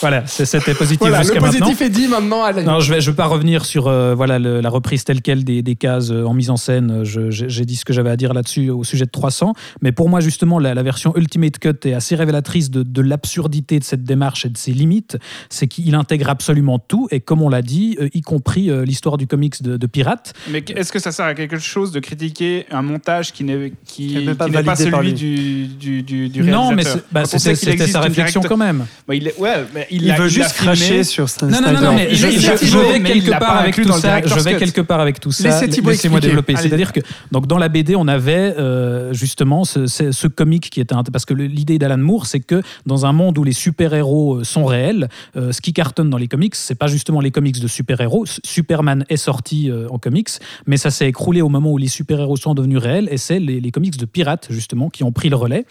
voilà, 0.00 0.26
c'est- 0.26 0.44
c'était 0.44 0.74
positif 0.74 1.00
Voilà, 1.00 1.18
le 1.18 1.22
jusqu'à 1.24 1.40
positif 1.40 1.60
maintenant. 1.80 1.86
est 1.86 1.90
dit 1.90 2.08
maintenant. 2.08 2.42
allez. 2.44 2.62
Non, 2.64 2.80
je 2.80 2.92
vais, 2.94 3.00
je 3.00 3.10
vais 3.10 3.16
pas 3.16 3.26
revenir 3.26 3.64
sur 3.64 3.88
euh, 3.88 4.14
voilà 4.14 4.38
le- 4.38 4.60
la 4.60 4.68
reprise 4.70 5.04
telle 5.04 5.22
quelle 5.22 5.44
des, 5.44 5.62
des 5.62 5.76
cases 5.76 6.10
euh, 6.10 6.24
en 6.24 6.34
mise 6.34 6.50
en 6.50 6.56
scène. 6.56 7.04
Je- 7.04 7.30
J'ai 7.30 7.64
dit 7.64 7.76
ce 7.76 7.84
que 7.84 7.92
j'avais 7.92 8.10
à 8.10 8.16
dire 8.16 8.32
là-dessus 8.34 8.70
au 8.70 8.84
sujet 8.84 9.04
de 9.04 9.10
300. 9.10 9.54
Mais 9.82 9.92
pour 9.92 10.08
moi, 10.08 10.20
justement, 10.20 10.58
la, 10.58 10.74
la 10.74 10.82
version 10.82 11.12
Ultimate 11.16 11.58
Cut 11.58 11.86
est 11.88 11.92
assez 11.94 12.14
révélatrice 12.16 12.70
de, 12.70 12.82
de 12.82 13.00
l'absurdité 13.02 13.78
de 13.78 13.84
cette 13.84 14.04
démarche 14.04 14.44
et 14.46 14.48
de 14.48 14.56
ses 14.58 14.72
limites. 14.72 15.16
C'est 15.48 15.66
qu'il 15.68 15.94
intègre 15.94 16.28
absolument 16.30 16.78
tout. 16.78 17.08
Et 17.10 17.20
comme 17.20 17.42
on 17.42 17.48
l'a 17.48 17.62
dit, 17.62 17.96
euh, 18.00 18.08
y 18.14 18.20
compris 18.22 18.70
euh, 18.70 18.84
l'histoire 18.84 19.16
du 19.16 19.26
comics 19.26 19.62
de, 19.62 19.76
de 19.76 19.86
Pirate. 19.86 20.32
Mais 20.50 20.64
est-ce 20.76 20.92
que 20.92 20.98
ça 20.98 21.12
sert 21.12 21.26
à 21.26 21.34
quelque 21.34 21.58
chose 21.58 21.92
de 21.92 22.00
critiquer 22.00 22.66
un 22.70 22.82
montage 22.82 23.32
qui 23.32 23.44
n'est 23.44 23.72
qui, 23.86 24.14
pas 24.26 24.34
pas 24.34 24.44
validé 24.48 24.64
par 24.64 24.76
celui 24.76 25.08
lui. 25.08 25.12
du, 25.14 25.66
du, 25.66 26.02
du, 26.02 26.28
du 26.28 26.42
non, 26.42 26.70
mais 26.72 26.82
réalisateur? 26.82 26.94
c'est- 26.94 27.04
bah, 27.12 27.24
c'était 27.24 27.86
sa 27.86 27.98
une 27.98 28.04
réflexion 28.04 28.40
quand 28.42 28.56
même. 28.56 28.86
Bah, 29.06 29.14
il, 29.14 29.28
est- 29.28 29.38
ouais, 29.38 29.64
mais 29.74 29.86
il, 29.90 30.12
veut 30.14 30.28
juste 30.28 30.52
cracher 30.52 31.04
sur 31.04 31.28
Stan 31.28 31.46
Non, 31.46 31.60
non, 31.60 31.72
non, 31.72 31.80
non, 31.80 31.94
mais 31.94 32.14
je, 32.14 32.26
vais 32.26 33.00
quelque 33.02 33.30
part 33.30 33.56
avec 33.56 33.76
tout 33.76 33.92
ça. 33.92 34.20
Je 34.24 34.40
vais 34.40 34.56
quelque 34.56 34.80
part 34.80 35.00
avec 35.00 35.20
tout 35.20 35.32
ça. 35.32 35.60
Laissez-moi 35.60 36.20
développer. 36.20 36.56
C'est-à-dire 36.56 36.92
que 36.92 37.00
donc 37.32 37.46
dans 37.46 37.58
la 37.58 37.68
BD, 37.68 37.96
on 37.96 38.08
avait 38.08 38.54
euh, 38.58 39.12
justement 39.12 39.64
ce, 39.64 39.86
ce, 39.86 40.12
ce 40.12 40.26
comic 40.26 40.70
qui 40.70 40.80
était 40.80 40.94
parce 41.12 41.24
que 41.24 41.34
l'idée 41.34 41.78
d'Alan 41.78 41.98
Moore, 41.98 42.26
c'est 42.26 42.40
que 42.40 42.62
dans 42.86 43.06
un 43.06 43.12
monde 43.12 43.38
où 43.38 43.44
les 43.44 43.52
super-héros 43.52 44.36
euh, 44.36 44.44
sont 44.44 44.64
réels, 44.64 45.08
euh, 45.36 45.52
ce 45.52 45.60
qui 45.60 45.72
cartonne 45.72 46.10
dans 46.10 46.18
les 46.18 46.28
comics, 46.28 46.54
c'est 46.54 46.74
pas 46.74 46.88
justement 46.88 47.20
les 47.20 47.30
comics 47.30 47.60
de 47.60 47.68
super-héros. 47.68 48.24
S- 48.24 48.40
Superman 48.44 49.04
est 49.08 49.16
sorti 49.16 49.70
euh, 49.70 49.88
en 49.90 49.98
comics, 49.98 50.30
mais 50.66 50.76
ça 50.76 50.90
s'est 50.90 51.08
écroulé 51.08 51.40
au 51.42 51.48
moment 51.48 51.70
où 51.72 51.78
les 51.78 51.88
super-héros 51.88 52.36
sont 52.36 52.54
devenus 52.54 52.78
réels, 52.78 53.08
et 53.10 53.16
c'est 53.16 53.38
les, 53.38 53.60
les 53.60 53.70
comics 53.70 53.96
de 53.96 54.04
pirates 54.04 54.48
justement 54.50 54.90
qui 54.90 55.04
ont 55.04 55.12
pris 55.12 55.28
le 55.28 55.36
relais. 55.36 55.64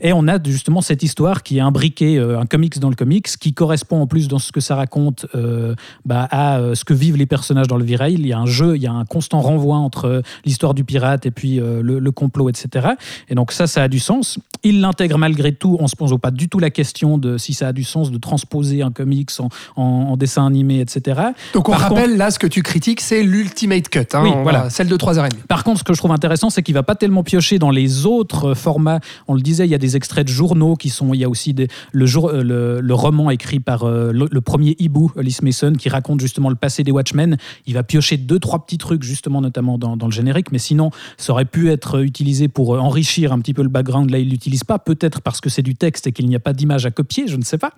Et 0.00 0.12
on 0.12 0.28
a 0.28 0.42
justement 0.42 0.80
cette 0.80 1.02
histoire 1.02 1.42
qui 1.42 1.58
est 1.58 1.60
imbriquée, 1.60 2.18
un 2.18 2.46
comics 2.46 2.78
dans 2.78 2.90
le 2.90 2.94
comics, 2.96 3.26
qui 3.38 3.54
correspond 3.60 4.00
en 4.00 4.06
plus 4.06 4.26
dans 4.26 4.38
ce 4.38 4.52
que 4.52 4.60
ça 4.60 4.74
raconte 4.74 5.26
euh, 5.34 5.74
bah, 6.06 6.26
à 6.30 6.58
euh, 6.58 6.74
ce 6.74 6.84
que 6.86 6.94
vivent 6.94 7.16
les 7.18 7.26
personnages 7.26 7.66
dans 7.68 7.76
le 7.76 7.84
Virail. 7.84 8.14
Il 8.14 8.26
y 8.26 8.32
a 8.32 8.38
un 8.38 8.46
jeu, 8.46 8.74
il 8.76 8.82
y 8.82 8.86
a 8.86 8.92
un 8.92 9.04
constant 9.04 9.40
renvoi 9.42 9.76
entre 9.76 10.06
euh, 10.06 10.22
l'histoire 10.46 10.72
du 10.72 10.82
pirate 10.84 11.26
et 11.26 11.30
puis 11.30 11.56
le, 11.56 11.98
le 11.98 12.10
complot, 12.10 12.48
etc. 12.48 12.88
Et 13.28 13.34
donc 13.34 13.52
ça, 13.52 13.66
ça 13.66 13.82
a 13.82 13.88
du 13.88 13.98
sens. 13.98 14.38
Il 14.62 14.80
l'intègre 14.80 15.18
malgré 15.18 15.52
tout. 15.52 15.76
On 15.80 15.88
se 15.88 15.96
pose 15.96 16.14
pas 16.20 16.30
du 16.30 16.48
tout 16.48 16.58
la 16.58 16.70
question 16.70 17.18
de 17.18 17.36
si 17.36 17.52
ça 17.52 17.68
a 17.68 17.72
du 17.72 17.84
sens 17.84 18.10
de 18.10 18.16
transposer 18.18 18.80
un 18.82 18.90
comics 18.90 19.30
en, 19.38 19.48
en- 19.76 19.82
en 20.12 20.16
dessin 20.16 20.46
animé, 20.46 20.80
etc. 20.80 21.20
Donc 21.54 21.68
on 21.68 21.72
Par 21.72 21.80
rappelle 21.82 22.16
là 22.16 22.30
ce 22.30 22.38
que 22.38 22.46
tu 22.46 22.62
critiques, 22.62 23.00
c'est 23.02 23.22
l'ultimate 23.22 23.88
cut, 23.90 24.00
hein, 24.14 24.22
Oui, 24.22 24.30
on 24.34 24.42
voilà. 24.42 24.70
celle 24.70 24.88
de 24.88 24.96
3h30. 24.96 25.30
Par 25.48 25.64
contre, 25.64 25.80
ce 25.80 25.84
que 25.84 25.92
je 25.92 25.98
trouve 25.98 26.12
intéressant, 26.12 26.48
c'est 26.50 26.62
qu'il 26.62 26.74
va 26.74 26.82
pas 26.82 26.94
tellement 26.94 27.22
piocher 27.22 27.58
dans 27.58 27.70
les 27.70 28.06
autres 28.06 28.54
formats. 28.54 29.00
On 29.28 29.34
le 29.34 29.40
disait, 29.42 29.66
il 29.66 29.70
y 29.70 29.74
a 29.74 29.78
des 29.78 29.96
extraits 29.96 30.26
de 30.26 30.32
journaux 30.32 30.76
qui 30.76 30.88
sont. 30.88 31.12
Il 31.14 31.20
y 31.20 31.24
a 31.24 31.28
aussi 31.28 31.52
des- 31.52 31.68
le, 31.92 32.06
jour, 32.06 32.30
le, 32.32 32.80
le 32.80 32.94
roman 32.94 33.30
écrit 33.30 33.49
par 33.58 33.84
euh, 33.84 34.12
le, 34.12 34.40
premier 34.40 34.76
hibou, 34.78 35.10
Alice 35.16 35.42
Mason, 35.42 35.72
qui 35.72 35.88
raconte 35.88 36.20
justement 36.20 36.50
le 36.50 36.54
passé 36.54 36.84
des 36.84 36.92
Watchmen. 36.92 37.36
Il 37.66 37.74
va 37.74 37.82
piocher 37.82 38.16
deux, 38.16 38.38
trois 38.38 38.64
petits 38.64 38.78
trucs, 38.78 39.02
justement, 39.02 39.40
notamment 39.40 39.78
dans, 39.78 39.96
le 39.96 40.12
générique. 40.12 40.52
Mais 40.52 40.58
sinon, 40.58 40.90
ça 41.16 41.32
aurait 41.32 41.44
pu 41.44 41.70
être 41.70 42.02
utilisé 42.04 42.48
pour 42.48 42.74
euh, 42.74 42.78
enrichir 42.78 43.32
un 43.32 43.40
petit 43.40 43.54
peu 43.54 43.62
le 43.62 43.68
background. 43.68 44.10
Là, 44.10 44.18
il 44.18 44.30
l'utilise 44.30 44.62
pas. 44.62 44.78
Peut-être 44.78 45.20
parce 45.20 45.40
que 45.40 45.50
c'est 45.50 45.62
du 45.62 45.74
texte 45.74 46.06
et 46.06 46.12
qu'il 46.12 46.26
n'y 46.28 46.36
a 46.36 46.40
pas 46.40 46.52
d'image 46.52 46.86
à 46.86 46.90
copier, 46.90 47.26
je 47.26 47.36
ne 47.36 47.42
sais 47.42 47.58
pas. 47.58 47.72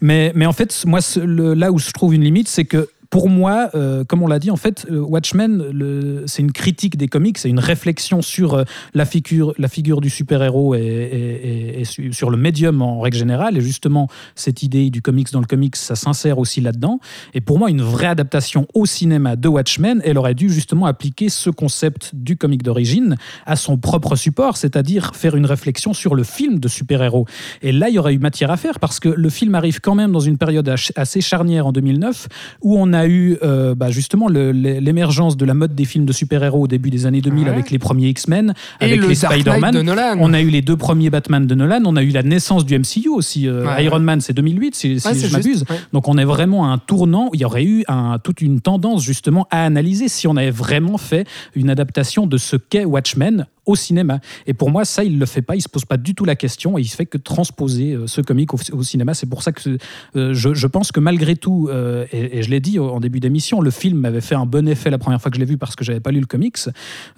Mais, 0.00 0.32
mais 0.34 0.46
en 0.46 0.52
fait, 0.52 0.84
moi, 0.86 1.00
là 1.16 1.72
où 1.72 1.78
je 1.78 1.90
trouve 1.90 2.14
une 2.14 2.22
limite, 2.22 2.48
c'est 2.48 2.64
que 2.64 2.88
pour 3.14 3.30
moi, 3.30 3.70
euh, 3.76 4.02
comme 4.02 4.22
on 4.22 4.26
l'a 4.26 4.40
dit, 4.40 4.50
en 4.50 4.56
fait, 4.56 4.86
euh, 4.90 4.98
Watchmen, 4.98 6.24
c'est 6.26 6.42
une 6.42 6.50
critique 6.50 6.96
des 6.96 7.06
comics, 7.06 7.38
c'est 7.38 7.48
une 7.48 7.60
réflexion 7.60 8.22
sur 8.22 8.54
euh, 8.54 8.64
la 8.92 9.04
figure, 9.04 9.54
la 9.56 9.68
figure 9.68 10.00
du 10.00 10.10
super-héros 10.10 10.74
et, 10.74 10.80
et- 10.80 11.48
et- 11.76 11.80
et 11.80 11.84
su- 11.84 12.12
sur 12.12 12.28
le 12.28 12.36
médium 12.36 12.82
en 12.82 12.98
règle 12.98 13.16
générale. 13.16 13.56
Et 13.56 13.60
justement, 13.60 14.08
cette 14.34 14.64
idée 14.64 14.90
du 14.90 15.00
comics 15.00 15.30
dans 15.30 15.38
le 15.38 15.46
comics, 15.46 15.76
ça 15.76 15.94
s'insère 15.94 16.38
aussi 16.40 16.60
là-dedans. 16.60 16.98
Et 17.34 17.40
pour 17.40 17.60
moi, 17.60 17.70
une 17.70 17.82
vraie 17.82 18.08
adaptation 18.08 18.66
au 18.74 18.84
cinéma 18.84 19.36
de 19.36 19.46
Watchmen, 19.46 20.00
elle 20.04 20.18
aurait 20.18 20.34
dû 20.34 20.50
justement 20.50 20.86
appliquer 20.86 21.28
ce 21.28 21.50
concept 21.50 22.10
du 22.16 22.36
comic 22.36 22.64
d'origine 22.64 23.14
à 23.46 23.54
son 23.54 23.76
propre 23.76 24.16
support, 24.16 24.56
c'est-à-dire 24.56 25.12
faire 25.14 25.36
une 25.36 25.46
réflexion 25.46 25.92
sur 25.92 26.16
le 26.16 26.24
film 26.24 26.58
de 26.58 26.66
super-héros. 26.66 27.26
Et 27.62 27.70
là, 27.70 27.90
il 27.90 27.94
y 27.94 27.98
aurait 28.00 28.14
eu 28.14 28.18
matière 28.18 28.50
à 28.50 28.56
faire 28.56 28.80
parce 28.80 28.98
que 28.98 29.08
le 29.08 29.28
film 29.30 29.54
arrive 29.54 29.78
quand 29.80 29.94
même 29.94 30.10
dans 30.10 30.18
une 30.18 30.36
période 30.36 30.68
assez 30.96 31.20
charnière 31.20 31.68
en 31.68 31.70
2009 31.70 32.26
où 32.62 32.76
on 32.76 32.92
a 32.92 33.03
eu 33.06 33.36
euh, 33.42 33.74
bah, 33.74 33.90
justement 33.90 34.28
l'émergence 34.28 35.36
de 35.36 35.44
la 35.44 35.54
mode 35.54 35.74
des 35.74 35.84
films 35.84 36.04
de 36.06 36.12
super-héros 36.12 36.62
au 36.62 36.66
début 36.66 36.90
des 36.90 37.06
années 37.06 37.20
2000 37.20 37.44
Ouais. 37.44 37.50
avec 37.50 37.70
les 37.70 37.78
premiers 37.78 38.08
X-Men, 38.08 38.54
avec 38.80 39.00
le 39.00 39.08
les 39.08 39.14
Spider-Man. 39.14 39.74
On 40.20 40.32
a 40.32 40.40
eu 40.40 40.48
les 40.48 40.62
deux 40.62 40.76
premiers 40.76 41.10
Batman 41.10 41.46
de 41.46 41.54
Nolan, 41.54 41.82
on 41.84 41.96
a 41.96 42.02
eu 42.02 42.10
la 42.10 42.22
naissance 42.22 42.64
du 42.64 42.78
MCU 42.78 43.08
aussi. 43.08 43.46
euh, 43.48 43.66
Ouais, 43.66 43.84
Iron 43.84 44.00
Man, 44.00 44.20
c'est 44.20 44.32
2008, 44.32 44.74
si, 44.74 44.98
je 44.98 45.32
m'abuse. 45.32 45.64
Donc 45.92 46.08
on 46.08 46.16
est 46.18 46.24
vraiment 46.24 46.64
à 46.66 46.68
un 46.68 46.78
tournant 46.78 47.30
il 47.34 47.40
y 47.40 47.44
aurait 47.44 47.64
eu 47.64 47.84
un- 47.88 48.18
toute 48.18 48.40
une 48.40 48.60
tendance 48.60 49.02
justement 49.04 49.46
à 49.50 49.64
analyser 49.64 50.08
si 50.08 50.26
on 50.26 50.36
avait 50.36 50.50
vraiment 50.50 50.98
fait 50.98 51.26
une 51.54 51.70
adaptation 51.70 52.26
de 52.26 52.36
ce 52.38 52.56
qu'est 52.56 52.84
Watchmen 52.84 53.46
au 53.66 53.76
cinéma. 53.76 54.20
Et 54.46 54.54
pour 54.54 54.70
moi, 54.70 54.84
ça, 54.84 55.04
il 55.04 55.18
le 55.18 55.26
fait 55.26 55.42
pas, 55.42 55.56
il 55.56 55.62
se 55.62 55.68
pose 55.68 55.84
pas 55.84 55.96
du 55.96 56.14
tout 56.14 56.24
la 56.24 56.36
question 56.36 56.78
et 56.78 56.82
il 56.82 56.88
fait 56.88 57.06
que 57.06 57.18
transposer 57.18 57.92
euh, 57.92 58.06
ce 58.06 58.20
comic 58.20 58.52
au, 58.54 58.82
cinéma. 58.82 59.14
C'est 59.14 59.28
pour 59.28 59.42
ça 59.42 59.52
que 59.52 59.78
euh, 60.16 60.34
je, 60.34 60.54
je 60.54 60.66
pense 60.66 60.92
que 60.92 61.00
malgré 61.00 61.36
tout, 61.36 61.68
euh, 61.70 62.06
et, 62.12 62.42
je 62.42 62.50
l'ai 62.50 62.60
dit 62.60 62.78
en 62.78 63.00
début 63.00 63.20
d'émission, 63.20 63.60
le 63.60 63.70
film 63.70 63.98
m'avait 63.98 64.20
fait 64.20 64.34
un 64.34 64.46
bon 64.46 64.68
effet 64.68 64.90
la 64.90 64.98
première 64.98 65.20
fois 65.20 65.30
que 65.30 65.36
je 65.36 65.40
l'ai 65.40 65.46
vu 65.46 65.56
parce 65.56 65.76
que 65.76 65.84
j'avais 65.84 66.00
pas 66.00 66.10
lu 66.10 66.20
le 66.20 66.26
comics. 66.26 66.58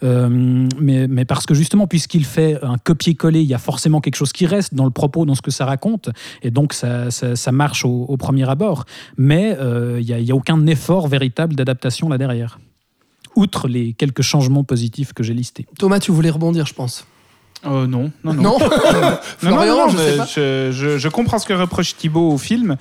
Mais, 0.03 1.09
mais 1.09 1.25
parce 1.25 1.47
que 1.47 1.55
justement, 1.55 1.87
puisqu'il 1.87 2.25
fait 2.25 2.63
un 2.63 2.79
copier-coller, 2.79 3.41
il 3.41 3.47
y 3.47 3.55
a 3.55 3.59
forcément 3.59 4.01
quelque 4.01 4.17
chose 4.17 4.33
qui 4.33 4.47
reste 4.47 4.75
dans 4.75 4.85
le 4.85 4.91
propos, 4.91 5.25
dans 5.27 5.35
ce 5.35 5.43
que 5.43 5.51
ça 5.51 5.65
raconte, 5.65 6.11
et 6.43 6.51
donc 6.51 6.73
ça, 6.73 7.11
ça, 7.11 7.53
marche 7.53 7.85
au, 7.85 8.17
premier 8.17 8.49
abord. 8.49 8.85
Mais 9.17 9.57
il 9.99 10.05
n'y 10.05 10.13
a, 10.13 10.21
y 10.21 10.31
a 10.31 10.35
aucun 10.35 10.65
effort 10.67 11.09
véritable 11.09 11.55
d'adaptation 11.55 12.09
là 12.09 12.19
derrière. 12.19 12.59
Outre 13.37 13.69
les 13.69 13.93
quelques 13.93 14.23
changements 14.23 14.65
positifs 14.65 15.13
que 15.13 15.23
j'ai 15.23 15.35
listés. 15.35 15.67
Thomas, 15.79 16.01
tu 16.01 16.11
voulais 16.11 16.31
rebondir, 16.31 16.67
je 16.67 16.75
pense. 16.75 17.07
Oh 17.65 17.87
non, 17.87 18.11
non, 18.25 18.35
non. 18.35 18.43
Non, 18.43 18.59
Non, 18.61 18.69
non, 19.01 19.19
Florian, 19.39 19.77
non, 19.77 19.89
je 19.89 19.97
sais 19.97 20.11
mais 20.13 20.17
pas. 20.17 20.27
je, 20.27 20.71
je- 20.73 20.99
je 20.99 21.09
comprends 21.09 21.39
ce 21.39 21.47
que 21.47 21.53
reproche 21.53 21.97
Thibaut 21.97 22.31
au 22.33 22.39
film. 22.39 22.77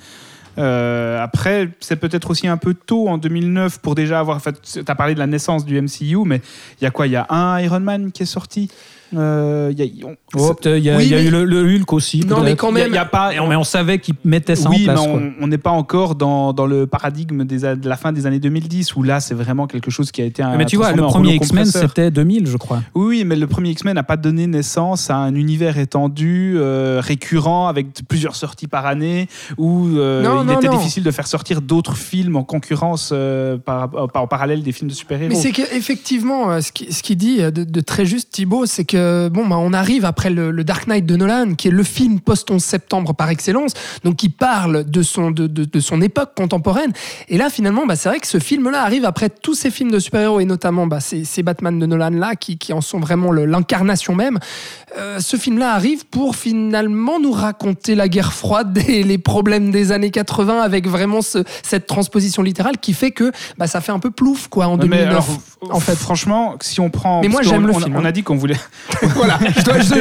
Euh, 0.58 1.22
après, 1.22 1.68
c'est 1.80 1.96
peut-être 1.96 2.30
aussi 2.30 2.48
un 2.48 2.56
peu 2.56 2.72
tôt 2.72 3.08
en 3.08 3.18
2009 3.18 3.78
pour 3.80 3.94
déjà 3.94 4.20
avoir. 4.20 4.40
Tu 4.42 4.80
as 4.86 4.94
parlé 4.94 5.12
de 5.14 5.18
la 5.18 5.26
naissance 5.26 5.66
du 5.66 5.80
MCU, 5.80 6.16
mais 6.24 6.40
il 6.80 6.84
y 6.84 6.86
a 6.86 6.90
quoi? 6.90 7.06
Il 7.06 7.12
y 7.12 7.16
a 7.16 7.26
un 7.28 7.60
Iron 7.60 7.80
Man 7.80 8.10
qui 8.12 8.22
est 8.22 8.26
sorti? 8.26 8.70
Euh, 9.14 9.72
il 9.76 9.78
y 9.78 10.02
a- 10.02 10.06
on- 10.06 10.16
Oh, 10.34 10.52
peut-être, 10.54 10.76
Il 10.78 10.84
y 10.84 10.90
a, 10.90 10.96
Oui, 10.96 11.04
il 11.04 11.10
y 11.10 11.14
a 11.14 11.18
mais- 11.18 11.24
eu 11.26 11.30
le, 11.30 11.44
le 11.44 11.62
Hulk 11.76 11.92
aussi. 11.92 12.20
Non, 12.26 12.40
mais 12.42 12.56
quand 12.56 12.68
y 12.68 12.70
a- 12.70 12.84
même. 12.84 12.88
il 12.90 12.94
y 12.94 12.98
a 12.98 13.04
pas. 13.04 13.30
On- 13.40 13.46
mais 13.46 13.56
on 13.56 13.64
savait 13.64 13.98
qu'il 14.00 14.14
mettait 14.24 14.56
ça 14.56 14.68
oui, 14.68 14.82
en 14.82 14.92
place. 14.92 15.06
mais 15.06 15.32
on- 15.40 15.46
n'est 15.46 15.58
pas 15.58 15.70
encore 15.70 16.16
dans, 16.16 16.52
dans 16.52 16.66
le 16.66 16.86
paradigme 16.86 17.44
des, 17.44 17.60
de 17.60 17.88
la 17.88 17.96
fin 17.96 18.12
des 18.12 18.26
années 18.26 18.40
2010 18.40 18.96
où 18.96 19.02
là, 19.02 19.20
c'est 19.20 19.34
vraiment 19.34 19.66
quelque 19.68 19.90
chose 19.90 20.10
qui 20.10 20.22
a 20.22 20.24
été 20.24 20.42
un. 20.42 20.56
Mais 20.56 20.66
tu 20.66 20.76
vois, 20.76 20.92
le 20.92 21.02
premier 21.02 21.34
X-Men, 21.34 21.64
c'était 21.66 22.10
2000, 22.10 22.46
je 22.48 22.56
crois. 22.56 22.82
Oui, 22.94 23.24
mais 23.24 23.36
le 23.36 23.46
premier 23.46 23.70
X-Men 23.70 23.94
n'a 23.94 24.02
pas 24.02 24.16
donné 24.16 24.46
naissance 24.46 25.08
à 25.08 25.16
un 25.16 25.34
univers 25.34 25.78
étendu, 25.78 26.54
euh, 26.56 27.00
récurrent, 27.02 27.68
avec 27.68 27.86
plusieurs 28.08 28.34
sorties 28.36 28.66
par 28.66 28.86
année, 28.86 29.28
où 29.56 29.86
euh, 29.96 30.22
Non, 30.22 30.42
il 30.42 30.46
non, 30.46 30.58
était 30.58 30.66
non. 30.68 30.76
difficile 30.76 31.04
de 31.04 31.10
faire 31.12 31.26
sortir 31.28 31.62
d'autres 31.62 31.96
films 31.96 32.36
en 32.36 32.42
concurrence 32.44 33.10
euh, 33.12 33.56
par, 33.56 33.88
par- 33.90 34.22
en 34.22 34.26
parallèle 34.26 34.62
des 34.62 34.72
films 34.72 34.90
de 34.90 34.94
super-héros. 34.94 35.28
Mais 35.30 35.40
c'est 35.40 35.52
qu'effectivement, 35.52 36.50
euh, 36.50 36.60
ce 36.60 36.72
qui- 36.72 36.92
ce 36.92 37.02
qu'il 37.02 37.16
dit 37.16 37.40
euh, 37.40 37.50
de, 37.50 37.62
de 37.64 37.80
très 37.80 38.04
juste, 38.04 38.30
Thibaut, 38.32 38.66
c'est 38.66 38.84
que 38.84 38.95
euh, 38.96 39.28
bon, 39.30 39.46
bah, 39.46 39.56
on 39.58 39.72
arrive 39.72 40.04
après 40.04 40.30
le, 40.30 40.50
le 40.50 40.64
Dark 40.64 40.86
Knight 40.86 41.06
de 41.06 41.16
Nolan, 41.16 41.54
qui 41.54 41.68
est 41.68 41.70
le 41.70 41.82
film 41.82 42.20
post-11 42.20 42.58
septembre 42.58 43.14
par 43.14 43.28
excellence, 43.30 43.72
donc 44.04 44.16
qui 44.16 44.28
parle 44.28 44.84
de 44.84 45.02
son, 45.02 45.30
de, 45.30 45.46
de- 45.46 45.64
de 45.64 45.80
son 45.80 46.00
époque 46.00 46.30
contemporaine. 46.36 46.92
Et 47.28 47.38
là, 47.38 47.50
finalement, 47.50 47.86
bah, 47.86 47.96
c'est 47.96 48.08
vrai 48.08 48.18
que 48.20 48.26
ce 48.26 48.38
film-là 48.38 48.82
arrive 48.82 49.04
après 49.04 49.28
tous 49.30 49.54
ces 49.54 49.70
films 49.70 49.90
de 49.90 49.98
super-héros, 49.98 50.40
et 50.40 50.44
notamment 50.44 50.86
bah, 50.86 51.00
ces, 51.00 51.24
ces 51.24 51.42
Batman 51.42 51.78
de 51.78 51.86
Nolan-là, 51.86 52.34
qui, 52.36 52.58
qui 52.58 52.72
en 52.72 52.80
sont 52.80 52.98
vraiment 53.00 53.32
l'incarnation 53.32 54.14
même. 54.14 54.38
Euh, 54.98 55.18
ce 55.20 55.36
film-là 55.36 55.72
arrive 55.72 56.06
pour 56.06 56.36
finalement 56.36 57.20
nous 57.20 57.32
raconter 57.32 57.94
la 57.94 58.08
guerre 58.08 58.32
froide 58.32 58.78
et 58.88 59.02
les 59.02 59.18
problèmes 59.18 59.70
des 59.70 59.92
années 59.92 60.10
80 60.10 60.60
avec 60.60 60.86
vraiment 60.88 61.20
ce- 61.22 61.44
cette 61.62 61.86
transposition 61.86 62.42
littérale 62.42 62.78
qui 62.78 62.92
fait 62.94 63.10
que 63.10 63.32
bah, 63.58 63.66
ça 63.66 63.80
fait 63.80 63.92
un 63.92 63.98
peu 63.98 64.10
plouf 64.10 64.48
quoi 64.48 64.66
en 64.68 64.78
Ouais, 64.78 64.86
mais 64.88 64.98
2009. 65.04 65.10
alors, 65.62 65.76
en 65.76 65.80
fait. 65.80 65.96
franchement, 65.96 66.54
si 66.60 66.80
on 66.80 66.90
prend. 66.90 67.20
Mais 67.20 67.28
moi, 67.28 67.42
j'aime 67.42 67.66
le 67.66 67.74
on- 67.74 67.78
film, 67.80 67.96
On 67.96 68.00
hein. 68.00 68.04
a 68.04 68.12
dit 68.12 68.22
qu'on 68.22 68.36
voulait. 68.36 68.56
voilà. 69.14 69.38
Je 69.56 69.62
dois- 69.62 69.80
je- 69.80 69.94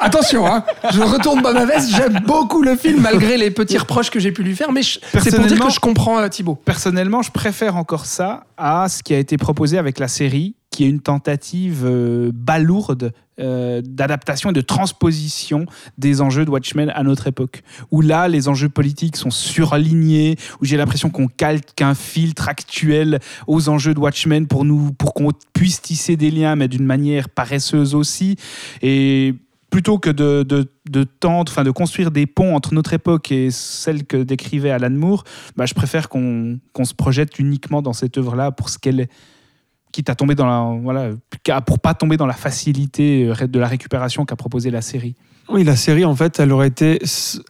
attention, 0.00 0.46
hein, 0.46 0.64
je 0.92 1.00
retourne 1.00 1.42
pas 1.42 1.52
ma 1.52 1.64
veste. 1.66 1.90
J'aime 1.94 2.20
beaucoup 2.26 2.62
le 2.62 2.76
film 2.76 3.00
malgré 3.00 3.36
les 3.36 3.50
petits 3.50 3.78
reproches 3.78 4.10
que 4.10 4.20
j'ai 4.20 4.32
pu 4.32 4.42
lui 4.42 4.54
faire, 4.56 4.72
mais 4.72 4.82
c'est 4.82 5.00
pour 5.00 5.20
dire 5.22 5.32
Personnellement- 5.32 5.66
que 5.66 5.72
je 5.72 5.80
comprends 5.80 6.18
euh, 6.18 6.28
Thibaut. 6.28 6.54
Personnellement, 6.64 7.22
je 7.22 7.30
préfère 7.30 7.76
encore 7.76 8.06
ça 8.06 8.44
à 8.56 8.88
ce 8.88 9.02
qui 9.02 9.14
a 9.14 9.18
été 9.18 9.36
proposé 9.36 9.78
avec 9.78 9.98
la 9.98 10.08
série, 10.08 10.54
qui 10.70 10.84
est 10.84 10.88
une 10.88 11.00
tentative 11.00 11.82
euh, 11.84 12.30
balourde 12.32 13.12
euh, 13.40 13.80
d'adaptation 13.84 14.50
et 14.50 14.52
de 14.52 14.60
transposition 14.60 15.66
des 15.96 16.20
enjeux 16.20 16.44
de 16.44 16.50
Watchmen 16.50 16.90
à 16.94 17.02
notre 17.02 17.26
époque. 17.26 17.62
Où 17.90 18.00
là, 18.00 18.28
les 18.28 18.48
enjeux 18.48 18.68
politiques 18.68 19.16
sont 19.16 19.30
surlignés, 19.30 20.36
où 20.60 20.64
j'ai 20.64 20.76
l'impression 20.76 21.08
qu'on 21.08 21.28
calque 21.28 21.80
un 21.80 21.94
filtre 21.94 22.48
actuel 22.48 23.20
aux 23.46 23.68
enjeux 23.68 23.94
de 23.94 24.00
Watchmen 24.00 24.46
pour 24.46 24.66
pour 24.98 25.14
qu'on 25.14 25.30
puisse 25.52 25.80
tisser 25.80 26.16
des 26.16 26.30
liens, 26.30 26.56
mais 26.56 26.68
d'une 26.68 26.84
manière 26.84 27.28
paresseuse 27.28 27.94
aussi. 27.94 28.36
Et 28.82 29.34
plutôt 29.72 29.98
que 29.98 30.10
de, 30.10 30.42
de, 30.42 31.06
enfin 31.24 31.64
de 31.64 31.70
construire 31.70 32.10
des 32.10 32.26
ponts 32.26 32.54
entre 32.54 32.74
notre 32.74 32.92
époque 32.92 33.32
et 33.32 33.50
celle 33.50 34.04
que 34.04 34.18
décrivait 34.18 34.70
Alan 34.70 34.90
Moore, 34.90 35.24
bah, 35.56 35.64
je 35.64 35.72
préfère 35.72 36.10
qu'on 36.10 36.60
qu'on 36.74 36.84
se 36.84 36.94
projette 36.94 37.38
uniquement 37.38 37.80
dans 37.80 37.94
cette 37.94 38.18
œuvre-là 38.18 38.52
pour 38.52 38.68
ce 38.68 38.78
qu'elle 38.78 39.00
est. 39.00 39.10
Quitte 39.92 40.10
à 40.10 40.14
tomber 40.14 40.34
dans 40.34 40.46
la. 40.46 40.78
Voilà, 40.82 41.10
pour 41.66 41.78
pas 41.78 41.94
tomber 41.94 42.16
dans 42.16 42.26
la 42.26 42.32
facilité 42.34 43.28
euh, 43.28 43.46
de 43.46 43.58
la 43.58 43.68
récupération 43.68 44.24
qu'a 44.24 44.36
proposé 44.36 44.70
la 44.70 44.82
série. 44.82 45.14
Oui, 45.48 45.64
la 45.64 45.76
série, 45.76 46.04
en 46.04 46.14
fait, 46.14 46.38
elle 46.40 46.52
aurait 46.52 46.68
été, 46.68 47.00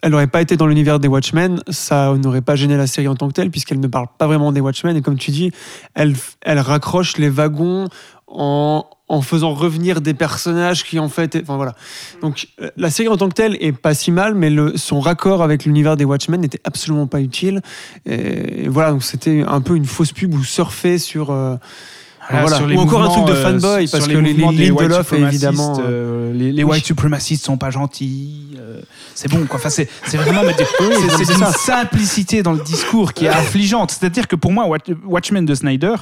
elle 0.01 0.13
aurait 0.13 0.27
pas 0.27 0.41
été 0.41 0.57
dans 0.57 0.67
l'univers 0.67 0.99
des 0.99 1.07
Watchmen. 1.07 1.61
Ça 1.69 2.13
n'aurait 2.15 2.41
pas 2.41 2.55
gêné 2.55 2.75
la 2.75 2.87
série 2.87 3.07
en 3.07 3.15
tant 3.15 3.27
que 3.27 3.33
telle, 3.33 3.51
puisqu'elle 3.51 3.79
ne 3.79 3.87
parle 3.87 4.07
pas 4.17 4.27
vraiment 4.27 4.51
des 4.51 4.61
Watchmen. 4.61 4.97
Et 4.97 5.01
comme 5.01 5.17
tu 5.17 5.31
dis, 5.31 5.51
elle, 5.93 6.15
elle 6.41 6.59
raccroche 6.59 7.17
les 7.17 7.29
wagons 7.29 7.87
en, 8.27 8.83
faisant 9.21 9.53
revenir 9.53 10.01
des 10.01 10.15
personnages 10.15 10.83
qui, 10.83 10.97
en 10.97 11.07
fait, 11.07 11.37
enfin 11.43 11.55
voilà. 11.55 11.75
Donc, 12.21 12.47
euh, 12.61 12.71
la 12.77 12.89
série 12.89 13.09
en 13.09 13.15
tant 13.15 13.29
que 13.29 13.35
telle 13.35 13.55
est 13.61 13.71
pas 13.71 13.93
si 13.93 14.11
mal, 14.11 14.33
mais 14.33 14.49
son 14.75 14.99
raccord 14.99 15.43
avec 15.43 15.65
l'univers 15.65 15.95
des 15.95 16.03
Watchmen 16.03 16.41
n'était 16.41 16.61
absolument 16.63 17.05
pas 17.05 17.21
utile. 17.21 17.61
Et, 18.07 18.67
voilà, 18.67 18.91
donc 18.91 19.03
c'était 19.03 19.43
un 19.47 19.61
peu 19.61 19.75
une 19.75 19.85
fausse 19.85 20.11
pub 20.11 20.33
ou 20.33 20.43
surfer 20.43 20.97
sur. 20.97 21.29
euh, 21.29 21.55
voilà. 22.41 22.57
sur 22.57 22.67
les 22.67 22.75
Ou 22.75 22.79
encore 22.79 23.01
un 23.01 23.09
truc 23.09 23.25
de 23.25 23.31
euh, 23.31 23.43
fanboy, 23.43 23.87
parce 23.87 24.07
les 24.07 24.13
que 24.13 24.19
les, 24.19 24.33
les 24.33 24.69
de 24.71 25.27
évidemment. 25.27 25.79
euh, 25.79 25.83
euh, 25.83 26.33
les, 26.33 26.51
les 26.51 26.63
oui. 26.63 26.71
white 26.71 26.85
suprémacistes 26.85 27.45
sont 27.45 27.57
pas 27.57 27.69
gentils. 27.71 28.55
euh, 28.59 28.81
c'est 29.15 29.29
bon, 29.29 29.45
quoi. 29.45 29.57
Enfin, 29.59 29.69
c'est 29.69 29.89
c'est 30.07 30.17
vraiment. 30.17 30.41
c'est 31.17 31.33
une 31.33 31.45
simplicité 31.65 32.43
dans 32.43 32.53
le 32.53 32.63
discours 32.63 33.13
qui 33.13 33.25
est 33.25 33.29
affligeante. 33.29 33.91
C'est-à-dire 33.91 34.27
que 34.27 34.35
pour 34.35 34.51
moi, 34.51 34.65
Watch- 34.67 34.95
Watchmen 35.05 35.45
de 35.45 35.55
Snyder, 35.55 35.95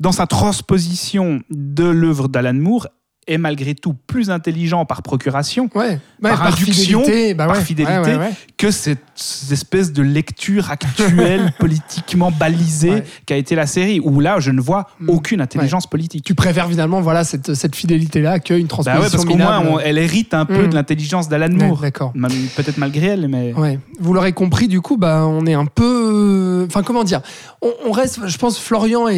dans 0.00 0.12
sa 0.12 0.26
transposition 0.26 1.40
de 1.50 1.84
l'œuvre 1.84 2.28
d'Alan 2.28 2.54
Moore, 2.54 2.86
est 3.28 3.38
malgré 3.38 3.74
tout 3.74 3.94
plus 4.06 4.30
intelligent 4.30 4.84
par 4.84 5.02
procuration 5.02 5.68
Ouais. 5.74 5.98
Par 6.20 6.42
induction, 6.44 7.00
fidélité, 7.02 7.34
bah 7.34 7.46
par 7.46 7.56
fidélité, 7.56 8.16
ouais, 8.16 8.30
que 8.56 8.70
cette, 8.70 8.98
cette 9.14 9.52
espèce 9.52 9.92
de 9.92 10.02
lecture 10.02 10.70
actuelle, 10.70 11.52
politiquement 11.58 12.30
balisée, 12.30 13.02
qu'a 13.26 13.36
été 13.36 13.54
la 13.54 13.66
série, 13.66 14.00
où 14.00 14.20
là, 14.20 14.38
je 14.40 14.50
ne 14.50 14.60
vois 14.60 14.88
Mm. 15.00 15.10
aucune 15.10 15.40
intelligence 15.40 15.86
politique. 15.86 16.24
Tu 16.24 16.34
préfères 16.34 16.68
finalement 16.68 17.00
voilà 17.00 17.24
cette, 17.24 17.54
cette 17.54 17.74
fidélité-là 17.76 18.40
qu'une 18.40 18.62
Bah 18.62 18.68
transposition 18.68 19.02
ouais, 19.02 19.10
parce 19.10 19.24
qu'au 19.24 19.36
moins, 19.36 19.60
on- 19.66 19.78
elle 19.78 19.98
hérite 19.98 20.34
un 20.34 20.44
peu 20.44 20.66
Mm. 20.66 20.70
de 20.70 20.74
l'intelligence 20.74 21.28
d'Alan 21.28 21.48
Moore. 21.54 21.80
D'accord. 21.80 22.12
Peut-être 22.56 22.78
malgré 22.78 23.06
elle, 23.06 23.28
mais. 23.28 23.54
Vous 24.00 24.14
l'aurez 24.14 24.32
compris, 24.32 24.68
du 24.68 24.80
coup, 24.80 24.96
bah, 24.96 25.24
on 25.26 25.46
est 25.46 25.54
un 25.54 25.66
peu. 25.66 26.64
Enfin, 26.68 26.82
comment 26.82 27.04
dire? 27.04 27.20
On, 27.62 27.70
on 27.86 27.92
reste, 27.92 28.20
je 28.26 28.38
pense, 28.38 28.58
Florian 28.58 29.08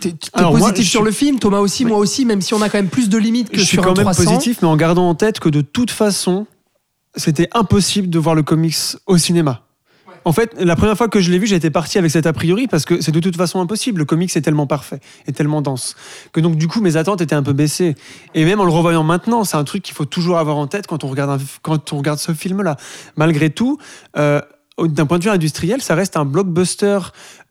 t'es- 0.00 0.14
moi, 0.38 0.52
positif 0.58 0.86
sur 0.88 1.00
suis- 1.00 1.06
le 1.06 1.12
film, 1.12 1.38
Thomas 1.38 1.58
aussi, 1.58 1.84
Oui. 1.84 1.90
moi 1.90 1.98
aussi, 1.98 2.24
même 2.24 2.40
si 2.40 2.54
on 2.54 2.62
a 2.62 2.68
quand 2.68 2.78
même 2.78 2.88
plus 2.88 3.08
de 3.08 3.16
que 3.32 3.58
je 3.58 3.62
suis 3.64 3.76
sur 3.76 3.82
quand 3.82 3.90
un 3.92 4.04
même 4.04 4.12
300. 4.12 4.24
positif, 4.24 4.58
mais 4.62 4.68
en 4.68 4.76
gardant 4.76 5.08
en 5.08 5.14
tête 5.14 5.40
que 5.40 5.48
de 5.48 5.60
toute 5.60 5.90
façon, 5.90 6.46
c'était 7.14 7.48
impossible 7.54 8.10
de 8.10 8.18
voir 8.18 8.34
le 8.34 8.42
comics 8.42 8.76
au 9.06 9.16
cinéma. 9.18 9.62
En 10.24 10.32
fait, 10.32 10.54
la 10.58 10.74
première 10.74 10.96
fois 10.96 11.08
que 11.08 11.20
je 11.20 11.30
l'ai 11.30 11.38
vu, 11.38 11.46
j'étais 11.46 11.70
parti 11.70 11.98
avec 11.98 12.10
cet 12.10 12.26
a 12.26 12.32
priori 12.32 12.66
parce 12.66 12.84
que 12.84 13.00
c'est 13.00 13.12
de 13.12 13.20
toute 13.20 13.36
façon 13.36 13.60
impossible. 13.60 14.00
Le 14.00 14.04
comics 14.04 14.34
est 14.36 14.40
tellement 14.40 14.66
parfait 14.66 14.98
et 15.28 15.32
tellement 15.32 15.62
dense 15.62 15.94
que 16.32 16.40
donc 16.40 16.56
du 16.56 16.66
coup 16.66 16.80
mes 16.80 16.96
attentes 16.96 17.20
étaient 17.20 17.36
un 17.36 17.44
peu 17.44 17.52
baissées. 17.52 17.94
Et 18.34 18.44
même 18.44 18.58
en 18.60 18.64
le 18.64 18.72
revoyant 18.72 19.04
maintenant, 19.04 19.44
c'est 19.44 19.56
un 19.56 19.62
truc 19.62 19.84
qu'il 19.84 19.94
faut 19.94 20.04
toujours 20.04 20.38
avoir 20.38 20.56
en 20.56 20.66
tête 20.66 20.88
quand 20.88 21.04
on 21.04 21.08
regarde 21.08 21.40
un- 21.40 21.44
quand 21.62 21.92
on 21.92 21.98
regarde 21.98 22.18
ce 22.18 22.32
film-là. 22.34 22.76
Malgré 23.16 23.50
tout. 23.50 23.78
euh, 24.18 24.40
d'un 24.78 25.06
point 25.06 25.18
de 25.18 25.24
vue 25.24 25.30
industriel, 25.30 25.80
ça 25.80 25.94
reste 25.94 26.18
un 26.18 26.26
blockbuster 26.26 26.98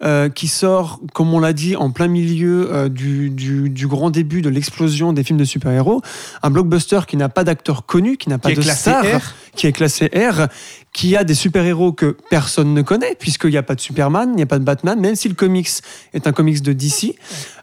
euh, 0.03 0.27
qui 0.29 0.47
sort, 0.47 0.99
comme 1.13 1.33
on 1.33 1.39
l'a 1.39 1.53
dit, 1.53 1.75
en 1.77 1.89
plein 1.89 2.07
milieu 2.07 2.69
euh, 2.73 2.89
du, 2.89 3.29
du- 3.29 3.69
du 3.69 3.87
grand 3.87 4.09
début 4.09 4.41
de 4.41 4.49
l'explosion 4.49 5.13
des 5.13 5.23
films 5.23 5.39
de 5.39 5.45
super-héros. 5.45 6.01
Un 6.43 6.49
blockbuster 6.49 6.99
qui 7.07 7.15
n'a 7.17 7.29
pas 7.29 7.43
d'acteurs 7.45 7.85
connus, 7.85 8.17
qui 8.17 8.27
n'a 8.29 8.37
pas 8.37 8.49
Qui 8.49 8.55
de 8.55 8.61
classé 8.61 8.91
stars, 8.91 9.03
R. 9.05 9.33
qui 9.55 9.67
est 9.67 9.71
classé 9.71 10.07
R, 10.13 10.47
qui 10.91 11.15
a 11.15 11.23
des 11.23 11.33
super-héros 11.33 11.93
que 11.93 12.15
personne 12.29 12.73
ne 12.73 12.81
connaît, 12.81 13.15
puisqu'il 13.17 13.51
n'y 13.51 13.57
a 13.57 13.63
pas 13.63 13.75
de 13.75 13.81
Superman, 13.81 14.29
il 14.33 14.35
n'y 14.35 14.43
a 14.43 14.45
pas 14.47 14.59
de 14.59 14.63
Batman, 14.65 14.99
même 14.99 15.15
si 15.15 15.27
le 15.29 15.33
comics 15.35 15.69
est 16.13 16.27
un 16.27 16.31
comics 16.33 16.61
de 16.61 16.73
DC. 16.73 17.15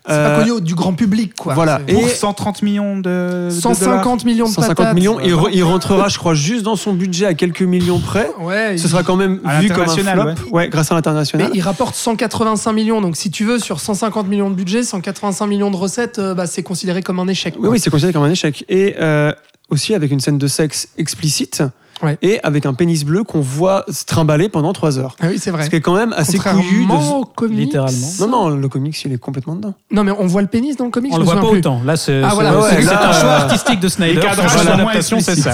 C'est 0.05 0.09
pas 0.09 0.41
connu 0.45 0.61
du 0.61 0.75
grand 0.75 0.95
public, 0.95 1.33
quoi. 1.39 1.55
voilà. 1.55 1.81
Et- 1.87 1.93
Pour 1.95 2.09
130 2.09 2.63
millions 2.63 2.97
de. 2.97 3.47
de 3.47 3.51
150 3.51 4.25
millions 4.25 4.47
de 4.49 4.51
150 4.53 4.77
patates. 4.77 4.95
millions, 4.97 5.21
il, 5.21 5.33
re- 5.33 5.51
il 5.53 5.63
rentrera, 5.63 6.09
je 6.09 6.19
crois, 6.19 6.35
juste 6.35 6.65
dans 6.65 6.75
son 6.77 6.93
budget 6.93 7.25
à 7.27 7.35
quelques 7.35 7.63
millions 7.63 8.01
près. 8.01 8.29
Ouais, 8.41 8.77
Ce 8.77 8.85
il- 8.87 8.89
sera 8.91 9.05
quand 9.05 9.15
même 9.17 9.41
À 9.45 9.61
vu 9.61 9.69
comme 9.69 9.85
un 9.85 9.87
flop, 10.35 10.51
ouais. 10.51 10.69
grâce 10.69 10.91
à 10.91 10.95
Mais 10.95 10.99
l'international. 10.99 11.51
il 11.55 11.61
rapporte 11.61 11.95
185 12.29 12.73
millions, 12.73 13.01
donc 13.01 13.17
si 13.17 13.31
tu 13.31 13.45
veux, 13.45 13.59
sur 13.59 13.81
150 13.81 14.29
millions 14.29 14.49
de 14.51 14.55
budget, 14.55 14.83
185 14.85 15.47
millions 15.47 15.71
de 15.71 15.77
recettes, 15.77 16.19
euh, 16.21 16.35
bah, 16.35 16.47
c'est 16.47 16.63
considéré 16.63 17.03
comme 17.03 17.19
un 17.19 17.27
échec. 17.29 17.55
Oui, 17.57 17.61
quoi. 17.63 17.71
oui, 17.71 17.81
c'est 17.81 17.91
considéré 17.91 18.13
comme 18.13 18.23
un 18.23 18.31
échec. 18.31 18.65
Et 18.69 18.95
euh, 19.01 19.33
aussi 19.71 19.95
avec 19.95 20.13
une 20.13 20.21
scène 20.21 20.39
de 20.39 20.47
sexe 20.47 20.89
explicite 20.99 21.63
Ouais. 22.03 22.19
et 22.21 22.41
avec 22.43 22.67
un 22.67 22.75
pénis 22.75 23.05
bleu 23.05 23.23
qu'on 23.23 23.41
voit 23.41 23.85
se 23.89 24.05
trimballer 24.05 24.49
pendant 24.49 24.73
3 24.73 24.99
heures. 24.99 25.15
Ah 25.21 25.27
oui, 25.29 25.39
c'est 25.39 25.53
vrai. 25.53 25.65
Ce 25.67 25.71
qui 25.71 25.77
est 25.77 25.81
quand 25.81 25.95
même 25.95 26.13
assez 26.17 26.37
couillu. 26.37 26.85
De... 26.85 26.93
au 26.93 27.25
comics. 27.25 27.57
Littéralement. 27.57 28.09
Non, 28.19 28.27
non, 28.27 28.49
le 28.49 28.69
comics, 28.69 29.01
il 29.05 29.13
est 29.13 29.19
complètement 29.19 29.55
dedans. 29.55 29.75
Non, 29.93 30.03
mais 30.03 30.11
on 30.19 30.27
voit 30.27 30.43
le 30.43 30.49
pénis 30.49 30.75
dans 30.77 30.87
le 30.87 30.91
comics 30.91 31.13
On 31.15 31.19
le 31.19 31.25
voit 31.25 31.37
pas 31.37 31.49
plus. 31.49 31.59
autant. 31.59 31.81
Là, 31.85 31.95
c'est 31.97 32.21
Ah, 32.25 32.31
voilà, 32.35 32.59
ouais, 32.59 32.71
un 32.77 32.81
choix 33.13 33.29
euh, 33.31 33.37
artistique 33.37 33.79
de 33.79 33.87
Snyder. 33.87 34.21
l'adaptation, 34.67 35.21
c'est 35.21 35.37
ça. 35.37 35.53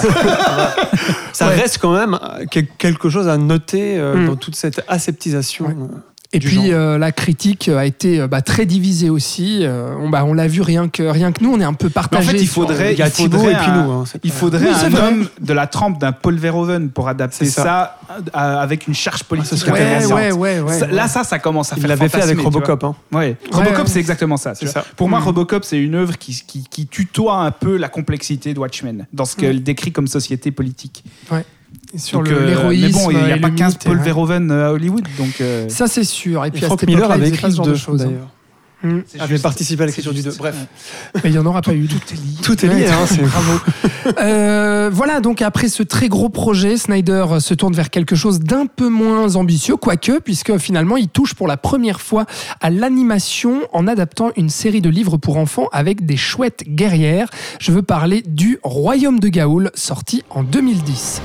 Ça 1.33 1.47
Ouais. 1.49 1.55
reste 1.55 1.77
quand 1.77 1.93
même 1.93 2.15
euh, 2.15 2.45
quel- 2.49 2.67
quelque 2.79 3.09
chose 3.09 3.27
à 3.27 3.37
noter 3.37 3.99
euh, 3.99 4.15
Mm. 4.15 4.25
dans 4.27 4.35
toute 4.35 4.55
cette 4.55 4.81
aseptisation. 4.87 5.67
Et 6.31 6.39
puis 6.39 6.71
euh, 6.71 6.99
la 6.99 7.11
critique 7.11 7.69
a 7.69 7.87
été 7.87 8.19
euh, 8.21 8.27
bah, 8.27 8.43
très 8.43 8.67
divisée 8.67 9.09
aussi. 9.09 9.61
Euh, 9.63 9.95
on, 9.99 10.09
bah, 10.09 10.23
on 10.25 10.35
l'a 10.35 10.47
vu 10.47 10.61
rien 10.61 10.87
que, 10.87 11.01
rien 11.01 11.31
que 11.31 11.43
nous, 11.43 11.51
on 11.51 11.59
est 11.59 11.63
un 11.63 11.73
peu 11.73 11.87
Mais 11.87 11.91
en 11.91 11.93
partagé. 12.01 12.31
fait, 12.33 12.37
il 12.39 12.47
faudrait, 12.47 12.93
Il 12.93 12.99
il 13.03 13.11
faudrait 13.11 13.51
et 13.53 13.55
puis 13.55 13.65
un- 13.65 13.83
nous. 13.83 13.91
hein, 13.91 14.03
Il 14.23 14.31
faudrait 14.31 14.67
Oui, 14.69 14.75
un 14.85 14.93
homme 14.93 15.27
de 15.41 15.53
la 15.53 15.65
trempe 15.65 15.99
d'un 15.99 16.11
Paul 16.11 16.35
Verhoeven 16.35 16.89
pour 16.91 17.07
adapter 17.07 17.45
ça. 17.45 17.97
ça, 18.31 18.59
avec 18.59 18.87
une 18.87 18.93
charge 18.93 19.23
politique. 19.23 19.57
serait 19.57 19.71
Ouais, 19.71 19.81
intéressante. 19.81 20.11
ouais, 20.17 20.31
ouais, 20.31 20.59
ouais, 20.59 20.79
Ça- 20.79 20.85
ouais. 20.85 20.91
Là, 20.93 21.07
ça, 21.07 21.23
ça 21.23 21.39
commence 21.39 21.73
à 21.73 21.77
Il 21.77 21.81
faire 21.81 21.89
l'avait 21.89 22.09
fait 22.09 22.21
avec. 22.21 22.39
Robocop. 22.39 22.83
hein. 22.83 22.95
Ouais. 23.11 23.35
Robocop, 23.51 23.79
ouais. 23.79 23.83
c'est 23.87 23.99
exactement 23.99 24.37
ça. 24.37 24.53
Pour 24.97 25.09
moi, 25.09 25.19
Mm. 25.21 25.23
Robocop, 25.23 25.63
c'est 25.65 25.79
une 25.79 25.95
œuvre 25.95 26.15
qui, 26.19 26.43
qui, 26.45 26.63
qui 26.69 26.85
tutoie 26.85 27.37
un 27.37 27.49
peu 27.49 27.75
la 27.75 27.89
complexité 27.89 28.53
de 28.53 28.59
Watchmen 28.59 29.07
dans 29.13 29.25
ce 29.25 29.35
qu'elle 29.35 29.63
décrit 29.63 29.91
comme 29.91 30.05
société 30.05 30.51
politique. 30.51 31.03
Sur 31.97 32.19
euh, 32.21 32.45
l'héroïsme. 32.45 32.85
Mais 32.87 32.91
bon, 32.91 33.11
il 33.11 33.17
n'y 33.25 33.31
a 33.31 33.37
pas 33.37 33.49
le 33.49 33.55
15 33.55 33.73
mythe, 33.73 33.83
Paul. 33.85 33.97
Verhoeven 33.99 34.51
euh, 34.51 34.67
à 34.67 34.71
Hollywood. 34.73 35.05
Donc, 35.17 35.41
euh, 35.41 35.67
Ça, 35.69 35.87
c'est 35.87 36.03
sûr. 36.03 36.45
Et 36.45 36.51
puis 36.51 36.63
à 36.63 36.67
Frank 36.67 36.83
Miller 36.83 37.09
avait 37.11 37.29
écrit 37.29 37.51
ce 37.51 37.57
genre 37.57 37.67
de 37.67 37.75
choses. 37.75 37.99
d'ailleurs. 37.99 38.27
Mm. 38.81 38.99
c'est 39.07 39.19
Avait 39.19 39.31
juste- 39.31 39.43
participé 39.43 39.83
à 39.83 39.85
l'écriture 39.87 40.13
du 40.13 40.21
2. 40.21 40.29
juste- 40.29 40.37
Bref, 40.37 40.55
Mais 41.15 41.21
il 41.25 41.31
n'y 41.31 41.37
en 41.37 41.45
aura 41.45 41.61
pas 41.61 41.73
eu. 41.73 41.85
Tout 41.87 41.97
est 41.97 42.15
lié. 42.15 42.21
tout 42.41 42.65
est 42.65 42.69
lié. 42.69 42.83
Ouais, 42.85 42.89
hein, 42.89 43.05
c'est- 43.07 43.21
Bravo. 43.21 43.59
Euh, 44.21 44.89
voilà, 44.91 45.19
donc 45.19 45.41
après 45.41 45.67
ce 45.67 45.83
très 45.83 46.07
gros 46.07 46.29
projet, 46.29 46.77
Snyder 46.77 47.25
se 47.41 47.53
tourne 47.53 47.73
vers 47.75 47.89
quelque 47.91 48.15
chose 48.15 48.39
d'un 48.39 48.65
peu 48.65 48.87
moins 48.89 49.35
ambitieux, 49.35 49.75
quoique, 49.75 50.19
puisque 50.19 50.57
finalement 50.57 50.97
il 50.97 51.09
touche 51.09 51.35
pour 51.35 51.45
la 51.47 51.57
première 51.57 51.99
fois 52.01 52.25
à 52.61 52.69
l'animation 52.71 53.59
en 53.73 53.85
adaptant 53.85 54.31
une 54.37 54.49
série 54.49 54.81
de 54.81 54.89
livres 54.89 55.17
pour 55.17 55.37
enfants 55.37 55.67
avec 55.73 56.05
des 56.05 56.17
chouettes 56.17 56.63
guerrières. 56.67 57.29
Je 57.59 57.71
veux 57.71 57.83
parler 57.83 58.23
du 58.25 58.59
Royaume 58.63 59.19
de 59.19 59.27
Gaoul, 59.27 59.69
sorti 59.75 60.23
en 60.29 60.41
2010. 60.43 61.21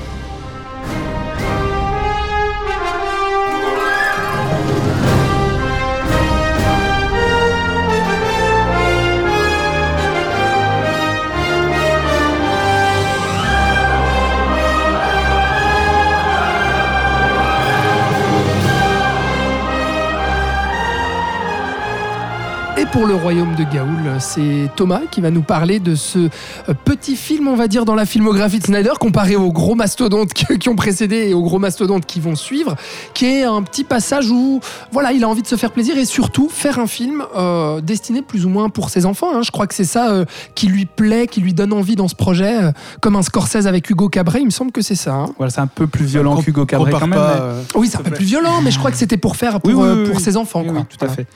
Pour 22.95 23.07
le 23.07 23.15
royaume 23.15 23.55
de 23.55 23.63
Gaoul. 23.65 24.19
C'est 24.19 24.69
Thomas 24.77 25.01
qui 25.11 25.19
va 25.19 25.29
nous 25.29 25.41
parler 25.41 25.79
de 25.79 25.95
ce 25.95 26.17
euh, 26.19 26.73
petit 26.85 27.17
film, 27.17 27.49
on 27.49 27.55
va 27.57 27.67
dire, 27.67 27.83
dans 27.83 27.93
la 27.93 28.05
filmographie 28.05 28.59
de 28.59 28.63
Snyder, 28.63 28.91
comparé 28.97 29.35
aux 29.35 29.51
gros 29.51 29.75
mastodontes 29.75 30.33
qui 30.59 30.69
ont 30.69 30.77
précédé 30.77 31.27
et 31.27 31.33
aux 31.33 31.41
gros 31.43 31.59
mastodontes 31.59 32.05
qui 32.05 32.21
vont 32.21 32.35
suivre, 32.35 32.75
qui 33.13 33.25
est 33.25 33.43
un 33.43 33.61
petit 33.63 33.83
passage 33.83 34.31
où, 34.31 34.61
voilà, 34.93 35.11
il 35.11 35.25
a 35.25 35.27
envie 35.27 35.41
de 35.41 35.47
se 35.47 35.57
faire 35.57 35.71
plaisir 35.71 35.97
et 35.97 36.05
surtout 36.05 36.47
faire 36.47 36.79
un 36.79 36.87
film 36.87 37.21
euh, 37.35 37.81
destiné 37.81 38.21
plus 38.21 38.45
ou 38.45 38.49
moins 38.49 38.69
pour 38.69 38.89
ses 38.89 39.05
enfants. 39.05 39.35
hein. 39.35 39.41
Je 39.43 39.51
crois 39.51 39.67
que 39.67 39.75
c'est 39.75 39.83
ça 39.83 40.11
euh, 40.11 40.23
qui 40.55 40.67
lui 40.67 40.85
plaît, 40.85 41.27
qui 41.27 41.41
lui 41.41 41.53
donne 41.53 41.73
envie 41.73 41.97
dans 41.97 42.07
ce 42.07 42.15
projet, 42.15 42.63
euh, 42.63 42.71
comme 43.01 43.17
un 43.17 43.23
Scorsese 43.23 43.67
avec 43.67 43.89
Hugo 43.89 44.07
Cabret. 44.07 44.39
Il 44.39 44.45
me 44.45 44.51
semble 44.51 44.71
que 44.71 44.81
c'est 44.81 44.95
ça. 44.95 45.15
hein. 45.15 45.25
Voilà, 45.37 45.51
c'est 45.51 45.59
un 45.61 45.67
peu 45.67 45.85
plus 45.87 46.05
violent 46.05 46.37
qu'Hugo 46.41 46.65
Cabret 46.65 46.91
quand 46.93 47.01
même. 47.01 47.09
pas, 47.19 47.35
mais- 47.35 47.41
euh, 47.41 47.61
Oui, 47.75 47.89
c'est 47.91 47.97
un 47.97 48.03
peu 48.03 48.11
plus 48.11 48.23
violent, 48.25 48.61
mais 48.63 48.71
je 48.71 48.79
crois 48.79 48.89
que 48.91 48.97
c'était 48.97 49.17
pour 49.17 49.35
faire 49.35 49.59
pour, 49.59 49.69
Oui, 49.69 49.75
oui, 49.75 49.83
euh, 49.85 49.95
oui, 50.03 50.07
pour 50.07 50.15
oui. 50.17 50.23
ses 50.23 50.37
enfants. 50.37 50.61
Oui, 50.61 50.69
quoi. 50.69 50.77
oui, 50.79 50.85
tout 50.89 51.03
à 51.03 51.07
Voilà. 51.07 51.13
fait. 51.15 51.27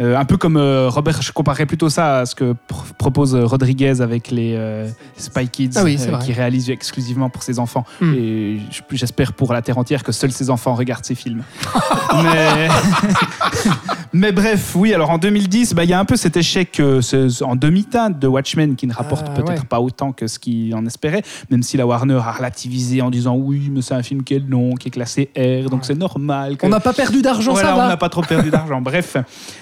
Euh, 0.00 0.16
un 0.16 0.24
peu 0.24 0.36
comme 0.38 0.56
euh, 0.56 0.88
Robert, 0.88 1.20
je 1.20 1.32
comparais 1.32 1.66
plutôt 1.66 1.90
ça 1.90 2.20
à 2.20 2.26
ce 2.26 2.34
que 2.34 2.52
pr- 2.52 2.92
propose 2.96 3.34
euh, 3.34 3.44
Rodriguez 3.44 4.00
avec 4.00 4.30
les 4.30 4.54
euh, 4.56 4.88
Spy 5.18 5.48
Kids, 5.48 5.72
Ah 5.76 5.84
oui, 5.84 5.98
qui 6.24 6.32
réalise 6.32 6.70
exclusivement 6.70 7.28
pour 7.28 7.42
ses 7.42 7.58
enfants. 7.58 7.84
Hmm. 8.00 8.14
Et 8.16 8.58
j'espère 8.92 9.34
pour 9.34 9.52
la 9.52 9.60
terre 9.60 9.76
entière 9.76 10.02
que 10.02 10.12
seuls 10.12 10.32
ses 10.32 10.48
enfants 10.48 10.74
regardent 10.74 11.04
ces 11.04 11.14
films. 11.14 11.42
mais... 12.22 12.68
mais 14.12 14.32
bref, 14.32 14.74
oui, 14.76 14.92
alors 14.92 15.10
en 15.10 15.18
2010, 15.18 15.74
bah, 15.74 15.84
il 15.84 15.90
y 15.90 15.92
a 15.92 15.98
un 15.98 16.04
peu 16.04 16.16
cet 16.16 16.36
échec 16.36 16.78
euh, 16.80 17.00
ce- 17.00 17.42
en 17.42 17.56
demi-teinte 17.56 18.18
de 18.18 18.26
Watchmen 18.26 18.76
qui 18.76 18.86
ne 18.86 18.92
rapporte 18.92 19.26
Ah, 19.28 19.32
peut-être 19.34 19.62
ouais. 19.62 19.68
pas 19.68 19.80
autant 19.80 20.12
que 20.12 20.26
ce 20.26 20.38
qu'il 20.38 20.74
en 20.74 20.84
espérait, 20.86 21.22
même 21.50 21.62
si 21.62 21.76
la 21.76 21.86
Warner 21.86 22.20
a 22.24 22.32
relativisé 22.32 23.00
en 23.02 23.10
disant 23.10 23.36
oui, 23.36 23.70
mais 23.72 23.80
c'est 23.82 23.94
un 23.94 24.02
film 24.02 24.22
qui 24.22 24.34
est 24.34 24.38
long, 24.46 24.74
qui 24.74 24.88
est 24.88 24.90
classé 24.90 25.30
R, 25.36 25.70
donc 25.70 25.84
c'est 25.84 25.94
normal. 25.98 26.56
que- 26.56 26.66
On 26.66 26.68
n'a 26.68 26.80
pas 26.80 26.92
perdu 26.92 27.22
d'argent, 27.22 27.52
voilà, 27.52 27.68
ça 27.70 27.74
on 27.74 27.78
va. 27.78 27.88
n'a 27.88 27.96
pas 27.96 28.08
trop 28.08 28.22
perdu 28.22 28.50
d'argent. 28.50 28.80
Bref. 28.82 29.16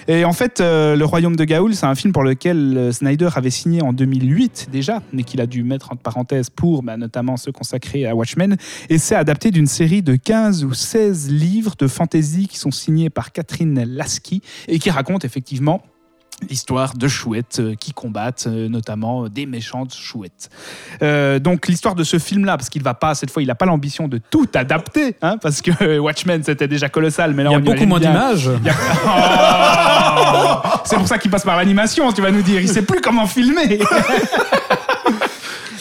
Et 0.07 0.25
en 0.25 0.33
fait, 0.33 0.59
euh, 0.59 0.95
Le 0.95 1.05
Royaume 1.05 1.35
de 1.35 1.43
Gaoul, 1.45 1.73
c'est 1.75 1.85
un 1.85 1.95
film 1.95 2.11
pour 2.13 2.23
lequel 2.23 2.77
euh, 2.77 2.91
Snyder 2.91 3.29
avait 3.35 3.49
signé 3.49 3.81
en 3.81 3.93
2008 3.93 4.67
déjà, 4.71 5.01
mais 5.13 5.23
qu'il 5.23 5.39
a 5.41 5.45
dû 5.45 5.63
mettre 5.63 5.91
entre 5.91 6.01
parenthèses 6.01 6.49
pour 6.49 6.83
bah, 6.83 6.97
notamment 6.97 7.37
se 7.37 7.49
consacrer 7.51 8.05
à 8.05 8.15
Watchmen. 8.15 8.57
Et 8.89 8.97
c'est 8.97 9.15
adapté 9.15 9.51
d'une 9.51 9.67
série 9.67 10.01
de 10.01 10.15
15 10.15 10.65
ou 10.65 10.73
16 10.73 11.29
livres 11.31 11.75
de 11.79 11.87
fantasy 11.87 12.47
qui 12.47 12.57
sont 12.57 12.71
signés 12.71 13.09
par 13.09 13.31
Catherine 13.31 13.83
Lasky 13.85 14.40
et 14.67 14.79
qui 14.79 14.89
racontent 14.89 15.25
effectivement 15.25 15.81
l'histoire 16.49 16.95
de 16.95 17.07
chouettes 17.07 17.59
euh, 17.59 17.75
qui 17.75 17.93
combattent 17.93 18.45
euh, 18.47 18.67
notamment 18.67 19.25
euh, 19.25 19.29
des 19.29 19.45
méchantes 19.45 19.93
chouettes. 19.93 20.49
Euh, 21.03 21.37
donc 21.37 21.67
l'histoire 21.67 21.93
de 21.93 22.03
ce 22.03 22.17
film-là, 22.17 22.57
parce 22.57 22.67
qu'il 22.69 22.81
va 22.81 22.95
pas 22.95 23.13
cette 23.13 23.29
fois, 23.29 23.43
il 23.43 23.45
n'a 23.45 23.53
pas 23.53 23.67
l'ambition 23.67 24.07
de 24.07 24.17
tout 24.17 24.47
adapter, 24.55 25.15
hein, 25.21 25.37
parce 25.37 25.61
que 25.61 25.99
Watchmen 25.99 26.43
c'était 26.43 26.67
déjà 26.67 26.89
colossal, 26.89 27.35
mais 27.35 27.43
là 27.43 27.51
Il 27.51 27.53
y 27.53 27.55
a 27.55 27.59
on 27.59 27.61
beaucoup 27.61 27.85
moins 27.85 27.99
d'images. 27.99 28.49
a- 28.49 28.53
Oh 30.63 30.67
C'est 30.83 30.95
pour 30.97 31.07
ça 31.07 31.19
qu'il 31.19 31.29
passe 31.29 31.43
par 31.43 31.57
l'animation, 31.57 32.11
tu 32.11 32.23
vas 32.23 32.31
nous 32.31 32.41
dire. 32.41 32.59
Il 32.59 32.67
sait 32.69 32.81
plus 32.81 33.01
comment 33.01 33.27
filmer. 33.27 33.79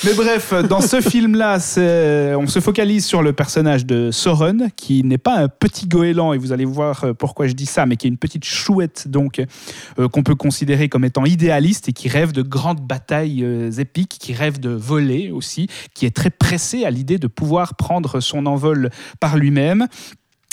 Mais 0.02 0.14
bref, 0.14 0.54
dans 0.66 0.80
ce 0.80 1.02
film-là, 1.02 1.58
on 2.38 2.46
se 2.46 2.60
focalise 2.60 3.04
sur 3.04 3.22
le 3.22 3.34
personnage 3.34 3.84
de 3.84 4.10
Soren, 4.10 4.70
qui 4.74 5.04
n'est 5.04 5.18
pas 5.18 5.36
un 5.36 5.48
petit 5.48 5.86
goéland, 5.86 6.32
et 6.32 6.38
vous 6.38 6.52
allez 6.52 6.64
voir 6.64 7.04
euh, 7.04 7.12
pourquoi 7.12 7.46
je 7.48 7.52
dis 7.52 7.66
ça, 7.66 7.84
mais 7.84 7.96
qui 7.96 8.06
est 8.06 8.10
une 8.10 8.16
petite 8.16 8.46
chouette, 8.46 9.08
donc 9.08 9.42
euh, 9.98 10.08
qu'on 10.08 10.22
peut 10.22 10.34
considérer 10.34 10.88
comme 10.88 11.04
étant 11.04 11.26
idéaliste 11.26 11.90
et 11.90 11.92
qui 11.92 12.08
rêve 12.08 12.32
de 12.32 12.40
grandes 12.40 12.80
batailles 12.80 13.44
euh, 13.44 13.70
épiques, 13.72 14.16
qui 14.18 14.32
rêve 14.32 14.58
de 14.58 14.70
voler 14.70 15.30
aussi, 15.30 15.66
qui 15.92 16.06
est 16.06 16.16
très 16.16 16.30
pressé 16.30 16.86
à 16.86 16.90
l'idée 16.90 17.18
de 17.18 17.26
pouvoir 17.26 17.74
prendre 17.74 18.20
son 18.20 18.46
envol 18.46 18.88
par 19.20 19.36
lui-même. 19.36 19.86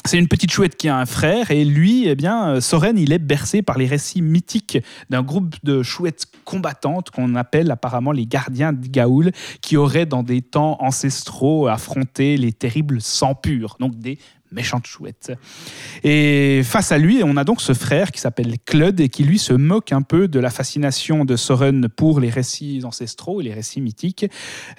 C'est 0.07 0.17
une 0.17 0.29
petite 0.29 0.53
chouette 0.53 0.77
qui 0.77 0.87
a 0.87 0.97
un 0.97 1.05
frère 1.05 1.51
et 1.51 1.65
lui, 1.65 2.07
eh 2.07 2.15
bien, 2.15 2.47
euh, 2.47 2.61
Soren, 2.61 2.97
il 2.97 3.11
est 3.11 3.19
bercé 3.19 3.61
par 3.61 3.77
les 3.77 3.87
récits 3.87 4.21
mythiques 4.21 4.77
d'un 5.09 5.21
groupe 5.21 5.57
de 5.63 5.83
chouettes 5.83 6.27
combattantes 6.45 7.09
qu'on 7.09 7.35
appelle 7.35 7.69
apparemment 7.71 8.13
les 8.13 8.25
gardiens 8.25 8.71
de 8.71 8.87
Gaoul, 8.87 9.33
qui 9.59 9.75
auraient 9.75 10.05
dans 10.05 10.23
des 10.23 10.41
temps 10.41 10.77
ancestraux 10.79 11.67
affronté 11.67 12.37
les 12.37 12.53
terribles 12.53 13.01
sans 13.01 13.35
purs, 13.35 13.75
donc 13.81 13.99
des 13.99 14.17
méchantes 14.51 14.87
chouettes. 14.87 15.31
Et 16.03 16.61
face 16.63 16.91
à 16.91 16.97
lui, 16.97 17.21
on 17.23 17.37
a 17.37 17.43
donc 17.43 17.61
ce 17.61 17.73
frère 17.73 18.11
qui 18.11 18.21
s'appelle 18.21 18.55
Claude 18.65 18.99
et 18.99 19.09
qui 19.09 19.23
lui 19.23 19.39
se 19.39 19.53
moque 19.53 19.91
un 19.91 20.01
peu 20.01 20.27
de 20.27 20.39
la 20.39 20.49
fascination 20.49 21.25
de 21.25 21.35
Soren 21.35 21.87
pour 21.89 22.19
les 22.19 22.29
récits 22.29 22.81
ancestraux 22.83 23.41
et 23.41 23.43
les 23.43 23.53
récits 23.53 23.81
mythiques. 23.81 24.25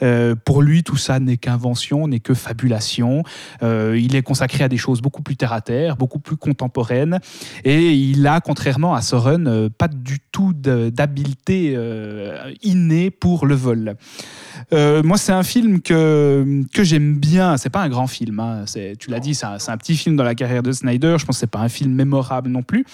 Euh, 0.02 0.34
pour 0.34 0.62
lui, 0.62 0.82
tout 0.82 0.96
ça 0.96 1.20
n'est 1.20 1.36
qu'invention, 1.36 2.08
n'est 2.08 2.20
que 2.20 2.34
fabulation. 2.34 3.22
Euh, 3.62 3.98
il 4.00 4.16
est 4.16 4.22
consacré 4.22 4.64
à 4.64 4.68
des 4.68 4.76
choses 4.76 5.00
beaucoup 5.00 5.22
plus 5.22 5.36
terre 5.36 5.52
à 5.52 5.60
terre, 5.60 5.96
beaucoup 5.96 6.18
plus 6.18 6.36
contemporaines. 6.36 7.20
Et 7.64 7.92
il 7.92 8.26
a, 8.26 8.40
contrairement 8.40 8.94
à 8.94 9.02
Soren, 9.02 9.46
euh, 9.46 9.68
pas 9.68 9.88
du 9.88 10.18
tout 10.32 10.52
d'habileté 10.52 11.76
innée 12.62 13.10
pour 13.10 13.46
le 13.46 13.54
vol. 13.54 13.96
Euh, 14.72 15.02
moi, 15.02 15.16
c'est 15.18 15.32
un 15.32 15.42
film 15.42 15.80
que, 15.80 16.62
que 16.72 16.84
j'aime 16.84 17.16
bien. 17.18 17.56
C'est 17.56 17.70
pas 17.70 17.82
un 17.82 17.88
grand 17.88 18.06
film. 18.06 18.40
hein. 18.40 18.64
Tu 18.98 19.10
l'as 19.10 19.20
dit, 19.20 19.34
c'est 19.34 19.46
un, 19.46 19.56
un 19.66 19.76
petit 19.76 19.96
film 19.96 20.16
dans 20.16 20.24
la 20.24 20.34
carrière 20.34 20.62
de 20.62 20.72
Snyder. 20.72 21.16
Je 21.18 21.24
pense 21.26 21.36
que 21.36 21.40
c'est 21.40 21.46
pas 21.50 21.60
un 21.60 21.68
film 21.68 21.92
mémorable 21.92 22.50
non 22.50 22.62
plus. 22.62 22.84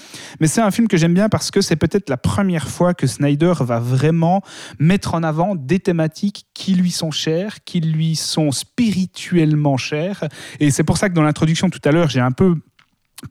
Mais 0.40 0.46
c'est 0.46 0.60
un 0.60 0.70
film 0.70 0.88
que 0.88 0.96
j'aime 0.96 1.14
bien 1.14 1.28
parce 1.28 1.50
que 1.50 1.60
c'est 1.60 1.76
peut-être 1.76 2.08
la 2.10 2.16
première 2.16 2.68
fois 2.68 2.94
que 2.94 3.06
Snyder 3.06 3.52
va 3.60 3.78
vraiment 3.80 4.42
mettre 4.78 5.14
en 5.14 5.22
avant 5.22 5.54
des 5.54 5.80
thématiques 5.80 6.46
qui 6.54 6.74
lui 6.74 6.90
sont 6.90 7.10
chères, 7.10 7.64
qui 7.64 7.80
lui 7.80 8.16
sont 8.16 8.50
spirituellement 8.52 9.76
chères. 9.76 10.24
Et 10.60 10.70
c'est 10.70 10.84
pour 10.84 10.98
ça 10.98 11.08
que 11.08 11.14
dans 11.14 11.22
l'introduction 11.22 11.70
tout 11.70 11.80
à 11.84 11.92
l'heure, 11.92 12.08
j'ai 12.08 12.20
un 12.20 12.32
peu 12.32 12.56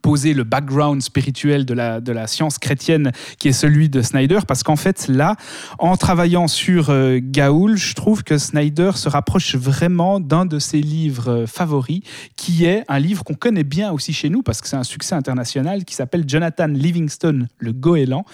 poser 0.02 0.34
le 0.34 0.44
background 0.44 1.02
spirituel 1.02 1.64
de 1.64 1.74
la, 1.74 2.00
de 2.00 2.12
la 2.12 2.26
science 2.26 2.58
chrétienne 2.58 3.12
qui 3.38 3.48
est 3.48 3.52
celui 3.52 3.88
de 3.88 4.02
Snyder, 4.02 4.40
parce 4.46 4.62
qu'en 4.62 4.76
fait, 4.76 5.08
là, 5.08 5.36
en 5.78 5.96
travaillant 5.96 6.48
sur 6.48 6.90
euh, 6.90 7.18
Gaoul, 7.22 7.76
je 7.76 7.94
trouve 7.94 8.22
que 8.22 8.38
Snyder 8.38 8.92
se 8.94 9.08
rapproche 9.08 9.54
vraiment 9.54 10.20
d'un 10.20 10.46
de 10.46 10.58
ses 10.58 10.80
livres 10.80 11.30
euh, 11.30 11.46
favoris, 11.46 12.00
qui 12.36 12.64
est 12.64 12.84
un 12.88 12.98
livre 12.98 13.24
qu'on 13.24 13.34
connaît 13.34 13.64
bien 13.64 13.92
aussi 13.92 14.12
chez 14.12 14.30
nous, 14.30 14.42
parce 14.42 14.60
que 14.60 14.68
c'est 14.68 14.76
un 14.76 14.84
succès 14.84 15.14
international, 15.14 15.84
qui 15.84 15.94
s'appelle 15.94 16.24
Jonathan 16.26 16.66
Livingstone, 16.66 17.48
le 17.58 17.72
goéland. 17.72 18.24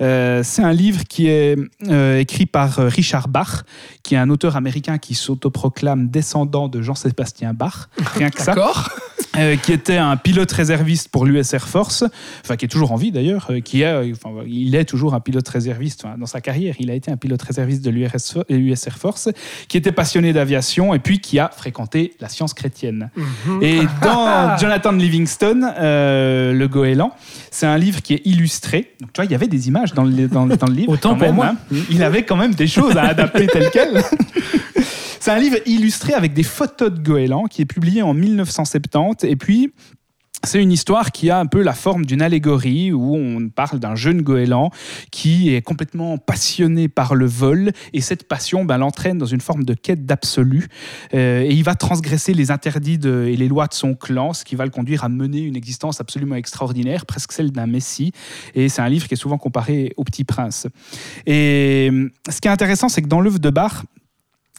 Euh, 0.00 0.42
c'est 0.42 0.62
un 0.62 0.72
livre 0.72 1.04
qui 1.04 1.28
est 1.28 1.56
euh, 1.88 2.18
écrit 2.18 2.46
par 2.46 2.76
Richard 2.76 3.28
Bach, 3.28 3.64
qui 4.02 4.14
est 4.14 4.18
un 4.18 4.30
auteur 4.30 4.56
américain 4.56 4.98
qui 4.98 5.14
s'autoproclame 5.14 6.08
descendant 6.08 6.68
de 6.68 6.82
Jean-Sébastien 6.82 7.54
Bach. 7.54 7.88
Rien 8.14 8.30
que 8.30 8.40
ça. 8.40 8.54
D'accord. 8.54 8.90
Qui 9.62 9.72
était 9.72 9.98
un 9.98 10.16
pilote 10.16 10.50
réserviste 10.50 11.05
pour 11.12 11.24
l'US 11.26 11.52
Air 11.54 11.68
Force, 11.68 12.04
enfin 12.44 12.56
qui 12.56 12.64
est 12.64 12.68
toujours 12.68 12.92
en 12.92 12.96
vie 12.96 13.12
d'ailleurs, 13.12 13.48
euh, 13.50 13.60
qui 13.60 13.82
est, 13.82 13.86
euh, 13.86 14.12
enfin, 14.12 14.42
il 14.46 14.74
est 14.74 14.84
toujours 14.84 15.14
un 15.14 15.20
pilote 15.20 15.48
réserviste 15.48 16.04
enfin, 16.04 16.16
dans 16.18 16.26
sa 16.26 16.40
carrière. 16.40 16.74
Il 16.78 16.90
a 16.90 16.94
été 16.94 17.10
un 17.10 17.16
pilote 17.16 17.42
réserviste 17.42 17.84
de 17.84 17.90
l'US 17.90 18.36
US 18.48 18.86
Air 18.86 18.98
Force, 18.98 19.28
qui 19.68 19.76
était 19.76 19.92
passionné 19.92 20.32
d'aviation 20.32 20.94
et 20.94 20.98
puis 20.98 21.20
qui 21.20 21.38
a 21.38 21.48
fréquenté 21.48 22.14
la 22.20 22.28
science 22.28 22.54
chrétienne. 22.54 23.10
Et 23.62 23.80
dans 24.02 24.56
Jonathan 24.60 24.92
Livingstone, 24.92 25.70
euh, 25.78 26.52
le 26.52 26.68
goéland, 26.68 27.12
c'est 27.50 27.66
un 27.66 27.78
livre 27.78 28.02
qui 28.02 28.14
est 28.14 28.22
illustré. 28.26 28.92
Donc 29.00 29.12
tu 29.12 29.20
vois, 29.20 29.24
il 29.26 29.30
y 29.30 29.34
avait 29.34 29.48
des 29.48 29.68
images 29.68 29.94
dans 29.94 30.04
le, 30.04 30.28
dans, 30.28 30.46
dans 30.46 30.66
le 30.66 30.74
livre. 30.74 30.92
Autant 30.92 31.14
pour 31.14 31.26
même, 31.26 31.34
moi. 31.34 31.46
hein. 31.72 31.76
Il 31.90 32.02
avait 32.02 32.24
quand 32.24 32.36
même 32.36 32.54
des 32.54 32.66
choses 32.66 32.96
à 32.96 33.02
adapter 33.02 33.46
tel 33.46 33.70
quel. 33.72 34.02
C'est 35.20 35.32
un 35.32 35.38
livre 35.40 35.56
illustré 35.66 36.12
avec 36.12 36.34
des 36.34 36.44
photos 36.44 36.92
de 36.92 37.00
goélands 37.00 37.46
qui 37.46 37.60
est 37.62 37.66
publié 37.66 38.00
en 38.02 38.14
1970. 38.14 39.24
Et 39.28 39.34
puis, 39.34 39.72
c'est 40.46 40.62
une 40.62 40.72
histoire 40.72 41.12
qui 41.12 41.30
a 41.30 41.38
un 41.38 41.46
peu 41.46 41.62
la 41.62 41.74
forme 41.74 42.06
d'une 42.06 42.22
allégorie 42.22 42.92
où 42.92 43.16
on 43.16 43.48
parle 43.48 43.78
d'un 43.78 43.94
jeune 43.94 44.22
goéland 44.22 44.70
qui 45.10 45.54
est 45.54 45.62
complètement 45.62 46.18
passionné 46.18 46.88
par 46.88 47.14
le 47.14 47.26
vol 47.26 47.72
et 47.92 48.00
cette 48.00 48.28
passion 48.28 48.64
ben, 48.64 48.78
l'entraîne 48.78 49.18
dans 49.18 49.26
une 49.26 49.40
forme 49.40 49.64
de 49.64 49.74
quête 49.74 50.06
d'absolu 50.06 50.66
Euh, 51.14 51.42
et 51.42 51.52
il 51.52 51.62
va 51.62 51.74
transgresser 51.74 52.34
les 52.34 52.50
interdits 52.50 52.98
et 53.04 53.36
les 53.36 53.48
lois 53.48 53.66
de 53.66 53.74
son 53.74 53.94
clan, 53.94 54.32
ce 54.32 54.44
qui 54.44 54.56
va 54.56 54.64
le 54.64 54.70
conduire 54.70 55.04
à 55.04 55.08
mener 55.08 55.40
une 55.40 55.56
existence 55.56 56.00
absolument 56.00 56.36
extraordinaire, 56.36 57.06
presque 57.06 57.32
celle 57.32 57.52
d'un 57.52 57.66
messie. 57.66 58.12
Et 58.54 58.68
c'est 58.68 58.82
un 58.82 58.88
livre 58.88 59.06
qui 59.08 59.14
est 59.14 59.16
souvent 59.16 59.38
comparé 59.38 59.92
au 59.96 60.04
Petit 60.04 60.24
Prince. 60.24 60.66
Et 61.26 61.88
euh, 61.92 62.08
ce 62.28 62.40
qui 62.40 62.48
est 62.48 62.50
intéressant, 62.50 62.88
c'est 62.88 63.02
que 63.02 63.08
dans 63.08 63.20
l'œuvre 63.20 63.38
de 63.38 63.50
Bach, 63.50 63.82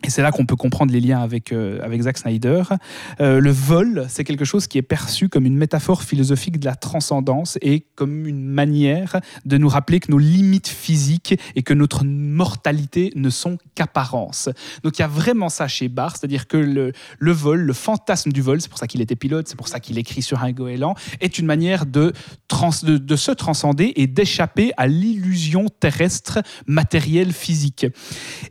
et 0.03 0.11
c'est 0.11 0.21
là 0.21 0.31
qu'on 0.31 0.45
peut 0.45 0.55
comprendre 0.55 0.93
les 0.93 0.99
liens 0.99 1.21
avec, 1.21 1.51
euh, 1.51 1.79
avec 1.81 2.03
Zack 2.03 2.19
Snyder. 2.19 2.61
Euh, 3.19 3.39
le 3.39 3.49
vol, 3.49 4.05
c'est 4.09 4.23
quelque 4.23 4.45
chose 4.45 4.67
qui 4.67 4.77
est 4.77 4.83
perçu 4.83 5.27
comme 5.27 5.47
une 5.47 5.57
métaphore 5.57 6.03
philosophique 6.03 6.59
de 6.59 6.65
la 6.65 6.75
transcendance 6.75 7.57
et 7.63 7.87
comme 7.95 8.27
une 8.27 8.43
manière 8.45 9.19
de 9.45 9.57
nous 9.57 9.67
rappeler 9.67 9.99
que 9.99 10.11
nos 10.11 10.19
limites 10.19 10.67
physiques 10.67 11.39
et 11.55 11.63
que 11.63 11.73
notre 11.73 12.05
mortalité 12.05 13.11
ne 13.15 13.31
sont 13.31 13.57
qu'apparence. 13.73 14.49
Donc 14.83 14.99
il 14.99 15.01
y 15.01 15.05
a 15.05 15.07
vraiment 15.07 15.49
ça 15.49 15.67
chez 15.67 15.87
Barr, 15.87 16.15
c'est-à-dire 16.15 16.47
que 16.47 16.57
le, 16.57 16.93
le 17.17 17.31
vol, 17.31 17.61
le 17.61 17.73
fantasme 17.73 18.31
du 18.31 18.43
vol, 18.43 18.61
c'est 18.61 18.69
pour 18.69 18.77
ça 18.77 18.85
qu'il 18.85 19.01
était 19.01 19.15
pilote, 19.15 19.47
c'est 19.47 19.57
pour 19.57 19.67
ça 19.67 19.79
qu'il 19.79 19.97
écrit 19.97 20.21
sur 20.21 20.43
un 20.43 20.51
goéland, 20.51 20.93
est 21.21 21.39
une 21.39 21.47
manière 21.47 21.87
de, 21.87 22.13
trans, 22.47 22.69
de, 22.83 22.99
de 22.99 23.15
se 23.15 23.31
transcender 23.31 23.93
et 23.95 24.05
d'échapper 24.05 24.73
à 24.77 24.85
l'illusion 24.85 25.65
terrestre, 25.79 26.39
matérielle, 26.67 27.33
physique. 27.33 27.87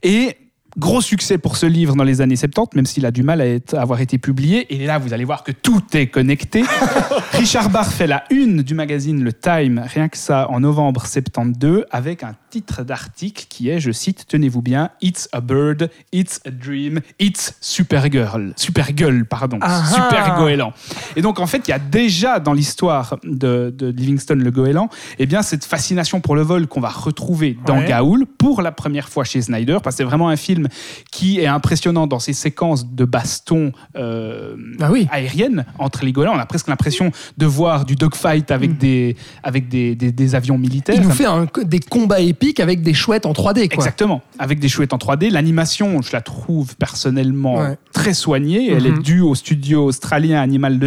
Et 0.02 0.36
Gros 0.78 1.00
succès 1.00 1.38
pour 1.38 1.56
ce 1.56 1.64
livre 1.64 1.96
dans 1.96 2.04
les 2.04 2.20
années 2.20 2.36
70, 2.36 2.76
même 2.76 2.84
s'il 2.84 3.06
a 3.06 3.10
du 3.10 3.22
mal 3.22 3.40
à 3.40 3.46
être- 3.46 3.74
à 3.74 3.80
avoir 3.80 4.00
été 4.02 4.18
publié. 4.18 4.66
Et 4.74 4.86
là, 4.86 4.98
vous 4.98 5.14
allez 5.14 5.24
voir 5.24 5.42
que 5.42 5.52
tout 5.52 5.82
est 5.94 6.08
connecté. 6.08 6.64
Richard 7.32 7.70
Barr 7.70 7.90
fait 7.90 8.06
la 8.06 8.24
une 8.30 8.62
du 8.62 8.74
magazine 8.74 9.24
Le 9.24 9.32
Time, 9.32 9.82
rien 9.86 10.08
que 10.08 10.18
ça, 10.18 10.50
en 10.50 10.60
novembre 10.60 11.06
72, 11.06 11.84
avec 11.90 12.22
un 12.22 12.34
titre 12.50 12.82
d'article 12.84 13.46
qui 13.48 13.70
est, 13.70 13.80
je 13.80 13.90
cite, 13.90 14.26
tenez-vous 14.28 14.60
bien, 14.62 14.90
It's 15.00 15.28
a 15.32 15.40
bird, 15.40 15.90
it's 16.12 16.40
a 16.46 16.50
dream, 16.50 17.00
it's 17.18 17.54
Supergirl. 17.60 18.52
Supergirl, 18.56 19.24
pardon. 19.24 19.58
Ah 19.62 19.82
ah. 19.82 19.94
Super 19.94 20.36
goéland. 20.38 20.72
Et 21.16 21.22
donc, 21.22 21.40
en 21.40 21.46
fait, 21.46 21.66
il 21.66 21.70
y 21.70 21.74
a 21.74 21.78
déjà 21.78 22.38
dans 22.38 22.52
l'histoire 22.52 23.18
de, 23.24 23.74
de 23.76 23.88
Livingston 23.88 24.34
le 24.36 24.50
goéland, 24.50 24.88
eh 25.18 25.26
bien, 25.26 25.42
cette 25.42 25.64
fascination 25.64 26.20
pour 26.20 26.36
le 26.36 26.42
vol 26.42 26.66
qu'on 26.66 26.80
va 26.80 26.90
retrouver 26.90 27.56
dans 27.66 27.78
Ouais. 27.78 27.86
Gaoul 27.88 28.26
pour 28.26 28.62
la 28.62 28.72
première 28.72 29.08
fois 29.08 29.24
chez 29.24 29.42
Snyder, 29.42 29.78
parce 29.82 29.96
que 29.96 29.98
c'est 29.98 30.04
vraiment 30.04 30.28
un 30.28 30.36
film 30.36 30.68
qui 31.10 31.40
est 31.40 31.46
impressionnant 31.46 32.06
dans 32.06 32.18
ses 32.18 32.32
séquences 32.32 32.90
de 32.92 33.04
baston 33.04 33.72
euh, 33.96 34.56
Ah 34.80 34.90
oui. 34.92 35.06
aériennes 35.10 35.64
entre 35.78 36.04
les 36.04 36.12
goélands. 36.12 36.34
On 36.34 36.38
a 36.38 36.46
presque 36.46 36.68
l'impression 36.68 37.10
de 37.36 37.46
voir 37.46 37.84
du 37.84 37.94
dogfight 37.96 38.50
avec, 38.50 38.78
des, 38.78 39.16
avec 39.42 39.68
des, 39.68 39.94
des- 39.94 40.12
des 40.12 40.34
avions 40.34 40.58
militaires. 40.58 40.94
Il 40.96 41.02
nous 41.02 41.10
fait 41.10 41.24
un- 41.26 41.46
des 41.64 41.80
combats 41.80 42.20
épiques 42.20 42.60
avec 42.60 42.82
des 42.82 42.94
chouettes 42.94 43.26
en 43.26 43.32
3D, 43.32 43.68
quoi. 43.68 43.74
Exactement, 43.74 44.22
avec 44.38 44.58
des 44.58 44.68
chouettes 44.68 44.92
en 44.92 44.98
3D. 44.98 45.30
L'animation, 45.30 46.02
je 46.02 46.12
la 46.12 46.20
trouve 46.20 46.76
personnellement 46.76 47.56
Ouais. 47.60 47.78
très 47.92 48.14
soignée. 48.14 48.70
Elle 48.72 48.90
Mhm. 48.90 48.98
est 48.98 49.02
due 49.02 49.20
au 49.20 49.34
studio 49.34 49.84
australien 49.84 50.40
Animal 50.40 50.78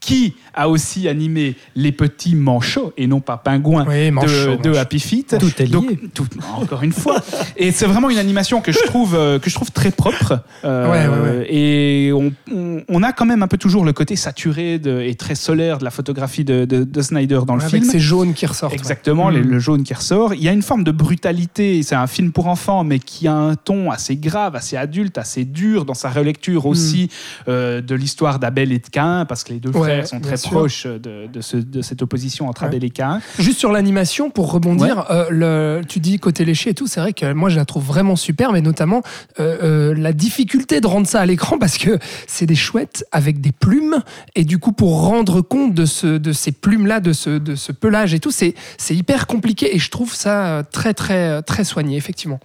Qui 0.00 0.34
a 0.54 0.68
aussi 0.68 1.08
animé 1.08 1.56
les 1.74 1.92
petits 1.92 2.34
manchots 2.36 2.92
et 2.96 3.06
non 3.06 3.20
pas 3.20 3.36
pingouins 3.36 3.84
Oui, 3.88 4.06
de, 4.06 4.10
manchots, 4.10 4.28
de 4.62 4.68
manchots. 4.68 4.78
Happy 4.78 5.00
Feet. 5.00 5.36
Tout 5.38 5.50
est 5.60 5.64
lié. 5.66 5.70
Donc, 5.70 6.12
tout- 6.14 6.26
encore 6.56 6.82
une 6.82 6.92
fois. 6.92 7.22
et 7.56 7.72
c'est 7.72 7.86
vraiment 7.86 8.10
une 8.10 8.18
animation 8.18 8.60
que 8.60 8.70
je 8.72 8.80
trouve, 8.84 9.14
euh, 9.14 9.38
que 9.38 9.48
je 9.50 9.54
trouve 9.54 9.70
très 9.72 9.90
propre. 9.90 10.40
Euh, 10.64 10.84
Ouais, 10.90 11.06
ouais, 11.08 11.38
ouais. 11.38 11.46
Et 11.54 12.12
on, 12.12 12.32
on- 12.52 12.82
on 12.88 13.02
a 13.02 13.12
quand 13.12 13.24
même 13.26 13.42
un 13.42 13.48
peu 13.48 13.56
toujours 13.58 13.84
le 13.84 13.92
côté 13.92 14.16
saturé 14.16 14.78
de- 14.78 15.00
et 15.00 15.14
très 15.14 15.34
solaire 15.34 15.78
de 15.78 15.84
la 15.84 15.90
photographie 15.90 16.44
de, 16.44 16.64
de- 16.64 16.84
de 16.84 17.02
Snyder 17.02 17.40
dans 17.46 17.56
le 17.56 17.62
Avec 17.62 17.70
film. 17.82 17.84
ces 17.90 17.98
jaunes 18.00 18.34
qui 18.34 18.46
ressortent. 18.46 18.74
Exactement, 18.74 19.28
les- 19.30 19.40
Mm. 19.40 19.50
le 19.50 19.58
jaune 19.58 19.82
qui 19.82 19.94
ressort. 19.94 20.34
Il 20.34 20.42
y 20.42 20.48
a 20.48 20.52
une 20.52 20.62
forme 20.62 20.84
de 20.84 20.90
brutalité. 20.92 21.82
C'est 21.82 21.94
un 21.94 22.06
film 22.06 22.32
pour 22.32 22.46
enfants, 22.48 22.84
mais 22.84 22.98
qui 22.98 23.26
a 23.28 23.34
un 23.34 23.54
ton 23.56 23.90
assez 23.90 24.16
grave, 24.16 24.54
assez 24.56 24.76
adulte, 24.76 25.18
assez 25.18 25.44
dur 25.44 25.84
dans 25.84 25.94
sa 25.94 26.10
relecture 26.10 26.66
aussi 26.66 27.08
euh, 27.48 27.80
de 27.80 27.94
l'histoire 27.94 28.38
d'Abel 28.38 28.72
et 28.72 28.78
de 28.78 28.88
Cain, 28.90 29.23
parce 29.24 29.44
que 29.44 29.52
les 29.52 29.60
deux. 29.60 29.70
Ouais, 29.70 29.80
frères 29.80 30.06
sont 30.06 30.20
très 30.20 30.36
sûr. 30.36 30.50
proches 30.50 30.86
de, 30.86 31.26
de 31.32 31.40
ce- 31.40 31.56
de 31.56 31.82
cette 31.82 32.02
opposition 32.02 32.48
entre 32.48 32.62
Ouais. 32.62 32.68
Abel 32.68 32.84
et 32.84 32.90
Cain. 32.90 33.20
Juste 33.38 33.58
sur 33.58 33.72
l'animation, 33.72 34.30
pour 34.30 34.50
rebondir, 34.52 35.06
euh, 35.10 35.26
le, 35.30 35.82
tu 35.86 36.00
dis 36.00 36.18
côté 36.18 36.44
léché 36.44 36.70
et 36.70 36.74
tout, 36.74 36.86
c'est 36.86 37.00
vrai 37.00 37.12
que 37.12 37.32
moi 37.32 37.48
je 37.48 37.56
la 37.56 37.64
trouve 37.64 37.84
vraiment 37.84 38.16
super, 38.16 38.52
mais 38.52 38.60
notamment 38.60 39.02
euh, 39.40 39.56
euh, 39.62 39.94
la 39.96 40.12
difficulté 40.12 40.80
de 40.80 40.86
rendre 40.86 41.06
ça 41.06 41.20
à 41.20 41.26
l'écran 41.26 41.58
parce 41.60 41.78
que 41.78 41.98
c'est 42.26 42.46
des 42.46 42.54
chouettes 42.54 43.04
avec 43.12 43.40
des 43.40 43.52
plumes, 43.52 44.02
et 44.34 44.44
du 44.44 44.58
coup 44.58 44.72
pour 44.72 45.02
rendre 45.02 45.40
compte 45.40 45.74
de, 45.74 45.84
ce, 45.86 46.06
de 46.18 46.32
ces 46.32 46.52
plumes-là, 46.52 47.00
de 47.00 47.12
ce, 47.12 47.30
de 47.38 47.54
ce 47.54 47.72
pelage 47.72 48.14
et 48.14 48.20
tout, 48.20 48.30
c'est 48.30 48.54
hyper 48.90 49.26
compliqué 49.26 49.74
et 49.74 49.78
je 49.78 49.90
trouve 49.90 50.14
ça 50.14 50.62
très 50.72 50.94
très 50.94 51.42
très 51.42 51.64
soigné, 51.64 51.96
effectivement. 51.96 52.40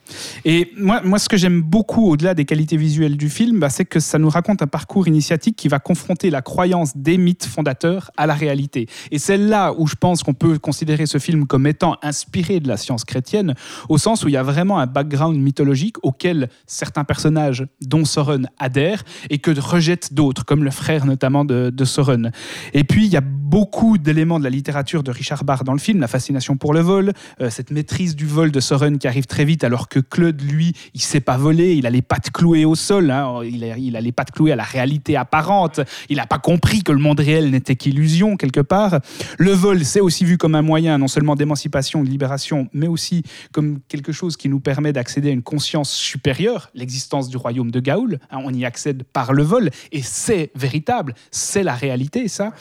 Et 0.46 0.72
moi, 0.78 1.02
moi 1.04 1.20
ce 1.20 1.30
que 1.30 1.38
j'aime 1.38 1.62
beaucoup, 1.62 2.10
au-delà 2.10 2.34
des 2.34 2.46
qualités 2.46 2.78
visuelles 2.78 3.18
du 3.18 3.30
film, 3.30 3.60
bah, 3.60 3.70
c'est 3.70 3.86
que 3.86 4.00
ça 4.00 4.18
nous 4.20 4.30
raconte 4.30 4.62
un 4.62 4.68
parcours 4.68 5.08
initiatique 5.08 5.56
qui 5.56 5.68
va 5.68 5.80
confronter 5.80 6.30
la 6.30 6.42
croyance 6.42 6.69
des 6.96 7.18
mythes 7.18 7.46
fondateurs 7.46 8.12
à 8.18 8.26
la 8.26 8.34
réalité. 8.34 8.88
Et 9.12 9.20
c'est 9.20 9.38
là 9.38 9.74
où 9.78 9.88
je 9.88 9.96
pense 9.96 10.24
qu'on 10.24 10.34
peut 10.34 10.58
considérer 10.60 11.06
ce 11.06 11.18
film 11.18 11.46
comme 11.46 11.68
étant 11.68 11.96
inspiré 12.02 12.60
de 12.60 12.68
la 12.68 12.78
science 12.78 13.06
chrétienne, 13.06 13.56
au 13.90 13.98
sens 13.98 14.24
où 14.24 14.28
il 14.28 14.34
y 14.34 14.38
a 14.38 14.44
vraiment 14.44 14.80
un 14.80 14.88
background 14.88 15.38
mythologique 15.38 15.98
auquel 16.04 16.50
certains 16.66 17.04
personnages, 17.04 17.66
dont 17.82 18.06
Soren, 18.06 18.50
adhèrent 18.60 19.04
et 19.30 19.40
que 19.40 19.52
rejettent 19.60 20.14
d'autres, 20.14 20.46
comme 20.46 20.64
le 20.64 20.72
frère 20.72 21.06
notamment 21.06 21.46
de, 21.46 21.70
de 21.70 21.86
Soren. 21.86 22.32
Et 22.74 22.84
puis, 22.84 23.06
il 23.06 23.12
y 23.12 23.18
a 23.18 23.22
beaucoup 23.22 23.98
d'éléments 23.98 24.40
de 24.40 24.44
la 24.44 24.50
littérature 24.50 25.04
de 25.04 25.12
Richard 25.12 25.44
Barr 25.44 25.64
dans 25.64 25.74
le 25.74 25.80
film, 25.80 26.00
la 26.00 26.08
fascination 26.08 26.56
pour 26.58 26.74
le 26.74 26.82
vol, 26.82 27.14
euh, 27.42 27.50
cette 27.50 27.72
maîtrise 27.72 28.16
du 28.16 28.26
vol 28.26 28.52
de 28.52 28.60
Soren 28.60 28.98
qui 29.00 29.08
arrive 29.08 29.26
très 29.26 29.46
vite, 29.46 29.64
alors 29.64 29.90
que 29.90 30.00
Claude, 30.00 30.42
lui, 30.42 30.74
il 30.94 31.02
sait 31.02 31.20
pas 31.20 31.38
voler, 31.38 31.76
il 31.76 31.86
a 31.88 31.90
les 31.90 32.02
pattes 32.02 32.32
clouées 32.32 32.66
au 32.66 32.76
sol, 32.76 33.10
hein, 33.12 33.42
il, 33.44 33.64
a, 33.64 33.78
il 33.78 33.96
a 33.96 34.02
les 34.02 34.12
pattes 34.12 34.32
clouées 34.32 34.52
à 34.52 34.56
la 34.56 34.64
réalité 34.64 35.16
apparente, 35.16 35.80
il 36.10 36.18
n'a 36.18 36.28
pas 36.28 36.38
compris 36.38 36.59
que 36.60 36.92
le 36.92 37.00
monde 37.00 37.20
réel 37.20 37.50
n'était 37.52 37.76
qu'illusion 37.76 38.38
quelque 38.38 38.60
part. 38.60 39.00
Le 39.38 39.52
vol, 39.52 39.84
c'est 39.84 40.00
aussi 40.00 40.26
vu 40.26 40.38
comme 40.38 40.56
un 40.56 40.62
moyen 40.62 40.98
non 40.98 41.08
seulement 41.08 41.36
d'émancipation, 41.36 42.04
de 42.04 42.10
libération, 42.10 42.68
mais 42.74 42.88
aussi 42.88 43.24
comme 43.52 43.80
quelque 43.88 44.12
chose 44.12 44.38
qui 44.38 44.50
nous 44.50 44.60
permet 44.60 44.94
d'accéder 44.94 45.30
à 45.30 45.32
une 45.32 45.42
conscience 45.42 45.92
supérieure, 45.92 46.70
l'existence 46.76 47.30
du 47.30 47.38
royaume 47.38 47.72
de 47.72 47.80
Gaoul. 47.80 48.20
hein, 48.32 48.40
on 48.44 48.54
y 48.54 48.66
accède 48.66 49.04
par 49.04 49.34
le 49.34 49.44
vol, 49.44 49.72
et 49.92 50.02
c'est 50.02 50.52
véritable, 50.56 51.16
c'est 51.32 51.64
la 51.64 51.74
réalité, 51.74 52.28
ça. 52.28 52.54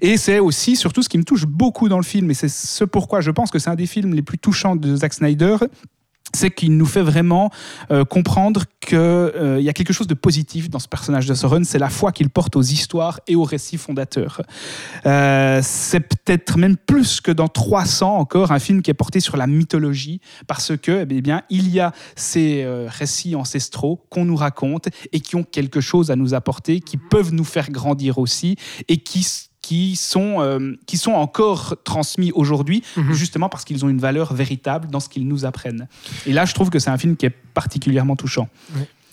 Et 0.00 0.16
c'est 0.16 0.38
aussi, 0.38 0.76
surtout, 0.76 1.02
ce 1.02 1.08
qui 1.08 1.18
me 1.18 1.24
touche 1.24 1.46
beaucoup 1.46 1.88
dans 1.88 1.98
le 1.98 2.04
film, 2.04 2.30
et 2.30 2.34
c'est 2.34 2.48
ce 2.48 2.84
pourquoi 2.84 3.20
je 3.20 3.30
pense 3.30 3.50
que 3.50 3.58
c'est 3.58 3.70
un 3.70 3.74
des 3.74 3.86
films 3.86 4.14
les 4.14 4.22
plus 4.22 4.38
touchants 4.38 4.76
de 4.76 4.96
Zack 4.96 5.14
Snyder, 5.14 5.56
c'est 6.34 6.50
qu'il 6.50 6.76
nous 6.76 6.86
fait 6.86 7.02
vraiment 7.02 7.50
euh, 7.90 8.04
comprendre 8.04 8.64
qu'il 8.80 9.60
y 9.60 9.68
a 9.68 9.72
quelque 9.72 9.92
chose 9.92 10.06
de 10.06 10.14
positif 10.14 10.70
dans 10.70 10.78
ce 10.78 10.88
personnage 10.88 11.26
de 11.26 11.34
Soren, 11.34 11.64
c'est 11.64 11.78
la 11.78 11.90
foi 11.90 12.12
qu'il 12.12 12.30
porte 12.30 12.56
aux 12.56 12.62
histoires 12.62 13.20
et 13.26 13.36
aux 13.36 13.44
récits 13.44 13.76
fondateurs. 13.76 14.42
Euh, 15.06 15.60
c'est 15.62 16.00
peut-être 16.00 16.58
même 16.58 16.76
plus 16.76 17.20
que 17.20 17.30
dans 17.30 17.48
300 17.48 18.16
encore, 18.16 18.52
un 18.52 18.58
film 18.58 18.82
qui 18.82 18.90
est 18.90 18.94
porté 18.94 19.20
sur 19.20 19.36
la 19.36 19.46
mythologie, 19.46 20.20
parce 20.46 20.76
que, 20.76 21.06
eh 21.08 21.20
bien, 21.20 21.42
il 21.50 21.68
y 21.68 21.80
a 21.80 21.92
ces 22.16 22.62
euh, 22.62 22.88
récits 22.88 23.34
ancestraux 23.34 24.04
qu'on 24.10 24.24
nous 24.24 24.36
raconte 24.36 24.88
et 25.12 25.20
qui 25.20 25.36
ont 25.36 25.44
quelque 25.44 25.80
chose 25.80 26.10
à 26.10 26.16
nous 26.16 26.34
apporter, 26.34 26.80
qui 26.80 26.96
peuvent 26.96 27.32
nous 27.32 27.44
faire 27.44 27.70
grandir 27.70 28.18
aussi, 28.18 28.56
et 28.88 28.98
qui 28.98 29.47
qui 29.68 29.96
sont, 29.96 30.40
euh, 30.40 30.72
qui 30.86 30.96
sont 30.96 31.12
encore 31.12 31.76
transmis 31.84 32.32
aujourd'hui, 32.32 32.82
Mhm. 32.96 33.12
justement 33.12 33.50
parce 33.50 33.66
qu'ils 33.66 33.84
ont 33.84 33.90
une 33.90 33.98
valeur 33.98 34.32
véritable 34.32 34.88
dans 34.88 34.98
ce 34.98 35.10
qu'ils 35.10 35.28
nous 35.28 35.44
apprennent. 35.44 35.88
Et 36.24 36.32
là, 36.32 36.46
je 36.46 36.54
trouve 36.54 36.70
que 36.70 36.78
c'est 36.78 36.88
un 36.88 36.96
film 36.96 37.16
qui 37.18 37.26
est 37.26 37.36
particulièrement 37.52 38.16
touchant. 38.16 38.48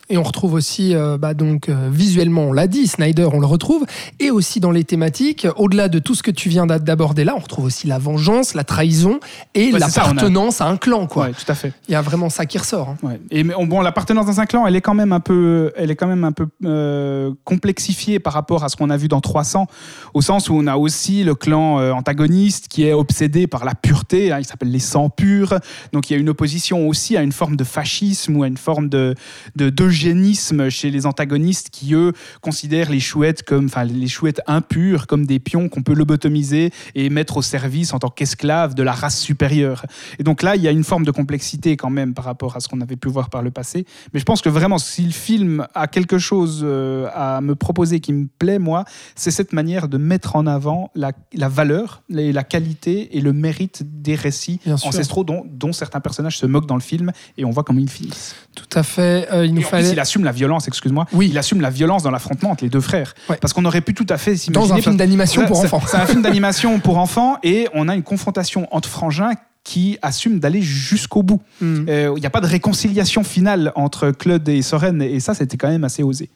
Et 0.09 0.17
on 0.17 0.23
retrouve 0.23 0.53
aussi, 0.53 0.93
euh, 0.95 1.17
bah 1.17 1.33
donc 1.33 1.67
euh, 1.67 1.89
visuellement, 1.91 2.43
on 2.43 2.53
l'a 2.53 2.67
dit, 2.67 2.85
Snyder, 2.87 3.27
on 3.33 3.39
le 3.39 3.47
retrouve, 3.47 3.85
et 4.19 4.29
aussi 4.29 4.59
dans 4.59 4.69
les 4.71 4.83
thématiques, 4.83 5.47
au-delà 5.55 5.87
de 5.89 5.97
tout 5.99 6.13
ce 6.13 6.21
que 6.21 6.29
tu 6.31 6.47
viens 6.49 6.65
d'a- 6.67 6.77
d'aborder 6.79 7.23
là, 7.23 7.33
on 7.35 7.39
retrouve 7.39 7.65
aussi 7.65 7.87
la 7.87 7.97
vengeance, 7.97 8.53
la 8.53 8.63
trahison 8.63 9.19
et 9.55 9.71
Ouais, 9.71 9.75
a- 9.75 9.79
l'appartenance 9.79 10.61
à 10.61 10.67
un 10.67 10.77
clan, 10.77 11.07
quoi. 11.07 11.25
Ouais, 11.25 11.31
tout 11.33 11.51
à 11.51 11.55
fait. 11.55 11.73
Il 11.87 11.91
y 11.93 11.95
a 11.95 12.01
vraiment 12.01 12.29
ça 12.29 12.45
qui 12.45 12.57
ressort. 12.59 12.89
hein. 12.89 12.97
Ouais. 13.01 13.19
Et 13.31 13.43
bon, 13.43 13.81
l'appartenance 13.81 14.25
dans 14.27 14.39
un 14.39 14.45
clan, 14.45 14.67
elle 14.67 14.75
est 14.75 14.81
quand 14.81 14.93
même 14.93 15.11
un 15.11 15.19
peu, 15.19 15.71
elle 15.75 15.89
est 15.89 15.95
quand 15.95 16.07
même 16.07 16.23
un 16.23 16.31
peu 16.31 16.45
euh, 16.65 17.31
complexifiée 17.43 18.19
par 18.19 18.33
rapport 18.33 18.63
à 18.63 18.69
ce 18.69 18.75
qu'on 18.75 18.89
a 18.91 18.97
vu 18.97 19.07
dans 19.07 19.21
300, 19.21 19.65
au 20.13 20.21
sens 20.21 20.49
où 20.49 20.53
on 20.55 20.67
a 20.67 20.75
aussi 20.75 21.23
le 21.23 21.33
clan 21.35 21.77
antagoniste 21.95 22.67
qui 22.67 22.83
est 22.85 22.93
obsédé 22.93 23.47
par 23.47 23.65
la 23.65 23.73
pureté. 23.75 24.31
hein, 24.31 24.37
il 24.39 24.45
s'appelle 24.45 24.71
les 24.71 24.79
sangs 24.79 25.09
purs. 25.09 25.55
Donc 25.93 26.09
il 26.09 26.13
y 26.13 26.15
a 26.15 26.19
une 26.19 26.29
opposition 26.29 26.87
aussi 26.87 27.17
à 27.17 27.23
une 27.23 27.31
forme 27.31 27.55
de 27.55 27.63
fascisme 27.63 28.35
ou 28.37 28.43
à 28.43 28.47
une 28.47 28.57
forme 28.57 28.87
de 28.89 29.15
de- 29.55 29.69
d'eugénisme 29.95 30.69
chez 30.69 30.91
les 30.91 31.05
antagonistes 31.05 31.69
qui 31.69 31.93
eux 31.93 32.11
considèrent 32.41 32.89
les 32.89 32.99
chouettes 32.99 33.43
comme, 33.43 33.65
enfin 33.67 33.85
les 33.85 34.09
chouettes 34.09 34.41
impures 34.45 35.07
comme 35.07 35.25
des 35.25 35.39
pions 35.39 35.69
qu'on 35.69 35.83
peut 35.83 35.93
lobotomiser 35.93 36.71
et 36.95 37.09
mettre 37.09 37.37
au 37.37 37.41
service 37.41 37.93
en 37.93 37.99
tant 37.99 38.09
qu'esclaves 38.09 38.75
de 38.75 38.83
la 38.83 38.91
race 38.91 39.17
supérieure. 39.17 39.85
Et 40.19 40.23
donc 40.23 40.43
là, 40.43 40.57
il 40.57 40.61
y 40.61 40.67
a 40.67 40.71
une 40.71 40.83
forme 40.83 41.05
de 41.05 41.11
complexité 41.11 41.77
quand 41.77 41.89
même 41.89 42.13
par 42.13 42.25
rapport 42.25 42.57
à 42.57 42.59
ce 42.59 42.67
qu'on 42.67 42.81
avait 42.81 42.97
pu 42.97 43.07
voir 43.07 43.29
par 43.29 43.41
le 43.41 43.51
passé. 43.51 43.85
Mais 44.13 44.19
je 44.19 44.25
pense 44.25 44.41
que 44.41 44.49
vraiment, 44.49 44.79
si 44.79 45.03
le 45.03 45.11
film 45.11 45.65
a 45.73 45.87
quelque 45.87 46.17
chose 46.17 46.59
euh, 46.63 47.07
à 47.13 47.39
me 47.39 47.55
proposer 47.55 48.01
qui 48.01 48.11
me 48.11 48.27
plaît, 48.27 48.59
moi, 48.59 48.83
c'est 49.15 49.31
cette 49.31 49.53
manière 49.53 49.87
de 49.87 49.97
mettre 49.97 50.35
en 50.35 50.45
avant 50.45 50.91
la, 50.93 51.13
la 51.33 51.47
valeur, 51.47 52.01
la 52.09 52.43
qualité 52.43 53.15
et 53.17 53.21
le 53.21 53.31
mérite 53.31 53.83
des 54.01 54.15
récits 54.15 54.59
Bien 54.65 54.75
ancestraux 54.75 55.23
dont, 55.23 55.45
dont 55.49 55.71
certains 55.71 56.01
personnages 56.01 56.37
se 56.37 56.45
moquent 56.45 56.67
dans 56.67 56.75
le 56.75 56.81
film 56.81 57.13
et 57.37 57.45
on 57.45 57.51
voit 57.51 57.63
comment 57.63 57.79
ils 57.79 57.89
finissent. 57.89 58.35
Tout 58.55 58.77
à 58.77 58.83
fait. 58.83 59.31
Euh, 59.31 59.45
il 59.45 59.53
nous 59.53 59.61
fallait. 59.61 59.84
Il 59.93 59.99
assume 59.99 60.23
la 60.23 60.31
violence, 60.31 60.67
excuse-moi. 60.67 61.05
Oui. 61.13 61.27
Il 61.31 61.37
assume 61.37 61.61
la 61.61 61.69
violence 61.69 62.03
dans 62.03 62.11
l'affrontement 62.11 62.51
entre 62.51 62.63
les 62.63 62.69
deux 62.69 62.81
frères. 62.81 63.13
Ouais. 63.29 63.37
Parce 63.41 63.53
qu'on 63.53 63.65
aurait 63.65 63.81
pu 63.81 63.93
tout 63.93 64.05
à 64.09 64.17
fait 64.17 64.35
s'imaginer. 64.35 64.67
Dans 64.69 64.73
un 64.75 64.81
film 64.81 64.97
d'animation 64.97 65.45
pour 65.45 65.57
c'est- 65.57 65.65
enfants. 65.65 65.81
C'est 65.87 65.97
un 65.97 66.05
film 66.05 66.21
d'animation 66.21 66.79
pour 66.79 66.97
enfants 66.97 67.37
et 67.43 67.67
on 67.73 67.87
a 67.87 67.95
une 67.95 68.03
confrontation 68.03 68.67
entre 68.71 68.89
frangins 68.89 69.31
qui 69.65 69.97
assume 70.01 70.39
d'aller 70.39 70.61
jusqu'au 70.61 71.23
bout. 71.23 71.41
Hmm. 71.59 71.85
Euh, 71.89 72.13
Il 72.15 72.21
n'y 72.21 72.25
a 72.25 72.29
pas 72.29 72.39
de 72.39 72.47
réconciliation 72.47 73.23
finale 73.23 73.73
entre 73.75 74.11
Claude 74.11 74.47
et 74.47 74.61
Soren 74.61 75.01
et 75.01 75.19
ça, 75.19 75.33
c'était 75.33 75.57
quand 75.57 75.67
même 75.67 75.83
assez 75.83 76.03
osé. 76.03 76.29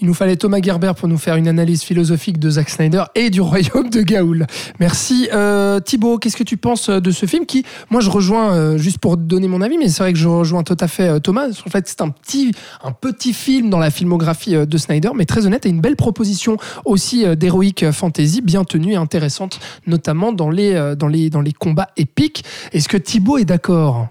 Il 0.00 0.06
nous 0.06 0.14
fallait 0.14 0.36
Thomas 0.36 0.62
Gerber 0.62 0.92
pour 0.96 1.08
nous 1.08 1.18
faire 1.18 1.36
une 1.36 1.48
analyse 1.48 1.82
philosophique 1.82 2.38
de 2.38 2.48
Zack 2.48 2.70
Snyder 2.70 3.02
et 3.14 3.28
du 3.28 3.40
royaume 3.40 3.90
de 3.90 4.00
Gaoul. 4.00 4.46
Merci. 4.80 5.28
Euh, 5.34 5.80
Thibaut, 5.80 6.18
qu'est-ce 6.18 6.36
que 6.36 6.44
tu 6.44 6.56
penses 6.56 6.88
de 6.88 7.10
ce 7.10 7.26
film 7.26 7.44
qui, 7.44 7.64
moi, 7.90 8.00
je 8.00 8.08
rejoins, 8.08 8.54
euh, 8.54 8.78
juste 8.78 8.98
pour 8.98 9.16
donner 9.16 9.48
mon 9.48 9.60
avis, 9.60 9.76
mais 9.76 9.88
c'est 9.88 10.02
vrai 10.02 10.12
que 10.12 10.18
je 10.18 10.28
rejoins 10.28 10.62
tout 10.62 10.76
à 10.78 10.86
fait 10.88 11.08
euh, 11.08 11.18
Thomas. 11.18 11.48
En 11.66 11.70
fait, 11.70 11.88
c'est 11.88 12.00
un 12.00 12.10
petit, 12.10 12.52
un 12.82 12.92
petit 12.92 13.32
film 13.32 13.68
dans 13.70 13.80
la 13.80 13.90
filmographie 13.90 14.54
euh, 14.54 14.66
de 14.66 14.78
Snyder, 14.78 15.10
mais 15.16 15.26
très 15.26 15.46
honnête 15.46 15.66
et 15.66 15.68
une 15.68 15.80
belle 15.80 15.96
proposition 15.96 16.56
aussi 16.84 17.26
euh, 17.26 17.34
d'héroïque 17.34 17.90
fantasy, 17.90 18.40
bien 18.40 18.62
tenue 18.64 18.92
et 18.92 18.96
intéressante, 18.96 19.58
notamment 19.86 20.32
dans 20.32 20.50
les, 20.50 20.74
euh, 20.74 20.94
dans 20.94 21.08
les, 21.08 21.28
dans 21.28 21.40
les 21.40 21.52
combats 21.52 21.88
épiques. 21.96 22.44
Est-ce 22.72 22.88
que 22.88 22.96
Thibaut 22.96 23.38
est 23.38 23.44
d'accord? 23.44 24.08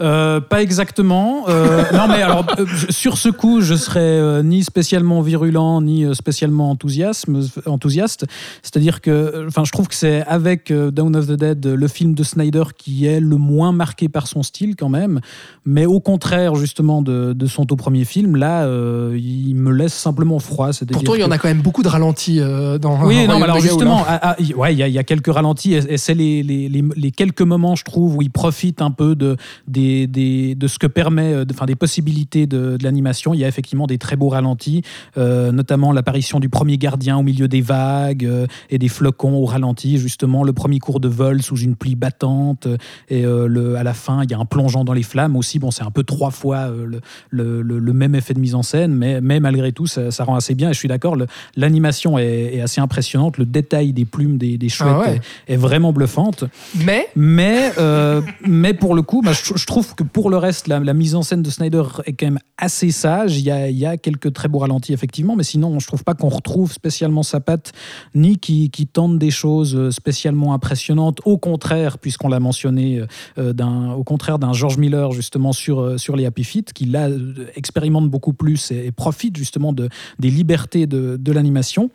Euh, 0.00 0.40
pas 0.40 0.60
exactement. 0.60 1.44
Euh, 1.48 1.84
non, 1.92 2.08
mais 2.08 2.20
alors, 2.20 2.44
euh, 2.58 2.66
sur 2.90 3.16
ce 3.16 3.28
coup, 3.28 3.60
je 3.60 3.74
serais 3.74 4.42
ni 4.42 4.64
spécialement 4.64 5.20
virulent, 5.22 5.80
ni 5.80 6.12
spécialement 6.14 6.70
enthousiasme, 6.70 7.40
enthousiaste. 7.66 8.26
C'est-à-dire 8.62 9.00
que, 9.00 9.46
enfin, 9.46 9.62
je 9.64 9.70
trouve 9.70 9.86
que 9.86 9.94
c'est 9.94 10.24
avec 10.26 10.72
Dawn 10.72 11.14
of 11.14 11.28
the 11.28 11.32
Dead 11.32 11.64
le 11.64 11.88
film 11.88 12.14
de 12.14 12.24
Snyder 12.24 12.64
qui 12.76 13.06
est 13.06 13.20
le 13.20 13.36
moins 13.36 13.70
marqué 13.70 14.08
par 14.08 14.26
son 14.26 14.42
style, 14.42 14.74
quand 14.74 14.88
même. 14.88 15.20
Mais 15.64 15.86
au 15.86 16.00
contraire, 16.00 16.56
justement, 16.56 17.00
de, 17.00 17.32
de 17.32 17.46
son 17.46 17.64
tout 17.64 17.76
premier 17.76 18.04
film, 18.04 18.34
là, 18.36 18.66
il 19.14 19.54
me 19.54 19.70
laisse 19.70 19.94
simplement 19.94 20.40
froid. 20.40 20.72
C'est-à-dire 20.72 20.94
Pourtant, 20.98 21.14
il 21.14 21.20
y 21.20 21.24
en 21.24 21.30
a 21.30 21.38
quand 21.38 21.48
même 21.48 21.62
beaucoup 21.62 21.84
de 21.84 21.88
ralentis 21.88 22.40
dans 22.80 23.04
oui, 23.06 23.26
non, 23.28 23.38
mais 23.38 23.44
alors 23.44 23.60
justement, 23.60 24.04
ah, 24.08 24.18
ah, 24.22 24.36
il 24.40 24.54
ouais, 24.56 24.74
y, 24.74 24.82
a- 24.82 24.88
il 24.88 24.94
y 24.94 24.98
a 24.98 25.04
quelques 25.04 25.32
ralentis 25.32 25.74
et, 25.74 25.92
et 25.94 25.98
c'est 25.98 26.14
les, 26.14 26.42
les, 26.42 26.68
les, 26.68 26.84
les 26.96 27.10
quelques 27.12 27.42
moments, 27.42 27.76
je 27.76 27.84
trouve, 27.84 28.16
où 28.16 28.22
il 28.22 28.30
profite 28.30 28.82
un 28.82 28.90
peu 28.90 29.14
de, 29.14 29.36
des, 29.68 29.83
des- 30.06 30.54
de 30.54 30.66
ce 30.68 30.78
que 30.78 30.86
permet, 30.86 31.32
euh, 31.32 31.44
de- 31.44 31.52
enfin, 31.54 31.66
des 31.66 31.76
possibilités 31.76 32.46
de, 32.46 32.76
de 32.76 32.84
l'animation. 32.84 33.34
Il 33.34 33.40
y 33.40 33.44
a 33.44 33.48
effectivement 33.48 33.86
des 33.86 33.98
très 33.98 34.16
beaux 34.16 34.28
ralentis, 34.28 34.82
euh, 35.18 35.52
notamment 35.52 35.92
l'apparition 35.92 36.40
du 36.40 36.48
premier 36.48 36.78
gardien 36.78 37.16
au 37.18 37.22
milieu 37.22 37.48
des 37.48 37.60
vagues 37.60 38.24
euh, 38.24 38.46
et 38.70 38.78
des 38.78 38.88
flocons 38.88 39.34
au 39.34 39.44
ralenti, 39.44 39.98
justement, 39.98 40.44
le 40.44 40.52
premier 40.52 40.78
cours 40.78 41.00
de 41.00 41.08
vol 41.08 41.42
sous 41.42 41.56
une 41.56 41.76
pluie 41.76 41.94
battante 41.96 42.66
et 43.08 43.24
euh, 43.24 43.46
le, 43.46 43.76
à 43.76 43.82
la 43.82 43.94
fin, 43.94 44.22
il 44.24 44.30
y 44.30 44.34
a 44.34 44.38
un 44.38 44.44
plongeant 44.44 44.84
dans 44.84 44.92
les 44.92 45.02
flammes 45.02 45.36
aussi. 45.36 45.58
Bon, 45.58 45.70
c'est 45.70 45.84
un 45.84 45.90
peu 45.90 46.04
trois 46.04 46.30
fois 46.30 46.68
le, 46.68 47.62
le, 47.62 47.92
même 47.92 48.14
effet 48.14 48.34
de 48.34 48.40
mise 48.40 48.54
en 48.54 48.62
scène, 48.62 48.94
mais, 48.94 49.20
mais 49.20 49.40
malgré 49.40 49.72
tout, 49.72 49.86
ça, 49.86 50.10
ça 50.10 50.24
rend 50.24 50.34
assez 50.36 50.54
bien. 50.54 50.70
Et 50.70 50.72
je 50.72 50.78
suis 50.78 50.88
d'accord, 50.88 51.16
l'animation 51.56 52.18
est, 52.18 52.54
est 52.56 52.60
assez 52.60 52.80
impressionnante, 52.80 53.38
le 53.38 53.46
détail 53.46 53.92
des 53.92 54.04
plumes 54.04 54.36
des, 54.38 54.58
des 54.58 54.68
chouettes 54.68 54.88
Ah 54.92 55.00
ouais. 55.10 55.20
est, 55.48 55.54
est 55.54 55.56
vraiment 55.56 55.92
bluffante. 55.92 56.44
Mais 56.84 57.06
Mais, 57.16 57.72
mais 58.46 58.74
pour 58.74 58.94
le 58.94 59.02
coup, 59.02 59.22
bah, 59.22 59.32
je, 59.32 59.54
je 59.56 59.66
trouve 59.66 59.73
que 59.94 60.04
pour 60.04 60.30
le 60.30 60.36
reste, 60.36 60.68
la, 60.68 60.78
la 60.78 60.94
mise 60.94 61.14
en 61.14 61.22
scène 61.22 61.42
de 61.42 61.50
Snyder 61.50 61.82
est 62.04 62.12
quand 62.12 62.26
même 62.26 62.38
assez 62.58 62.90
sage. 62.90 63.38
Il 63.38 63.44
y 63.44 63.50
a, 63.50 63.68
il 63.68 63.76
y 63.76 63.86
a 63.86 63.96
quelques 63.96 64.32
très 64.32 64.48
beaux 64.48 64.60
ralentis, 64.60 64.92
effectivement, 64.92 65.36
mais 65.36 65.42
sinon, 65.42 65.78
je 65.80 65.86
trouve 65.86 66.04
pas 66.04 66.14
qu'on 66.14 66.28
retrouve 66.28 66.72
spécialement 66.72 67.22
sa 67.22 67.40
patte, 67.40 67.72
ni 68.14 68.38
qui, 68.38 68.70
qui 68.70 68.86
tente 68.86 69.18
des 69.18 69.30
choses 69.30 69.74
euh, 69.74 69.90
spécialement 69.90 70.54
impressionnantes. 70.54 71.20
Au 71.24 71.38
contraire, 71.38 71.98
puisqu'on 71.98 72.28
l'a 72.28 72.40
mentionné, 72.40 73.02
euh, 73.38 73.52
d'un, 73.52 73.92
au 73.92 74.04
contraire 74.04 74.38
d'un 74.38 74.52
George 74.52 74.78
Miller, 74.78 75.12
justement, 75.12 75.52
sur, 75.52 75.80
euh, 75.80 75.98
sur 75.98 76.14
les 76.14 76.26
Happy 76.26 76.44
Feet, 76.44 76.72
qui 76.72 76.84
là 76.84 77.08
euh, 77.08 77.46
expérimente 77.56 78.08
beaucoup 78.08 78.32
plus 78.32 78.70
et, 78.70 78.86
et 78.86 78.92
profite 78.92 79.36
justement 79.36 79.72
de, 79.72 79.88
des 80.18 80.30
libertés 80.30 80.86
de, 80.86 81.16
de 81.18 81.32
l'animation. 81.32 81.90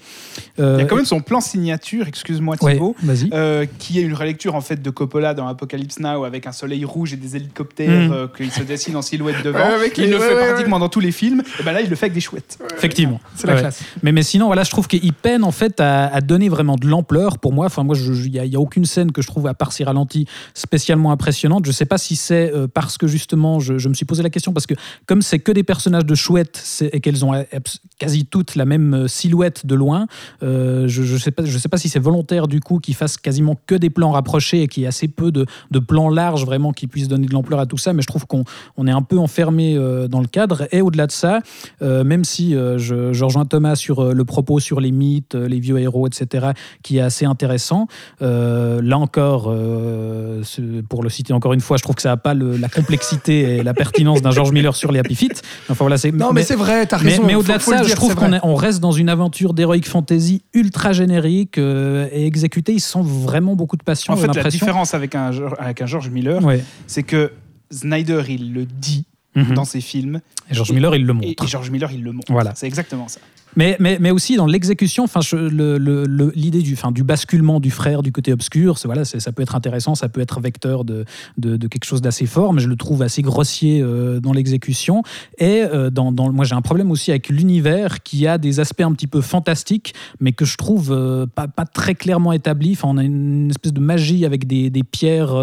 Euh, 0.59 0.75
Il 0.77 0.81
y 0.81 0.83
a 0.83 0.87
quand 0.87 0.97
même 0.97 1.05
son 1.05 1.21
plan 1.21 1.39
signature, 1.39 2.07
excuse-moi 2.07 2.57
ouais, 2.61 2.73
Thibaut, 2.73 2.95
euh, 3.33 3.65
qui 3.77 3.99
est 3.99 4.03
une 4.03 4.15
relecture 4.15 4.55
en 4.55 4.61
fait 4.61 4.81
de 4.81 4.89
Coppola 4.89 5.33
dans 5.33 5.47
Apocalypse 5.47 5.99
Now 5.99 6.23
avec 6.25 6.45
un 6.45 6.51
soleil 6.51 6.83
rouge 6.83 7.13
et 7.13 7.17
des 7.17 7.35
hélicoptères 7.35 7.68
Mm. 7.79 8.11
euh, 8.11 8.27
qui 8.35 8.49
se 8.49 8.63
dessinent 8.63 8.95
en 8.95 9.01
silhouette 9.01 9.43
devant. 9.43 9.59
Ouais, 9.59 9.63
avec 9.73 9.97
il 9.97 10.05
les- 10.05 10.09
le 10.11 10.17
ouais, 10.19 10.27
fait 10.29 10.35
ouais, 10.35 10.47
pratiquement 10.51 10.79
dans 10.79 10.89
tous 10.89 10.99
les 10.99 11.11
films. 11.11 11.43
Et 11.59 11.63
ben 11.63 11.71
là, 11.71 11.81
il 11.81 11.89
le 11.89 11.95
fait 11.95 12.05
avec 12.05 12.13
des 12.13 12.19
chouettes. 12.21 12.57
Effectivement. 12.77 13.19
c'est 13.35 13.47
la 13.47 13.53
Ouais. 13.53 13.59
classe. 13.59 13.81
Mais, 14.03 14.11
mais 14.11 14.23
sinon, 14.23 14.47
voilà, 14.47 14.63
je 14.63 14.69
trouve 14.71 14.87
qu'il 14.87 15.13
peine 15.13 15.43
en 15.43 15.51
fait 15.51 15.79
à, 15.79 16.07
à 16.07 16.21
donner 16.21 16.49
vraiment 16.49 16.75
de 16.75 16.87
l'ampleur. 16.87 17.37
Pour 17.37 17.53
moi, 17.53 17.65
enfin 17.67 17.83
moi, 17.83 17.95
il 17.97 18.31
n'y 18.31 18.39
a, 18.39 18.45
y 18.45 18.55
a 18.55 18.59
aucune 18.59 18.85
scène 18.85 19.11
que 19.11 19.21
je 19.21 19.27
trouve 19.27 19.47
à 19.47 19.53
part 19.53 19.71
ces 19.71 19.83
ralentis 19.83 20.25
spécialement 20.53 21.11
impressionnante. 21.11 21.65
Je 21.65 21.71
sais 21.71 21.85
pas 21.85 21.97
si 21.97 22.15
c'est 22.15 22.51
euh, 22.53 22.67
parce 22.67 22.97
que 22.97 23.07
justement, 23.07 23.59
je, 23.59 23.77
je 23.77 23.89
me 23.89 23.93
suis 23.93 24.05
posé 24.05 24.23
la 24.23 24.29
question 24.29 24.53
parce 24.53 24.65
que 24.67 24.73
comme 25.05 25.21
c'est 25.21 25.39
que 25.39 25.51
des 25.51 25.63
personnages 25.63 26.05
de 26.05 26.15
chouettes 26.15 26.59
c'est- 26.61 26.89
et 26.93 26.99
qu'elles 26.99 27.23
ont 27.25 27.33
euh, 27.33 27.43
abs- 27.53 27.79
quasi 27.97 28.25
toutes 28.25 28.55
la 28.55 28.65
même 28.65 28.93
euh, 28.93 29.07
silhouette 29.07 29.65
de 29.65 29.75
loin, 29.75 30.07
euh, 30.43 30.87
je, 30.87 31.03
je 31.03 31.17
sais 31.17 31.31
pas, 31.31 31.43
je 31.45 31.57
sais 31.57 31.69
pas 31.69 31.77
si 31.77 31.89
c'est 31.89 31.99
volontaire 31.99 32.47
du 32.47 32.59
coup 32.59 32.79
qu'ils 32.79 32.95
fassent 32.95 33.17
quasiment 33.17 33.57
que 33.67 33.75
des 33.75 33.89
plans 33.89 34.11
rapprochés 34.11 34.63
et 34.63 34.67
qu'il 34.67 34.81
y 34.81 34.85
ait 34.85 34.89
assez 34.89 35.07
peu 35.07 35.31
de, 35.31 35.45
de 35.71 35.79
plans 35.79 36.09
larges 36.09 36.45
vraiment 36.45 36.71
qui 36.73 36.87
puissent 36.87 37.07
donner 37.07 37.27
de 37.27 37.33
l'ampleur 37.33 37.58
à 37.61 37.65
tout 37.65 37.77
ça. 37.77 37.93
Mais 37.93 38.01
je 38.01 38.07
trouve 38.07 38.25
qu'on 38.27 38.43
on 38.77 38.87
est 38.87 38.91
un 38.91 39.01
peu 39.01 39.17
enfermé 39.17 39.75
euh, 39.75 40.07
dans 40.07 40.19
le 40.21 40.27
cadre. 40.27 40.67
Et 40.71 40.81
au-delà 40.81 41.07
de 41.07 41.11
ça, 41.11 41.39
euh, 41.81 42.03
même 42.03 42.23
si 42.23 42.55
euh, 42.55 42.77
je, 42.77 43.13
je 43.13 43.23
rejoins 43.25 43.45
Thomas 43.45 43.75
sur 43.75 43.99
euh, 44.03 44.13
le 44.13 44.25
propos 44.25 44.59
sur 44.59 44.79
les 44.79 44.91
mythes, 44.91 45.35
euh, 45.35 45.47
les 45.47 45.59
vieux 45.59 45.77
héros, 45.79 46.07
etc., 46.07 46.47
qui 46.83 46.97
est 46.97 47.01
assez 47.01 47.25
intéressant, 47.25 47.87
euh, 48.21 48.81
là 48.83 48.97
encore, 48.97 49.47
euh, 49.49 50.41
pour 50.89 51.03
le 51.03 51.09
citer 51.09 51.33
encore 51.33 51.53
une 51.53 51.61
fois, 51.61 51.77
je 51.77 51.83
trouve 51.83 51.95
que 51.95 52.01
ça 52.01 52.09
n'a 52.09 52.17
pas 52.17 52.33
le- 52.33 52.57
la 52.57 52.69
complexité 52.69 53.57
et 53.57 53.63
la 53.63 53.73
pertinence 53.73 54.21
d'un 54.21 54.31
George 54.31 54.51
Miller 54.51 54.75
sur 54.75 54.91
les 54.91 54.99
Happy 54.99 55.15
Feet. 55.15 55.41
Enfin, 55.69 55.83
voilà, 55.83 55.97
c'est, 55.97 56.11
Non, 56.11 56.31
mais, 56.33 56.43
c'est 56.43 56.55
vrai, 56.55 56.85
t'as 56.85 56.97
raison. 56.97 57.23
mais 57.25 57.35
au-delà 57.35 57.57
de 57.57 57.61
ça, 57.63 57.77
dire, 57.77 57.85
je 57.87 57.95
trouve 57.95 58.15
qu'on 58.15 58.31
on 58.43 58.55
reste 58.55 58.79
dans 58.79 58.91
une 58.91 59.09
aventure 59.09 59.53
d'heroic 59.53 59.81
fantasy 59.85 60.43
ultra 60.53 60.91
générique 60.93 61.57
euh, 61.57 62.07
et 62.11 62.25
exécutée. 62.25 62.73
Ils 62.73 62.79
sentent 62.79 63.07
vraiment 63.07 63.55
beaucoup 63.55 63.77
de 63.77 63.83
passion. 63.83 64.13
En 64.13 64.17
fait, 64.17 64.33
la 64.35 64.43
différence 64.49 64.93
avec 64.93 65.15
un, 65.15 65.31
avec 65.57 65.81
un 65.81 65.85
George 65.85 66.09
Miller, 66.09 66.43
Ouais. 66.43 66.63
c'est 66.87 67.03
que 67.03 67.31
Snyder, 67.71 68.23
il 68.29 68.53
le 68.53 68.65
dit 68.65 69.05
Mhm. 69.35 69.53
dans 69.53 69.63
ses 69.65 69.79
films. 69.81 70.21
Et 70.49 70.55
George 70.55 70.71
Miller, 70.71 70.95
il 70.95 71.05
le 71.05 71.11
Et, 71.11 71.13
montre. 71.13 71.43
et 71.43 71.47
George 71.47 71.69
Miller, 71.69 71.91
il 71.91 72.03
le 72.03 72.11
montre. 72.11 72.31
Voilà. 72.31 72.53
C'est 72.55 72.65
exactement 72.65 73.07
ça. 73.07 73.19
Mais, 73.55 73.75
mais, 73.79 73.97
mais 73.99 74.11
aussi 74.11 74.35
dans 74.35 74.45
l'exécution, 74.45 75.03
enfin, 75.03 75.21
je- 75.21 75.35
le- 75.35 75.77
le- 75.77 76.05
le- 76.05 76.31
l'idée 76.35 76.61
du, 76.61 76.75
du 76.93 77.03
basculement 77.03 77.59
du 77.59 77.71
frère 77.71 78.03
du 78.03 78.11
côté 78.11 78.31
obscur, 78.31 78.77
c'est, 78.77 78.87
voilà, 78.87 79.05
c'est- 79.05 79.19
ça 79.19 79.31
peut 79.31 79.41
être 79.41 79.55
intéressant, 79.55 79.95
ça 79.95 80.07
peut 80.07 80.21
être 80.21 80.39
vecteur 80.39 80.85
de, 80.85 81.03
de, 81.37 81.57
de 81.57 81.67
quelque 81.67 81.85
chose 81.85 82.01
d'assez 82.01 82.25
fort, 82.25 82.53
mais 82.53 82.61
je 82.61 82.67
le 82.67 82.75
trouve 82.75 83.01
assez 83.01 83.21
grossier 83.21 83.81
euh, 83.81 84.19
dans 84.19 84.33
l'exécution. 84.33 85.01
Et 85.39 85.61
euh, 85.63 85.89
dans, 85.89 86.11
dans- 86.11 86.31
moi, 86.31 86.45
j'ai 86.45 86.55
un 86.55 86.61
problème 86.61 86.91
aussi 86.91 87.09
avec 87.11 87.29
l'univers 87.29 88.03
qui 88.03 88.27
a 88.27 88.37
des 88.37 88.59
aspects 88.59 88.81
un 88.81 88.91
petit 88.93 89.07
peu 89.07 89.21
fantastiques, 89.21 89.93
mais 90.19 90.31
que 90.31 90.45
je 90.45 90.55
trouve 90.55 90.91
euh, 90.91 91.25
pas, 91.25 91.47
pas 91.47 91.65
très 91.65 91.95
clairement 91.95 92.31
établis. 92.33 92.73
Enfin, 92.73 92.89
on 92.91 92.97
a 92.97 93.03
une 93.03 93.49
espèce 93.49 93.73
de 93.73 93.79
magie 93.79 94.25
avec 94.25 94.45
des, 94.47 94.69
des 94.69 94.83
pierres, 94.83 95.35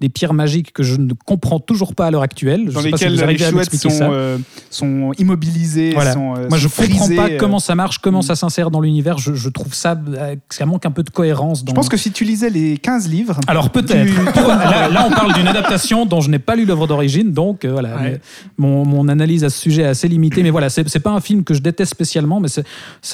des 0.00 0.08
pierres 0.08 0.34
magiques 0.34 0.72
que 0.72 0.82
je 0.82 0.96
ne 0.96 1.12
comprends 1.12 1.60
toujours 1.60 1.94
pas 1.94 2.06
à 2.06 2.10
l'heure 2.10 2.22
actuelle. 2.22 2.64
Je 2.68 2.72
Dans 2.74 2.82
pas 2.90 2.96
si 2.96 3.04
vous 3.06 3.26
les 3.26 3.38
chouettes 3.38 3.70
sont, 3.76 4.38
sont 4.70 5.12
immobilisées. 5.18 5.92
Voilà. 5.92 6.12
sont, 6.12 6.34
Moi, 6.48 6.58
je 6.58 6.68
sont 6.68 6.82
comprends 6.82 7.08
pas. 7.16 7.28
Comment 7.52 7.60
ça 7.60 7.74
marche, 7.74 7.98
comment 7.98 8.22
ça 8.22 8.34
s'insère 8.34 8.70
dans 8.70 8.80
l'univers. 8.80 9.18
Je, 9.18 9.34
je 9.34 9.48
trouve 9.50 9.74
ça, 9.74 9.94
euh, 10.08 10.36
ça 10.48 10.64
manque 10.66 10.86
un 10.86 10.90
peu 10.90 11.02
de 11.02 11.10
cohérence. 11.10 11.64
Dans... 11.64 11.70
Je 11.72 11.74
pense 11.74 11.88
que 11.90 11.96
si 11.98 12.10
tu 12.10 12.24
lisais 12.24 12.48
les 12.50 12.78
15 12.78 13.08
livres. 13.08 13.38
Alors 13.46 13.70
peut-être. 13.70 13.92
Tu- 14.32 14.40
là, 14.40 14.88
là, 14.88 15.04
on 15.06 15.10
parle 15.10 15.34
d'une 15.34 15.46
adaptation 15.48 16.06
dont 16.06 16.20
je 16.20 16.30
n'ai 16.30 16.38
pas 16.38 16.56
lu 16.56 16.64
l'œuvre 16.64 16.86
d'origine, 16.86 17.32
donc 17.32 17.64
euh, 17.64 17.72
voilà. 17.72 17.96
Ouais. 17.96 18.20
Mon, 18.56 18.84
mon 18.86 19.08
analyse 19.08 19.44
à 19.44 19.50
ce 19.50 19.58
sujet 19.58 19.82
est 19.82 19.86
assez 19.86 20.08
limitée, 20.08 20.42
mais 20.42 20.50
voilà, 20.50 20.70
c'est 20.70 20.98
pas 21.00 21.10
un 21.10 21.20
film 21.20 21.44
que 21.44 21.52
je 21.54 21.60
déteste 21.60 21.90
spécialement, 21.90 22.40
mais 22.40 22.48
ça, 22.48 22.62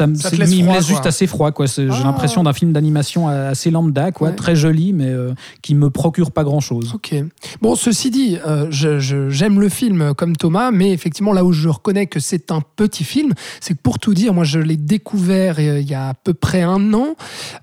me- 0.06 0.14
Ça 0.14 0.30
me 0.30 0.36
laisse 0.36 0.64
quoi. 0.64 0.80
juste 0.80 1.06
assez 1.06 1.26
froid. 1.26 1.50
quoi. 1.52 1.66
J'ai 1.66 1.88
Ah. 1.90 2.00
l'impression 2.04 2.42
d'un 2.44 2.52
film 2.52 2.72
d'animation 2.72 3.28
assez 3.28 3.70
lambda, 3.70 4.12
quoi, 4.12 4.28
Ouais. 4.30 4.34
très 4.36 4.54
joli, 4.54 4.92
mais 4.92 5.06
euh, 5.08 5.32
qui 5.62 5.74
me 5.74 5.90
procure 5.90 6.30
pas 6.30 6.44
grand-chose. 6.44 6.92
Ok. 6.94 7.14
Bon, 7.60 7.74
ceci 7.74 8.10
dit, 8.10 8.38
euh, 8.46 8.66
j'aime 8.70 9.60
le 9.60 9.68
film 9.68 10.14
comme 10.14 10.36
Thomas, 10.36 10.70
mais 10.70 10.92
effectivement, 10.92 11.32
là 11.32 11.44
où 11.44 11.52
je 11.52 11.68
reconnais 11.68 12.06
que 12.06 12.20
c'est 12.20 12.50
un 12.52 12.60
petit 12.76 13.04
film, 13.04 13.32
c'est 13.60 13.74
que 13.74 13.80
pour 13.82 13.98
tout 13.98 14.14
dire, 14.14 14.27
moi, 14.34 14.44
je 14.44 14.58
l'ai 14.58 14.76
découvert 14.76 15.56
euh, 15.58 15.80
il 15.80 15.88
y 15.88 15.94
a 15.94 16.10
à 16.10 16.14
peu 16.14 16.34
près 16.34 16.62
un 16.62 16.92
an. 16.94 17.16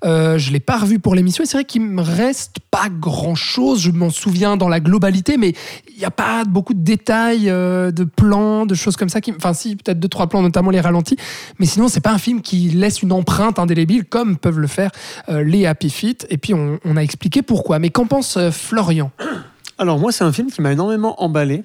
Euh, 0.04 0.38
je 0.38 0.52
l'ai 0.52 0.60
pas 0.60 0.78
revu 0.78 0.98
pour 0.98 1.14
l'émission. 1.14 1.44
C'est 1.46 1.56
vrai 1.56 1.64
qu'il 1.64 1.82
me 1.82 2.02
reste 2.02 2.56
pas 2.70 2.88
grand-chose. 2.88 3.80
Je 3.80 3.90
m'en 3.90 4.10
souviens 4.10 4.56
dans 4.56 4.68
la 4.68 4.80
globalité, 4.80 5.36
mais 5.36 5.54
il 5.88 5.98
n'y 5.98 6.04
a 6.04 6.10
pas 6.10 6.44
beaucoup 6.44 6.74
de 6.74 6.82
détails, 6.82 7.48
euh, 7.48 7.90
de 7.90 8.04
plans, 8.04 8.66
de 8.66 8.74
choses 8.74 8.96
comme 8.96 9.08
ça. 9.08 9.20
Enfin, 9.36 9.54
si, 9.54 9.76
peut-être 9.76 9.98
deux, 9.98 10.08
trois 10.08 10.26
plans, 10.26 10.42
notamment 10.42 10.70
les 10.70 10.80
ralentis. 10.80 11.16
Mais 11.58 11.66
sinon, 11.66 11.88
c'est 11.88 12.00
pas 12.00 12.12
un 12.12 12.18
film 12.18 12.42
qui 12.42 12.68
laisse 12.68 13.02
une 13.02 13.12
empreinte 13.12 13.58
indélébile 13.58 14.04
comme 14.04 14.36
peuvent 14.36 14.58
le 14.58 14.66
faire 14.66 14.90
euh, 15.28 15.42
les 15.42 15.66
Happy 15.66 15.90
Feet. 15.90 16.26
Et 16.30 16.38
puis, 16.38 16.54
on, 16.54 16.96
a 16.96 17.00
expliqué 17.00 17.42
pourquoi. 17.42 17.78
Mais 17.78 17.90
qu'en 17.90 18.06
pense 18.06 18.38
Florian? 18.50 19.10
Alors 19.78 19.98
moi, 19.98 20.12
c'est 20.12 20.24
un 20.24 20.32
film 20.32 20.50
qui 20.50 20.62
m'a 20.62 20.72
énormément 20.72 21.22
emballé, 21.22 21.62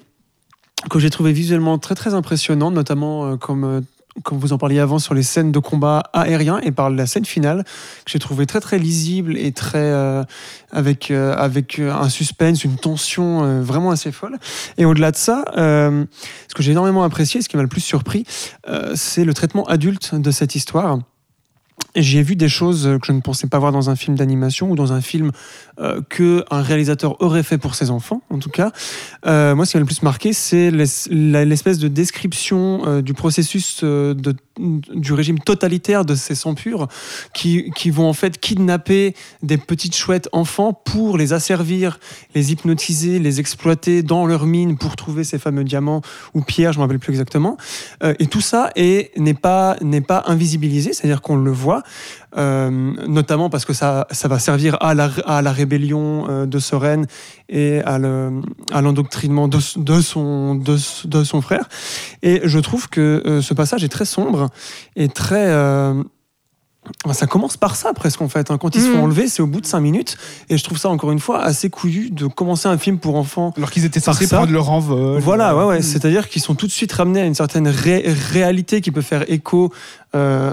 que 0.90 0.98
j'ai 0.98 1.08
trouvé 1.08 1.32
visuellement 1.32 1.78
très 1.78 1.94
très 1.94 2.12
impressionnant, 2.12 2.70
notamment 2.70 3.38
comme 3.38 3.82
comme 4.24 4.38
vous 4.38 4.52
en 4.52 4.58
parliez 4.58 4.78
avant 4.78 4.98
sur 4.98 5.14
les 5.14 5.22
scènes 5.22 5.52
de 5.52 5.58
combat 5.58 6.02
aérien 6.12 6.60
et 6.60 6.70
par 6.70 6.90
la 6.90 7.06
scène 7.06 7.24
finale 7.24 7.64
que 8.04 8.10
j'ai 8.10 8.18
trouvé 8.18 8.46
très 8.46 8.60
très 8.60 8.78
lisible 8.78 9.36
et 9.38 9.52
très 9.52 9.78
euh, 9.78 10.22
avec 10.70 11.10
euh, 11.10 11.34
avec 11.36 11.78
euh, 11.78 11.92
un 11.92 12.08
suspense, 12.08 12.64
une 12.64 12.76
tension 12.76 13.44
euh, 13.44 13.62
vraiment 13.62 13.90
assez 13.90 14.12
folle. 14.12 14.38
Et 14.78 14.84
au-delà 14.84 15.10
de 15.10 15.16
ça, 15.16 15.44
euh, 15.56 16.04
ce 16.48 16.54
que 16.54 16.62
j'ai 16.62 16.72
énormément 16.72 17.04
apprécié, 17.04 17.42
ce 17.42 17.48
qui 17.48 17.56
m'a 17.56 17.62
le 17.62 17.68
plus 17.68 17.80
surpris, 17.80 18.24
c'est 18.94 19.24
le 19.24 19.34
traitement 19.34 19.64
adulte 19.66 20.14
de 20.14 20.30
cette 20.30 20.54
histoire. 20.54 20.98
J'ai 21.94 22.22
vu 22.22 22.36
des 22.36 22.48
choses 22.48 22.84
que 23.00 23.06
je 23.06 23.12
ne 23.12 23.20
pensais 23.20 23.46
pas 23.46 23.58
voir 23.58 23.72
dans 23.72 23.90
un 23.90 23.96
film 23.96 24.16
d'animation 24.16 24.70
ou 24.70 24.76
dans 24.76 24.92
un 24.92 25.00
film 25.00 25.30
euh, 25.80 26.00
que 26.08 26.44
un 26.50 26.60
réalisateur 26.60 27.20
aurait 27.22 27.42
fait 27.42 27.58
pour 27.58 27.74
ses 27.74 27.90
enfants, 27.90 28.22
en 28.28 28.38
tout 28.38 28.50
cas. 28.50 28.72
Euh, 29.26 29.54
moi, 29.54 29.64
ce 29.64 29.72
qui 29.72 29.76
m'a 29.78 29.80
le 29.80 29.86
plus 29.86 30.02
marqué, 30.02 30.32
c'est 30.32 30.70
l'espèce 30.70 31.78
de 31.78 31.88
description 31.88 32.82
euh, 32.86 33.02
du 33.02 33.14
processus 33.14 33.80
euh, 33.82 34.14
du 34.58 35.12
régime 35.14 35.38
totalitaire 35.38 36.04
de 36.04 36.14
ces 36.14 36.34
sangs 36.34 36.54
purs 36.54 36.88
qui, 37.32 37.70
vont 37.90 38.06
en 38.06 38.12
fait 38.12 38.38
kidnapper 38.38 39.14
des 39.42 39.56
petites 39.56 39.96
chouettes 39.96 40.28
enfants 40.32 40.74
pour 40.74 41.16
les 41.16 41.32
asservir, 41.32 41.98
les 42.34 42.52
hypnotiser, 42.52 43.18
les 43.18 43.40
exploiter 43.40 44.02
dans 44.02 44.26
leurs 44.26 44.44
mines 44.44 44.76
pour 44.76 44.94
trouver 44.96 45.24
ces 45.24 45.38
fameux 45.38 45.64
diamants 45.64 46.02
ou 46.34 46.42
pierres, 46.42 46.72
je 46.72 46.78
ne 46.78 46.82
me 46.82 46.86
rappelle 46.86 46.98
plus 46.98 47.12
exactement. 47.12 47.56
Et 48.18 48.26
tout 48.26 48.42
ça 48.42 48.70
n'est 48.76 49.34
pas 49.34 49.76
invisibilisé, 50.26 50.92
c'est-à-dire 50.92 51.22
qu'on 51.22 51.36
le 51.36 51.50
voit, 51.50 51.81
euh, 52.36 52.70
notamment 53.06 53.50
parce 53.50 53.64
que 53.64 53.72
ça, 53.72 54.06
ça 54.10 54.28
va 54.28 54.38
servir 54.38 54.76
à 54.80 54.94
la, 54.94 55.10
à 55.26 55.42
la 55.42 55.52
rébellion 55.52 56.26
euh, 56.28 56.46
de 56.46 56.58
Soren 56.58 57.06
et 57.48 57.80
à 57.80 57.98
le- 57.98 58.40
à 58.72 58.80
l'endoctrinement 58.80 59.48
de, 59.48 59.58
de, 59.76 60.00
son, 60.00 60.54
de, 60.54 60.76
de 61.06 61.24
son 61.24 61.40
frère. 61.42 61.68
Et 62.22 62.40
je 62.44 62.58
trouve 62.58 62.88
que 62.88 63.22
euh, 63.26 63.42
ce 63.42 63.54
passage 63.54 63.84
est 63.84 63.88
très 63.88 64.04
sombre 64.06 64.48
et 64.96 65.08
très... 65.08 65.46
euh, 65.48 66.02
Ça 67.12 67.26
commence 67.28 67.56
par 67.56 67.76
ça 67.76 67.92
presque 67.92 68.22
en 68.22 68.28
fait. 68.28 68.50
hein. 68.50 68.58
Quand 68.58 68.74
ils 68.74 68.80
se 68.82 68.88
Mhm. 68.88 68.94
font 68.94 69.02
enlever, 69.04 69.28
c'est 69.28 69.40
au 69.42 69.46
bout 69.46 69.60
de 69.60 69.66
cinq 69.66 69.78
minutes. 69.80 70.16
Et 70.48 70.56
je 70.58 70.64
trouve 70.64 70.78
ça 70.78 70.88
encore 70.88 71.12
une 71.12 71.20
fois 71.20 71.40
assez 71.40 71.70
couillu 71.70 72.10
de 72.10 72.26
commencer 72.26 72.66
un 72.68 72.76
film 72.76 72.98
pour 72.98 73.14
enfants. 73.16 73.52
Alors 73.56 73.70
qu'ils 73.70 73.84
étaient 73.84 74.00
Par 74.00 74.14
censés 74.14 74.26
prendre 74.26 74.50
leur 74.52 74.68
envol. 74.70 75.20
Voilà, 75.20 75.54
ouais, 75.56 75.64
ouais. 75.64 75.78
Mm. 75.78 75.82
C'est-à-dire 75.82 76.28
qu'ils 76.28 76.42
sont 76.42 76.56
tout 76.56 76.66
de 76.66 76.72
suite 76.72 76.92
ramenés 76.92 77.20
à 77.20 77.24
une 77.24 77.36
certaine 77.36 77.68
ré- 77.68 78.02
réalité 78.32 78.80
qui 78.80 78.90
peut 78.90 79.00
faire 79.02 79.24
écho 79.30 79.72
euh, 80.16 80.52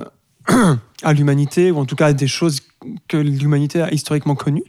à 1.03 1.13
l'humanité, 1.13 1.71
ou 1.71 1.77
en 1.77 1.85
tout 1.85 1.95
cas 1.95 2.07
à 2.07 2.13
des 2.13 2.27
choses 2.27 2.61
que 3.07 3.17
l'humanité 3.17 3.81
a 3.81 3.93
historiquement 3.93 4.35
connues. 4.35 4.63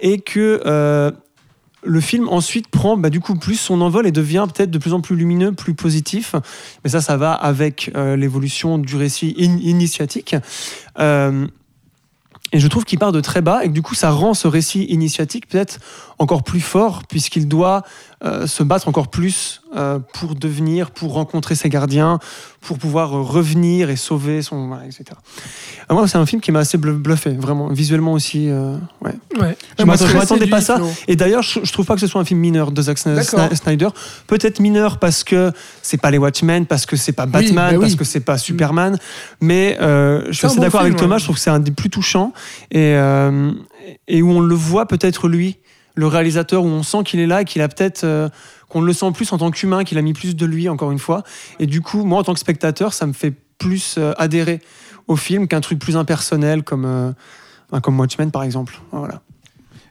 Et 0.00 0.20
que 0.20 0.62
euh, 0.64 1.10
le 1.82 2.00
film 2.00 2.28
ensuite 2.28 2.68
prend 2.68 2.96
bah, 2.96 3.10
du 3.10 3.20
coup 3.20 3.34
plus 3.34 3.56
son 3.56 3.80
envol 3.80 4.06
et 4.06 4.12
devient 4.12 4.46
peut-être 4.52 4.70
de 4.70 4.78
plus 4.78 4.92
en 4.92 5.00
plus 5.00 5.16
lumineux, 5.16 5.52
plus 5.52 5.74
positif. 5.74 6.34
Mais 6.84 6.90
ça, 6.90 7.00
ça 7.00 7.16
va 7.16 7.32
avec 7.32 7.90
euh, 7.94 8.16
l'évolution 8.16 8.78
du 8.78 8.96
récit 8.96 9.34
in- 9.38 9.58
initiatique. 9.58 10.36
Euh, 10.98 11.46
et 12.52 12.60
je 12.60 12.68
trouve 12.68 12.84
qu'il 12.84 12.98
part 12.98 13.12
de 13.12 13.20
très 13.20 13.42
bas 13.42 13.62
et 13.64 13.68
que 13.68 13.72
du 13.72 13.82
coup 13.82 13.94
ça 13.94 14.10
rend 14.10 14.32
ce 14.32 14.48
récit 14.48 14.84
initiatique 14.84 15.48
peut-être 15.48 15.80
encore 16.18 16.42
plus 16.42 16.60
fort 16.60 17.02
puisqu'il 17.06 17.46
doit 17.46 17.82
se 18.46 18.62
battre 18.64 18.88
encore 18.88 19.08
plus 19.08 19.62
euh, 19.76 19.98
pour 20.14 20.34
devenir, 20.34 20.90
pour 20.90 21.12
rencontrer 21.12 21.54
ses 21.54 21.68
gardiens, 21.68 22.18
pour 22.60 22.76
pouvoir 22.78 23.16
euh, 23.16 23.22
revenir 23.22 23.90
et 23.90 23.96
sauver 23.96 24.42
son... 24.42 24.66
Voilà, 24.68 24.86
etc. 24.86 25.04
Euh, 25.90 25.94
moi 25.94 26.08
c'est 26.08 26.18
un 26.18 26.26
film 26.26 26.40
qui 26.42 26.50
m'a 26.50 26.60
assez 26.60 26.78
bluff- 26.78 26.96
bluffé, 26.98 27.30
vraiment, 27.30 27.68
visuellement 27.68 28.12
aussi. 28.14 28.48
euh, 28.48 28.76
ouais. 29.02 29.12
Ouais. 29.38 29.56
Je 29.78 29.84
m'attendais- 29.84 30.46
pas 30.48 30.56
à 30.56 30.60
ça. 30.62 30.80
Et 31.06 31.14
d'ailleurs, 31.14 31.42
je, 31.42 31.60
je 31.62 31.72
trouve 31.72 31.86
pas 31.86 31.94
que 31.94 32.00
ce 32.00 32.06
soit 32.08 32.20
un 32.20 32.24
film 32.24 32.40
mineur 32.40 32.72
de 32.72 32.82
Zack 32.82 32.98
Snyder. 32.98 33.88
Peut-être 34.26 34.58
mineur 34.60 34.98
parce 34.98 35.22
que 35.22 35.52
c'est 35.82 36.00
pas 36.00 36.10
les 36.10 36.18
Watchmen, 36.18 36.66
parce 36.66 36.86
que 36.86 36.96
c'est 36.96 37.12
pas 37.12 37.26
Batman, 37.26 37.54
bah 37.54 37.70
oui. 37.74 37.80
parce 37.80 37.94
que 37.94 38.04
c'est 38.04 38.20
pas 38.20 38.36
Superman. 38.38 38.98
Mais 39.40 39.76
euh, 39.80 40.24
je 40.28 40.32
suis 40.32 40.46
assez 40.46 40.56
bon 40.56 40.62
d'accord 40.62 40.80
avec 40.80 40.96
Thomas. 40.96 41.14
ouais. 41.16 41.18
Je 41.20 41.24
trouve 41.24 41.36
que 41.36 41.42
c'est 41.42 41.50
un 41.50 41.60
des 41.60 41.70
plus 41.70 41.90
touchants 41.90 42.32
et 42.72 42.94
euh, 42.96 43.52
et 44.08 44.22
où 44.22 44.30
on 44.30 44.40
le 44.40 44.54
voit 44.54 44.86
peut-être 44.86 45.28
lui, 45.28 45.56
le 45.98 46.06
réalisateur, 46.06 46.62
où 46.62 46.68
on 46.68 46.84
sent 46.84 47.02
qu'il 47.04 47.18
est 47.18 47.26
là, 47.26 47.42
et 47.42 47.44
qu'il 47.44 47.60
a 47.60 47.68
peut-être 47.68 48.04
euh, 48.04 48.28
qu'on 48.68 48.80
le 48.80 48.92
sent 48.92 49.10
plus 49.12 49.32
en 49.32 49.38
tant 49.38 49.50
qu'humain, 49.50 49.82
qu'il 49.82 49.98
a 49.98 50.02
mis 50.02 50.12
plus 50.12 50.36
de 50.36 50.46
lui 50.46 50.68
encore 50.68 50.92
une 50.92 51.00
fois. 51.00 51.24
Et 51.58 51.66
du 51.66 51.80
coup, 51.80 52.04
moi 52.04 52.20
en 52.20 52.22
tant 52.22 52.34
que 52.34 52.40
spectateur, 52.40 52.92
ça 52.92 53.04
me 53.06 53.12
fait 53.12 53.34
plus 53.58 53.96
euh, 53.98 54.12
adhérer 54.16 54.60
au 55.08 55.16
film 55.16 55.48
qu'un 55.48 55.60
truc 55.60 55.80
plus 55.80 55.96
impersonnel 55.96 56.62
comme 56.62 56.84
euh, 56.84 57.80
comme 57.82 57.98
Watchmen 57.98 58.30
par 58.30 58.44
exemple. 58.44 58.78
Voilà. 58.92 59.22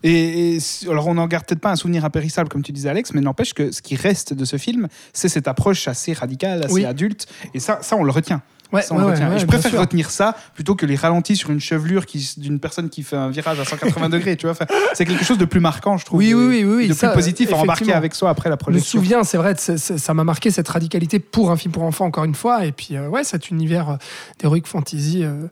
Et, 0.03 0.59
alors, 0.87 1.07
on 1.07 1.15
n'en 1.15 1.27
garde 1.27 1.45
peut-être 1.45 1.59
pas 1.59 1.71
un 1.71 1.75
souvenir 1.75 2.05
impérissable, 2.05 2.49
comme 2.49 2.61
tu 2.61 2.71
disais, 2.71 2.87
Alex, 2.87 3.13
mais 3.13 3.19
n'empêche 3.19 3.53
que 3.53 3.71
ce 3.71 3.81
qui 3.81 3.95
reste 3.95 4.33
de 4.33 4.45
ce 4.45 4.57
film, 4.57 4.87
c'est 5.11 5.27
cette 5.27 5.47
approche 5.47 5.87
assez 5.87 6.13
radicale, 6.13 6.63
assez 6.63 6.73
Oui. 6.73 6.85
adulte. 6.85 7.27
Et 7.53 7.59
ça, 7.59 7.79
ça, 7.81 7.95
on 7.97 8.03
le 8.03 8.11
retient. 8.11 8.41
Ouais, 8.73 8.81
Ça, 8.81 8.93
on 8.93 8.97
le 8.97 9.05
ouais, 9.05 9.11
retient. 9.13 9.29
ouais, 9.29 9.35
et 9.37 9.39
je 9.39 9.45
préfère 9.45 9.71
sûr. 9.71 9.79
retenir 9.79 10.09
ça 10.09 10.35
plutôt 10.53 10.75
que 10.75 10.85
les 10.85 10.95
ralentis 10.95 11.35
sur 11.37 11.51
une 11.51 11.59
chevelure 11.59 12.05
d'une 12.37 12.59
personne 12.59 12.89
qui 12.89 13.01
fait 13.03 13.15
un 13.15 13.29
virage 13.29 13.59
à 13.59 13.65
180 13.65 14.09
degrés. 14.09 14.35
Tu 14.35 14.45
vois, 14.45 14.51
Enfin, 14.51 14.65
c'est 14.93 15.05
quelque 15.05 15.23
chose 15.23 15.37
de 15.37 15.45
plus 15.45 15.59
marquant, 15.61 15.97
je 15.97 16.05
trouve. 16.05 16.19
Oui, 16.19 16.29
et- 16.29 16.33
oui, 16.33 16.63
oui, 16.63 16.63
oui, 16.63 16.87
de 16.89 16.93
ça, 16.93 17.09
plus 17.09 17.15
positif 17.15 17.53
à 17.53 17.57
embarquer 17.57 17.93
avec 17.93 18.13
soi 18.13 18.29
après 18.29 18.49
la 18.49 18.53
Je 18.55 18.57
me 18.57 18.59
projection. 18.59 18.99
souviens, 18.99 19.23
c'est 19.23 19.37
vrai, 19.37 19.55
ça 19.57 20.13
m'a 20.13 20.23
marqué 20.23 20.51
cette 20.51 20.67
radicalité 20.67 21.19
pour 21.19 21.51
un 21.51 21.57
film 21.57 21.71
pour 21.73 21.83
enfants, 21.83 22.05
encore 22.05 22.25
une 22.25 22.35
fois. 22.35 22.65
Et 22.65 22.71
puis, 22.71 22.97
euh, 22.97 23.07
ouais, 23.07 23.23
cet 23.23 23.49
univers 23.49 23.89
euh, 23.91 23.95
d'Heroic 24.39 24.63
Fantasy. 24.65 25.23
euh. 25.23 25.47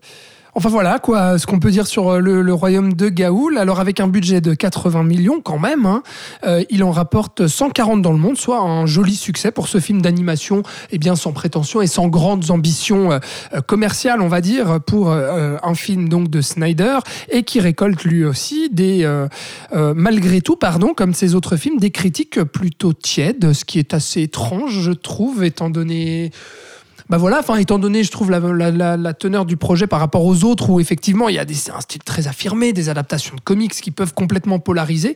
Enfin 0.58 0.70
voilà, 0.70 0.98
quoi, 0.98 1.38
ce 1.38 1.46
qu'on 1.46 1.58
peut 1.58 1.70
dire 1.70 1.86
sur 1.86 2.14
euh, 2.14 2.18
le, 2.18 2.54
royaume 2.54 2.94
de 2.94 3.10
Gaoul. 3.10 3.58
Alors, 3.58 3.78
avec 3.78 4.00
un 4.00 4.08
budget 4.08 4.40
de 4.40 4.54
80 4.54 5.02
millions, 5.02 5.42
quand 5.42 5.58
même, 5.58 5.84
hein, 5.84 6.02
euh, 6.46 6.64
il 6.70 6.82
en 6.82 6.92
rapporte 6.92 7.46
140 7.46 8.00
dans 8.00 8.12
le 8.12 8.16
monde, 8.16 8.38
soit 8.38 8.60
un 8.60 8.86
joli 8.86 9.16
succès 9.16 9.50
pour 9.50 9.68
ce 9.68 9.80
film 9.80 10.00
d'animation, 10.00 10.62
eh 10.92 10.96
bien, 10.96 11.14
sans 11.14 11.32
prétention 11.32 11.82
et 11.82 11.86
sans 11.86 12.08
grandes 12.08 12.50
ambitions 12.50 13.12
euh, 13.12 13.18
commerciales, 13.66 14.22
on 14.22 14.28
va 14.28 14.40
dire, 14.40 14.80
pour 14.80 15.10
un 15.10 15.74
film 15.74 16.08
donc 16.08 16.30
de 16.30 16.40
Snyder, 16.40 17.00
et 17.28 17.42
qui 17.42 17.60
récolte 17.60 18.02
lui 18.04 18.24
aussi 18.24 18.70
des. 18.70 19.06
malgré 19.74 20.40
tout, 20.40 20.56
pardon, 20.56 20.94
comme 20.94 21.12
ses 21.12 21.34
autres 21.34 21.56
films, 21.56 21.78
des 21.78 21.90
critiques 21.90 22.42
plutôt 22.44 22.94
tièdes, 22.94 23.52
ce 23.52 23.66
qui 23.66 23.78
est 23.78 23.92
assez 23.92 24.22
étrange, 24.22 24.80
je 24.80 24.92
trouve, 24.92 25.44
étant 25.44 25.68
donné. 25.68 26.30
Bah 27.08 27.18
voilà, 27.18 27.38
enfin 27.40 27.56
étant 27.56 27.78
donné, 27.78 28.02
je 28.02 28.10
trouve 28.10 28.30
la, 28.30 28.40
la- 28.40 28.70
la- 28.70 28.96
la 28.96 29.14
teneur 29.14 29.44
du 29.46 29.56
projet 29.56 29.86
par 29.86 30.00
rapport 30.00 30.24
aux 30.24 30.42
autres, 30.44 30.70
où 30.70 30.80
effectivement 30.80 31.28
il 31.28 31.36
y 31.36 31.38
a 31.38 31.44
des, 31.44 31.54
un 31.70 31.80
style 31.80 32.02
très 32.02 32.26
affirmé, 32.26 32.72
des 32.72 32.88
adaptations 32.88 33.36
de 33.36 33.40
comics 33.40 33.72
qui 33.72 33.90
peuvent 33.90 34.12
complètement 34.14 34.58
polariser. 34.58 35.14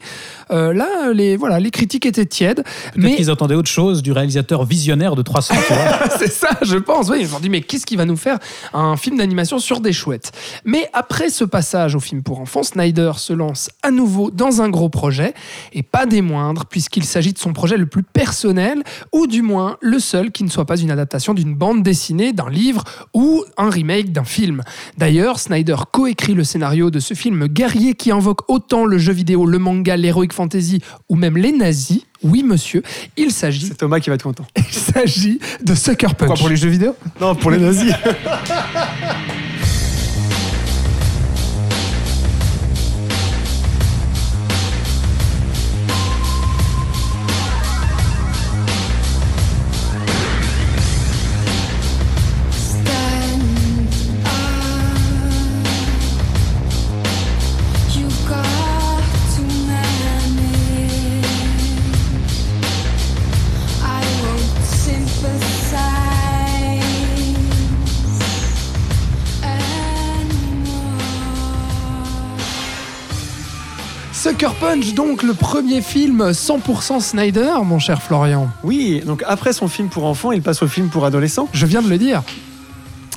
euh, 0.53 0.73
là, 0.73 1.13
les 1.13 1.37
voilà, 1.37 1.59
les 1.59 1.71
critiques 1.71 2.07
étaient 2.07 2.27
tièdes, 2.27 2.63
mais 2.97 3.17
qu'ils 3.17 3.31
attendaient 3.31 3.55
autre 3.57 3.69
chose 3.71 4.03
du 4.03 4.13
réalisateur 4.13 4.65
visionnaire 4.65 5.17
de 5.17 5.23
300, 5.23 5.55
tu 5.67 5.73
vois. 5.75 6.09
c'est 6.19 6.31
ça, 6.31 6.51
je 6.63 6.77
pense. 6.77 7.09
Oui, 7.11 7.19
ils 7.21 7.27
se 7.27 7.33
sont 7.33 7.41
dit, 7.41 7.51
mais 7.51 7.61
qu'est-ce 7.61 7.87
qui 7.87 7.97
va 7.97 8.05
nous 8.05 8.17
faire 8.17 8.39
un 8.73 8.97
film 8.97 9.19
d'animation 9.19 9.59
sur 9.59 9.81
des 9.81 9.93
chouettes? 9.93 10.33
Mais 10.65 10.89
après 10.93 11.29
ce 11.31 11.45
passage 11.45 11.95
au 11.97 12.01
film 12.01 12.23
pour 12.23 12.41
enfants, 12.41 12.63
Snyder 12.63 13.13
se 13.17 13.33
lance 13.33 13.69
à 13.83 13.91
nouveau 13.91 14.31
dans 14.31 14.63
un 14.63 14.69
gros 14.69 14.89
projet, 14.91 15.35
et 15.73 15.83
pas 15.83 16.07
des 16.07 16.23
moindres, 16.23 16.67
puisqu'il 16.67 17.05
s'agit 17.05 17.33
de 17.33 17.39
son 17.39 17.53
projet 17.53 17.77
le 17.77 17.87
plus 17.87 18.03
personnel, 18.03 18.83
ou 19.13 19.27
du 19.27 19.43
moins 19.43 19.77
le 19.81 19.99
seul 19.99 20.31
qui 20.31 20.45
ne 20.45 20.51
soit 20.51 20.67
pas 20.67 20.79
une 20.79 20.91
adaptation 20.93 21.35
d'une 21.35 21.55
bande 21.55 21.80
dessinée, 21.81 22.33
d'un 22.33 22.49
livre 22.49 22.85
ou 23.15 23.45
un 23.57 23.71
remake 23.71 24.13
d'un 24.13 24.25
film. 24.25 24.63
D'ailleurs, 24.99 25.39
Snyder 25.39 25.77
coécrit 25.93 26.35
le 26.35 26.45
scénario 26.45 26.91
de 26.91 27.01
ce 27.01 27.15
film 27.15 27.47
guerrier 27.47 27.95
qui 27.95 28.11
invoque 28.11 28.49
autant 28.49 28.85
le 28.85 28.99
jeu 28.99 29.13
vidéo, 29.13 29.47
le 29.47 29.59
manga, 29.59 29.97
l'heroic 29.97 30.33
fantasy 30.33 30.81
ou 31.09 31.17
même 31.17 31.37
les 31.37 31.53
nazis. 31.53 32.03
Oui, 32.23 32.43
monsieur, 32.43 32.83
il 33.17 33.31
s'agit 33.31 33.67
C'est 33.67 33.77
Thomas 33.77 34.01
qui 34.01 34.11
va 34.11 34.15
être 34.15 34.23
content. 34.23 34.47
il 34.57 34.65
s'agit 34.65 35.41
de 35.63 35.75
Sucker 35.75 36.15
Punch. 36.15 36.39
Pour 36.39 36.49
les 36.49 36.57
jeux 36.57 36.69
vidéo? 36.69 36.95
Non, 37.21 37.35
pour 37.35 37.51
les 37.51 37.59
nazis. 37.59 37.93
Punch, 74.61 74.95
donc 74.95 75.23
le 75.23 75.33
premier 75.35 75.81
film 75.81 76.31
100% 76.33 77.01
Snyder, 77.01 77.53
mon 77.65 77.79
cher 77.79 78.03
Florian. 78.03 78.49
Oui, 78.63 79.03
donc 79.07 79.23
après 79.27 79.53
son 79.55 79.69
film 79.69 79.89
pour 79.89 80.05
enfants, 80.05 80.33
il 80.33 80.43
passe 80.43 80.63
au 80.63 80.69
film 80.69 80.89
pour 80.89 81.05
adolescents. 81.07 81.49
Je 81.53 81.65
viens 81.67 81.81
de 81.83 81.89
le 81.89 81.97
dire. 81.97 82.23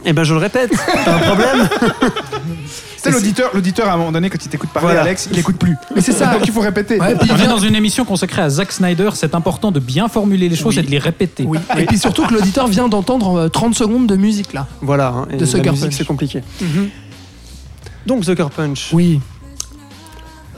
Eh 0.06 0.14
ben 0.14 0.24
je 0.24 0.34
le 0.34 0.40
répète, 0.40 0.72
t'as 1.06 1.16
un 1.16 1.20
problème 1.20 1.68
C'est 2.98 3.12
l'auditeur, 3.12 3.52
l'auditeur 3.54 3.90
à 3.90 3.94
un 3.94 3.98
moment 3.98 4.14
donné, 4.14 4.30
quand 4.30 4.38
il 4.44 4.48
t'écoute 4.48 4.70
parler, 4.70 4.88
Voilà. 4.88 5.02
Alex, 5.02 5.28
il 5.32 5.38
écoute 5.40 5.58
plus. 5.58 5.76
Mais 5.94 6.00
c'est 6.02 6.14
ça. 6.14 6.28
Donc 6.28 6.44
il 6.46 6.54
faut 6.54 6.62
répéter. 6.62 6.98
Ouais, 7.00 7.16
puis 7.16 7.28
il 7.28 7.32
On 7.32 7.36
est 7.36 7.38
vient- 7.40 7.50
dans 7.50 7.58
une 7.60 7.76
émission 7.76 8.06
consacrée 8.06 8.42
à 8.42 8.50
Zack 8.50 8.72
Snyder, 8.72 9.10
c'est 9.14 9.36
important 9.36 9.72
de 9.72 9.80
bien 9.82 10.08
formuler 10.08 10.48
les 10.48 10.56
choses 10.56 10.76
Oui. 10.78 10.80
et 10.80 10.86
de 10.86 10.92
les 10.92 11.00
répéter. 11.00 11.44
Oui. 11.46 11.60
Et 11.78 11.86
puis 11.86 11.98
surtout 11.98 12.26
que 12.26 12.34
l'auditeur 12.34 12.68
vient 12.68 12.88
d'entendre 12.88 13.36
euh, 13.38 13.50
30 13.50 13.76
secondes 13.76 14.08
de 14.08 14.16
musique 14.16 14.54
là. 14.54 14.68
Voilà, 14.82 15.08
hein, 15.10 15.28
et 15.32 15.36
De 15.38 15.46
Sucker 15.46 15.66
la 15.66 15.72
musique 15.72 15.86
Punch. 15.90 15.98
c'est 15.98 16.06
compliqué. 16.08 16.42
Donc 18.06 18.24
Sucker 18.24 18.48
Punch. 18.56 18.90
Oui. 18.94 19.20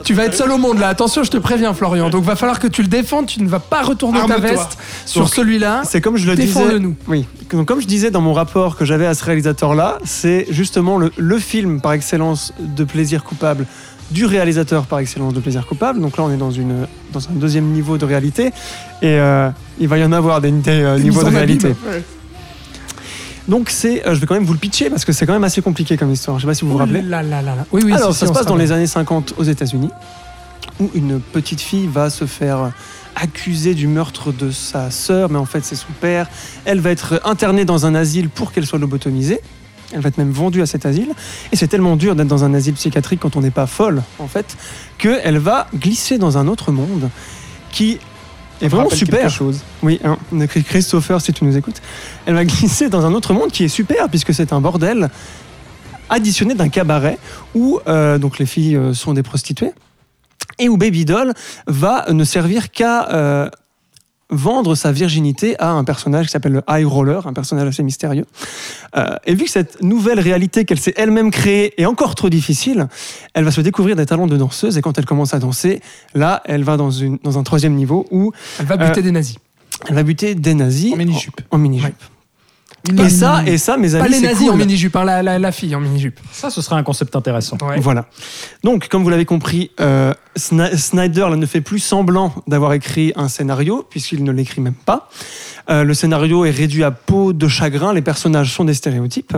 Tu 0.04 0.14
vas 0.14 0.26
être 0.26 0.36
seul 0.36 0.52
au 0.52 0.58
monde 0.58 0.80
là, 0.80 0.90
attention, 0.90 1.24
je 1.24 1.32
te 1.32 1.38
préviens 1.38 1.74
Florian. 1.74 2.10
Donc 2.10 2.24
va 2.24 2.36
falloir 2.36 2.60
que 2.60 2.68
tu 2.68 2.82
le 2.82 2.88
défendes, 2.88 3.28
tu 3.28 3.42
ne 3.42 3.48
vas 3.48 3.60
pas 3.60 3.82
retourner 3.82 4.20
ta 4.28 4.38
veste 4.38 4.78
sur 5.06 5.30
celui-là. 5.30 5.82
C'est 5.86 6.02
comme 6.02 6.18
je 6.18 6.28
le 6.28 6.36
disais. 6.36 6.80
Oui. 7.08 7.26
Donc, 7.52 7.68
comme 7.68 7.80
je 7.80 7.88
disais 7.88 8.12
dans 8.12 8.22
mon 8.22 8.34
rapport 8.34 8.76
que 8.76 8.86
j'avais 8.86 9.06
à 9.06 9.14
ce 9.14 9.24
réalisateur-là, 9.24 10.00
c'est 10.04 10.48
justement 10.50 10.98
le, 10.98 11.12
le 11.16 11.40
film 11.40 11.80
par 11.80 11.94
excellence 11.94 12.54
de 12.60 12.84
plaisir 12.84 13.24
coupable 13.24 13.66
du 14.12 14.26
réalisateur 14.26 14.86
par 14.86 15.00
excellence 15.00 15.34
de 15.34 15.40
plaisir 15.40 15.66
coupable. 15.66 16.00
Donc 16.00 16.18
là, 16.18 16.24
on 16.24 16.32
est 16.32 16.38
dans, 16.38 16.52
une, 16.52 16.88
dans 17.12 17.20
un 17.20 17.34
deuxième 17.34 17.66
niveau 17.66 17.98
de 17.98 18.06
réalité. 18.06 18.48
Et 19.02 19.20
euh, 19.20 19.50
il 19.80 19.88
va 19.88 19.98
y 19.98 20.04
en 20.04 20.12
avoir 20.12 20.42
des, 20.42 20.52
des, 20.52 20.72
euh, 20.72 21.00
niveaux 21.00 21.24
de 21.24 21.30
réalité. 21.30 21.68
abîme. 21.68 21.78
Ouais. 21.88 22.04
Donc 23.48 23.70
c'est, 23.70 24.08
euh, 24.08 24.16
je 24.16 24.20
vais 24.20 24.26
quand 24.26 24.34
même 24.34 24.46
vous 24.46 24.54
le 24.54 24.60
pitcher 24.60 24.90
parce 24.90 25.06
que 25.06 25.12
c'est 25.12 25.26
quand 25.26 25.34
même 25.34 25.44
assez 25.44 25.62
compliqué 25.62 25.98
comme 25.98 26.12
histoire. 26.12 26.38
Je 26.40 26.44
sais 26.44 26.48
pas 26.48 26.54
si 26.56 26.66
vous 26.66 26.72
vous 26.72 26.78
rappelez. 26.78 27.02
Là 27.02 27.22
là 27.22 27.42
là. 27.42 27.56
Oui, 27.72 27.82
oui, 27.86 27.94
Alors, 27.94 28.14
si, 28.14 28.20
ça 28.20 28.26
si, 28.26 28.34
se 28.34 28.38
passe 28.38 28.48
dans 28.48 28.56
les 28.56 28.72
années 28.72 28.88
50 28.88 29.36
aux 29.38 29.44
États-Unis, 29.44 29.90
où 30.80 30.90
une 30.96 31.20
petite 31.20 31.62
fille 31.62 31.88
va 31.88 32.10
se 32.10 32.26
faire 32.26 32.72
accuser 33.16 33.76
du 33.76 33.88
meurtre 33.88 34.32
de 34.32 34.52
sa 34.52 34.92
sœur, 34.92 35.30
mais 35.30 35.38
en 35.38 35.46
fait 35.46 35.64
c'est 35.64 35.76
son 35.76 35.92
père. 36.02 36.28
Elle 36.66 36.80
va 36.80 36.92
être 36.92 37.22
internée 37.24 37.66
dans 37.66 37.86
un 37.86 37.96
asile 37.96 38.30
pour 38.30 38.52
qu'elle 38.52 38.66
soit 38.66 38.80
lobotomisée. 38.80 39.40
Elle 39.94 40.02
va 40.02 40.10
être 40.10 40.18
même 40.18 40.32
vendue 40.32 40.62
à 40.62 40.66
cet 40.66 40.86
asile. 40.86 41.14
Et 41.52 41.56
c'est 41.56 41.68
tellement 41.68 41.96
dur 41.96 42.16
d'être 42.16 42.28
dans 42.28 42.44
un 42.44 42.54
asile 42.54 42.74
psychiatrique 42.74 43.20
quand 43.22 43.36
on 43.36 43.42
n'est 43.42 43.52
pas 43.52 43.68
folle, 43.68 44.02
en 44.20 44.28
fait, 44.28 44.58
qu'elle 44.98 45.38
va 45.38 45.68
glisser 45.76 46.18
dans 46.18 46.38
un 46.38 46.48
autre 46.48 46.72
monde 46.72 47.10
qui 47.72 48.00
est 48.62 48.68
vraiment 48.68 48.90
super. 48.90 49.30
chose. 49.30 49.62
Oui, 49.84 50.00
hein, 50.04 50.18
on 50.32 50.40
écrit 50.42 50.64
Christopher 50.64 51.22
si 51.22 51.34
tu 51.34 51.44
nous 51.46 51.58
écoutes. 51.58 51.82
Elle 52.26 52.36
va 52.36 52.46
glisser 52.46 52.90
dans 52.90 53.06
un 53.06 53.14
autre 53.14 53.34
monde 53.34 53.52
qui 53.52 53.64
est 53.64 53.70
super 53.70 54.10
puisque 54.10 54.34
c'est 54.34 54.54
un 54.54 54.62
bordel 54.62 55.10
additionné 56.10 56.54
d'un 56.54 56.70
cabaret 56.70 57.18
où 57.54 57.80
euh, 57.88 58.18
donc 58.18 58.38
les 58.38 58.46
filles 58.46 58.76
euh, 58.76 58.94
sont 58.94 59.14
des 59.14 59.24
prostituées 59.24 59.72
et 60.60 60.70
où 60.70 60.78
Baby 60.78 61.06
Doll 61.06 61.34
va 61.68 62.06
ne 62.12 62.24
servir 62.24 62.72
qu'à 62.72 63.10
euh, 63.12 63.50
vendre 64.32 64.74
sa 64.76 64.92
virginité 64.92 65.56
à 65.60 65.72
un 65.72 65.84
personnage 65.84 66.26
qui 66.26 66.32
s'appelle 66.32 66.54
le 66.54 66.62
High 66.70 66.86
Roller, 66.86 67.28
un 67.28 67.34
personnage 67.34 67.68
assez 67.68 67.84
mystérieux. 67.84 68.26
Euh, 68.98 69.16
et 69.26 69.36
vu 69.36 69.46
que 69.46 69.52
cette 69.52 69.82
nouvelle 69.84 70.20
réalité 70.20 70.66
qu'elle 70.66 70.80
s'est 70.80 70.94
elle-même 70.98 71.30
créée 71.32 71.80
est 71.80 71.86
encore 71.86 72.16
trop 72.16 72.30
difficile, 72.30 72.88
elle 73.34 73.44
va 73.44 73.52
se 73.52 73.62
découvrir 73.62 73.96
des 73.96 74.06
talents 74.06 74.28
de 74.28 74.36
danseuse 74.38 74.78
et 74.78 74.82
quand 74.82 74.98
elle 74.98 75.06
commence 75.06 75.34
à 75.34 75.40
danser, 75.40 75.82
là, 76.16 76.42
elle 76.46 76.64
va 76.64 76.76
dans, 76.78 76.90
une, 76.92 77.20
dans 77.24 77.38
un 77.38 77.44
troisième 77.44 77.76
niveau 77.76 78.08
où 78.12 78.32
Elle 78.60 78.66
va 78.66 78.78
buter 78.78 79.00
Euh, 79.02 79.04
des 79.04 79.12
nazis. 79.12 79.38
elle 79.88 79.96
va 79.96 80.04
buter 80.04 80.34
des 80.36 80.54
nazis 80.56 80.94
En 80.94 80.98
mini-jupe. 80.98 81.42
En, 81.52 81.58
en 81.58 81.60
mini-jupe. 81.60 82.04
Et 83.04 83.10
ça, 83.10 83.44
et 83.46 83.58
ça, 83.58 83.78
mes 83.78 83.96
amis, 83.96 84.04
Pas 84.04 84.10
les 84.10 84.22
nazis 84.22 84.46
cool. 84.48 84.52
en 84.54 84.58
mini-jupe, 84.58 84.96
hein, 84.96 85.04
la, 85.04 85.24
la- 85.24 85.40
la 85.40 85.52
fille 85.52 85.76
en 85.76 85.80
mini-jupe. 85.80 86.20
Ça, 86.32 86.50
ce 86.50 86.62
serait 86.62 86.76
un 86.76 86.84
concept 86.84 87.16
intéressant. 87.16 87.58
Ouais. 87.62 87.80
Voilà. 87.80 88.06
Donc, 88.64 88.88
comme 88.88 89.04
vous 89.04 89.10
l'avez 89.10 89.26
compris, 89.26 89.72
euh, 89.80 90.14
Snyder 90.36 91.28
là, 91.30 91.36
ne 91.36 91.46
fait 91.46 91.62
plus 91.62 91.80
semblant 91.80 92.34
d'avoir 92.48 92.74
écrit 92.74 93.14
un 93.16 93.28
scénario, 93.28 93.86
puisqu'il 93.90 94.24
ne 94.24 94.32
l'écrit 94.32 94.62
même 94.62 94.74
pas. 94.74 95.10
Euh, 95.70 95.84
le 95.84 95.94
scénario 95.94 96.46
est 96.46 96.52
réduit 96.52 96.84
à 96.84 96.92
peau 96.92 97.34
de 97.34 97.48
chagrin, 97.48 97.94
les 97.94 98.02
personnages 98.02 98.54
sont 98.54 98.66
des 98.66 98.74
stéréotypes. 98.74 99.36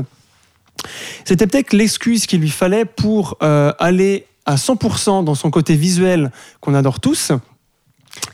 C'était 1.26 1.48
peut-être 1.48 1.74
l'excuse 1.74 2.26
qu'il 2.26 2.42
lui 2.42 2.50
fallait 2.50 2.86
pour 2.86 3.38
euh, 3.44 3.72
aller 3.80 4.26
à 4.46 4.56
100% 4.56 5.24
dans 5.24 5.36
son 5.36 5.50
côté 5.50 5.76
visuel 5.76 6.32
qu'on 6.62 6.74
adore 6.74 7.00
tous 7.00 7.32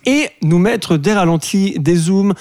et 0.05 0.29
nous 0.41 0.59
mettre 0.59 0.97
des 0.97 1.13
ralentis, 1.13 1.75
des 1.79 1.95
zooms, 1.95 2.33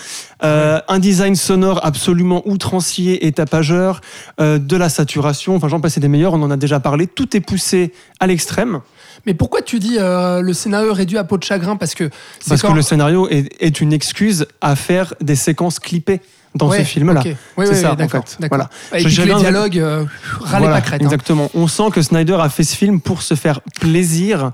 euh, 0.43 0.81
un 0.89 0.98
design 0.98 1.36
sonore 1.36 1.81
absolument 1.85 2.43
outrancier 2.47 3.27
et 3.27 3.32
tapageur, 3.32 4.01
euh, 4.40 4.59
de 4.59 4.77
la 4.77 4.89
saturation, 4.89 5.55
enfin 5.56 5.69
j'en 5.69 5.81
passais 5.81 6.01
des 6.01 6.09
meilleurs, 6.09 6.35
on 6.35 6.43
en 6.43 6.51
a 6.51 6.56
déjà 6.56 6.81
parlé, 6.81 7.06
tout 7.06 7.36
est 7.36 7.40
poussé 7.40 7.93
à 8.20 8.27
l'extrême, 8.27 8.81
Mais 9.27 9.35
pourquoi 9.35 9.62
tu 9.62 9.78
dis 9.78 9.97
euh, 9.98 10.40
le 10.40 10.52
scénario 10.52 10.93
réduit 10.93 11.19
à 11.19 11.24
peau 11.24 11.39
de 11.39 11.44
chagrin? 11.44 11.77
Parce 11.77 11.94
que 11.94 12.10
parce 12.48 12.60
quand- 12.62 12.70
que 12.70 12.77
le 12.77 12.82
scénario 12.82 13.28
est, 13.28 13.48
est 13.60 13.81
une 13.81 13.93
excuse 13.93 14.47
à 14.60 14.74
faire 14.74 15.14
des 15.20 15.36
séquences 15.36 15.78
clippées 15.78 16.20
dans 16.55 16.69
Ouais, 16.69 16.79
ce 16.81 16.85
film-là. 16.85 17.23
Oui, 17.24 17.35
C'est 17.66 17.70
oui, 17.70 17.77
ça, 17.77 17.89
oui, 17.89 17.93
en 17.93 17.95
d'accord, 17.97 18.24
fait. 18.29 18.47
Voilà. 18.49 18.69
Et 18.95 19.01
Je- 19.01 19.07
puis 19.09 19.16
que 19.16 19.23
les 19.23 19.35
dialogues, 19.35 19.79
euh, 19.79 20.05
Voilà, 20.47 20.69
pas 20.69 20.81
crête. 20.83 21.01
hein. 21.03 21.05
Exactement. 21.07 21.51
On 21.55 21.66
sent 21.66 21.91
que 21.93 22.03
Snyder 22.03 22.37
a 22.41 22.49
fait 22.49 22.65
ce 22.65 22.77
film 22.77 23.01
pour 23.01 23.23
se 23.23 23.35
faire 23.35 23.61
plaisir 23.81 24.53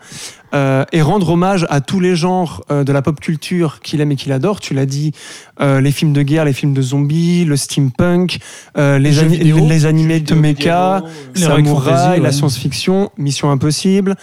euh, 0.54 0.84
et 0.92 1.02
rendre 1.02 1.28
hommage 1.30 1.66
à 1.68 1.80
tous 1.82 2.00
les 2.00 2.16
genres 2.16 2.64
euh, 2.70 2.82
de 2.84 2.90
la 2.92 3.02
pop 3.02 3.20
culture 3.20 3.80
qu'il 3.80 4.00
aime 4.00 4.12
et 4.12 4.16
qu'il 4.16 4.32
adore. 4.32 4.60
Tu 4.60 4.72
l'as 4.74 4.86
dit, 4.86 5.12
euh, 5.60 5.80
les 5.80 5.90
films 5.92 6.12
de 6.14 6.22
guerre, 6.22 6.44
les 6.46 6.52
films 6.54 6.72
de 6.72 6.80
zombies, 6.80 7.44
le 7.44 7.56
steampunk, 7.56 8.38
euh, 8.78 8.98
les, 8.98 9.12
jeux 9.12 9.24
ani- 9.26 9.36
vidéo, 9.36 9.66
les 9.68 9.84
animés 9.84 10.20
de 10.20 10.34
mecha, 10.34 11.02
Les 11.34 11.42
samouraï, 11.42 12.20
la 12.20 12.32
science-fiction, 12.32 13.10
Mission 13.18 13.50
Impossible, 13.50 14.14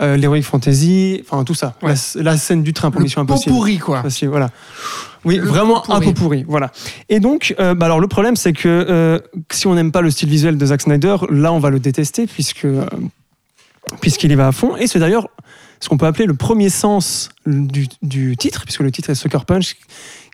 euh, 0.00 0.16
l'heroic 0.16 0.42
fantasy, 0.42 1.24
enfin 1.28 1.42
tout 1.44 1.54
ça. 1.54 1.74
Ouais. 1.82 1.94
La, 2.16 2.22
la 2.32 2.36
scène 2.36 2.62
du 2.62 2.72
train 2.72 2.90
pour 2.92 3.00
Le 3.00 3.04
Mission 3.04 3.22
Impossible. 3.22 3.52
pourri, 3.54 3.78
quoi. 3.78 4.04
Voilà. 4.28 4.50
Oui, 5.24 5.36
Le 5.36 5.44
vraiment 5.46 5.78
un 5.90 6.00
pourri. 6.00 6.06
peu 6.06 6.14
pourri. 6.14 6.44
Voilà. 6.48 6.72
Et 7.08 7.20
donc, 7.20 7.54
euh, 7.60 7.74
bah 7.74 7.86
alors 7.86 8.00
le 8.00 8.08
problème, 8.08 8.34
c'est 8.36 8.52
que 8.52 8.68
euh, 8.68 9.18
si 9.52 9.66
on 9.66 9.74
n'aime 9.74 9.92
pas 9.92 10.00
le 10.00 10.10
style 10.10 10.28
visuel 10.28 10.58
de 10.58 10.66
Zack 10.66 10.82
Snyder, 10.82 11.16
là, 11.30 11.52
on 11.52 11.58
va 11.60 11.70
le 11.70 11.78
détester 11.78 12.26
puisque 12.26 12.64
euh, 12.64 12.86
puisqu'il 14.00 14.32
y 14.32 14.34
va 14.34 14.48
à 14.48 14.52
fond. 14.52 14.76
Et 14.76 14.86
c'est 14.86 14.98
d'ailleurs 14.98 15.28
ce 15.80 15.88
qu'on 15.88 15.96
peut 15.96 16.06
appeler 16.06 16.26
le 16.26 16.34
premier 16.34 16.70
sens 16.70 17.28
du, 17.46 17.86
du 18.02 18.36
titre, 18.36 18.62
puisque 18.64 18.80
le 18.80 18.90
titre 18.90 19.10
est 19.10 19.14
Sucker 19.14 19.44
Punch, 19.46 19.76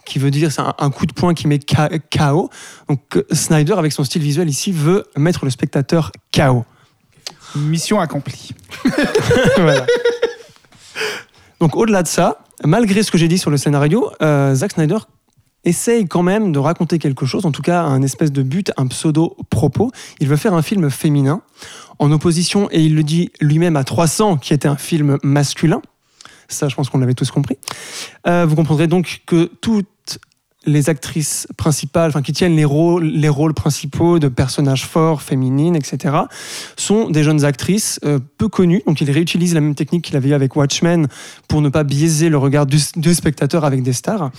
qui 0.07 0.19
veut 0.19 0.31
dire 0.31 0.51
c'est 0.53 0.61
un, 0.63 0.75
un 0.79 0.91
coup 0.91 1.07
de 1.07 1.13
poing 1.13 1.35
qui 1.35 1.49
met 1.49 1.59
KO. 1.59 2.51
Donc 2.89 3.01
Snyder, 3.33 3.75
avec 3.75 3.93
son 3.93 4.05
style 4.05 4.23
visuel 4.23 4.49
ici, 4.49 4.73
veut 4.73 5.05
mettre 5.17 5.45
le 5.45 5.51
spectateur 5.51 6.13
KO. 6.35 6.65
Mission 7.57 8.01
accomplie. 8.01 8.51
Voilà. 9.59 9.85
Donc 11.61 11.77
au-delà 11.77 12.03
de 12.03 12.09
ça, 12.09 12.39
malgré 12.65 13.03
ce 13.03 13.11
que 13.11 13.19
j'ai 13.19 13.29
dit 13.29 13.39
sur 13.39 13.51
le 13.51 13.57
scénario, 13.57 14.11
euh, 14.23 14.55
Zack 14.55 14.73
Snyder 14.73 14.99
essaye 15.65 16.07
quand 16.07 16.23
même 16.23 16.53
de 16.53 16.59
raconter 16.59 16.99
quelque 16.99 17.27
chose, 17.27 17.45
en 17.45 17.53
tout 17.53 17.63
cas 17.63 17.83
un 17.83 18.03
espèce 18.03 18.33
de 18.33 18.43
but, 18.43 18.73
un 18.77 18.87
pseudo-propos. 18.87 19.91
Il 20.21 20.29
veut 20.29 20.37
faire 20.37 20.55
un 20.55 20.63
film 20.63 20.91
féminin, 20.91 21.43
en 21.99 22.13
opposition, 22.13 22.69
et 22.71 22.81
il 22.81 22.95
le 22.95 23.03
dit 23.03 23.31
lui-même 23.41 23.77
à 23.77 23.85
300, 23.85 24.39
qui 24.39 24.55
était 24.55 24.69
un 24.69 24.77
film 24.77 25.19
masculin. 25.23 25.83
Ça, 26.49 26.69
je 26.69 26.75
pense 26.75 26.89
qu'on 26.89 26.99
l'avait 26.99 27.15
tous 27.15 27.31
compris. 27.31 27.59
Euh, 28.27 28.47
vous 28.47 28.57
comprendrez 28.57 28.87
donc 28.87 29.23
que 29.27 29.51
toutes 29.61 29.89
les 30.69 30.91
actrices 30.91 31.49
principales, 31.57 32.09
enfin 32.09 32.23
qui 32.23 32.33
tiennent 32.33 32.57
les 32.57 32.65
rôles, 32.65 33.05
les 33.05 33.29
rôles 33.29 33.55
principaux 33.55 34.19
de 34.19 34.29
personnages 34.29 34.85
forts, 34.85 35.23
féminines, 35.23 35.75
etc., 35.75 36.15
sont 36.77 37.11
des 37.11 37.25
jeunes 37.25 37.45
actrices 37.45 37.99
euh, 38.05 38.19
peu 38.39 38.49
connues. 38.49 38.83
Donc 38.87 39.01
il 39.01 39.11
réutilise 39.11 39.55
la 39.55 39.61
même 39.61 39.75
technique 39.75 40.05
qu'il 40.05 40.17
avait 40.17 40.31
eu 40.31 40.35
avec 40.35 40.55
Watchmen 40.55 41.09
pour 41.49 41.61
ne 41.61 41.69
pas 41.69 41.85
biaiser 41.85 42.29
le 42.29 42.39
regard 42.39 42.67
du, 42.67 43.15
spectateur 43.15 43.65
avec 43.65 43.83
des 43.83 43.93
stars. 43.93 44.31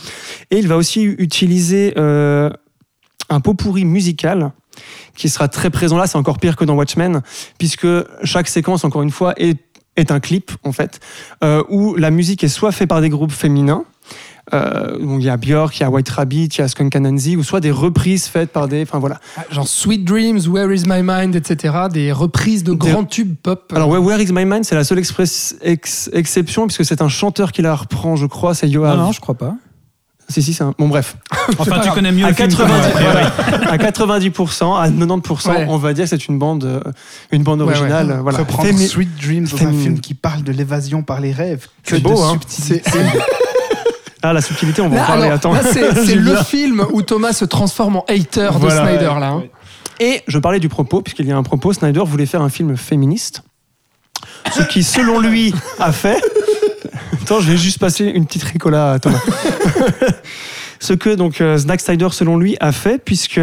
Et 0.52 0.58
il 0.58 0.68
va 0.68 0.78
aussi 0.78 1.04
utiliser 1.04 1.94
euh, 1.98 2.50
un 3.30 3.40
pot 3.40 3.54
pourri 3.54 3.86
musical 3.86 4.52
qui 5.16 5.30
sera 5.30 5.48
très 5.48 5.70
présent 5.70 5.98
là. 5.98 6.08
C'est 6.08 6.18
encore 6.18 6.40
pire 6.40 6.56
que 6.56 6.66
dans 6.66 6.76
Watchmen, 6.76 7.22
puisque 7.58 7.88
chaque 8.24 8.48
séquence, 8.48 8.84
encore 8.84 9.02
une 9.02 9.12
fois, 9.12 9.34
est, 9.38 9.60
est 9.96 10.12
un 10.12 10.20
clip, 10.20 10.52
en 10.64 10.72
fait, 10.72 11.00
euh, 11.44 11.64
où 11.70 11.96
la 11.96 12.12
musique 12.12 12.44
est 12.44 12.50
soit 12.50 12.72
faite 12.72 12.90
par 12.90 13.02
des 13.02 13.10
groupes 13.10 13.32
féminins, 13.32 13.84
euh, 14.54 14.98
donc 15.00 15.22
il 15.22 15.26
y 15.26 15.30
a 15.30 15.38
Björk, 15.38 15.78
il 15.78 15.82
y 15.82 15.84
a 15.84 15.90
White 15.90 16.10
Rabbit, 16.10 16.46
il 16.46 16.58
y 16.60 16.62
a 16.62 16.68
Skunk 16.68 16.96
Anansi, 16.96 17.36
ou 17.38 17.44
soit 17.44 17.60
des 17.60 17.72
reprises 17.72 18.26
faites 18.28 18.52
par 18.52 18.68
des... 18.68 18.82
Enfin 18.84 19.00
voilà. 19.00 19.20
Ah, 19.38 19.44
Genre 19.52 19.68
Sweet 19.68 20.04
Dreams, 20.06 20.40
Where 20.48 20.72
is 20.74 20.84
my 20.88 21.02
mind, 21.04 21.36
etc. 21.36 21.76
Des 21.92 22.12
reprises 22.12 22.64
de 22.64 22.74
Des- 22.74 22.92
grands 22.92 23.04
tubes 23.06 23.36
pop. 23.42 23.72
Alors, 23.76 23.90
ouais, 23.90 24.00
Where 24.00 24.20
is 24.22 24.32
My 24.32 24.46
Mind, 24.46 24.66
c'est 24.66 24.76
la 24.76 24.84
seule 24.84 25.00
express- 25.00 25.56
ex- 25.62 26.10
exception, 26.14 26.68
puisque 26.68 26.86
c'est 26.86 27.02
un 27.02 27.10
chanteur 27.10 27.52
qui 27.52 27.62
la 27.62 27.76
reprend, 27.76 28.16
je 28.16 28.26
crois, 28.26 28.54
c'est 28.54 28.68
Yoav. 28.70 28.98
Non, 28.98 29.04
non, 29.06 29.12
je 29.12 29.20
crois 29.22 29.36
pas. 29.36 29.56
Si, 30.32 30.44
si, 30.44 30.54
c'est 30.54 30.64
un. 30.64 30.76
Bon, 30.78 30.88
bref. 30.88 31.18
Enfin, 31.58 31.80
tu 31.80 31.90
connais 31.90 32.12
mieux 32.12 32.24
À 32.24 32.30
le 32.30 32.36
film. 32.36 32.50
90, 32.50 32.92
quoi. 32.92 33.02
voilà. 33.02 33.72
à 33.72 33.78
90%, 33.78 34.78
à 34.80 34.90
90%, 34.92 35.50
Ouais. 35.50 35.66
on 35.68 35.78
va 35.78 35.94
dire 35.94 36.04
que 36.04 36.10
c'est 36.12 36.28
une 36.28 36.38
bande, 36.38 36.66
euh, 36.66 36.80
une 37.32 37.42
bande 37.42 37.62
Ouais, 37.62 37.68
ouais. 37.70 37.74
originale. 37.76 38.12
euh, 38.12 38.22
Voilà. 38.22 38.38
Reprendre 38.38 38.78
Sweet 38.78 39.10
Dreams 39.20 39.48
dans 39.48 39.66
un 39.66 39.72
film 39.74 40.00
qui 40.00 40.14
parle 40.14 40.44
de 40.44 40.52
l'évasion 40.52 41.02
par 41.02 41.20
les 41.20 41.32
rêves. 41.32 41.66
Que 41.84 41.96
C'est 41.96 42.00
beau, 42.04 42.14
de 42.14 42.20
hein. 42.20 42.32
subtilité. 42.34 42.92
Ah, 44.22 44.34
la 44.34 44.42
subtilité, 44.42 44.82
on 44.82 44.90
va 44.90 44.96
Là, 44.98 45.04
en 45.04 45.08
parler. 45.08 45.24
alors, 45.26 45.36
Attends. 45.36 45.54
là, 45.54 45.62
c'est 45.64 46.16
le 46.16 46.36
film 46.38 46.86
où 46.92 47.02
Thomas 47.02 47.34
se 47.34 47.46
transforme 47.46 47.98
en 47.98 48.06
hater 48.08 48.50
de. 48.60 48.70
Snyder, 48.70 49.14
là. 49.20 49.30
hein. 49.30 49.44
Et 50.00 50.22
je 50.28 50.38
parlais 50.40 50.60
du 50.60 50.70
propos, 50.70 51.02
puisqu'il 51.02 51.26
y 51.28 51.32
a 51.32 51.38
un 51.38 51.44
propos, 51.44 51.74
Snyder 51.74 52.02
voulait 52.06 52.26
faire 52.26 52.42
un 52.42 52.50
film 52.50 52.76
féministe. 52.78 53.44
Ce 54.54 54.62
qui, 54.64 54.84
selon 54.84 55.20
lui, 55.20 55.54
a 55.80 55.92
fait. 55.92 56.22
Attends, 57.22 57.40
je 57.42 57.52
vais 57.52 57.58
juste 57.58 57.80
passer 57.80 58.06
une 58.06 58.26
petite 58.26 58.44
ricola 58.44 58.94
à 58.94 59.00
Thomas. 59.00 59.20
ce 60.80 60.94
que 60.94 61.14
donc 61.16 61.42
euh, 61.42 61.58
Zack 61.58 61.82
Snyder, 61.82 62.08
selon 62.12 62.38
lui, 62.38 62.56
a 62.60 62.72
fait, 62.72 63.04
puisque 63.04 63.40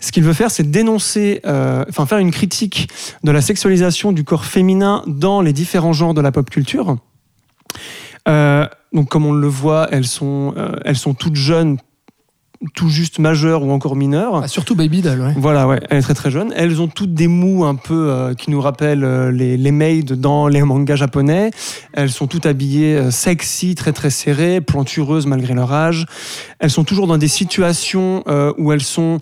ce 0.00 0.12
qu'il 0.12 0.22
veut 0.22 0.32
faire, 0.32 0.50
c'est 0.50 0.70
dénoncer, 0.70 1.40
euh, 1.46 1.84
enfin 1.88 2.06
faire 2.06 2.18
une 2.18 2.30
critique 2.30 2.88
de 3.22 3.30
la 3.30 3.40
sexualisation 3.40 4.12
du 4.12 4.24
corps 4.24 4.44
féminin 4.46 5.02
dans 5.06 5.40
les 5.42 5.52
différents 5.52 5.92
genres 5.92 6.14
de 6.14 6.20
la 6.20 6.32
pop 6.32 6.48
culture. 6.50 6.96
Euh, 8.28 8.66
donc, 8.92 9.08
comme 9.08 9.26
on 9.26 9.32
le 9.32 9.48
voit, 9.48 9.88
elles 9.92 10.06
sont, 10.06 10.54
euh, 10.56 10.72
elles 10.84 10.96
sont 10.96 11.14
toutes 11.14 11.36
jeunes, 11.36 11.78
tout 12.74 12.88
juste 12.88 13.18
majeures 13.18 13.62
ou 13.62 13.70
encore 13.70 13.96
mineures. 13.96 14.42
Ah, 14.42 14.48
surtout 14.48 14.74
Baby 14.74 15.00
Doll, 15.00 15.20
ouais. 15.20 15.34
Voilà, 15.36 15.66
ouais, 15.66 15.80
elle 15.88 15.98
est 15.98 16.02
très 16.02 16.14
très 16.14 16.30
jeune. 16.30 16.52
Elles 16.56 16.82
ont 16.82 16.88
toutes 16.88 17.14
des 17.14 17.28
mous 17.28 17.64
un 17.64 17.74
peu 17.74 18.10
euh, 18.10 18.34
qui 18.34 18.50
nous 18.50 18.60
rappellent 18.60 19.04
euh, 19.04 19.30
les, 19.30 19.56
les 19.56 19.70
maids 19.70 20.02
dans 20.02 20.48
les 20.48 20.62
mangas 20.62 20.96
japonais. 20.96 21.52
Elles 21.92 22.10
sont 22.10 22.26
toutes 22.26 22.46
habillées 22.46 22.96
euh, 22.96 23.10
sexy, 23.10 23.74
très 23.74 23.92
très 23.92 24.10
serrées, 24.10 24.60
plantureuses 24.60 25.26
malgré 25.26 25.54
leur 25.54 25.72
âge. 25.72 26.06
Elles 26.58 26.70
sont 26.70 26.84
toujours 26.84 27.06
dans 27.06 27.18
des 27.18 27.28
situations 27.28 28.24
où 28.58 28.72
elles 28.72 28.82
sont 28.82 29.20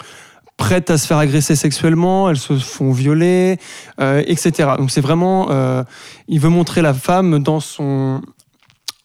prêtes 0.59 0.91
à 0.91 0.99
se 0.99 1.07
faire 1.07 1.17
agresser 1.17 1.57
sexuellement, 1.57 2.29
elles 2.29 2.37
se 2.37 2.59
font 2.59 2.93
violer, 2.93 3.59
euh, 4.01 4.23
etc. 4.27 4.71
Donc 4.77 4.91
c'est 4.91 5.01
vraiment, 5.01 5.51
euh, 5.51 5.85
il 6.27 6.41
veut 6.41 6.51
montrer 6.51 6.83
la 6.83 6.93
femme 6.93 7.39
dans 7.39 7.61
son 7.61 8.21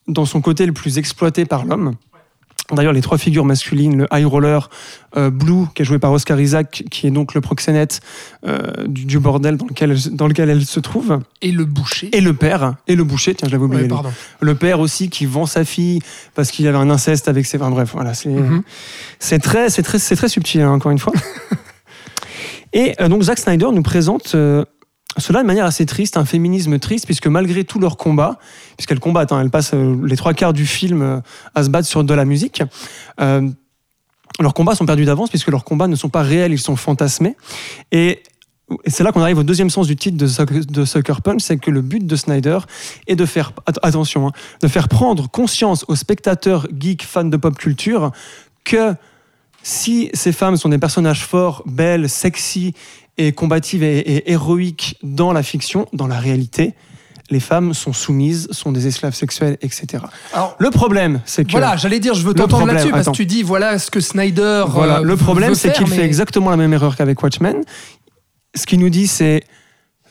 dans 0.08 0.26
son 0.26 0.42
côté 0.42 0.66
le 0.66 0.74
plus 0.74 0.98
exploité 0.98 1.46
par 1.46 1.66
l'homme. 1.66 1.96
D'ailleurs, 2.72 2.94
les 2.94 3.02
trois 3.02 3.18
figures 3.18 3.44
masculines, 3.44 3.98
le 3.98 4.08
high 4.14 4.26
roller, 4.26 4.70
euh, 5.18 5.30
Blue, 5.30 5.66
qui 5.76 5.82
est 5.82 5.86
joué 5.86 6.00
par 6.00 6.12
Oscar 6.14 6.40
Isaac, 6.40 6.86
qui 6.90 7.06
est 7.08 7.12
donc 7.12 7.34
le 7.34 7.42
proxénète 7.42 8.00
euh, 8.48 8.72
du, 8.88 9.04
du 9.06 9.20
bordel 9.20 9.58
dans 9.58 9.66
lequel, 9.68 9.92
elle, 9.92 10.16
dans 10.16 10.28
lequel 10.28 10.50
elle 10.50 10.66
se 10.66 10.80
trouve, 10.80 11.20
Et 11.42 11.52
le 11.52 11.66
boucher. 11.66 12.10
et 12.16 12.22
le 12.22 12.34
père, 12.34 12.76
et 12.88 12.96
le 12.96 13.04
boucher, 13.04 13.36
tiens, 13.36 13.48
je 13.50 13.54
l'avais 13.54 13.66
oublié. 13.66 13.84
Ouais. 13.92 14.00
Le 14.40 14.56
père 14.56 14.80
aussi 14.80 15.10
qui 15.10 15.26
vend 15.26 15.46
sa 15.46 15.66
fille 15.66 16.00
parce 16.36 16.52
qu'il 16.52 16.66
avait 16.68 16.78
un 16.78 16.90
inceste 16.90 17.28
avec 17.28 17.46
ses. 17.46 17.58
Enfin 17.62 17.70
bref, 17.70 17.90
voilà, 17.94 18.14
c'est 18.14 18.30
Mhm. 18.30 18.64
très, 19.42 19.68
très 19.70 20.30
subtil, 20.30 20.62
hein, 20.62 20.72
encore 20.72 20.92
une 20.92 21.00
fois. 21.00 21.14
Et 22.74 22.96
euh, 23.02 23.08
donc 23.08 23.24
Zack 23.24 23.40
Snyder 23.40 23.68
nous 23.74 23.84
présente 23.84 24.34
euh, 24.36 24.64
cela 25.18 25.42
de 25.42 25.48
manière 25.48 25.66
assez 25.66 25.86
triste, 25.86 26.18
un 26.18 26.26
féminisme 26.26 26.80
triste, 26.80 27.06
puisque 27.06 27.28
malgré 27.28 27.64
tout 27.64 27.80
leur 27.80 27.98
combat, 27.98 28.40
puisqu'elles 28.78 29.00
combattent, 29.00 29.32
hein, 29.32 29.42
elles 29.42 29.50
passent 29.52 29.74
euh, 29.74 29.96
les 30.06 30.18
trois 30.18 30.34
quarts 30.34 30.54
du 30.54 30.66
film 30.66 31.02
euh, 31.02 31.20
à 31.56 31.64
se 31.64 31.70
battre 31.70 31.88
sur 31.88 32.04
de 32.04 32.14
la 32.14 32.26
musique, 32.26 32.64
euh, 33.22 33.48
leurs 34.40 34.54
combats 34.54 34.74
sont 34.76 34.86
perdus 34.86 35.06
d'avance, 35.06 35.30
puisque 35.30 35.50
leurs 35.50 35.64
combats 35.64 35.88
ne 35.88 35.96
sont 35.96 36.10
pas 36.10 36.24
réels, 36.24 36.52
ils 36.52 36.60
sont 36.60 36.76
fantasmés. 36.76 37.36
Et 37.92 38.24
c'est 38.88 39.04
là 39.04 39.12
qu'on 39.12 39.22
arrive 39.22 39.38
au 39.38 39.44
deuxième 39.44 39.70
sens 39.70 39.86
du 39.86 39.96
titre 39.96 40.18
de, 40.18 40.26
Suck- 40.26 40.66
de 40.66 40.86
Sucker 40.86 41.22
Punch, 41.24 41.42
c'est 41.42 41.58
que 41.58 41.70
le 41.70 41.82
but 41.82 42.08
de 42.08 42.16
Snyder 42.16 42.60
est 43.06 43.16
de 43.16 43.26
faire, 43.26 43.52
att- 43.68 43.78
attention, 43.84 44.28
hein, 44.28 44.32
de 44.62 44.68
faire 44.68 44.88
prendre 44.88 45.30
conscience 45.30 45.86
aux 45.88 45.96
spectateurs 45.96 46.68
geeks 46.80 47.04
fans 47.04 47.26
de 47.26 47.38
pop 47.38 47.56
culture 47.56 48.12
que 48.64 48.96
si 49.62 50.10
ces 50.14 50.32
femmes 50.32 50.58
sont 50.58 50.70
des 50.70 50.80
personnages 50.80 51.24
forts, 51.26 51.62
belles, 51.66 52.10
sexy 52.10 52.74
et 53.18 53.32
combatives 53.32 53.84
et, 53.84 54.00
et 54.00 54.32
héroïques 54.32 54.98
dans 55.04 55.34
la 55.34 55.44
fiction, 55.44 55.88
dans 55.94 56.08
la 56.08 56.20
réalité, 56.20 56.74
les 57.30 57.40
femmes 57.40 57.74
sont 57.74 57.94
soumises, 57.94 58.48
sont 58.52 58.72
des 58.72 58.88
esclaves 58.88 59.16
sexuels, 59.16 59.58
etc. 59.62 60.04
Alors, 60.34 60.56
Le 60.60 60.70
problème, 60.70 61.22
c'est 61.26 61.46
que 61.46 61.52
voilà, 61.52 61.76
j'allais 61.78 62.00
dire, 62.00 62.14
je 62.14 62.26
veux 62.26 62.34
t'entendre 62.34 62.68
là-dessus 62.68 62.92
parce 62.92 63.08
que 63.08 63.12
tu 63.12 63.26
dis, 63.26 63.44
voilà 63.44 63.80
ce 63.80 63.90
que 63.90 64.00
Snyder. 64.00 64.66
Voilà, 64.68 65.00
euh, 65.00 65.04
le 65.04 65.18
problème, 65.18 65.56
c'est 65.56 65.74
qu'il 65.74 65.88
fait 65.88 66.04
exactement 66.04 66.50
la 66.50 66.58
même 66.58 66.74
erreur 66.74 66.96
qu'avec 66.96 67.22
Watchmen. 67.22 67.64
Ce 68.56 68.66
qu'il 68.66 68.80
nous 68.80 68.90
dit, 68.90 69.08
c'est 69.08 69.44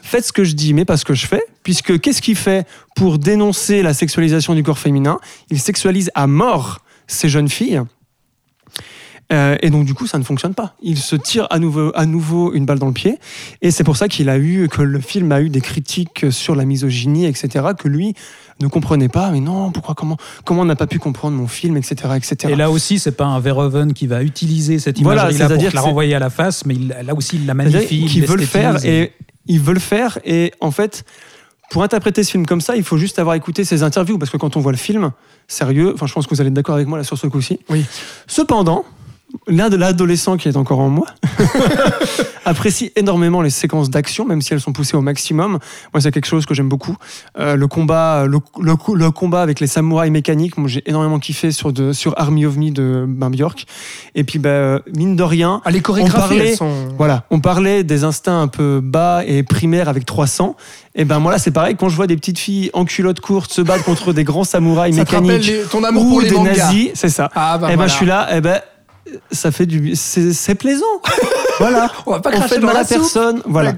faites 0.02 0.26
ce 0.26 0.32
que 0.32 0.42
je 0.42 0.54
dis, 0.54 0.74
mais 0.74 0.84
pas 0.84 0.96
ce 0.96 1.04
que 1.04 1.14
je 1.14 1.26
fais. 1.26 1.42
Puisque 1.62 2.00
qu'est-ce 2.00 2.20
qu'il 2.20 2.34
fait 2.36 2.66
pour 2.96 3.18
dénoncer 3.18 3.82
la 3.82 3.94
sexualisation 3.94 4.54
du 4.54 4.62
corps 4.62 4.78
féminin? 4.78 5.18
Il 5.50 5.60
sexualise 5.60 6.10
à 6.14 6.26
mort 6.26 6.80
ces 7.06 7.28
jeunes 7.28 7.48
filles. 7.48 7.82
Euh, 9.32 9.57
et 9.62 9.70
donc 9.70 9.85
du 9.86 9.94
coup, 9.94 10.07
ça 10.07 10.19
ne 10.19 10.24
fonctionne 10.24 10.53
pas. 10.55 10.74
Il 10.82 10.99
se 10.99 11.16
tire 11.16 11.47
à 11.51 11.59
nouveau, 11.59 11.90
à 11.94 12.05
nouveau 12.07 12.53
une 12.53 12.66
balle 12.66 12.78
dans 12.78 12.86
le 12.86 12.93
pied, 12.93 13.19
et 13.62 13.70
c'est 13.70 13.85
pour 13.85 13.97
ça 13.97 14.09
qu'il 14.09 14.28
a 14.28 14.39
eu 14.39 14.69
que 14.69 14.82
le 14.82 15.01
film 15.01 15.32
a 15.32 15.40
eu 15.40 15.49
des 15.49 15.61
critiques 15.61 16.27
sur 16.31 16.55
la 16.55 16.65
misogynie, 16.65 17.24
etc. 17.27 17.66
Que 17.78 17.89
lui 17.89 18.15
ne 18.61 18.66
comprenait 18.69 19.09
pas. 19.09 19.31
Mais 19.31 19.40
non, 19.40 19.70
pourquoi, 19.70 19.94
comment, 19.94 20.16
comment 20.44 20.62
on 20.62 20.66
n'a 20.66 20.77
pas 20.77 20.86
pu 20.86 20.99
comprendre 20.99 21.36
mon 21.36 21.47
film, 21.47 21.77
etc., 21.78 21.94
etc. 22.16 22.36
Et 22.53 22.57
là 22.57 22.70
aussi, 22.70 22.99
c'est 22.99 23.12
pas 23.16 23.24
un 23.24 23.40
Verhoeven 23.40 23.94
qui 23.94 24.07
va 24.07 24.23
utiliser 24.23 24.78
cette 24.78 25.01
Voilà, 25.01 25.31
imagerie-là 25.31 25.49
pour 25.69 25.74
la 25.74 25.81
renvoyer 25.81 26.15
à 26.15 26.19
la 26.19 26.31
face, 26.31 26.66
mais 26.66 26.74
il- 26.74 26.89
là 27.05 27.15
aussi, 27.15 27.36
il 27.36 27.47
la 27.47 27.55
magnifie. 27.55 28.05
qu'ils 28.07 28.19
il 28.23 28.27
veulent 28.27 28.43
faire 28.47 28.85
et 28.85 29.12
ils 29.47 29.61
veulent 29.61 29.81
faire 29.81 30.19
et 30.24 30.53
en 30.61 30.70
fait 30.70 31.05
pour 31.70 31.82
interpréter 31.82 32.23
ce 32.23 32.31
film 32.31 32.47
comme 32.47 32.61
ça 32.61 32.77
il 32.77 32.85
faut 32.85 32.97
juste 32.97 33.19
avoir 33.19 33.35
écouté 33.35 33.65
ses 33.65 33.82
interviews 33.82 34.16
parce 34.19 34.31
que 34.31 34.36
quand 34.36 34.57
on 34.57 34.61
voit 34.61 34.70
le 34.70 34.78
film 34.78 35.11
sérieux 35.49 35.93
enfin 35.94 36.07
je 36.07 36.12
pense 36.12 36.27
que 36.28 36.35
vous 36.35 36.40
allez 36.40 36.49
être 36.49 36.55
d'accord 36.55 36.77
avec 36.77 36.86
moi 36.86 36.97
là 36.97 37.03
sur 37.03 37.19
ce 37.19 37.27
coup-ci 37.27 37.59
Oui. 37.69 37.85
cependant 38.28 38.85
l'un 39.46 39.68
de 39.70 39.76
l'adolescent 39.76 40.36
qui 40.36 40.48
est 40.48 40.56
encore 40.56 40.80
en 40.80 40.88
moi 40.88 41.06
apprécie 42.44 42.92
énormément 42.96 43.40
les 43.42 43.50
séquences 43.50 43.88
d'action 43.90 44.24
même 44.24 44.42
si 44.42 44.52
elles 44.52 44.60
sont 44.60 44.72
poussées 44.72 44.96
au 44.96 45.00
maximum 45.00 45.59
moi 45.92 46.00
c'est 46.00 46.10
quelque 46.10 46.26
chose 46.26 46.46
que 46.46 46.54
j'aime 46.54 46.68
beaucoup 46.68 46.96
Euh, 47.38 47.56
le 47.56 47.66
combat 47.66 48.24
le, 48.26 48.38
le- 48.60 48.74
le 48.94 49.10
combat 49.10 49.42
avec 49.42 49.60
les 49.60 49.66
samouraïs 49.66 50.10
mécaniques 50.12 50.56
moi 50.59 50.68
j'ai 50.68 50.82
énormément 50.86 51.18
kiffé 51.18 51.52
sur 51.52 51.72
de 51.72 51.92
sur 51.92 52.14
Army 52.18 52.44
of 52.46 52.56
Me 52.56 52.70
de 52.70 53.04
ben, 53.09 53.30
Björk 53.30 53.64
et 54.14 54.24
puis 54.24 54.38
ben, 54.38 54.80
mine 54.94 55.16
de 55.16 55.22
rien 55.22 55.60
Ah, 55.64 55.70
les 55.70 55.80
chorégraphies, 55.80 56.18
parlait- 56.36 56.56
sont. 56.56 56.88
voilà, 56.98 57.24
on 57.30 57.40
parlait 57.40 57.84
des 57.84 58.04
instincts 58.04 58.40
un 58.40 58.48
peu 58.48 58.80
bas 58.82 59.22
et 59.26 59.42
primaires 59.42 59.88
avec 59.88 60.04
300. 60.04 60.56
Et 60.94 61.04
ben 61.04 61.18
moi 61.20 61.32
là 61.32 61.38
c'est 61.38 61.50
pareil, 61.50 61.76
quand 61.76 61.88
je 61.88 61.96
vois 61.96 62.06
des 62.06 62.16
petites 62.16 62.38
filles 62.38 62.70
en 62.74 62.84
culotte 62.84 63.20
courte 63.20 63.52
se 63.52 63.62
battre 63.62 63.84
contre 63.84 64.12
des 64.12 64.24
grands 64.24 64.44
samouraïs 64.44 64.96
Ça 64.96 65.04
te 65.04 65.14
mécaniques 65.16 65.46
les- 65.46 65.62
ton 65.62 65.82
amour 65.84 66.04
ou 66.04 66.09
pour 66.10 66.20
les 66.20 66.28
des 66.28 66.34
mangas. 66.36 66.56
nazis, 66.66 66.90
c'est 66.94 67.09
ça. 67.09 67.30
Ah 67.34 67.56
bah 67.59 67.68
et 67.68 67.70
ben 67.70 67.76
voilà. 67.76 67.88
je 67.88 67.94
suis 67.96 68.06
là, 68.06 68.36
et 68.36 68.40
ben 68.40 68.60
ça 69.30 69.50
fait 69.50 69.66
du, 69.66 69.94
c'est 69.96 70.54
plaisant. 70.54 70.84
voilà. 71.58 71.90
On 72.06 72.12
va 72.12 72.20
pas 72.20 72.30
cracher 72.32 72.58
dans 72.58 72.66
mal 72.68 72.76
la 72.76 72.84
soupe. 72.84 72.98
personne. 72.98 73.42
Voilà. 73.46 73.74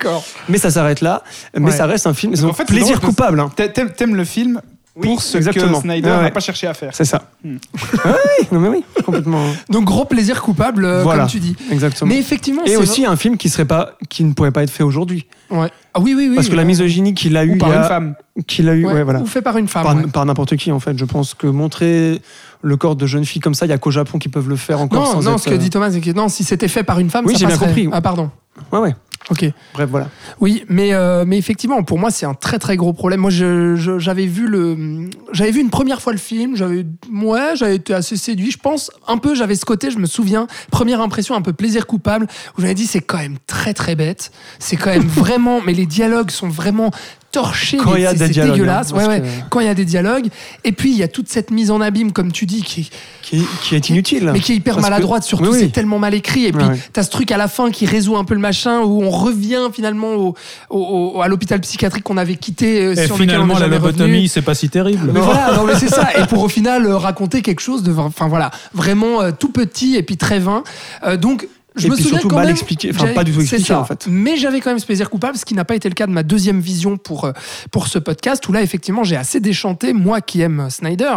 Mais 0.48 0.59
ça 0.59 0.70
s'arrête 0.70 1.01
là. 1.01 1.22
Mais 1.59 1.66
Ouais. 1.66 1.76
ça 1.76 1.86
reste 1.86 2.06
un 2.06 2.14
film. 2.14 2.34
En 2.44 2.52
fait, 2.52 2.64
plaisir 2.66 2.98
drôle 2.98 3.10
coupable. 3.10 3.40
hein. 3.40 3.51
T'a- 3.55 3.68
T'aimes 3.68 4.14
le 4.16 4.24
film 4.24 4.60
Oui, 4.96 5.09
pour 5.09 5.22
ce 5.22 5.36
exactement. 5.38 5.78
que 5.78 5.82
Snyder 5.82 6.09
ouais. 6.10 6.22
n'a 6.22 6.30
pas 6.30 6.40
cherché 6.40 6.66
à 6.66 6.74
faire. 6.74 6.90
C'est 6.94 7.05
ça. 7.05 7.22
Hmm. 7.42 7.56
Ah 8.05 8.14
oui, 8.40 8.46
non 8.52 8.60
mais 8.60 8.68
oui, 8.68 8.84
complètement. 9.05 9.44
Donc 9.70 9.84
gros 9.84 10.05
plaisir 10.05 10.42
coupable, 10.42 10.84
euh, 10.84 11.02
Voilà. 11.02 11.22
comme 11.22 11.30
tu 11.30 11.40
dis. 11.40 11.56
Exactement. 11.70 12.09
Mais 12.09 12.18
effectivement, 12.18 12.62
et 12.66 12.76
aussi 12.76 13.06
un 13.06 13.16
film 13.16 13.36
qui 13.38 13.48
serait 13.48 13.64
pas, 13.64 13.96
qui 14.10 14.24
ne 14.24 14.32
pourrait 14.34 14.51
pas 14.52 14.62
être 14.62 14.70
fait 14.70 14.82
aujourd'hui. 14.84 15.26
Ouais. 15.51 15.68
Ah 15.94 16.01
oui, 16.01 16.14
oui, 16.16 16.26
oui. 16.28 16.34
Parce 16.36 16.48
que 16.48 16.52
la 16.55 16.62
ouais. 16.62 16.64
misogynie 16.66 17.14
qu'il 17.14 17.36
a 17.36 17.44
eu, 17.44 17.56
par 17.59 17.70
a- 17.70 17.76
une 17.76 17.84
femme. 17.84 18.14
qu'il 18.46 18.68
a 18.68 18.74
eu, 18.74 18.84
Ouais, 18.86 19.02
voilà. 19.05 19.20
Ou 19.20 19.26
fait 19.26 19.42
par 19.42 19.56
une 19.56 19.68
femme. 19.68 20.10
par 20.10 20.26
n'importe 20.26 20.56
qui 20.56 20.70
en 20.72 20.80
fait. 20.80 20.98
Je 20.98 21.05
pense 21.05 21.34
que 21.34 21.46
montrer 21.46 22.20
le 22.65 22.77
corps 22.77 22.97
de 22.97 23.07
jeunes 23.07 23.24
filles 23.24 23.43
comme 23.43 23.55
ça, 23.55 23.66
il 23.66 23.69
y 23.69 23.73
a 23.73 23.78
qu'au 23.78 23.91
Japon 23.91 24.19
qui 24.19 24.28
peuvent 24.28 24.49
le 24.49 24.57
faire 24.57 24.81
encore 24.81 25.03
Non, 25.03 25.12
sans 25.12 25.23
non, 25.23 25.32
être, 25.35 25.45
ce 25.45 25.49
que 25.49 25.55
euh, 25.55 25.59
dit 25.59 25.70
Thomas, 25.70 25.91
c'est 25.91 26.01
que 26.01 26.11
non, 26.11 26.28
si 26.28 26.45
c'était 26.45 26.69
fait 26.69 26.82
par 26.82 26.99
une 26.99 27.11
femme, 27.11 27.27
Oui, 27.27 27.35
ça 27.35 27.41
j'ai 27.41 27.47
bien 27.47 27.59
compris. 27.59 27.89
Ah 27.93 28.01
pardon. 28.01 28.31
Ouais, 28.73 28.78
ouais. 28.78 28.95
Ok. 29.31 29.45
Bref, 29.73 29.89
voilà. 29.91 30.09
Oui, 30.41 30.65
mais, 30.69 30.93
euh, 30.93 31.24
mais 31.27 31.39
effectivement, 31.39 31.82
pour 31.82 31.99
moi, 31.99 32.11
c'est 32.11 32.27
un 32.27 32.35
très 32.35 32.59
très 32.59 32.77
gros 32.77 32.93
problème. 32.93 33.20
Moi, 33.20 33.31
j'avais 33.31 34.27
vu 34.27 34.47
le, 34.47 35.09
j'avais 35.32 35.51
vu 35.51 35.61
une 35.61 35.70
première 35.70 36.03
fois 36.03 36.12
le 36.12 36.19
film. 36.19 36.57
J'avais, 36.57 36.85
ouais, 37.11 37.57
j'avais 37.57 37.77
été 37.77 37.95
assez 37.95 38.16
séduit. 38.16 38.51
Je 38.51 38.59
pense 38.59 38.91
un 39.09 39.16
peu, 39.16 39.35
j'avais 39.35 39.55
ce 39.55 39.65
côté, 39.65 39.91
je 39.91 39.99
me 39.99 40.07
souviens, 40.07 40.47
première 40.70 41.01
impression 41.01 41.35
un 41.35 41.43
peu 41.43 41.55
plaisir 41.55 41.86
coupable, 41.86 42.27
où 42.57 42.61
j'avais 42.61 42.74
dit 42.74 42.86
c'est 42.86 43.01
quand 43.01 43.19
même 43.19 43.39
très 43.47 43.73
très 43.73 43.95
bête. 43.95 44.31
C'est 44.59 44.77
quand 44.77 44.91
même 44.91 45.03
vraiment, 45.09 45.61
mais 45.65 45.73
les 45.73 45.86
dialogues 45.86 46.31
sont 46.31 46.49
vraiment 46.49 46.91
torchés. 47.35 47.77
Quand 47.77 47.97
il 47.97 48.02
y 48.02 48.06
a 48.06 48.15
des 48.15 48.28
dialogues, 48.28 48.52
dégueulasse. 48.55 48.93
hein, 48.93 48.97
ouais, 48.97 49.05
parce 49.06 49.19
ouais. 49.19 49.20
que- 49.20 49.48
Quand 49.51 49.61
il 49.61 49.66
y 49.66 49.70
a 49.70 49.74
des 49.74 49.85
dialogues, 49.85 50.27
et 50.65 50.73
puis 50.73 50.90
il 50.93 50.97
y 50.97 51.02
a 51.02 51.09
toute 51.09 51.28
cette 51.28 51.51
mise 51.51 51.70
en 51.70 51.81
abîme, 51.81 52.12
comme 52.12 52.32
tu 52.32 52.47
dis, 52.47 52.62
qui, 52.62 52.90
Qui, 53.23 53.43
qui 53.62 53.74
est 53.74 53.89
inutile. 53.90 54.31
mais 54.32 54.40
qui 54.40 54.52
est 54.52 54.56
hyper 54.56 54.74
Parce 54.74 54.86
que- 54.86 54.90
maladroite, 54.90 55.24
surtout 55.24 55.44
Oui, 55.44 55.51
oui. 55.52 55.59
c'est 55.61 55.73
tellement 55.73 55.98
mal 55.98 56.15
écrit. 56.15 56.47
Et 56.47 56.52
puis 56.52 56.65
ouais. 56.65 56.78
t'as 56.93 57.02
ce 57.02 57.11
truc 57.11 57.31
à 57.32 57.36
la 57.36 57.48
fin 57.48 57.70
qui 57.70 57.86
résout 57.86 58.16
un 58.16 58.24
peu 58.24 58.35
le 58.35 58.40
machin, 58.40 58.81
où 58.81 59.02
on 59.02 59.11
revient 59.11 59.69
finalement 59.73 60.15
au, 60.15 60.35
au- 60.70 61.12
au- 61.16 61.20
à 61.23 61.28
l'hôpital 61.28 61.61
psychiatrique 61.61 62.05
qu'on 62.05 62.16
avait 62.16 62.36
quitté. 62.36 62.82
euh, 62.85 62.93
Et 62.94 63.06
sur 63.06 63.16
finalement, 63.16 63.59
la 63.59 63.66
lobotomie, 63.66 64.28
c'est 64.28 64.43
pas 64.43 64.55
si 64.55 64.69
terrible. 64.69 65.11
Mais 65.12 65.20
voilà, 65.20 65.55
non 65.56 65.65
mais 65.65 65.74
c'est 65.78 65.89
ça. 65.89 66.09
Et 66.19 66.27
pour 66.27 66.43
au 66.43 66.48
final 66.55 66.86
euh, 66.86 66.97
raconter 66.97 67.43
quelque 67.43 67.61
chose 67.61 67.82
de, 67.82 67.93
enfin 67.93 68.28
voilà, 68.28 68.51
vraiment 68.73 69.20
euh, 69.23 69.31
tout 69.36 69.51
petit 69.51 69.97
et 69.97 70.02
puis 70.02 70.16
très 70.16 70.39
vain. 70.39 70.62
Euh, 71.05 71.16
donc 71.16 71.48
je 71.76 71.86
Et 71.86 71.90
me 71.90 71.94
puis 71.94 72.05
souviens 72.05 72.20
surtout 72.20 72.36
mal 72.36 72.46
même, 72.46 72.55
expliqué, 72.55 72.90
enfin, 72.94 73.09
pas 73.09 73.24
du 73.24 73.32
tout 73.32 73.40
expliqué, 73.40 73.64
ça. 73.64 73.80
en 73.80 73.84
fait. 73.84 74.06
Mais 74.09 74.36
j'avais 74.36 74.60
quand 74.60 74.70
même 74.70 74.78
ce 74.78 74.86
plaisir 74.86 75.10
coupable, 75.10 75.36
ce 75.36 75.44
qui 75.44 75.55
n'a 75.55 75.64
pas 75.64 75.74
été 75.74 75.88
le 75.88 75.94
cas 75.94 76.06
de 76.06 76.12
ma 76.12 76.22
deuxième 76.22 76.60
vision 76.60 76.96
pour 76.96 77.24
euh, 77.24 77.32
pour 77.72 77.88
ce 77.88 77.98
podcast 77.98 78.46
où 78.48 78.52
là 78.52 78.62
effectivement 78.62 79.02
j'ai 79.02 79.16
assez 79.16 79.40
déchanté 79.40 79.92
moi 79.92 80.20
qui 80.20 80.40
aime 80.40 80.68
Snyder, 80.70 81.16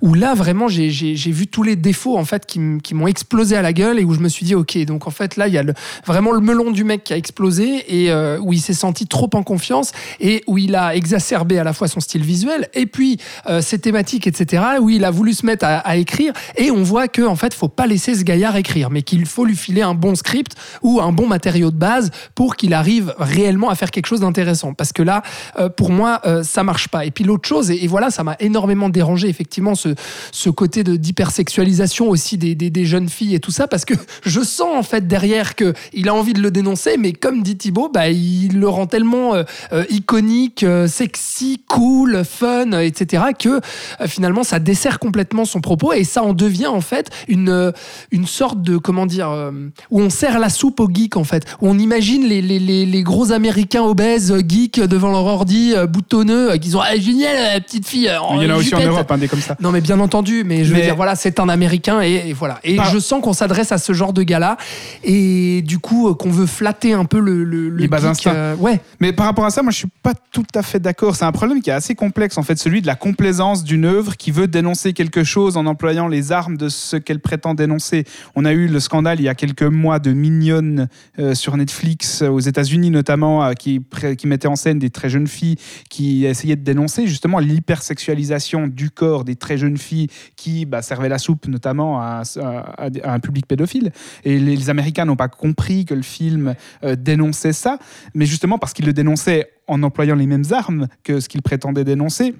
où 0.00 0.14
là 0.14 0.34
vraiment 0.34 0.66
j'ai 0.68 1.12
vu 1.30 1.46
tous 1.46 1.62
les 1.62 1.76
défauts 1.76 2.18
en 2.18 2.24
fait 2.24 2.46
qui 2.46 2.58
m'ont 2.94 3.06
explosé 3.06 3.56
à 3.56 3.62
la 3.62 3.72
gueule 3.72 3.98
et 4.00 4.04
où 4.04 4.12
je 4.12 4.20
me 4.20 4.28
suis 4.28 4.44
dit 4.44 4.54
ok 4.54 4.76
donc 4.86 5.06
en 5.06 5.10
fait 5.10 5.36
là 5.36 5.46
il 5.46 5.54
y 5.54 5.58
a 5.58 5.62
le, 5.62 5.74
vraiment 6.04 6.32
le 6.32 6.40
melon 6.40 6.72
du 6.72 6.82
mec 6.82 7.04
qui 7.04 7.12
a 7.12 7.16
explosé 7.16 7.84
et 7.88 8.10
euh, 8.10 8.38
où 8.40 8.52
il 8.52 8.60
s'est 8.60 8.74
senti 8.74 9.06
trop 9.06 9.30
en 9.34 9.42
confiance 9.44 9.92
et 10.20 10.42
où 10.48 10.58
il 10.58 10.74
a 10.74 10.96
exacerbé 10.96 11.58
à 11.58 11.64
la 11.64 11.72
fois 11.72 11.86
son 11.86 12.00
style 12.00 12.22
visuel 12.22 12.68
et 12.74 12.86
puis 12.86 13.18
euh, 13.48 13.60
ses 13.60 13.78
thématiques 13.78 14.26
etc 14.26 14.64
où 14.80 14.90
il 14.90 15.04
a 15.04 15.10
voulu 15.12 15.32
se 15.32 15.46
mettre 15.46 15.64
à, 15.64 15.78
à 15.78 15.96
écrire 15.96 16.32
et 16.56 16.70
on 16.72 16.82
voit 16.82 17.06
que 17.06 17.22
en 17.22 17.36
fait 17.36 17.54
faut 17.54 17.68
pas 17.68 17.86
laisser 17.86 18.14
ce 18.16 18.24
gaillard 18.24 18.56
écrire 18.56 18.90
mais 18.90 19.02
qu'il 19.02 19.26
faut 19.26 19.44
lui 19.44 19.56
filer 19.56 19.82
un 19.82 19.91
bon 19.94 20.14
script 20.14 20.54
ou 20.82 21.00
un 21.00 21.12
bon 21.12 21.26
matériau 21.26 21.70
de 21.70 21.76
base 21.76 22.10
pour 22.34 22.56
qu'il 22.56 22.74
arrive 22.74 23.14
réellement 23.18 23.70
à 23.70 23.74
faire 23.74 23.90
quelque 23.90 24.06
chose 24.06 24.20
d'intéressant. 24.20 24.74
Parce 24.74 24.92
que 24.92 25.02
là 25.02 25.22
euh, 25.58 25.68
pour 25.68 25.90
moi 25.90 26.20
euh, 26.26 26.42
ça 26.42 26.62
marche 26.62 26.88
pas. 26.88 27.04
Et 27.04 27.10
puis 27.10 27.24
l'autre 27.24 27.48
chose 27.48 27.70
et, 27.70 27.86
voilà 27.86 28.10
ça 28.10 28.24
m'a 28.24 28.36
énormément 28.40 28.88
dérangé 28.88 29.28
effectivement 29.28 29.74
ce, 29.74 29.94
ce 30.30 30.50
côté 30.50 30.82
d'hypersexualisation 30.84 32.08
aussi 32.08 32.38
des, 32.38 32.54
des, 32.54 32.84
jeunes 32.84 33.08
filles 33.08 33.34
et 33.34 33.40
tout 33.40 33.50
ça 33.50 33.68
parce 33.68 33.84
que 33.84 33.94
je 34.24 34.40
sens 34.40 34.76
en 34.76 34.82
fait 34.82 35.06
derrière 35.06 35.54
que 35.54 35.74
il 35.92 36.08
a 36.08 36.14
envie 36.14 36.32
de 36.32 36.40
le 36.40 36.50
dénoncer 36.50 36.96
mais 36.98 37.12
comme 37.12 37.42
dit 37.42 37.56
Thibaut 37.56 37.88
bah, 37.88 38.08
il 38.08 38.58
le 38.58 38.68
rend 38.68 38.86
tellement 38.86 39.34
euh, 39.34 39.44
iconique 39.90 40.64
sexy 40.86 41.62
cool 41.68 42.24
fun 42.24 42.72
etc 42.80 43.24
que 43.38 43.60
finalement 44.06 44.42
ça 44.42 44.58
dessert 44.58 44.98
complètement 44.98 45.44
son 45.44 45.60
propos. 45.60 45.92
Et 45.92 46.04
ça 46.04 46.22
en 46.22 46.32
devient 46.32 46.66
en 46.66 46.80
fait 46.80 47.10
une 47.28 47.72
une 48.10 48.26
sorte 48.26 48.62
de 48.62 48.76
comment 48.76 49.06
dire 49.06 49.52
où 49.90 50.00
on 50.00 50.10
sert 50.10 50.38
la 50.38 50.48
soupe 50.48 50.80
aux 50.80 50.88
geeks 50.92 51.16
en 51.16 51.24
fait 51.24 51.44
où 51.60 51.68
on 51.68 51.78
imagine 51.78 52.24
les, 52.24 52.40
les, 52.42 52.58
les, 52.58 52.86
les 52.86 53.02
gros 53.02 53.32
américains 53.32 53.82
obèses 53.82 54.30
euh, 54.32 54.40
geeks 54.46 54.80
devant 54.80 55.10
leur 55.10 55.24
ordi 55.24 55.72
euh, 55.76 55.86
boutonneux 55.86 56.52
euh, 56.52 56.56
qui 56.58 56.70
sont 56.70 56.80
ah, 56.80 56.96
génial 56.96 57.54
la 57.54 57.60
petite 57.60 57.86
fille 57.86 58.08
euh, 58.08 58.16
Il 58.36 58.42
y 58.42 58.46
en 58.50 58.54
a 58.54 58.58
aussi 58.58 58.74
en. 58.74 58.80
Europe, 58.80 59.10
hein, 59.10 59.18
des 59.18 59.28
comme 59.28 59.40
ça. 59.40 59.56
Non, 59.60 59.70
mais 59.72 59.80
bien 59.80 60.00
entendu, 60.00 60.42
mais 60.44 60.64
je 60.64 60.70
veux 60.70 60.76
Mais- 60.76 60.82
dire, 60.84 60.96
voilà, 60.96 61.14
c'est 61.14 61.38
un 61.40 61.48
Américain 61.48 62.00
et, 62.02 62.22
et 62.28 62.32
voilà. 62.32 62.58
Et 62.64 62.76
Par- 62.76 62.90
je 62.92 62.98
sens 62.98 63.22
qu'on 63.22 63.32
s'adresse 63.32 63.72
à 63.72 63.78
ce 63.78 63.92
genre 63.92 64.12
de 64.12 64.22
gars-là 64.22 64.56
et 65.04 65.62
du 65.62 65.78
coup 65.78 66.08
euh, 66.08 66.14
qu'on 66.14 66.30
veut 66.30 66.46
flatter 66.46 66.92
un 66.92 67.04
peu 67.04 67.18
le, 67.20 67.44
le, 67.44 67.68
le 67.68 67.82
geek, 67.84 68.26
euh, 68.26 68.54
ouais, 68.56 68.80
Mais 69.00 69.12
par 69.12 69.26
rapport 69.26 69.44
à 69.44 69.50
ça, 69.50 69.62
moi, 69.62 69.72
je 69.72 69.78
suis 69.78 69.88
pas 70.02 70.14
tout 70.32 70.44
à 70.54 70.62
fait 70.62 70.78
d'accord. 70.80 71.16
C'est 71.16 71.24
un 71.24 71.32
problème 71.32 71.60
qui 71.62 71.70
est 71.70 71.74
assez 71.74 71.94
complexe, 71.94 72.38
en 72.38 72.42
fait, 72.42 72.58
celui 72.58 72.82
de 72.82 72.86
la 72.86 72.94
complaisance 72.94 73.64
d'une 73.64 73.84
œuvre 73.84 74.16
qui 74.16 74.30
veut 74.30 74.46
dénoncer 74.46 74.92
quelque 74.92 75.24
chose 75.24 75.56
en 75.56 75.66
employant 75.66 76.08
les 76.08 76.32
armes 76.32 76.56
de 76.56 76.68
ce 76.68 76.96
qu'elle 76.96 77.20
prétend 77.20 77.54
dénoncer. 77.54 78.04
On 78.34 78.44
a 78.44 78.52
eu 78.52 78.66
le 78.68 78.80
scandale 78.80 79.20
il 79.20 79.24
y 79.24 79.28
a 79.28 79.34
quelques 79.34 79.62
comme 79.72 79.80
moi 79.80 79.98
de 79.98 80.12
mignonnes 80.12 80.88
euh, 81.18 81.34
sur 81.34 81.56
Netflix, 81.56 82.20
euh, 82.20 82.28
aux 82.28 82.40
États-Unis 82.40 82.90
notamment, 82.90 83.42
euh, 83.42 83.52
qui, 83.52 83.80
mettaient 84.26 84.46
en 84.46 84.54
scène 84.54 84.78
des 84.78 84.90
très 84.90 85.08
jeunes 85.08 85.26
filles 85.26 85.56
qui 85.88 86.26
essayaient 86.26 86.56
de 86.56 86.62
dénoncer 86.62 87.06
justement 87.06 87.38
l'hypersexualisation 87.38 88.66
du 88.66 88.90
corps 88.90 89.24
des 89.24 89.34
très 89.34 89.56
jeunes 89.56 89.78
filles 89.78 90.08
qui 90.36 90.66
bah, 90.66 90.82
servaient 90.82 91.08
la 91.08 91.16
soupe 91.16 91.48
notamment 91.48 92.00
à, 92.02 92.22
un 93.04 93.20
public 93.20 93.46
pédophile. 93.46 93.92
Et 94.24 94.38
les, 94.38 94.68
Américains 94.68 95.06
n'ont 95.06 95.16
pas 95.16 95.28
compris 95.28 95.86
que 95.86 95.94
le 95.94 96.02
film 96.02 96.54
dénonçait 96.98 97.52
ça, 97.52 97.78
mais 98.14 98.26
justement 98.26 98.58
parce 98.58 98.72
qu'il 98.72 98.86
le 98.86 98.92
dénonçait 98.92 99.50
en 99.66 99.82
employant 99.82 100.14
les 100.14 100.26
mêmes 100.26 100.44
armes 100.52 100.86
que 101.02 101.20
ce 101.20 101.28
qu'il 101.28 101.42
prétendait 101.42 101.84
dénoncer. 101.84 102.34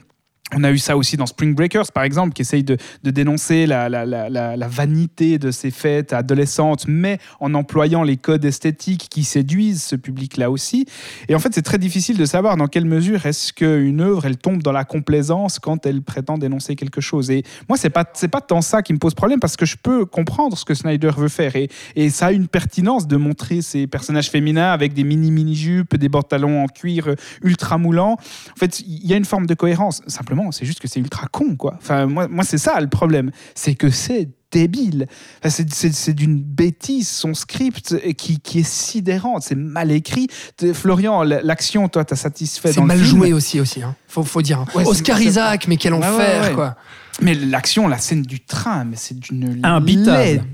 On 0.55 0.65
a 0.65 0.71
eu 0.71 0.79
ça 0.79 0.97
aussi 0.97 1.17
dans 1.17 1.27
Spring 1.27 1.55
Breakers, 1.55 1.93
par 1.93 2.05
exemple, 2.05 2.35
qui 2.35 2.43
essaye 2.43 2.63
de, 2.65 2.77
dénoncer 3.03 3.67
la, 3.67 4.69
vanité 4.69 5.39
de 5.39 5.51
ces 5.51 5.71
fêtes 5.71 6.13
adolescentes, 6.13 6.87
mais 6.87 7.19
en 7.41 7.55
employant 7.55 8.03
les 8.03 8.17
codes 8.17 8.45
esthétiques 8.45 9.09
qui 9.11 9.25
séduisent 9.25 9.83
ce 9.83 9.97
public-là 9.97 10.51
aussi. 10.51 10.87
Et 11.29 11.35
en 11.35 11.39
fait, 11.39 11.55
c'est 11.55 11.63
très 11.63 11.79
difficile 11.79 12.19
de 12.19 12.25
savoir 12.25 12.57
dans 12.57 12.67
quelle 12.67 12.85
mesure 12.85 13.25
est-ce 13.27 13.53
qu'une 13.53 14.01
œuvre, 14.01 14.27
elle 14.27 14.37
tombe 14.37 14.63
dans 14.63 14.73
la 14.73 14.85
complaisance 14.85 15.59
quand 15.59 15.87
elle 15.87 16.03
prétend 16.03 16.39
dénoncer 16.39 16.77
quelque 16.77 17.01
chose. 17.01 17.31
Et 17.31 17.43
moi, 17.69 17.79
c'est 17.79 17.91
pas 17.91 18.05
pas 18.05 18.41
tant 18.41 18.63
ça 18.63 18.83
qui 18.83 18.93
me 18.93 18.99
pose 18.99 19.15
problème, 19.15 19.41
parce 19.41 19.57
que 19.57 19.67
je 19.67 19.77
peux 19.77 20.07
comprendre 20.07 20.57
ce 20.57 20.65
que 20.65 20.75
Snyder 20.75 21.11
veut 21.17 21.29
faire. 21.29 21.53
Et, 21.57 21.69
ça 22.11 22.27
a 22.27 22.33
une 22.33 22.49
pertinence 22.49 23.07
de 23.07 23.17
montrer 23.17 23.63
ces 23.63 23.87
personnages 23.87 24.31
féminins 24.31 24.73
avec 24.73 24.93
des 24.93 25.05
mini-mini-jupes, 25.05 25.97
des 25.97 26.09
pantalons 26.09 26.63
en 26.63 26.67
cuir 26.67 27.15
ultra 27.43 27.79
moulants. 27.79 28.13
En 28.15 28.59
fait, 28.59 28.81
il 28.81 29.07
y 29.07 29.15
a 29.15 29.17
une 29.17 29.25
forme 29.25 29.47
de 29.47 29.55
cohérence. 29.55 30.03
Simplement, 30.07 30.42
c'est 30.51 30.65
juste 30.67 30.81
que 30.81 30.89
c'est 30.89 30.99
ultra 31.01 31.27
con, 31.29 31.55
quoi. 31.57 31.75
Enfin, 31.79 32.07
moi, 32.07 32.27
moi 32.29 32.43
c'est 32.45 32.59
ça 32.59 32.81
le 32.81 32.89
problème. 32.89 33.31
C'est 33.55 33.75
que 33.75 33.91
c'est 33.91 34.29
débile. 34.51 35.07
Enfin, 35.39 35.49
c'est- 35.51 35.73
c'est 35.73 35.93
c'est 35.95 36.13
d'une 36.13 36.43
bêtise, 36.43 37.09
son 37.09 37.33
script 37.35 37.95
et 38.03 38.15
qui, 38.15 38.39
qui 38.41 38.59
est 38.61 38.69
sidérante. 38.69 39.43
C'est 39.45 39.55
mal 39.55 39.91
écrit. 39.93 40.27
Florian, 40.75 41.23
l'action, 41.23 41.89
toi, 41.89 42.05
t'as 42.05 42.17
satisfait 42.17 42.71
C'est 42.73 42.81
dans 42.81 42.87
mal 42.87 42.99
le 42.99 43.05
film. 43.05 43.19
joué 43.19 43.33
aussi, 43.33 43.61
aussi. 43.61 43.83
Hein. 43.83 43.95
Faut, 44.09 44.23
faut 44.25 44.43
dire. 44.43 44.61
hein. 44.61 44.67
Ouais, 44.75 44.85
c'est- 44.85 44.91
Oscar 44.91 45.19
c'est- 45.19 45.25
Isaac, 45.25 45.69
mais 45.69 45.77
quel 45.77 45.95
enfer, 45.95 46.43
ouais, 46.43 46.49
ouais. 46.49 46.55
quoi. 46.55 46.77
Mais 47.21 47.35
l'action, 47.35 47.89
la 47.89 47.99
scène 47.99 48.23
du 48.23 48.41
train, 48.41 48.85
mais 48.85 48.97
c'est 48.97 49.19
d'une 49.19 49.61
laideur. 49.63 50.45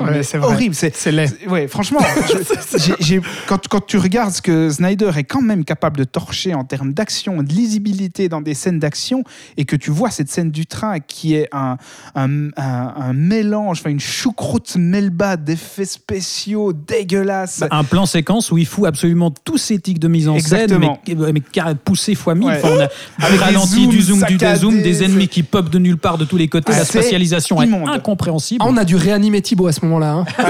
Ouais, 0.00 0.22
c'est 0.24 0.38
horrible. 0.38 0.74
C'est 0.74 1.12
laid. 1.12 1.28
Ouais, 1.48 1.68
franchement, 1.68 2.00
je- 3.00 3.20
quand, 3.46 3.68
quand 3.68 3.86
tu 3.86 3.96
regardes 3.98 4.32
ce 4.32 4.42
que 4.42 4.68
Snyder 4.68 5.12
est 5.16 5.22
quand 5.22 5.40
même 5.40 5.64
capable 5.64 5.96
de 5.98 6.02
torcher 6.04 6.52
en 6.54 6.64
termes 6.64 6.92
d'action, 6.92 7.42
de 7.44 7.52
lisibilité 7.52 8.28
dans 8.28 8.40
des 8.40 8.54
scènes 8.54 8.80
d'action, 8.80 9.22
et 9.56 9.64
que 9.64 9.76
tu 9.76 9.92
vois 9.92 10.10
cette 10.10 10.28
scène 10.30 10.50
du 10.50 10.66
train 10.66 10.98
qui 10.98 11.34
est 11.36 11.48
un, 11.52 11.76
un, 12.16 12.48
un- 12.56 12.94
un 12.96 13.12
mélange, 13.12 13.82
une 13.86 14.00
choucroute 14.00 14.74
melba 14.76 15.36
d'effets 15.36 15.84
spéciaux 15.84 16.72
dégueulasses. 16.72 17.60
Bah, 17.60 17.68
un 17.70 17.84
plan 17.84 18.04
séquence 18.06 18.50
où 18.50 18.58
il 18.58 18.66
fout 18.66 18.86
absolument 18.86 19.30
tous 19.30 19.58
ces 19.58 19.78
tics 19.78 20.00
de 20.00 20.08
mise 20.08 20.28
en 20.28 20.34
Exactement. 20.34 21.00
scène, 21.06 21.18
mais, 21.20 21.32
mais 21.32 21.74
poussé 21.84 22.16
fois 22.16 22.34
mille. 22.34 22.48
Ouais. 22.48 22.60
Enfin, 22.62 22.68
on 22.76 22.80
a 22.80 23.26
Avec 23.28 23.40
ralenti, 23.40 23.84
zooms 23.84 23.88
du 23.90 24.02
zoom, 24.02 24.22
du 24.24 24.36
dézoom, 24.36 24.82
des 24.82 25.04
ennemis 25.04 25.28
qui 25.28 25.44
popent 25.44 25.70
de 25.70 25.75
nulle 25.78 25.98
part 25.98 26.18
de 26.18 26.24
tous 26.24 26.36
les 26.36 26.48
côtés. 26.48 26.72
Ah, 26.74 26.78
la 26.78 26.84
c'est 26.84 27.00
spatialisation 27.00 27.60
est 27.62 27.72
incompréhensible. 27.72 28.62
Ah, 28.64 28.68
on 28.70 28.76
a 28.76 28.84
dû 28.84 28.96
réanimer 28.96 29.42
Thibaut 29.42 29.66
à 29.66 29.72
ce 29.72 29.84
moment-là. 29.84 30.12
hein. 30.12 30.24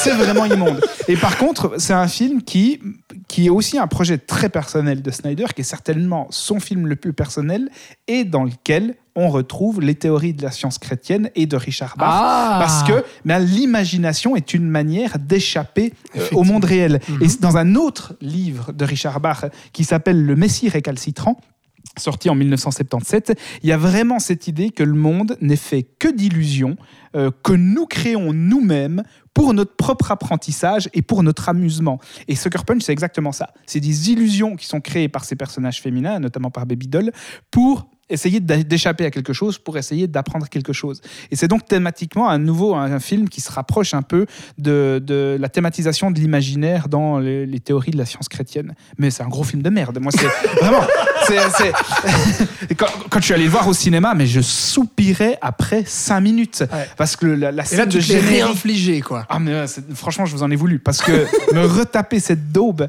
c'est 0.00 0.14
vraiment 0.14 0.44
immonde. 0.44 0.80
Et 1.08 1.16
par 1.16 1.36
contre, 1.38 1.74
c'est 1.78 1.92
un 1.92 2.08
film 2.08 2.42
qui, 2.42 2.80
qui 3.28 3.46
est 3.46 3.50
aussi 3.50 3.78
un 3.78 3.86
projet 3.86 4.18
très 4.18 4.48
personnel 4.48 5.02
de 5.02 5.10
Snyder, 5.10 5.46
qui 5.54 5.62
est 5.62 5.64
certainement 5.64 6.26
son 6.30 6.60
film 6.60 6.86
le 6.86 6.96
plus 6.96 7.12
personnel, 7.12 7.70
et 8.06 8.24
dans 8.24 8.44
lequel 8.44 8.94
on 9.14 9.30
retrouve 9.30 9.80
les 9.80 9.96
théories 9.96 10.32
de 10.32 10.42
la 10.42 10.52
science 10.52 10.78
chrétienne 10.78 11.30
et 11.34 11.46
de 11.46 11.56
Richard 11.56 11.96
Bach. 11.98 12.08
Ah. 12.08 12.56
Parce 12.60 12.84
que 12.84 13.04
ben, 13.24 13.40
l'imagination 13.40 14.36
est 14.36 14.54
une 14.54 14.68
manière 14.68 15.18
d'échapper 15.18 15.92
euh, 16.16 16.26
au 16.32 16.44
monde 16.44 16.64
réel. 16.64 17.00
Mhm. 17.08 17.22
Et 17.22 17.28
c'est 17.28 17.40
dans 17.40 17.56
un 17.56 17.74
autre 17.74 18.14
livre 18.20 18.72
de 18.72 18.84
Richard 18.84 19.18
Bach 19.18 19.44
qui 19.72 19.82
s'appelle 19.82 20.24
Le 20.24 20.36
Messie 20.36 20.68
récalcitrant, 20.68 21.40
sorti 21.98 22.30
en 22.30 22.34
1977, 22.34 23.38
il 23.62 23.68
y 23.68 23.72
a 23.72 23.76
vraiment 23.76 24.18
cette 24.18 24.48
idée 24.48 24.70
que 24.70 24.82
le 24.82 24.94
monde 24.94 25.36
n'est 25.40 25.56
fait 25.56 25.82
que 25.82 26.08
d'illusions, 26.08 26.76
euh, 27.16 27.30
que 27.42 27.52
nous 27.52 27.86
créons 27.86 28.32
nous-mêmes 28.32 29.02
pour 29.34 29.54
notre 29.54 29.76
propre 29.76 30.10
apprentissage 30.10 30.88
et 30.94 31.02
pour 31.02 31.22
notre 31.22 31.48
amusement. 31.48 32.00
Et 32.26 32.34
Sucker 32.34 32.64
Punch, 32.66 32.82
c'est 32.82 32.92
exactement 32.92 33.32
ça. 33.32 33.50
C'est 33.66 33.80
des 33.80 34.10
illusions 34.10 34.56
qui 34.56 34.66
sont 34.66 34.80
créées 34.80 35.08
par 35.08 35.24
ces 35.24 35.36
personnages 35.36 35.80
féminins, 35.80 36.18
notamment 36.18 36.50
par 36.50 36.66
Baby 36.66 36.88
Doll, 36.88 37.12
pour 37.50 37.88
essayer 38.10 38.40
d'échapper 38.40 39.04
à 39.04 39.10
quelque 39.10 39.32
chose, 39.32 39.58
pour 39.58 39.76
essayer 39.78 40.06
d'apprendre 40.06 40.48
quelque 40.48 40.72
chose. 40.72 41.00
Et 41.30 41.36
c'est 41.36 41.48
donc 41.48 41.66
thématiquement 41.66 42.28
un 42.28 42.38
nouveau 42.38 42.74
un, 42.74 42.98
film 43.00 43.28
qui 43.28 43.40
se 43.40 43.52
rapproche 43.52 43.94
un 43.94 44.02
peu 44.02 44.26
de, 44.58 45.00
de 45.04 45.36
la 45.38 45.48
thématisation 45.48 46.10
de 46.10 46.18
l'imaginaire 46.18 46.88
dans 46.88 47.18
les, 47.18 47.46
les 47.46 47.60
théories 47.60 47.92
de 47.92 47.98
la 47.98 48.06
science 48.06 48.28
chrétienne. 48.28 48.74
Mais 48.98 49.10
c'est 49.10 49.22
un 49.22 49.28
gros 49.28 49.44
film 49.44 49.62
de 49.62 49.70
merde. 49.70 49.98
Moi, 50.00 50.12
c'est 50.12 50.26
vraiment... 50.60 50.84
Et 52.70 52.74
quand, 52.76 52.86
quand 53.10 53.20
je 53.20 53.24
suis 53.24 53.34
allé 53.34 53.44
le 53.44 53.50
voir 53.50 53.68
au 53.68 53.74
cinéma, 53.74 54.14
mais 54.14 54.26
je 54.26 54.40
soupirais 54.40 55.38
après 55.40 55.84
cinq 55.86 56.20
minutes. 56.20 56.64
Ouais. 56.72 56.88
Parce 56.96 57.16
que 57.16 57.26
la, 57.26 57.52
la 57.52 57.62
Et 57.62 57.66
scène 57.66 57.78
là, 57.78 57.86
tu 57.86 57.96
de 57.96 58.02
générique... 58.02 58.44
réinfligé, 58.44 59.00
quoi. 59.00 59.26
Ah 59.28 59.38
mais 59.38 59.64
franchement, 59.94 60.26
je 60.26 60.34
vous 60.34 60.42
en 60.42 60.50
ai 60.50 60.56
voulu 60.56 60.78
parce 60.78 61.00
que 61.02 61.26
me 61.54 61.66
retaper 61.66 62.20
cette 62.20 62.52
daube. 62.52 62.88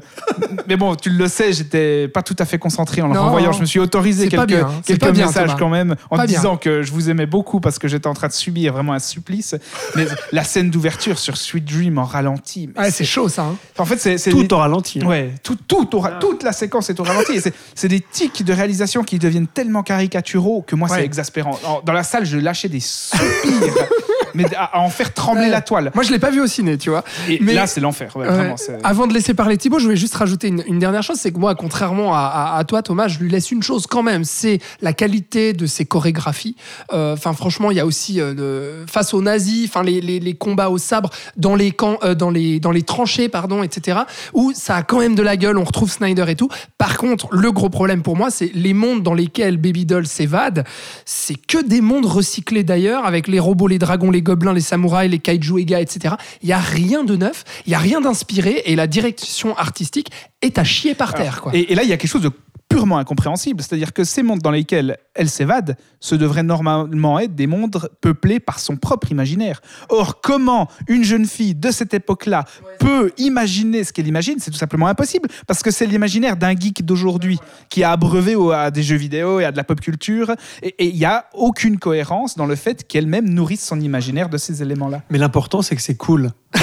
Mais 0.68 0.76
bon, 0.76 0.94
tu 0.94 1.10
le 1.10 1.28
sais, 1.28 1.52
j'étais 1.52 2.08
pas 2.08 2.22
tout 2.22 2.36
à 2.38 2.44
fait 2.44 2.58
concentré 2.58 3.02
en 3.02 3.08
le 3.08 3.14
Non, 3.14 3.24
renvoyant. 3.24 3.52
Je 3.52 3.60
me 3.60 3.66
suis 3.66 3.80
autorisé 3.80 4.28
bien, 4.28 4.42
hein. 4.42 4.80
Quelques 4.84 5.09
pas 5.10 5.16
bien, 5.16 5.26
messages 5.26 5.46
Thomas. 5.48 5.58
quand 5.58 5.68
même 5.68 5.96
en 6.10 6.16
Pas 6.16 6.26
bien. 6.26 6.36
disant 6.36 6.56
que 6.56 6.82
je 6.82 6.92
vous 6.92 7.10
aimais 7.10 7.26
beaucoup 7.26 7.60
parce 7.60 7.78
que 7.78 7.88
j'étais 7.88 8.06
en 8.06 8.14
train 8.14 8.28
de 8.28 8.32
subir 8.32 8.72
vraiment 8.72 8.92
un 8.92 8.98
supplice. 8.98 9.54
Mais 9.96 10.06
la 10.32 10.44
scène 10.44 10.70
d'ouverture 10.70 11.18
sur 11.18 11.36
Sweet 11.36 11.64
Dream 11.64 11.98
en 11.98 12.04
ralenti. 12.04 12.70
Ouais, 12.76 12.90
c'est 12.90 13.04
chaud, 13.04 13.28
ça. 13.28 13.42
hein. 13.42 13.56
En 13.78 13.84
fait, 13.84 13.98
c'est 14.18 14.30
Tout 14.30 14.52
au 14.54 14.56
ralenti. 14.56 15.00
hein. 15.02 15.06
Ouais, 15.06 15.30
tout, 15.42 15.56
tout 15.66 15.96
au 15.96 16.00
ra- 16.00 16.12
toute 16.12 16.42
la 16.42 16.52
séquence 16.52 16.90
est 16.90 16.98
au 17.00 17.04
ralenti. 17.04 17.40
C'est- 17.40 17.54
C'est 17.74 17.88
des 17.88 18.00
tics 18.00 18.44
de 18.44 18.52
réalisation 18.52 19.02
qui 19.04 19.18
deviennent 19.18 19.46
tellement 19.46 19.82
caricaturaux 19.82 20.62
que 20.66 20.74
moi, 20.76 20.88
c'est 20.88 21.04
exaspérant. 21.04 21.58
En- 21.64 21.80
Dans 21.84 21.92
la 21.92 22.02
salle, 22.02 22.24
je 22.26 22.36
lâchais 22.38 22.68
des 22.68 22.80
soupirs, 22.80 23.20
mais 24.34 24.44
à, 24.56 24.78
en 24.80 24.88
faire 24.90 25.12
trembler 25.14 25.44
Ouais. 25.44 25.48
la 25.50 25.60
toile. 25.60 25.90
Moi, 25.94 26.04
je 26.04 26.10
l'ai 26.12 26.18
pas 26.18 26.30
vu 26.30 26.40
au 26.40 26.46
ciné, 26.46 26.76
tu 26.78 26.90
vois. 26.90 27.04
Et 27.28 27.38
Mais- 27.40 27.54
là, 27.54 27.66
c'est 27.66 27.80
l'enfer. 27.80 28.14
ouais, 28.16 28.26
Euh, 28.28 28.54
avant 28.84 29.06
de 29.06 29.14
laisser 29.14 29.34
parler 29.34 29.56
Thibaut, 29.56 29.78
je 29.78 29.84
voulais 29.84 29.96
juste 29.96 30.14
rajouter 30.14 30.48
une, 30.48 30.62
une 30.66 30.78
dernière 30.78 31.02
chose, 31.02 31.16
c'est 31.18 31.32
que 31.32 31.38
moi, 31.38 31.54
contrairement 31.54 32.14
à, 32.14 32.20
à- 32.20 32.58
à 32.58 32.64
toi, 32.64 32.82
Thomas, 32.82 33.08
je 33.08 33.18
lui 33.18 33.30
laisse 33.30 33.50
une 33.50 33.62
chose 33.62 33.86
quand 33.86 34.02
même, 34.02 34.24
c'est 34.24 34.58
la 34.82 34.92
qualité 35.00 35.52
de 35.54 35.66
ses 35.66 35.84
chorégraphies. 35.86 36.56
Euh, 36.92 37.14
Enfin, 37.20 37.32
franchement, 37.32 37.70
il 37.70 37.76
y 37.76 37.80
a 37.80 37.86
aussi 37.86 38.20
euh, 38.20 38.86
face 38.86 39.14
aux 39.14 39.22
nazis, 39.22 39.68
enfin 39.68 39.82
les, 39.82 40.00
les- 40.00 40.20
les 40.20 40.34
combats 40.34 40.68
au 40.70 40.78
sabre 40.78 41.08
dans 41.36 41.54
les 41.62 41.70
camps, 41.80 41.98
euh, 42.04 42.14
dans 42.14 42.30
les 42.30 42.60
dans 42.60 42.70
les 42.78 42.82
tranchées, 42.82 43.28
pardon, 43.28 43.62
etc. 43.62 44.00
Où 44.34 44.52
ça 44.54 44.76
a 44.76 44.82
quand 44.82 44.98
même 45.04 45.14
de 45.14 45.22
la 45.22 45.36
gueule, 45.36 45.56
on 45.58 45.64
retrouve 45.64 45.90
Snyder 45.90 46.26
et 46.28 46.36
tout. 46.36 46.48
Par 46.78 46.94
contre, 46.98 47.26
le 47.44 47.50
gros 47.52 47.70
problème 47.70 48.02
pour 48.02 48.16
moi, 48.16 48.30
c'est 48.30 48.50
les 48.54 48.74
mondes 48.74 49.02
dans 49.02 49.14
lesquels 49.14 49.56
Baby 49.56 49.84
Doll 49.86 50.06
s'évade. 50.06 50.64
C'est 51.04 51.36
que 51.52 51.60
des 51.66 51.80
mondes 51.80 52.06
recyclés 52.06 52.64
d'ailleurs, 52.64 53.04
avec 53.06 53.26
les 53.28 53.40
robots, 53.40 53.68
les 53.68 53.78
dragons, 53.78 54.10
les 54.10 54.22
gobelins, 54.22 54.52
les 54.52 54.60
samouraïs, 54.72 55.10
les 55.10 55.18
kaiju 55.18 55.58
Ega, 55.60 55.80
etc. 55.80 56.14
Il 56.42 56.48
y 56.48 56.52
a 56.52 56.58
rien 56.58 57.04
de 57.04 57.16
neuf, 57.16 57.44
il 57.66 57.72
y 57.72 57.74
a 57.74 57.78
rien 57.78 58.00
d'inspiré, 58.00 58.62
et 58.66 58.76
la 58.76 58.86
direction 58.86 59.56
artistique 59.56 60.10
est 60.42 60.58
à 60.58 60.64
chier 60.64 60.94
par 60.94 61.14
terre, 61.14 61.40
quoi. 61.42 61.52
Et, 61.54 61.72
et 61.72 61.74
là, 61.74 61.82
il 61.84 61.88
y 61.88 61.92
a 61.92 61.96
quelque 61.96 62.10
chose 62.16 62.22
de 62.22 62.32
purement 62.70 62.96
incompréhensible. 62.96 63.62
C'est-à-dire 63.62 63.92
que 63.92 64.04
ces 64.04 64.22
mondes 64.22 64.38
dans 64.40 64.50
lesquels 64.50 64.96
elle 65.14 65.28
s'évade, 65.28 65.76
ce 66.00 66.14
devraient 66.14 66.42
normalement 66.42 67.18
être 67.18 67.34
des 67.34 67.46
mondes 67.46 67.90
peuplés 68.00 68.40
par 68.40 68.58
son 68.60 68.76
propre 68.76 69.10
imaginaire. 69.10 69.60
Or, 69.90 70.22
comment 70.22 70.68
une 70.88 71.04
jeune 71.04 71.26
fille 71.26 71.54
de 71.54 71.70
cette 71.70 71.92
époque-là 71.92 72.44
peut 72.78 73.12
imaginer 73.18 73.84
ce 73.84 73.92
qu'elle 73.92 74.06
imagine 74.08 74.36
C'est 74.38 74.50
tout 74.50 74.56
simplement 74.56 74.86
impossible, 74.86 75.28
parce 75.46 75.62
que 75.62 75.70
c'est 75.70 75.84
l'imaginaire 75.84 76.36
d'un 76.36 76.54
geek 76.56 76.86
d'aujourd'hui 76.86 77.38
qui 77.68 77.84
a 77.84 77.90
abreuvé 77.92 78.34
au- 78.36 78.52
à 78.52 78.70
des 78.70 78.82
jeux 78.82 78.96
vidéo 78.96 79.40
et 79.40 79.44
à 79.44 79.52
de 79.52 79.56
la 79.58 79.64
pop 79.64 79.78
culture. 79.80 80.30
Et 80.62 80.74
et 80.78 80.86
il 80.86 80.94
n'y 80.96 81.04
a 81.04 81.26
aucune 81.34 81.78
cohérence 81.78 82.36
dans 82.36 82.46
le 82.46 82.54
fait 82.54 82.86
qu'elle-même 82.88 83.28
nourrisse 83.28 83.66
son 83.66 83.80
imaginaire 83.80 84.28
de 84.30 84.38
ces 84.38 84.62
éléments-là. 84.62 85.02
Mais 85.10 85.18
l'important, 85.18 85.60
c'est 85.60 85.74
que 85.76 85.82
c'est 85.82 85.96
cool. 85.96 86.30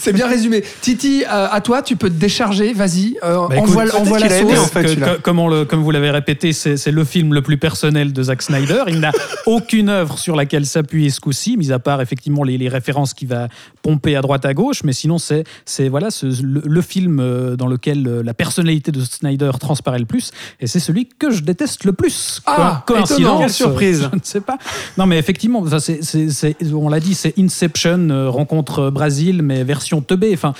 C'est 0.00 0.12
bien 0.12 0.26
résumé. 0.28 0.62
Titi, 0.80 1.24
euh, 1.24 1.46
à 1.50 1.60
toi, 1.60 1.82
tu 1.82 1.96
peux 1.96 2.08
te 2.08 2.14
décharger, 2.14 2.72
vas-y, 2.72 3.16
euh, 3.22 3.46
Bah, 3.48 3.56
envoie, 3.58 3.84
la 3.84 3.90
sauce. 3.92 4.08
aimé, 4.40 4.58
en 4.58 4.64
fait, 4.64 4.82
Que- 4.82 4.88
celui-là. 4.88 5.16
que- 5.16 5.20
comme, 5.20 5.38
on 5.38 5.48
le- 5.48 5.64
comme 5.64 5.82
vous 5.82 5.90
l'avez 5.90 6.10
répété, 6.10 6.52
c'est 6.52 6.76
c'est 6.76 6.90
le 6.90 7.04
film 7.04 7.34
le 7.34 7.42
plus 7.42 7.58
personnel 7.58 8.12
de 8.12 8.22
Zack 8.22 8.40
Snyder. 8.42 8.84
Il 8.88 9.00
n'a 9.00 9.12
aucune 9.46 9.88
œuvre 9.90 10.18
sur 10.18 10.36
laquelle 10.36 10.64
s'appuyer 10.66 11.10
ce 11.10 11.20
coup-ci, 11.20 11.56
mis 11.56 11.72
à 11.72 11.78
part 11.78 12.00
effectivement 12.00 12.44
les, 12.44 12.56
les 12.56 12.68
références 12.68 13.12
qu'il 13.14 13.28
va 13.28 13.48
pomper 13.82 14.16
à 14.16 14.22
droite 14.22 14.44
à 14.46 14.54
gauche. 14.54 14.82
Mais 14.84 14.92
sinon, 14.92 15.18
c'est 15.18 15.44
c'est, 15.66 15.88
voilà 15.88 16.10
ce- 16.10 16.26
le, 16.42 16.62
le 16.64 16.82
film 16.82 17.18
euh, 17.20 17.56
dans 17.56 17.66
lequel 17.66 18.06
euh, 18.06 18.22
la 18.22 18.32
personnalité 18.34 18.92
de 18.92 19.00
Snyder 19.02 19.50
transparaît 19.60 19.98
le 19.98 20.06
plus. 20.06 20.30
Et 20.60 20.66
c'est 20.66 20.80
celui 20.80 21.06
que 21.18 21.30
je 21.30 21.42
déteste 21.42 21.84
le 21.84 21.92
plus. 21.92 22.40
Ah, 22.46 22.84
Co- 22.86 22.96
étonnant. 22.96 23.40
Quelle 23.40 23.50
surprise. 23.50 24.08
Je 24.12 24.16
ne 24.16 24.20
sais 24.22 24.40
pas. 24.40 24.56
Non, 24.96 25.06
mais 25.06 25.18
effectivement, 25.18 25.66
ça, 25.68 25.78
c'est- 25.80 26.02
c'est- 26.02 26.30
c'est- 26.30 26.56
on 26.72 26.88
l'a 26.88 27.00
dit, 27.00 27.14
c'est 27.14 27.34
Inception, 27.38 28.08
euh, 28.10 28.28
rencontre 28.30 28.90
Brésil, 28.90 29.42
mais 29.42 29.62
version 29.64 29.89
teubée. 30.00 30.32
Enfin, 30.34 30.54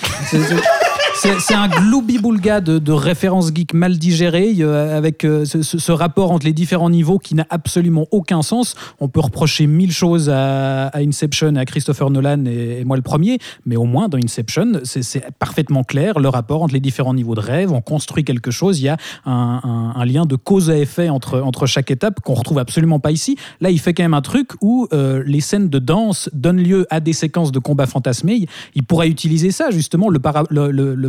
c'est- 1.21 1.55
un 1.55 1.69
gloubi-boulga 1.69 2.61
de, 2.61 2.93
références 2.93 3.53
geeks 3.55 3.75
mal 3.75 3.99
digérées, 3.99 4.55
euh, 4.61 4.97
avec 4.97 5.25
euh, 5.25 5.45
ce, 5.45 5.93
rapport 5.93 6.31
entre 6.31 6.47
les 6.47 6.53
différents 6.53 6.89
niveaux 6.89 7.19
qui 7.19 7.35
n'a 7.35 7.47
absolument 7.51 8.07
aucun 8.11 8.43
sens. 8.43 8.75
On 9.01 9.09
peut 9.09 9.21
reprocher 9.21 9.67
mille 9.67 9.93
choses 9.93 10.31
à, 10.31 10.87
à 10.87 11.01
Inception 11.01 11.57
à 11.57 11.65
Christopher 11.65 12.11
Nolan, 12.11 12.45
et, 12.47 12.85
moi 12.85 12.97
le 12.97 13.03
premier, 13.03 13.39
mais 13.67 13.77
au 13.77 13.85
moins 13.85 14.09
dans 14.09 14.17
Inception, 14.17 14.81
c'est 14.85 15.25
parfaitement 15.39 15.85
clair 15.85 16.19
le 16.19 16.29
rapport 16.29 16.63
entre 16.63 16.73
les 16.73 16.81
différents 16.81 17.15
niveaux 17.15 17.35
de 17.35 17.41
rêve. 17.41 17.73
On 17.73 17.83
construit 17.83 18.25
quelque 18.25 18.51
chose, 18.51 18.81
il 18.81 18.85
y 18.85 18.89
a 18.89 18.97
un, 19.27 20.05
lien 20.05 20.25
de 20.25 20.37
cause 20.37 20.71
à 20.71 20.79
effet 20.79 21.09
entre, 21.11 21.41
entre 21.41 21.67
chaque 21.67 21.91
étape 21.91 22.21
qu'on 22.21 22.35
retrouve 22.35 22.59
absolument 22.59 22.99
pas 22.99 23.11
ici. 23.11 23.37
Là, 23.61 23.71
il 23.71 23.79
fait 23.79 23.93
quand 23.93 24.03
même 24.03 24.15
un 24.15 24.23
truc 24.23 24.53
où 24.63 24.89
euh, 24.93 25.23
les 25.27 25.41
scènes 25.41 25.69
de 25.69 25.79
danse 25.79 26.31
donnent 26.33 26.63
lieu 26.63 26.87
à 26.91 27.01
des 27.01 27.13
séquences 27.13 27.53
de 27.53 27.59
combats 27.59 27.87
fantasmés. 27.87 28.35
Il, 28.35 28.47
il 28.75 28.83
pourrait 28.83 29.09
utiliser 29.09 29.51
ça, 29.51 29.71
justement, 29.71 30.09
le 30.09 30.19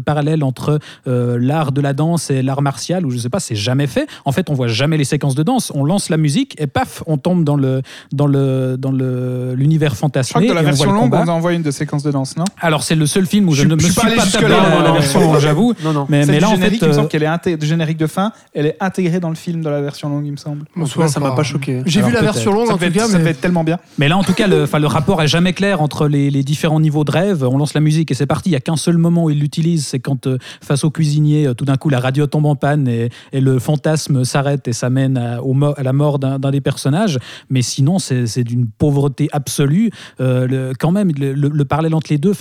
parallèle 0.01 0.43
entre 0.43 0.79
euh, 1.07 1.37
l'art 1.39 1.71
de 1.71 1.81
la 1.81 1.93
danse 1.93 2.29
et 2.31 2.41
l'art 2.41 2.61
martial, 2.61 3.05
ou 3.05 3.11
je 3.11 3.17
sais 3.17 3.29
pas, 3.29 3.39
c'est 3.39 3.55
jamais 3.55 3.87
fait. 3.87 4.07
En 4.25 4.31
fait, 4.31 4.49
on 4.49 4.53
voit 4.53 4.67
jamais 4.67 4.97
les 4.97 5.03
séquences 5.03 5.35
de 5.35 5.43
danse. 5.43 5.71
On 5.75 5.83
lance 5.83 6.09
la 6.09 6.17
musique 6.17 6.55
et 6.59 6.67
paf, 6.67 7.03
on 7.07 7.17
tombe 7.17 7.43
dans 7.43 7.55
le 7.55 7.81
dans 8.11 8.27
le 8.27 8.75
dans 8.77 8.91
le 8.91 9.53
l'univers 9.55 9.91
Je 9.91 9.95
crois 9.97 10.07
fantasmé. 10.07 10.43
que 10.43 10.47
dans 10.49 10.53
la 10.55 10.61
on 10.61 10.63
version 10.65 10.91
longue, 10.91 11.01
combat. 11.11 11.23
on 11.25 11.29
envoie 11.29 11.53
une 11.53 11.61
de 11.63 11.71
séquences 11.71 12.03
de 12.03 12.11
danse, 12.11 12.37
non? 12.37 12.45
Alors 12.59 12.83
c'est 12.83 12.95
le 12.95 13.05
seul 13.05 13.25
film 13.25 13.47
où 13.49 13.53
je, 13.53 13.63
Je- 13.63 13.67
ne 13.67 13.75
me 13.75 13.79
suis 13.79 13.91
suis 13.91 14.01
pas 14.01 14.15
pas 14.15 14.25
tablé 14.25 14.49
dans 14.49 14.81
la 14.81 14.91
version, 14.91 15.33
non. 15.33 15.39
j'avoue. 15.39 15.73
Non, 15.83 15.93
non. 15.93 16.05
Mais, 16.09 16.25
mais 16.25 16.39
là, 16.39 16.49
en 16.49 16.51
générique, 16.55 16.79
fait, 16.79 16.85
il 16.85 16.89
me 16.89 16.93
euh, 16.93 16.97
semble 16.97 17.07
qu'elle 17.09 17.23
est 17.23 17.63
générique 17.65 17.97
de 17.97 18.07
fin, 18.07 18.31
elle 18.53 18.65
est 18.67 18.77
intégrée 18.79 19.19
dans 19.19 19.29
le 19.29 19.35
film, 19.35 19.61
dans 19.61 19.69
la 19.71 19.81
version 19.81 20.09
longue, 20.09 20.25
il 20.25 20.31
me 20.31 20.37
semble. 20.37 20.65
Bon, 20.75 20.85
Ouais, 20.97 21.07
ça 21.07 21.19
m'a 21.19 21.31
pas 21.31 21.43
choqué. 21.43 21.81
J'ai 21.85 22.01
vu 22.01 22.11
la 22.11 22.21
version 22.21 22.51
longue 22.53 22.67
Ça 22.67 22.73
en 22.73 22.77
tout 22.77 22.91
cas, 22.91 23.07
ça 23.07 23.19
être 23.19 23.41
tellement 23.41 23.63
bien. 23.63 23.79
Mais 23.97 24.07
là, 24.09 24.17
en 24.17 24.23
tout 24.23 24.33
cas, 24.33 24.47
le, 24.47 24.63
enfin, 24.63 24.79
le 24.79 24.87
rapport 24.87 25.21
est 25.21 25.27
jamais 25.27 25.53
clair 25.53 25.81
entre 25.81 26.07
les, 26.07 26.29
les 26.29 26.43
différents 26.43 26.79
niveaux 26.79 27.03
de 27.03 27.11
rêve. 27.11 27.43
On 27.49 27.57
lance 27.57 27.73
la 27.73 27.81
musique 27.81 28.11
et 28.11 28.13
c'est 28.13 28.25
parti. 28.25 28.49
Il 28.49 28.53
n'y 28.53 28.57
a 28.57 28.59
qu'un 28.59 28.75
seul 28.75 28.97
moment 28.97 29.25
où 29.25 29.29
il 29.29 29.39
l'utilise, 29.39 29.80
c'est 29.81 29.99
quand, 29.99 30.27
euh, 30.27 30.37
face 30.61 30.83
au 30.83 30.91
cuisinier, 30.91 31.47
euh, 31.47 31.53
tout 31.53 31.65
d'un 31.65 31.75
coup, 31.75 31.89
la 31.89 31.99
radio 31.99 32.27
tombe 32.27 32.45
en 32.45 32.55
panne 32.55 32.87
et, 32.87 33.09
le 33.33 33.59
fantasme 33.59 34.23
s'arrête 34.23 34.67
et 34.67 34.73
ça 34.73 34.89
mène 34.89 35.17
à, 35.17 35.39
la 35.81 35.93
mort 35.93 36.19
d'un 36.19 36.39
des 36.39 36.61
personnages. 36.61 37.17
Mais 37.49 37.61
sinon, 37.61 37.99
c'est 37.99 38.43
d'une 38.43 38.67
pauvreté 38.67 39.29
absolue. 39.31 39.91
Euh, 40.19 40.73
quand 40.79 40.91
même, 40.91 41.11
le, 41.17 41.33
le- 41.33 41.49
le 41.49 41.65
parallèle 41.65 41.95
entre 41.95 42.11
les 42.11 42.17
deux, 42.17 42.33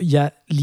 il 0.00 0.10
y 0.10 0.16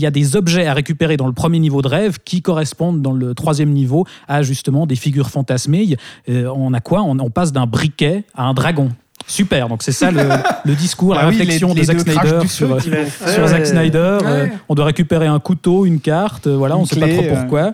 a, 0.06 0.12
des 0.12 0.36
objets 0.36 0.66
à 0.68 0.74
récupérer 0.74 1.18
dans 1.18 1.28
le 1.28 1.34
premier 1.34 1.60
niveau 1.60 1.82
de 1.82 1.88
rêve 1.88 2.18
qui 2.24 2.42
correspondent 2.42 3.02
dans 3.02 3.14
le 3.14 3.34
troisième 3.34 3.72
niveau 3.72 4.06
à 4.28 4.42
justement 4.42 4.86
des 4.88 4.96
figures 4.96 5.30
fantasmées. 5.30 5.96
On 6.28 6.74
a 6.74 6.80
quoi? 6.80 7.04
On 7.04 7.30
passe 7.30 7.52
d'un 7.52 7.68
briquet 7.68 8.24
à 8.34 8.46
un 8.46 8.54
dragon. 8.54 8.90
Super, 9.28 9.68
donc 9.68 9.84
c'est 9.84 9.92
ça 9.92 10.10
le, 10.10 10.22
le 10.64 10.74
discours, 10.74 11.14
la 11.14 11.22
Ah 11.22 11.28
oui, 11.28 11.34
les- 11.34 11.40
réflexion 11.42 11.74
les 11.74 11.82
de 11.82 11.86
Zack 11.86 11.98
deux 11.98 12.04
crachent 12.14 12.28
Snyder 12.30 12.48
sur, 12.48 12.82
sur. 12.82 13.48
Zack 13.48 13.60
Ouais. 13.60 13.66
Snyder. 13.66 14.18
euh, 14.24 14.48
on 14.70 14.74
doit 14.76 14.86
récupérer 14.86 15.28
un 15.28 15.40
couteau, 15.40 15.86
une 15.86 16.00
carte, 16.00 16.48
euh, 16.48 16.56
voilà, 16.56 16.78
on 16.78 16.82
Une 16.82 16.86
sait 16.86 16.98
pas 17.00 17.10
trop 17.10 17.24
pourquoi. 17.36 17.74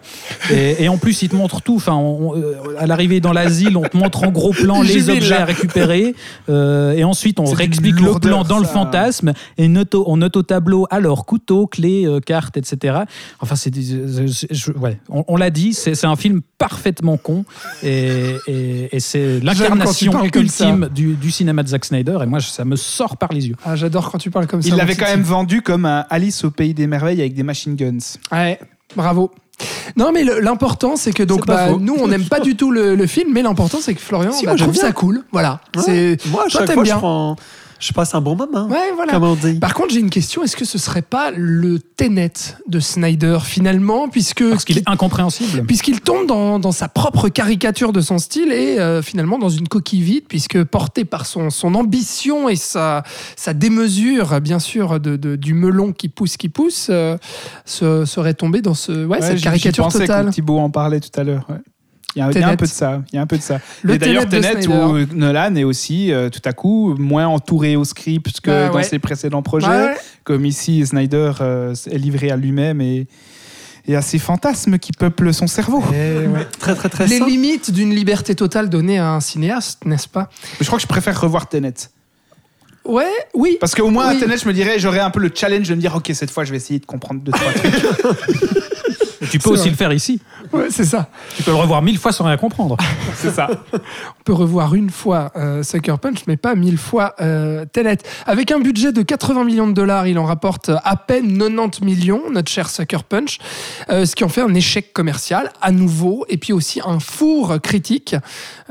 Et, 0.52 0.84
et 0.84 0.90
en 0.90 0.98
plus, 0.98 1.22
il 1.22 1.30
te 1.30 1.36
montre 1.36 1.62
tout. 1.62 1.76
Enfin, 1.76 1.94
on- 1.94 2.36
euh, 2.36 2.56
à 2.80 2.88
l'arrivée 2.88 3.20
dans 3.20 3.34
l'asile, 3.34 3.78
on 3.78 3.84
te 3.84 3.96
montre 3.96 4.24
en 4.24 4.32
gros 4.32 4.52
plan 4.52 4.82
les 4.82 5.12
objets 5.12 5.36
à 5.36 5.46
récupérer. 5.46 6.16
euh, 6.50 6.94
et 6.94 7.04
ensuite, 7.04 7.40
on 7.40 7.46
réexplique 7.46 8.00
le 8.02 8.20
plan 8.20 8.44
dans 8.44 8.58
le 8.60 8.66
fantasme. 8.66 9.34
Et 9.60 9.68
note 9.68 9.94
on 9.94 10.18
note 10.18 10.36
au 10.38 10.44
tableau, 10.44 10.88
alors, 10.90 11.26
couteau, 11.28 11.68
clé, 11.68 12.06
euh, 12.08 12.20
carte, 12.20 12.58
etc. 12.58 12.98
Enfin, 13.40 13.56
c'est 13.56 13.72
ouais, 14.80 14.98
on, 15.08 15.24
on 15.28 15.38
l'a 15.38 15.52
dit, 15.52 15.74
c'est 15.74 16.04
un 16.06 16.16
film 16.16 16.42
parfaitement 16.58 17.18
con. 17.18 17.46
Et, 17.84 18.10
et- 18.48 18.90
et 18.96 19.00
c'est 19.00 19.40
l'incarnation 19.42 20.14
ultime 20.24 20.90
du, 20.94 21.14
du 21.14 21.30
cinéma 21.30 21.43
de 21.44 21.68
Zack 21.68 21.86
Snyder. 21.86 22.18
Et 22.24 22.26
moi, 22.26 22.40
ça 22.40 22.66
me 22.66 22.76
sort 22.76 23.18
par 23.18 23.32
les 23.34 23.48
yeux. 23.48 23.56
Ah, 23.66 23.76
j'adore 23.76 24.12
quand 24.12 24.18
tu 24.18 24.32
parles 24.32 24.48
comme 24.48 24.62
ça. 24.62 24.70
Il 24.70 24.76
l'avait 24.76 24.96
quand 24.96 25.06
même 25.08 25.24
vendu 25.24 25.62
comme 25.62 25.86
un 25.86 26.06
Alice 26.10 26.44
au 26.44 26.52
pays 26.52 26.74
des 26.74 26.88
merveilles 26.88 27.20
avec 27.22 27.34
des 27.34 27.44
machine 27.44 27.76
guns. 27.76 27.98
Ouais, 28.32 28.60
bravo. 28.96 29.32
Non, 29.96 30.12
mais 30.12 30.24
l'important, 30.24 30.96
c'est 30.96 31.14
que 31.14 31.24
donc, 31.24 31.46
bah, 31.46 31.70
nous, 31.80 31.96
on 32.00 32.08
n'aime 32.08 32.26
pas 32.26 32.40
du 32.40 32.56
tout 32.56 32.72
le, 32.72 32.96
le 32.96 33.08
film, 33.08 33.32
mais 33.34 33.42
l'important, 33.44 33.78
c'est 33.82 33.94
que 33.94 34.02
Florian 34.02 34.32
Si, 34.32 34.46
bah, 34.46 34.52
moi, 34.52 34.58
trouve 34.58 34.74
bien. 34.74 34.82
ça 34.82 34.92
cool. 34.92 35.24
Voilà. 35.32 35.60
Ouais. 35.88 36.18
Moi, 36.32 36.44
à 36.46 36.50
Toi, 36.50 36.62
chaque 36.66 36.72
fois, 36.74 36.84
bien. 36.84 36.96
je 36.96 37.00
prends. 37.00 37.36
Je 37.84 37.92
passe 37.92 38.16
un 38.16 38.22
bon 38.22 38.36
moment. 38.38 38.68
Ouais, 38.68 38.92
voilà. 38.96 39.12
Comme 39.12 39.24
on 39.24 39.36
dit. 39.36 39.56
Par 39.60 39.74
contre, 39.74 39.94
j'ai 39.94 40.00
une 40.00 40.10
question. 40.10 40.42
Est-ce 40.44 40.56
que 40.56 40.64
ce 40.64 40.78
serait 40.78 41.02
pas 41.02 41.32
le 41.32 41.80
Tenet 41.80 42.32
de 42.68 42.80
Snyder 42.80 43.40
finalement, 43.44 44.08
puisque 44.08 44.48
Parce 44.48 44.64
qu'il 44.64 44.78
est 44.78 44.88
incompréhensible. 44.90 45.66
puisqu'il 45.66 46.00
tombe 46.00 46.26
dans, 46.26 46.60
dans 46.60 46.72
sa 46.72 46.88
propre 46.88 47.28
caricature 47.28 47.92
de 47.92 48.00
son 48.00 48.20
style 48.20 48.52
et 48.54 48.80
euh, 48.80 49.02
finalement 49.02 49.38
dans 49.38 49.50
une 49.50 49.68
coquille 49.68 50.02
vide, 50.02 50.24
puisque 50.30 50.64
porté 50.64 51.04
par 51.04 51.26
son, 51.26 51.50
son 51.50 51.76
ambition 51.76 52.48
et 52.48 52.56
sa, 52.56 53.04
sa 53.36 53.54
démesure, 53.54 54.40
bien 54.40 54.60
sûr, 54.60 55.00
de, 55.02 55.18
de- 55.18 55.36
du 55.36 55.54
melon 55.54 55.92
qui 55.92 56.08
pousse, 56.08 56.38
qui 56.38 56.48
pousse, 56.50 56.88
euh, 56.90 57.18
se- 57.66 58.06
serait 58.06 58.34
tombé 58.34 58.62
dans 58.62 58.74
ce, 58.76 58.92
ouais, 59.06 59.18
Ouais, 59.18 59.22
cette 59.22 59.42
caricature 59.42 59.90
totale. 59.90 60.26
quand 60.28 60.32
Thibaut 60.32 60.60
en 60.60 60.70
parlait 60.70 61.00
tout 61.02 61.20
à 61.20 61.24
l'heure. 61.24 61.46
ouais. 61.50 61.58
Il 62.16 62.20
y, 62.20 62.22
a, 62.22 62.26
il 62.26 62.28
y 62.28 62.38
a 62.38 62.42
Tenet. 62.42 62.46
un 62.54 62.56
peu 62.58 62.66
de 62.66 62.72
ça. 62.72 63.02
Il 63.12 63.16
y 63.16 63.20
a 63.20 63.22
un 63.24 63.26
peu 63.28 63.38
de 63.38 63.42
ça. 63.42 63.60
Le 63.82 63.96
et 63.96 63.98
d'ailleurs, 63.98 64.30
Tenet 64.30 64.68
où 64.68 65.00
Nolan 65.16 65.56
est 65.56 65.64
aussi 65.64 66.12
euh, 66.14 66.30
tout 66.30 66.42
à 66.46 66.54
coup 66.54 66.96
moins 67.00 67.26
entouré 67.28 67.76
au 67.76 67.84
script 67.86 68.40
que 68.42 68.52
Ah, 68.52 68.68
dans 68.70 68.76
ouais. 68.76 68.84
ses 68.84 69.00
précédents 69.00 69.42
projets. 69.42 69.68
Ouais. 69.68 69.96
Comme 70.24 70.46
ici, 70.46 70.86
Snyder 70.86 71.32
euh, 71.42 71.74
est 71.90 71.98
livré 71.98 72.30
à 72.30 72.36
lui-même 72.38 72.82
et, 72.82 73.08
et 73.88 73.96
à 73.96 74.02
ses 74.04 74.20
fantasmes 74.20 74.78
qui 74.78 74.92
peuplent 74.92 75.34
son 75.34 75.48
cerveau. 75.48 75.84
Très, 76.60 76.76
très, 76.76 76.90
très 76.90 77.08
Les 77.08 77.18
simple. 77.18 77.32
limites 77.32 77.72
d'une 77.72 77.96
liberté 77.96 78.36
totale 78.36 78.70
donnée 78.70 79.00
à 79.00 79.10
un 79.10 79.20
cinéaste, 79.20 79.84
n'est-ce 79.86 80.08
pas? 80.08 80.30
Je 80.62 80.66
crois 80.68 80.78
que 80.78 80.84
je 80.84 80.88
préfère 80.88 81.20
revoir 81.20 81.50
Tenet. 81.50 81.74
Ouais, 82.86 83.06
oui. 83.34 83.58
Parce 83.60 83.74
qu'au 83.76 83.90
moins, 83.90 84.10
Oui. 84.12 84.18
à 84.18 84.20
Tenet, 84.20 84.38
je 84.38 84.48
me 84.48 84.54
dirais, 84.54 84.78
j'aurais 84.78 85.00
un 85.00 85.10
peu 85.10 85.20
le 85.22 85.32
challenge 85.34 85.68
de 85.70 85.74
me 85.74 85.80
dire, 85.82 85.96
ok, 85.96 86.12
cette 86.14 86.30
fois, 86.30 86.44
je 86.44 86.52
vais 86.52 86.58
essayer 86.58 86.80
de 86.80 86.86
comprendre 86.86 87.22
deux, 87.22 87.32
trois 87.32 87.52
trucs. 87.54 87.74
Tu 89.30 89.40
peux 89.40 89.50
aussi 89.50 89.64
vrai. 89.64 89.70
le 89.72 89.76
faire 89.76 89.94
ici. 89.94 90.22
Ouais, 90.52 90.68
c'est 90.70 90.86
ça. 90.86 91.10
Tu 91.36 91.44
peux 91.44 91.52
le 91.52 91.58
revoir 91.58 91.82
mille 91.82 91.98
fois 91.98 92.12
sans 92.12 92.26
rien 92.26 92.38
comprendre. 92.38 92.78
C'est 93.16 93.32
ça. 93.32 93.50
On 93.74 94.24
peut 94.26 94.34
revoir 94.34 94.76
une 94.76 94.90
fois 94.90 95.32
euh, 95.36 95.64
Sucker 95.64 95.96
Punch, 96.02 96.20
mais 96.28 96.38
pas 96.38 96.56
mille 96.56 96.78
fois 96.78 97.16
euh, 97.22 97.66
Tenet. 97.72 97.98
Avec 98.26 98.52
un 98.52 98.60
budget 98.60 98.92
de 98.92 99.02
80 99.02 99.44
millions 99.46 99.68
de 99.68 99.74
dollars, 99.74 100.08
il 100.08 100.20
en 100.20 100.26
rapporte 100.26 100.70
à 100.84 100.96
peine 100.96 101.38
90 101.38 101.84
millions, 101.84 102.24
notre 102.32 102.52
cher 102.52 102.70
Sucker 102.70 103.04
Punch, 103.08 103.40
euh, 103.90 104.06
ce 104.06 104.16
qui 104.16 104.24
en 104.24 104.30
fait 104.30 104.42
un 104.42 104.54
échec 104.54 104.94
commercial 104.94 105.52
à 105.62 105.72
nouveau, 105.72 106.26
et 106.30 106.38
puis 106.38 106.54
aussi 106.54 106.82
un 106.86 107.00
four 107.00 107.62
critique. 107.62 108.16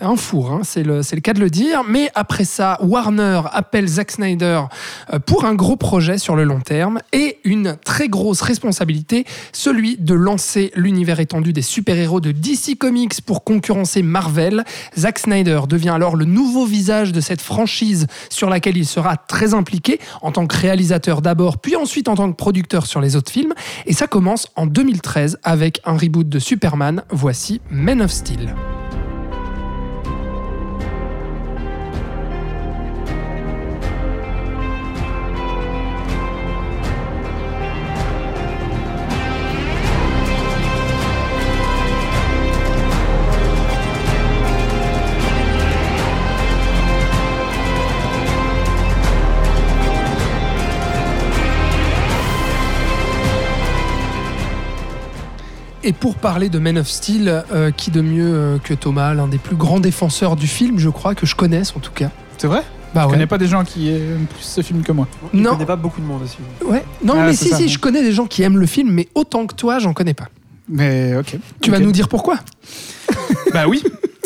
Un 0.01 0.17
four, 0.17 0.51
hein, 0.51 0.61
c'est 0.65 0.83
le, 0.83 0.99
le 0.99 1.21
cas 1.21 1.33
de 1.33 1.41
le 1.41 1.51
dire. 1.51 1.83
Mais 1.89 2.11
après 2.15 2.45
ça, 2.45 2.79
Warner 2.83 3.43
appelle 3.53 3.87
Zack 3.87 4.11
Snyder 4.11 4.63
euh, 5.13 5.19
pour 5.19 5.45
un 5.45 5.55
gros 5.55 5.77
projet 5.77 6.19
sur 6.19 6.37
le 6.37 6.45
long 6.45 6.61
terme 6.61 6.99
et 7.13 7.39
une 7.45 7.77
très 7.85 8.09
grosse 8.09 8.41
responsabilité, 8.41 9.25
celui 9.53 9.97
de 9.97 10.15
lancer 10.15 10.42
l'univers 10.75 11.21
étendu 11.21 11.53
des 11.53 11.62
super-héros 11.62 12.21
de 12.21 12.33
DC 12.33 12.77
Comics 12.79 13.21
pour 13.23 13.45
concurrencer 13.45 14.03
Marvel. 14.03 14.65
Zack 14.99 15.19
Snyder 15.19 15.61
devient 15.69 15.91
alors 15.91 16.17
le 16.17 16.25
nouveau 16.25 16.67
visage 16.67 17.12
de 17.12 17.21
cette 17.21 17.41
franchise 17.41 18.07
sur 18.31 18.51
laquelle 18.51 18.77
il 18.77 18.87
sera 18.87 19.17
très 19.17 19.55
impliqué 19.55 20.01
en 20.21 20.33
tant 20.33 20.47
que 20.47 20.57
réalisateur 20.57 21.23
d'abord, 21.23 21.59
puis 21.59 21.77
ensuite 21.77 22.09
en 22.09 22.15
tant 22.15 22.31
que 22.31 22.37
producteur 22.37 22.87
sur 22.87 23.01
les 23.01 23.17
autres 23.17 23.33
films. 23.33 23.55
Et 23.87 23.93
ça 23.93 24.07
commence 24.07 24.49
en 24.57 24.67
2013 24.67 25.39
avec 25.43 25.81
un 25.85 25.97
reboot 25.97 26.29
de 26.29 26.39
Superman. 26.39 27.05
Voici 27.11 27.61
Men 27.71 28.03
of 28.03 28.11
Steel. 28.11 28.55
Et 55.85 55.93
pour 55.93 56.15
parler 56.17 56.49
de 56.49 56.59
Men 56.59 56.78
of 56.78 56.89
Steel, 56.89 57.43
euh, 57.52 57.70
qui 57.73 57.91
de 57.91 58.01
mieux 58.01 58.33
euh, 58.35 58.59
que 58.59 58.73
Thomas, 58.75 59.15
l'un 59.15 59.27
des 59.27 59.39
plus 59.39 59.57
grands 59.57 59.81
défenseurs 59.81 60.36
du 60.36 60.47
film, 60.47 60.78
je 60.78 60.89
crois, 60.89 61.15
que 61.15 61.27
je 61.27 61.35
connaisse 61.35 61.75
en 61.77 61.81
tout 61.81 61.91
cas. 61.93 62.11
C'est 62.39 62.47
vrai? 62.47 62.62
Bah 62.94 63.02
Je 63.02 63.07
ouais. 63.07 63.12
connais 63.15 63.27
pas 63.27 63.39
des 63.39 63.47
gens 63.49 63.65
qui 63.65 63.89
aiment 63.89 64.27
plus 64.27 64.43
ce 64.43 64.61
film 64.61 64.83
que 64.83 64.93
moi? 64.93 65.09
Je 65.33 65.39
Non, 65.41 65.52
connais 65.52 65.67
pas 65.67 65.77
beaucoup 65.77 66.01
de 66.01 66.07
monde 66.07 66.23
aussi. 66.23 66.36
ouais. 66.65 66.85
non 67.02 67.15
Ah, 67.17 67.27
mais 67.27 67.35
si, 67.35 67.49
ça, 67.49 67.57
si, 67.57 67.62
ouais. 67.65 67.69
je 67.69 67.78
connais 67.78 68.02
des 68.02 68.12
gens 68.12 68.27
qui 68.27 68.43
aiment 68.43 68.59
le 68.59 68.67
film, 68.67 68.91
mais 68.93 69.09
autant 69.15 69.47
que 69.47 69.55
toi, 69.55 69.78
j'en 69.81 69.93
connais 69.93 70.15
pas. 70.15 70.28
Mais 70.69 71.17
ok. 71.17 71.36
Tu 71.61 71.70
vas 71.70 71.78
nous 71.81 71.93
dire 71.93 72.09
pourquoi? 72.09 72.39
Bah 73.52 73.67
oui. 73.69 73.83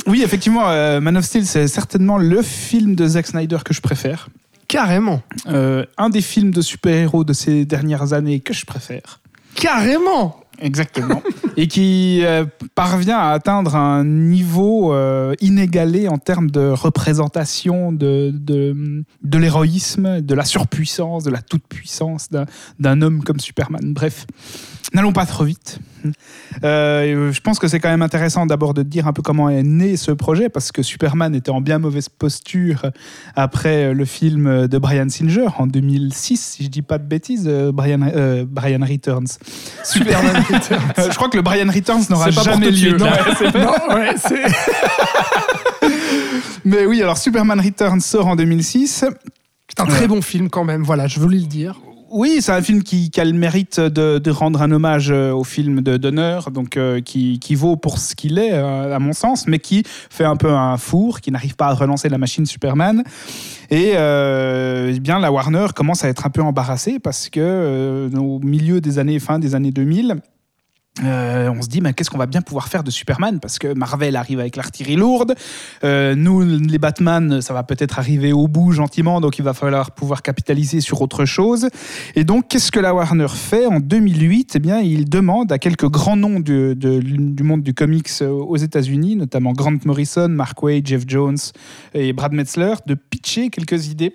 Oui, 0.07 0.23
effectivement, 0.23 0.68
euh, 0.68 1.01
Man 1.01 1.17
of 1.17 1.25
Steel, 1.25 1.47
c'est 1.47 1.67
certainement 1.68 2.17
le 2.18 2.43
film 2.43 2.94
de 2.94 3.07
Zack 3.09 3.26
Snyder 3.26 3.59
que 3.65 3.75
je 3.75 3.81
préfère. 3.81 4.28
Carrément. 4.68 5.23
Euh, 5.49 5.85
un 5.99 6.10
des 6.10 6.20
films 6.20 6.51
de 6.52 6.60
super-héros 6.60 7.25
de 7.25 7.33
ces 7.33 7.65
dernières 7.65 8.12
années 8.12 8.39
que 8.41 8.52
je 8.55 8.65
préfère. 8.67 9.20
Carrément 9.57 10.39
Exactement. 10.60 11.23
Et 11.57 11.68
qui 11.68 12.20
euh, 12.23 12.44
parvient 12.75 13.18
à 13.18 13.31
atteindre 13.31 13.76
un 13.76 14.05
niveau 14.05 14.93
euh, 14.93 15.35
inégalé 15.41 16.09
en 16.09 16.18
termes 16.18 16.51
de 16.51 16.68
représentation 16.68 17.93
de, 17.93 18.31
de, 18.31 19.39
l'héroïsme, 19.39 20.20
de 20.20 20.35
la 20.35 20.44
surpuissance, 20.44 21.25
de 21.25 21.31
la 21.31 21.41
toute-puissance 21.41 22.28
d'un 22.78 23.02
homme 23.02 23.23
comme 23.23 23.41
Superman. 23.41 23.94
Bref. 23.94 24.26
N'allons 24.97 25.12
pas 25.12 25.26
trop 25.26 25.44
vite. 25.44 25.78
Euh, 26.65 27.31
je 27.31 27.41
pense 27.42 27.58
que 27.58 27.68
c'est 27.68 27.81
quand 27.81 27.91
même 27.91 28.00
intéressant 28.00 28.47
d'abord 28.47 28.73
de 28.73 28.83
dire 28.83 29.07
un 29.07 29.12
peu 29.12 29.20
comment 29.20 29.50
est 29.50 29.62
né 29.62 29.99
ce 29.99 30.10
projet, 30.10 30.49
parce 30.49 30.73
que 30.73 30.83
Superman 30.83 31.34
était 31.34 31.50
en 31.50 31.60
bien 31.60 31.78
mauvaise 31.78 32.08
posture 32.08 32.86
après 33.34 33.92
le 33.92 34.05
film 34.07 34.66
de 34.66 34.78
Brian 34.78 35.10
Singer 35.10 35.49
en 35.58 35.66
2006, 35.66 36.41
si 36.41 36.65
je 36.65 36.68
dis 36.70 36.81
pas 36.81 36.97
de 36.97 37.05
bêtises, 37.05 37.44
euh, 37.47 37.73
Brian, 37.73 38.00
euh, 38.15 38.47
Brian 38.49 38.81
Returns. 38.81 39.26
Superman 39.84 40.42
Returns. 40.50 40.81
Euh, 40.99 41.10
je 41.10 41.16
crois 41.16 41.28
que 41.28 41.36
le 41.36 41.42
Brian 41.42 41.70
Returns 41.70 42.05
n'aura 42.08 42.31
jamais 42.31 42.70
lieu. 42.70 42.76
suite, 42.76 42.99
Non, 42.99 43.05
là. 43.05 43.12
ouais, 43.28 43.34
c'est 43.39 43.52
pas- 43.52 43.58
non, 43.91 43.94
ouais, 43.97 44.15
c'est 44.16 45.89
Mais 46.65 46.86
oui, 46.86 47.02
alors 47.02 47.18
Superman 47.18 47.60
Returns 47.60 48.00
sort 48.00 48.28
en 48.28 48.36
2006. 48.36 49.05
c'est 49.68 49.81
un 49.81 49.84
très 49.86 50.08
bon 50.08 50.23
film 50.23 50.49
quand 50.49 50.65
même. 50.65 50.83
Voilà, 50.84 51.07
je 51.07 51.20
voulais 51.20 51.39
le 51.39 51.44
dire. 51.47 51.78
Oui, 52.19 52.39
c'est 52.41 52.53
un 52.53 52.62
film 52.62 52.83
qui, 52.83 53.11
qui 53.11 53.20
a 53.20 53.27
le 53.27 53.35
mérite 53.35 53.78
de, 53.78 54.17
de 54.17 54.31
rendre 54.31 54.62
un 54.62 54.73
hommage 54.73 55.11
euh, 55.11 55.33
au 55.33 55.45
film 55.45 55.83
d'honneur, 55.83 56.51
donc 56.51 56.78
euh, 56.78 57.03
qui, 57.03 57.39
qui 57.41 57.55
vaut 57.55 57.77
pour 57.77 57.99
ce 57.99 58.15
qu'il 58.15 58.39
est, 58.39 58.55
euh, 58.55 58.97
à 58.97 58.99
mon 58.99 59.12
sens, 59.12 59.47
mais 59.47 59.59
qui 59.59 59.83
fait 59.85 60.25
un 60.25 60.36
peu 60.36 60.51
un 60.51 60.78
four, 60.78 61.20
qui 61.20 61.31
n'arrive 61.31 61.57
pas 61.57 61.67
à 61.67 61.75
relancer 61.75 62.09
la 62.09 62.17
machine 62.17 62.47
Superman. 62.47 63.05
Et 63.69 63.91
eh 63.91 64.99
bien, 64.99 65.19
la 65.19 65.31
Warner 65.31 65.67
commence 65.75 66.05
à 66.05 66.09
être 66.09 66.25
un 66.25 66.31
peu 66.31 66.41
embarrassée 66.41 66.99
parce 67.01 67.28
que 67.28 68.09
au 68.17 68.39
milieu 68.39 68.81
des 68.81 68.99
années, 68.99 69.19
fin 69.19 69.39
des 69.39 69.55
années 69.55 69.73
2000, 69.73 70.17
euh, 71.05 71.50
on 71.50 71.60
se 71.60 71.68
dit, 71.68 71.81
mais 71.81 71.92
qu'est-ce 71.92 72.10
qu'on 72.10 72.18
va 72.18 72.26
bien 72.26 72.41
pouvoir 72.41 72.68
faire 72.68 72.83
de 72.83 72.91
Superman? 72.91 73.39
Parce 73.41 73.58
que 73.58 73.75
Marvel 73.75 74.16
arrive 74.16 74.41
avec 74.41 74.57
l'artillerie 74.57 74.97
lourde. 74.97 75.34
Euh, 75.84 76.15
nous, 76.15 76.41
les 76.41 76.78
Batman, 76.78 77.41
ça 77.42 77.52
va 77.52 77.62
peut-être 77.62 77.99
arriver 77.99 78.33
au 78.33 78.49
bout 78.49 78.73
gentiment, 78.73 79.20
donc 79.20 79.39
il 79.39 79.42
va 79.42 79.52
falloir 79.52 79.91
pouvoir 79.91 80.23
capitaliser 80.23 80.81
sur 80.81 81.02
autre 81.02 81.25
chose. 81.25 81.68
Et 82.15 82.25
donc, 82.25 82.49
qu'est-ce 82.49 82.73
que 82.73 82.81
la 82.81 82.94
Warner 82.94 83.28
fait? 83.28 83.66
En 83.66 83.81
2008, 83.81 84.55
eh 84.57 84.58
bien, 84.58 84.81
il 84.81 85.08
demande 85.08 85.52
à 85.52 85.58
quelques 85.58 85.89
grands 85.89 86.16
noms 86.16 86.41
du, 86.41 86.75
du 86.75 87.42
monde 87.42 87.62
du 87.62 87.75
comics 87.75 88.08
euh, 88.23 88.31
aux 88.31 88.57
États-Unis, 88.57 89.16
notamment 89.16 89.52
Grant 89.52 89.78
Morrison, 89.84 90.28
Mark 90.28 90.62
Waid, 90.62 90.86
Jeff 90.86 91.05
Jones 91.07 91.39
et 91.94 92.12
Brad 92.12 92.33
Metzler, 92.33 92.75
de 92.86 92.94
pitcher 92.94 93.50
quelques 93.50 93.89
idées 93.89 94.15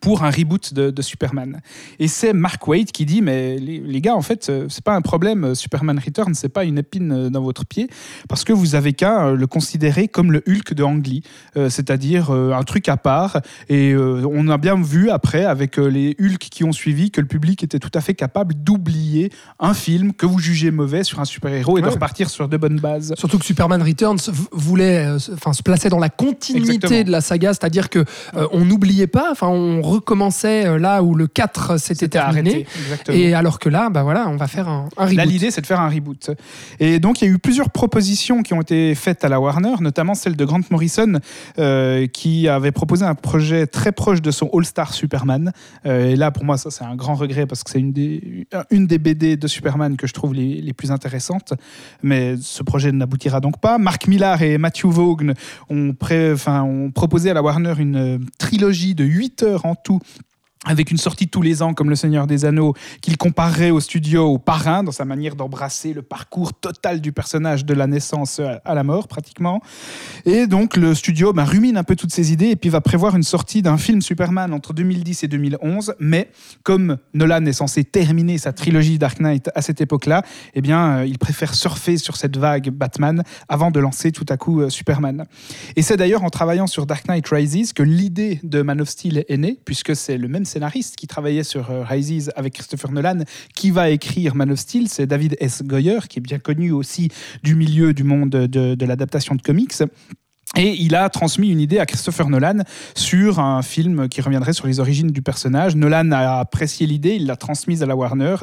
pour 0.00 0.24
un 0.24 0.30
reboot 0.30 0.74
de, 0.74 0.90
de 0.90 1.02
Superman. 1.02 1.60
Et 1.98 2.08
c'est 2.08 2.32
Mark 2.32 2.66
Waid 2.66 2.90
qui 2.90 3.06
dit 3.06 3.22
mais 3.22 3.58
les, 3.58 3.78
les 3.78 4.00
gars 4.00 4.14
en 4.16 4.22
fait 4.22 4.48
euh, 4.50 4.66
c'est 4.68 4.82
pas 4.82 4.94
un 4.94 5.00
problème 5.02 5.44
euh, 5.44 5.54
Superman 5.54 6.00
Return 6.04 6.34
c'est 6.34 6.48
pas 6.48 6.64
une 6.64 6.78
épine 6.78 7.12
euh, 7.12 7.30
dans 7.30 7.42
votre 7.42 7.64
pied 7.64 7.88
parce 8.28 8.42
que 8.44 8.52
vous 8.52 8.74
avez 8.74 8.92
qu'à 8.92 9.30
le 9.30 9.46
considérer 9.46 10.08
comme 10.08 10.32
le 10.32 10.42
Hulk 10.48 10.74
de 10.74 10.82
Ang 10.82 11.06
Lee 11.06 11.22
Euh, 11.56 11.70
c'est-à-dire 11.70 12.30
euh, 12.30 12.52
un 12.52 12.62
truc 12.64 12.88
à 12.88 12.96
part 12.96 13.40
et 13.68 13.92
euh, 13.92 14.26
on 14.30 14.48
a 14.48 14.58
bien 14.58 14.80
vu 14.80 15.10
après 15.10 15.44
avec 15.44 15.76
les 15.76 16.16
Hulk 16.20 16.38
qui 16.38 16.64
ont 16.64 16.72
suivi 16.72 17.10
que 17.10 17.20
le 17.20 17.26
public 17.28 17.62
était 17.62 17.78
tout 17.78 17.92
à 17.94 18.00
fait 18.00 18.14
capable 18.14 18.54
d'oublier 18.54 19.30
un 19.60 19.74
film 19.74 20.12
que 20.12 20.26
vous 20.26 20.38
jugez 20.40 20.70
mauvais 20.72 21.04
sur 21.04 21.20
un 21.20 21.24
super-héros 21.24 21.78
et 21.78 21.82
de 21.82 21.88
repartir 21.88 22.30
sur 22.30 22.48
de 22.48 22.56
bonnes 22.56 22.80
bases. 22.80 23.14
Surtout 23.16 23.38
que 23.38 23.44
Superman 23.44 23.82
Returns 23.82 24.18
voulait, 24.52 25.18
se- 25.18 25.32
enfin, 25.32 25.52
se 25.52 25.62
plaçait 25.62 25.88
dans 25.88 25.98
la 26.00 26.08
continuité 26.08 26.74
Exactement. 26.74 27.04
de 27.04 27.10
la 27.12 27.20
saga, 27.20 27.52
c'est-à-dire 27.54 27.88
que 27.90 28.04
on 28.52 28.64
n'oubliait 28.64 29.06
pas, 29.06 29.30
enfin, 29.30 29.48
on 29.48 29.73
recommençait 29.82 30.66
euh, 30.66 30.78
là 30.78 31.02
où 31.02 31.14
le 31.14 31.26
4 31.26 31.78
s'était 31.78 32.08
terminé. 32.08 32.66
arrêté. 32.88 33.20
Et 33.20 33.34
alors 33.34 33.58
que 33.58 33.68
là, 33.68 33.90
bah 33.90 34.02
voilà, 34.02 34.28
on 34.28 34.36
va 34.36 34.46
faire 34.46 34.68
un, 34.68 34.88
un 34.96 35.04
Là, 35.12 35.22
reboot. 35.22 35.32
l'idée, 35.32 35.50
c'est 35.50 35.60
de 35.60 35.66
faire 35.66 35.80
un 35.80 35.88
reboot. 35.88 36.30
Et 36.80 36.98
donc, 36.98 37.20
il 37.22 37.28
y 37.28 37.30
a 37.30 37.34
eu 37.34 37.38
plusieurs 37.38 37.70
propositions 37.70 38.42
qui 38.42 38.54
ont 38.54 38.60
été 38.60 38.94
faites 38.94 39.24
à 39.24 39.28
la 39.28 39.40
Warner, 39.40 39.74
notamment 39.80 40.14
celle 40.14 40.36
de 40.36 40.44
Grant 40.44 40.60
Morrison, 40.70 41.14
euh, 41.58 42.06
qui 42.06 42.48
avait 42.48 42.72
proposé 42.72 43.04
un 43.04 43.14
projet 43.14 43.66
très 43.66 43.92
proche 43.92 44.22
de 44.22 44.30
son 44.30 44.48
All-Star 44.52 44.92
Superman. 44.94 45.52
Euh, 45.86 46.10
et 46.10 46.16
là, 46.16 46.30
pour 46.30 46.44
moi, 46.44 46.56
ça, 46.58 46.70
c'est 46.70 46.84
un 46.84 46.94
grand 46.96 47.14
regret 47.14 47.46
parce 47.46 47.62
que 47.64 47.70
c'est 47.70 47.80
une 47.80 47.92
des, 47.92 48.46
une 48.70 48.86
des 48.86 48.98
BD 48.98 49.36
de 49.36 49.46
Superman 49.46 49.96
que 49.96 50.06
je 50.06 50.12
trouve 50.12 50.34
les, 50.34 50.60
les 50.60 50.72
plus 50.72 50.90
intéressantes. 50.90 51.54
Mais 52.02 52.34
ce 52.40 52.62
projet 52.62 52.92
n'aboutira 52.92 53.40
donc 53.40 53.58
pas. 53.60 53.78
Mark 53.78 54.06
Millar 54.08 54.42
et 54.42 54.58
Matthew 54.58 54.86
Vaughn 54.86 55.34
ont, 55.70 55.92
pré- 55.94 56.32
enfin, 56.32 56.62
ont 56.62 56.90
proposé 56.90 57.30
à 57.30 57.34
la 57.34 57.42
Warner 57.42 57.74
une 57.78 58.20
trilogie 58.38 58.94
de 58.94 59.04
8 59.04 59.42
heures 59.42 59.63
en 59.64 59.74
tout 59.74 60.00
avec 60.64 60.90
une 60.90 60.98
sortie 60.98 61.28
tous 61.28 61.42
les 61.42 61.62
ans 61.62 61.74
comme 61.74 61.90
Le 61.90 61.96
Seigneur 61.96 62.26
des 62.26 62.44
Anneaux, 62.44 62.74
qu'il 63.00 63.16
comparerait 63.16 63.70
au 63.70 63.80
studio 63.80 64.26
au 64.26 64.38
parrain 64.38 64.82
dans 64.82 64.92
sa 64.92 65.04
manière 65.04 65.36
d'embrasser 65.36 65.92
le 65.92 66.02
parcours 66.02 66.52
total 66.54 67.00
du 67.00 67.12
personnage 67.12 67.64
de 67.64 67.74
la 67.74 67.86
naissance 67.86 68.40
à 68.64 68.74
la 68.74 68.82
mort 68.82 69.08
pratiquement. 69.08 69.60
Et 70.24 70.46
donc 70.46 70.76
le 70.76 70.94
studio 70.94 71.32
ben, 71.32 71.44
rumine 71.44 71.76
un 71.76 71.84
peu 71.84 71.96
toutes 71.96 72.12
ces 72.12 72.32
idées 72.32 72.50
et 72.50 72.56
puis 72.56 72.70
va 72.70 72.80
prévoir 72.80 73.16
une 73.16 73.22
sortie 73.22 73.62
d'un 73.62 73.76
film 73.76 74.02
Superman 74.02 74.52
entre 74.52 74.72
2010 74.72 75.24
et 75.24 75.28
2011. 75.28 75.94
Mais 75.98 76.30
comme 76.62 76.98
Nolan 77.12 77.44
est 77.46 77.52
censé 77.52 77.84
terminer 77.84 78.38
sa 78.38 78.52
trilogie 78.52 78.98
Dark 78.98 79.20
Knight 79.20 79.50
à 79.54 79.62
cette 79.62 79.80
époque-là, 79.80 80.22
eh 80.54 80.60
bien 80.60 80.98
euh, 80.98 81.06
il 81.06 81.18
préfère 81.18 81.54
surfer 81.54 81.96
sur 81.96 82.16
cette 82.16 82.36
vague 82.36 82.70
Batman 82.70 83.22
avant 83.48 83.70
de 83.70 83.80
lancer 83.80 84.12
tout 84.12 84.26
à 84.28 84.36
coup 84.36 84.60
euh, 84.60 84.70
Superman. 84.70 85.26
Et 85.76 85.82
c'est 85.82 85.96
d'ailleurs 85.96 86.24
en 86.24 86.30
travaillant 86.30 86.66
sur 86.66 86.86
Dark 86.86 87.08
Knight 87.08 87.28
Rises 87.28 87.72
que 87.72 87.82
l'idée 87.82 88.40
de 88.42 88.62
Man 88.62 88.80
of 88.80 88.88
Steel 88.88 89.24
est 89.28 89.36
née, 89.36 89.58
puisque 89.64 89.94
c'est 89.96 90.18
le 90.18 90.28
même 90.28 90.44
scénariste 90.54 90.94
qui 90.94 91.08
travaillait 91.08 91.42
sur 91.42 91.70
euh, 91.70 91.82
Rises 91.82 92.32
avec 92.36 92.54
Christopher 92.54 92.92
Nolan 92.92 93.24
qui 93.54 93.72
va 93.72 93.90
écrire 93.90 94.36
Man 94.36 94.52
of 94.52 94.58
Steel. 94.58 94.88
C'est 94.88 95.06
David 95.06 95.36
S. 95.40 95.62
Goyer, 95.64 95.98
qui 96.08 96.20
est 96.20 96.22
bien 96.22 96.38
connu 96.38 96.70
aussi 96.70 97.08
du 97.42 97.56
milieu 97.56 97.92
du 97.92 98.04
monde 98.04 98.30
de, 98.30 98.74
de 98.74 98.86
l'adaptation 98.86 99.34
de 99.34 99.42
comics. 99.42 99.74
Et 100.56 100.74
il 100.80 100.94
a 100.94 101.08
transmis 101.08 101.48
une 101.50 101.60
idée 101.60 101.78
à 101.78 101.86
Christopher 101.86 102.28
Nolan 102.28 102.58
sur 102.94 103.40
un 103.40 103.62
film 103.62 104.08
qui 104.08 104.20
reviendrait 104.20 104.52
sur 104.52 104.66
les 104.66 104.78
origines 104.80 105.10
du 105.10 105.20
personnage. 105.22 105.74
Nolan 105.74 106.12
a 106.12 106.38
apprécié 106.38 106.86
l'idée, 106.86 107.16
il 107.16 107.26
l'a 107.26 107.36
transmise 107.36 107.82
à 107.82 107.86
la 107.86 107.96
Warner. 107.96 108.36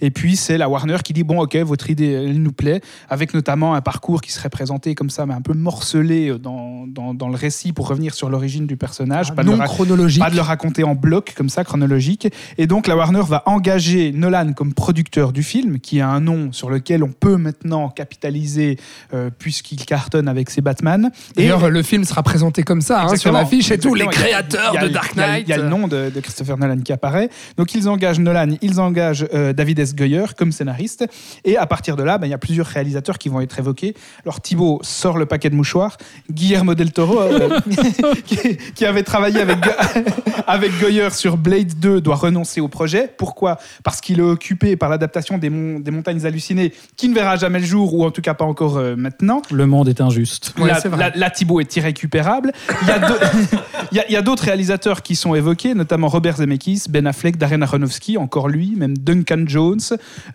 Et 0.00 0.10
puis 0.10 0.36
c'est 0.36 0.58
la 0.58 0.68
Warner 0.68 0.98
qui 1.04 1.12
dit 1.12 1.22
bon 1.22 1.40
ok 1.40 1.56
votre 1.58 1.88
idée 1.90 2.10
elle 2.12 2.42
nous 2.42 2.52
plaît, 2.52 2.80
avec 3.08 3.32
notamment 3.34 3.74
un 3.74 3.80
parcours 3.80 4.20
qui 4.20 4.32
serait 4.32 4.50
présenté 4.50 4.94
comme 4.94 5.10
ça 5.10 5.24
mais 5.26 5.34
un 5.34 5.40
peu 5.40 5.52
morcelé 5.54 6.36
dans, 6.38 6.86
dans, 6.88 7.14
dans 7.14 7.28
le 7.28 7.36
récit 7.36 7.72
pour 7.72 7.86
revenir 7.88 8.14
sur 8.14 8.28
l'origine 8.28 8.66
du 8.66 8.76
personnage. 8.76 9.28
Ah, 9.30 9.34
pas 9.34 9.42
de 9.44 9.48
le 9.50 9.54
non 9.54 9.58
ra- 9.60 9.66
chronologique. 9.66 10.22
pas 10.22 10.30
de 10.30 10.36
le 10.36 10.42
raconter 10.42 10.82
en 10.84 10.94
bloc 10.94 11.32
comme 11.36 11.48
ça, 11.48 11.62
chronologique. 11.64 12.28
Et 12.58 12.66
donc 12.66 12.86
la 12.88 12.96
Warner 12.96 13.22
va 13.28 13.44
engager 13.46 14.10
Nolan 14.12 14.52
comme 14.52 14.74
producteur 14.74 15.32
du 15.32 15.42
film, 15.42 15.78
qui 15.78 16.00
a 16.00 16.08
un 16.08 16.20
nom 16.20 16.50
sur 16.52 16.70
lequel 16.70 17.04
on 17.04 17.12
peut 17.12 17.36
maintenant 17.36 17.88
capitaliser 17.88 18.78
euh, 19.14 19.30
puisqu'il 19.38 19.84
cartonne 19.84 20.26
avec 20.28 20.50
ses 20.50 20.60
Batman. 20.60 21.10
Et 21.36 21.51
D'ailleurs, 21.56 21.70
le 21.70 21.82
film 21.82 22.04
sera 22.04 22.22
présenté 22.22 22.62
comme 22.62 22.80
ça, 22.80 23.02
hein, 23.02 23.16
sur 23.16 23.32
l'affiche 23.32 23.70
et 23.70 23.78
tous 23.78 23.94
les 23.94 24.06
créateurs 24.06 24.76
a- 24.76 24.82
de 24.82 24.88
Dark 24.88 25.14
Knight. 25.16 25.44
Il 25.46 25.50
y 25.50 25.52
a 25.52 25.56
le 25.58 25.68
nom 25.68 25.88
de, 25.88 26.10
de 26.14 26.20
Christopher 26.20 26.56
Nolan 26.58 26.78
qui 26.78 26.92
apparaît. 26.92 27.28
Donc 27.56 27.74
ils 27.74 27.88
engagent 27.88 28.18
Nolan, 28.20 28.56
ils 28.62 28.80
engagent 28.80 29.26
euh, 29.34 29.52
David 29.52 29.78
S. 29.78 29.94
Goyer 29.94 30.24
comme 30.36 30.52
scénariste. 30.52 31.04
Et 31.44 31.56
à 31.56 31.66
partir 31.66 31.96
de 31.96 32.02
là, 32.02 32.18
ben, 32.18 32.26
il 32.26 32.30
y 32.30 32.34
a 32.34 32.38
plusieurs 32.38 32.66
réalisateurs 32.66 33.18
qui 33.18 33.28
vont 33.28 33.40
être 33.40 33.58
évoqués. 33.58 33.94
Alors 34.24 34.40
Thibaut 34.40 34.80
sort 34.82 35.18
le 35.18 35.26
paquet 35.26 35.50
de 35.50 35.54
mouchoirs. 35.54 35.96
Guillermo 36.30 36.74
del 36.74 36.92
Toro, 36.92 37.20
euh, 37.20 37.58
qui, 38.26 38.36
qui 38.74 38.84
avait 38.86 39.02
travaillé 39.02 39.40
avec, 39.40 39.58
avec 40.46 40.72
Goyer 40.80 41.10
sur 41.10 41.36
Blade 41.36 41.74
2, 41.78 42.00
doit 42.00 42.16
renoncer 42.16 42.60
au 42.60 42.68
projet. 42.68 43.10
Pourquoi? 43.16 43.58
Parce 43.84 44.00
qu'il 44.00 44.18
est 44.18 44.22
occupé 44.22 44.76
par 44.76 44.88
l'adaptation 44.88 45.38
des, 45.38 45.50
mon- 45.50 45.80
des 45.80 45.90
Montagnes 45.90 46.24
Hallucinées, 46.24 46.72
qui 46.96 47.08
ne 47.08 47.14
verra 47.14 47.36
jamais 47.36 47.58
le 47.60 47.66
jour, 47.66 47.94
ou 47.94 48.04
en 48.04 48.10
tout 48.10 48.22
cas 48.22 48.34
pas 48.34 48.44
encore 48.44 48.76
euh, 48.78 48.96
maintenant. 48.96 49.42
Le 49.50 49.66
monde 49.66 49.88
est 49.88 50.00
injuste. 50.00 50.54
Ouais, 50.58 50.72
vrai. 50.72 51.12
là, 51.16 51.30
Thibaut 51.32 51.60
est 51.60 51.76
irrécupérable. 51.76 52.52
Il 53.92 54.04
y 54.08 54.16
a 54.16 54.22
d'autres 54.22 54.44
réalisateurs 54.44 55.02
qui 55.02 55.16
sont 55.16 55.34
évoqués, 55.34 55.74
notamment 55.74 56.08
Robert 56.08 56.36
Zemeckis, 56.36 56.84
Ben 56.88 57.06
Affleck, 57.06 57.36
Darren 57.36 57.62
Aronofsky, 57.62 58.16
encore 58.16 58.48
lui, 58.48 58.74
même 58.76 58.96
Duncan 58.96 59.44
Jones, 59.46 59.80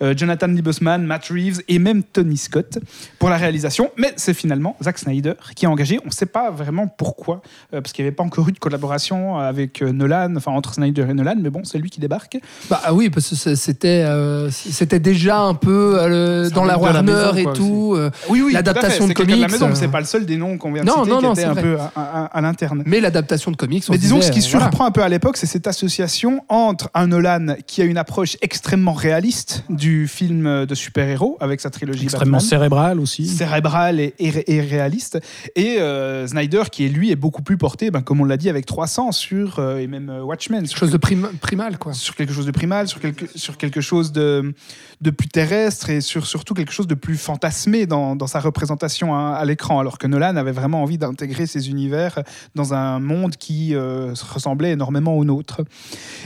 euh, 0.02 0.14
Jonathan 0.16 0.48
Liebesman, 0.48 1.04
Matt 1.06 1.28
Reeves 1.30 1.62
et 1.68 1.80
même 1.80 2.04
Tony 2.04 2.38
Scott 2.38 2.78
pour 3.20 3.30
la 3.30 3.38
réalisation. 3.38 3.90
Mais 3.98 4.14
c'est 4.16 4.34
finalement 4.34 4.76
Zack 4.84 5.00
Snyder 5.00 5.34
qui 5.56 5.66
est 5.66 5.68
engagé. 5.68 6.00
On 6.04 6.08
ne 6.08 6.12
sait 6.12 6.26
pas 6.28 6.52
vraiment 6.52 6.88
pourquoi, 6.88 7.42
euh, 7.74 7.82
parce 7.82 7.94
qu'il 7.94 8.04
n'y 8.04 8.08
avait 8.10 8.16
pas 8.16 8.24
encore 8.24 8.48
eu 8.50 8.52
de 8.52 8.60
collaboration 8.60 9.38
avec 9.38 9.82
euh, 9.82 9.92
Nolan, 9.92 10.36
enfin 10.36 10.52
entre 10.52 10.74
Snyder 10.76 11.06
et 11.10 11.14
Nolan, 11.14 11.36
mais 11.40 11.50
bon, 11.50 11.64
c'est 11.64 11.78
lui 11.80 11.90
qui 11.90 12.00
débarque. 12.00 12.38
Bah 12.70 12.82
ah 12.84 12.94
oui, 12.94 13.10
parce 13.10 13.30
que 13.30 13.56
c'était 13.56 14.04
euh, 14.06 14.50
c'était 14.52 15.00
déjà 15.00 15.40
un 15.40 15.54
peu 15.54 15.96
euh, 15.98 16.50
dans 16.50 16.66
la 16.66 16.78
Warner 16.78 17.02
maison, 17.12 17.36
et 17.36 17.44
quoi, 17.44 17.54
tout. 17.54 17.94
euh, 17.96 18.12
Oui, 18.30 18.42
oui, 18.46 18.54
L'adaptation 18.54 19.08
de 19.08 19.14
comics, 19.14 19.40
la 19.40 19.48
maison, 19.48 19.70
mais 19.70 19.76
c'est 19.76 19.88
pas 19.88 20.00
le 20.00 20.06
seul 20.06 20.26
des 20.26 20.38
noms 20.38 20.58
qu'on 20.58 20.72
vient 20.74 20.84
Non, 20.88 21.04
citer 21.04 21.10
non, 21.10 21.18
qui 21.20 21.24
non, 21.26 21.32
était 21.34 21.42
c'est 21.42 21.48
un 21.48 21.54
vrai. 21.54 21.62
peu 21.62 21.78
à, 21.80 21.92
à- 21.96 22.26
à 22.26 22.42
l'interne. 22.42 22.84
mais 22.86 23.00
l'adaptation 23.00 23.52
de 23.52 23.56
comics, 23.58 23.84
on 23.90 23.92
Mais 23.92 23.98
disons 23.98 24.20
que 24.20 24.26
ce 24.26 24.32
qui 24.32 24.40
euh, 24.40 24.48
voilà. 24.52 24.66
surprend 24.66 24.86
un 24.86 24.92
peu 24.92 25.02
à 25.04 25.10
l'époque, 25.10 25.38
c'est 25.38 25.46
cette 25.46 25.68
association 25.68 26.44
entre 26.50 26.90
un 26.94 27.08
Nolan 27.08 27.56
qui 27.68 27.82
a 27.82 27.86
une 27.86 27.98
approche 27.98 28.38
extrêmement 28.42 28.94
réaliste 28.94 29.64
du 29.70 30.08
film 30.08 30.66
de 30.66 30.76
super-héros 30.76 31.38
avec 31.40 31.62
sa 31.62 31.70
trilogie 31.70 32.04
Extrêmement 32.04 32.38
Batman, 32.38 32.50
cérébral 32.50 33.00
aussi. 33.00 33.28
cérébral 33.28 34.00
et, 34.00 34.14
et- 34.20 34.56
et 34.56 34.62
réaliste, 34.62 35.20
et 35.56 35.78
euh, 35.80 36.26
Snyder 36.28 36.64
qui 36.72 36.86
est 36.86 36.90
lui 36.90 37.12
est 37.12 37.16
beaucoup 37.16 37.42
plus 37.42 37.58
porté, 37.58 37.92
ben, 37.92 38.02
comme 38.02 38.22
on 38.22 38.26
l'a 38.26 38.38
dit 38.38 38.50
avec 38.50 38.66
300 38.66 39.12
sur 39.12 39.60
euh, 39.60 39.78
et 39.78 39.88
même 39.88 40.10
Watchmen 40.24 40.60
quelque 40.62 40.70
sur 40.70 40.78
chose 40.80 40.92
de 40.92 40.98
prim- 40.98 41.30
primal, 41.42 41.78
quoi. 41.78 41.94
sur 41.94 42.16
quelque 42.16 42.34
chose 42.34 42.46
de 42.46 42.52
primal, 42.52 42.88
sur 42.88 43.00
quelque, 43.00 43.26
sur 43.36 43.58
quelque 43.58 43.82
chose 43.82 44.12
de, 44.12 44.54
de 45.02 45.10
plus 45.12 45.28
terrestre 45.28 45.90
et 45.90 46.02
sur 46.02 46.26
surtout 46.26 46.54
quelque 46.54 46.72
chose 46.72 46.88
de 46.88 46.96
plus 46.96 47.18
fantasmé 47.18 47.86
dans, 47.86 48.28
sa 48.28 48.40
représentation 48.40 49.16
à, 49.16 49.36
à 49.36 49.46
l'écran, 49.46 49.80
alors 49.80 49.98
que 49.98 50.08
Nolan 50.08 50.36
avait 50.36 50.52
vraiment 50.52 50.82
envie 50.82 50.98
d'intégrer 50.98 51.46
ces 51.46 51.70
univers 51.70 52.20
dans 52.56 52.74
un 52.74 53.00
monde 53.00 53.36
qui 53.36 53.76
euh, 53.76 54.14
ressemblait 54.30 54.72
énormément 54.72 55.16
au 55.18 55.24
nôtre. 55.24 55.62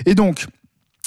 Et 0.05 0.15
donc, 0.15 0.47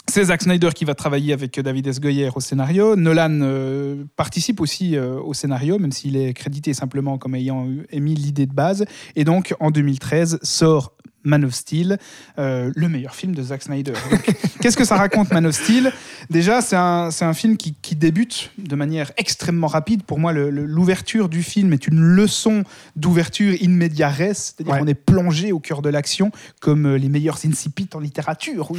C'est 0.07 0.25
Zack 0.25 0.43
Snyder 0.43 0.71
qui 0.75 0.85
va 0.85 0.95
travailler 0.95 1.33
avec 1.33 1.59
David 1.59 1.87
S. 1.87 1.99
Goyer 1.99 2.29
au 2.35 2.41
scénario. 2.41 2.95
Nolan 2.95 3.41
euh, 3.41 4.05
participe 4.17 4.61
aussi 4.61 4.97
euh, 4.97 5.19
au 5.19 5.33
scénario, 5.33 5.79
même 5.79 5.93
s'il 5.93 6.17
est 6.17 6.35
crédité 6.35 6.75
simplement 6.75 7.17
comme 7.17 7.35
ayant 7.35 7.67
émis 7.91 8.15
l'idée 8.15 8.47
de 8.47 8.53
base. 8.53 8.85
Et 9.17 9.25
donc, 9.25 9.55
en 9.61 9.71
2013, 9.71 10.41
sort 10.43 10.93
Man 11.25 11.45
of 11.45 11.55
Steel, 11.55 11.99
euh, 12.39 12.71
le 12.77 12.89
meilleur 12.89 13.15
film 13.15 13.35
de 13.35 13.43
Zack 13.43 13.63
Snyder. 13.63 13.95
Qu'est-ce 14.61 14.77
que 14.77 14.85
ça 14.85 14.97
raconte, 14.97 15.33
Man 15.33 15.47
of 15.47 15.55
Steel? 15.55 15.93
Déjà, 16.31 16.61
c'est 16.61 16.77
un, 16.77 17.11
c'est 17.11 17.25
un 17.25 17.35
film 17.35 17.57
qui, 17.57 17.75
qui 17.83 17.97
débute 17.97 18.51
de 18.59 18.75
manière 18.77 19.11
extrêmement 19.17 19.67
rapide. 19.67 20.03
Pour 20.05 20.19
moi, 20.19 20.33
le- 20.33 20.51
le- 20.51 20.65
l'ouverture 20.67 21.29
du 21.29 21.43
film 21.43 21.73
est 21.73 21.87
une 21.87 22.01
leçon 22.01 22.65
d'ouverture 22.97 23.55
in 23.63 23.69
media 23.71 24.09
res, 24.09 24.35
c'est-à-dire 24.35 24.73
Ouais. 24.75 24.81
qu'on 24.81 24.87
est 24.87 24.95
plongé 24.95 25.53
au 25.53 25.61
cœur 25.61 25.83
de 25.83 25.89
l'action, 25.89 26.31
comme 26.61 26.87
euh, 26.87 26.99
les 26.99 27.09
meilleurs 27.09 27.39
incipits 27.45 27.89
en 27.95 28.01
littérature, 28.01 28.71
où 28.71 28.77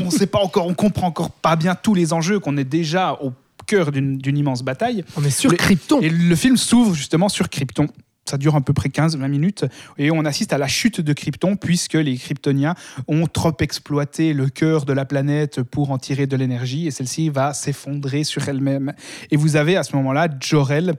on 0.00 0.04
ne 0.06 0.10
sait 0.10 0.26
pas 0.26 0.40
encore, 0.40 0.66
on 0.66 0.74
comprend 0.74 1.06
encore 1.08 1.30
pas 1.30 1.56
bien 1.56 1.74
tous 1.74 1.94
les 1.94 2.12
enjeux, 2.12 2.38
qu'on 2.40 2.56
est 2.56 2.64
déjà 2.64 3.14
au 3.20 3.32
cœur 3.66 3.92
d'une 3.92 4.18
d'une 4.18 4.36
immense 4.36 4.62
bataille. 4.62 5.04
On 5.16 5.24
est 5.24 5.30
sur 5.30 5.50
Les- 5.50 5.56
Krypton. 5.56 6.00
Et 6.00 6.10
le 6.10 6.34
film 6.36 6.56
s'ouvre 6.56 6.94
justement 6.94 7.28
sur 7.28 7.48
Krypton. 7.48 7.86
Ça 8.24 8.38
dure 8.38 8.54
à 8.54 8.60
peu 8.60 8.72
près 8.72 8.88
15-20 8.88 9.28
minutes 9.28 9.64
et 9.98 10.10
on 10.10 10.24
assiste 10.24 10.52
à 10.52 10.58
la 10.58 10.68
chute 10.68 11.00
de 11.00 11.12
Krypton 11.12 11.56
puisque 11.56 11.94
les 11.94 12.16
Kryptoniens 12.16 12.74
ont 13.08 13.26
trop 13.26 13.56
exploité 13.60 14.32
le 14.32 14.48
cœur 14.48 14.84
de 14.84 14.92
la 14.92 15.04
planète 15.04 15.62
pour 15.62 15.90
en 15.90 15.98
tirer 15.98 16.26
de 16.26 16.36
l'énergie 16.36 16.86
et 16.86 16.90
celle-ci 16.90 17.30
va 17.30 17.52
s'effondrer 17.52 18.24
sur 18.24 18.48
elle-même. 18.48 18.92
Et 19.30 19.36
vous 19.36 19.56
avez 19.56 19.76
à 19.76 19.82
ce 19.82 19.96
moment-là 19.96 20.28
Jor-El 20.40 20.94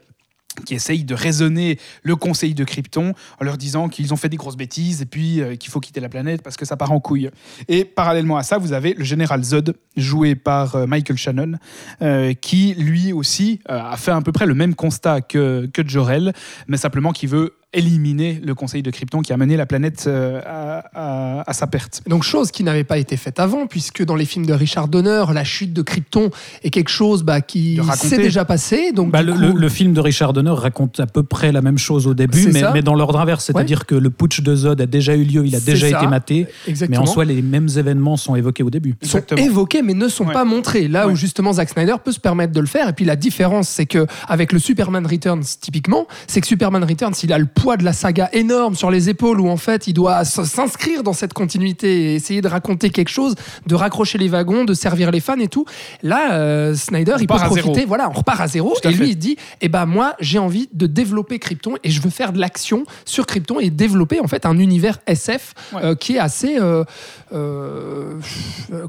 qui 0.65 0.75
essaye 0.75 1.03
de 1.03 1.15
raisonner 1.15 1.79
le 2.03 2.15
conseil 2.15 2.53
de 2.53 2.63
Krypton 2.63 3.13
en 3.39 3.43
leur 3.43 3.57
disant 3.57 3.89
qu'ils 3.89 4.13
ont 4.13 4.17
fait 4.17 4.29
des 4.29 4.37
grosses 4.37 4.57
bêtises 4.57 5.01
et 5.01 5.05
puis 5.05 5.41
euh, 5.41 5.55
qu'il 5.55 5.71
faut 5.71 5.79
quitter 5.79 5.99
la 5.99 6.09
planète 6.09 6.41
parce 6.41 6.57
que 6.57 6.65
ça 6.65 6.77
part 6.77 6.91
en 6.91 6.99
couille. 6.99 7.29
Et 7.67 7.85
parallèlement 7.85 8.37
à 8.37 8.43
ça, 8.43 8.57
vous 8.57 8.73
avez 8.73 8.93
le 8.93 9.03
général 9.03 9.43
Zod, 9.43 9.75
joué 9.97 10.35
par 10.35 10.75
euh, 10.75 10.85
Michael 10.85 11.17
Shannon, 11.17 11.53
euh, 12.01 12.33
qui 12.33 12.73
lui 12.75 13.13
aussi 13.13 13.59
a 13.67 13.97
fait 13.97 14.11
à 14.11 14.21
peu 14.21 14.31
près 14.31 14.45
le 14.45 14.53
même 14.53 14.75
constat 14.75 15.21
que, 15.21 15.69
que 15.73 15.87
Jor-El, 15.87 16.33
mais 16.67 16.77
simplement 16.77 17.11
qui 17.11 17.27
veut 17.27 17.55
éliminer 17.73 18.39
le 18.43 18.53
conseil 18.55 18.83
de 18.83 18.91
Krypton 18.91 19.21
qui 19.21 19.33
a 19.33 19.37
mené 19.37 19.57
la 19.57 19.65
planète 19.65 20.05
euh, 20.07 20.41
à, 20.45 20.83
à- 20.93 21.49
à 21.49 21.53
sa 21.53 21.67
perte. 21.67 22.01
Donc 22.07 22.23
chose 22.23 22.51
qui 22.51 22.63
n'avait 22.63 22.83
pas 22.83 22.97
été 22.97 23.17
faite 23.17 23.39
avant, 23.39 23.67
puisque 23.67 24.03
dans 24.05 24.15
les 24.15 24.25
films 24.25 24.45
de 24.45 24.53
Richard 24.53 24.87
Donner, 24.87 25.23
la 25.33 25.43
chute 25.43 25.73
de 25.73 25.81
Krypton 25.81 26.29
est 26.63 26.69
quelque 26.69 26.89
chose 26.89 27.23
bah, 27.23 27.41
qui 27.41 27.79
s'est 27.95 28.17
déjà 28.17 28.45
passé. 28.45 28.91
Donc 28.93 29.11
Bah, 29.11 29.21
le, 29.23 29.33
coup- 29.33 29.39
le- 29.39 29.51
le 29.53 29.69
film 29.69 29.93
de 29.93 29.99
Richard 30.01 30.33
Donner 30.33 30.51
raconte 30.51 30.99
à 30.99 31.07
peu 31.07 31.23
près 31.23 31.51
la 31.51 31.61
même 31.61 31.77
chose 31.77 32.07
au 32.07 32.13
début, 32.13 32.47
mais, 32.51 32.81
dans 32.81 32.95
l'ordre 32.95 33.19
inverse. 33.19 33.45
C'est-à-dire 33.45 33.85
que 33.85 33.95
le 33.95 34.09
putsch 34.09 34.41
de 34.41 34.55
Zod 34.55 34.79
a 34.81 34.85
déjà 34.85 35.15
eu 35.15 35.23
lieu, 35.23 35.45
il 35.45 35.55
a 35.55 35.59
déjà 35.59 35.89
ça. 35.89 35.97
été 35.97 36.07
maté, 36.07 36.47
mais 36.89 36.97
en 36.97 37.05
soi, 37.05 37.25
les 37.25 37.41
mêmes 37.41 37.67
événements 37.75 38.17
sont 38.17 38.35
évoqués 38.35 38.63
au 38.63 38.69
début. 38.69 38.91
sont 39.01 39.17
Exactement. 39.17 39.41
évoqués 39.43 39.81
mais 39.81 39.93
ne 39.93 40.07
sont 40.07 40.25
Ouais. 40.25 40.33
pas 40.33 40.45
montrés. 40.45 40.87
Là 40.87 41.07
où 41.07 41.15
justement 41.15 41.53
Zack 41.53 41.69
Snyder 41.69 41.95
peut 42.03 42.11
se 42.11 42.19
permettre 42.19 42.53
de 42.53 42.59
le 42.59 42.65
faire. 42.67 42.87
Et 42.89 42.93
puis 42.93 43.05
la 43.05 43.15
différence, 43.15 43.67
c'est 43.67 43.85
que 43.85 44.05
avec 44.27 44.51
le 44.53 44.59
Superman 44.59 45.05
Returns 45.05 45.43
typiquement, 45.59 46.07
c'est 46.27 46.39
que 46.41 46.47
Superman 46.47 46.83
Returns, 46.83 47.13
il 47.23 47.33
a 47.33 47.37
le 47.37 47.45
poids 47.63 47.77
de 47.77 47.85
la 47.85 47.93
saga 47.93 48.27
énorme 48.33 48.75
sur 48.75 48.91
les 48.91 49.07
épaules 49.07 49.39
où 49.39 49.47
en 49.47 49.55
fait 49.55 49.87
il 49.87 49.93
doit 49.93 50.25
s'inscrire 50.25 51.01
dans 51.01 51.13
cette 51.13 51.31
continuité 51.31 52.11
et 52.11 52.15
essayer 52.15 52.41
de 52.41 52.49
raconter 52.49 52.89
quelque 52.89 53.07
chose, 53.07 53.35
de 53.67 53.73
raccrocher 53.75 54.17
les 54.17 54.27
wagons, 54.27 54.65
de 54.65 54.73
servir 54.73 55.11
les 55.11 55.21
fans 55.21 55.39
et 55.39 55.47
tout. 55.47 55.63
Là, 56.01 56.33
euh, 56.33 56.75
Snyder, 56.75 57.15
il 57.21 57.25
peut 57.27 57.35
profiter. 57.35 57.73
zéro. 57.73 57.87
Voilà, 57.87 58.09
on 58.09 58.11
repart 58.13 58.41
à 58.41 58.47
zéro. 58.47 58.73
Tout 58.81 58.85
à 58.85 58.91
et 58.91 58.95
lui, 58.95 59.05
fait. 59.05 59.11
il 59.11 59.15
dit, 59.15 59.37
eh 59.61 59.69
ben 59.69 59.85
moi, 59.85 60.15
j'ai 60.19 60.39
envie 60.39 60.67
de 60.73 60.87
développer 60.87 61.39
Krypton 61.39 61.75
et 61.85 61.89
je 61.89 62.01
veux 62.01 62.09
faire 62.09 62.33
de 62.33 62.39
l'action 62.39 62.83
sur 63.05 63.25
Krypton 63.25 63.61
et 63.61 63.69
développer 63.69 64.19
en 64.19 64.27
fait 64.27 64.45
un 64.45 64.57
univers 64.59 64.99
SF 65.07 65.53
Ouais. 65.71 65.79
euh, 65.85 65.95
qui 65.95 66.15
est 66.17 66.19
assez, 66.19 66.57
euh, 66.59 66.83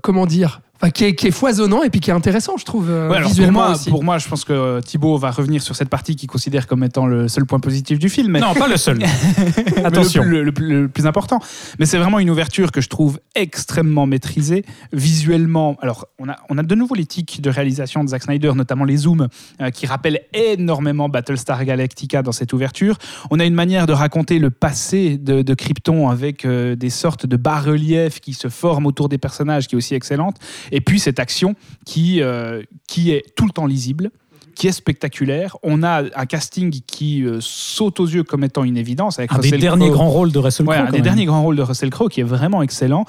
comment 0.02 0.26
dire, 0.26 0.60
qui, 0.90 1.04
est, 1.04 1.14
qui 1.14 1.26
est 1.28 1.30
foisonnant 1.30 1.82
et 1.82 1.90
puis 1.90 2.00
qui 2.00 2.10
est 2.10 2.14
intéressant, 2.14 2.56
je 2.56 2.64
trouve, 2.64 2.88
euh, 2.90 3.08
Ouais, 3.08 3.22
visuellement 3.22 3.60
pour 3.60 3.68
moi, 3.68 3.74
aussi. 3.76 3.90
pour 3.90 4.04
moi, 4.04 4.18
je 4.18 4.28
pense 4.28 4.44
que 4.44 4.80
Thibaut 4.80 5.16
va 5.18 5.30
revenir 5.30 5.62
sur 5.62 5.76
cette 5.76 5.88
partie 5.88 6.16
qu'il 6.16 6.28
considère 6.28 6.66
comme 6.66 6.82
étant 6.84 7.06
le 7.06 7.28
seul 7.28 7.44
point 7.46 7.60
positif 7.60 7.98
du 7.98 8.08
film. 8.08 8.32
mais- 8.32 8.40
Non, 8.40 8.54
pas 8.54 8.68
le 8.68 8.76
seul. 8.76 8.98
Attention. 9.84 10.24
Le, 10.24 10.42
le- 10.44 10.52
le- 10.58 10.82
le 10.82 10.88
plus 10.88 11.06
important. 11.06 11.40
Mais 11.78 11.86
c'est 11.86 11.98
vraiment 11.98 12.18
une 12.18 12.30
ouverture 12.30 12.72
que 12.72 12.80
je 12.80 12.88
trouve 12.88 13.18
extrêmement 13.34 14.06
maîtrisée. 14.06 14.64
Visuellement, 14.92 15.76
alors 15.80 16.06
on 16.18 16.28
a, 16.28 16.36
on 16.48 16.58
a 16.58 16.62
de 16.62 16.74
nouveau 16.74 16.94
l'éthique 16.94 17.40
de 17.42 17.50
réalisation 17.50 18.02
de 18.04 18.08
Zack 18.08 18.22
Snyder, 18.24 18.52
notamment 18.54 18.84
les 18.84 18.96
zooms, 18.96 19.28
euh, 19.60 19.70
qui 19.70 19.86
rappellent 19.86 20.20
énormément 20.32 21.08
Battlestar 21.08 21.64
Galactica 21.64 22.22
dans 22.22 22.32
cette 22.32 22.52
ouverture. 22.52 22.96
On 23.30 23.38
a 23.38 23.44
une 23.44 23.54
manière 23.54 23.86
de 23.86 23.92
raconter 23.92 24.38
le 24.38 24.50
passé 24.50 25.18
de, 25.18 25.42
de 25.42 25.54
Krypton 25.54 26.08
avec 26.08 26.44
euh, 26.44 26.74
des 26.76 26.90
sortes 26.90 27.26
de 27.26 27.36
bas-reliefs 27.36 28.20
qui 28.20 28.32
se 28.34 28.48
forment 28.48 28.86
autour 28.86 29.08
des 29.08 29.18
personnages, 29.18 29.66
qui 29.68 29.74
est 29.74 29.78
aussi 29.78 29.94
excellente. 29.94 30.36
Et 30.74 30.80
puis 30.80 30.98
cette 30.98 31.20
action 31.20 31.54
qui, 31.86 32.20
euh, 32.20 32.62
qui 32.88 33.12
est 33.12 33.24
tout 33.36 33.46
le 33.46 33.52
temps 33.52 33.66
lisible 33.66 34.10
qui 34.54 34.68
est 34.68 34.72
spectaculaire. 34.72 35.56
On 35.62 35.82
a 35.82 36.04
un 36.14 36.26
casting 36.26 36.70
qui 36.86 37.24
euh, 37.24 37.38
saute 37.40 37.98
aux 37.98 38.06
yeux 38.06 38.22
comme 38.22 38.44
étant 38.44 38.62
une 38.62 38.76
évidence 38.76 39.18
avec 39.18 39.32
Un 39.32 39.38
des 39.38 39.50
derniers 39.58 39.90
grands 39.90 40.08
rôles 40.08 40.30
de 40.30 40.38
Russell 40.38 40.66
Ouais, 40.66 40.76
Crowe. 40.76 40.86
un 40.86 40.90
des 40.92 40.98
même. 40.98 41.02
derniers 41.02 41.24
grands 41.24 41.42
rôles 41.42 41.56
de 41.56 41.62
Russell 41.62 41.90
Crowe 41.90 42.08
qui 42.08 42.20
est 42.20 42.24
vraiment 42.24 42.62
excellent. 42.62 43.04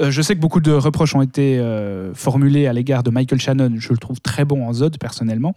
Euh, 0.00 0.10
je 0.10 0.22
sais 0.22 0.34
que 0.34 0.40
beaucoup 0.40 0.60
de 0.60 0.72
reproches 0.72 1.14
ont 1.14 1.20
été 1.22 1.58
euh, 1.58 2.14
formulés 2.14 2.66
à 2.66 2.72
l'égard 2.72 3.02
de 3.02 3.10
Michael 3.10 3.40
Shannon. 3.40 3.74
Je 3.78 3.90
le 3.92 3.98
trouve 3.98 4.20
très 4.20 4.44
bon 4.46 4.66
en 4.66 4.72
Zod 4.72 4.98
personnellement. 4.98 5.54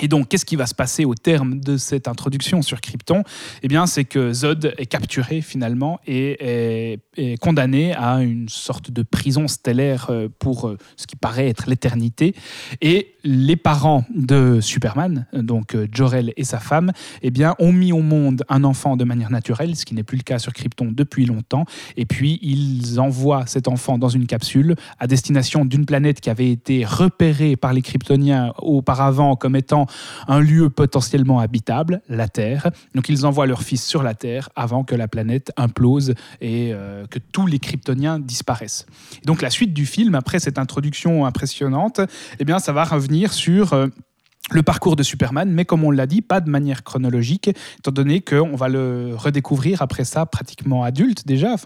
Et 0.00 0.08
donc, 0.08 0.28
qu'est-ce 0.28 0.44
qui 0.44 0.56
va 0.56 0.66
se 0.66 0.74
passer 0.74 1.04
au 1.04 1.14
terme 1.14 1.60
de 1.60 1.76
cette 1.76 2.08
introduction 2.08 2.62
sur 2.62 2.80
Krypton? 2.80 3.22
Eh 3.62 3.68
bien, 3.68 3.86
c'est 3.86 4.04
que 4.04 4.32
Zod 4.32 4.74
est 4.76 4.86
capturé 4.86 5.40
finalement 5.40 6.00
et 6.06 6.98
est, 7.16 7.40
condamné 7.40 7.94
à 7.94 8.16
une 8.22 8.48
sorte 8.48 8.90
de 8.90 9.02
prison 9.02 9.46
stellaire 9.46 10.08
euh, 10.10 10.28
pour 10.40 10.66
euh, 10.66 10.78
ce 10.96 11.06
qui 11.06 11.14
paraît 11.14 11.48
être 11.48 11.68
l'éternité. 11.68 12.34
Et 12.80 13.14
les 13.22 13.54
parents 13.54 14.04
de 14.14 14.60
Superman, 14.60 15.26
donc 15.32 15.76
euh, 15.76 15.86
Jor-El 15.92 16.32
et 16.36 16.44
sa 16.44 16.58
femme, 16.58 16.90
eh 17.22 17.30
bien, 17.30 17.54
ont 17.60 17.72
mis 17.72 17.92
au 17.92 18.02
monde 18.02 18.44
un 18.48 18.64
enfant 18.64 18.96
de 18.96 19.04
manière 19.04 19.30
naturelle, 19.30 19.76
ce 19.76 19.84
qui 19.84 19.94
n'est 19.94 20.02
plus 20.02 20.18
le 20.18 20.24
cas 20.24 20.40
sur 20.40 20.52
Krypton 20.52 20.90
depuis 20.90 21.24
longtemps. 21.24 21.66
Et 21.96 22.04
puis, 22.04 22.40
ils 22.42 22.98
envoient 22.98 23.46
cet 23.46 23.68
enfant 23.68 23.96
dans 23.96 24.08
une 24.08 24.26
capsule 24.26 24.74
à 24.98 25.06
destination 25.06 25.64
d'une 25.64 25.86
planète 25.86 26.20
qui 26.20 26.30
avait 26.30 26.50
été 26.50 26.84
repérée 26.84 27.54
par 27.54 27.72
les 27.72 27.82
Kryptoniens 27.82 28.52
auparavant 28.58 29.36
comme 29.36 29.54
étant 29.54 29.83
un 30.28 30.40
lieu 30.40 30.70
potentiellement 30.70 31.40
habitable, 31.40 32.00
la 32.08 32.28
Terre. 32.28 32.70
Donc, 32.94 33.08
ils 33.08 33.26
envoient 33.26 33.46
leur 33.46 33.62
fils 33.62 33.84
sur 33.84 34.02
la 34.02 34.14
Terre 34.14 34.48
avant 34.56 34.84
que 34.84 34.94
la 34.94 35.08
planète 35.08 35.52
implose 35.56 36.14
et 36.40 36.72
euh, 36.72 37.06
que 37.06 37.18
tous 37.18 37.46
les 37.46 37.58
Kryptoniens 37.58 38.18
disparaissent. 38.18 38.86
Et 39.22 39.26
donc, 39.26 39.42
la 39.42 39.50
suite 39.50 39.72
du 39.74 39.86
film, 39.86 40.14
après 40.14 40.38
cette 40.38 40.58
introduction 40.58 41.26
impressionnante, 41.26 42.00
eh 42.38 42.44
bien, 42.44 42.58
ça 42.58 42.72
va 42.72 42.84
revenir 42.84 43.32
sur 43.32 43.72
euh, 43.72 43.88
le 44.50 44.62
parcours 44.62 44.94
de 44.94 45.02
Superman, 45.02 45.50
mais 45.50 45.64
comme 45.64 45.84
on 45.84 45.90
l'a 45.90 46.06
dit, 46.06 46.20
pas 46.20 46.42
de 46.42 46.50
manière 46.50 46.84
chronologique, 46.84 47.48
étant 47.78 47.92
donné 47.92 48.20
qu'on 48.20 48.56
va 48.56 48.68
le 48.68 49.14
redécouvrir 49.16 49.80
après 49.80 50.04
ça 50.04 50.26
pratiquement 50.26 50.84
adulte 50.84 51.26
déjà. 51.26 51.56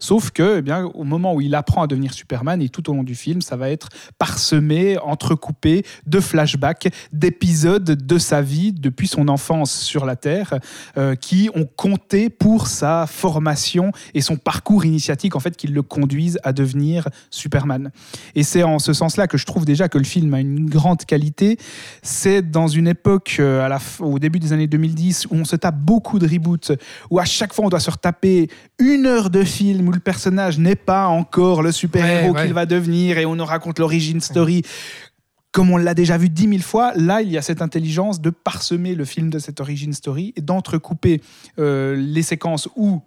Sauf 0.00 0.32
que, 0.32 0.58
eh 0.58 0.62
bien, 0.62 0.84
au 0.84 1.04
moment 1.04 1.32
où 1.34 1.40
il 1.40 1.54
apprend 1.54 1.82
à 1.82 1.86
devenir 1.86 2.12
Superman 2.12 2.60
et 2.60 2.68
tout 2.68 2.90
au 2.90 2.94
long 2.94 3.04
du 3.04 3.14
film, 3.14 3.40
ça 3.40 3.56
va 3.56 3.70
être 3.70 3.88
parsemé, 4.18 4.98
entrecoupé 4.98 5.84
de 6.06 6.20
flashbacks, 6.20 6.88
d'épisodes 7.10 7.84
de 7.84 8.18
sa 8.18 8.42
vie 8.42 8.72
depuis 8.72 9.08
son 9.08 9.28
enfance 9.28 9.72
sur 9.72 10.04
la 10.04 10.16
Terre, 10.16 10.58
euh, 10.98 11.14
qui 11.14 11.48
ont 11.54 11.64
compté 11.64 12.28
pour 12.28 12.66
sa 12.66 13.06
formation 13.06 13.92
et 14.12 14.20
son 14.20 14.36
parcours 14.36 14.84
initiatique, 14.84 15.36
en 15.36 15.40
fait, 15.40 15.56
qui 15.56 15.68
le 15.68 15.80
conduisent 15.80 16.38
à 16.44 16.52
devenir 16.52 17.08
Superman. 17.30 17.90
Et 18.34 18.42
c'est 18.42 18.62
en 18.62 18.78
ce 18.78 18.92
sens-là 18.92 19.26
que 19.26 19.38
je 19.38 19.46
trouve 19.46 19.64
déjà 19.64 19.88
que 19.88 19.96
le 19.96 20.04
film 20.04 20.34
a 20.34 20.40
une 20.40 20.68
grande 20.68 21.06
qualité. 21.06 21.56
Dans 22.42 22.68
une 22.68 22.88
époque, 22.88 23.36
euh, 23.40 23.64
à 23.64 23.68
la 23.68 23.78
f- 23.78 24.02
au 24.02 24.18
début 24.18 24.38
des 24.38 24.52
années 24.52 24.66
2010, 24.66 25.26
où 25.30 25.34
on 25.34 25.44
se 25.44 25.56
tape 25.56 25.78
beaucoup 25.78 26.18
de 26.18 26.26
reboots, 26.26 26.72
où 27.10 27.18
à 27.18 27.24
chaque 27.24 27.52
fois 27.52 27.64
on 27.64 27.68
doit 27.68 27.80
se 27.80 27.90
retaper 27.90 28.48
une 28.78 29.06
heure 29.06 29.30
de 29.30 29.42
film 29.44 29.88
où 29.88 29.92
le 29.92 30.00
personnage 30.00 30.58
n'est 30.58 30.76
pas 30.76 31.06
encore 31.06 31.62
le 31.62 31.72
super-héros 31.72 32.32
Ouais, 32.32 32.40
ouais. 32.40 32.44
qu'il 32.46 32.54
va 32.54 32.66
devenir 32.66 33.18
et 33.18 33.26
on 33.26 33.36
nous 33.36 33.44
raconte 33.44 33.78
l'origine 33.78 34.20
story. 34.20 34.62
Comme 35.52 35.70
on 35.70 35.78
l'a 35.78 35.94
déjà 35.94 36.18
vu 36.18 36.28
dix 36.28 36.46
mille 36.48 36.62
fois, 36.62 36.92
là, 36.96 37.22
il 37.22 37.30
y 37.30 37.38
a 37.38 37.42
cette 37.42 37.62
intelligence 37.62 38.20
de 38.20 38.28
parsemer 38.28 38.94
le 38.94 39.06
film 39.06 39.30
de 39.30 39.38
cette 39.38 39.58
origin 39.60 39.92
story 39.94 40.34
et 40.36 40.42
d'entrecouper 40.42 41.22
euh, 41.58 41.96
les 41.96 42.22
séquences 42.22 42.68
où 42.76 43.00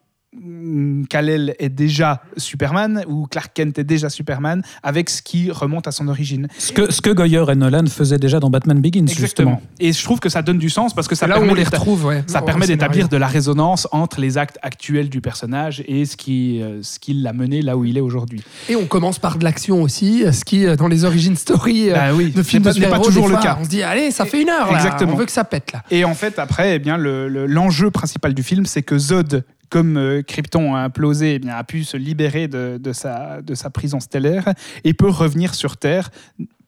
Kal-El 1.09 1.55
est 1.59 1.69
déjà 1.69 2.21
Superman, 2.37 3.03
ou 3.07 3.25
Clark 3.27 3.51
Kent 3.53 3.79
est 3.79 3.83
déjà 3.83 4.09
Superman, 4.09 4.61
avec 4.83 5.09
ce 5.09 5.21
qui 5.21 5.51
remonte 5.51 5.87
à 5.87 5.91
son 5.91 6.07
origine. 6.07 6.47
Ce 6.57 6.71
que, 6.71 6.91
ce 6.91 7.01
que 7.01 7.09
Goyer 7.09 7.43
et 7.51 7.55
Nolan 7.55 7.85
faisaient 7.87 8.17
déjà 8.19 8.39
dans 8.39 8.49
Batman 8.49 8.79
Begins, 8.79 9.01
Exactement. 9.01 9.25
justement. 9.25 9.61
Et 9.79 9.91
je 9.93 10.03
trouve 10.03 10.19
que 10.19 10.29
ça 10.29 10.41
donne 10.41 10.57
du 10.59 10.69
sens 10.69 10.93
parce 10.93 11.07
que 11.07 11.15
ça 11.15 11.27
là 11.27 11.35
permet 11.35 11.51
on 11.51 11.55
les 11.55 11.63
d'éta- 11.63 11.77
retrouve, 11.77 12.05
ouais. 12.05 12.23
ça 12.27 12.41
au 12.41 12.45
permet 12.45 12.65
scénario. 12.65 12.77
d'établir 12.77 13.09
de 13.09 13.17
la 13.17 13.27
résonance 13.27 13.87
entre 13.91 14.19
les 14.21 14.37
actes 14.37 14.57
actuels 14.61 15.09
du 15.09 15.21
personnage 15.21 15.83
et 15.87 16.05
ce 16.05 16.15
qui, 16.15 16.61
euh, 16.61 16.81
ce 16.83 16.99
qui 16.99 17.13
l'a 17.13 17.33
mené 17.33 17.61
là 17.61 17.77
où 17.77 17.85
il 17.85 17.97
est 17.97 18.01
aujourd'hui. 18.01 18.43
Et 18.69 18.75
on 18.75 18.85
commence 18.85 19.19
par 19.19 19.37
de 19.37 19.43
l'action 19.43 19.81
aussi, 19.81 20.23
ce 20.31 20.45
qui, 20.45 20.65
euh, 20.65 20.75
dans 20.75 20.87
les 20.87 21.05
origin 21.05 21.35
story 21.35 21.89
euh, 21.89 21.93
Bah 21.95 22.13
oui, 22.13 22.31
de 22.31 22.43
films 22.43 22.63
n'est 22.63 22.87
pas- 22.87 22.99
toujours 22.99 23.27
le 23.27 23.33
fois, 23.33 23.41
cas. 23.43 23.57
On 23.59 23.63
se 23.63 23.69
dit, 23.69 23.81
allez, 23.83 24.11
ça 24.11 24.25
fait 24.25 24.41
une 24.41 24.49
heure, 24.49 24.71
là. 24.71 24.77
Exactement. 24.77 25.13
on 25.13 25.15
veut 25.17 25.25
que 25.25 25.31
ça 25.31 25.43
pète, 25.43 25.71
là. 25.73 25.83
Et 25.91 26.05
en 26.05 26.13
fait, 26.13 26.37
après, 26.39 26.75
eh 26.75 26.79
bien, 26.79 26.97
le- 26.97 27.27
le- 27.27 27.45
l'enjeu 27.47 27.89
principal 27.91 28.33
du 28.33 28.43
film, 28.43 28.65
c'est 28.65 28.83
que 28.83 28.97
Zod, 28.97 29.43
comme 29.69 29.97
euh, 29.97 30.21
Krypton 30.21 30.75
a 30.75 30.79
implosé, 30.79 31.35
eh 31.35 31.39
bien, 31.39 31.55
a 31.55 31.63
pu 31.63 31.83
se 31.83 31.97
libérer 31.97 32.47
de, 32.47 32.79
sa, 32.93 33.41
prison 33.73 33.99
stellaire 33.99 34.53
et 34.83 34.93
peut 34.93 35.09
revenir 35.09 35.53
sur 35.53 35.77
Terre 35.77 36.09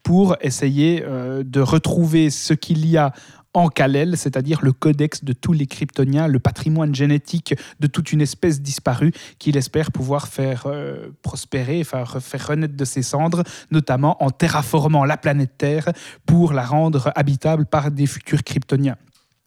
pour 0.04 0.36
essayer 0.42 1.04
euh, 1.06 1.44
de 1.44 1.60
retrouver 1.60 2.30
ce 2.30 2.54
qu'il 2.54 2.86
y 2.86 2.98
a 2.98 3.14
en 3.54 3.68
Kal-El, 3.68 4.18
c'est-à-dire 4.18 4.60
le 4.62 4.72
codex 4.72 5.26
de 5.26 5.34
tous 5.34 5.52
les 5.52 5.68
Kryptoniens, 5.68 6.28
le 6.28 6.40
patrimoine 6.40 6.96
génétique 6.96 7.54
de 7.82 7.88
toute 7.88 8.14
une 8.14 8.22
espèce 8.22 8.62
disparue 8.62 9.12
qu'il 9.40 9.58
espère 9.58 9.92
pouvoir 9.92 10.30
faire 10.30 10.64
euh, 10.68 11.10
prospérer, 11.22 11.84
faire 11.84 12.48
renaître 12.48 12.78
de 12.78 12.86
ses 12.86 13.02
cendres, 13.02 13.44
notamment 13.70 14.24
en 14.24 14.30
terraformant 14.30 15.04
la 15.04 15.18
planète 15.18 15.58
Terre 15.58 15.92
pour 16.26 16.54
la 16.54 16.64
rendre 16.64 17.12
habitable 17.16 17.66
par 17.66 17.92
des 17.92 18.06
futurs 18.06 18.44
Kryptoniens. 18.44 18.98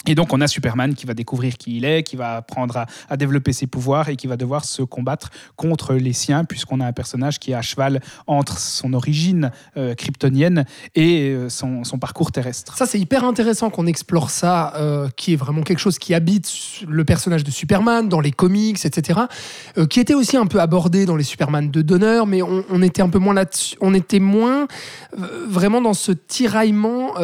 Et 0.06 0.14
donc 0.14 0.32
on 0.32 0.40
a 0.40 0.46
Superman 0.46 0.94
qui 0.94 1.06
va 1.06 1.14
découvrir 1.14 1.56
qui 1.56 1.76
il 1.76 1.84
est, 1.84 2.02
qui 2.02 2.16
va 2.16 2.36
apprendre 2.36 2.84
à, 3.08 3.16
développer 3.16 3.52
ses 3.52 3.66
pouvoirs 3.66 4.08
et 4.08 4.16
qui 4.16 4.26
va 4.26 4.36
devoir 4.36 4.64
se 4.64 4.82
combattre 4.82 5.30
contre 5.56 5.94
les 5.94 6.12
siens, 6.12 6.44
puisqu'on 6.44 6.80
a 6.80 6.86
un 6.86 6.92
personnage 6.92 7.38
qui 7.38 7.52
est 7.52 7.54
à 7.54 7.62
cheval 7.62 8.00
entre 8.26 8.58
son 8.58 8.92
origine 8.92 9.50
euh, 9.76 9.94
kryptonienne 9.94 10.66
et 10.94 11.30
euh, 11.30 11.48
son, 11.48 11.82
parcours 12.00 12.32
terrestre. 12.32 12.76
Ça, 12.76 12.86
c'est 12.86 12.98
hyper 12.98 13.24
intéressant 13.24 13.70
qu'on 13.70 13.86
explore 13.86 14.30
ça, 14.30 14.74
euh, 14.76 15.08
qui 15.16 15.32
est 15.32 15.36
vraiment 15.36 15.62
quelque 15.62 15.78
chose 15.78 15.98
qui 15.98 16.12
habite 16.12 16.52
le 16.86 17.04
personnage 17.04 17.44
de 17.44 17.50
Superman 17.50 18.08
dans 18.08 18.20
les 18.20 18.32
comics, 18.32 18.84
etc. 18.84 19.20
qui 19.88 20.00
était 20.00 20.14
aussi 20.14 20.36
un 20.36 20.46
peu 20.46 20.60
abordé 20.60 21.06
dans 21.06 21.16
les 21.16 21.24
Superman 21.24 21.70
de 21.70 21.82
Donner, 21.82 22.22
mais 22.26 22.42
on, 22.42 22.64
on 22.68 22.82
était 22.82 23.00
un 23.00 23.08
peu 23.08 23.18
moins 23.18 23.34
là-dessus. 23.34 23.76
On 23.80 23.94
était 23.94 24.18
moins 24.18 24.66
vraiment 25.46 25.80
dans 25.80 25.94
ce 25.94 26.12
tiraillement 26.12 27.14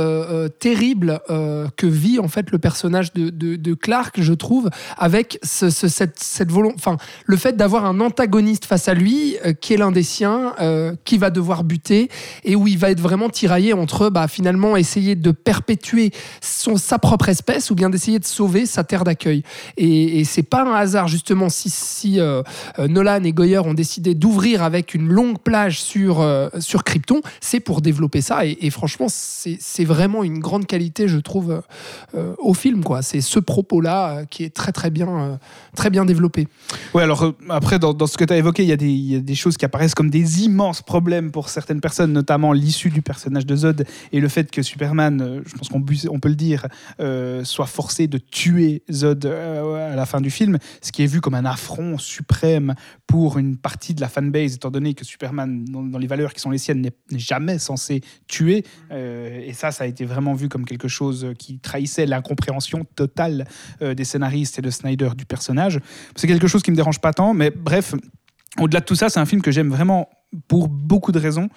terrible 0.60 1.20
que 1.28 1.86
vit 1.86 2.18
en 2.18 2.28
fait 2.28 2.50
le 2.50 2.58
personnage 2.58 2.69
de, 3.14 3.30
de- 3.30 3.56
de 3.56 3.74
Clark, 3.74 4.20
je 4.20 4.32
trouve, 4.32 4.70
avec 4.98 5.38
ce- 5.42 5.70
ce- 5.70 5.88
cette, 5.88 6.50
volonté, 6.50 6.74
enfin, 6.78 6.96
le 7.24 7.36
fait 7.36 7.56
d'avoir 7.56 7.84
un 7.84 8.00
antagoniste 8.00 8.64
face 8.64 8.88
à 8.88 8.94
lui, 8.94 9.36
euh, 9.44 9.52
qui 9.52 9.74
est 9.74 9.76
l'un 9.76 9.92
des 9.92 10.02
siens, 10.02 10.54
euh, 10.60 10.94
qui 11.04 11.18
va 11.18 11.30
devoir 11.30 11.64
buter 11.64 12.08
et 12.44 12.56
où 12.56 12.66
il 12.66 12.78
va 12.78 12.90
être 12.90 13.00
vraiment 13.00 13.28
tiraillé 13.28 13.72
entre 13.72 14.10
bah, 14.10 14.28
finalement 14.28 14.76
essayer 14.76 15.16
de 15.16 15.30
perpétuer 15.30 16.10
son, 16.40 16.76
sa 16.76 16.98
propre 16.98 17.28
espèce 17.28 17.70
ou 17.70 17.74
bien 17.74 17.90
d'essayer 17.90 18.18
de 18.18 18.24
sauver 18.24 18.66
sa 18.66 18.84
terre 18.84 19.04
d'accueil. 19.04 19.42
Et, 19.76 20.20
et 20.20 20.24
c'est 20.24 20.42
pas 20.42 20.62
un 20.64 20.74
hasard 20.74 21.08
justement 21.08 21.48
si, 21.48 21.70
si 21.70 22.20
euh, 22.20 22.42
Nolan 22.78 23.22
et 23.24 23.32
Goyer 23.32 23.58
ont 23.58 23.74
décidé 23.74 24.14
d'ouvrir 24.14 24.62
avec 24.62 24.94
une 24.94 25.08
longue 25.08 25.38
plage 25.38 25.80
sur, 25.82 26.26
sur 26.58 26.84
Krypton, 26.84 27.20
c'est 27.40 27.60
pour 27.60 27.80
développer 27.80 28.20
ça. 28.20 28.44
Et, 28.46 28.58
et 28.62 28.70
franchement, 28.70 29.06
c'est 29.08 29.84
vraiment 29.84 30.22
une 30.24 30.38
grande 30.38 30.66
qualité, 30.66 31.08
je 31.08 31.18
trouve, 31.18 31.62
au 32.38 32.54
film. 32.60 32.84
quoi. 32.84 33.02
C'est 33.02 33.20
ce 33.20 33.38
propos-là 33.38 34.10
euh, 34.10 34.24
qui 34.24 34.44
est 34.44 34.54
très 34.54 34.72
très 34.72 34.90
bien, 34.90 35.08
euh, 35.08 35.36
très 35.74 35.90
bien 35.90 36.04
développé. 36.04 36.46
Ouais, 36.94 37.02
alors 37.02 37.22
euh, 37.24 37.32
après, 37.48 37.78
dans, 37.78 38.06
ce 38.06 38.16
que 38.16 38.24
tu 38.24 38.32
as 38.32 38.36
évoqué, 38.36 38.62
il 38.62 38.66
y, 38.68 39.12
y 39.12 39.16
a 39.16 39.20
des 39.20 39.34
choses 39.34 39.56
qui 39.56 39.64
apparaissent 39.64 39.94
comme 39.94 40.10
des 40.10 40.44
immenses 40.44 40.82
problèmes 40.82 41.32
pour 41.32 41.48
certaines 41.48 41.80
personnes, 41.80 42.12
notamment 42.12 42.52
l'issue 42.52 42.90
du 42.90 43.02
personnage 43.02 43.46
de 43.46 43.56
Zod 43.56 43.84
et 44.12 44.20
le 44.20 44.28
fait 44.28 44.50
que 44.50 44.62
Superman, 44.62 45.42
je 45.44 45.54
pense 45.54 45.68
qu'on 45.68 45.82
peut 46.20 46.28
le 46.28 46.34
dire, 46.34 46.66
soit 47.44 47.66
forcé 47.66 48.06
de 48.06 48.18
tuer 48.18 48.82
Zod 48.90 49.24
à 49.26 49.96
la 49.96 50.06
fin 50.06 50.20
du 50.20 50.30
film, 50.30 50.58
ce 50.82 50.92
qui 50.92 51.02
est 51.02 51.06
vu 51.06 51.20
comme 51.20 51.34
un 51.34 51.44
affront 51.44 51.98
suprême 51.98 52.74
pour 53.06 53.38
une 53.38 53.56
partie 53.56 53.94
de 53.94 54.00
la 54.00 54.08
fanbase, 54.08 54.54
étant 54.54 54.70
donné 54.70 54.94
que 54.94 55.04
Superman, 55.04 55.64
dans, 55.64 55.98
les 55.98 56.06
valeurs 56.06 56.34
qui 56.34 56.40
sont 56.40 56.50
les 56.50 56.58
siennes, 56.58 56.82
n'est 56.82 57.18
jamais 57.18 57.58
censé 57.58 58.02
tuer. 58.28 58.64
Et 58.90 59.52
ça, 59.54 59.70
ça 59.70 59.84
a 59.84 59.86
été 59.86 60.04
vraiment 60.04 60.34
vu 60.34 60.48
comme 60.48 60.64
quelque 60.64 60.88
chose 60.88 61.32
qui 61.38 61.58
trahissait 61.58 62.06
l'incompréhension 62.06 62.49
totale 62.96 63.46
euh, 63.82 63.94
des 63.94 64.04
scénaristes 64.04 64.58
et 64.58 64.62
de 64.62 64.70
Snyder 64.70 65.10
du 65.16 65.24
personnage. 65.24 65.80
C'est 66.16 66.26
quelque 66.26 66.46
chose 66.46 66.62
qui 66.62 66.70
me 66.70 66.76
dérange 66.76 67.00
pas 67.00 67.12
tant, 67.12 67.34
mais 67.34 67.50
bref, 67.50 67.94
au-delà 68.58 68.80
de 68.80 68.84
tout 68.84 68.94
ça, 68.94 69.08
c'est 69.08 69.20
un 69.20 69.26
film 69.26 69.42
que 69.42 69.50
j'aime 69.50 69.70
vraiment 69.70 70.08
pour 70.48 70.68
beaucoup 70.68 71.12
de 71.12 71.18
raisons. 71.18 71.48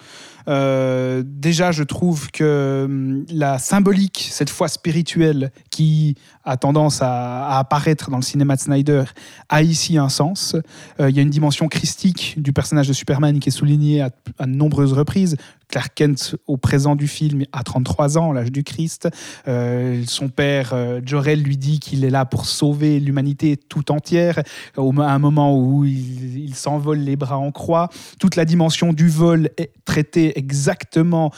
Euh, 0.48 1.22
déjà, 1.24 1.72
je 1.72 1.82
trouve 1.82 2.30
que 2.30 2.84
hum, 2.84 3.24
la 3.30 3.58
symbolique, 3.58 4.28
cette 4.30 4.50
fois 4.50 4.68
spirituelle, 4.68 5.52
qui 5.70 6.16
a 6.44 6.56
tendance 6.56 7.00
à, 7.00 7.46
à 7.46 7.58
apparaître 7.58 8.10
dans 8.10 8.18
le 8.18 8.22
cinéma 8.22 8.56
de 8.56 8.60
Snyder, 8.60 9.04
a 9.48 9.62
ici 9.62 9.96
un 9.96 10.08
sens. 10.08 10.56
Euh, 11.00 11.08
Il 11.08 11.16
y 11.16 11.18
a 11.18 11.22
une 11.22 11.30
dimension 11.30 11.68
christique 11.68 12.34
du 12.36 12.52
personnage 12.52 12.88
de 12.88 12.92
Superman 12.92 13.38
qui 13.38 13.48
est 13.48 13.52
soulignée 13.52 14.02
à, 14.02 14.10
à 14.38 14.46
de 14.46 14.52
nombreuses 14.52 14.92
reprises. 14.92 15.36
Clark 15.68 15.92
Kent, 15.94 16.36
au 16.46 16.58
présent 16.58 16.94
du 16.94 17.08
film, 17.08 17.44
a 17.52 17.62
33 17.62 18.18
ans, 18.18 18.32
l'âge 18.32 18.52
du 18.52 18.64
Christ. 18.64 19.08
Euh, 19.48 20.04
son 20.06 20.28
père, 20.28 20.74
Jor-El, 21.04 21.42
lui 21.42 21.56
dit 21.56 21.80
qu'il 21.80 22.04
est 22.04 22.10
là 22.10 22.26
pour 22.26 22.44
sauver 22.44 23.00
l'humanité 23.00 23.56
tout 23.56 23.90
entière. 23.90 24.42
À 24.76 24.82
un 24.82 25.18
moment 25.18 25.58
où 25.58 25.84
il, 25.84 26.38
il 26.38 26.54
s'envole 26.54 26.98
les 26.98 27.16
bras 27.16 27.38
en 27.38 27.50
croix, 27.50 27.88
toute 28.18 28.36
la 28.36 28.44
dimension 28.44 28.63
du 28.92 29.08
vol 29.08 29.50
est 29.58 29.70
traitée 29.84 30.38
exactement 30.38 31.30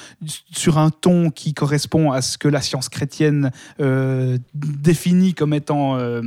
sur 0.52 0.78
un 0.78 0.90
ton 0.90 1.30
qui 1.30 1.54
correspond 1.54 2.12
à 2.12 2.22
ce 2.22 2.38
que 2.38 2.48
la 2.48 2.60
science 2.60 2.88
chrétienne 2.88 3.50
euh, 3.80 4.38
définit 4.54 5.34
comme 5.34 5.52
étant 5.54 5.96
euh, 5.96 6.20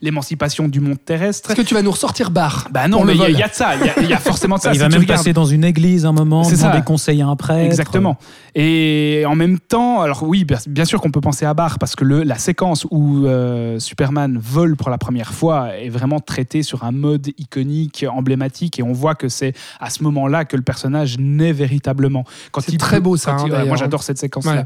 l'émancipation 0.00 0.68
du 0.68 0.80
monde 0.80 0.98
terrestre. 1.04 1.50
Est-ce 1.50 1.60
que 1.60 1.66
tu 1.66 1.74
vas 1.74 1.82
nous 1.82 1.90
ressortir 1.90 2.30
barre 2.30 2.68
Bah 2.70 2.88
non, 2.88 3.04
mais 3.04 3.14
il 3.14 3.20
y 3.20 3.24
a- 3.24 3.30
y, 3.30 3.34
de 3.34 3.40
ça. 3.52 3.74
Il 3.76 3.86
y 3.86 3.88
a- 3.88 4.00
il 4.02 4.08
y, 4.08 4.12
a 4.12 4.18
forcément 4.18 4.56
de 4.56 4.60
ça. 4.62 4.70
il 4.70 4.74
Si 4.74 4.80
va 4.80 4.88
même 4.88 5.00
regardes- 5.00 5.18
passer 5.20 5.32
dans 5.32 5.44
une 5.44 5.64
église 5.64 6.06
un 6.06 6.12
moment, 6.12 6.42
demander 6.42 6.56
ça. 6.56 6.80
conseil 6.82 7.22
à 7.22 7.26
un 7.26 7.36
prêtre. 7.36 7.64
Exactement. 7.64 8.16
Et 8.54 9.24
en 9.26 9.34
même 9.34 9.58
temps, 9.58 10.00
alors 10.00 10.22
oui, 10.22 10.44
bien- 10.44 10.84
sûr 10.84 11.00
qu'on 11.00 11.10
peut 11.10 11.20
penser 11.20 11.44
à 11.44 11.54
Barr 11.54 11.78
parce 11.78 11.94
que 11.94 12.04
le, 12.04 12.22
la 12.22 12.36
séquence 12.38 12.86
où 12.90 13.26
euh, 13.26 13.78
Superman 13.78 14.38
vole 14.42 14.76
pour 14.76 14.90
la 14.90 14.98
première 14.98 15.32
fois 15.32 15.76
est 15.76 15.88
vraiment 15.90 16.18
traitée 16.20 16.62
sur 16.62 16.84
un 16.84 16.90
mode 16.92 17.28
iconique, 17.38 18.04
emblématique, 18.10 18.78
et 18.78 18.82
on 18.82 18.92
voit 18.92 19.14
que 19.14 19.28
c'est 19.28 19.52
à 19.78 19.90
ce 19.90 20.02
moment-là 20.20 20.44
que 20.44 20.56
le 20.56 20.62
personnage 20.62 21.18
naît 21.18 21.52
véritablement. 21.52 22.24
Quand 22.52 22.60
C'est 22.60 22.72
il 22.72 22.78
très 22.78 23.00
beau, 23.00 23.16
ça, 23.16 23.32
hein, 23.32 23.44
il- 23.46 23.52
ouais, 23.52 23.64
moi, 23.64 23.76
j'adore 23.76 24.02
cette 24.02 24.18
séquence-là. 24.18 24.52
Ouais. 24.62 24.64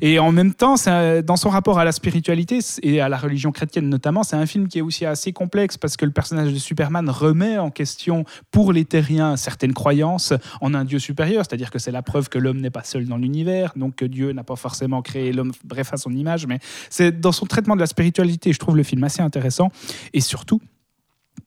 Et 0.00 0.18
en 0.18 0.32
même 0.32 0.54
temps, 0.54 0.76
c'est 0.76 1.22
dans 1.22 1.36
son 1.36 1.50
rapport 1.50 1.78
à 1.78 1.84
la 1.84 1.92
spiritualité 1.92 2.58
et 2.82 3.00
à 3.00 3.08
la 3.08 3.16
religion 3.16 3.52
chrétienne 3.52 3.88
notamment, 3.88 4.22
c'est 4.22 4.36
un 4.36 4.46
film 4.46 4.68
qui 4.68 4.78
est 4.78 4.82
aussi 4.82 5.04
assez 5.06 5.32
complexe 5.32 5.76
parce 5.76 5.96
que 5.96 6.04
le 6.04 6.10
personnage 6.10 6.52
de 6.52 6.58
Superman 6.58 7.08
remet 7.10 7.58
en 7.58 7.70
question 7.70 8.24
pour 8.50 8.72
les 8.72 8.84
terriens 8.84 9.36
certaines 9.36 9.74
croyances 9.74 10.32
en 10.60 10.74
un 10.74 10.84
Dieu 10.84 10.98
supérieur, 10.98 11.44
c'est-à-dire 11.46 11.70
que 11.70 11.78
c'est 11.78 11.90
la 11.90 12.02
preuve 12.02 12.28
que 12.28 12.38
l'homme 12.38 12.60
n'est 12.60 12.70
pas 12.70 12.84
seul 12.84 13.06
dans 13.06 13.16
l'univers, 13.16 13.72
donc 13.76 13.96
que 13.96 14.04
Dieu 14.04 14.32
n'a 14.32 14.44
pas 14.44 14.56
forcément 14.56 15.02
créé 15.02 15.32
l'homme, 15.32 15.52
bref, 15.64 15.92
à 15.92 15.96
son 15.96 16.12
image, 16.12 16.46
mais 16.46 16.58
c'est 16.90 17.20
dans 17.20 17.32
son 17.32 17.46
traitement 17.46 17.74
de 17.74 17.80
la 17.80 17.86
spiritualité, 17.86 18.52
je 18.52 18.58
trouve 18.58 18.76
le 18.76 18.82
film 18.82 19.04
assez 19.04 19.22
intéressant 19.22 19.70
et 20.12 20.20
surtout, 20.20 20.60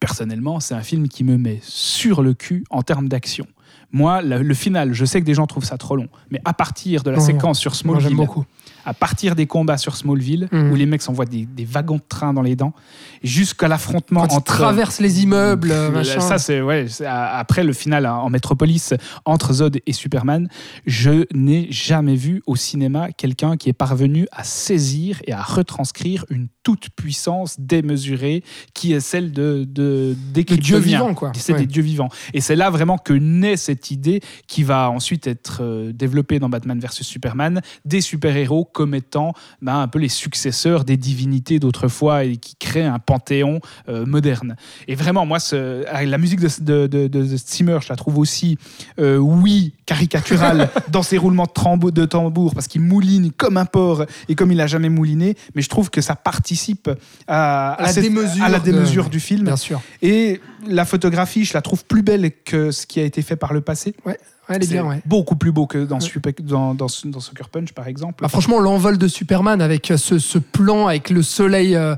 personnellement, 0.00 0.60
c'est 0.60 0.74
un 0.74 0.82
film 0.82 1.08
qui 1.08 1.24
me 1.24 1.36
met 1.36 1.58
sur 1.62 2.22
le 2.22 2.34
cul 2.34 2.64
en 2.70 2.82
termes 2.82 3.08
d'action. 3.08 3.46
Moi, 3.90 4.20
le, 4.20 4.42
le 4.42 4.54
final, 4.54 4.92
je 4.92 5.04
sais 5.06 5.18
que 5.20 5.24
des 5.24 5.32
gens 5.32 5.46
trouvent 5.46 5.64
ça 5.64 5.78
trop 5.78 5.96
long, 5.96 6.08
mais 6.30 6.40
à 6.44 6.52
partir 6.52 7.02
de 7.02 7.10
la 7.10 7.16
Non, 7.16 7.22
séquence 7.24 7.58
sur 7.58 7.70
Moi, 7.86 7.98
Smallville, 7.98 8.16
beaucoup. 8.16 8.44
à 8.84 8.92
partir 8.92 9.34
des 9.34 9.46
combats 9.46 9.78
sur 9.78 9.96
Smallville, 9.96 10.46
Mhm. 10.52 10.70
où 10.70 10.74
les 10.74 10.84
mecs 10.84 11.00
s'envoient 11.00 11.24
des, 11.24 11.46
des 11.46 11.64
wagons 11.64 11.96
de 11.96 12.02
train 12.06 12.34
dans 12.34 12.42
les 12.42 12.54
dents, 12.54 12.74
jusqu'à 13.22 13.68
l'affrontement 13.68 14.22
entre... 14.22 14.42
traverse 14.42 15.00
les 15.00 15.22
immeubles, 15.22 15.72
machin. 15.92 16.20
Ça, 16.20 16.38
c'est 16.38 16.60
ouais, 16.60 16.86
après 17.06 17.64
le 17.64 17.72
final 17.72 18.06
hein, 18.06 18.14
en 18.14 18.30
métropolis 18.30 18.94
entre 19.24 19.52
Zod 19.54 19.78
et 19.86 19.92
Superman. 19.92 20.48
Je 20.86 21.24
n'ai 21.34 21.66
jamais 21.70 22.14
vu 22.16 22.42
au 22.46 22.56
cinéma 22.56 23.10
quelqu'un 23.12 23.56
qui 23.56 23.68
est 23.68 23.72
parvenu 23.74 24.26
à 24.32 24.44
saisir 24.44 25.20
et 25.26 25.32
à 25.32 25.42
retranscrire 25.42 26.24
une 26.30 26.48
toute 26.62 26.90
puissance 26.90 27.56
démesurée 27.58 28.42
qui 28.74 28.92
est 28.92 29.00
celle 29.00 29.32
de, 29.32 29.64
de 29.68 30.14
des 30.32 30.44
De 30.44 30.56
dieux 30.56 30.78
vivants, 30.78 31.14
quoi. 31.14 31.32
C'est 31.34 31.52
Ouais. 31.52 31.60
des 31.60 31.66
dieux 31.66 31.82
vivants. 31.82 32.10
Et 32.34 32.40
c'est 32.42 32.56
là 32.56 32.68
vraiment 32.68 32.98
que 32.98 33.14
naît 33.14 33.56
cette 33.56 33.90
idée 33.90 34.20
qui 34.46 34.62
va 34.64 34.90
ensuite 34.90 35.26
être 35.26 35.58
euh, 35.62 35.92
développée 35.92 36.38
dans 36.38 36.48
Batman 36.50 36.78
vs 36.78 37.02
Superman, 37.02 37.62
des 37.86 38.00
super-héros 38.02 38.66
comme 38.66 38.94
étant 38.94 39.32
ben, 39.62 39.78
un 39.80 39.88
peu 39.88 39.98
les 39.98 40.08
successeurs 40.10 40.84
des 40.84 40.96
divinités 40.98 41.58
d'autrefois 41.58 42.24
et 42.24 42.36
qui 42.36 42.54
créent 42.56 42.84
un 42.84 42.98
panthéon 43.08 43.60
euh, 43.88 44.04
moderne. 44.04 44.54
Et 44.86 44.94
vraiment, 44.94 45.24
moi, 45.24 45.40
ce- 45.40 45.82
ah, 45.90 46.04
la 46.04 46.18
musique 46.18 46.40
de, 46.40 46.48
de, 46.60 46.86
de, 46.86 47.08
de 47.08 47.24
Zimmer, 47.36 47.78
je 47.82 47.88
la 47.88 47.96
trouve 47.96 48.18
aussi, 48.18 48.58
euh, 49.00 49.16
oui, 49.16 49.72
caricaturale 49.86 50.68
dans 50.92 51.02
ses 51.02 51.16
roulements 51.18 51.46
de, 51.90 52.04
tambour, 52.04 52.54
parce 52.54 52.68
qu'il 52.68 52.82
mouline 52.82 53.32
comme 53.32 53.56
un 53.56 53.64
porc 53.64 54.04
et 54.28 54.34
comme 54.34 54.52
il 54.52 54.60
a 54.60 54.66
jamais 54.66 54.90
mouliné, 54.90 55.36
mais 55.54 55.62
je 55.62 55.68
trouve 55.70 55.88
que 55.90 56.00
ça 56.02 56.14
participe 56.16 56.90
à, 57.26 57.72
À 57.72 57.82
la 57.82 57.88
cette- 57.92 58.02
démesure 58.04 58.44
à 58.44 58.48
la 58.50 58.58
de- 58.58 58.64
démesure 58.70 59.08
du 59.08 59.20
film. 59.20 59.44
Bien 59.46 59.56
sûr. 59.56 59.80
Et 60.02 60.40
la 60.66 60.84
photographie, 60.84 61.44
je 61.46 61.54
la 61.54 61.62
trouve 61.62 61.84
plus 61.86 62.02
belle 62.02 62.30
que 62.44 62.70
ce 62.70 62.86
qui 62.86 63.00
a 63.00 63.04
été 63.04 63.22
fait 63.22 63.36
par 63.36 63.52
le 63.54 63.60
passé. 63.62 63.94
Ouais. 64.04 64.18
elle 64.48 64.62
est 64.62 64.66
C'est 64.66 64.72
bien, 64.72 64.86
ouais. 64.86 65.00
beaucoup 65.06 65.36
plus 65.36 65.52
beau 65.52 65.66
que 65.66 65.78
dans, 65.84 65.96
Ouais. 65.96 66.00
Super- 66.00 66.32
dans, 66.42 66.74
dans, 66.74 66.86
dans 67.04 67.20
Sucker 67.20 67.48
Punch, 67.52 67.72
par 67.72 67.86
exemple. 67.86 68.22
Bah, 68.22 68.28
franchement, 68.28 68.58
l'envol 68.60 68.96
de 68.98 69.06
Superman 69.08 69.60
avec 69.60 69.92
ce, 69.96 70.18
ce 70.18 70.38
plan 70.38 70.86
avec 70.88 71.10
le 71.10 71.22
soleil 71.22 71.74
euh, 71.76 71.92
euh, 71.92 71.96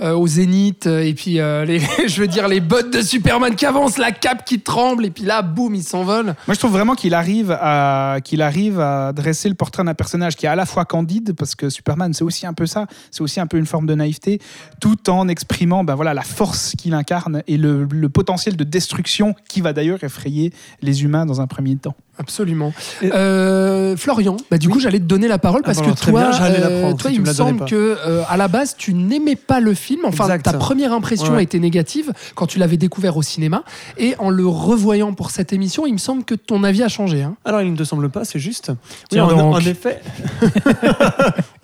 au 0.00 0.26
zénith 0.26 0.86
euh, 0.86 1.04
et 1.04 1.14
puis 1.14 1.40
euh, 1.40 1.64
les, 1.64 1.80
je 2.06 2.20
veux 2.20 2.26
dire 2.26 2.48
les 2.48 2.60
bottes 2.60 2.92
de 2.92 3.02
Superman 3.02 3.54
qui 3.54 3.66
avancent, 3.66 3.98
la 3.98 4.12
cape 4.12 4.44
qui 4.44 4.60
tremble 4.60 5.06
et 5.06 5.10
puis 5.10 5.24
là, 5.24 5.42
boum, 5.42 5.74
il 5.74 5.82
s'envole. 5.82 6.26
Moi, 6.26 6.54
je 6.54 6.58
trouve 6.58 6.72
vraiment 6.72 6.94
qu'il 6.94 7.14
arrive 7.14 7.50
à 7.50 8.18
qu'il 8.22 8.42
arrive 8.42 8.80
à 8.80 9.12
dresser 9.12 9.48
le 9.48 9.54
portrait 9.54 9.84
d'un 9.84 9.94
personnage 9.94 10.36
qui 10.36 10.46
est 10.46 10.48
à 10.48 10.56
la 10.56 10.66
fois 10.66 10.84
candide, 10.84 11.34
parce 11.34 11.54
que 11.54 11.68
Superman, 11.68 12.12
c'est 12.14 12.24
aussi 12.24 12.46
un 12.46 12.52
peu 12.52 12.66
ça, 12.66 12.86
c'est 13.10 13.22
aussi 13.22 13.40
un 13.40 13.46
peu 13.46 13.58
une 13.58 13.66
forme 13.66 13.86
de 13.86 13.94
naïveté, 13.94 14.40
tout 14.80 15.10
en 15.10 15.28
exprimant, 15.28 15.84
ben 15.84 15.94
voilà, 15.94 16.14
la 16.14 16.22
force 16.22 16.74
qu'il 16.76 16.94
incarne 16.94 17.42
et 17.46 17.56
le 17.56 18.08
potentiel 18.08 18.56
de 18.56 18.64
destruction 18.64 19.34
qui 19.48 19.60
va 19.60 19.72
d'ailleurs 19.72 20.02
effrayer 20.04 20.52
les 20.82 21.02
humains 21.02 21.26
dans 21.26 21.40
un 21.40 21.46
premier 21.46 21.76
temps. 21.76 21.94
Absolument. 22.18 22.72
Euh, 23.04 23.96
Florian, 23.96 24.36
bah, 24.50 24.58
du 24.58 24.68
coup, 24.68 24.80
j'allais 24.80 24.98
te 24.98 25.04
donner 25.04 25.28
la 25.28 25.38
parole 25.38 25.60
Ah, 25.64 25.66
parce 25.66 25.78
bah 25.78 25.82
que 25.84 25.86
alors, 25.88 25.96
très 25.98 26.10
toi, 26.10 26.20
bien, 26.22 26.32
j'allais 26.32 26.58
la 26.58 26.66
euh, 26.66 26.92
toi 26.94 27.10
si 27.10 27.16
il 27.16 27.22
me 27.22 27.32
semble 27.32 27.64
que 27.64 27.96
euh, 28.04 28.22
à 28.28 28.36
la 28.36 28.48
base, 28.48 28.74
tu 28.76 28.92
n'aimais 28.92 29.36
pas 29.36 29.60
le 29.60 29.72
film. 29.72 30.00
Enfin, 30.04 30.24
Exact. 30.24 30.42
ta 30.44 30.52
première 30.54 30.92
impression 30.92 31.32
Ouais. 31.32 31.38
a 31.38 31.42
été 31.42 31.60
négative 31.60 32.12
quand 32.34 32.46
tu 32.46 32.58
l'avais 32.58 32.76
découvert 32.76 33.16
au 33.16 33.22
cinéma. 33.22 33.62
Et 33.98 34.14
en 34.18 34.30
le 34.30 34.46
revoyant 34.46 35.12
pour 35.14 35.30
cette 35.30 35.52
émission, 35.52 35.86
il 35.86 35.92
me 35.92 35.98
semble 35.98 36.24
que 36.24 36.34
ton 36.34 36.64
avis 36.64 36.82
a 36.82 36.88
changé. 36.88 37.22
hein. 37.22 37.36
Alors, 37.44 37.60
il 37.62 37.72
ne 37.72 37.76
te 37.76 37.84
semble 37.84 38.08
pas, 38.10 38.24
c'est 38.24 38.38
juste. 38.40 38.70
Oui, 38.70 38.76
Tiens 39.10 39.24
en, 39.26 39.28
donc. 39.36 39.54
en 39.54 39.60
effet. 39.60 40.00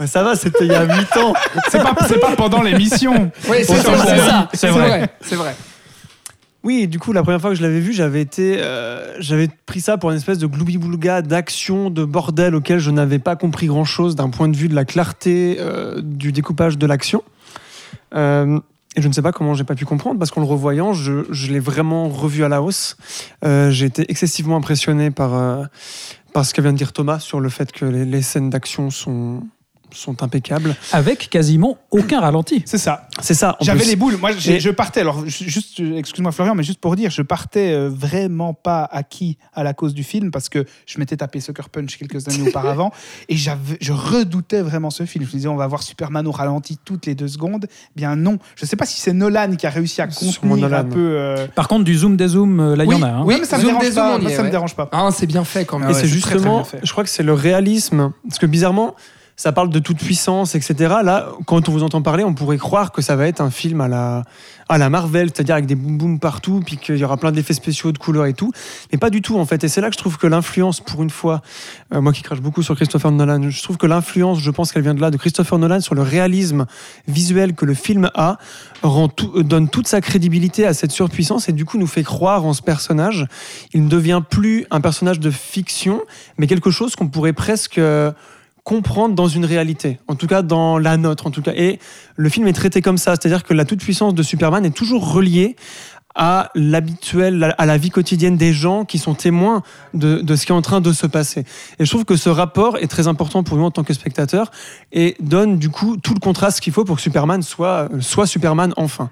Ouais, 0.00 0.08
ça 0.08 0.22
va, 0.24 0.34
c'était 0.34 0.64
il 0.66 0.72
y 0.72 0.74
a 0.74 0.84
8 0.84 1.16
ans. 1.18 1.34
C'est 1.70 1.78
pas, 1.82 1.94
pas 1.94 2.36
pendant 2.36 2.62
l'émission. 2.62 3.30
Oui, 3.48 3.58
c'est 3.62 3.74
Bon, 3.74 3.82
ça, 3.96 4.48
c'est 4.52 4.56
c'est 4.56 4.68
vrai. 4.68 5.08
C'est 5.20 5.36
vrai. 5.36 5.54
Oui, 6.64 6.88
du 6.88 6.98
coup, 6.98 7.12
la 7.12 7.22
première 7.22 7.42
fois 7.42 7.50
que 7.50 7.56
je 7.56 7.62
l'avais 7.62 7.78
vu, 7.78 7.92
j'avais 7.92 8.22
été, 8.22 8.56
euh, 8.58 9.14
j'avais 9.20 9.48
pris 9.66 9.82
ça 9.82 9.98
pour 9.98 10.10
une 10.10 10.16
espèce 10.16 10.38
de 10.38 10.46
gloubi-boulga 10.46 11.20
d'action, 11.20 11.90
de 11.90 12.04
bordel 12.04 12.54
auquel 12.54 12.78
je 12.78 12.90
n'avais 12.90 13.18
pas 13.18 13.36
compris 13.36 13.66
grand-chose 13.66 14.16
d'un 14.16 14.30
point 14.30 14.48
de 14.48 14.56
vue 14.56 14.68
de 14.68 14.74
la 14.74 14.86
clarté 14.86 15.58
euh, 15.60 16.00
du 16.02 16.32
découpage 16.32 16.78
de 16.78 16.86
l'action. 16.86 17.22
Euh, 18.14 18.58
et 18.96 19.02
je 19.02 19.08
ne 19.08 19.12
sais 19.12 19.22
pas 19.22 19.32
comment 19.32 19.54
j'ai 19.54 19.64
pas 19.64 19.74
pu 19.74 19.84
comprendre 19.84 20.18
parce 20.18 20.30
qu'en 20.30 20.40
le 20.40 20.46
revoyant, 20.46 20.92
je, 20.92 21.24
je 21.30 21.52
l'ai 21.52 21.58
vraiment 21.58 22.08
revu 22.08 22.44
à 22.44 22.48
la 22.48 22.62
hausse. 22.62 22.96
Euh, 23.44 23.70
j'ai 23.70 23.86
été 23.86 24.04
excessivement 24.08 24.56
impressionné 24.56 25.10
par, 25.10 25.34
euh, 25.34 25.64
par 26.32 26.46
ce 26.46 26.54
que 26.54 26.60
vient 26.60 26.72
de 26.72 26.78
dire 26.78 26.92
Thomas 26.92 27.18
sur 27.18 27.40
le 27.40 27.48
fait 27.48 27.72
que 27.72 27.84
les, 27.84 28.04
les 28.04 28.22
scènes 28.22 28.50
d'action 28.50 28.90
sont, 28.90 29.42
sont 29.94 30.22
impeccables. 30.22 30.74
Avec 30.92 31.30
quasiment 31.30 31.78
aucun 31.90 32.20
ralenti. 32.20 32.62
C'est 32.66 32.78
ça. 32.78 33.08
C'est 33.20 33.34
ça. 33.34 33.56
J'avais 33.60 33.84
les 33.84 33.96
boules. 33.96 34.16
Moi, 34.18 34.32
Et- 34.46 34.60
je 34.60 34.70
partais. 34.70 35.00
Alors, 35.00 35.26
ju- 35.26 35.48
juste, 35.48 35.80
excuse-moi 35.80 36.32
Florian, 36.32 36.54
mais 36.54 36.62
juste 36.62 36.80
pour 36.80 36.96
dire, 36.96 37.10
je 37.10 37.22
partais 37.22 37.72
euh, 37.72 37.88
vraiment 37.88 38.54
pas 38.54 38.84
acquis 38.90 39.38
à 39.54 39.62
la 39.62 39.72
cause 39.74 39.94
du 39.94 40.04
film 40.04 40.30
parce 40.30 40.48
que 40.48 40.64
je 40.86 40.98
m'étais 40.98 41.16
tapé 41.16 41.40
Sucker 41.40 41.68
Punch 41.70 41.96
quelques 41.98 42.26
années 42.28 42.48
auparavant 42.48 42.92
et 43.28 43.36
j'avais, 43.36 43.76
je 43.80 43.92
redoutais 43.92 44.60
vraiment 44.62 44.90
ce 44.90 45.04
film. 45.06 45.24
Je 45.24 45.30
me 45.30 45.32
disais, 45.36 45.48
on 45.48 45.56
va 45.56 45.66
voir 45.66 45.82
Superman 45.82 46.26
au 46.26 46.32
ralenti 46.32 46.78
toutes 46.84 47.06
les 47.06 47.14
deux 47.14 47.28
secondes. 47.28 47.66
Eh 47.70 47.92
Bien 47.96 48.16
non. 48.16 48.38
Je 48.56 48.66
sais 48.66 48.76
pas 48.76 48.86
si 48.86 49.00
c'est 49.00 49.12
Nolan 49.12 49.56
qui 49.56 49.66
a 49.66 49.70
réussi 49.70 50.00
à 50.02 50.06
contenir 50.08 50.72
un 50.74 50.84
peu. 50.84 50.98
euh, 51.18 51.46
Par 51.54 51.68
contre, 51.68 51.84
du 51.84 51.94
zoom 51.96 52.16
des 52.16 52.28
zooms, 52.28 52.60
euh, 52.60 52.76
là, 52.76 52.84
il 52.84 52.88
oui, 52.88 52.96
y 52.96 52.98
en 52.98 53.02
a. 53.02 53.08
hein. 53.10 53.22
oui, 53.24 53.36
mais 53.40 53.46
ça 53.46 53.58
me 53.58 53.62
dérange 53.64 53.94
pas. 53.94 54.18
Moi, 54.18 54.30
ça 54.30 54.38
me 54.38 54.44
ouais. 54.44 54.50
dérange 54.50 54.74
pas. 54.74 54.88
Ah, 54.92 55.08
c'est 55.12 55.26
bien 55.26 55.44
fait 55.44 55.64
quand 55.64 55.78
même. 55.78 55.88
Ah 55.88 55.92
et 55.92 55.94
ouais, 55.94 56.00
c'est 56.00 56.08
c'est 56.08 56.20
très, 56.20 56.30
très 56.30 56.38
justement, 56.38 56.66
je 56.82 56.90
crois 56.92 57.04
que 57.04 57.10
c'est 57.10 57.22
le 57.22 57.32
réalisme, 57.32 58.12
parce 58.28 58.38
que 58.38 58.46
bizarrement, 58.46 58.94
ça 59.36 59.50
parle 59.52 59.68
de 59.70 59.78
toute 59.80 59.98
puissance, 59.98 60.54
etc. 60.54 60.74
Là, 61.02 61.28
quand 61.46 61.68
on 61.68 61.72
vous 61.72 61.82
entend 61.82 62.02
parler, 62.02 62.22
on 62.22 62.34
pourrait 62.34 62.56
croire 62.58 62.92
que 62.92 63.02
ça 63.02 63.16
va 63.16 63.26
être 63.26 63.40
un 63.40 63.50
film 63.50 63.80
à 63.80 63.88
la, 63.88 64.22
à 64.68 64.78
la 64.78 64.88
Marvel, 64.90 65.28
c'est-à-dire 65.34 65.56
avec 65.56 65.66
des 65.66 65.74
boum 65.74 65.98
boum 65.98 66.18
partout, 66.20 66.60
puis 66.64 66.76
qu'il 66.76 66.96
y 66.96 67.04
aura 67.04 67.16
plein 67.16 67.32
d'effets 67.32 67.52
spéciaux, 67.54 67.90
de 67.90 67.98
couleurs 67.98 68.26
et 68.26 68.32
tout. 68.32 68.52
Mais 68.92 68.98
pas 68.98 69.10
du 69.10 69.22
tout, 69.22 69.36
en 69.38 69.44
fait. 69.44 69.64
Et 69.64 69.68
c'est 69.68 69.80
là 69.80 69.88
que 69.88 69.94
je 69.94 69.98
trouve 69.98 70.18
que 70.18 70.28
l'influence, 70.28 70.80
pour 70.80 71.02
une 71.02 71.10
fois, 71.10 71.42
euh, 71.92 72.00
moi 72.00 72.12
qui 72.12 72.22
crache 72.22 72.40
beaucoup 72.40 72.62
sur 72.62 72.76
Christopher 72.76 73.10
Nolan, 73.10 73.50
je 73.50 73.62
trouve 73.62 73.76
que 73.76 73.86
l'influence, 73.88 74.38
je 74.38 74.50
pense 74.52 74.70
qu'elle 74.70 74.82
vient 74.84 74.94
de 74.94 75.00
là, 75.00 75.10
de 75.10 75.16
Christopher 75.16 75.58
Nolan 75.58 75.80
sur 75.80 75.96
le 75.96 76.02
réalisme 76.02 76.66
visuel 77.08 77.54
que 77.54 77.64
le 77.64 77.74
film 77.74 78.10
a, 78.14 78.38
rend 78.82 79.08
tout- 79.08 79.32
euh, 79.36 79.42
donne 79.42 79.68
toute 79.68 79.88
sa 79.88 80.00
crédibilité 80.00 80.64
à 80.64 80.74
cette 80.74 80.92
surpuissance 80.92 81.48
et 81.48 81.52
du 81.52 81.64
coup 81.64 81.76
nous 81.78 81.86
fait 81.88 82.04
croire 82.04 82.44
en 82.44 82.52
ce 82.52 82.62
personnage. 82.62 83.26
Il 83.72 83.82
ne 83.84 83.88
devient 83.88 84.22
plus 84.30 84.64
un 84.70 84.80
personnage 84.80 85.18
de 85.18 85.30
fiction, 85.30 86.02
mais 86.38 86.46
quelque 86.46 86.70
chose 86.70 86.94
qu'on 86.94 87.08
pourrait 87.08 87.32
presque 87.32 87.78
euh, 87.78 88.12
comprendre 88.64 89.14
dans 89.14 89.28
une 89.28 89.44
réalité, 89.44 89.98
en 90.08 90.14
tout 90.14 90.26
cas 90.26 90.40
dans 90.40 90.78
la 90.78 90.96
nôtre, 90.96 91.26
en 91.26 91.30
tout 91.30 91.42
cas. 91.42 91.52
Et 91.54 91.78
le 92.16 92.28
film 92.30 92.46
est 92.46 92.54
traité 92.54 92.80
comme 92.80 92.96
ça, 92.96 93.12
c'est-à-dire 93.12 93.44
que 93.44 93.52
la 93.52 93.66
toute-puissance 93.66 94.14
de 94.14 94.22
Superman 94.22 94.64
est 94.64 94.74
toujours 94.74 95.12
reliée 95.12 95.54
à 96.14 96.50
l'habituel, 96.54 97.54
à 97.58 97.66
la 97.66 97.76
vie 97.76 97.90
quotidienne 97.90 98.36
des 98.36 98.52
gens 98.52 98.84
qui 98.84 98.98
sont 98.98 99.14
témoins 99.14 99.62
de, 99.94 100.20
de 100.20 100.36
ce 100.36 100.46
qui 100.46 100.52
est 100.52 100.54
en 100.54 100.62
train 100.62 100.80
de 100.80 100.92
se 100.92 101.06
passer. 101.06 101.44
Et 101.78 101.84
je 101.84 101.90
trouve 101.90 102.04
que 102.04 102.16
ce 102.16 102.28
rapport 102.28 102.78
est 102.78 102.86
très 102.86 103.08
important 103.08 103.42
pour 103.42 103.56
nous 103.56 103.64
en 103.64 103.70
tant 103.70 103.82
que 103.82 103.92
spectateurs 103.94 104.50
et 104.92 105.16
donne 105.20 105.58
du 105.58 105.70
coup 105.70 105.96
tout 105.96 106.14
le 106.14 106.20
contraste 106.20 106.60
qu'il 106.60 106.72
faut 106.72 106.84
pour 106.84 106.96
que 106.96 107.02
Superman 107.02 107.42
soit, 107.42 107.88
soit 108.00 108.26
Superman 108.26 108.72
enfin. 108.76 109.10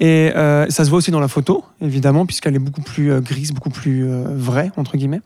Et 0.00 0.30
euh, 0.36 0.66
ça 0.68 0.84
se 0.84 0.90
voit 0.90 0.98
aussi 0.98 1.10
dans 1.10 1.18
la 1.18 1.26
photo, 1.26 1.64
évidemment, 1.80 2.24
puisqu'elle 2.24 2.54
est 2.54 2.60
beaucoup 2.60 2.82
plus 2.82 3.10
euh, 3.10 3.20
grise, 3.20 3.52
beaucoup 3.52 3.70
plus 3.70 4.04
euh, 4.08 4.22
vraie, 4.36 4.70
entre 4.76 4.96
guillemets. 4.96 5.20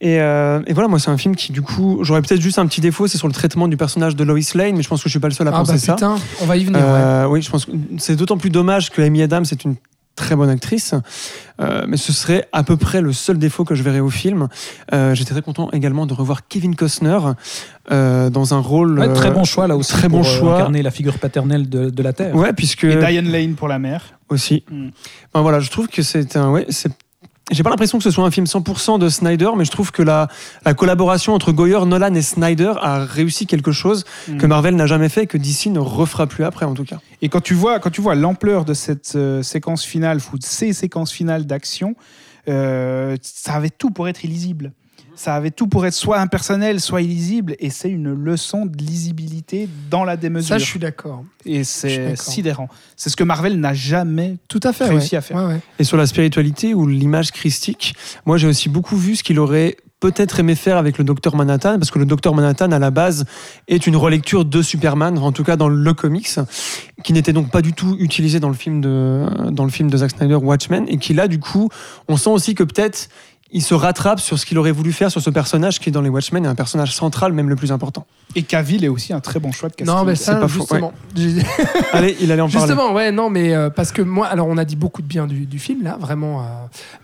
Et, 0.00 0.20
euh, 0.20 0.60
et 0.66 0.72
voilà, 0.72 0.88
moi, 0.88 0.98
c'est 0.98 1.10
un 1.10 1.16
film 1.18 1.36
qui, 1.36 1.52
du 1.52 1.62
coup, 1.62 2.00
j'aurais 2.02 2.20
peut-être 2.22 2.40
juste 2.40 2.58
un 2.58 2.66
petit 2.66 2.80
défaut, 2.80 3.06
c'est 3.06 3.18
sur 3.18 3.28
le 3.28 3.32
traitement 3.32 3.68
du 3.68 3.76
personnage 3.76 4.16
de 4.16 4.24
Lois 4.24 4.40
Lane, 4.56 4.74
mais 4.74 4.82
je 4.82 4.88
pense 4.88 5.00
que 5.00 5.08
je 5.08 5.12
suis 5.12 5.20
pas 5.20 5.28
le 5.28 5.34
seul 5.34 5.46
à 5.46 5.52
Ah 5.54 5.58
penser 5.58 5.74
bah 5.74 5.78
ça. 5.78 5.94
putain, 5.94 6.16
on 6.40 6.46
va 6.46 6.56
y 6.56 6.64
venir. 6.64 6.80
ouais. 6.80 6.86
Euh, 6.88 7.26
Oui, 7.28 7.42
je 7.42 7.48
pense 7.50 7.66
que 7.66 7.70
c'est 7.98 8.16
d'autant 8.16 8.38
plus 8.38 8.50
dommage 8.50 8.90
que 8.90 9.00
Amy 9.00 9.22
Adams 9.22 9.44
est 9.48 9.62
une 9.62 9.76
très 10.16 10.36
bonne 10.36 10.50
actrice, 10.50 10.94
Euh, 11.60 11.84
mais 11.86 11.96
ce 11.96 12.12
serait 12.12 12.48
à 12.52 12.64
peu 12.64 12.76
près 12.76 13.00
le 13.00 13.12
seul 13.12 13.38
défaut 13.38 13.64
que 13.64 13.74
je 13.76 13.82
verrais 13.84 14.00
au 14.00 14.10
film. 14.10 14.48
Euh, 14.92 15.14
J'étais 15.14 15.30
très 15.32 15.42
content 15.42 15.70
également 15.72 16.06
de 16.06 16.14
revoir 16.14 16.48
Kevin 16.48 16.74
Costner 16.74 17.18
euh, 17.92 18.30
dans 18.30 18.52
un 18.54 18.58
rôle 18.58 18.98
Ouais, 18.98 19.12
très 19.12 19.30
bon 19.30 19.44
choix 19.44 19.66
là 19.68 19.76
aussi 19.76 19.92
très 19.92 20.08
pour 20.08 20.20
bon 20.20 20.24
euh, 20.24 20.38
choix. 20.38 20.54
incarner 20.56 20.82
la 20.82 20.90
figure 20.90 21.18
paternelle 21.18 21.68
de, 21.68 21.88
de 21.90 22.02
la 22.02 22.12
Terre. 22.12 22.34
Ouais, 22.34 22.52
puisque 22.52 22.84
Et 22.84 22.96
Diane 22.96 23.30
Lane 23.30 23.54
pour 23.54 23.68
la 23.68 23.78
mère. 23.78 24.02
aussi. 24.28 24.64
Mm. 24.70 24.88
Enfin, 25.32 25.42
voilà, 25.42 25.60
je 25.60 25.70
trouve 25.70 25.88
que 25.88 26.02
c'est 26.02 26.36
un. 26.36 26.50
Ouais, 26.50 26.66
c'est. 26.70 26.90
J'ai 27.50 27.62
pas 27.62 27.70
l'impression 27.70 27.98
que 27.98 28.04
ce 28.04 28.10
soit 28.10 28.24
un 28.24 28.30
film 28.30 28.46
100% 28.46 28.98
de 28.98 29.08
Snyder, 29.08 29.50
mais 29.56 29.64
je 29.64 29.70
trouve 29.70 29.90
que 29.90 30.02
la, 30.02 30.28
la 30.64 30.74
collaboration 30.74 31.34
entre 31.34 31.52
Goyer, 31.52 31.84
Nolan 31.84 32.14
et 32.14 32.22
Snyder 32.22 32.72
a 32.80 33.04
réussi 33.04 33.46
quelque 33.46 33.72
chose 33.72 34.04
Mm. 34.28 34.38
que 34.38 34.46
Marvel 34.46 34.76
n'a 34.76 34.86
jamais 34.86 35.08
fait 35.08 35.24
et 35.24 35.26
que 35.26 35.38
DC 35.38 35.66
ne 35.66 35.78
refera 35.78 36.26
plus 36.26 36.44
après, 36.44 36.66
en 36.66 36.74
tout 36.74 36.84
cas. 36.84 36.98
Et 37.20 37.28
quand 37.28 37.40
tu 37.40 37.54
vois, 37.54 37.78
quand 37.80 37.90
tu 37.90 38.00
vois 38.00 38.14
l'ampleur 38.14 38.64
de 38.64 38.74
cette 38.74 39.14
euh, 39.16 39.42
séquence 39.42 39.84
finale, 39.84 40.18
ou 40.32 40.38
de 40.38 40.44
ces 40.44 40.72
séquences 40.72 41.12
finales 41.12 41.46
d'action, 41.46 41.94
euh, 42.48 43.16
ça 43.22 43.54
avait 43.54 43.70
tout 43.70 43.90
pour 43.90 44.08
être 44.08 44.24
illisible. 44.24 44.72
Ça 45.14 45.34
avait 45.34 45.50
tout 45.50 45.66
pour 45.66 45.86
être 45.86 45.94
soit 45.94 46.18
impersonnel, 46.18 46.80
soit 46.80 47.02
illisible, 47.02 47.54
et 47.58 47.70
c'est 47.70 47.90
une 47.90 48.12
leçon 48.12 48.66
de 48.66 48.76
lisibilité 48.76 49.68
dans 49.90 50.04
la 50.04 50.16
démesure. 50.16 50.48
Ça, 50.48 50.58
je 50.58 50.64
suis 50.64 50.78
d'accord. 50.78 51.24
Et 51.44 51.64
c'est 51.64 52.16
sidérant. 52.16 52.68
C'est 52.96 53.10
ce 53.10 53.16
que 53.16 53.24
Marvel 53.24 53.58
n'a 53.60 53.74
jamais. 53.74 54.36
Tout 54.48 54.60
à 54.62 54.72
fait. 54.72 54.86
Réussi 54.86 55.14
ouais. 55.14 55.18
à 55.18 55.20
faire. 55.20 55.36
Ouais, 55.36 55.54
ouais. 55.54 55.60
Et 55.78 55.84
sur 55.84 55.96
la 55.96 56.06
spiritualité 56.06 56.74
ou 56.74 56.86
l'image 56.86 57.30
christique, 57.30 57.94
moi 58.26 58.36
j'ai 58.36 58.46
aussi 58.46 58.68
beaucoup 58.68 58.96
vu 58.96 59.16
ce 59.16 59.22
qu'il 59.22 59.38
aurait 59.38 59.76
peut-être 60.02 60.40
aimé 60.40 60.56
faire 60.56 60.78
avec 60.78 60.98
le 60.98 61.04
Docteur 61.04 61.36
Manhattan, 61.36 61.78
parce 61.78 61.92
que 61.92 61.98
le 62.00 62.04
Docteur 62.04 62.34
Manhattan 62.34 62.72
à 62.72 62.80
la 62.80 62.90
base 62.90 63.24
est 63.68 63.86
une 63.86 63.94
relecture 63.94 64.44
de 64.44 64.60
Superman, 64.60 65.16
en 65.16 65.30
tout 65.30 65.44
cas 65.44 65.54
dans 65.54 65.68
le 65.68 65.94
comics, 65.94 66.28
qui 67.04 67.12
n'était 67.12 67.32
donc 67.32 67.52
pas 67.52 67.62
du 67.62 67.72
tout 67.72 67.96
utilisé 68.00 68.40
dans 68.40 68.48
le 68.48 68.54
film 68.54 68.80
de, 68.80 69.24
dans 69.50 69.62
le 69.62 69.70
film 69.70 69.88
de 69.88 69.96
Zack 69.96 70.10
Snyder 70.10 70.34
Watchmen, 70.34 70.86
et 70.88 70.98
qui 70.98 71.14
là 71.14 71.28
du 71.28 71.38
coup, 71.38 71.68
on 72.08 72.16
sent 72.16 72.30
aussi 72.30 72.56
que 72.56 72.64
peut-être 72.64 73.08
il 73.52 73.62
se 73.62 73.74
rattrape 73.74 74.18
sur 74.20 74.38
ce 74.38 74.46
qu'il 74.46 74.58
aurait 74.58 74.72
voulu 74.72 74.92
faire 74.92 75.10
sur 75.10 75.20
ce 75.20 75.30
personnage 75.30 75.78
qui 75.78 75.90
est 75.90 75.92
dans 75.92 76.00
les 76.00 76.08
Watchmen 76.08 76.44
est 76.44 76.48
un 76.48 76.54
personnage 76.54 76.94
central, 76.94 77.32
même 77.32 77.48
le 77.50 77.56
plus 77.56 77.70
important. 77.72 78.06
Et 78.34 78.42
Cavill 78.44 78.82
est 78.84 78.88
aussi 78.88 79.12
un 79.12 79.20
très 79.20 79.40
bon 79.40 79.52
choix 79.52 79.68
de 79.68 79.74
casting. 79.74 79.94
Non, 79.94 80.04
mais 80.04 80.14
ça, 80.14 80.36
pas 80.36 80.48
faux, 80.48 80.60
justement. 80.60 80.92
Allez, 81.92 82.16
il 82.20 82.32
allait 82.32 82.40
en 82.40 82.48
parler. 82.48 82.66
Justement, 82.66 82.92
ouais, 82.94 83.12
non, 83.12 83.28
mais 83.28 83.54
euh, 83.54 83.68
parce 83.68 83.92
que 83.92 84.00
moi, 84.02 84.26
alors 84.26 84.46
on 84.48 84.56
a 84.56 84.64
dit 84.64 84.76
beaucoup 84.76 85.02
de 85.02 85.06
bien 85.06 85.26
du, 85.26 85.44
du 85.44 85.58
film 85.58 85.82
là, 85.82 85.96
vraiment. 86.00 86.40
euh, 86.40 86.44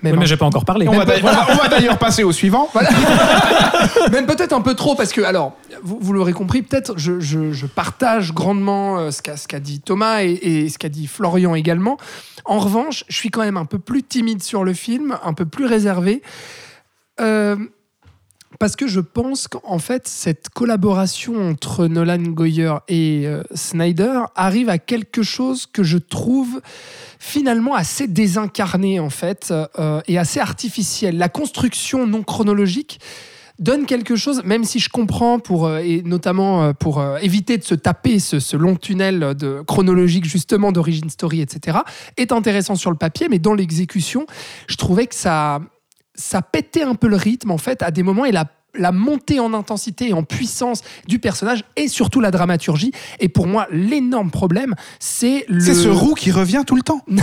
même, 0.02 0.14
Oui, 0.14 0.18
mais 0.20 0.26
j'ai 0.26 0.36
pas 0.38 0.46
encore 0.46 0.64
parlé. 0.64 0.88
On 0.88 0.92
va 0.92 1.04
d'ailleurs- 1.04 1.24
on 1.24 1.52
va- 1.52 1.52
on 1.52 1.62
va 1.62 1.68
d'ailleurs 1.68 1.98
passer 1.98 2.24
au 2.24 2.32
suivant. 2.32 2.68
Voilà. 2.72 2.88
même 4.12 4.26
peut-être 4.26 4.52
un 4.52 4.60
peu 4.60 4.74
trop 4.74 4.94
parce 4.94 5.12
que, 5.12 5.20
alors, 5.20 5.52
vous, 5.82 5.98
vous 6.00 6.12
l'aurez 6.12 6.32
compris, 6.32 6.62
peut-être 6.62 6.94
je, 6.96 7.20
je- 7.20 7.52
je 7.52 7.66
partage 7.66 8.32
grandement 8.32 8.98
euh, 8.98 9.10
ce 9.10 9.20
qu'a 9.48 9.60
dit 9.60 9.80
Thomas 9.80 10.22
et, 10.22 10.30
et 10.32 10.68
ce 10.68 10.78
qu'a 10.78 10.88
dit 10.88 11.06
Florian 11.06 11.54
également. 11.54 11.98
En 12.44 12.58
revanche, 12.60 13.04
je 13.08 13.16
suis 13.16 13.28
quand 13.30 13.42
même 13.42 13.58
un 13.58 13.66
peu 13.66 13.78
plus 13.78 14.02
timide 14.02 14.42
sur 14.42 14.64
le 14.64 14.72
film, 14.72 15.18
un 15.22 15.34
peu 15.34 15.44
plus 15.44 15.66
réservé. 15.66 16.22
Euh, 17.20 17.56
parce 18.58 18.76
que 18.76 18.86
je 18.86 19.00
pense 19.00 19.46
qu'en 19.46 19.78
fait, 19.78 20.08
cette 20.08 20.48
collaboration 20.48 21.50
entre 21.50 21.86
Nolan 21.86 22.22
Goyer 22.22 22.74
et 22.88 23.22
euh, 23.26 23.42
Snyder 23.54 24.20
arrive 24.34 24.68
à 24.68 24.78
quelque 24.78 25.22
chose 25.22 25.66
que 25.66 25.82
je 25.82 25.98
trouve 25.98 26.60
finalement 27.18 27.74
assez 27.74 28.08
désincarné 28.08 29.00
en 29.00 29.10
fait 29.10 29.52
euh, 29.52 30.00
et 30.08 30.18
assez 30.18 30.40
artificiel. 30.40 31.18
La 31.18 31.28
construction 31.28 32.06
non 32.06 32.22
chronologique 32.22 33.00
donne 33.58 33.86
quelque 33.86 34.16
chose, 34.16 34.42
même 34.44 34.64
si 34.64 34.78
je 34.78 34.88
comprends 34.88 35.40
pour 35.40 35.76
et 35.76 36.02
notamment 36.02 36.72
pour 36.74 37.04
éviter 37.20 37.58
de 37.58 37.64
se 37.64 37.74
taper 37.74 38.20
ce, 38.20 38.56
long 38.56 38.76
tunnel 38.76 39.34
chronologique 39.66 40.26
justement 40.26 40.70
d'origine 40.70 41.10
story, 41.10 41.40
etc. 41.40 41.78
est 42.16 42.30
intéressant 42.30 42.76
sur 42.76 42.92
le 42.92 42.96
papier, 42.96 43.26
mais 43.28 43.40
dans 43.40 43.54
l'exécution, 43.54 44.26
je 44.68 44.76
trouvais 44.76 45.08
que 45.08 45.16
ça 45.16 45.58
ça 46.18 46.42
pétait 46.42 46.82
un 46.82 46.94
peu 46.94 47.08
le 47.08 47.16
rythme 47.16 47.50
en 47.50 47.58
fait 47.58 47.82
à 47.82 47.90
des 47.90 48.02
moments 48.02 48.24
et 48.24 48.32
la 48.32 48.44
la 48.74 48.92
montée 48.92 49.40
en 49.40 49.54
intensité 49.54 50.08
et 50.08 50.12
en 50.12 50.22
puissance 50.22 50.82
du 51.06 51.18
personnage 51.18 51.64
et 51.76 51.88
surtout 51.88 52.20
la 52.20 52.30
dramaturgie. 52.30 52.92
Et 53.18 53.28
pour 53.28 53.46
moi, 53.46 53.66
l'énorme 53.70 54.30
problème, 54.30 54.74
c'est 54.98 55.44
le. 55.48 55.60
C'est 55.60 55.74
ce 55.74 55.88
roux 55.88 56.14
qui 56.14 56.30
revient 56.30 56.62
tout 56.66 56.76
le 56.76 56.82
temps. 56.82 57.02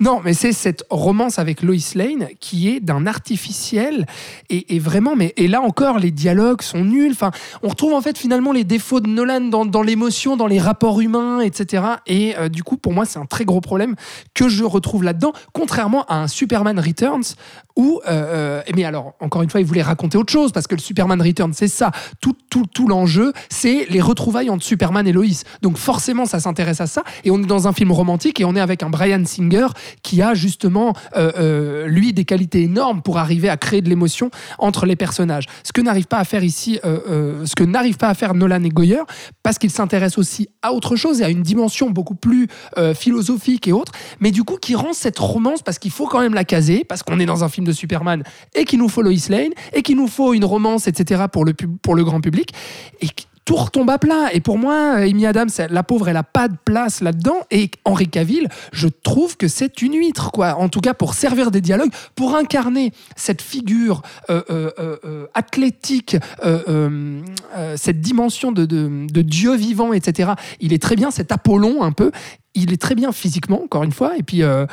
Non, 0.00 0.20
mais 0.24 0.34
c'est 0.34 0.52
cette 0.52 0.84
romance 0.90 1.38
avec 1.38 1.62
Lois 1.62 1.76
Lane 1.94 2.28
qui 2.40 2.68
est 2.68 2.80
d'un 2.80 3.06
artificiel 3.06 4.06
et, 4.50 4.74
et 4.74 4.78
vraiment, 4.78 5.14
mais 5.14 5.32
et 5.36 5.46
là 5.46 5.60
encore, 5.62 5.98
les 5.98 6.10
dialogues 6.10 6.62
sont 6.62 6.84
nuls. 6.84 7.12
Enfin, 7.12 7.30
on 7.62 7.68
retrouve 7.68 7.94
en 7.94 8.00
fait 8.00 8.18
finalement 8.18 8.52
les 8.52 8.64
défauts 8.64 9.00
de 9.00 9.08
Nolan 9.08 9.42
dans, 9.42 9.64
dans 9.64 9.82
l'émotion, 9.82 10.36
dans 10.36 10.48
les 10.48 10.58
rapports 10.58 11.00
humains, 11.00 11.40
etc. 11.40 11.84
Et 12.06 12.36
euh, 12.36 12.48
du 12.48 12.62
coup, 12.62 12.76
pour 12.76 12.92
moi, 12.92 13.04
c'est 13.04 13.18
un 13.18 13.26
très 13.26 13.44
gros 13.44 13.60
problème 13.60 13.94
que 14.34 14.48
je 14.48 14.64
retrouve 14.64 15.04
là-dedans, 15.04 15.32
contrairement 15.52 16.04
à 16.06 16.16
un 16.16 16.28
Superman 16.28 16.78
Returns 16.80 17.36
où, 17.76 18.00
euh, 18.06 18.10
euh, 18.10 18.62
mais 18.74 18.84
alors, 18.84 19.14
encore 19.20 19.42
une 19.42 19.50
fois, 19.50 19.60
il 19.60 19.66
voulait 19.66 19.82
raconter 19.82 20.16
autre 20.16 20.32
chose 20.32 20.52
parce 20.52 20.66
que 20.66 20.74
le 20.74 20.80
Superman 20.80 21.20
Returns, 21.20 21.54
c'est 21.54 21.68
ça. 21.68 21.90
Tout, 22.20 22.36
tout, 22.72 22.88
l'enjeu, 22.88 23.32
c'est 23.50 23.86
les 23.90 24.00
retrouvailles 24.00 24.50
entre 24.50 24.64
Superman 24.64 25.06
et 25.06 25.12
Lois. 25.12 25.24
Donc 25.62 25.76
forcément, 25.76 26.26
ça 26.26 26.40
s'intéresse 26.40 26.80
à 26.80 26.86
ça. 26.86 27.02
Et 27.24 27.30
on 27.30 27.42
est 27.42 27.46
dans 27.46 27.66
un 27.68 27.72
film 27.72 27.92
romantique 27.92 28.40
et 28.40 28.44
on 28.44 28.54
est 28.54 28.60
avec 28.60 28.82
un 28.82 28.90
Brian 28.90 29.24
Singer 29.24 29.66
qui 30.02 30.22
a 30.22 30.34
justement, 30.34 30.94
euh, 31.16 31.32
euh, 31.38 31.86
lui, 31.86 32.12
des 32.12 32.24
qualités 32.24 32.62
énormes 32.62 33.02
pour 33.02 33.18
arriver 33.18 33.48
à 33.48 33.56
créer 33.56 33.80
de 33.80 33.88
l'émotion 33.88 34.30
entre 34.58 34.86
les 34.86 34.96
personnages. 34.96 35.46
Ce 35.62 35.72
que 35.72 35.80
n'arrive 35.80 36.06
pas 36.06 36.18
à 36.18 36.24
faire 36.24 36.44
ici, 36.44 36.78
euh, 36.84 37.44
ce 37.46 37.54
que 37.54 37.64
n'arrive 37.64 37.96
pas 37.96 38.08
à 38.08 38.14
faire 38.14 38.34
Nolan 38.34 38.62
et 38.62 38.68
Goyer, 38.68 39.02
parce 39.42 39.58
qu'il 39.58 39.70
s'intéresse 39.70 40.18
aussi 40.18 40.48
à 40.62 40.72
autre 40.72 40.96
chose 40.96 41.20
et 41.20 41.24
à 41.24 41.30
une 41.30 41.42
dimension 41.42 41.90
beaucoup 41.90 42.14
plus 42.14 42.48
philosophique 42.94 43.68
et 43.68 43.72
autre, 43.72 43.92
mais 44.20 44.30
du 44.30 44.44
coup 44.44 44.56
qui 44.56 44.74
rend 44.74 44.92
cette 44.92 45.18
romance, 45.18 45.62
parce 45.62 45.78
qu'il 45.78 45.90
faut 45.90 46.06
quand 46.06 46.20
même 46.20 46.34
la 46.34 46.44
caser, 46.44 46.84
parce 46.84 47.02
qu'on 47.02 47.18
est 47.18 47.26
dans 47.26 47.44
un 47.44 47.48
film 47.48 47.66
de 47.66 47.72
Superman 47.72 48.22
et 48.54 48.64
qu'il 48.64 48.78
nous 48.78 48.88
faut 48.88 49.02
Lois 49.02 49.12
Lane 49.28 49.52
et 49.72 49.82
qu'il 49.82 49.96
nous 49.96 50.08
faut 50.08 50.34
une 50.34 50.44
romance, 50.44 50.88
etc. 50.88 51.24
pour 51.30 51.44
le 51.44 52.04
grand 52.04 52.20
public. 52.20 52.43
Et 53.00 53.08
tout 53.44 53.56
retombe 53.56 53.90
à 53.90 53.98
plat. 53.98 54.30
Et 54.32 54.40
pour 54.40 54.56
moi, 54.56 54.92
Amy 54.94 55.26
Adams, 55.26 55.50
la 55.68 55.82
pauvre, 55.82 56.08
elle 56.08 56.16
a 56.16 56.22
pas 56.22 56.48
de 56.48 56.56
place 56.64 57.02
là-dedans. 57.02 57.40
Et 57.50 57.70
Henri 57.84 58.08
Cavill, 58.08 58.48
je 58.72 58.88
trouve 58.88 59.36
que 59.36 59.48
c'est 59.48 59.82
une 59.82 59.92
huître, 59.94 60.30
quoi. 60.32 60.54
En 60.56 60.70
tout 60.70 60.80
cas, 60.80 60.94
pour 60.94 61.12
servir 61.12 61.50
des 61.50 61.60
dialogues, 61.60 61.90
pour 62.14 62.34
incarner 62.36 62.92
cette 63.16 63.42
figure 63.42 64.00
euh, 64.30 64.40
euh, 64.48 64.70
euh, 64.78 64.96
euh, 65.04 65.26
athlétique, 65.34 66.16
euh, 66.42 66.62
euh, 66.68 67.20
euh, 67.54 67.74
cette 67.76 68.00
dimension 68.00 68.50
de, 68.50 68.64
de, 68.64 69.06
de 69.12 69.20
Dieu 69.22 69.54
vivant, 69.56 69.92
etc. 69.92 70.32
Il 70.60 70.72
est 70.72 70.80
très 70.82 70.96
bien, 70.96 71.10
cet 71.10 71.30
Apollon 71.30 71.82
un 71.82 71.92
peu. 71.92 72.12
Il 72.54 72.72
est 72.72 72.80
très 72.80 72.94
bien 72.94 73.12
physiquement, 73.12 73.62
encore 73.62 73.82
une 73.82 73.92
fois. 73.92 74.16
Et 74.16 74.22
puis, 74.22 74.42
euh, 74.42 74.64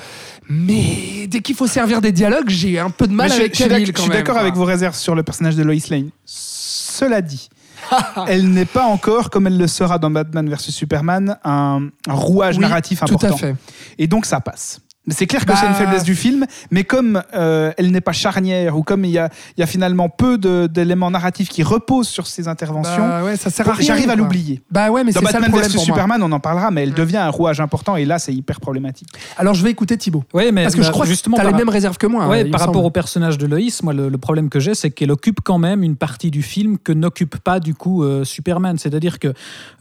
mais 0.48 1.27
dès 1.27 1.41
qu'il 1.41 1.56
faut 1.56 1.67
servir 1.67 2.00
des 2.00 2.14
dialogues, 2.14 2.48
j'ai 2.48 2.80
un 2.80 2.90
peu 2.91 3.06
de 3.08 3.14
mal 3.14 3.27
Mais 3.32 3.35
avec 3.35 3.53
je 3.53 3.64
suis 3.64 3.69
Cavill. 3.69 3.88
je 3.88 4.09
d'accord 4.11 4.38
avec 4.38 4.53
vos 4.53 4.64
réserves 4.66 4.95
sur 4.95 5.14
le 5.14 5.24
personnage 5.24 5.58
de 5.58 5.64
Lois 5.64 5.75
Lane. 5.90 6.11
Cela 6.24 7.22
dit, 7.22 7.50
elle 8.27 8.49
n'est 8.51 8.65
pas 8.65 8.85
encore, 8.85 9.29
comme 9.29 9.47
elle 9.47 9.57
le 9.57 9.67
sera 9.67 9.97
dans 9.99 10.11
Batman 10.11 10.47
vs 10.49 10.57
Superman, 10.71 11.37
un, 11.43 11.87
un 12.07 12.13
rouage 12.13 12.55
Oui, 12.57 12.61
narratif 12.61 12.99
Tout 12.99 13.13
important. 13.15 13.35
à 13.35 13.37
fait. 13.37 13.55
Et 13.97 14.07
donc 14.07 14.25
ça 14.25 14.39
passe. 14.39 14.79
C'est 15.11 15.27
clair 15.27 15.41
que 15.41 15.48
Bah- 15.48 15.56
c'est 15.59 15.67
une 15.67 15.73
faiblesse 15.73 16.03
du 16.03 16.15
film, 16.15 16.45
mais 16.72 16.83
comme 16.83 17.22
euh, 17.35 17.72
elle 17.77 17.91
n'est 17.91 18.01
pas 18.01 18.11
charnière 18.11 18.77
ou 18.77 18.83
comme 18.83 19.06
il 19.06 19.11
y 19.11 19.17
a, 19.17 19.30
il 19.57 19.61
y 19.61 19.64
a 19.64 19.67
finalement 19.67 20.09
peu 20.09 20.38
d'éléments 20.67 21.11
narratifs 21.11 21.49
qui 21.49 21.64
reposent 21.64 22.07
sur 22.07 22.27
ces 22.27 22.48
interventions, 22.48 23.07
Bah 23.07 23.23
ouais, 23.23 23.35
ça 23.38 23.49
sert 23.49 23.67
à 23.69 23.73
rien. 23.73 23.85
j'arrive 23.85 24.09
à 24.09 24.15
l'oublier. 24.15 24.61
Bah 24.72 24.90
ouais, 24.91 25.03
mais 25.03 25.11
Dans 25.11 25.19
c'est 25.22 25.27
ça 25.27 25.40
le 25.40 25.45
problème 25.48 25.67
pour 25.72 25.75
moi. 25.75 25.85
Superman, 25.85 26.23
on 26.23 26.31
en 26.31 26.40
parlera, 26.40 26.72
mais 26.72 26.83
elle 26.83 26.93
devient 26.93 27.17
un 27.17 27.30
rouage 27.30 27.59
important 27.59 27.95
et 27.95 28.06
là 28.06 28.19
c'est 28.19 28.33
hyper 28.33 28.59
problématique. 28.59 29.09
Alors 29.38 29.53
je 29.53 29.64
vais 29.64 29.69
écouter 29.72 29.98
Thibaut. 29.98 30.23
Ouais, 30.33 30.51
mais 30.51 30.64
Parce 30.64 30.75
que 30.75 30.81
je 30.81 30.88
bah, 30.88 30.93
crois 30.93 31.06
justement, 31.06 31.38
que 31.38 31.41
tu 31.41 31.45
as 31.48 31.49
les 31.49 31.51
par- 31.51 31.59
mêmes 31.59 31.69
réserves 31.69 31.98
que 31.98 32.07
moi. 32.07 32.27
Ouais, 32.27 32.41
hein, 32.41 32.51
par 32.51 32.59
rapport 32.61 32.75
semble. 32.75 32.85
au 32.88 32.91
personnage 32.91 33.38
de 33.38 33.45
Loïs, 33.48 33.83
moi, 33.83 33.93
le, 33.93 34.09
le 34.09 34.17
problème 34.17 34.49
que 34.49 34.59
j'ai, 34.59 34.73
c'est 34.75 34.91
qu'elle 34.91 35.11
occupe 35.11 35.41
quand 35.43 35.57
même 35.57 35.83
une 35.83 35.95
partie 35.95 36.31
du 36.31 36.41
film 36.41 36.77
que 36.77 36.91
n'occupe 36.91 37.38
pas 37.38 37.59
du 37.59 37.73
coup 37.75 38.03
euh, 38.03 38.23
Superman. 38.23 38.77
C'est-à-dire 38.77 39.19
que, 39.19 39.33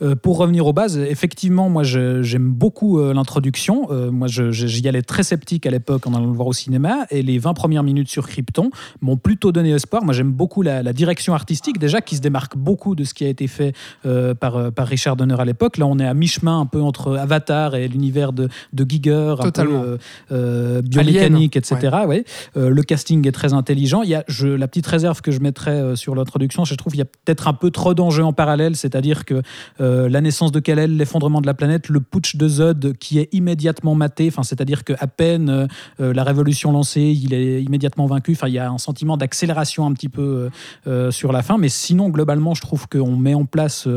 euh, 0.02 0.14
pour 0.16 0.38
revenir 0.38 0.66
aux 0.66 0.72
bases, 0.72 0.98
effectivement, 0.98 1.68
moi, 1.68 1.82
j'aime 1.84 2.48
beaucoup 2.50 2.98
euh, 2.98 3.14
l'introduction. 3.14 3.88
Euh, 3.90 4.10
moi, 4.10 4.28
j'y 4.28 4.88
allais 4.88 5.02
très 5.02 5.19
sceptique 5.22 5.66
à 5.66 5.70
l'époque 5.70 6.06
en 6.06 6.14
allant 6.14 6.26
le 6.26 6.32
voir 6.32 6.48
au 6.48 6.52
cinéma, 6.52 7.06
et 7.10 7.22
les 7.22 7.38
20 7.38 7.54
premières 7.54 7.82
minutes 7.82 8.08
sur 8.08 8.28
Krypton 8.28 8.70
m'ont 9.00 9.16
plutôt 9.16 9.52
donné 9.52 9.70
espoir. 9.70 10.04
Moi, 10.04 10.14
j'aime 10.14 10.32
beaucoup 10.32 10.62
la, 10.62 10.82
la 10.82 10.92
direction 10.92 11.34
artistique, 11.34 11.78
déjà, 11.78 12.00
qui 12.00 12.16
se 12.16 12.20
démarque 12.20 12.56
beaucoup 12.56 12.94
de 12.94 13.04
ce 13.04 13.14
qui 13.14 13.24
a 13.24 13.28
été 13.28 13.46
fait 13.46 13.72
euh, 14.06 14.34
par, 14.34 14.56
euh, 14.56 14.70
par 14.70 14.86
Richard 14.86 15.16
Donner 15.16 15.36
à 15.38 15.44
l'époque. 15.44 15.78
Là, 15.78 15.86
on 15.86 15.98
est 15.98 16.06
à 16.06 16.14
mi-chemin 16.14 16.60
un 16.60 16.66
peu 16.66 16.80
entre 16.80 17.16
Avatar 17.16 17.74
et 17.74 17.88
l'univers 17.88 18.32
de, 18.32 18.48
de 18.72 18.86
Giger, 18.88 19.34
un 19.34 19.36
peu 19.36 19.42
Totalement. 19.44 19.84
euh, 20.32 20.82
biomécanique, 20.82 21.56
Alien, 21.56 21.78
etc. 21.80 21.96
Ouais. 22.06 22.24
Euh, 22.56 22.70
le 22.70 22.82
casting 22.82 23.26
est 23.26 23.32
très 23.32 23.52
intelligent. 23.52 24.02
Il 24.02 24.10
y 24.10 24.14
a, 24.14 24.24
je, 24.28 24.48
la 24.48 24.68
petite 24.68 24.86
réserve 24.86 25.20
que 25.20 25.30
je 25.30 25.40
mettrais 25.40 25.96
sur 25.96 26.14
l'introduction, 26.14 26.62
que 26.62 26.68
je 26.68 26.74
trouve 26.74 26.92
qu'il 26.92 27.00
y 27.00 27.02
a 27.02 27.06
peut-être 27.24 27.48
un 27.48 27.52
peu 27.54 27.70
trop 27.70 27.94
d'enjeux 27.94 28.24
en 28.24 28.32
parallèle, 28.32 28.76
c'est-à-dire 28.76 29.24
que 29.24 29.42
la 29.78 30.20
naissance 30.20 30.52
de 30.52 30.60
Kal-El, 30.60 30.96
l'effondrement 30.96 31.40
de 31.40 31.46
la 31.46 31.54
planète, 31.54 31.88
le 31.88 32.00
putsch 32.00 32.36
de 32.36 32.48
Zod 32.48 32.96
qui 32.98 33.18
est 33.18 33.28
immédiatement 33.32 33.94
maté, 33.94 34.28
enfin, 34.28 34.42
c'est-à-dire 34.42 34.84
qu'à 35.00 35.06
peine 35.06 35.48
euh, 35.48 35.66
euh, 36.00 36.12
la 36.12 36.24
révolution 36.24 36.72
lancée, 36.72 37.18
il 37.22 37.32
est 37.32 37.62
immédiatement 37.62 38.06
vaincu. 38.06 38.32
Enfin, 38.32 38.48
il 38.48 38.54
y 38.54 38.58
a 38.58 38.70
un 38.70 38.78
sentiment 38.78 39.16
d'accélération 39.16 39.86
un 39.86 39.92
petit 39.92 40.08
peu 40.08 40.50
euh, 40.86 41.10
sur 41.10 41.32
la 41.32 41.42
fin, 41.42 41.56
mais 41.58 41.68
sinon, 41.68 42.10
globalement, 42.10 42.54
je 42.54 42.60
trouve 42.60 42.88
qu'on 42.88 43.16
met 43.16 43.34
en 43.34 43.44
place 43.44 43.88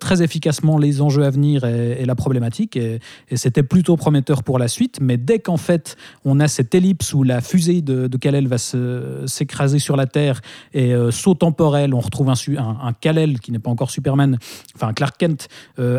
très 0.00 0.22
efficacement 0.22 0.78
les 0.78 1.00
enjeux 1.00 1.24
à 1.24 1.30
venir 1.30 1.64
et, 1.64 2.04
la 2.04 2.14
problématique, 2.14 2.76
et, 2.76 3.00
c'était 3.34 3.62
plutôt 3.62 3.96
prometteur 3.96 4.42
pour 4.42 4.58
la 4.58 4.68
suite. 4.68 4.98
Mais 5.00 5.16
dès 5.16 5.38
qu'en 5.38 5.56
fait, 5.56 5.96
on 6.24 6.40
a 6.40 6.48
cette 6.48 6.74
ellipse 6.74 7.12
où 7.14 7.22
la 7.22 7.40
fusée 7.40 7.82
de, 7.82 8.06
de 8.06 8.16
Kal-El 8.16 8.48
va 8.48 8.58
se- 8.58 9.24
s'écraser 9.26 9.78
sur 9.78 9.96
la 9.96 10.06
Terre 10.06 10.40
et 10.72 10.94
saut 11.10 11.34
temporel, 11.34 11.94
on 11.94 12.00
retrouve 12.00 12.30
un, 12.30 12.34
un, 12.58 12.94
un 13.04 13.34
qui 13.42 13.52
n'est 13.52 13.58
pas 13.58 13.70
encore 13.70 13.90
Superman, 13.90 14.38
enfin 14.74 14.92
Clark 14.92 15.16
Kent 15.18 15.48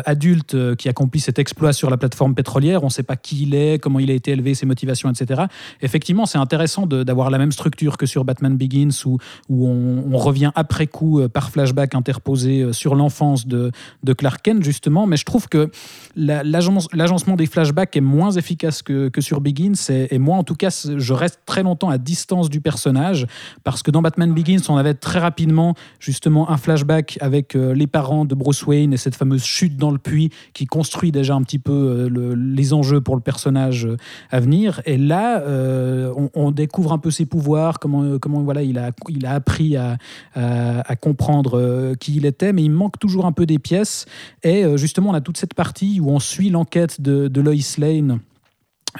adulte 0.04 0.76
qui 0.76 0.88
accomplit 0.88 1.20
cet 1.20 1.38
exploit 1.38 1.72
sur 1.72 1.90
la 1.90 1.96
plateforme 1.96 2.34
pétrolière. 2.34 2.82
On 2.82 2.86
ne 2.86 2.90
sait 2.90 3.02
pas 3.02 3.16
qui 3.16 3.36
il 3.42 3.54
est, 3.54 3.78
comment 3.78 3.98
il 3.98 4.10
a 4.10 4.14
été 4.16 4.32
élevé, 4.32 4.54
ses 4.54 4.66
motivations, 4.66 5.10
etc. 5.10 5.44
Effectivement, 5.82 6.26
c'est 6.26 6.38
intéressant 6.38 6.86
d'avoir 6.86 7.30
la 7.30 7.38
même 7.38 7.52
structure 7.52 7.96
que 7.96 8.06
sur 8.06 8.24
Batman 8.24 8.56
Begins 8.56 8.88
où, 9.04 9.18
où 9.48 9.66
on, 9.68 10.16
revient 10.18 10.50
après 10.54 10.86
coup 10.86 11.20
euh, 11.20 11.28
par 11.28 11.50
flashback 11.50 11.94
interposé 11.94 12.62
euh, 12.62 12.72
sur 12.72 12.94
l'enfance 12.94 13.46
de, 13.46 13.70
de 14.02 14.12
Clark 14.12 14.42
Kent, 14.42 14.62
justement. 14.64 15.06
Mais 15.06 15.16
je 15.16 15.24
trouve 15.24 15.48
que 15.48 15.70
la- 16.16 16.42
l'agence- 16.42 16.88
l'agencement 16.92 17.36
des 17.36 17.46
flashbacks 17.46 17.94
est 17.96 18.00
moins 18.00 18.30
efficace 18.32 18.82
que, 18.82 19.08
que 19.08 19.20
sur 19.20 19.40
Begins. 19.40 19.74
Et, 19.90 20.14
et 20.14 20.18
moi, 20.18 20.36
en 20.36 20.42
tout 20.44 20.54
cas, 20.54 20.70
je 20.96 21.12
reste 21.12 21.40
très 21.46 21.62
longtemps 21.62 21.90
à 21.90 21.98
distance 21.98 22.48
du 22.50 22.60
personnage 22.60 23.26
parce 23.62 23.82
que 23.82 23.90
dans 23.90 24.02
Batman 24.02 24.32
Begins, 24.32 24.62
on 24.68 24.76
avait 24.76 24.94
très 24.94 25.18
rapidement 25.18 25.74
justement 26.00 26.50
un 26.50 26.56
flashback 26.56 27.18
avec 27.20 27.54
euh, 27.54 27.74
les 27.74 27.86
parents 27.86 28.24
de 28.24 28.34
Bruce 28.34 28.66
Wayne 28.66 28.92
et 28.92 28.96
cette 28.96 29.14
fameuse 29.16 29.44
chute 29.44 29.76
dans 29.76 29.90
le 29.90 29.98
puits 29.98 30.30
qui 30.54 30.64
construit 30.66 31.12
déjà 31.12 31.34
un 31.34 31.42
petit 31.42 31.58
peu 31.58 32.08
le- 32.08 32.34
les 32.34 32.72
enjeux 32.72 33.00
pour 33.00 33.14
le 33.16 33.20
personnage 33.20 33.86
à 34.30 34.40
venir. 34.40 34.80
Et 34.86 34.96
là, 34.96 35.40
euh, 35.40 36.12
on, 36.34 36.50
découvre 36.50 36.92
un 36.92 36.98
peu 36.98 37.10
ses 37.10 37.26
pouvoirs, 37.26 37.78
comment, 37.78 38.18
comment 38.18 38.40
voilà, 38.42 38.62
il, 38.62 38.78
a, 38.78 38.90
il 39.08 39.26
a 39.26 39.32
appris 39.32 39.76
à, 39.76 39.96
à- 40.34 40.80
à 40.80 40.96
comprendre 40.96 41.58
euh, 41.58 41.94
qui 41.94 42.16
il 42.16 42.26
était, 42.26 42.52
mais 42.52 42.62
il 42.62 42.70
manque 42.70 42.98
toujours 42.98 43.26
un 43.26 43.32
peu 43.32 43.46
des 43.46 43.58
pièces. 43.58 44.06
Et 44.42 44.64
euh, 44.64 44.76
justement, 44.76 45.10
on 45.10 45.14
a 45.14 45.20
toute 45.20 45.36
cette 45.36 45.54
partie 45.54 46.00
où 46.00 46.10
on 46.10 46.18
suit 46.20 46.50
l'enquête 46.50 47.00
de, 47.00 47.28
de 47.28 47.40
Lois 47.40 47.54
Lane. 47.78 48.20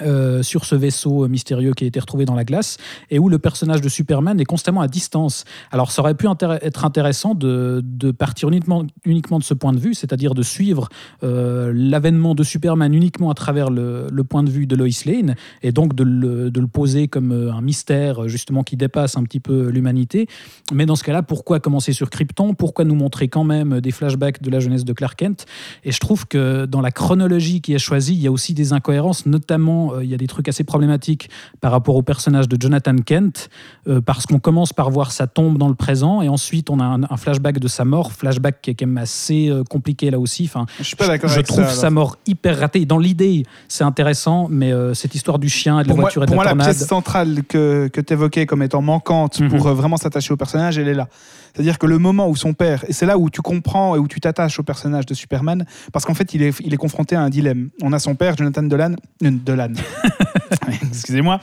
Euh, 0.02 0.42
sur 0.42 0.64
ce 0.64 0.74
vaisseau 0.74 1.28
mystérieux 1.28 1.72
qui 1.72 1.84
a 1.84 1.86
été 1.86 2.00
retrouvé 2.00 2.24
dans 2.24 2.34
la 2.34 2.44
glace 2.44 2.76
et 3.10 3.18
où 3.18 3.28
le 3.28 3.38
personnage 3.38 3.80
de 3.80 3.88
Superman 3.88 4.40
est 4.40 4.44
constamment 4.44 4.80
à 4.80 4.88
distance. 4.88 5.44
Alors 5.70 5.90
ça 5.90 6.02
aurait 6.02 6.14
pu 6.14 6.26
être 6.62 6.84
intéressant 6.84 7.34
de, 7.34 7.82
partir 8.18 8.48
uniquement, 8.48 8.84
uniquement 9.04 9.38
de 9.38 9.44
ce 9.44 9.54
point 9.54 9.72
de 9.72 9.78
vue, 9.78 9.94
c'est-à-dire 9.94 10.34
de 10.34 10.42
suivre 10.42 10.88
euh, 11.22 11.72
l'avènement 11.74 12.34
de 12.34 12.42
Superman 12.42 12.94
uniquement 12.94 13.30
à 13.30 13.34
travers 13.34 13.70
le, 13.70 14.08
le 14.10 14.24
point 14.24 14.42
de 14.42 14.50
vue 14.50 14.66
de 14.66 14.76
Lois 14.76 14.86
Lane 15.04 15.34
et 15.62 15.72
donc 15.72 15.94
de 15.94 16.04
le, 16.04 16.50
de 16.50 16.60
le 16.60 16.66
poser 16.66 17.08
comme 17.08 17.32
euh, 17.32 17.52
un 17.52 17.60
mystère 17.60 18.28
justement 18.28 18.62
qui 18.62 18.76
dépasse 18.76 19.16
un 19.16 19.22
petit 19.22 19.40
peu 19.40 19.68
l'humanité. 19.68 20.26
Mais 20.72 20.86
dans 20.86 20.96
ce 20.96 21.04
cas-là, 21.04 21.22
pourquoi 21.22 21.60
commencer 21.60 21.92
sur 21.92 22.10
Krypton? 22.10 22.54
Pourquoi 22.54 22.84
nous 22.84 22.94
montrer 22.94 23.28
quand 23.28 23.44
même 23.44 23.80
des 23.80 23.90
flashbacks 23.90 24.42
de 24.42 24.50
la 24.50 24.60
jeunesse 24.60 24.84
de 24.84 24.92
Clark 24.92 25.18
Kent? 25.18 25.46
Et 25.84 25.92
je 25.92 26.00
trouve 26.00 26.26
que 26.26 26.66
dans 26.66 26.80
la 26.80 26.90
chronologie 26.90 27.60
qui 27.60 27.74
est 27.74 27.78
choisie, 27.78 28.14
il 28.14 28.20
y 28.20 28.26
a 28.26 28.32
aussi 28.32 28.54
des 28.54 28.72
incohérences, 28.72 29.26
notamment 29.26 29.85
euh, 29.94 30.04
il 30.04 30.10
y 30.10 30.14
a 30.14 30.16
des 30.16 30.26
trucs 30.26 30.48
assez 30.48 30.64
problématiques 30.64 31.30
par 31.60 31.72
rapport 31.72 31.94
au 31.96 32.02
personnage 32.02 32.48
de 32.48 32.60
Jonathan 32.60 32.96
Kent, 32.96 33.48
euh, 33.88 34.00
parce 34.00 34.26
qu'on 34.26 34.38
commence 34.38 34.72
par 34.72 34.90
voir 34.90 35.12
sa 35.12 35.26
tombe 35.26 35.58
dans 35.58 35.68
le 35.68 35.74
présent 35.74 36.22
et 36.22 36.28
ensuite 36.28 36.70
on 36.70 36.80
a 36.80 36.84
un, 36.84 37.02
un 37.04 37.16
flashback 37.16 37.58
de 37.58 37.68
sa 37.68 37.84
mort, 37.84 38.12
flashback 38.12 38.60
qui 38.62 38.70
est 38.70 38.74
quand 38.74 38.86
même 38.86 38.98
assez 38.98 39.48
euh, 39.48 39.62
compliqué 39.64 40.10
là 40.10 40.18
aussi. 40.18 40.44
Enfin, 40.44 40.66
Je 40.78 40.84
suis 40.84 40.96
pas 40.96 41.08
d'accord 41.08 41.30
je 41.30 41.34
avec 41.34 41.46
trouve 41.46 41.64
ça, 41.64 41.70
sa 41.70 41.90
mort 41.90 42.16
hyper 42.26 42.58
ratée. 42.58 42.84
Dans 42.86 42.98
l'idée, 42.98 43.44
c'est 43.68 43.84
intéressant, 43.84 44.48
mais 44.50 44.72
cette 44.94 45.14
histoire 45.14 45.38
du 45.38 45.48
chien 45.48 45.80
et 45.80 45.82
de 45.82 45.88
la 45.88 45.92
Pour 45.94 45.96
moi, 45.98 46.04
voiture 46.04 46.22
et 46.22 46.26
de 46.26 46.30
pour 46.30 46.36
moi, 46.36 46.44
la 46.44 46.54
pièce 46.56 46.86
centrale 46.86 47.42
que, 47.48 47.88
que 47.88 48.00
tu 48.00 48.12
évoquais 48.12 48.46
comme 48.46 48.62
étant 48.62 48.82
manquante 48.82 49.40
Mhm. 49.40 49.48
pour 49.48 49.68
vraiment 49.74 49.96
s'attacher 49.96 50.32
au 50.32 50.36
personnage, 50.36 50.78
elle 50.78 50.88
est 50.88 50.94
là. 50.94 51.08
C'est-à-dire 51.56 51.78
que 51.78 51.86
le 51.86 51.96
moment 51.96 52.28
où 52.28 52.36
son 52.36 52.52
père, 52.52 52.84
et 52.86 52.92
c'est 52.92 53.06
là 53.06 53.16
où 53.16 53.30
tu 53.30 53.40
comprends 53.40 53.96
et 53.96 53.98
où 53.98 54.06
tu 54.08 54.20
t'attaches 54.20 54.58
au 54.58 54.62
personnage 54.62 55.06
de 55.06 55.14
Superman, 55.14 55.64
parce 55.90 56.04
qu'en 56.04 56.12
fait, 56.12 56.34
il 56.34 56.42
est, 56.42 56.54
il 56.60 56.74
est 56.74 56.76
confronté 56.76 57.16
à 57.16 57.22
un 57.22 57.30
dilemme. 57.30 57.70
On 57.80 57.94
a 57.94 57.98
son 57.98 58.14
père, 58.14 58.36
Jonathan 58.36 58.62
Dolan, 58.62 58.92
euh, 59.24 59.30
Dolan, 59.30 59.72
excusez-moi, 60.82 61.40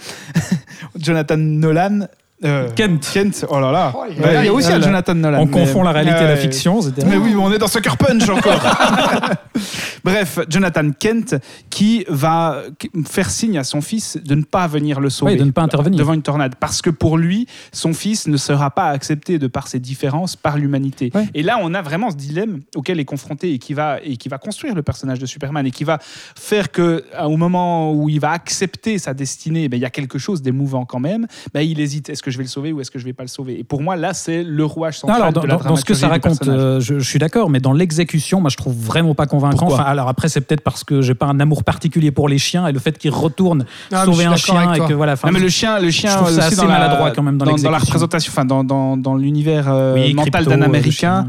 Jonathan 0.96 1.38
Nolan. 1.38 2.08
Euh, 2.44 2.70
Kent. 2.76 3.10
Kent, 3.14 3.46
oh 3.50 3.60
là 3.60 3.72
là. 3.72 3.94
Oh, 3.96 4.04
il 4.10 4.18
y 4.18 4.20
Ouais, 4.22 4.36
a- 4.36 4.44
il 4.44 4.46
y 4.46 4.50
a 4.50 4.54
aussi 4.54 4.70
Ah 4.72 4.76
un 4.76 4.80
là. 4.80 4.86
Jonathan 4.86 5.16
Nolan. 5.16 5.40
On 5.42 5.46
mais- 5.46 5.52
confond 5.52 5.84
la 5.84 5.92
réalité 5.92 6.24
et 6.24 6.28
la 6.28 6.36
fiction. 6.38 6.80
Mais 7.06 7.18
oui, 7.18 7.36
on 7.38 7.52
est 7.52 7.58
dans 7.58 7.68
Sucker 7.68 7.96
Punch 7.98 8.28
encore. 8.30 8.62
Bref, 10.04 10.40
Jonathan 10.50 10.90
Kent 10.98 11.36
qui 11.70 12.06
va 12.10 12.64
faire 13.06 13.30
signe 13.30 13.58
à 13.58 13.64
son 13.64 13.82
fils 13.82 14.18
de 14.24 14.36
ne 14.36 14.44
pas 14.44 14.68
venir 14.68 15.00
le 15.00 15.10
sauver. 15.10 15.34
Ouais, 15.34 15.38
de 15.38 15.44
ne 15.46 15.52
pas 15.52 15.62
intervenir. 15.62 15.98
Devant 15.98 16.14
une 16.14 16.22
tornade. 16.22 16.56
Parce 16.60 16.82
que 16.82 16.90
pour 16.90 17.18
lui, 17.18 17.48
son 17.72 17.94
fils 17.94 18.28
ne 18.28 18.38
sera 18.38 18.72
pas 18.72 18.88
accepté 18.90 19.40
de 19.40 19.48
par 19.48 19.68
ses 19.68 19.80
différences 19.80 20.36
par 20.36 20.58
l'humanité. 20.58 21.12
Ouais. 21.16 21.28
Et 21.34 21.44
là, 21.44 21.58
on 21.62 21.74
a 21.74 21.82
vraiment 21.82 22.12
ce 22.12 22.16
dilemme 22.16 22.60
auquel 22.76 23.00
est 23.00 23.06
confronté 23.06 23.54
et 23.54 23.60
qui, 23.60 23.74
va, 23.74 24.00
et 24.04 24.18
qui 24.18 24.28
va 24.30 24.38
construire 24.38 24.76
le 24.76 24.82
personnage 24.84 25.20
de 25.20 25.26
Superman 25.26 25.66
et 25.66 25.72
qui 25.72 25.84
va 25.84 26.00
faire 26.02 26.72
que 26.72 27.04
au 27.24 27.38
moment 27.38 27.94
où 27.94 28.10
il 28.10 28.20
va 28.20 28.32
accepter 28.32 28.98
sa 28.98 29.14
destinée, 29.14 29.70
ben, 29.70 29.78
il 29.78 29.82
y 29.82 29.86
a 29.86 29.90
quelque 29.90 30.18
chose 30.20 30.42
d'émouvant 30.42 30.86
quand 30.86 31.00
même. 31.00 31.28
Ben, 31.54 31.62
il 31.62 31.80
hésite, 31.80 32.10
est-ce 32.10 32.24
que 32.24 32.32
je 32.34 32.38
vais 32.38 32.44
le 32.44 32.50
sauver 32.50 32.74
ou 32.74 32.82
est-ce 32.82 32.92
que 32.92 33.00
je 33.00 33.06
vais 33.06 33.14
pas 33.14 33.24
le 33.24 33.30
sauver 33.30 33.58
Et 33.60 33.64
pour 33.64 33.82
moi, 33.82 33.96
là, 33.96 34.14
c'est 34.14 34.44
le 34.44 34.66
rouage 34.66 35.00
central 35.00 35.22
alors, 35.22 35.32
dans, 35.34 35.42
de 35.42 35.48
la 35.48 35.56
dans- 35.58 35.70
dans 35.70 35.76
ce 35.78 35.86
que 35.86 35.94
ça 35.94 36.10
raconte, 36.10 36.46
euh, 36.48 36.80
je, 36.82 37.00
je 37.00 37.08
suis 37.10 37.20
d'accord, 37.20 37.50
mais 37.50 37.60
dans 37.62 37.72
l'exécution, 37.72 38.42
moi, 38.42 38.50
je 38.50 38.58
trouve 38.58 38.76
vraiment 38.76 39.16
pas 39.16 39.26
convaincant. 39.28 39.68
Enfin, 39.68 39.84
alors 39.84 40.10
après, 40.10 40.28
c'est 40.28 40.42
peut-être 40.42 40.62
parce 40.62 40.84
que 40.84 41.02
j'ai 41.02 41.14
pas 41.16 41.28
un 41.28 41.40
amour 41.40 41.64
particulier 41.64 42.12
pour 42.12 42.28
les 42.28 42.38
chiens 42.40 42.68
et 42.68 42.72
le 42.74 42.80
fait 42.80 42.98
qu'ils 42.98 43.12
retournent 43.12 43.66
Ah, 43.92 44.04
sauver 44.06 44.26
un 44.26 44.36
chien 44.36 44.74
et 44.74 44.80
que 44.80 44.94
voilà. 44.94 45.16
Non, 45.24 45.32
mais 45.32 45.40
le 45.40 45.50
chien, 45.50 45.80
le 45.80 45.92
chien 45.92 46.10
je 46.12 46.16
trouve 46.18 46.28
ça 46.30 46.34
aussi 46.38 46.48
assez 46.48 46.56
dans 46.58 46.64
la- 46.68 46.80
maladroit 46.80 47.12
quand 47.12 47.24
même 47.24 47.38
dans 47.38 47.46
dans, 47.46 47.52
la 47.52 47.58
l'exécution. 47.58 47.86
représentation, 47.86 48.32
enfin 48.34 48.46
dans, 48.46 48.64
dans, 48.64 48.98
dans 48.98 49.16
l'univers 49.16 49.66
euh, 49.70 49.94
oui, 49.96 50.14
mental 50.14 50.46
d'un 50.46 50.62
euh, 50.62 50.66
Américain. 50.66 51.28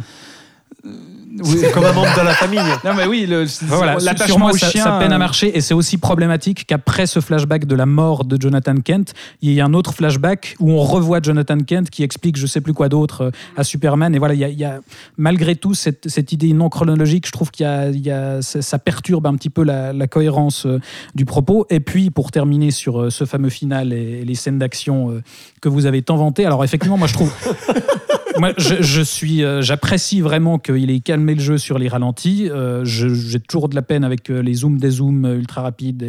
Oui. 1.43 1.57
C'est 1.59 1.73
comme 1.73 1.85
un 1.85 1.93
membre 1.93 2.15
de 2.17 2.25
la 2.25 2.33
famille. 2.35 2.61
Non 2.85 2.95
mais 2.95 3.07
oui, 3.07 3.27
le, 3.27 3.45
voilà, 3.67 3.97
l'attachement 4.01 4.27
sur 4.27 4.39
moi, 4.39 4.51
au 4.53 4.57
ça, 4.57 4.71
chien. 4.71 4.85
ça 4.85 4.99
peine 4.99 5.11
à 5.13 5.17
euh, 5.17 5.19
marcher 5.19 5.57
et 5.57 5.61
c'est 5.61 5.75
aussi 5.75 5.99
problématique 5.99 6.65
qu'après 6.67 7.07
ce 7.07 7.21
flashback 7.21 7.65
de 7.67 7.75
la 7.75 7.87
mort 7.87 8.25
de 8.25 8.41
Jonathan 8.41 8.77
Kent, 8.77 9.15
il 9.43 9.51
y 9.51 9.59
ait 9.59 9.63
un 9.63 9.75
autre 9.75 9.95
flashback 9.95 10.55
où 10.61 10.71
on 10.71 10.79
revoit 10.79 11.21
Jonathan 11.23 11.59
Kent 11.59 11.91
qui 11.91 12.03
explique 12.05 12.37
je 12.37 12.47
sais 12.47 12.61
plus 12.61 12.73
quoi 12.73 12.89
d'autre 12.89 13.23
euh, 13.23 13.31
à 13.57 13.65
Superman 13.65 14.15
et 14.15 14.19
voilà, 14.19 14.35
il 14.35 14.41
y 14.41 14.45
a, 14.45 14.49
il 14.49 14.59
y 14.59 14.65
a- 14.65 14.81
malgré 15.17 15.57
tout 15.57 15.75
cette, 15.75 16.09
cette 16.09 16.31
idée 16.33 16.53
non 16.53 16.69
chronologique, 16.69 17.27
je 17.27 17.33
trouve 17.33 17.51
qu'il 17.51 17.65
y 17.65 17.69
a, 17.69 17.89
il 17.89 18.01
y 18.07 18.11
a- 18.11 18.41
ça, 18.43 18.79
perturbe 18.79 19.27
un 19.27 19.35
petit 19.35 19.51
peu 19.51 19.65
la, 19.65 19.93
la 19.93 20.07
cohérence 20.07 20.67
euh, 20.67 20.79
du 21.15 21.25
propos. 21.25 21.67
Et 21.71 21.81
puis 21.81 22.11
pour 22.11 22.31
terminer 22.31 22.71
sur 22.71 23.11
ce 23.11 23.25
fameux 23.25 23.49
final 23.51 23.93
et, 23.93 24.25
les 24.25 24.35
scènes 24.35 24.59
d'action 24.59 25.21
que 25.61 25.69
vous 25.69 25.87
avez 25.87 26.03
tant 26.03 26.17
vanté, 26.17 26.45
alors 26.47 26.63
effectivement, 26.65 26.97
moi 26.97 27.09
je 27.09 27.15
trouve 27.15 27.33
moi, 28.39 28.53
je, 28.59 29.03
suis, 29.03 29.45
euh, 29.45 29.63
j'apprécie 29.63 30.21
vraiment 30.21 30.59
qu'il 30.59 30.91
ait 30.91 31.01
calmé 31.01 31.35
le 31.35 31.41
jeu 31.41 31.59
sur 31.59 31.79
les 31.79 31.89
ralentis. 31.89 32.49
Euh, 32.51 32.85
J'ai 32.85 33.41
toujours 33.41 33.69
de 33.69 33.75
la 33.75 33.83
peine 33.83 34.05
avec 34.05 34.31
euh, 34.31 34.43
les 34.43 34.55
zooms, 34.55 34.79
des 34.79 34.91
zooms 34.91 35.25
ultra 35.25 35.63
rapides, 35.63 36.03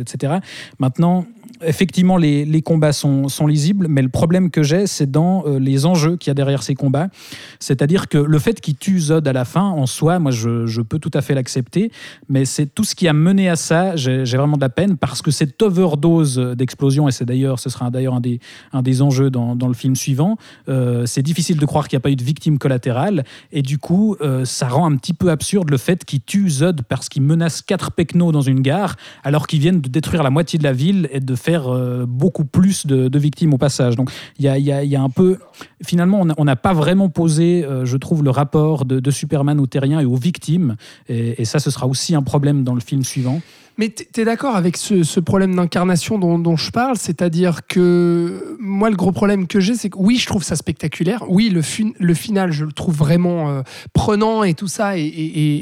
etc. 0.00 0.34
Maintenant, 0.78 1.26
effectivement, 1.64 2.16
les, 2.16 2.62
combats 2.62 2.92
sont, 2.92 3.46
lisibles, 3.46 3.86
mais 3.88 4.02
le 4.02 4.08
problème 4.08 4.50
que 4.50 4.62
j'ai, 4.62 4.86
c'est 4.86 5.10
dans 5.10 5.44
les 5.58 5.86
enjeux 5.86 6.16
qu'il 6.16 6.30
y 6.30 6.32
a 6.32 6.34
derrière 6.34 6.62
ces 6.62 6.74
combats. 6.74 7.08
C'est-à-dire 7.58 8.08
que 8.08 8.18
le 8.18 8.38
fait 8.38 8.60
qu'il 8.60 8.76
tue 8.76 8.98
Zod 8.98 9.26
à 9.26 9.32
la 9.32 9.44
fin, 9.44 9.62
en 9.64 9.86
soi, 9.86 10.18
moi, 10.18 10.30
je, 10.30 10.80
peux 10.80 10.98
tout 10.98 11.10
à 11.14 11.20
fait 11.20 11.34
l'accepter, 11.34 11.90
mais 12.28 12.44
c'est 12.44 12.66
tout 12.66 12.84
ce 12.84 12.94
qui 12.94 13.08
a 13.08 13.12
mené 13.12 13.48
à 13.48 13.56
ça, 13.56 13.96
j'ai 13.96 14.24
vraiment 14.24 14.56
de 14.56 14.62
la 14.62 14.68
peine, 14.68 14.96
parce 14.96 15.22
que 15.22 15.30
cette 15.30 15.60
overdose 15.62 16.36
d'explosion, 16.56 17.08
et 17.08 17.12
c'est 17.12 17.24
d'ailleurs, 17.24 17.58
ce 17.58 17.70
sera 17.70 17.90
d'ailleurs 17.90 18.14
un 18.14 18.20
des, 18.20 18.40
un 18.72 18.82
des 18.82 19.02
enjeux 19.02 19.30
dans, 19.30 19.54
dans 19.56 19.68
le 19.68 19.74
film 19.74 19.96
suivant, 19.96 20.36
c'est 21.04 21.22
difficile 21.22 21.58
de 21.58 21.66
croire 21.72 21.88
qu'il 21.88 21.96
n'y 21.96 22.02
a 22.02 22.04
pas 22.04 22.10
eu 22.10 22.16
de 22.16 22.22
victime 22.22 22.58
collatérale, 22.58 23.24
et 23.50 23.62
du 23.62 23.78
coup, 23.78 24.14
euh, 24.20 24.44
ça 24.44 24.68
rend 24.68 24.84
un 24.84 24.94
petit 24.98 25.14
peu 25.14 25.30
absurde 25.30 25.70
le 25.70 25.78
fait 25.78 26.04
qu'il 26.04 26.20
tue 26.20 26.50
Zod 26.50 26.82
parce 26.82 27.08
qu'il 27.08 27.22
menace 27.22 27.62
quatre 27.62 27.92
pecnos 27.92 28.30
dans 28.30 28.42
une 28.42 28.60
gare, 28.60 28.96
alors 29.24 29.46
qu'ils 29.46 29.60
viennent 29.60 29.80
de 29.80 29.88
détruire 29.88 30.22
la 30.22 30.28
moitié 30.28 30.58
de 30.58 30.64
la 30.64 30.74
ville 30.74 31.08
et 31.12 31.20
de 31.20 31.34
faire 31.34 31.68
euh, 31.68 32.04
beaucoup 32.06 32.44
plus 32.44 32.86
de, 32.86 33.18
victimes 33.18 33.54
au 33.54 33.58
passage. 33.58 33.96
Donc, 33.96 34.10
il 34.38 34.44
y 34.44 34.96
a, 34.96 35.02
un 35.02 35.08
peu. 35.08 35.38
Finalement, 35.82 36.26
on 36.36 36.44
n'a- 36.44 36.56
pas 36.56 36.74
vraiment 36.74 37.08
posé, 37.08 37.64
euh, 37.64 37.86
je 37.86 37.96
trouve, 37.96 38.22
le 38.22 38.30
rapport 38.30 38.84
de, 38.84 39.00
de 39.00 39.10
Superman 39.10 39.58
aux 39.58 39.66
terriens 39.66 40.00
et 40.00 40.04
aux 40.04 40.16
victimes, 40.16 40.76
et, 41.08 41.40
et 41.40 41.46
ça, 41.46 41.58
ce 41.58 41.70
sera 41.70 41.86
aussi 41.86 42.14
un 42.14 42.22
problème 42.22 42.64
dans 42.64 42.74
le 42.74 42.82
film 42.82 43.02
suivant. 43.02 43.40
Mais 43.78 43.88
t- 43.88 44.04
t'es 44.12 44.24
d'accord 44.24 44.54
avec 44.56 44.76
ce, 44.76 45.02
ce 45.02 45.20
problème 45.20 45.54
d'incarnation 45.56 46.18
dont, 46.18 46.38
dont 46.38 46.56
je 46.56 46.70
parle? 46.70 46.96
C'est-à-dire 46.96 47.66
que 47.66 48.56
moi, 48.60 48.90
le 48.90 48.96
gros 48.96 49.12
problème 49.12 49.46
que 49.46 49.60
j'ai, 49.60 49.74
c'est 49.74 49.90
que 49.90 49.98
oui, 49.98 50.16
je 50.18 50.26
trouve 50.26 50.42
ça 50.42 50.56
spectaculaire. 50.56 51.24
Oui, 51.28 51.48
le, 51.48 51.62
fin- 51.62 51.92
le 51.98 52.14
final, 52.14 52.52
je 52.52 52.64
le 52.64 52.72
trouve 52.72 52.94
vraiment 52.96 53.50
euh, 53.50 53.62
prenant 53.92 54.42
et 54.44 54.54
tout 54.54 54.68
ça. 54.68 54.96
Et, 54.98 55.02
et- 55.02 55.06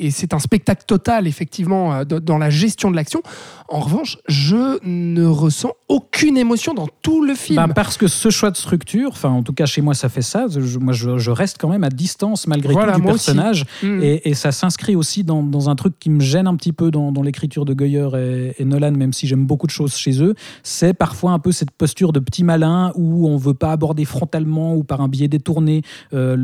et- 0.04 0.06
et 0.06 0.10
c'est 0.10 0.34
un 0.34 0.38
spectacle 0.38 0.84
total, 0.86 1.26
effectivement, 1.26 1.94
euh, 1.94 2.04
dans- 2.04 2.38
la 2.38 2.50
gestion 2.50 2.90
de 2.90 2.96
l'action. 2.96 3.22
En 3.68 3.80
revanche, 3.80 4.16
je 4.28 4.78
ne 4.84 5.24
ressens 5.26 5.72
aucune 5.88 6.36
émotion 6.38 6.74
dans 6.74 6.88
tout 7.02 7.22
le 7.24 7.34
film. 7.34 7.56
Ben, 7.56 7.68
parce 7.68 7.96
que 7.96 8.08
ce 8.08 8.30
choix 8.30 8.50
de 8.50 8.56
structure, 8.56 9.10
enfin 9.12 9.28
en 9.28 9.42
tout 9.42 9.52
cas 9.52 9.66
chez 9.66 9.80
moi 9.82 9.94
ça 9.94 10.08
fait 10.08 10.22
ça, 10.22 10.46
je- 10.48 10.78
moi 10.78 10.92
je, 10.92 11.18
je 11.18 11.30
reste 11.30 11.56
quand 11.60 11.68
même 11.68 11.84
à 11.84 11.88
distance 11.90 12.46
malgré 12.46 12.72
Voilà, 12.72 12.94
tout 12.94 13.00
du 13.00 13.06
personnage 13.06 13.64
Mm. 13.82 14.02
et, 14.02 14.28
et 14.30 14.34
ça 14.34 14.50
s'inscrit 14.52 14.96
aussi 14.96 15.22
dans, 15.22 15.42
dans 15.42 15.68
un 15.70 15.76
truc 15.76 15.94
qui 16.00 16.10
me 16.10 16.20
gêne 16.20 16.46
un 16.48 16.56
petit 16.56 16.72
peu 16.72 16.90
dans, 16.90 17.12
dans 17.12 17.22
l'écriture 17.22 17.64
de 17.64 17.74
Goyer 17.74 17.99
et, 18.16 18.64
Nolan, 18.64 18.92
même 18.92 19.12
si 19.12 19.26
j'aime 19.26 19.46
beaucoup 19.46 19.66
de 19.66 19.72
choses 19.72 19.96
chez 19.96 20.22
eux, 20.22 20.34
c'est 20.62 20.94
parfois 20.94 21.32
un 21.32 21.38
peu 21.38 21.52
cette 21.52 21.70
posture 21.70 22.12
de 22.12 22.20
petit 22.20 22.44
malin 22.44 22.92
où 22.94 23.26
on 23.28 23.36
veut 23.36 23.54
pas 23.54 23.72
aborder 23.72 24.04
frontalement 24.04 24.74
ou 24.74 24.84
par 24.84 25.00
un 25.00 25.08
biais 25.08 25.28
détourné 25.28 25.82
euh, 26.14 26.36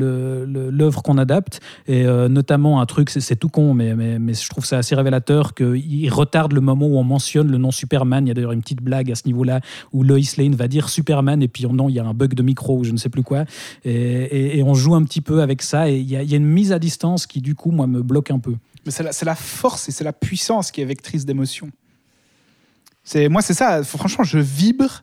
l'œuvre 0.71 1.03
qu'on 1.03 1.19
adapte 1.19 1.61
et 1.87 2.07
euh, 2.07 2.29
notamment 2.29 2.81
un 2.81 2.87
truc, 2.87 3.11
c'est- 3.11 3.37
tout 3.37 3.49
con 3.49 3.75
mais, 3.75 3.95
mais, 3.95 4.35
je 4.35 4.49
trouve 4.49 4.65
ça 4.65 4.79
assez 4.79 4.95
révélateur 4.95 5.55
qu'il 5.55 6.11
retarde 6.11 6.53
le 6.53 6.63
moment 6.63 6.87
où 6.87 6.97
on 6.97 7.05
mentionne 7.05 7.51
le 7.51 7.59
nom 7.59 7.71
Superman, 7.71 8.25
il 8.25 8.29
y 8.29 8.31
a 8.31 8.35
d'ailleurs 8.35 8.53
une 8.53 8.63
petite 8.63 8.83
blague 8.83 9.11
à 9.11 9.15
ce 9.15 9.27
niveau-là 9.27 9.61
où 9.93 10.03
Lois 10.03 10.19
Lane 10.39 10.55
va 10.55 10.69
dire 10.69 10.89
Superman 10.89 11.43
et 11.43 11.49
puis 11.49 11.67
oh 11.67 11.73
non, 11.73 11.89
il 11.89 11.95
y 11.95 11.99
a 11.99 12.05
un 12.05 12.15
bug 12.15 12.35
de 12.35 12.43
micro 12.43 12.79
ou 12.79 12.85
je 12.85 12.93
ne 12.93 12.97
sais 12.97 13.11
plus 13.11 13.23
quoi. 13.23 13.45
Et, 13.85 14.63
on 14.67 14.75
joue 14.75 14.97
un 14.97 15.05
petit 15.05 15.21
peu 15.21 15.43
avec 15.43 15.63
ça 15.63 15.89
et 15.91 15.97
il 15.97 16.09
y 16.09 16.17
a 16.17 16.37
une 16.37 16.45
mise 16.45 16.73
à 16.73 16.79
distance 16.79 17.27
qui 17.27 17.41
du 17.41 17.55
coup, 17.55 17.71
moi, 17.71 17.87
me 17.87 18.03
bloque 18.03 18.31
un 18.31 18.39
peu. 18.39 18.55
Mais 18.87 18.93
c'est 18.93 19.25
la, 19.25 19.35
force 19.35 19.89
et 19.89 19.93
c'est 19.93 20.05
la 20.05 20.13
puissance 20.13 20.71
qui 20.71 20.81
est 20.81 20.85
vectrice 20.85 21.25
d'émotion. 21.27 21.71
C'est 23.05 23.29
moi, 23.29 23.43
c'est 23.43 23.55
ça. 23.55 23.83
Franchement, 23.85 24.25
je 24.25 24.39
vibre 24.39 25.03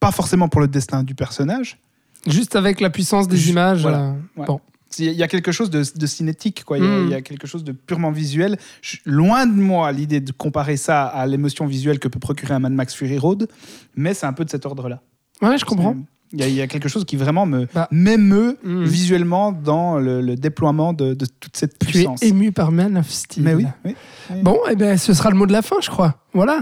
pas 0.00 0.10
forcément 0.12 0.48
pour 0.48 0.60
le 0.60 0.68
destin 0.68 1.02
du 1.02 1.14
personnage. 1.14 1.78
Juste 2.26 2.56
avec 2.56 2.80
la 2.80 2.90
puissance 2.90 3.28
des 3.28 3.50
images. 3.50 3.82
voilà. 3.82 4.00
euh, 4.08 4.12
Ouais. 4.36 4.46
Bon. 4.46 4.60
Il 4.98 5.12
y 5.12 5.22
a 5.22 5.28
quelque 5.28 5.52
chose 5.52 5.68
de, 5.68 5.82
de 5.94 6.06
cinétique, 6.06 6.64
quoi. 6.64 6.78
Il 6.78 6.84
y 6.84 6.86
a- 6.86 6.90
Mm. 7.00 7.04
il 7.04 7.10
y, 7.10 7.14
a 7.14 7.20
quelque 7.20 7.46
chose 7.46 7.64
de 7.64 7.72
purement 7.72 8.12
visuel. 8.12 8.56
Je- 8.82 8.96
loin 9.04 9.44
de 9.46 9.52
moi 9.52 9.92
l'idée 9.92 10.20
de 10.20 10.32
comparer 10.32 10.76
ça 10.78 11.04
à 11.06 11.26
l'émotion 11.26 11.66
visuelle 11.66 11.98
que 11.98 12.08
peut 12.08 12.20
procurer 12.20 12.54
un 12.54 12.60
Mad 12.60 12.72
Max 12.72 12.94
Fury 12.94 13.18
Road, 13.18 13.48
mais 13.96 14.14
c'est 14.14 14.26
un 14.26 14.32
peu 14.32 14.44
de 14.44 14.50
cet 14.50 14.64
ordre-là. 14.64 15.02
Ouais, 15.42 15.58
je 15.58 15.64
comprends. 15.64 15.96
Il 16.32 16.40
y, 16.40 16.42
a, 16.42 16.48
il 16.48 16.54
y 16.54 16.60
a 16.60 16.66
quelque 16.66 16.88
chose 16.88 17.04
qui 17.04 17.16
vraiment 17.16 17.46
me 17.46 17.68
Bah. 17.74 17.86
m'émeut 17.92 18.58
Mm. 18.64 18.84
visuellement 18.84 19.52
dans 19.52 19.98
le, 19.98 20.20
le 20.20 20.34
déploiement 20.36 20.92
de, 20.92 21.14
de 21.14 21.26
toute 21.40 21.56
cette 21.56 21.78
Tu 21.78 21.86
es 21.88 21.90
puissance. 21.92 22.22
ému 22.22 22.50
par 22.52 22.72
Man 22.72 22.96
of 22.96 23.08
Steel. 23.10 23.44
Mais 23.44 23.54
oui, 23.54 23.66
oui. 23.84 23.94
oui. 24.30 24.42
Bon, 24.42 24.58
eh 24.70 24.74
ben, 24.74 24.96
ce 24.98 25.14
sera 25.14 25.30
le 25.30 25.36
mot 25.36 25.46
de 25.46 25.52
la 25.52 25.62
fin, 25.62 25.76
je 25.80 25.88
crois. 25.88 26.16
Voilà. 26.36 26.60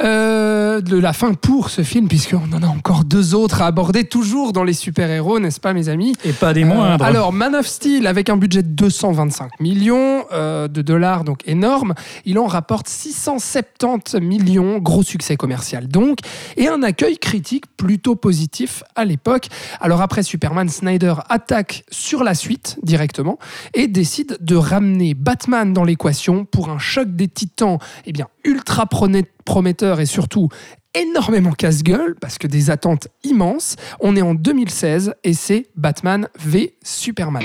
Euh, 0.00 0.80
de 0.80 0.96
la 0.96 1.12
fin 1.12 1.34
pour 1.34 1.70
ce 1.70 1.82
film, 1.82 2.06
puisqu'on 2.06 2.52
en 2.54 2.62
a 2.62 2.68
encore 2.68 3.04
deux 3.04 3.34
autres 3.34 3.62
à 3.62 3.66
aborder, 3.66 4.04
toujours 4.04 4.52
dans 4.52 4.62
les 4.62 4.72
super-héros, 4.72 5.40
n'est-ce 5.40 5.58
pas, 5.58 5.72
mes 5.72 5.88
amis 5.88 6.14
Et 6.24 6.32
pas 6.32 6.52
des 6.54 6.62
Euh, 6.62 6.66
moindres. 6.66 7.04
alors, 7.04 7.32
Man 7.32 7.56
of 7.56 7.66
Steel, 7.66 8.06
avec 8.06 8.30
un 8.30 8.36
budget 8.36 8.62
de 8.62 8.68
225 8.68 9.58
millions 9.60 10.24
euh, 10.32 10.68
de 10.68 10.82
dollars, 10.82 11.24
donc 11.24 11.40
énorme, 11.46 11.94
il 12.24 12.38
en 12.38 12.46
rapporte 12.46 12.86
670 12.88 14.20
millions, 14.20 14.78
gros 14.78 15.02
succès 15.02 15.36
commercial 15.36 15.88
donc, 15.88 16.18
et 16.56 16.68
un 16.68 16.82
accueil 16.84 17.18
critique 17.18 17.64
plutôt 17.76 18.14
positif 18.14 18.84
à 18.94 19.04
l'époque. 19.04 19.48
Alors 19.80 20.00
après 20.00 20.22
Superman, 20.22 20.68
Snyder 20.68 21.14
attaque 21.28 21.84
sur 21.90 22.22
la 22.22 22.34
suite 22.34 22.78
directement 22.84 23.38
et 23.74 23.88
décide 23.88 24.38
de 24.40 24.54
ramener 24.54 25.14
Batman 25.14 25.72
dans 25.72 25.82
l'équation 25.84 26.44
pour 26.44 26.68
un 26.68 26.78
choc 26.78 27.08
des 27.16 27.26
titans, 27.28 27.78
eh 28.06 28.12
bien 28.12 28.28
ultra 28.48 28.86
prometteur 29.44 30.00
et 30.00 30.06
surtout 30.06 30.48
énormément 30.94 31.52
casse-gueule 31.52 32.16
parce 32.20 32.38
que 32.38 32.46
des 32.46 32.70
attentes 32.70 33.08
immenses. 33.22 33.76
On 34.00 34.16
est 34.16 34.22
en 34.22 34.34
2016 34.34 35.14
et 35.22 35.34
c'est 35.34 35.66
Batman 35.76 36.28
v 36.38 36.74
Superman. 36.82 37.44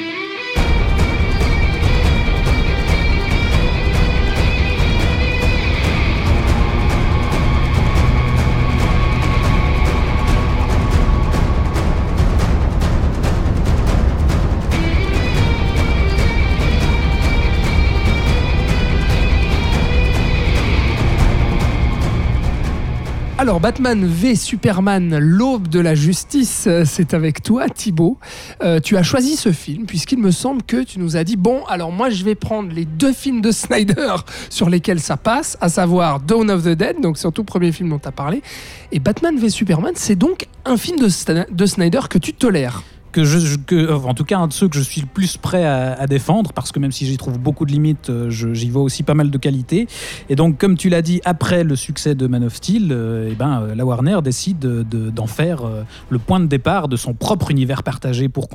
Alors 23.39 23.59
Batman 23.59 24.05
v 24.05 24.35
Superman, 24.35 25.17
l'aube 25.17 25.67
de 25.67 25.79
la 25.79 25.95
justice, 25.95 26.65
euh, 26.67 26.83
c'est 26.85 27.15
avec 27.15 27.41
toi 27.41 27.67
Thibaut. 27.67 28.19
Euh, 28.61 28.79
tu 28.79 28.95
as 28.95 29.01
choisi 29.01 29.35
ce 29.35 29.51
film 29.51 29.87
puisqu'il 29.87 30.19
me 30.19 30.29
semble 30.29 30.61
que 30.61 30.83
tu 30.83 30.99
nous 30.99 31.17
as 31.17 31.23
dit, 31.23 31.35
bon 31.35 31.63
alors 31.65 31.91
moi 31.91 32.11
je 32.11 32.23
vais 32.23 32.35
prendre 32.35 32.71
les 32.71 32.85
deux 32.85 33.11
films 33.11 33.41
de 33.41 33.51
Snyder 33.51 34.17
sur 34.51 34.69
lesquels 34.69 34.99
ça 34.99 35.17
passe, 35.17 35.57
à 35.61 35.69
savoir 35.69 36.19
Dawn 36.19 36.51
of 36.51 36.63
the 36.63 36.69
Dead, 36.69 37.01
donc 37.01 37.17
c'est 37.17 37.31
tout 37.31 37.43
premier 37.43 37.71
film 37.71 37.89
dont 37.89 37.99
tu 37.99 38.07
as 38.07 38.11
parlé, 38.11 38.43
et 38.91 38.99
Batman 38.99 39.35
v 39.35 39.49
Superman, 39.49 39.93
c'est 39.95 40.15
donc 40.15 40.45
un 40.65 40.77
film 40.77 40.99
de 40.99 41.65
Snyder 41.65 42.01
que 42.09 42.19
tu 42.19 42.33
tolères 42.33 42.83
que 43.13 43.23
je, 43.23 43.55
que, 43.57 43.75
euh, 43.75 43.95
en 43.95 44.13
tout 44.13 44.25
cas 44.25 44.39
un 44.39 44.47
de 44.47 44.53
ceux 44.53 44.67
que 44.67 44.75
je 44.75 44.81
suis 44.81 44.99
le 45.01 45.07
plus 45.07 45.37
prêt 45.37 45.63
à, 45.63 45.93
à 45.93 46.07
défendre 46.07 46.51
parce 46.51 46.71
que 46.73 46.79
même 46.79 46.91
si 46.91 47.05
j'y 47.05 47.15
trouve 47.15 47.39
beaucoup 47.39 47.65
de 47.65 47.71
limites, 47.71 48.09
euh, 48.09 48.29
j'y 48.29 48.69
vois 48.69 48.81
aussi 48.81 49.03
pas 49.03 49.13
mal 49.13 49.31
de 49.31 49.37
qualités. 49.37 49.87
Et 50.29 50.35
donc, 50.35 50.57
comme 50.57 50.75
tu 50.75 50.89
l'as 50.89 51.01
dit, 51.01 51.21
après 51.23 51.63
le 51.63 51.75
succès 51.77 52.15
de 52.15 52.27
Man 52.27 52.43
of 52.43 52.55
Steel, 52.55 52.89
euh, 52.91 53.29
eh 53.31 53.35
ben, 53.35 53.61
euh, 53.61 53.75
la 53.75 53.85
Warner 53.85 54.19
décide 54.21 54.59
de- 54.59 54.83
de- 54.83 55.09
d'en 55.09 55.27
faire 55.27 55.63
euh, 55.65 55.83
le 56.09 56.19
point 56.19 56.39
de 56.41 56.47
départ 56.47 56.87
de 56.89 56.97
son 56.97 57.13
propre 57.13 57.51
univers 57.51 57.83
partagé 57.83 58.27
pour, 58.27 58.49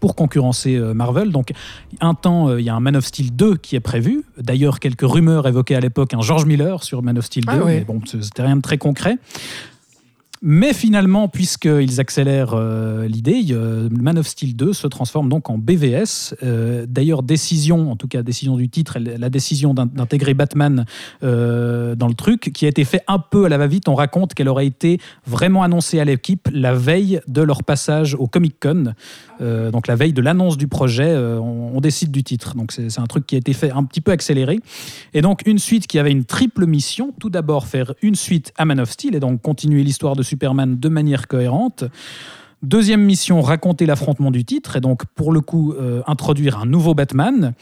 pour 0.00 0.14
concurrencer 0.14 0.76
euh, 0.76 0.94
Marvel. 0.94 1.30
Donc, 1.32 1.52
un 2.00 2.14
temps, 2.14 2.56
il 2.56 2.64
y 2.64 2.68
a 2.70 2.74
un 2.74 2.80
Man 2.80 2.96
of 2.96 3.04
Steel 3.04 3.34
2 3.34 3.56
qui 3.56 3.76
est 3.76 3.80
prévu. 3.80 4.24
D'ailleurs, 4.40 4.78
quelques 4.80 5.02
rumeurs 5.08 5.46
évoquaient 5.48 5.74
à 5.74 5.80
l'époque 5.80 6.14
un 6.14 6.20
George 6.22 6.46
Miller 6.46 6.82
sur 6.84 7.02
Man 7.02 7.18
of 7.18 7.24
Steel 7.26 7.44
2, 7.44 7.50
Ah 7.52 7.56
mais 7.66 7.80
bon, 7.84 8.00
c'était 8.06 8.42
rien 8.42 8.56
de 8.56 8.62
très 8.62 8.78
concret. 8.78 9.18
Mais 10.46 10.74
finalement, 10.74 11.26
puisqu'ils 11.28 12.00
accélèrent 12.00 12.52
euh, 12.52 13.08
l'idée, 13.08 13.46
euh, 13.52 13.88
Man 13.90 14.18
of 14.18 14.26
Steel 14.26 14.54
2 14.54 14.74
se 14.74 14.86
transforme 14.86 15.30
donc 15.30 15.48
en 15.48 15.56
BVS. 15.56 16.34
Euh, 16.42 16.84
D'ailleurs, 16.86 17.22
décision, 17.22 17.90
en 17.90 17.96
tout 17.96 18.08
cas 18.08 18.22
décision 18.22 18.56
du 18.58 18.68
titre, 18.68 18.98
la 18.98 19.30
décision 19.30 19.72
d'in- 19.72 19.86
d'intégrer 19.86 20.34
Batman 20.34 20.84
euh, 21.22 21.94
dans 21.94 22.08
le 22.08 22.14
truc, 22.14 22.50
qui 22.52 22.66
a 22.66 22.68
été 22.68 22.84
fait 22.84 23.00
un 23.08 23.18
peu 23.18 23.46
à 23.46 23.48
la 23.48 23.56
va-vite. 23.56 23.88
On 23.88 23.94
raconte 23.94 24.34
qu'elle 24.34 24.48
aurait 24.50 24.66
été 24.66 24.98
vraiment 25.26 25.62
annoncée 25.62 25.98
à 25.98 26.04
l'équipe 26.04 26.46
la 26.52 26.74
veille 26.74 27.20
de 27.26 27.40
leur 27.40 27.62
passage 27.64 28.14
au 28.14 28.26
Comic 28.26 28.56
Con. 28.60 28.92
Donc 29.40 29.86
la 29.88 29.96
veille 29.96 30.12
de 30.12 30.20
l'annonce 30.22 30.56
du 30.58 30.68
projet, 30.68 31.16
on, 31.16 31.76
on 31.76 31.80
décide 31.80 32.10
du 32.10 32.22
titre. 32.22 32.54
Donc 32.54 32.70
c'est 32.70 32.98
un 33.00 33.06
truc 33.06 33.26
qui 33.26 33.34
a 33.34 33.38
été 33.38 33.52
fait 33.54 33.70
un 33.70 33.82
petit 33.84 34.00
peu 34.02 34.12
accéléré. 34.12 34.60
Et 35.14 35.22
donc 35.22 35.40
une 35.46 35.58
suite 35.58 35.86
qui 35.86 35.98
avait 35.98 36.12
une 36.12 36.24
triple 36.24 36.66
mission. 36.66 37.12
Tout 37.18 37.30
d'abord 37.30 37.66
faire 37.66 37.94
une 38.02 38.14
suite 38.14 38.52
à 38.56 38.64
Man 38.66 38.78
of 38.80 38.90
Steel 38.90 39.14
et 39.14 39.20
donc 39.20 39.40
continuer 39.42 39.82
l'histoire 39.82 40.14
de 40.16 40.22
Superman 40.34 40.80
de 40.80 40.88
manière 40.88 41.28
cohérente. 41.28 41.84
Deuxième 42.64 43.02
mission, 43.02 43.40
raconter 43.40 43.86
l'affrontement 43.86 44.32
du 44.32 44.44
titre 44.44 44.76
et 44.76 44.80
donc 44.80 45.04
pour 45.14 45.32
le 45.32 45.40
coup 45.40 45.74
euh, 45.74 46.02
introduire 46.08 46.58
un 46.58 46.66
nouveau 46.66 46.92
Batman. 46.92 47.54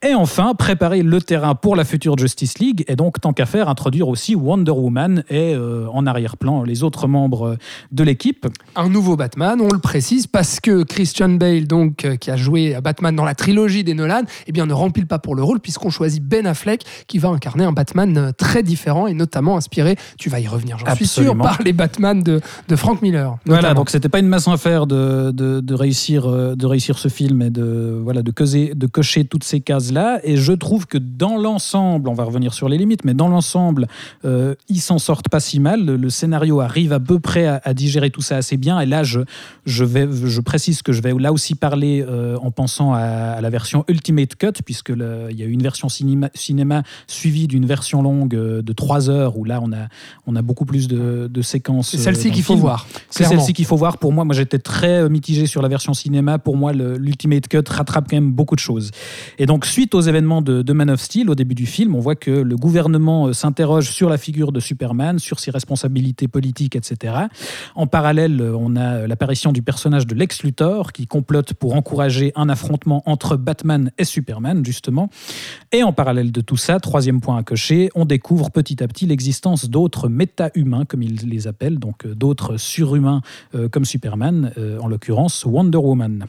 Et 0.00 0.14
enfin, 0.14 0.54
préparer 0.54 1.02
le 1.02 1.20
terrain 1.20 1.56
pour 1.56 1.74
la 1.74 1.84
future 1.84 2.16
Justice 2.16 2.60
League 2.60 2.84
et 2.86 2.94
donc, 2.94 3.20
tant 3.20 3.32
qu'à 3.32 3.46
faire, 3.46 3.68
introduire 3.68 4.06
aussi 4.06 4.36
Wonder 4.36 4.70
Woman 4.70 5.24
et 5.28 5.54
euh, 5.56 5.88
en 5.92 6.06
arrière-plan 6.06 6.62
les 6.62 6.84
autres 6.84 7.08
membres 7.08 7.56
de 7.90 8.04
l'équipe. 8.04 8.46
Un 8.76 8.88
nouveau 8.88 9.16
Batman, 9.16 9.60
on 9.60 9.72
le 9.72 9.80
précise, 9.80 10.28
parce 10.28 10.60
que 10.60 10.84
Christian 10.84 11.30
Bale, 11.30 11.66
donc, 11.66 12.04
euh, 12.04 12.14
qui 12.14 12.30
a 12.30 12.36
joué 12.36 12.76
à 12.76 12.80
Batman 12.80 13.16
dans 13.16 13.24
la 13.24 13.34
trilogie 13.34 13.82
des 13.82 13.94
Nolan, 13.94 14.22
eh 14.46 14.52
bien, 14.52 14.66
ne 14.66 14.72
remplit 14.72 15.04
pas 15.04 15.18
pour 15.18 15.34
le 15.34 15.42
rôle, 15.42 15.58
puisqu'on 15.58 15.90
choisit 15.90 16.22
Ben 16.22 16.46
Affleck, 16.46 16.84
qui 17.08 17.18
va 17.18 17.30
incarner 17.30 17.64
un 17.64 17.72
Batman 17.72 18.16
euh, 18.16 18.30
très 18.30 18.62
différent 18.62 19.08
et 19.08 19.14
notamment 19.14 19.56
inspiré, 19.56 19.96
tu 20.16 20.30
vas 20.30 20.38
y 20.38 20.46
revenir, 20.46 20.78
j'en 20.78 20.94
suis 20.94 21.08
sûr, 21.08 21.36
par 21.36 21.60
les 21.64 21.72
Batman 21.72 22.22
de, 22.22 22.40
de 22.68 22.76
Frank 22.76 23.02
Miller. 23.02 23.36
Voilà, 23.46 23.74
donc 23.74 23.90
c'était 23.90 24.08
pas 24.08 24.20
une 24.20 24.28
mince 24.28 24.46
affaire 24.46 24.86
de, 24.86 25.32
de, 25.32 25.58
de 25.58 25.74
réussir, 25.74 26.30
de 26.30 26.66
réussir 26.66 26.98
ce 26.98 27.08
film 27.08 27.42
et 27.42 27.50
de, 27.50 28.00
voilà, 28.00 28.22
de, 28.22 28.30
causer, 28.30 28.74
de 28.76 28.86
cocher 28.86 29.24
toutes 29.24 29.42
ces 29.42 29.60
cases-là. 29.88 30.20
Et 30.24 30.36
je 30.36 30.52
trouve 30.52 30.86
que 30.86 30.98
dans 30.98 31.36
l'ensemble, 31.36 32.08
on 32.08 32.14
va 32.14 32.24
revenir 32.24 32.54
sur 32.54 32.68
les 32.68 32.78
limites, 32.78 33.04
mais 33.04 33.14
dans 33.14 33.28
l'ensemble, 33.28 33.86
euh, 34.24 34.54
ils 34.68 34.80
s'en 34.80 34.98
sortent 34.98 35.28
pas 35.28 35.40
si 35.40 35.60
mal. 35.60 35.84
Le, 35.84 35.96
le 35.96 36.10
scénario 36.10 36.60
arrive 36.60 36.92
à 36.92 37.00
peu 37.00 37.18
près 37.18 37.46
à, 37.46 37.60
à 37.64 37.74
digérer 37.74 38.10
tout 38.10 38.22
ça 38.22 38.36
assez 38.36 38.56
bien. 38.56 38.80
Et 38.80 38.86
là, 38.86 39.02
je, 39.02 39.20
je, 39.66 39.84
vais, 39.84 40.08
je 40.10 40.40
précise 40.40 40.82
que 40.82 40.92
je 40.92 41.02
vais 41.02 41.12
là 41.14 41.32
aussi 41.32 41.54
parler 41.54 42.04
euh, 42.06 42.36
en 42.40 42.50
pensant 42.50 42.92
à, 42.92 43.00
à 43.00 43.40
la 43.40 43.50
version 43.50 43.84
Ultimate 43.88 44.36
Cut, 44.36 44.62
puisque 44.64 44.90
il 44.90 45.36
y 45.36 45.42
a 45.42 45.46
eu 45.46 45.50
une 45.50 45.62
version 45.62 45.88
cinéma, 45.88 46.30
cinéma 46.34 46.82
suivie 47.06 47.46
d'une 47.46 47.66
version 47.66 48.02
longue 48.02 48.34
euh, 48.34 48.62
de 48.62 48.72
3 48.72 49.10
heures, 49.10 49.36
où 49.36 49.44
là, 49.44 49.60
on 49.62 49.72
a, 49.72 49.88
on 50.26 50.36
a 50.36 50.42
beaucoup 50.42 50.64
plus 50.64 50.88
de, 50.88 51.28
de 51.30 51.42
séquences. 51.42 51.90
C'est 51.90 51.98
celle-ci 51.98 52.30
qu'il 52.30 52.42
faut 52.42 52.56
voir. 52.56 52.86
C'est 53.10 53.24
celle-ci 53.24 53.52
qu'il 53.52 53.64
faut 53.64 53.76
voir. 53.76 53.98
Pour 53.98 54.12
moi, 54.12 54.24
moi 54.24 54.34
j'étais 54.34 54.58
très 54.58 55.08
mitigé 55.08 55.46
sur 55.46 55.62
la 55.62 55.68
version 55.68 55.94
cinéma. 55.94 56.38
Pour 56.38 56.56
moi, 56.56 56.72
l'Ultimate 56.72 57.48
Cut 57.48 57.62
rattrape 57.68 58.08
quand 58.08 58.16
même 58.16 58.32
beaucoup 58.32 58.54
de 58.54 58.60
choses. 58.60 58.90
Et 59.38 59.46
donc, 59.46 59.64
suite 59.78 59.94
aux 59.94 60.00
événements 60.00 60.42
de, 60.42 60.72
Man 60.72 60.90
of 60.90 61.00
Steel, 61.00 61.30
au 61.30 61.36
début 61.36 61.54
du 61.54 61.64
film, 61.64 61.94
on 61.94 62.00
voit 62.00 62.16
que 62.16 62.32
le 62.32 62.56
gouvernement 62.56 63.28
euh, 63.28 63.32
s'interroge 63.32 63.92
sur 63.92 64.08
la 64.08 64.18
figure 64.18 64.50
de 64.50 64.58
Superman, 64.58 65.20
sur 65.20 65.38
ses 65.38 65.52
responsabilités 65.52 66.26
politiques, 66.26 66.74
etc. 66.74 67.14
En 67.76 67.86
parallèle, 67.86 68.40
euh, 68.40 68.56
on 68.58 68.74
a 68.74 69.06
l'apparition 69.06 69.52
du 69.52 69.62
personnage 69.62 70.04
de 70.08 70.16
Lex 70.16 70.42
Luthor 70.42 70.92
qui 70.92 71.06
complote 71.06 71.54
pour 71.54 71.76
encourager 71.76 72.32
un 72.34 72.48
affrontement 72.48 73.04
entre 73.06 73.36
Batman 73.36 73.92
et 73.98 74.04
Superman, 74.04 74.64
justement. 74.64 75.10
Et 75.70 75.84
en 75.84 75.92
parallèle 75.92 76.32
de 76.32 76.40
tout 76.40 76.56
ça, 76.56 76.80
troisième 76.80 77.20
point 77.20 77.36
à 77.36 77.44
cocher, 77.44 77.88
on 77.94 78.04
découvre 78.04 78.50
petit 78.50 78.82
à 78.82 78.88
petit 78.88 79.06
l'existence 79.06 79.70
d'autres 79.70 80.08
méta-humains, 80.08 80.86
comme 80.86 81.02
ils 81.02 81.28
les 81.28 81.46
appellent, 81.46 81.78
donc 81.78 82.04
euh, 82.04 82.16
d'autres 82.16 82.56
surhumains 82.56 83.20
euh, 83.54 83.68
comme 83.68 83.84
Superman, 83.84 84.50
euh, 84.58 84.80
en 84.80 84.88
l'occurrence 84.88 85.44
Wonder 85.44 85.78
Woman. 85.78 86.26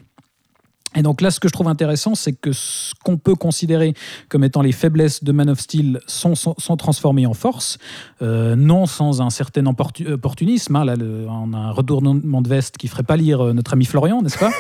Et 0.96 1.04
donc 1.04 1.22
là, 1.22 1.30
ce 1.30 1.40
que 1.40 1.48
je 1.48 1.54
trouve 1.54 1.68
intéressant, 1.68 2.16
c'est 2.16 2.34
que 2.34 2.52
ce 2.52 2.94
qu'on 3.04 3.18
peut 3.18 3.36
considérer 3.36 3.94
comme 4.28 4.44
étant 4.44 4.62
les 4.64 4.72
faiblesses 4.72 5.24
de 5.24 5.32
Man 5.32 5.50
of 5.50 5.60
Steel 5.60 6.00
sont, 6.08 6.34
sont, 6.34 6.56
sont 6.58 6.78
transformées 6.78 7.28
en 7.28 7.36
force, 7.36 7.78
euh, 8.24 8.56
non 8.56 8.88
sans 8.88 9.22
un 9.22 9.30
certain 9.30 9.66
opportu- 9.66 10.12
opportunisme. 10.12 10.76
hein. 10.76 10.86
Là, 10.86 10.96
le- 10.96 11.28
on 11.30 11.54
a 11.54 11.58
un 11.58 11.72
retournement 11.72 12.42
de 12.42 12.50
veste 12.50 12.78
qui 12.78 12.88
ferait 12.88 13.04
pas 13.04 13.18
lire 13.18 13.40
euh, 13.46 13.54
notre 13.54 13.74
ami 13.74 13.86
Florian, 13.86 14.22
n'est-ce 14.24 14.40
pas? 14.40 14.50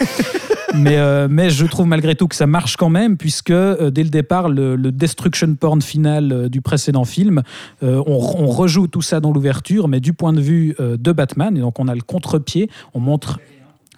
Mais, 0.75 0.97
euh, 0.99 1.27
mais 1.27 1.49
je 1.49 1.65
trouve 1.65 1.87
malgré 1.87 2.13
tout 2.13 2.27
que 2.27 2.35
ça 2.35 2.45
marche 2.45 2.77
quand 2.77 2.89
même, 2.91 3.17
puisque 3.17 3.49
euh, 3.49 3.89
dès 3.89 4.03
le 4.03 4.11
départ, 4.11 4.49
le, 4.49 4.75
le 4.75 4.91
destruction 4.91 5.55
porn 5.55 5.81
final 5.81 6.31
euh, 6.31 6.47
du 6.47 6.61
précédent 6.61 7.05
film, 7.05 7.41
on, 7.81 8.03
on 8.05 8.45
rejoue 8.45 8.85
tout 8.85 9.01
ça 9.01 9.19
dans 9.19 9.31
l'ouverture, 9.31 9.87
mais 9.87 9.99
du 9.99 10.13
point 10.13 10.31
de 10.31 10.39
vue 10.41 10.75
de 10.79 11.11
Batman, 11.11 11.57
et 11.57 11.61
donc 11.61 11.79
on 11.79 11.87
a 11.87 11.95
le 11.95 12.01
contre-pied, 12.01 12.69
on 12.93 12.99
montre. 12.99 13.39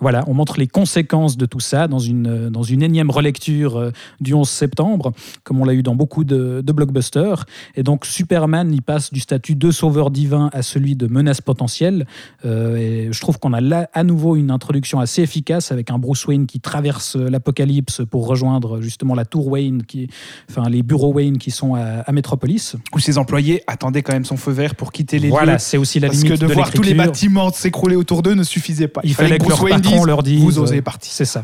Voilà, 0.01 0.23
on 0.27 0.33
montre 0.33 0.57
les 0.57 0.67
conséquences 0.67 1.37
de 1.37 1.45
tout 1.45 1.59
ça 1.59 1.87
dans 1.87 1.99
une, 1.99 2.27
euh, 2.27 2.49
dans 2.49 2.63
une 2.63 2.81
énième 2.81 3.11
relecture 3.11 3.77
euh, 3.77 3.91
du 4.19 4.33
11 4.33 4.49
septembre, 4.49 5.13
comme 5.43 5.61
on 5.61 5.63
l'a 5.63 5.73
eu 5.73 5.83
dans 5.83 5.93
beaucoup 5.93 6.23
de, 6.23 6.61
de 6.65 6.71
blockbusters. 6.71 7.45
Et 7.75 7.83
donc 7.83 8.07
Superman, 8.07 8.73
il 8.73 8.81
passe 8.81 9.13
du 9.13 9.19
statut 9.19 9.53
de 9.53 9.69
sauveur 9.69 10.09
divin 10.09 10.49
à 10.53 10.63
celui 10.63 10.95
de 10.95 11.05
menace 11.05 11.39
potentielle. 11.39 12.07
Euh, 12.45 12.77
et 12.77 13.09
je 13.11 13.21
trouve 13.21 13.37
qu'on 13.37 13.53
a 13.53 13.61
là 13.61 13.89
à 13.93 14.03
nouveau 14.03 14.35
une 14.35 14.49
introduction 14.49 14.99
assez 14.99 15.21
efficace 15.21 15.71
avec 15.71 15.91
un 15.91 15.99
Bruce 15.99 16.25
Wayne 16.25 16.47
qui 16.47 16.59
traverse 16.59 17.15
l'apocalypse 17.15 18.01
pour 18.09 18.25
rejoindre 18.25 18.81
justement 18.81 19.13
la 19.13 19.25
tour 19.25 19.47
Wayne, 19.47 19.83
qui, 19.83 20.09
enfin 20.49 20.67
les 20.67 20.81
bureaux 20.81 21.13
Wayne 21.13 21.37
qui 21.37 21.51
sont 21.51 21.75
à, 21.75 22.01
à 22.01 22.11
Metropolis. 22.11 22.75
Où 22.95 22.99
ses 22.99 23.19
employés 23.19 23.61
attendaient 23.67 24.01
quand 24.01 24.13
même 24.13 24.25
son 24.25 24.37
feu 24.37 24.51
vert 24.51 24.73
pour 24.73 24.91
quitter 24.91 25.19
les 25.19 25.29
Voilà, 25.29 25.53
lieux. 25.53 25.59
c'est 25.59 25.77
aussi 25.77 25.99
la 25.99 26.07
Parce 26.07 26.23
limite 26.23 26.39
que 26.39 26.45
de, 26.47 26.51
voir 26.51 26.71
tous 26.71 26.81
les 26.81 26.95
bâtiments 26.95 27.51
s'écrouler 27.51 27.95
autour 27.95 28.23
d'eux 28.23 28.33
ne 28.33 28.43
suffisait 28.43 28.87
pas. 28.87 29.01
Il 29.03 29.13
fallait 29.13 29.37
que, 29.37 29.43
Bruce 29.43 29.61
Wayne 29.61 29.81
dise, 29.97 30.05
leur 30.05 30.23
dise. 30.23 30.41
Vous 30.41 30.59
osez 30.59 30.79
euh, 30.79 30.81
partir. 30.81 31.11
C'est 31.11 31.25
ça. 31.25 31.43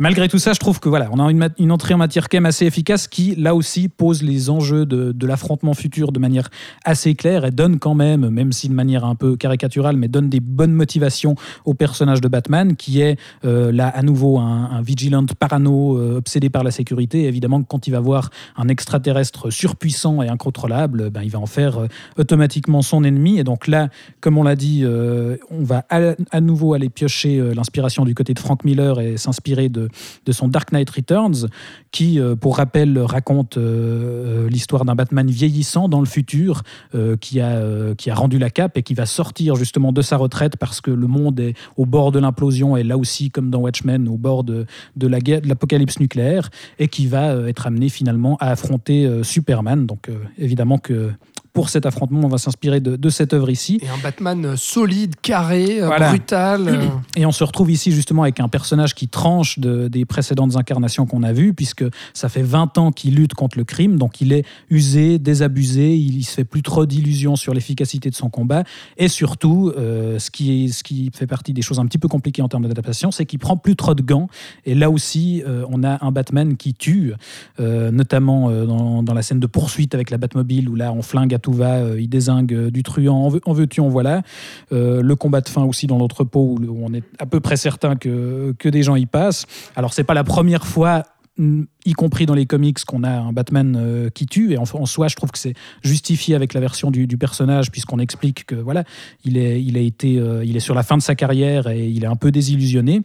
Malgré 0.00 0.28
tout 0.28 0.38
ça, 0.38 0.52
je 0.52 0.60
trouve 0.60 0.78
que 0.78 0.88
voilà, 0.88 1.08
on 1.10 1.18
a 1.18 1.50
une, 1.58 1.72
entrée 1.72 1.92
en 1.92 1.96
matière 1.98 2.28
quand 2.28 2.44
assez 2.44 2.66
efficace 2.66 3.08
qui, 3.08 3.34
là 3.34 3.56
aussi, 3.56 3.88
pose 3.88 4.22
les 4.22 4.48
enjeux 4.48 4.86
de, 4.86 5.26
l'affrontement 5.26 5.74
futur 5.74 6.12
de 6.12 6.20
manière 6.20 6.50
assez 6.84 7.16
claire 7.16 7.44
et 7.44 7.50
donne 7.50 7.80
quand 7.80 7.96
même, 7.96 8.28
même 8.28 8.52
si 8.52 8.68
de 8.68 8.74
manière 8.74 9.04
un 9.04 9.16
peu 9.16 9.36
caricaturale, 9.36 9.96
mais 9.96 10.06
donne 10.06 10.28
des 10.28 10.38
bonnes 10.38 10.72
motivations 10.72 11.34
au 11.64 11.74
personnage 11.74 12.20
de 12.20 12.28
Batman, 12.28 12.76
qui 12.76 13.00
est 13.00 13.18
euh, 13.44 13.72
là 13.72 13.88
à 13.88 14.02
nouveau 14.02 14.38
un, 14.38 14.70
un 14.70 14.82
vigilant 14.82 15.26
parano 15.36 15.98
euh, 15.98 16.18
obsédé 16.18 16.48
par 16.48 16.62
la 16.62 16.70
sécurité. 16.70 17.24
Évidemment, 17.24 17.60
que 17.60 17.66
quand 17.68 17.88
il 17.88 17.90
va 17.90 18.00
voir 18.00 18.30
un 18.56 18.68
extraterrestre 18.68 19.50
surpuissant 19.50 20.22
et 20.22 20.28
incontrôlable, 20.28 21.10
ben, 21.10 21.22
il 21.24 21.30
va 21.30 21.40
en 21.40 21.46
faire 21.46 21.78
euh, 21.78 21.88
automatiquement 22.16 22.82
son 22.82 23.02
ennemi. 23.02 23.40
Et 23.40 23.44
donc 23.44 23.66
là, 23.66 23.88
comme 24.20 24.38
on 24.38 24.44
l'a 24.44 24.54
dit, 24.54 24.84
on 25.50 25.64
va 25.64 25.84
à, 25.90 26.40
nouveau 26.40 26.74
aller 26.74 26.88
piocher 26.88 27.42
l'inspiration 27.54 28.04
du 28.04 28.14
côté 28.14 28.32
de 28.32 28.38
Frank 28.38 28.64
Miller 28.64 29.00
et 29.00 29.16
s'inspirer 29.16 29.68
de, 29.68 29.87
de 30.26 30.32
son 30.32 30.48
Dark 30.48 30.72
Knight 30.72 30.90
Returns, 30.90 31.48
qui, 31.90 32.20
euh, 32.20 32.36
pour 32.36 32.56
rappel, 32.56 32.98
raconte 32.98 33.56
euh, 33.56 34.44
euh, 34.44 34.48
l'histoire 34.48 34.84
d'un 34.84 34.94
Batman 34.94 35.28
vieillissant 35.28 35.88
dans 35.88 36.00
le 36.00 36.06
futur, 36.06 36.62
qui, 37.20 37.40
a, 37.40 37.94
qui 37.96 38.10
a 38.10 38.14
rendu 38.14 38.38
la 38.38 38.50
cape 38.50 38.76
et 38.76 38.82
qui 38.82 38.94
va 38.94 39.06
sortir 39.06 39.56
justement 39.56 39.92
de 39.92 40.02
sa 40.02 40.16
retraite 40.16 40.56
parce 40.56 40.80
que 40.80 40.90
le 40.90 41.06
monde 41.06 41.38
est 41.40 41.54
au 41.76 41.86
bord 41.86 42.12
de 42.12 42.18
l'implosion 42.18 42.76
et 42.76 42.82
là 42.82 42.96
aussi, 42.96 43.30
comme 43.30 43.50
dans 43.50 43.60
Watchmen, 43.60 44.08
au 44.08 44.16
bord 44.16 44.44
de, 44.44 44.66
de 44.96 45.06
la 45.06 45.20
guerre, 45.20 45.40
de 45.40 45.48
l'apocalypse 45.48 46.00
nucléaire, 46.00 46.50
et 46.78 46.88
qui 46.88 47.06
va 47.06 47.34
être 47.48 47.66
amené 47.66 47.88
finalement 47.88 48.36
à 48.40 48.50
affronter 48.50 49.22
Superman. 49.22 49.86
Donc 49.86 50.10
évidemment 50.38 50.78
que 50.78 51.10
pour 51.58 51.70
cet 51.70 51.86
affrontement, 51.86 52.20
on 52.22 52.28
va 52.28 52.38
s'inspirer 52.38 52.78
de, 52.78 52.94
de 52.94 53.08
cette 53.10 53.32
œuvre 53.34 53.50
ici. 53.50 53.80
Et 53.82 53.88
un 53.88 53.98
Batman 54.00 54.44
euh, 54.44 54.56
solide, 54.56 55.16
carré, 55.20 55.82
euh, 55.82 55.86
Voilà. 55.86 56.10
brutal. 56.10 56.68
euh, 56.68 56.84
Et 57.16 57.26
on 57.26 57.32
se 57.32 57.42
retrouve 57.42 57.68
ici 57.68 57.90
justement 57.90 58.22
avec 58.22 58.38
un 58.38 58.46
personnage 58.46 58.94
qui 58.94 59.08
tranche 59.08 59.58
de- 59.58 59.88
des 59.88 60.04
précédentes 60.04 60.54
incarnations 60.54 61.04
qu'on 61.04 61.24
a 61.24 61.32
vues, 61.32 61.54
puisque 61.54 61.84
ça 62.14 62.28
fait 62.28 62.42
20 62.42 62.78
ans 62.78 62.92
qu'il 62.92 63.16
lutte 63.16 63.34
contre 63.34 63.58
le 63.58 63.64
crime, 63.64 63.98
donc 63.98 64.20
il 64.20 64.32
est 64.32 64.44
usé, 64.70 65.18
désabusé, 65.18 65.96
il, 65.96 66.18
il 66.18 66.22
se 66.22 66.30
fait 66.34 66.44
plus 66.44 66.62
trop 66.62 66.86
d'illusions 66.86 67.34
sur 67.34 67.54
l'efficacité 67.54 68.08
de 68.08 68.14
son 68.14 68.30
combat, 68.30 68.62
et 68.96 69.08
surtout, 69.08 69.72
euh, 69.76 70.20
ce, 70.20 70.30
qui 70.30 70.66
est, 70.66 70.68
ce 70.68 70.84
qui 70.84 71.10
fait 71.12 71.26
partie 71.26 71.52
des 71.52 71.62
choses 71.62 71.80
un 71.80 71.86
petit 71.86 71.98
peu 71.98 72.06
compliquées 72.06 72.42
en 72.42 72.48
termes 72.48 72.68
d'adaptation, 72.68 73.10
c'est 73.10 73.26
qu'il 73.26 73.40
prend 73.40 73.56
plus 73.56 73.74
trop 73.74 73.94
de 73.96 74.02
gants, 74.02 74.28
et 74.64 74.76
là 74.76 74.90
aussi, 74.90 75.42
euh, 75.44 75.64
on 75.70 75.82
a 75.82 76.04
un 76.06 76.12
Batman 76.12 76.56
qui 76.56 76.72
tue, 76.72 77.14
euh, 77.58 77.90
notamment 77.90 78.48
dans, 78.64 79.02
dans 79.02 79.14
la 79.14 79.22
scène 79.22 79.40
de 79.40 79.48
poursuite 79.48 79.96
avec 79.96 80.10
la 80.10 80.18
Batmobile, 80.18 80.68
où 80.68 80.76
là, 80.76 80.92
on 80.92 81.02
flingue 81.02 81.34
à 81.34 81.38
tout 81.40 81.47
euh, 81.50 82.00
il 82.00 82.08
désingue 82.08 82.52
euh, 82.54 82.70
du 82.70 82.82
truand, 82.82 83.26
en, 83.26 83.28
veux- 83.28 83.40
en 83.46 83.52
veux-tu, 83.52 83.80
en 83.80 83.88
voilà. 83.88 84.22
Euh, 84.72 85.02
le 85.02 85.16
combat 85.16 85.40
de 85.40 85.48
fin 85.48 85.64
aussi 85.64 85.86
dans 85.86 85.98
l'entrepôt 85.98 86.56
où 86.60 86.78
on 86.82 86.92
est 86.94 87.04
à 87.18 87.26
peu 87.26 87.40
près 87.40 87.56
certain 87.56 87.96
que, 87.96 88.54
que 88.58 88.68
des 88.68 88.82
gens 88.82 88.96
y 88.96 89.06
passent. 89.06 89.46
Alors 89.76 89.92
c'est 89.92 90.04
pas 90.04 90.14
la 90.14 90.24
première 90.24 90.66
fois 90.66 91.02
y 91.88 91.92
compris 91.92 92.26
dans 92.26 92.34
les 92.34 92.46
comics, 92.46 92.84
qu'on 92.84 93.02
a 93.02 93.10
un 93.10 93.32
Batman 93.32 93.76
euh, 93.76 94.10
qui 94.10 94.26
tue. 94.26 94.52
Et 94.52 94.58
en, 94.58 94.64
en 94.72 94.86
soi, 94.86 95.08
je 95.08 95.16
trouve 95.16 95.30
que 95.30 95.38
c'est 95.38 95.54
justifié 95.82 96.34
avec 96.34 96.54
la 96.54 96.60
version 96.60 96.90
du, 96.90 97.06
du 97.06 97.16
personnage, 97.16 97.70
puisqu'on 97.70 97.98
explique 97.98 98.44
que 98.46 98.54
voilà, 98.54 98.84
il 99.24 99.36
est, 99.36 99.62
il 99.62 99.76
a 99.76 99.80
été, 99.80 100.18
euh, 100.18 100.44
il 100.44 100.56
est 100.56 100.60
sur 100.60 100.74
la 100.74 100.82
fin 100.82 100.96
de 100.96 101.02
sa 101.02 101.14
carrière 101.14 101.68
et 101.68 101.86
il 101.88 102.04
est 102.04 102.08
un 102.08 102.16
peu 102.16 102.30
désillusionné. 102.30 103.02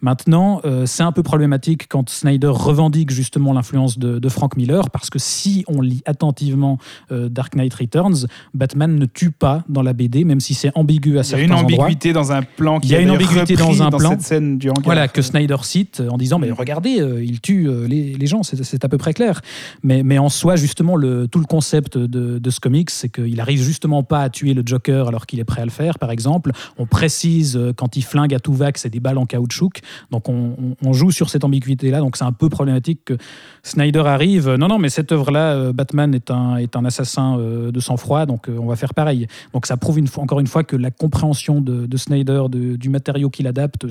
Maintenant, 0.00 0.60
euh, 0.64 0.86
c'est 0.86 1.02
un 1.02 1.12
peu 1.12 1.22
problématique 1.22 1.86
quand 1.88 2.08
Snyder 2.08 2.48
revendique 2.52 3.10
justement 3.10 3.52
l'influence 3.52 3.98
de, 3.98 4.18
de 4.18 4.28
Frank 4.28 4.56
Miller, 4.56 4.90
parce 4.90 5.10
que 5.10 5.18
si 5.18 5.64
on 5.68 5.80
lit 5.80 6.02
attentivement 6.06 6.78
Dark 7.10 7.54
Knight 7.54 7.72
Returns, 7.74 8.26
Batman 8.54 8.94
ne 8.96 9.06
tue 9.06 9.30
pas 9.30 9.64
dans 9.68 9.82
la 9.82 9.92
BD, 9.92 10.24
même 10.24 10.40
si 10.40 10.54
c'est 10.54 10.70
ambigu 10.74 11.10
à 11.10 11.12
Il 11.12 11.16
y 11.16 11.18
a 11.20 11.24
certains 11.24 11.44
une 11.44 11.52
endroits. 11.52 11.84
ambiguïté 11.84 12.12
dans 12.12 12.32
un 12.32 12.42
plan 12.42 12.80
qui 12.80 12.88
Il 12.88 12.92
y 12.92 12.96
a 12.96 13.00
une 13.00 13.10
ambiguïté 13.10 13.56
dans 13.56 13.82
un 13.82 13.90
plan. 13.90 14.10
cette 14.10 14.22
scène 14.22 14.58
du 14.58 14.68
hangar. 14.70 14.82
Voilà, 14.84 15.08
que 15.08 15.22
Snyder 15.22 15.56
cite 15.62 16.02
en 16.08 16.16
disant 16.18 16.38
Mais 16.38 16.50
regardez, 16.50 17.00
euh, 17.00 17.22
il 17.24 17.40
tue 17.40 17.68
les, 17.88 18.14
les 18.14 18.25
gens, 18.26 18.42
c'est 18.42 18.84
à 18.84 18.88
peu 18.88 18.98
près 18.98 19.14
clair. 19.14 19.40
Mais, 19.82 20.18
en 20.18 20.28
soi, 20.28 20.56
justement, 20.56 20.94
tout 20.94 21.38
le 21.38 21.46
concept 21.46 21.98
de, 21.98 22.50
ce 22.50 22.60
comics, 22.60 22.90
c'est 22.90 23.08
qu'il 23.08 23.40
arrive 23.40 23.62
justement 23.62 24.02
pas 24.02 24.22
à 24.22 24.30
tuer 24.30 24.54
le 24.54 24.62
Joker 24.64 25.08
alors 25.08 25.26
qu'il 25.26 25.40
est 25.40 25.44
prêt 25.44 25.62
à 25.62 25.64
le 25.64 25.70
faire, 25.70 25.98
par 25.98 26.10
exemple. 26.10 26.52
On 26.78 26.86
précise 26.86 27.56
euh, 27.56 27.72
quand 27.74 27.96
il 27.96 28.02
flingue 28.02 28.34
à 28.34 28.40
tout 28.40 28.54
va 28.54 28.72
que 28.72 28.78
c'est 28.78 28.90
des 28.90 29.00
balles 29.00 29.18
en 29.18 29.26
caoutchouc. 29.26 29.80
Donc 30.10 30.28
on, 30.28 30.92
joue 30.92 31.10
sur 31.10 31.28
cette 31.28 31.44
ambiguïté-là. 31.44 31.98
Donc 31.98 32.16
c'est 32.16 32.24
un 32.24 32.32
peu 32.32 32.48
problématique 32.48 33.04
que 33.04 33.18
Snyder 33.62 34.04
arrive. 34.06 34.54
Non, 34.54 34.68
non, 34.68 34.78
mais 34.78 34.88
cette 34.88 35.12
œuvre-là, 35.12 35.52
euh, 35.52 35.72
Batman 35.72 36.14
est 36.14 36.30
un, 36.30 36.84
assassin 36.84 37.38
euh, 37.38 37.70
de 37.70 37.80
sang-froid, 37.80 38.26
donc 38.26 38.48
on 38.48 38.66
va 38.66 38.76
faire 38.76 38.94
pareil. 38.94 39.26
Donc 39.52 39.66
ça 39.66 39.76
prouve 39.76 39.98
encore 40.16 40.40
une 40.40 40.46
fois 40.46 40.62
que 40.62 40.76
la 40.76 40.90
compréhension 40.90 41.60
de, 41.60 41.86
de 41.86 41.96
Snyder 41.96 42.44
de- 42.48 42.76
du 42.76 42.88
matériau 42.88 43.30
qu'il 43.30 43.46
adapte, 43.46 43.86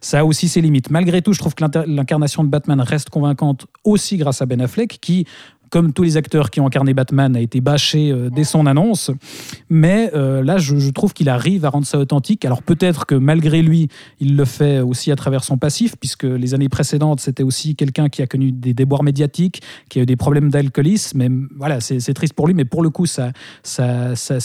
ça 0.00 0.18
a 0.20 0.24
aussi 0.24 0.48
ses 0.48 0.60
limites. 0.60 0.90
Malgré 0.90 1.22
tout, 1.22 1.32
je 1.32 1.38
trouve 1.38 1.54
que 1.54 1.64
l'incarnation 1.86 2.44
de 2.44 2.48
Batman 2.48 2.80
reste 2.80 3.10
convaincante 3.10 3.53
aussi 3.84 4.16
grâce 4.16 4.42
à 4.42 4.46
Ben 4.46 4.60
Affleck, 4.60 4.98
qui, 5.00 5.26
comme 5.74 5.92
tous 5.92 6.04
les 6.04 6.16
acteurs 6.16 6.50
qui 6.50 6.60
ont 6.60 6.68
incarné 6.68 6.94
Batman, 6.94 7.34
a 7.34 7.40
été 7.40 7.60
bâché 7.60 8.12
euh, 8.12 8.30
dès 8.30 8.44
son 8.44 8.66
annonce. 8.66 9.10
Mais 9.68 10.08
euh, 10.14 10.40
là, 10.40 10.56
je, 10.56 10.88
trouve 10.90 11.12
qu'il 11.12 11.28
arrive 11.28 11.64
à 11.64 11.70
rendre 11.70 11.84
ça 11.84 11.98
authentique. 11.98 12.44
Alors 12.44 12.62
peut-être 12.62 13.06
que 13.06 13.16
malgré 13.16 13.60
lui, 13.60 13.88
il 14.20 14.36
le 14.36 14.44
fait 14.44 14.78
aussi 14.78 15.10
à 15.10 15.16
travers 15.16 15.42
son 15.42 15.58
passif, 15.58 15.96
puisque 15.98 16.22
les 16.22 16.54
années 16.54 16.68
précédentes, 16.68 17.18
c'était 17.18 17.42
aussi 17.42 17.74
quelqu'un 17.74 18.08
qui 18.08 18.22
a 18.22 18.28
connu 18.28 18.52
des 18.52 18.72
déboires 18.72 19.02
médiatiques, 19.02 19.62
qui 19.88 19.98
a 19.98 20.02
eu 20.02 20.06
des 20.06 20.14
problèmes 20.14 20.48
d'alcoolisme. 20.48 21.18
Mais 21.18 21.28
voilà, 21.56 21.80
c'est 21.80 22.14
triste 22.14 22.34
pour 22.34 22.46
lui, 22.46 22.54
mais 22.54 22.64
pour 22.64 22.82
le 22.82 22.90
coup, 22.90 23.06
ça, 23.06 23.32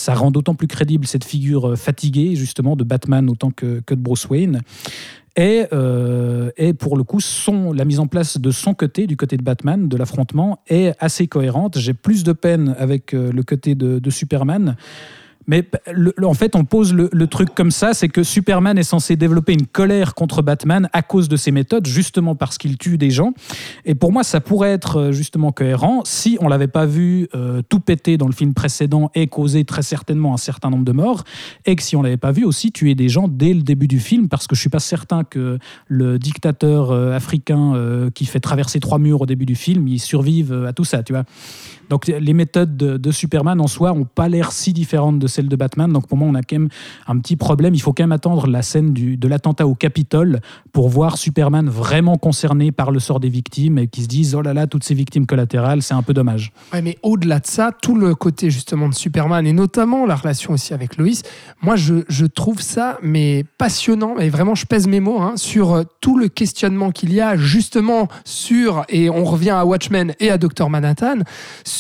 rend 0.07 0.31
d'autant 0.31 0.55
plus 0.55 0.67
crédible 0.67 1.05
cette 1.05 1.25
figure 1.25 1.69
euh, 1.69 1.75
fatiguée, 1.75 2.35
justement, 2.35 2.75
de 2.75 2.83
Batman 2.83 3.29
autant 3.29 3.51
que 3.51 3.83
de 3.87 4.01
Bruce 4.01 4.27
Wayne. 4.29 4.61
Et, 5.35 5.65
euh, 5.73 6.51
et 6.57 6.73
pour 6.73 6.97
le 6.97 7.03
coup, 7.03 7.19
son, 7.19 7.71
la 7.71 7.85
mise 7.85 7.99
en 7.99 8.07
place 8.07 8.37
de 8.39 8.51
son 8.51 8.73
côté, 8.73 9.07
du 9.07 9.17
côté 9.17 9.37
de 9.37 9.43
Batman, 9.43 9.87
de 9.87 9.97
l'affrontement, 9.97 10.59
est 10.67 10.93
assez 10.99 11.27
cohérente. 11.27 11.77
J'ai 11.77 11.93
plus 11.93 12.23
de 12.23 12.33
peine 12.33 12.75
avec 12.77 13.13
euh, 13.13 13.31
le 13.31 13.43
côté 13.43 13.75
de 13.75 14.09
Superman. 14.09 14.75
Mais 15.49 15.67
en 16.23 16.35
fait, 16.35 16.55
on 16.55 16.63
pose 16.63 16.93
le, 16.93 17.27
truc 17.27 17.55
comme 17.55 17.71
ça, 17.71 17.95
c'est 17.95 18.07
que 18.07 18.21
Superman 18.21 18.77
est 18.77 18.83
censé 18.83 19.15
développer 19.15 19.53
une 19.53 19.65
colère 19.65 20.13
contre 20.13 20.43
Batman 20.43 20.87
à 20.93 21.01
cause 21.01 21.27
de 21.27 21.37
ses 21.37 21.49
méthodes, 21.49 21.87
justement 21.87 22.35
parce 22.35 22.59
qu'il 22.59 22.77
tue 22.77 22.99
des 22.99 23.09
gens. 23.09 23.33
Et 23.83 23.95
pour 23.95 24.11
moi, 24.11 24.23
ça 24.23 24.41
pourrait 24.41 24.69
être 24.69 24.97
euh, 24.97 25.11
justement 25.11 25.51
cohérent 25.51 26.03
si 26.05 26.37
on 26.39 26.47
l'avait 26.49 26.67
pas 26.67 26.85
vu 26.85 27.27
euh, 27.33 27.63
tout 27.67 27.79
péter 27.79 28.15
dans 28.15 28.27
le 28.27 28.31
film 28.31 28.53
précédent 28.53 29.09
et 29.15 29.25
causer 29.25 29.65
très 29.65 29.81
certainement 29.81 30.35
un 30.35 30.37
certain 30.37 30.69
nombre 30.69 30.85
de 30.85 30.91
morts, 30.91 31.23
et 31.65 31.75
que 31.75 31.81
si 31.81 31.95
on 31.95 32.03
l'avait 32.03 32.17
pas 32.17 32.31
vu 32.31 32.45
aussi 32.45 32.71
tuer 32.71 32.93
des 32.93 33.09
gens 33.09 33.27
dès 33.27 33.55
le 33.55 33.63
début 33.63 33.87
du 33.87 33.99
film, 33.99 34.29
parce 34.29 34.45
que 34.45 34.55
je 34.55 34.61
suis 34.61 34.69
pas 34.69 34.77
certain 34.77 35.23
que 35.23 35.57
le 35.87 36.19
dictateur 36.19 36.91
euh, 36.91 37.13
africain 37.13 37.73
qui 38.13 38.25
fait 38.25 38.39
traverser 38.39 38.79
trois 38.79 38.99
murs 38.99 39.21
au 39.21 39.25
début 39.25 39.47
du 39.47 39.55
film, 39.55 39.87
il 39.87 39.99
survive 39.99 40.65
à 40.67 40.73
tout 40.73 40.83
ça, 40.83 41.01
tu 41.01 41.13
vois. 41.13 41.25
Donc 41.89 42.07
les 42.07 42.33
méthodes 42.33 42.77
de, 42.77 43.11
Superman 43.11 43.59
en 43.59 43.67
soi 43.67 43.91
ont 43.91 44.05
pas 44.05 44.29
l'air 44.29 44.51
si 44.51 44.73
différentes 44.73 45.19
de 45.19 45.27
celles 45.27 45.49
de 45.49 45.55
Batman. 45.55 45.91
Donc 45.91 46.07
pour 46.07 46.17
moi, 46.17 46.27
on 46.29 46.35
a 46.35 46.41
quand 46.41 46.57
même 46.57 46.69
un 47.07 47.17
petit 47.17 47.35
problème. 47.35 47.73
Il 47.73 47.81
faut 47.81 47.91
quand 47.91 48.03
même 48.03 48.11
attendre 48.11 48.47
la 48.47 48.61
scène 48.61 48.93
du, 48.93 49.17
de 49.17 49.27
l'attentat 49.27 49.65
au 49.67 49.75
Capitole 49.75 50.39
pour 50.71 50.89
voir 50.89 51.17
Superman 51.17 51.67
vraiment 51.69 52.17
concerné 52.17 52.71
par 52.71 52.91
le 52.91 52.99
sort 52.99 53.19
des 53.19 53.29
victimes 53.29 53.79
et 53.79 53.87
qui 53.87 54.03
se 54.03 54.07
disent 54.07 54.35
oh 54.35 54.41
là 54.41 54.53
là, 54.53 54.67
toutes 54.67 54.83
ces 54.83 54.93
victimes 54.93 55.25
collatérales, 55.25 55.81
c'est 55.81 55.95
un 55.95 56.03
peu 56.03 56.13
dommage. 56.13 56.51
Ouais, 56.71 56.81
mais 56.81 56.97
au-delà 57.01 57.39
de 57.39 57.47
ça, 57.47 57.71
tout 57.81 57.95
le 57.95 58.13
côté 58.15 58.51
justement 58.51 58.87
de 58.87 58.93
Superman 58.93 59.45
et 59.47 59.53
notamment 59.53 60.05
la 60.05 60.15
relation 60.15 60.53
aussi 60.53 60.73
avec 60.73 60.97
Loïs, 60.97 61.23
moi 61.61 61.75
je, 61.75 62.25
trouve 62.25 62.61
ça 62.61 62.97
mais 63.01 63.43
passionnant 63.57 64.17
et 64.19 64.29
vraiment 64.29 64.53
je 64.53 64.65
pèse 64.65 64.87
mes 64.87 64.99
mots 64.99 65.19
hein, 65.19 65.33
sur 65.35 65.73
euh, 65.73 65.83
tout 65.99 66.17
le 66.17 66.27
questionnement 66.27 66.91
qu'il 66.91 67.11
y 67.11 67.21
a 67.21 67.35
justement 67.35 68.07
sur 68.23 68.85
et 68.87 69.09
on 69.09 69.23
revient 69.23 69.49
à 69.49 69.65
Watchmen 69.65 70.13
et 70.19 70.29
à 70.29 70.37
Dr 70.37 70.69
Manhattan 70.69 71.19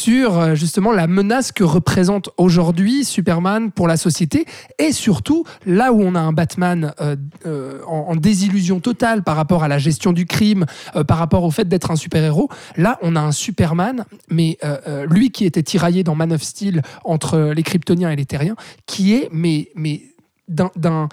euh, 0.07 0.55
justement 0.55 0.91
la 0.91 1.07
menace 1.07 1.51
que 1.51 1.63
représente 1.63 2.29
aujourd'hui 2.37 3.03
Superman 3.03 3.71
pour 3.71 3.87
la 3.87 3.97
société 3.97 4.45
et 4.77 4.91
surtout 4.91 5.43
là 5.65 5.91
où 5.91 6.01
on 6.01 6.15
a 6.15 6.19
un 6.19 6.31
Batman 6.31 6.93
euh, 7.01 7.15
euh, 7.45 7.81
en, 7.85 8.15
désillusion 8.15 8.79
totale 8.79 9.23
par 9.23 9.35
rapport 9.35 9.63
à 9.63 9.67
la 9.67 9.77
gestion 9.77 10.11
du 10.11 10.25
crime, 10.25 10.65
par 11.07 11.17
rapport 11.17 11.43
au 11.43 11.51
fait 11.51 11.69
d'être 11.69 11.89
un 11.89 11.95
super-héros, 11.95 12.49
là 12.75 12.99
on 13.01 13.15
a 13.15 13.21
un 13.21 13.31
Superman, 13.31 14.03
mais 14.29 14.57
lui 15.07 15.31
qui 15.31 15.45
était 15.45 15.63
tiraillé 15.63 16.03
dans 16.03 16.15
Man 16.15 16.33
of 16.33 16.43
Steel 16.43 16.81
entre 17.05 17.53
les 17.55 17.63
Kryptoniens 17.63 18.11
et 18.11 18.15
les 18.17 18.25
Terriens, 18.25 18.57
qui 18.85 19.13
est 19.13 19.29
mais, 19.31 19.69
mais 19.75 20.01
d'un 20.49 21.07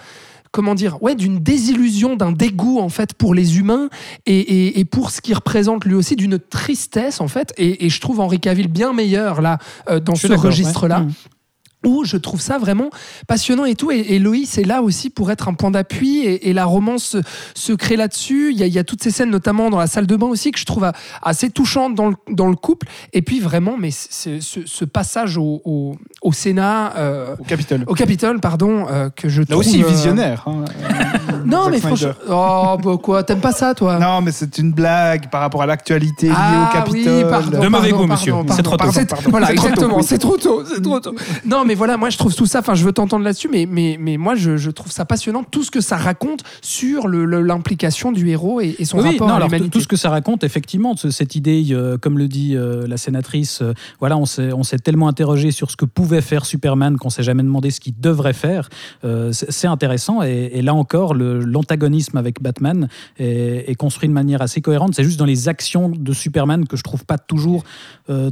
comment 0.56 0.74
dire, 0.74 1.00
ouais, 1.02 1.14
d'une 1.14 1.38
désillusion, 1.38 2.16
d'un 2.16 2.32
dégoût 2.32 2.78
en 2.80 2.88
fait 2.88 3.12
pour 3.12 3.34
les 3.34 3.58
humains 3.58 3.90
et, 4.24 4.38
et- 4.38 4.80
et 4.80 4.84
pour 4.86 5.10
ce 5.10 5.20
qui 5.20 5.34
représente 5.34 5.84
lui 5.84 5.94
aussi 5.94 6.16
d'une 6.16 6.38
tristesse 6.38 7.20
en 7.20 7.28
fait. 7.28 7.52
Et, 7.58 7.84
et 7.84 7.90
je 7.90 8.00
trouve 8.00 8.20
Henri 8.20 8.40
Cavill 8.40 8.68
bien 8.68 8.92
meilleur 8.94 9.42
là 9.42 9.58
euh, 9.90 10.00
dans 10.00 10.14
Je 10.14 10.28
ce 10.28 10.32
registre-là. 10.32 11.00
ouais. 11.02 11.06
Où 11.86 12.04
je 12.04 12.16
trouve 12.16 12.40
ça 12.40 12.58
vraiment 12.58 12.90
passionnant 13.28 13.64
et 13.64 13.74
tout. 13.76 13.90
Et, 13.90 14.00
et 14.00 14.18
Loïs 14.18 14.58
est 14.58 14.64
là 14.64 14.82
aussi 14.82 15.08
pour 15.08 15.30
être 15.30 15.48
un 15.48 15.54
point 15.54 15.70
d'appui 15.70 16.18
et, 16.18 16.50
et 16.50 16.52
la 16.52 16.64
romance 16.66 17.04
se, 17.04 17.18
se 17.54 17.72
crée 17.72 17.96
là-dessus. 17.96 18.50
Il 18.52 18.58
y, 18.58 18.62
a, 18.62 18.66
il 18.66 18.72
y 18.74 18.78
a 18.78 18.84
toutes 18.84 19.02
ces 19.02 19.10
scènes, 19.10 19.30
notamment 19.30 19.70
dans 19.70 19.78
la 19.78 19.86
salle 19.86 20.06
de 20.06 20.16
bain 20.16 20.26
aussi, 20.26 20.50
que 20.50 20.58
je 20.58 20.64
trouve 20.66 20.90
assez 21.22 21.48
touchantes 21.50 21.94
dans 21.94 22.08
le, 22.08 22.16
dans 22.30 22.48
le 22.48 22.56
couple. 22.56 22.86
Et 23.12 23.22
puis 23.22 23.40
vraiment, 23.40 23.76
mais 23.78 23.90
ce, 23.92 24.40
ce 24.40 24.84
passage 24.84 25.38
au, 25.38 25.62
au- 25.64 25.94
au 26.22 26.32
Sénat, 26.32 26.92
euh, 26.96 27.34
Au 27.38 27.44
Capitole. 27.44 27.84
au 27.86 27.94
Capitole, 27.94 28.40
pardon, 28.40 28.86
euh, 28.90 29.08
que 29.10 29.28
je 29.28 29.40
Là 29.40 29.46
trouve. 29.46 29.58
aussi 29.60 29.82
euh, 29.82 29.86
visionnaire. 29.86 30.44
hein. 30.46 30.64
Non, 31.46 31.68
mais 31.70 31.78
Snyder. 31.78 31.96
franchement. 31.96 32.12
Oh, 32.28 32.76
bah 32.82 32.96
quoi, 33.00 33.22
t'aimes 33.22 33.40
pas 33.40 33.52
ça, 33.52 33.72
toi? 33.74 33.98
Non, 34.00 34.20
mais 34.20 34.32
c'est 34.32 34.58
une 34.58 34.72
blague 34.72 35.30
par 35.30 35.40
rapport 35.42 35.62
à 35.62 35.66
l'actualité 35.66 36.26
liée 36.26 36.34
Ah 36.36 36.68
au 36.68 36.72
Capitole. 36.76 37.12
oui, 37.12 37.24
pardon, 37.30 37.60
De 37.60 37.68
mauvais 37.68 37.90
pardon, 37.90 38.02
goût, 38.04 38.08
pardon, 38.08 38.12
monsieur. 38.12 38.34
C'est 38.56 38.62
trop 38.64 38.72
tôt. 38.72 38.78
pardon, 38.78 38.92
c'est- 38.92 39.08
Pardon, 39.10 39.30
Voilà, 39.30 39.52
exactement. 39.52 39.96
oui. 39.98 40.02
C'est 40.04 40.18
trop 40.18 40.36
tôt. 40.36 40.64
C'est 40.66 40.82
trop 40.82 40.98
tôt. 40.98 41.14
Non, 41.44 41.64
mais 41.64 41.74
voilà, 41.76 41.96
moi 41.96 42.10
je 42.10 42.18
trouve 42.18 42.34
tout 42.34 42.46
ça. 42.46 42.58
Enfin, 42.60 42.74
je 42.74 42.84
veux 42.84 42.92
t'entendre 42.92 43.24
là-dessus, 43.24 43.48
mais 43.50 43.66
mais 43.70 43.96
mais 44.00 44.16
moi 44.16 44.34
je, 44.34 44.56
je 44.56 44.70
trouve 44.70 44.90
ça 44.90 45.04
passionnant 45.04 45.44
tout 45.44 45.62
ce 45.62 45.70
que 45.70 45.80
ça 45.80 45.96
raconte 45.96 46.42
sur 46.62 47.06
l'implication 47.08 48.10
du 48.12 48.28
héros 48.28 48.60
et, 48.60 48.74
et 48.78 48.84
son 48.84 48.98
Oui, 48.98 49.10
rapport 49.12 49.28
non, 49.28 49.34
à 49.34 49.38
tout, 49.40 49.44
l'humanité. 49.46 49.70
tout 49.70 49.80
ce 49.80 49.88
que 49.88 49.96
ça 49.96 50.10
raconte, 50.10 50.42
effectivement, 50.44 50.96
ce- 50.96 51.10
cette 51.10 51.34
idée, 51.36 51.64
euh, 51.70 51.98
comme 51.98 52.18
le 52.18 52.28
dit 52.28 52.56
euh, 52.56 52.86
la 52.86 52.96
sénatrice, 52.96 53.60
euh, 53.62 53.72
voilà, 54.00 54.16
on 54.16 54.24
s'est, 54.26 54.78
tellement 54.82 55.08
interrogé 55.08 55.50
sur 55.52 55.70
ce 55.70 55.76
que 55.76 55.84
pouvait 55.84 56.20
faire 56.20 56.44
Superman 56.46 56.96
qu'on 56.96 57.10
s'est 57.10 57.22
jamais 57.22 57.42
demandé 57.42 57.70
ce 57.70 57.80
qu'il 57.80 57.98
devrait 57.98 58.32
faire. 58.32 58.68
C'est, 59.32 59.66
intéressant 59.66 60.22
et, 60.22 60.50
et 60.54 60.62
là 60.62 60.74
encore, 60.74 61.14
l'antagonisme 61.14 62.16
avec 62.16 62.40
Batman 62.42 62.88
est, 63.18 63.64
est 63.70 63.74
construit 63.74 64.08
de 64.08 64.14
manière 64.14 64.42
assez 64.42 64.60
cohérente. 64.60 64.94
C'est 64.94 65.04
juste 65.04 65.18
dans 65.18 65.24
les 65.24 65.48
actions 65.48 65.88
de 65.88 66.12
Superman 66.12 66.66
que 66.66 66.76
je 66.76 66.82
trouve 66.82 67.04
pas 67.04 67.18
toujours 67.18 67.64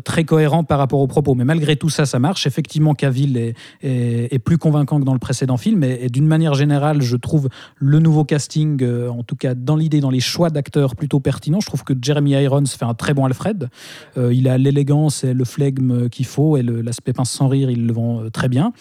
très 0.04 0.24
cohérent 0.24 0.64
par 0.64 0.78
rapport 0.78 1.00
aux 1.00 1.06
propos. 1.06 1.34
Mais 1.34 1.44
malgré 1.44 1.76
tout 1.76 1.88
ça, 1.90 2.06
ça 2.06 2.18
marche. 2.18 2.46
Effectivement, 2.46 2.94
Cavill 2.94 3.33
et 3.82 4.38
plus 4.38 4.58
convaincant 4.58 5.00
que 5.00 5.04
dans 5.04 5.12
le 5.12 5.18
précédent 5.18 5.56
film. 5.56 5.82
Et, 5.84 6.08
d'une 6.08 6.26
manière 6.26 6.54
générale, 6.54 7.02
je 7.02 7.16
trouve 7.16 7.48
le 7.76 7.98
nouveau 7.98 8.24
casting, 8.24 8.82
euh, 8.82 9.08
en 9.08 9.22
tout 9.22 9.36
cas 9.36 9.54
dans 9.54 9.76
l'idée, 9.76 10.00
dans 10.00 10.10
les 10.10 10.20
choix 10.20 10.50
d'acteurs, 10.50 10.96
plutôt 10.96 11.20
pertinent. 11.20 11.60
Je 11.60 11.66
trouve 11.66 11.84
que 11.84 11.94
Jeremy 12.00 12.32
Irons 12.32 12.66
fait 12.66 12.84
un 12.84 12.94
très 12.94 13.14
bon 13.14 13.24
Alfred. 13.24 13.68
Euh, 14.16 14.32
il 14.32 14.48
a 14.48 14.58
l'élégance 14.58 15.24
et 15.24 15.34
le 15.34 15.44
flegme 15.44 16.08
qu'il 16.08 16.26
faut 16.26 16.56
et 16.56 16.62
l'aspect 16.62 17.12
pince 17.12 17.30
sans 17.30 17.48
rire, 17.48 17.70
il 17.70 17.86
le 17.86 17.92
vend 17.92 18.22
euh, 18.22 18.30
très 18.30 18.48
bien. 18.48 18.72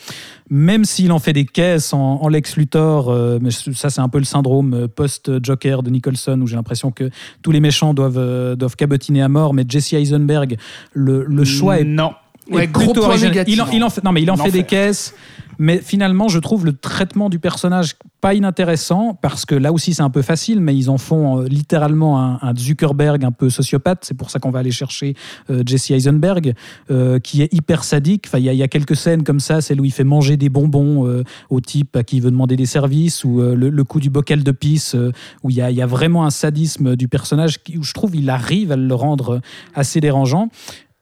Même 0.50 0.86
s'il 0.86 1.12
en 1.12 1.20
fait 1.20 1.34
des 1.34 1.46
caisses 1.46 1.94
en, 1.94 2.28
Lex 2.28 2.58
Luthor, 2.58 3.40
mais 3.42 3.52
ça 3.52 3.90
c'est 3.90 4.02
un 4.02 4.10
peu 4.10 4.18
le 4.18 4.24
syndrome 4.24 4.88
post-Joker 4.88 5.84
de 5.84 5.90
Nicholson 5.90 6.40
où 6.42 6.48
j'ai 6.48 6.56
l'impression 6.56 6.92
que 6.92 7.10
tous 7.42 7.52
les 7.52 7.60
méchants 7.60 7.94
doivent, 7.94 8.56
doivent 8.56 8.76
cabotiner 8.76 9.22
à 9.22 9.30
mort, 9.30 9.54
mais 9.54 9.66
Jesse 9.68 9.94
Eisenberg, 9.94 10.58
le 10.94 11.44
choix 11.44 11.80
est 11.80 11.84
Non. 11.84 12.12
Est 12.50 12.54
Ouais, 12.54 12.68
gros 12.68 12.84
plutôt 12.86 13.02
point 13.02 13.10
original. 13.10 13.32
négatif. 13.32 13.54
Il 13.56 13.62
en, 13.62 13.68
il 13.72 13.84
en 13.84 13.90
fait, 13.90 14.04
non, 14.04 14.12
mais 14.12 14.22
il 14.22 14.30
en 14.32 14.36
fait 14.36 14.44
L'enfer. 14.46 14.54
des 14.62 14.64
caisses. 14.68 15.14
Mais 15.60 15.78
finalement, 15.78 16.30
je 16.30 16.40
trouve 16.40 16.66
le 16.66 16.74
traitement 16.74 17.30
du 17.30 17.38
personnage 17.38 17.94
pas 18.22 18.34
inintéressant 18.34 19.14
parce 19.22 19.46
que 19.46 19.54
là 19.54 19.72
aussi 19.72 19.94
c'est 19.94 20.02
un 20.02 20.10
peu 20.10 20.24
facile, 20.24 20.60
mais 20.60 20.76
ils 20.76 20.90
en 20.90 20.98
font 20.98 21.42
euh, 21.42 21.48
littéralement 21.48 22.20
un, 22.20 22.40
un 22.42 22.56
Zuckerberg 22.56 23.24
un 23.24 23.32
peu 23.32 23.52
sociopathe. 23.52 24.00
C'est 24.04 24.16
pour 24.18 24.32
ça 24.32 24.40
qu'on 24.40 24.50
va 24.50 24.60
aller 24.60 24.72
chercher 24.72 25.14
euh, 25.52 25.62
Jesse 25.64 25.92
Eisenberg, 25.92 26.56
euh, 26.90 27.20
qui 27.20 27.44
est 27.44 27.54
hyper 27.54 27.84
sadique. 27.84 28.26
Enfin, 28.28 28.40
il 28.40 28.46
y, 28.46 28.50
a- 28.50 28.54
il 28.54 28.58
y 28.58 28.64
a 28.64 28.68
quelques 28.68 28.96
scènes 28.96 29.24
comme 29.24 29.40
ça, 29.40 29.62
celle 29.62 29.80
où 29.80 29.86
il 29.86 29.92
fait 29.92 30.04
manger 30.04 30.38
des 30.38 30.50
bonbons 30.50 31.24
au 31.52 31.62
type 31.62 31.96
à 31.96 32.04
qui 32.04 32.18
il 32.18 32.24
veut 32.24 32.32
demander 32.32 32.56
des 32.56 32.66
services, 32.66 33.24
ou 33.24 33.40
le, 33.40 33.70
le 33.70 33.84
coup 33.84 34.00
du 34.00 34.10
bocal 34.10 34.44
de 34.44 34.52
pisse, 34.52 34.96
où 35.44 35.50
il 35.52 35.56
y, 35.56 35.62
a, 35.62 35.70
il 35.70 35.78
y 35.78 35.82
a 35.84 35.86
vraiment 35.88 36.26
un 36.26 36.32
sadisme 36.32 36.96
du 36.96 37.08
personnage 37.08 37.62
qui, 37.64 37.78
où 37.78 37.84
je 37.84 37.94
trouve 37.94 38.16
il 38.16 38.30
arrive 38.32 38.72
à 38.72 38.76
le 38.76 38.96
rendre 38.96 39.40
assez 39.76 40.00
dérangeant. 40.02 40.50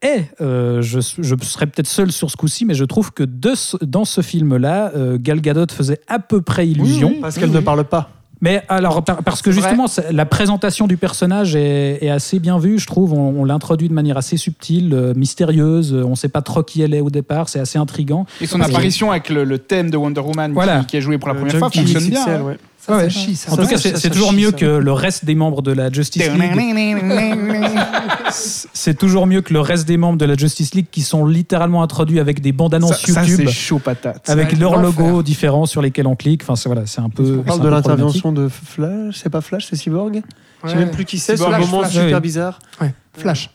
Et 0.03 0.23
euh, 0.41 0.81
je, 0.81 0.99
je 0.99 1.35
serais 1.41 1.67
peut-être 1.67 1.87
seul 1.87 2.11
sur 2.11 2.31
ce 2.31 2.37
coup-ci, 2.37 2.65
mais 2.65 2.73
je 2.73 2.85
trouve 2.85 3.11
que 3.11 3.23
de 3.23 3.53
ce- 3.55 3.77
dans 3.83 4.05
ce 4.05 4.21
film-là, 4.21 4.91
euh, 4.95 5.17
Gal 5.19 5.41
Gadot 5.41 5.67
faisait 5.71 5.99
à 6.07 6.17
peu 6.19 6.41
près 6.41 6.67
illusion. 6.67 7.13
Parce 7.21 7.37
qu'elle 7.37 7.51
ne 7.51 7.59
parle 7.59 7.83
pas. 7.83 8.09
Mais 8.43 8.63
alors, 8.69 9.03
par- 9.03 9.21
parce 9.21 9.43
que 9.43 9.51
justement, 9.51 9.85
c'est- 9.85 10.11
la 10.11 10.25
présentation 10.25 10.87
du 10.87 10.97
personnage 10.97 11.55
est, 11.55 12.03
est 12.03 12.09
assez 12.09 12.39
bien 12.39 12.57
vue, 12.57 12.79
je 12.79 12.87
trouve. 12.87 13.13
On, 13.13 13.41
on 13.41 13.45
l'introduit 13.45 13.87
de 13.87 13.93
manière 13.93 14.17
assez 14.17 14.37
subtile, 14.37 14.95
euh, 14.95 15.13
mystérieuse. 15.15 15.93
On 15.93 16.09
ne 16.09 16.15
sait 16.15 16.29
pas 16.29 16.41
trop 16.41 16.63
qui 16.63 16.81
elle 16.81 16.95
est 16.95 17.01
au 17.01 17.11
départ. 17.11 17.49
C'est 17.49 17.59
assez 17.59 17.77
intriguant. 17.77 18.25
Et 18.41 18.47
son 18.47 18.59
apparition 18.59 19.11
avec 19.11 19.29
le, 19.29 19.43
le 19.43 19.59
thème 19.59 19.91
de 19.91 19.97
Wonder 19.97 20.21
Woman 20.21 20.53
Voilà. 20.53 20.79
qui, 20.79 20.85
qui 20.87 20.97
est 20.97 21.01
joué 21.01 21.19
pour 21.19 21.27
la 21.27 21.35
Le 21.35 21.39
première 21.41 21.59
fois 21.59 21.69
fonctionne 21.69 22.09
bien. 22.09 22.25
Hein. 22.27 22.41
ouais. 22.41 22.57
Ça, 22.85 22.95
Ouais. 22.97 23.03
ça 23.03 23.09
chie, 23.09 23.35
ça. 23.35 23.51
En 23.53 23.57
tout 23.57 23.67
cas, 23.67 23.77
c'est 23.77 23.95
c'est 23.97 24.09
toujours 24.09 24.31
chie, 24.31 24.37
mieux 24.37 24.49
ça. 24.51 24.57
que 24.57 24.65
le 24.65 24.91
reste 24.91 25.23
des 25.25 25.35
membres 25.35 25.61
de 25.61 25.71
la 25.71 25.91
Justice 25.91 26.23
League. 26.27 26.51
C'est 28.73 28.97
toujours 28.97 29.27
mieux 29.27 29.41
que 29.41 29.53
le 29.53 29.59
reste 29.59 29.87
des 29.87 29.97
membres 29.97 30.17
de 30.17 30.25
la 30.25 30.35
Justice 30.35 30.73
League 30.73 30.87
qui 30.91 31.01
sont 31.01 31.25
littéralement 31.25 31.83
introduits 31.83 32.19
avec 32.19 32.41
des 32.41 32.51
bandes 32.51 32.73
annonces 32.73 33.01
Ça, 33.01 33.13
ça, 33.13 33.23
YouTube. 33.25 33.45
c'est 33.47 33.53
chaud 33.53 33.79
patate. 33.79 34.29
avec 34.29 34.53
Ouais, 34.53 34.57
leurs 34.57 34.81
logos 34.81 35.21
différents 35.23 35.65
sur 35.65 35.81
lesquels 35.81 36.07
on 36.07 36.15
clique. 36.15 36.41
Enfin, 36.43 36.55
c'est 36.55 36.69
voilà, 36.69 36.85
c'est 36.85 37.01
un 37.01 37.09
peu. 37.09 37.39
On 37.39 37.43
parle 37.43 37.59
c'est 37.59 37.63
de 37.65 37.67
un 37.67 37.71
l'intervention 37.71 38.31
de 38.31 38.47
Flash, 38.47 39.19
c'est 39.21 39.29
pas 39.29 39.41
Flash, 39.41 39.67
c'est 39.69 39.75
Cyborg? 39.75 40.21
Je 40.63 40.69
sais 40.69 40.75
même 40.75 40.91
plus 40.91 41.05
qui 41.05 41.17
c'est, 41.19 41.35
ce 41.35 41.43
Cyborg, 41.43 41.59
moment 41.61 41.79
Flash, 41.81 41.93
super 42.05 42.21
bizarre. 42.21 42.59
Ouais, 42.79 42.93
Flash. 43.17 43.49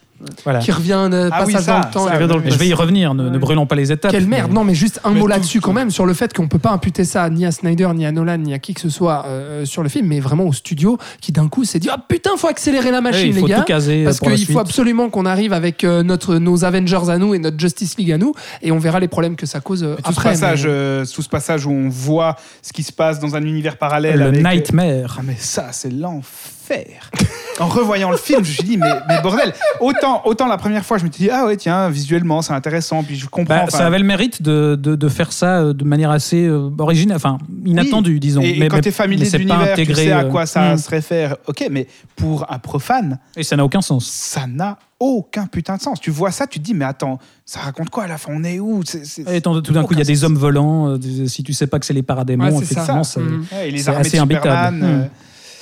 Voilà. 0.45 0.61
Qui 0.61 0.73
revient 0.73 1.09
de 1.11 1.29
Ah 1.31 1.45
oui, 1.47 1.53
passage 1.53 1.67
ça, 1.67 1.73
dans 1.81 1.87
le 1.89 1.93
temps. 1.93 2.07
ça, 2.07 2.15
revient 2.15 2.27
dans 2.29 2.37
le 2.39 2.43
Mais 2.43 2.51
je 2.51 2.59
vais 2.59 2.69
y 2.69 2.75
revenir. 2.75 3.13
Ne, 3.15 3.29
ne 3.29 3.39
brûlons 3.39 3.67
pas 3.67 3.75
les 3.75 3.93
étapes. 3.93 4.11
Quelle 4.11 4.27
merde 4.27 4.49
mais- 4.51 4.55
Non, 4.55 4.65
mais 4.65 4.75
juste 4.75 4.99
un 5.05 5.11
Mais 5.11 5.17
mot 5.17 5.21
tout- 5.23 5.27
là-dessus 5.29 5.61
quand 5.61 5.73
même 5.75 5.91
sur 5.91 6.07
le 6.07 6.15
fait 6.15 6.33
qu'on 6.33 6.49
peut 6.49 6.59
pas 6.59 6.71
imputer 6.71 7.05
ça 7.05 7.29
ni 7.29 7.45
à 7.45 7.51
Snyder, 7.53 7.89
ni 7.95 8.07
à 8.07 8.13
Nolan, 8.13 8.39
ni 8.39 8.55
à 8.55 8.59
qui 8.59 8.73
que 8.73 8.81
ce 8.81 8.89
soit 8.89 9.25
euh, 9.27 9.65
sur 9.67 9.83
le 9.83 9.89
film, 9.91 10.07
mais 10.07 10.21
vraiment 10.21 10.45
au 10.45 10.53
studio 10.53 10.97
qui 11.21 11.33
d'un 11.33 11.49
coup 11.49 11.65
s'est 11.65 11.79
dit 11.79 11.89
ah 11.93 11.99
putain 12.09 12.31
faut 12.39 12.49
accélérer 12.49 12.91
la 12.91 12.99
Ouais, 12.99 13.03
machine 13.03 13.29
il 13.29 13.35
les 13.37 13.43
gars. 13.43 13.59
tout 13.59 13.65
caser 13.65 14.05
Parce 14.05 14.19
pour 14.19 14.31
la 14.31 14.37
qu'il 14.37 14.47
faut 14.47 14.59
absolument 14.59 15.11
qu'on 15.11 15.27
arrive 15.27 15.53
avec 15.53 15.85
euh, 15.85 16.03
notre, 16.03 16.37
nos 16.37 16.65
Avengers 16.65 17.09
à 17.11 17.19
nous 17.19 17.35
et 17.35 17.39
notre 17.39 17.59
Justice 17.61 17.97
League 17.99 18.13
à 18.13 18.19
nous, 18.19 18.33
et 18.63 18.73
on 18.73 18.79
verra 18.79 19.01
les 19.01 19.09
problèmes 19.09 19.37
que 19.37 19.45
ça 19.47 19.61
cause 19.61 19.83
euh, 19.85 19.97
tout, 19.97 20.03
après. 20.11 20.35
ce 20.35 20.41
passage, 20.41 20.65
mais- 20.65 20.71
euh, 20.73 21.05
tout 21.05 21.23
ce 21.23 21.29
passage 21.29 21.67
où 21.67 21.71
on 21.71 21.89
voit 21.91 22.37
ce 22.63 22.73
qui 22.73 22.83
se 22.83 22.93
passe 22.93 23.21
dans 23.21 23.37
un 23.37 23.43
univers 23.43 23.77
parallèle. 23.77 24.19
Le 24.19 24.25
avec, 24.27 24.41
euh, 24.45 24.51
Nightmare. 24.51 25.17
Ah 25.19 25.23
mais 25.25 25.37
ça, 25.39 25.67
c'est 25.73 25.93
l'enfer. 25.93 26.53
en 27.61 27.67
revoyant 27.69 28.11
le 28.11 28.17
film, 28.17 28.45
je 28.45 28.51
me 28.51 28.55
suis 28.55 28.65
dit, 28.65 28.77
mais, 28.77 28.93
mais 29.09 29.21
bordel, 29.23 29.53
autant, 29.81 30.23
autant 30.25 30.47
la 30.47 30.57
première 30.59 30.85
fois, 30.85 30.99
je 30.99 31.05
me 31.05 31.11
suis 31.11 31.25
dit, 31.25 31.31
ah 31.31 31.47
ouais, 31.47 31.57
tiens, 31.57 31.89
visuellement, 31.89 32.43
c'est 32.43 32.53
intéressant, 32.53 33.03
puis 33.03 33.17
je 33.17 33.27
comprends. 33.27 33.65
Bah, 33.65 33.71
ça 33.71 33.87
avait 33.87 33.99
le 33.99 34.05
mérite 34.05 34.43
de, 34.43 34.77
de, 34.81 34.95
de 34.95 35.09
faire 35.09 35.33
ça 35.33 35.61
euh, 35.61 35.73
de 35.73 35.85
manière 35.85 36.11
assez 36.11 36.45
euh, 36.47 36.71
originale, 36.79 37.17
enfin 37.17 37.39
inattendue, 37.65 38.21
disons. 38.21 38.43
Et, 38.43 38.51
et 38.51 38.59
mais, 38.59 38.69
quand 38.69 38.77
mais- 38.77 38.83
tu 38.83 38.89
es 38.89 38.91
mais 38.91 38.97
familier 38.97 39.27
de 39.27 39.31
pas 39.31 39.39
l'univers, 39.39 39.65
tu 39.67 39.73
intégré, 39.73 40.05
sais 40.05 40.13
à 40.13 40.21
euh, 40.21 40.31
quoi 40.31 40.47
ça 40.47 40.75
hmm. 40.75 40.79
se 40.79 40.91
réfère. 40.91 41.37
Ok, 41.47 41.67
mais 41.71 41.87
pour 42.17 42.51
un 42.53 42.59
profane, 42.59 43.19
Et 43.37 43.43
ça 43.43 43.57
n'a 43.57 43.65
aucun 43.65 43.81
sens. 43.81 44.07
ça 44.07 44.47
n'a 44.47 44.79
aucun 44.99 45.47
putain 45.47 45.77
de 45.77 45.83
sens. 45.83 46.01
Tu 46.01 46.11
vois 46.11 46.31
ça, 46.31 46.47
tu 46.47 46.59
te 46.59 46.65
dis, 46.65 46.75
mais 46.75 46.85
attends, 46.85 47.19
ça 47.45 47.61
raconte 47.61 47.91
quoi 47.91 48.05
à 48.05 48.09
la 48.09 48.19
fin 48.19 48.33
On 48.35 48.45
est 48.45 48.59
où? 48.59 48.83
Et 49.29 49.41
tant- 49.41 49.61
tout 49.61 49.73
d'un 49.73 49.85
coup, 49.85 49.93
il 49.95 49.99
y 49.99 50.03
a 50.03 50.05
des 50.05 50.25
hommes 50.25 50.37
volants. 50.37 50.89
euh, 50.89 51.27
si 51.27 51.43
tu 51.43 51.53
sais 51.53 51.67
pas 51.67 51.79
que 51.79 51.87
c'est 51.87 51.93
les 51.95 52.03
paradémons, 52.03 52.45
Ouais, 52.45 52.63
effectivement, 52.63 53.05
ça. 53.05 53.21
Ouais, 53.21 53.69
et 53.69 53.71
les 53.71 53.79
c'est 53.79 53.91
armées 53.91 54.03
de 54.03 54.07
assez 54.07 54.19
imbitable. 54.19 55.11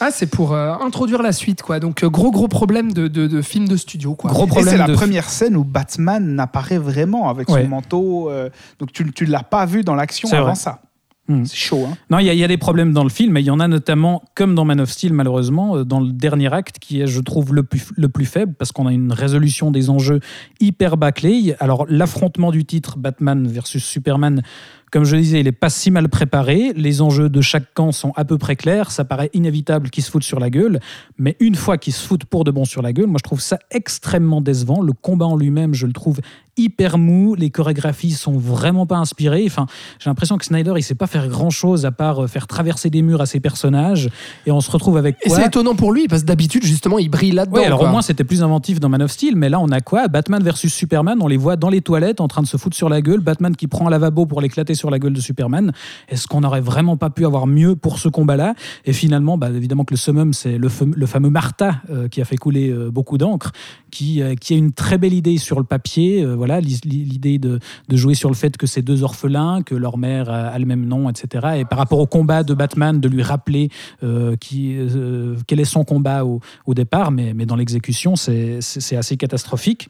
Ah, 0.07 0.11
c'est 0.11 0.27
pour 0.27 0.53
euh, 0.53 0.75
introduire 0.83 1.23
la 1.23 1.33
suite, 1.33 1.63
quoi. 1.63 1.81
Donc, 1.81 2.03
euh, 2.05 2.11
gros, 2.11 2.31
gros 2.31 2.49
problème 2.49 2.93
de, 2.93 3.09
de, 3.09 3.27
de 3.27 3.41
film 3.43 3.67
de 3.67 3.77
studio, 3.77 4.15
quoi. 4.15 4.31
Gros 4.31 4.47
Et 4.59 4.63
c'est 4.63 4.77
la 4.77 4.87
de- 4.87 4.93
première 4.95 5.31
scène 5.31 5.57
où 5.57 5.65
Batman 5.65 6.35
n'apparaît 6.35 6.77
vraiment 6.79 7.29
avec 7.31 7.49
Ouais. 7.49 7.63
son 7.63 7.69
manteau. 7.69 8.31
euh, 8.31 8.51
donc 8.79 8.93
tu 8.93 9.05
ne 9.05 9.31
l'as 9.31 9.43
pas 9.43 9.65
vu 9.65 9.83
dans 9.83 9.95
l'action 9.95 10.29
avant 10.33 10.45
vrai. 10.47 10.55
ça. 10.57 10.81
Hmm. 11.27 11.47
C'est 11.47 11.57
chaud. 11.57 11.87
Hein 11.91 11.97
Non, 12.11 12.19
il 12.19 12.27
y, 12.31 12.37
y 12.37 12.45
a 12.45 12.49
des 12.49 12.59
problèmes 12.59 12.93
dans 12.93 13.03
le 13.03 13.09
film, 13.09 13.33
mais 13.33 13.41
il 13.41 13.47
y 13.47 13.51
en 13.51 13.59
a 13.61 13.67
notamment, 13.67 14.23
comme 14.35 14.55
dans 14.55 14.67
Man 14.67 14.79
of 14.83 14.91
Steel, 14.91 15.15
malheureusement, 15.15 15.83
dans 15.83 16.01
le 16.01 16.13
dernier 16.13 16.53
acte, 16.53 16.79
qui 16.79 17.01
est, 17.01 17.07
je 17.07 17.21
trouve, 17.23 17.55
le 17.55 17.63
plus, 17.63 17.87
le 17.97 18.11
plus 18.11 18.27
faible, 18.27 18.53
parce 18.59 18.73
qu'on 18.73 18.87
a 18.87 18.93
une 18.93 19.11
résolution 19.11 19.71
des 19.71 19.89
enjeux 19.89 20.21
hyper 20.61 20.99
bâclée. 20.99 21.55
Alors, 21.61 21.87
l'affrontement 21.89 22.51
du 22.51 22.67
titre 22.67 22.99
Batman 22.99 23.49
versus 23.49 23.83
Superman, 23.83 24.43
comme 24.91 25.05
je 25.05 25.17
le 25.17 25.23
disais, 25.23 25.41
il 25.41 25.45
n'est 25.45 25.53
pas 25.53 25.71
si 25.71 25.91
mal 25.91 26.09
préparé. 26.09 26.73
Les 26.77 27.03
enjeux 27.03 27.29
de 27.29 27.41
chaque 27.41 27.75
camp 27.75 27.93
sont 27.93 28.13
à 28.17 28.25
peu 28.25 28.39
près 28.39 28.57
clairs. 28.57 28.91
Ça 28.91 29.05
paraît 29.05 29.31
inévitable 29.35 29.91
qu'ils 29.91 30.05
se 30.05 30.11
foutent 30.11 30.25
sur 30.25 30.41
la 30.41 30.51
gueule. 30.51 30.81
Mais 31.19 31.37
une 31.41 31.55
fois 31.55 31.79
qu'ils 31.79 31.93
se 31.93 32.07
foutent 32.07 32.25
pour 32.25 32.45
de 32.45 32.51
bon 32.51 32.65
sur 32.65 32.83
la 32.83 32.93
gueule, 32.93 33.07
moi, 33.07 33.19
je 33.19 33.25
trouve 33.25 33.41
ça 33.41 33.59
extrêmement 33.71 34.41
décevant. 34.41 34.83
Le 34.83 34.93
combat 34.93 35.27
en 35.27 35.37
lui-même, 35.37 35.75
je 35.75 35.87
le 35.87 35.93
trouve 35.93 36.21
hyper 36.57 36.99
mou. 36.99 37.35
Les 37.35 37.51
chorégraphies 37.51 38.13
sont 38.13 38.39
vraiment 38.39 38.87
pas 38.87 38.97
inspirées. 38.97 39.45
Enfin, 39.47 39.67
j'ai 39.99 40.09
l'impression 40.11 40.39
que 40.39 40.45
Snyder, 40.45 40.75
il 40.77 40.83
sait 40.83 40.95
pas 40.95 41.07
faire 41.07 41.29
grand 41.29 41.51
chose 41.51 41.87
à 41.87 41.91
part 41.91 42.25
euh, 42.25 42.27
faire 42.27 42.47
traverser 42.47 42.91
des 42.91 43.03
murs 43.03 43.21
à 43.21 43.27
ses 43.27 43.41
personnages. 43.41 44.09
Et 44.47 44.51
on 44.51 44.61
se 44.61 44.71
retrouve 44.71 44.97
avec 44.97 45.17
Et 45.23 45.29
quoi 45.29 45.39
c'est 45.39 45.47
étonnant 45.47 45.75
pour 45.75 45.93
lui, 45.93 46.07
parce 46.09 46.23
que 46.23 46.27
d'habitude, 46.27 46.65
justement, 46.65 46.99
il 46.99 47.09
brille 47.09 47.33
là-dedans. 47.33 47.59
Oui, 47.59 47.65
alors 47.65 47.81
quoi. 47.81 47.89
au 47.89 47.91
moins 47.91 48.03
c'était 48.03 48.25
plus 48.25 48.43
inventif 48.43 48.81
dans 48.81 48.89
Man 48.89 49.03
of 49.03 49.11
Steel, 49.11 49.37
mais 49.37 49.49
là 49.49 49.61
on 49.61 49.69
a 49.69 49.81
quoi 49.81 50.09
Batman 50.09 50.43
versus 50.43 50.73
Superman, 50.73 51.19
on 51.21 51.29
les 51.29 51.37
voit 51.37 51.57
dans 51.57 51.71
les 51.71 51.81
toilettes 51.81 52.21
en 52.21 52.29
train 52.29 52.43
de 52.43 52.47
se 52.47 52.57
foutre 52.57 52.77
sur 52.77 52.89
la 52.89 53.01
gueule, 53.01 53.21
Batman 53.21 53.57
qui 53.57 53.67
prend 53.67 53.87
un 53.87 53.91
lavabo 53.91 54.27
pour 54.27 54.41
l'éclater 54.41 54.75
sur 54.75 54.84
la 54.91 54.99
gueule 54.99 55.13
de 55.13 55.21
Superman. 55.21 55.73
Est-ce 56.09 56.27
qu'on 56.27 56.41
n'aurait 56.41 56.61
vraiment 56.61 56.97
pas 56.97 57.11
pu 57.11 57.27
avoir 57.27 57.47
mieux 57.47 57.77
pour 57.77 57.99
ce 57.99 58.09
combat-là? 58.09 58.55
Et 58.85 58.93
finalement, 58.93 59.39
bah, 59.39 59.51
évidemment 59.51 59.85
que 59.85 59.95
le 59.95 59.99
summum, 59.99 60.33
c'est 60.33 60.59
le, 60.59 60.69
fam- 60.69 60.95
le 60.95 61.07
fameux 61.07 61.31
Martha 61.31 61.83
euh, 61.91 62.09
qui 62.09 62.21
a 62.21 62.25
fait 62.25 62.37
couler 62.37 62.71
euh, 62.71 62.91
beaucoup 62.91 63.19
d'encre, 63.19 63.53
qui, 63.91 64.23
euh, 64.23 64.35
qui 64.35 64.55
a 64.55 64.57
une 64.57 64.73
très 64.73 64.99
belle 64.99 65.13
idée 65.13 65.39
sur 65.39 65.59
le 65.59 65.65
papier, 65.65 66.25
voilà, 66.25 66.61
l'i- 66.61 66.81
l'idée 66.85 67.39
de, 67.39 67.59
jouer 67.91 68.15
sur 68.15 68.29
le 68.29 68.35
fait 68.35 68.57
que 68.57 68.67
c'est 68.67 68.83
deux 68.83 69.03
orphelins, 69.03 69.63
que 69.63 69.75
leur 69.75 69.99
mère 69.99 70.29
a, 70.31 70.59
le 70.59 70.67
même 70.67 70.85
nom, 70.87 71.09
etc. 71.09 71.59
Et 71.59 71.65
par 71.65 71.79
rapport 71.79 71.99
au 71.99 72.07
combat 72.07 72.43
de 72.43 72.55
Batman, 72.55 73.01
de 73.01 73.09
lui 73.09 73.23
rappeler 73.23 73.71
quel 74.01 75.61
est 75.61 75.65
son 75.65 75.85
combat 75.85 76.25
au, 76.25 76.41
départ, 76.75 77.11
mais, 77.11 77.33
dans 77.47 77.57
l'exécution, 77.57 78.17
c'est 78.17 78.59
assez 78.97 79.17
catastrophique. 79.17 79.89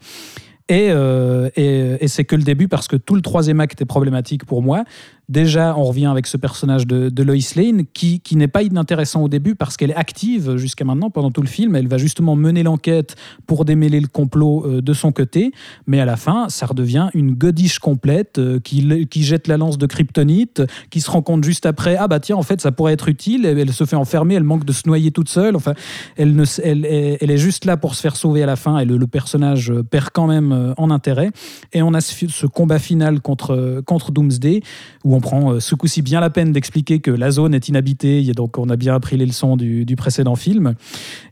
Et, 0.68 0.88
euh, 0.90 1.50
et 1.56 2.08
c'est 2.08 2.24
que 2.24 2.36
le 2.36 2.42
début 2.42 2.68
parce 2.68 2.88
que 2.88 2.96
tout 2.96 3.14
le 3.14 3.20
troisième 3.20 3.60
acte 3.60 3.80
est 3.82 3.86
problématique 3.86 4.46
pour 4.46 4.62
moi. 4.62 4.84
Déjà, 5.28 5.74
on 5.76 5.84
revient 5.84 6.06
avec 6.06 6.26
ce 6.26 6.36
personnage 6.36 6.86
de, 6.86 7.22
Lois 7.22 7.36
Lane 7.56 7.84
qui, 7.94 8.20
qui 8.20 8.36
n'est 8.36 8.48
pas 8.48 8.62
inintéressant 8.62 9.22
au 9.22 9.28
début 9.28 9.54
parce 9.54 9.76
qu'elle 9.76 9.90
est 9.90 9.96
active 9.96 10.56
jusqu'à 10.56 10.84
maintenant 10.84 11.08
pendant 11.08 11.30
tout 11.30 11.40
le 11.40 11.48
film. 11.48 11.76
Elle 11.76 11.88
va 11.88 11.96
justement 11.96 12.36
mener 12.36 12.62
l'enquête 12.62 13.16
pour 13.46 13.64
démêler 13.64 14.00
le 14.00 14.06
complot 14.06 14.64
euh, 14.66 14.82
de 14.82 14.92
son 14.92 15.12
côté. 15.12 15.52
Mais 15.86 16.00
à 16.00 16.04
la 16.04 16.16
fin, 16.16 16.48
ça 16.50 16.66
redevient 16.66 17.08
une 17.14 17.32
godiche 17.32 17.78
complète 17.78 18.38
euh, 18.38 18.60
qui, 18.60 19.06
qui 19.06 19.22
jette 19.22 19.48
la 19.48 19.56
lance 19.56 19.78
de 19.78 19.86
kryptonite, 19.86 20.62
qui 20.90 21.00
se 21.00 21.10
rend 21.10 21.22
compte 21.22 21.42
juste 21.42 21.64
après 21.64 21.96
Ah 21.96 22.06
bah 22.06 22.20
tiens, 22.20 22.36
en 22.36 22.42
fait, 22.42 22.60
ça 22.60 22.70
pourrait 22.70 22.92
être 22.92 23.08
utile. 23.08 23.46
Elle 23.46 23.72
se 23.72 23.84
fait 23.84 23.96
enfermer, 23.96 24.34
elle 24.34 24.44
manque 24.44 24.66
de 24.66 24.72
se 24.72 24.82
noyer 24.86 25.10
toute 25.10 25.30
seule. 25.30 25.56
Enfin, 25.56 25.72
elle, 26.16 26.36
ne, 26.36 26.44
elle, 26.62 26.84
elle 26.84 27.30
est 27.30 27.38
juste 27.38 27.64
là 27.64 27.78
pour 27.78 27.94
se 27.94 28.02
faire 28.02 28.16
sauver 28.16 28.42
à 28.42 28.46
la 28.46 28.56
fin 28.56 28.78
et 28.78 28.84
le, 28.84 29.04
personnage 29.06 29.70
euh, 29.70 29.82
perd 29.82 30.10
quand 30.12 30.26
même 30.26 30.74
en 30.76 30.90
intérêt. 30.90 31.30
Et 31.72 31.82
on 31.82 31.94
a 31.94 32.00
ce, 32.00 32.26
ce 32.26 32.46
combat 32.46 32.78
final 32.78 33.20
contre, 33.20 33.82
contre 33.86 34.12
Doomsday 34.12 34.60
où 35.04 35.13
on 35.14 35.20
prend 35.20 35.52
euh, 35.52 35.60
ce 35.60 35.74
coup-ci 35.74 36.02
bien 36.02 36.20
la 36.20 36.28
peine 36.30 36.52
d'expliquer 36.52 36.98
que 36.98 37.10
la 37.10 37.30
zone 37.30 37.54
est 37.54 37.68
inhabitée 37.68 38.22
et 38.26 38.32
donc 38.32 38.58
on 38.58 38.68
a 38.68 38.76
bien 38.76 38.94
appris 38.94 39.16
les 39.16 39.24
leçons 39.26 39.56
du, 39.56 39.86
précédent 39.96 40.36
film. 40.36 40.74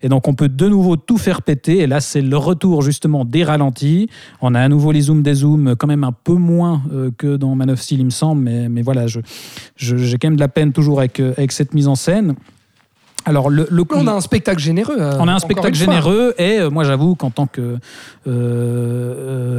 Et 0.02 0.08
donc 0.08 0.28
on 0.28 0.34
peut 0.34 0.48
de 0.48 0.68
nouveau 0.68 0.96
tout 0.96 1.18
faire 1.18 1.42
péter 1.42 1.78
et 1.80 1.86
là 1.86 2.00
c'est 2.00 2.22
le 2.22 2.36
retour 2.36 2.82
justement 2.82 3.24
des 3.24 3.44
ralentis. 3.44 4.08
On 4.40 4.54
a 4.54 4.60
à 4.60 4.68
nouveau 4.68 4.92
les 4.92 5.02
zooms 5.02 5.22
des 5.22 5.34
zooms 5.34 5.74
quand 5.76 5.86
même 5.88 6.04
un 6.04 6.12
peu 6.12 6.34
moins 6.34 6.82
euh, 6.92 7.10
que 7.18 7.36
dans 7.36 7.54
Man 7.54 7.70
of 7.70 7.80
Steel 7.80 8.00
il 8.00 8.04
me 8.06 8.10
semble 8.10 8.42
mais, 8.42 8.68
mais 8.68 8.82
voilà 8.82 9.06
je, 9.06 9.20
je- 9.76 9.96
j'ai 9.96 10.16
quand 10.18 10.28
même 10.28 10.36
de 10.36 10.40
la 10.40 10.48
peine 10.48 10.72
toujours 10.72 11.00
avec, 11.00 11.20
euh, 11.20 11.32
avec 11.36 11.52
cette 11.52 11.74
mise 11.74 11.88
en 11.88 11.94
scène. 11.96 12.34
Alors, 13.24 13.50
le, 13.50 13.66
le 13.70 13.84
coup- 13.84 13.96
On 13.98 14.06
a 14.06 14.12
un 14.12 14.20
spectacle 14.20 14.60
généreux. 14.60 14.96
euh, 14.98 15.16
On 15.20 15.28
a 15.28 15.32
un 15.32 15.38
spectacle 15.38 15.74
généreux 15.76 16.34
et 16.38 16.58
euh, 16.58 16.70
moi 16.70 16.84
j'avoue 16.84 17.14
qu'en 17.14 17.30
tant 17.30 17.46
que 17.46 17.60
euh, 17.60 17.78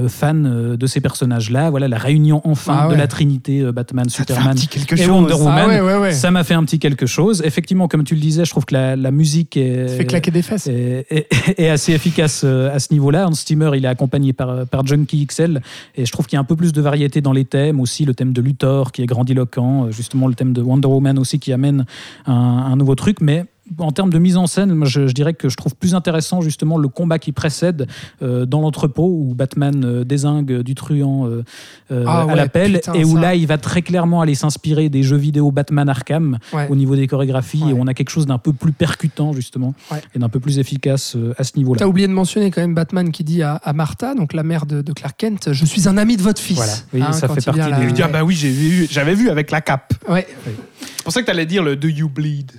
euh, 0.04 0.10
fan 0.10 0.46
euh, 0.46 0.78
de 0.78 0.86
ces 0.88 1.02
personnages-là, 1.02 1.70
voilà 1.70 1.88
la 1.88 1.98
réunion 1.98 2.42
enfin 2.44 2.76
Ah 2.78 2.88
ouais. 2.88 2.94
de 2.96 3.00
la 3.00 3.08
Trinité 3.08 3.62
euh, 3.62 3.72
Batman, 3.72 4.10
Ça 4.10 4.18
Superman 4.24 4.56
et 4.58 4.96
chose. 4.98 5.10
Wonder 5.10 5.34
Woman, 5.34 5.60
Ah 5.64 5.68
ouais, 5.68 5.82
ouais, 5.82 5.98
ouais. 5.98 6.12
ça 6.12 6.32
m'a 6.32 6.44
fait 6.44 6.54
un 6.54 6.64
petit 6.64 6.80
quelque 6.80 7.06
chose. 7.06 7.42
Effectivement, 7.46 7.88
comme 7.88 8.04
tu 8.04 8.16
le 8.16 8.22
disais, 8.22 8.46
je 8.46 8.50
trouve 8.52 8.66
que 8.66 8.74
la, 8.74 8.96
la 8.96 9.12
musique 9.12 9.56
est, 9.58 9.88
Ça 9.88 9.96
fait 9.98 10.06
claquer 10.06 10.32
des 10.32 10.42
fesses. 10.42 10.68
est, 10.68 11.06
est- 11.10 11.28
est 11.58 11.70
assez 11.70 11.94
efficace 11.94 12.42
euh, 12.44 12.74
à 12.74 12.80
ce 12.80 12.92
niveau-là. 12.94 13.28
Hans 13.28 13.34
Steamer, 13.34 13.76
il 13.76 13.86
est 13.86 13.90
accompagné 13.90 14.34
par, 14.34 14.66
par 14.68 14.86
Junkie 14.86 15.26
XL 15.26 15.62
et 15.96 16.06
je 16.06 16.12
trouve 16.12 16.28
qu'il 16.28 16.36
y 16.36 16.38
a 16.38 16.42
un 16.42 16.46
peu 16.46 16.56
plus 16.56 16.74
de 16.74 16.82
variété 16.82 17.22
dans 17.22 17.32
les 17.34 17.46
thèmes. 17.46 17.80
Aussi, 17.80 18.06
le 18.06 18.14
thème 18.14 18.34
de 18.34 18.42
Luthor 18.42 18.92
qui 18.92 19.02
est 19.02 19.06
grandiloquent, 19.06 19.86
euh, 19.86 19.92
justement 19.92 20.28
le 20.28 20.34
thème 20.36 20.54
de 20.54 20.62
Wonder 20.62 20.88
Woman 20.88 21.18
aussi 21.20 21.40
qui 21.40 21.54
amène 21.54 21.86
un, 22.26 22.34
un 22.34 22.76
nouveau 22.76 22.96
truc. 22.96 23.18
Mais 23.22 23.46
en 23.80 23.92
termes 23.92 24.10
de 24.10 24.20
mise 24.20 24.36
en 24.38 24.46
scène, 24.46 24.74
moi, 24.74 24.88
je, 24.88 25.08
je 25.08 25.14
dirais 25.14 25.34
que 25.34 25.48
je 25.50 25.56
trouve 25.56 25.74
plus 25.76 25.96
intéressant 25.96 26.42
justement 26.42 26.78
le 26.78 26.90
combat 26.90 27.18
qui 27.18 27.32
précède 27.32 27.88
euh, 28.22 28.46
dans 28.46 28.60
l'entrepôt 28.62 29.08
où 29.08 29.34
Batman 29.34 29.84
euh, 29.86 30.04
désingue 30.04 30.62
du 30.62 30.76
truand 30.76 31.28
euh, 31.28 31.44
euh, 31.92 32.04
Ah 32.06 32.22
à 32.22 32.26
ouais, 32.26 32.36
l'appel 32.36 32.82
et 32.94 33.06
où 33.06 33.16
ça. 33.16 33.22
là 33.22 33.36
il 33.36 33.48
va 33.48 33.58
très 33.58 33.82
clairement 33.82 34.22
aller 34.22 34.36
s'inspirer 34.36 34.90
des 34.90 35.02
jeux 35.02 35.16
vidéo 35.18 35.52
Batman 35.52 35.88
Arkham 35.88 36.40
Ouais. 36.52 36.68
au 36.70 36.76
niveau 36.76 36.96
des 36.96 37.08
chorégraphies 37.08 37.64
Ouais. 37.64 37.72
et 37.72 37.76
on 37.78 37.88
a 37.88 37.94
quelque 37.94 38.10
chose 38.10 38.26
d'un 38.26 38.38
peu 38.38 38.52
plus 38.54 38.74
percutant 38.74 39.32
justement 39.34 39.74
Ouais. 39.92 40.02
et 40.14 40.20
d'un 40.20 40.30
peu 40.30 40.40
plus 40.42 40.60
efficace 40.60 41.16
euh, 41.16 41.34
à 41.38 41.44
ce 41.46 41.58
niveau-là. 41.58 41.80
T'as 41.80 41.88
oublié 41.88 42.08
de 42.08 42.14
mentionner 42.14 42.52
quand 42.52 42.62
même 42.62 42.76
Batman 42.76 43.12
qui 43.12 43.24
dit 43.24 43.44
à, 43.44 43.56
à 43.56 43.72
Martha, 43.74 44.14
donc 44.14 44.34
la 44.34 44.44
mère 44.44 44.66
de, 44.66 44.82
de 44.82 44.92
Clark 44.94 45.16
Kent, 45.18 45.54
je 45.54 45.66
suis 45.66 45.88
un 45.88 45.98
ami 45.98 46.18
de 46.18 46.22
votre 46.22 46.42
fils. 46.42 46.86
Voilà. 46.92 47.08
Oui, 47.10 47.14
ça 47.18 47.28
quand 47.28 47.34
fait 47.36 47.40
il 47.42 47.46
partie 47.46 47.60
là, 47.72 47.80
des- 47.80 47.90
Je 47.90 47.94
dis, 47.94 48.02
ah 48.04 48.08
bah 48.10 48.24
oui, 48.24 48.36
vu- 48.36 48.88
j'avais 48.92 49.16
vu 49.16 49.30
avec 49.30 49.52
la 49.52 49.62
cape. 49.62 49.94
Ouais. 50.10 50.28
C'est 50.46 51.04
pour 51.04 51.14
ça 51.14 51.22
que 51.22 51.26
t'allais 51.28 51.46
dire 51.46 51.64
le 51.64 51.76
Do 51.76 51.88
You 51.88 52.10
Bleed. 52.10 52.52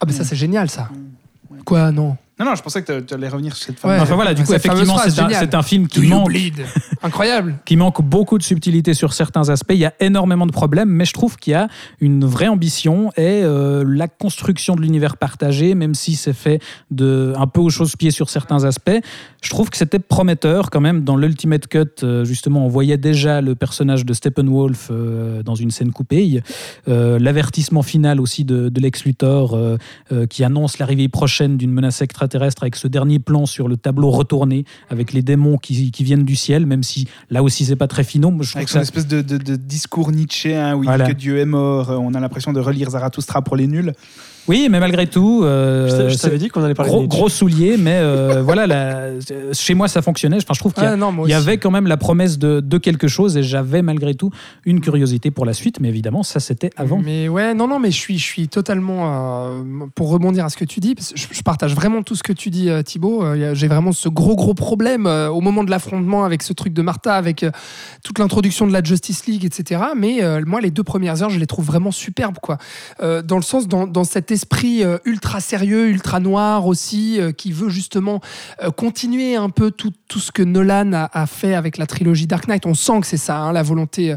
Ah 0.00 0.06
bah 0.06 0.12
ça 0.12 0.24
c'est 0.24 0.36
génial 0.36 0.68
ça. 0.70 0.88
Quoi 1.64 1.90
non 1.92 2.16
Non, 2.38 2.44
non, 2.44 2.54
je 2.54 2.62
pensais 2.62 2.82
que 2.82 3.00
tu 3.00 3.14
allais 3.14 3.28
revenir 3.28 3.56
sur 3.56 3.66
cette 3.66 3.82
Ouais. 3.82 3.92
femme. 3.94 4.00
Enfin 4.02 4.14
voilà, 4.14 4.34
du 4.34 4.42
coup 4.42 4.52
Cette 4.52 4.66
effectivement 4.66 4.98
c'est 4.98 5.08
un, 5.20 5.28
géniale. 5.28 5.40
c'est 5.40 5.54
un 5.54 5.62
film 5.62 5.88
qui 5.88 6.02
manque, 6.06 6.30
Incroyable. 7.02 7.54
qui 7.64 7.76
manque 7.78 8.02
beaucoup 8.02 8.36
de 8.36 8.42
subtilité 8.42 8.92
sur 8.92 9.14
certains 9.14 9.48
aspects. 9.48 9.72
Il 9.72 9.78
y 9.78 9.86
a 9.86 9.94
énormément 10.00 10.46
de 10.46 10.52
problèmes, 10.52 10.90
mais 10.90 11.06
je 11.06 11.14
trouve 11.14 11.36
qu'il 11.38 11.52
y 11.52 11.54
a 11.54 11.68
une 12.00 12.26
vraie 12.26 12.48
ambition 12.48 13.10
et 13.16 13.42
euh, 13.42 13.84
la 13.86 14.06
construction 14.06 14.76
de 14.76 14.82
l'univers 14.82 15.16
partagé, 15.16 15.74
même 15.74 15.94
si 15.94 16.14
c'est 16.14 16.34
fait 16.34 16.60
de 16.90 17.32
un 17.38 17.46
peu 17.46 17.60
aux 17.60 17.70
choses-pieds 17.70 18.10
sur 18.10 18.28
certains 18.28 18.64
aspects. 18.64 19.00
Je 19.40 19.48
trouve 19.50 19.70
que 19.70 19.76
c'était 19.78 19.98
prometteur 19.98 20.68
quand 20.68 20.80
même. 20.82 21.04
Dans 21.04 21.16
l'Ultimate 21.16 21.66
Cut, 21.68 21.84
euh, 22.02 22.24
justement, 22.26 22.66
on 22.66 22.68
voyait 22.68 22.98
déjà 22.98 23.40
le 23.40 23.54
personnage 23.54 24.04
de 24.04 24.12
Steppenwolf 24.12 24.88
euh, 24.90 25.42
dans 25.42 25.54
une 25.54 25.70
scène 25.70 25.90
coupée. 25.92 26.42
Euh, 26.88 27.18
L'avertissement 27.18 27.82
final 27.82 28.20
aussi 28.20 28.44
de, 28.44 28.68
de 28.68 28.80
Lex 28.80 29.04
Luthor 29.04 29.54
euh, 29.54 29.76
euh, 30.12 30.26
qui 30.26 30.44
annonce 30.44 30.78
l'arrivée 30.78 31.08
prochaine 31.08 31.56
d'une 31.56 31.72
menace 31.72 32.02
extraterrestre 32.26 32.62
avec 32.64 32.76
ce 32.76 32.88
dernier 32.88 33.18
plan 33.20 33.46
sur 33.46 33.68
le 33.68 33.76
tableau 33.76 34.10
retourné 34.10 34.64
avec 34.90 35.12
les 35.12 35.22
démons 35.22 35.58
qui, 35.58 35.90
qui 35.92 36.02
viennent 36.04 36.24
du 36.24 36.34
ciel, 36.36 36.66
même 36.66 36.82
si 36.82 37.06
là 37.30 37.42
aussi 37.42 37.64
c'est 37.64 37.76
pas 37.76 37.86
très. 37.88 38.02
Moi, 38.16 38.44
je 38.44 38.56
Avec 38.56 38.68
son 38.68 38.74
ça- 38.78 38.82
espèce 38.82 39.06
de, 39.06 39.20
de- 39.20 39.36
de 39.36 39.56
discours 39.56 40.10
nietzschéen 40.12 40.74
où 40.76 40.84
il 40.84 40.90
dit 40.90 41.12
que 41.12 41.12
Dieu 41.12 41.38
est 41.38 41.44
mort. 41.44 41.90
euh, 41.90 41.96
On 41.96 42.14
a 42.14 42.20
l'impression 42.20 42.52
de 42.52 42.60
relire 42.60 42.90
Zarathustra 42.90 43.42
pour 43.42 43.56
les 43.56 43.66
nuls. 43.66 43.92
Oui, 44.48 44.68
mais 44.70 44.78
malgré 44.80 45.06
tout, 45.06 45.42
euh, 45.44 46.08
Je 46.08 46.14
je 46.14 46.18
t'avais 46.18 46.38
dit 46.38 46.48
qu'on 46.48 46.62
allait 46.62 46.74
parler 46.74 46.90
de 46.90 46.94
gros, 46.94 47.02
Nietzsche. 47.02 47.18
gros 47.18 47.28
soulier, 47.28 47.76
mais 47.76 47.98
euh, 48.00 48.42
voilà, 48.44 48.66
la- 48.66 49.10
chez 49.52 49.74
moi 49.74 49.88
ça 49.88 50.02
fonctionnait. 50.02 50.36
Enfin, 50.36 50.54
je 50.54 50.60
trouve 50.60 50.72
qu'il 50.72 50.84
y, 50.84 50.86
a- 50.86 50.92
Ah, 50.92 50.96
non, 50.96 51.10
moi 51.10 51.26
il 51.26 51.32
y 51.32 51.34
aussi. 51.34 51.42
avait 51.48 51.58
quand 51.58 51.70
même 51.70 51.86
la 51.88 51.96
promesse 51.96 52.38
de, 52.38 52.60
de 52.60 52.78
quelque 52.78 53.08
chose 53.08 53.36
et 53.36 53.42
j'avais 53.42 53.82
malgré 53.82 54.14
tout 54.14 54.30
une 54.64 54.80
curiosité 54.80 55.30
pour 55.30 55.46
la 55.46 55.52
suite, 55.52 55.80
mais 55.80 55.88
évidemment 55.88 56.22
ça 56.22 56.38
c'était 56.40 56.70
avant. 56.76 57.00
Mais 57.04 57.28
ouais, 57.28 57.54
non, 57.54 57.66
non, 57.66 57.78
mais 57.80 57.90
je 57.90 57.96
suis, 57.98 58.18
je 58.18 58.24
suis 58.24 58.48
totalement 58.48 59.46
euh, 59.50 59.62
pour 59.94 60.10
rebondir 60.10 60.44
à 60.44 60.48
ce 60.48 60.56
que 60.56 60.64
tu 60.64 60.80
dis. 60.80 60.94
parce 60.94 61.12
que 61.12 61.18
Je, 61.18 61.26
je 61.32 61.42
partage 61.42 61.74
vraiment 61.74 62.02
tout 62.02 62.14
ce 62.14 62.22
que 62.22 62.32
tu 62.32 62.50
dis, 62.50 62.68
Thibaut. 62.84 63.24
J'ai 63.54 63.68
vraiment 63.68 63.92
ce 63.92 64.08
gros, 64.08 64.36
gros 64.36 64.54
problème 64.54 65.06
au 65.06 65.40
moment 65.40 65.64
de 65.64 65.70
l'affrontement 65.70 66.24
avec 66.24 66.42
ce 66.42 66.52
truc 66.52 66.72
de 66.72 66.82
Martha, 66.82 67.14
avec 67.14 67.44
toute 68.04 68.18
l'introduction 68.18 68.66
de 68.66 68.72
la 68.72 68.82
Justice 68.82 69.26
League, 69.26 69.44
etc. 69.44 69.80
Mais 69.96 70.20
moi, 70.46 70.60
les 70.60 70.70
deux 70.70 70.84
premières 70.84 71.22
heures, 71.22 71.30
je 71.30 71.38
les 71.40 71.46
trouve 71.46 71.64
vraiment 71.66 71.90
superbes, 71.90 72.38
quoi. 72.40 72.58
Dans 73.00 73.36
le 73.36 73.42
sens, 73.42 73.66
dans, 73.68 73.86
dans 73.86 74.04
cet 74.04 74.30
esprit 74.36 74.84
euh, 74.84 74.98
ultra 75.06 75.40
sérieux, 75.40 75.88
ultra 75.88 76.20
noir 76.20 76.66
aussi, 76.66 77.18
euh, 77.18 77.32
qui 77.32 77.52
veut 77.52 77.70
justement 77.70 78.20
euh, 78.62 78.70
continuer 78.70 79.34
un 79.34 79.48
peu 79.48 79.70
tout, 79.70 79.94
tout 80.08 80.18
ce 80.18 80.30
que 80.30 80.42
Nolan 80.42 80.92
a, 80.92 81.26
fait 81.26 81.54
avec 81.54 81.78
la 81.78 81.86
trilogie 81.86 82.26
Dark 82.26 82.46
Knight. 82.48 82.66
On 82.66 82.74
sent 82.74 83.00
que 83.00 83.06
c'est 83.06 83.16
ça, 83.16 83.38
hein, 83.38 83.52
la 83.52 83.62
volonté 83.62 84.14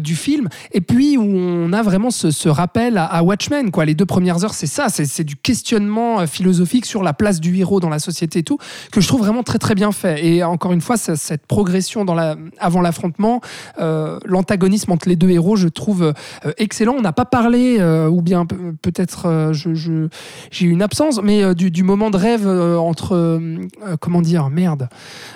du 0.00 0.16
film. 0.16 0.48
Et 0.72 0.80
puis 0.80 1.16
où 1.16 1.22
on 1.22 1.72
a 1.72 1.82
vraiment 1.82 2.10
ce, 2.10 2.48
rappel 2.48 2.98
à, 2.98 3.22
Watchmen. 3.22 3.70
Quoi. 3.70 3.84
Les 3.84 3.94
deux 3.94 4.06
premières 4.06 4.44
heures, 4.44 4.54
c'est 4.54 4.66
ça, 4.66 4.88
c'est 4.88 5.24
du 5.24 5.36
questionnement 5.36 6.26
philosophique 6.26 6.84
sur 6.84 7.02
la 7.02 7.12
place 7.12 7.40
du 7.40 7.56
héros 7.56 7.80
dans 7.80 7.88
la 7.88 7.98
société 7.98 8.40
et 8.40 8.42
tout, 8.42 8.58
que 8.92 9.00
je 9.00 9.08
trouve 9.08 9.20
vraiment 9.20 9.42
très 9.42 9.58
très 9.58 9.74
bien 9.74 9.92
fait. 9.92 10.24
Et 10.26 10.42
encore 10.42 10.72
une 10.72 10.80
fois, 10.80 10.96
cette 10.96 11.46
progression 11.46 12.04
dans 12.04 12.14
la, 12.14 12.36
avant 12.58 12.80
l'affrontement, 12.80 13.40
l'antagonisme 13.78 14.92
entre 14.92 15.08
les 15.08 15.16
deux 15.16 15.30
héros, 15.30 15.56
je 15.56 15.68
trouve 15.68 16.12
excellent. 16.58 16.94
On 16.98 17.02
n'a 17.02 17.12
pas 17.12 17.24
parlé, 17.26 17.82
ou 18.10 18.20
bien 18.20 18.46
pe- 18.46 18.74
peut-être 18.82 19.43
euh, 19.48 19.52
je- 19.52 19.74
je- 19.74 20.08
j'ai 20.50 20.66
eu 20.66 20.70
une 20.70 20.82
absence, 20.82 21.20
mais 21.22 21.42
euh, 21.42 21.54
du, 21.54 21.70
du 21.70 21.82
moment 21.82 22.10
de 22.10 22.16
rêve 22.16 22.46
euh, 22.46 22.76
entre, 22.76 23.40
comment 24.00 24.22
dire, 24.22 24.50
merde, 24.50 24.88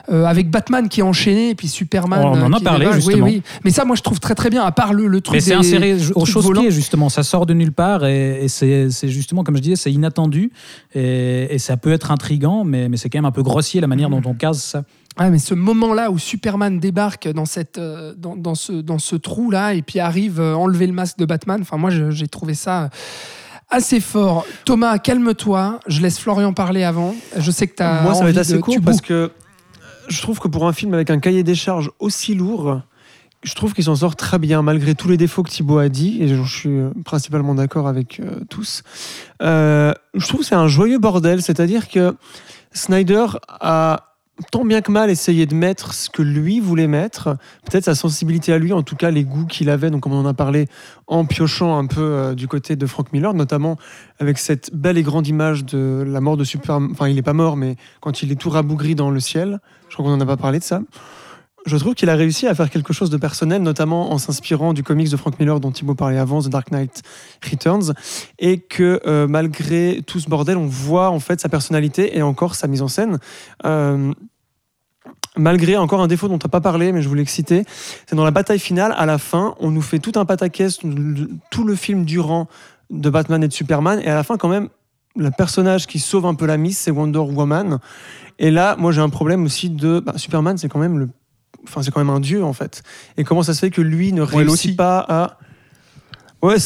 avec 0.09 0.51
Batman 0.51 0.89
qui 0.89 1.01
est 1.01 1.03
enchaîné 1.05 1.51
et 1.51 1.55
puis 1.55 1.69
Superman. 1.69 2.21
On 2.25 2.43
en 2.43 2.53
a 2.53 2.61
parlé, 2.61 2.87
justement. 2.93 3.27
Oui, 3.27 3.33
oui. 3.37 3.43
Mais 3.65 3.71
ça, 3.71 3.85
moi, 3.85 3.97
je 3.97 4.03
trouve 4.03 4.21
très 4.21 4.35
très 4.35 4.51
bien. 4.51 4.65
À 4.65 4.73
part 4.73 4.93
le, 4.93 5.07
le 5.07 5.21
truc. 5.21 5.35
Mais 5.35 5.41
c'est 5.41 5.55
inséré 5.55 5.97
volant. 6.43 6.61
pieds 6.61 6.71
justement, 6.71 7.09
ça 7.09 7.23
sort 7.23 7.47
de 7.47 7.55
nulle 7.55 7.73
part 7.73 8.05
et, 8.05 8.45
et 8.45 8.49
c'est 8.49 8.89
justement 9.09 9.45
comme 9.45 9.57
je 9.57 9.63
disais, 9.63 9.77
c'est 9.77 9.93
inattendu 9.93 10.51
et, 10.95 11.55
et 11.55 11.59
ça 11.59 11.77
peut 11.77 11.93
être 11.93 12.11
intrigant, 12.11 12.65
mais, 12.65 12.89
mais 12.89 12.97
c'est 12.97 13.09
quand 13.11 13.19
même 13.19 13.25
un 13.25 13.31
peu 13.33 13.43
grossier 13.43 13.81
la 13.81 13.87
manière 13.87 14.11
dont 14.11 14.23
on 14.25 14.35
case 14.35 14.61
ça. 14.63 14.83
Ouais, 15.19 15.31
mais 15.31 15.39
ce 15.39 15.55
moment-là 15.55 16.11
où 16.11 16.19
Superman 16.19 16.79
débarque 16.79 17.29
dans, 17.29 17.45
cette, 17.45 17.81
dans, 18.17 18.37
dans 18.37 18.55
ce, 18.55 18.73
dans 18.73 18.99
ce 18.99 19.17
trou-là 19.17 19.75
et 19.75 19.83
puis 19.83 19.99
arrive 19.99 20.41
enlever 20.41 20.87
le 20.87 20.93
masque 20.93 21.19
de 21.19 21.25
Batman, 21.25 21.59
enfin, 21.61 21.77
moi, 21.77 21.91
je- 21.91 22.11
j'ai 22.11 22.29
trouvé 22.29 22.55
ça 22.55 22.89
assez 23.71 24.01
fort. 24.01 24.47
Thomas, 24.65 24.99
calme-toi. 24.99 25.81
Je 25.87 26.01
laisse 26.01 26.19
Florian 26.19 26.53
parler 26.53 26.85
avant. 26.85 27.15
Je 27.37 27.51
sais 27.51 27.67
que 27.67 27.75
tu 27.77 27.83
as. 27.83 28.03
Moi, 28.03 28.15
ça 28.15 28.25
va 28.25 28.31
être 28.31 28.39
assez 28.39 28.55
de- 28.55 28.59
court 28.59 28.75
tu 28.75 28.81
parce 28.81 29.01
que 29.01 29.31
je 30.09 30.23
trouve 30.23 30.39
que 30.41 30.49
pour 30.49 30.67
un 30.67 30.73
film 30.73 30.95
avec 30.95 31.11
un 31.11 31.19
cahier 31.19 31.43
des 31.43 31.55
charges 31.55 31.91
aussi 31.99 32.35
lourd, 32.35 32.81
je 33.43 33.55
trouve 33.55 33.73
qu'il 33.75 33.85
s'en 33.85 33.95
sort 33.95 34.17
très 34.17 34.39
bien, 34.39 34.63
malgré 34.63 34.95
tous 34.95 35.09
les 35.09 35.17
défauts 35.17 35.43
que 35.43 35.51
Thibaut 35.51 35.79
a 35.79 35.89
dit, 35.89 36.23
et 36.23 36.29
je 36.29 36.43
suis 36.43 36.71
euh, 36.71 36.91
principalement 37.05 37.55
d'accord 37.55 37.87
avec 37.87 38.21
euh, 38.21 38.41
tous. 38.49 38.83
Euh, 39.43 39.93
je 40.15 40.27
trouve 40.27 40.41
que 40.41 40.47
c'est 40.47 40.55
un 40.55 40.67
joyeux 40.67 40.99
bordel, 40.99 41.43
c'est-à-dire 41.43 41.89
que 41.89 42.17
Snyder 42.73 43.27
a 43.49 44.08
tant 44.51 44.65
bien 44.65 44.81
que 44.81 44.91
mal 44.91 45.11
essayé 45.11 45.47
de 45.47 45.55
mettre 45.55 45.95
ce 45.95 46.11
que 46.11 46.23
lui 46.23 46.61
voulait 46.61 46.87
mettre, 46.87 47.37
peut-être 47.65 47.85
sa 47.85 47.95
sensibilité 47.95 48.53
à 48.53 48.59
lui, 48.59 48.73
en 48.73 48.83
tout 48.83 48.97
cas 48.97 49.11
les 49.11 49.25
goûts 49.25 49.47
qu'il 49.47 49.71
avait, 49.71 49.91
donc 49.91 50.03
comme 50.03 50.13
on 50.13 50.21
en 50.21 50.27
a 50.27 50.35
parlé, 50.35 50.67
en 51.07 51.25
piochant 51.25 51.79
un 51.79 51.87
peu 51.87 52.01
euh, 52.01 52.35
du 52.35 52.49
côté 52.49 52.77
de 52.77 52.87
Frank 52.87 53.13
Miller, 53.13 53.35
notamment 53.35 53.77
avec 54.19 54.39
cette 54.39 54.75
belle 54.75 54.99
et 54.99 55.03
grande 55.03 55.27
image 55.27 55.65
de 55.65 56.05
la 56.07 56.21
mort 56.21 56.37
de 56.37 56.45
Superman. 56.45 56.89
Enfin, 56.93 57.09
il 57.09 57.15
n'est 57.15 57.23
pas 57.23 57.33
mort, 57.33 57.57
mais 57.57 57.77
quand 58.01 58.23
il 58.23 58.33
est 58.33 58.37
tout 58.37 58.51
rabougri 58.51 58.95
dans 58.95 59.11
le 59.11 59.21
ciel, 59.21 59.61
je 59.89 59.95
crois 59.95 60.05
qu'on 60.05 60.17
n'en 60.17 60.21
a 60.21 60.27
pas 60.27 60.37
parlé 60.37 60.59
de 60.59 60.65
ça. 60.65 60.81
Je 61.67 61.77
trouve 61.77 61.95
qu'il 61.95 62.09
a 62.09 62.15
réussi 62.15 62.47
à 62.47 62.55
faire 62.55 62.71
quelque 62.71 62.93
chose 62.93 63.11
de 63.11 63.17
personnel, 63.17 63.63
notamment 63.63 64.13
en 64.13 64.19
s'inspirant 64.19 64.73
du 64.73 64.83
comics 64.83 65.11
de 65.11 65.17
Frank 65.17 65.39
Miller 65.39 65.61
dont 65.61 65.71
Thibaut 65.71 65.95
parlait 65.95 66.19
avant, 66.19 66.41
The 66.41 66.49
Dark 66.49 66.71
Knight 66.71 67.03
Returns, 67.51 67.93
et 68.39 68.59
que 68.59 69.01
euh, 69.07 69.27
malgré 69.27 70.01
tout 70.07 70.19
ce 70.21 70.29
bordel, 70.29 70.57
on 70.57 70.67
voit 70.67 71.11
en 71.11 71.21
fait 71.21 71.41
sa 71.41 71.49
personnalité 71.49 72.17
et 72.17 72.23
encore 72.23 72.55
sa 72.55 72.69
mise 72.69 72.81
en 72.81 72.89
scène. 72.89 73.19
Euh, 73.67 74.13
malgré 75.39 75.77
encore 75.77 76.01
un 76.01 76.07
défaut 76.07 76.29
dont 76.29 76.39
tu 76.39 76.47
n'as 76.47 76.51
pas 76.51 76.61
parlé, 76.61 76.93
mais 76.93 77.03
je 77.03 77.09
voulais 77.09 77.23
le 77.23 77.29
citer, 77.29 77.65
c'est 78.07 78.17
dans 78.17 78.25
la 78.25 78.31
bataille 78.31 78.59
finale, 78.59 78.95
à 78.97 79.07
la 79.07 79.19
fin, 79.19 79.55
on 79.61 79.71
nous 79.71 79.83
fait 79.83 79.99
tout 79.99 80.13
un 80.17 80.25
pataquès, 80.25 80.79
tout 81.51 81.65
le 81.65 81.75
film 81.75 82.05
durant 82.05 82.49
de 82.91 83.11
Batman 83.11 83.43
et 83.43 83.49
de 83.49 83.53
Superman, 83.53 84.01
et 84.03 84.09
à 84.09 84.15
la 84.15 84.23
fin, 84.23 84.37
quand 84.37 84.49
même, 84.49 84.69
le 85.17 85.31
personnage 85.31 85.87
qui 85.87 85.99
sauve 85.99 86.27
un 86.27 86.35
peu 86.35 86.47
la 86.47 86.57
mise, 86.57 86.79
c'est 86.79 86.91
Wonder 86.91 87.19
Woman. 87.19 87.79
Et 88.39 88.51
là, 88.51 88.77
moi, 88.79 88.93
j'ai 88.93 89.01
un 89.01 89.09
problème 89.09 89.45
aussi 89.45 89.69
de. 89.69 90.01
bah, 90.01 90.15
Superman, 90.17 90.57
c'est 90.59 90.69
quand 90.69 90.79
même 90.79 90.99
le. 90.99 91.09
Enfin, 91.65 91.83
c'est 91.83 91.91
quand 91.91 92.01
même 92.01 92.15
un 92.15 92.21
dieu, 92.21 92.45
en 92.45 92.53
fait. 92.53 92.83
Et 93.17 93.25
comment 93.25 93.43
ça 93.43 93.53
se 93.53 93.61
fait 93.61 93.71
que 93.71 93.83
lui 93.83 94.13
ne 94.13 94.23
réussit 94.23 94.53
aussi. 94.53 94.77
pas 94.77 95.05
à. 95.09 95.39
Ouais, 96.41 96.59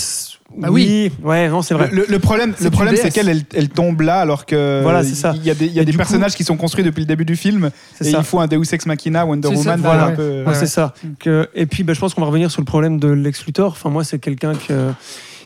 Bah 0.57 0.69
oui, 0.71 1.11
ouais, 1.23 1.49
non, 1.49 1.63
c'est 1.63 1.75
vrai. 1.75 1.89
Le, 1.93 2.05
le 2.09 2.19
problème, 2.19 2.53
C'est 2.57 2.65
le 2.65 2.71
problème, 2.71 2.95
c'est 2.97 3.11
qu'elle, 3.11 3.29
elle, 3.29 3.43
elle 3.55 3.69
tombe 3.69 4.01
là, 4.03 4.21
alors 4.21 4.45
que 4.47 4.81
Voilà, 4.83 5.03
c'est 5.03 5.15
ça. 5.15 5.33
Il 5.37 5.45
y 5.45 5.51
a 5.51 5.55
des, 5.55 5.67
y 5.67 5.81
a 5.81 5.85
personnages 5.97 6.35
qui 6.35 6.45
sont 6.45 6.57
construits 6.57 6.85
depuis 6.85 7.01
le 7.01 7.07
début 7.07 7.25
du 7.25 7.37
film, 7.37 7.71
C'est 7.99 8.09
et 8.09 8.11
ça. 8.13 8.19
il 8.19 8.25
faut 8.25 8.39
un 8.41 8.47
Deus 8.47 8.63
ex 8.73 8.87
machina, 8.87 9.25
Wonder 9.25 9.49
C'est 9.51 9.57
ça, 9.57 9.71
Woman. 9.71 9.81
voilà, 9.81 10.07
ouais. 10.09 10.15
peu- 10.15 10.43
Ouais, 10.43 10.49
Ouais, 10.49 10.55
c'est 10.55 10.67
ça. 10.67 10.93
Que, 11.19 11.49
et 11.55 11.67
puis, 11.67 11.83
bah, 11.85 11.95
je 11.95 12.01
pense 12.01 12.15
qu'on 12.15 12.21
va 12.21 12.27
revenir 12.27 12.51
sur 12.51 12.61
le 12.61 12.67
problème 12.67 12.99
de 13.01 13.09
Lex 13.09 13.47
Luthor. 13.47 13.73
Enfin, 13.73 13.89
moi, 13.91 14.05
c'est 14.05 14.19
quelqu'un 14.19 14.53
que, 14.55 14.91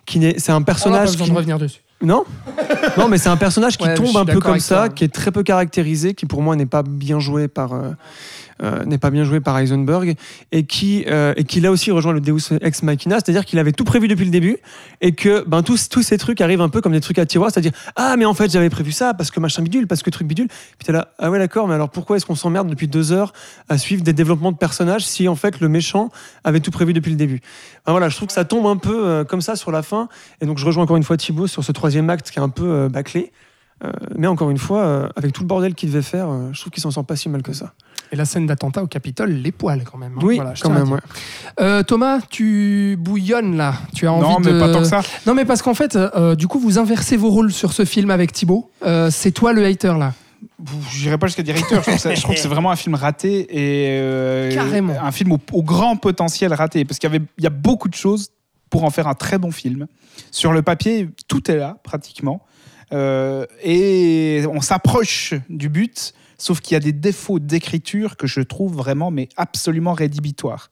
qui 0.06 0.18
n'est. 0.18 0.38
C'est 0.38 0.52
un 0.52 0.56
On 0.56 0.58
pas 0.60 0.66
personnage 0.72 1.10
besoin 1.12 1.26
qui. 1.26 1.30
de 1.32 1.36
revenir 1.36 1.58
dessus. 1.58 1.80
Non 2.02 2.24
Non, 2.98 3.08
mais 3.08 3.16
c'est 3.18 3.28
un 3.30 3.36
personnage 3.38 3.78
qui 3.78 3.86
tombe 3.94 4.16
un 4.16 4.24
peu 4.26 4.38
comme 4.40 4.60
ça, 4.60 4.88
qui 4.88 5.04
est 5.04 5.08
très 5.12 5.30
peu 5.30 5.42
caractérisé, 5.42 6.12
qui 6.14 6.26
pour 6.26 6.42
moi 6.42 6.54
n'est 6.56 6.66
pas 6.66 6.82
bien 6.82 7.20
joué 7.20 7.48
par. 7.48 7.72
euh, 7.72 7.90
n'est 8.62 8.98
pas 8.98 9.10
bien 9.10 9.24
joué 9.24 9.40
par 9.40 9.58
Heisenberg 9.58 10.14
et 10.52 10.64
qui 10.64 11.04
euh, 11.08 11.34
et 11.36 11.44
qui 11.44 11.60
là 11.60 11.70
aussi 11.70 11.90
rejoint 11.90 12.12
le 12.12 12.20
Deus 12.20 12.56
ex 12.60 12.82
machina 12.82 13.16
c'est-à-dire 13.16 13.44
qu'il 13.44 13.58
avait 13.58 13.72
tout 13.72 13.84
prévu 13.84 14.08
depuis 14.08 14.24
le 14.24 14.30
début 14.30 14.58
et 15.00 15.12
que 15.12 15.44
ben 15.46 15.62
tous 15.62 15.88
tous 15.88 16.02
ces 16.02 16.18
trucs 16.18 16.40
arrivent 16.40 16.60
un 16.60 16.68
peu 16.68 16.80
comme 16.80 16.92
des 16.92 17.00
trucs 17.00 17.18
à 17.18 17.26
tiroir 17.26 17.50
c'est-à-dire 17.50 17.72
ah 17.96 18.16
mais 18.16 18.24
en 18.24 18.34
fait 18.34 18.50
j'avais 18.50 18.70
prévu 18.70 18.92
ça 18.92 19.14
parce 19.14 19.30
que 19.30 19.40
machin 19.40 19.62
bidule 19.62 19.86
parce 19.86 20.02
que 20.02 20.10
truc 20.10 20.26
bidule 20.26 20.48
puis 20.48 20.86
t'es 20.86 20.92
là 20.92 21.08
ah 21.18 21.30
ouais 21.30 21.38
d'accord 21.38 21.68
mais 21.68 21.74
alors 21.74 21.90
pourquoi 21.90 22.16
est-ce 22.16 22.26
qu'on 22.26 22.34
s'emmerde 22.34 22.68
depuis 22.68 22.88
deux 22.88 23.12
heures 23.12 23.32
à 23.68 23.78
suivre 23.78 24.02
des 24.02 24.12
développements 24.12 24.52
de 24.52 24.56
personnages 24.56 25.06
si 25.06 25.28
en 25.28 25.36
fait 25.36 25.60
le 25.60 25.68
méchant 25.68 26.10
avait 26.44 26.60
tout 26.60 26.70
prévu 26.70 26.92
depuis 26.92 27.10
le 27.10 27.16
début? 27.16 27.40
Voilà 27.86 28.08
je 28.08 28.16
trouve 28.16 28.28
que 28.28 28.34
ça 28.34 28.44
tombe 28.44 28.66
un 28.66 28.76
peu 28.76 29.06
euh, 29.06 29.24
comme 29.24 29.40
ça 29.40 29.56
sur 29.56 29.70
la 29.70 29.82
fin 29.82 30.08
et 30.40 30.46
donc 30.46 30.58
je 30.58 30.64
rejoins 30.64 30.84
encore 30.84 30.96
une 30.96 31.02
fois 31.02 31.16
Thibaut 31.16 31.46
sur 31.46 31.64
ce 31.64 31.72
troisième 31.72 32.08
acte 32.10 32.30
qui 32.30 32.38
est 32.38 32.42
un 32.42 32.48
peu 32.48 32.66
euh, 32.66 32.88
bâclé. 32.88 33.32
Euh, 33.84 33.92
mais 34.16 34.26
encore 34.26 34.50
une 34.50 34.58
fois, 34.58 34.84
euh, 34.84 35.08
avec 35.16 35.32
tout 35.32 35.42
le 35.42 35.46
bordel 35.46 35.74
qu'il 35.74 35.90
devait 35.90 36.02
faire, 36.02 36.28
euh, 36.30 36.48
je 36.52 36.60
trouve 36.60 36.72
qu'il 36.72 36.82
s'en 36.82 36.90
sort 36.90 37.04
pas 37.04 37.16
si 37.16 37.28
mal 37.28 37.42
que 37.42 37.52
ça. 37.52 37.74
Et 38.12 38.16
la 38.16 38.24
scène 38.24 38.46
d'attentat 38.46 38.82
au 38.82 38.86
Capitole, 38.86 39.30
les 39.30 39.52
poils 39.52 39.82
quand 39.84 39.98
même. 39.98 40.12
hein. 40.16 40.20
Oui, 40.22 40.36
Voilà, 40.36 40.54
quand 40.62 40.70
même. 40.70 40.98
Euh, 41.60 41.82
Thomas, 41.82 42.20
tu 42.30 42.96
bouillonnes 42.98 43.56
là. 43.56 43.74
Tu 43.94 44.06
as 44.06 44.12
envie 44.12 44.22
Non, 44.28 44.38
mais 44.40 44.52
de... 44.52 44.60
pas 44.60 44.72
tant 44.72 44.78
que 44.80 44.84
ça. 44.84 45.00
Non, 45.26 45.34
mais 45.34 45.44
parce 45.44 45.60
qu'en 45.62 45.74
fait, 45.74 45.96
euh, 45.96 46.34
du 46.36 46.46
coup, 46.46 46.58
vous 46.60 46.78
inversez 46.78 47.16
vos 47.16 47.30
rôles 47.30 47.52
sur 47.52 47.72
ce 47.72 47.84
film 47.84 48.10
avec 48.10 48.32
Thibaut. 48.32 48.70
Euh, 48.84 49.10
c'est 49.10 49.32
toi 49.32 49.52
le 49.52 49.64
hater 49.64 49.94
là. 49.98 50.14
Je 50.92 51.04
n'irai 51.04 51.18
pas 51.18 51.26
jusqu'à 51.26 51.42
directeur. 51.42 51.78
Je 51.78 51.82
trouve, 51.82 51.94
que 51.94 52.00
ça- 52.00 52.14
je 52.14 52.22
trouve 52.22 52.34
que 52.34 52.40
c'est 52.40 52.48
vraiment 52.48 52.70
un 52.70 52.76
film 52.76 52.94
raté 52.94 53.40
et 53.50 53.98
euh, 54.00 54.52
Carrément. 54.54 54.94
un 55.02 55.10
film 55.10 55.32
au, 55.32 55.38
au 55.52 55.62
grand 55.62 55.96
potentiel 55.96 56.52
raté 56.54 56.84
parce 56.84 56.98
qu'il 56.98 57.10
y 57.10 57.14
avait, 57.14 57.24
il 57.38 57.44
y 57.44 57.46
a 57.46 57.50
beaucoup 57.50 57.88
de 57.88 57.94
choses 57.94 58.28
pour 58.70 58.84
en 58.84 58.90
faire 58.90 59.08
un 59.08 59.14
très 59.14 59.38
bon 59.38 59.50
film. 59.50 59.86
Sur 60.30 60.52
le 60.52 60.62
papier, 60.62 61.08
tout 61.28 61.50
est 61.50 61.56
là 61.56 61.78
pratiquement 61.82 62.42
Euh, 62.92 63.44
et 63.64 64.44
on 64.52 64.60
s'approche 64.60 65.34
du 65.50 65.68
but. 65.68 66.14
Sauf 66.38 66.60
qu'il 66.60 66.74
y 66.74 66.76
a 66.76 66.80
des 66.80 66.92
défauts 66.92 67.38
d'écriture 67.38 68.16
que 68.16 68.26
je 68.26 68.40
trouve 68.40 68.74
vraiment, 68.74 69.10
mais 69.10 69.28
absolument 69.36 69.92
rédhibitoires. 69.92 70.70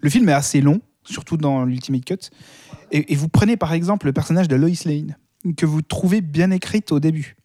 Le 0.00 0.10
film 0.10 0.28
est 0.28 0.34
assez 0.34 0.60
long, 0.60 0.80
surtout 1.04 1.36
dans 1.36 1.64
l'Ultimate 1.64 2.04
Cut. 2.04 2.30
Et, 2.90 3.14
vous 3.14 3.28
prenez 3.28 3.56
par 3.56 3.72
exemple 3.72 4.06
le 4.06 4.12
personnage 4.12 4.48
de 4.48 4.56
Lois 4.56 4.70
Lane, 4.84 5.16
que 5.56 5.66
vous 5.66 5.82
trouvez 5.82 6.20
bien 6.20 6.50
écrite 6.50 6.92
au 6.92 7.00
début, 7.00 7.36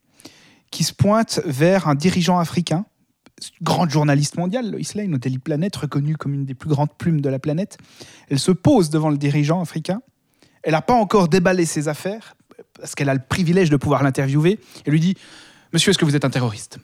qui 0.71 0.83
se 0.83 0.93
pointe 0.93 1.41
vers 1.45 1.87
un 1.87 1.95
dirigeant 1.95 2.39
africain, 2.39 2.85
grande 3.61 3.89
journaliste 3.89 4.37
mondiale, 4.37 4.71
Lois 4.71 4.81
Lane, 4.95 5.15
au 5.15 5.17
Daily 5.17 5.39
Planet, 5.39 5.75
reconnue 5.75 6.17
comme 6.17 6.33
une 6.33 6.45
des 6.45 6.53
plus 6.53 6.69
grandes 6.69 6.93
plumes 6.97 7.21
de 7.21 7.29
la 7.29 7.39
planète. 7.39 7.77
Elle 8.29 8.39
se 8.39 8.51
pose 8.51 8.89
devant 8.89 9.09
le 9.09 9.17
dirigeant 9.17 9.61
africain. 9.61 10.01
Elle 10.63 10.73
n'a 10.73 10.81
pas 10.81 10.93
encore 10.93 11.29
déballé 11.29 11.65
ses 11.65 11.87
affaires, 11.87 12.35
parce 12.79 12.95
qu'elle 12.95 13.09
a 13.09 13.13
le 13.13 13.21
privilège 13.27 13.69
de 13.69 13.77
pouvoir 13.77 14.03
l'interviewer. 14.03 14.59
Elle 14.85 14.93
lui 14.93 14.99
dit 14.99 15.15
Monsieur, 15.71 15.91
est-ce 15.91 15.99
que 15.99 16.05
vous 16.05 16.15
êtes 16.15 16.25
un 16.25 16.29
terroriste? 16.29 16.79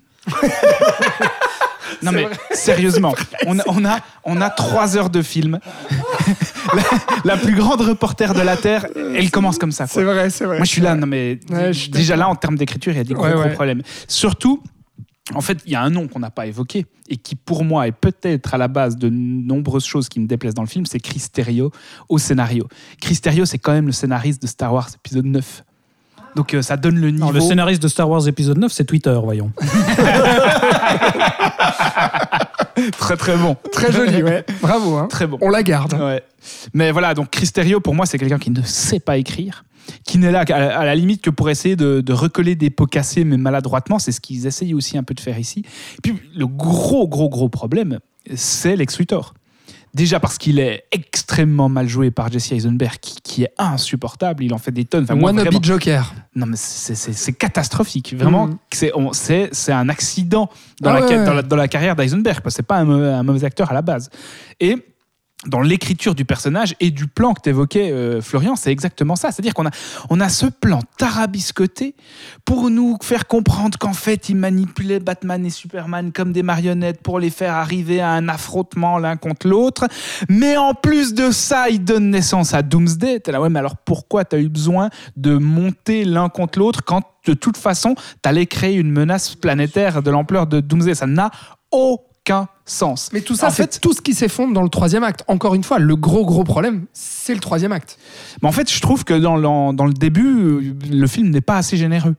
Non 2.03 2.11
mais 2.11 2.27
sérieusement, 2.51 3.13
on 3.47 3.57
a, 3.59 3.63
on, 3.67 3.85
a, 3.85 3.99
on 4.25 4.41
a 4.41 4.49
trois 4.49 4.97
heures 4.97 5.09
de 5.09 5.21
film. 5.21 5.59
la, 6.73 6.83
la 7.23 7.37
plus 7.37 7.55
grande 7.55 7.81
reporter 7.81 8.33
de 8.33 8.41
la 8.41 8.57
Terre, 8.57 8.85
elle 8.95 9.31
commence 9.31 9.57
comme 9.57 9.71
ça. 9.71 9.87
quoi. 9.87 10.03
vrai, 10.03 10.29
c'est 10.29 10.45
vrai. 10.45 10.57
Moi 10.57 10.65
je 10.65 10.71
suis 10.71 10.81
là, 10.81 10.95
non 10.95 11.07
mais 11.07 11.39
Ouais, 11.49 11.73
je 11.73 11.79
suis 11.79 11.89
déjà 11.91 12.15
là 12.15 12.27
en 12.27 12.35
termes 12.35 12.57
d'écriture, 12.57 12.91
il 12.91 12.97
y 12.97 12.99
a 12.99 13.03
des 13.03 13.13
gros, 13.13 13.23
Ouais, 13.23 13.31
gros 13.31 13.41
ouais. 13.43 13.53
problèmes. 13.53 13.81
Surtout, 14.07 14.61
en 15.33 15.41
fait, 15.41 15.59
il 15.65 15.71
y 15.71 15.75
a 15.75 15.81
un 15.81 15.89
nom 15.89 16.07
qu'on 16.07 16.19
n'a 16.19 16.31
pas 16.31 16.45
évoqué 16.47 16.85
et 17.07 17.17
qui 17.17 17.35
pour 17.35 17.63
moi 17.63 17.87
est 17.87 17.91
peut-être 17.93 18.53
à 18.53 18.57
la 18.57 18.67
base 18.67 18.97
de 18.97 19.09
nombreuses 19.09 19.85
choses 19.85 20.09
qui 20.09 20.19
me 20.19 20.27
déplaisent 20.27 20.53
dans 20.53 20.63
le 20.63 20.67
film, 20.67 20.85
c'est 20.85 20.99
Chris 20.99 21.23
Terrio 21.31 21.71
au 22.09 22.17
scénario. 22.17 22.67
Chris 22.99 23.17
Terrio, 23.21 23.45
c'est 23.45 23.57
quand 23.59 23.71
même 23.73 23.85
le 23.87 23.91
scénariste 23.93 24.41
de 24.41 24.47
Star 24.47 24.73
Wars 24.73 24.89
épisode 25.03 25.25
9. 25.25 25.63
Donc 26.35 26.53
euh, 26.53 26.61
ça 26.61 26.77
donne 26.77 26.99
le 26.99 27.09
niveau. 27.11 27.25
Non, 27.25 27.31
le 27.31 27.39
scénariste 27.39 27.81
de 27.81 27.87
Star 27.87 28.09
Wars 28.09 28.27
épisode 28.27 28.57
9, 28.57 28.71
c'est 28.71 28.83
Twitter, 28.83 29.17
voyons. 29.23 29.51
très 32.97 33.15
très 33.17 33.37
bon. 33.37 33.55
Très 33.71 33.91
joli, 33.91 34.21
ouais. 34.21 34.45
Bravo. 34.61 34.97
Hein. 34.97 35.07
Très 35.09 35.27
bon. 35.27 35.37
On 35.41 35.49
la 35.49 35.63
garde. 35.63 35.93
Ouais. 35.93 36.21
Mais 36.73 36.91
voilà, 36.91 37.13
donc 37.13 37.29
Chris 37.29 37.49
Terrio, 37.53 37.79
pour 37.79 37.95
moi, 37.95 38.05
c'est 38.05 38.17
quelqu'un 38.17 38.39
qui 38.39 38.51
ne 38.51 38.61
sait 38.61 38.99
pas 38.99 39.17
écrire, 39.17 39.63
qui 40.03 40.17
n'est 40.17 40.31
là 40.31 40.41
à 40.41 40.85
la 40.85 40.95
limite 40.95 41.21
que 41.21 41.29
pour 41.29 41.49
essayer 41.49 41.75
de, 41.75 42.01
de 42.01 42.13
recoller 42.13 42.55
des 42.55 42.69
pots 42.69 42.85
cassés, 42.85 43.23
mais 43.23 43.37
maladroitement. 43.37 43.99
C'est 43.99 44.11
ce 44.11 44.19
qu'ils 44.19 44.45
essayent 44.45 44.73
aussi 44.73 44.97
un 44.97 45.03
peu 45.03 45.13
de 45.13 45.21
faire 45.21 45.39
ici. 45.39 45.63
Puis 46.03 46.15
le 46.35 46.47
gros, 46.47 47.07
gros, 47.07 47.29
gros 47.29 47.49
problème, 47.49 47.99
c'est 48.35 48.75
Lex 48.75 48.99
Luthor. 48.99 49.33
Déjà 49.95 50.19
parce 50.19 50.37
qu'il 50.37 50.59
est 50.59 50.83
extrêmement 50.91 51.69
mal 51.69 51.87
joué 51.87 52.11
par 52.11 52.29
Jesse 52.29 52.51
Eisenberg, 52.51 52.97
qui, 52.99 53.15
qui 53.23 53.43
est 53.43 53.53
insupportable. 53.57 54.43
Il 54.43 54.53
en 54.53 54.57
fait 54.57 54.71
des 54.71 54.83
tonnes. 54.83 55.05
Enfin, 55.05 55.15
moi, 55.15 55.31
vraiment- 55.31 55.59
Joker. 55.63 56.13
non, 56.35 56.45
mais 56.47 56.57
c'est- 56.57 57.31
catastrophique. 57.33 58.13
Vraiment, 58.13 58.47
Mhm. 58.47 59.09
c'est 59.13 59.71
un 59.71 59.87
accident 59.87 60.49
dans, 60.81 60.89
Ah 60.89 60.99
la, 60.99 61.05
ouais, 61.05 61.25
dans, 61.25 61.33
la, 61.33 61.41
dans 61.41 61.55
la 61.55 61.69
carrière 61.69 61.95
d'Eisenberg. 61.95 62.41
C'est 62.49 62.65
pas 62.67 62.79
un 62.79 62.89
un 62.89 63.23
mauvais 63.23 63.45
acteur 63.45 63.71
à 63.71 63.73
la 63.73 63.81
base. 63.81 64.09
Et 64.59 64.75
dans 65.47 65.61
l'écriture 65.61 66.15
du 66.15 66.25
personnage 66.25 66.75
et 66.79 66.89
du 66.89 67.07
plan 67.07 67.33
que 67.33 67.41
tu 67.41 67.49
évoquais, 67.49 68.19
Florian, 68.21 68.55
c'est 68.55 68.71
exactement 68.71 69.15
ça. 69.15 69.31
C'est-à-dire 69.31 69.53
qu'on 69.53 69.67
a, 69.67 69.71
on 70.09 70.19
a 70.19 70.29
ce 70.29 70.47
plan 70.47 70.79
tarabiscoté 70.97 71.93
pour 72.45 72.69
nous 72.71 72.97
faire 73.03 73.27
comprendre 73.27 73.77
qu'en 73.77 73.93
fait, 73.93 74.29
il 74.29 74.37
manipulait 74.37 74.99
Batman 74.99 75.45
et 75.45 75.49
Superman 75.51 76.11
comme 76.13 76.31
des 76.31 76.41
marionnettes 76.41 77.01
pour 77.03 77.19
les 77.19 77.29
faire 77.29 77.53
arriver 77.53 78.01
à 78.01 78.11
un 78.11 78.27
affrontement 78.27 78.97
l'un 78.97 79.17
contre 79.17 79.47
l'autre. 79.47 79.85
Mais 80.29 80.57
en 80.57 80.73
plus 80.73 81.13
de 81.13 81.29
ça, 81.29 81.69
il 81.69 81.83
donne 81.83 82.09
naissance 82.09 82.53
à 82.53 82.63
Doomsday. 82.63 83.19
T'es 83.19 83.31
là, 83.31 83.39
ouais, 83.39 83.49
mais 83.49 83.59
alors 83.59 83.77
pourquoi 83.77 84.25
tu 84.25 84.37
as 84.37 84.39
eu 84.39 84.49
besoin 84.49 84.89
de 85.15 85.37
monter 85.37 86.05
l'un 86.05 86.29
contre 86.29 86.57
l'autre 86.57 86.83
quand 86.83 87.03
de 87.27 87.33
toute 87.33 87.57
façon, 87.57 87.95
tu 87.95 88.29
allais 88.29 88.45
créer 88.45 88.75
une 88.75 88.91
menace 88.91 89.35
planétaire 89.35 90.01
de 90.01 90.09
l'ampleur 90.11 90.47
de 90.47 90.59
Doomsday? 90.59 90.95
Ça 90.95 91.07
n'a 91.07 91.29
aucun 91.71 92.47
sens. 92.65 93.09
Mais 93.13 93.21
tout 93.21 93.35
ça, 93.35 93.47
En 93.47 93.51
fait- 93.51 93.79
tout 93.79 93.93
ce 93.93 94.01
qui 94.01 94.13
s'effondre 94.13 94.53
dans 94.53 94.63
le 94.63 94.69
troisième 94.69 95.03
acte. 95.03 95.23
Encore 95.27 95.53
une 95.55 95.63
fois, 95.63 95.77
le 95.79 95.95
gros, 95.95 96.25
gros 96.25 96.43
problème, 96.43 96.85
c'est 96.93 97.33
le 97.33 97.39
troisième 97.39 97.71
acte. 97.71 97.97
Mais 98.41 98.47
en 98.49 98.51
fait, 98.51 98.71
je 98.71 98.81
trouve 98.81 99.03
que 99.03 99.13
dans, 99.13 99.35
le- 99.35 99.73
dans 99.75 99.85
le 99.85 99.93
début, 99.93 100.75
le 100.91 101.07
film 101.07 101.29
n'est 101.29 101.41
pas 101.41 101.57
assez 101.57 101.77
généreux. 101.77 102.15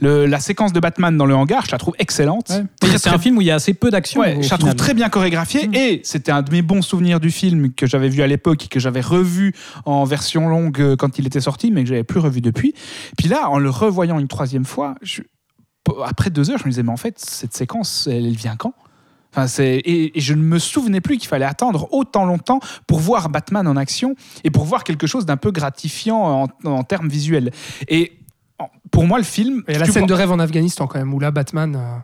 Le- 0.00 0.26
la 0.26 0.38
séquence 0.38 0.72
de 0.72 0.78
Batman 0.78 1.16
dans 1.16 1.26
le 1.26 1.34
hangar, 1.34 1.66
je 1.66 1.72
la 1.72 1.78
trouve 1.78 1.94
excellente. 1.98 2.46
C'est 2.82 2.98
très- 3.00 3.08
un 3.10 3.18
film 3.18 3.38
où 3.38 3.40
il 3.40 3.46
y 3.48 3.50
a 3.50 3.56
assez 3.56 3.74
peu 3.74 3.90
d'action. 3.90 4.20
Ouais, 4.20 4.40
je 4.40 4.48
la 4.48 4.56
trouve 4.58 4.74
très 4.76 4.94
bien 4.94 5.08
chorégraphiée 5.08 5.68
et 5.72 6.00
c'était 6.04 6.30
un 6.30 6.42
de 6.42 6.52
mes 6.52 6.62
bons 6.62 6.82
souvenirs 6.82 7.18
du 7.18 7.32
film 7.32 7.72
que 7.72 7.86
j'avais 7.86 8.08
vu 8.08 8.22
à 8.22 8.28
l'époque 8.28 8.64
et 8.66 8.68
que 8.68 8.78
j'avais 8.78 9.00
revu 9.00 9.52
en 9.86 10.04
version 10.04 10.48
longue 10.48 10.80
euh, 10.80 10.94
quand 10.94 11.18
il 11.18 11.26
était 11.26 11.40
sorti, 11.40 11.72
mais 11.72 11.82
que 11.82 11.88
j'avais 11.88 12.04
plus 12.04 12.20
revu 12.20 12.40
depuis. 12.40 12.74
Puis 13.16 13.26
là, 13.26 13.48
en 13.50 13.58
le 13.58 13.70
revoyant 13.70 14.20
une 14.20 14.28
troisième 14.28 14.64
fois, 14.64 14.94
je- 15.02 15.22
après 16.06 16.30
deux 16.30 16.50
heures, 16.50 16.58
je 16.58 16.64
me 16.64 16.70
disais 16.70 16.84
mais 16.84 16.92
en 16.92 16.96
fait 16.96 17.18
cette 17.18 17.56
séquence, 17.56 18.06
elle, 18.08 18.26
elle 18.26 18.36
vient 18.36 18.54
quand? 18.56 18.74
Enfin, 19.38 19.46
c'est 19.46 19.76
et, 19.76 20.18
et 20.18 20.20
je 20.20 20.34
ne 20.34 20.42
me 20.42 20.58
souvenais 20.58 21.00
plus 21.00 21.16
qu'il 21.18 21.28
fallait 21.28 21.44
attendre 21.44 21.88
autant 21.92 22.24
longtemps 22.24 22.58
pour 22.86 22.98
voir 22.98 23.28
Batman 23.28 23.66
en 23.68 23.76
action 23.76 24.14
et 24.42 24.50
pour 24.50 24.64
voir 24.64 24.82
quelque 24.84 25.06
chose 25.06 25.26
d'un 25.26 25.36
peu 25.36 25.50
gratifiant 25.52 26.48
en, 26.64 26.68
en 26.68 26.82
termes 26.82 27.08
visuels. 27.08 27.52
Et 27.88 28.18
pour 28.90 29.06
moi, 29.06 29.18
le 29.18 29.24
film. 29.24 29.62
Il 29.68 29.74
y 29.74 29.76
a 29.76 29.80
la 29.80 29.84
scène 29.86 29.94
prends- 30.02 30.06
de 30.06 30.14
rêve 30.14 30.32
en 30.32 30.38
Afghanistan 30.40 30.86
quand 30.88 30.98
même, 30.98 31.14
où 31.14 31.20
là, 31.20 31.30
Batman. 31.30 31.76
euh, 31.76 31.98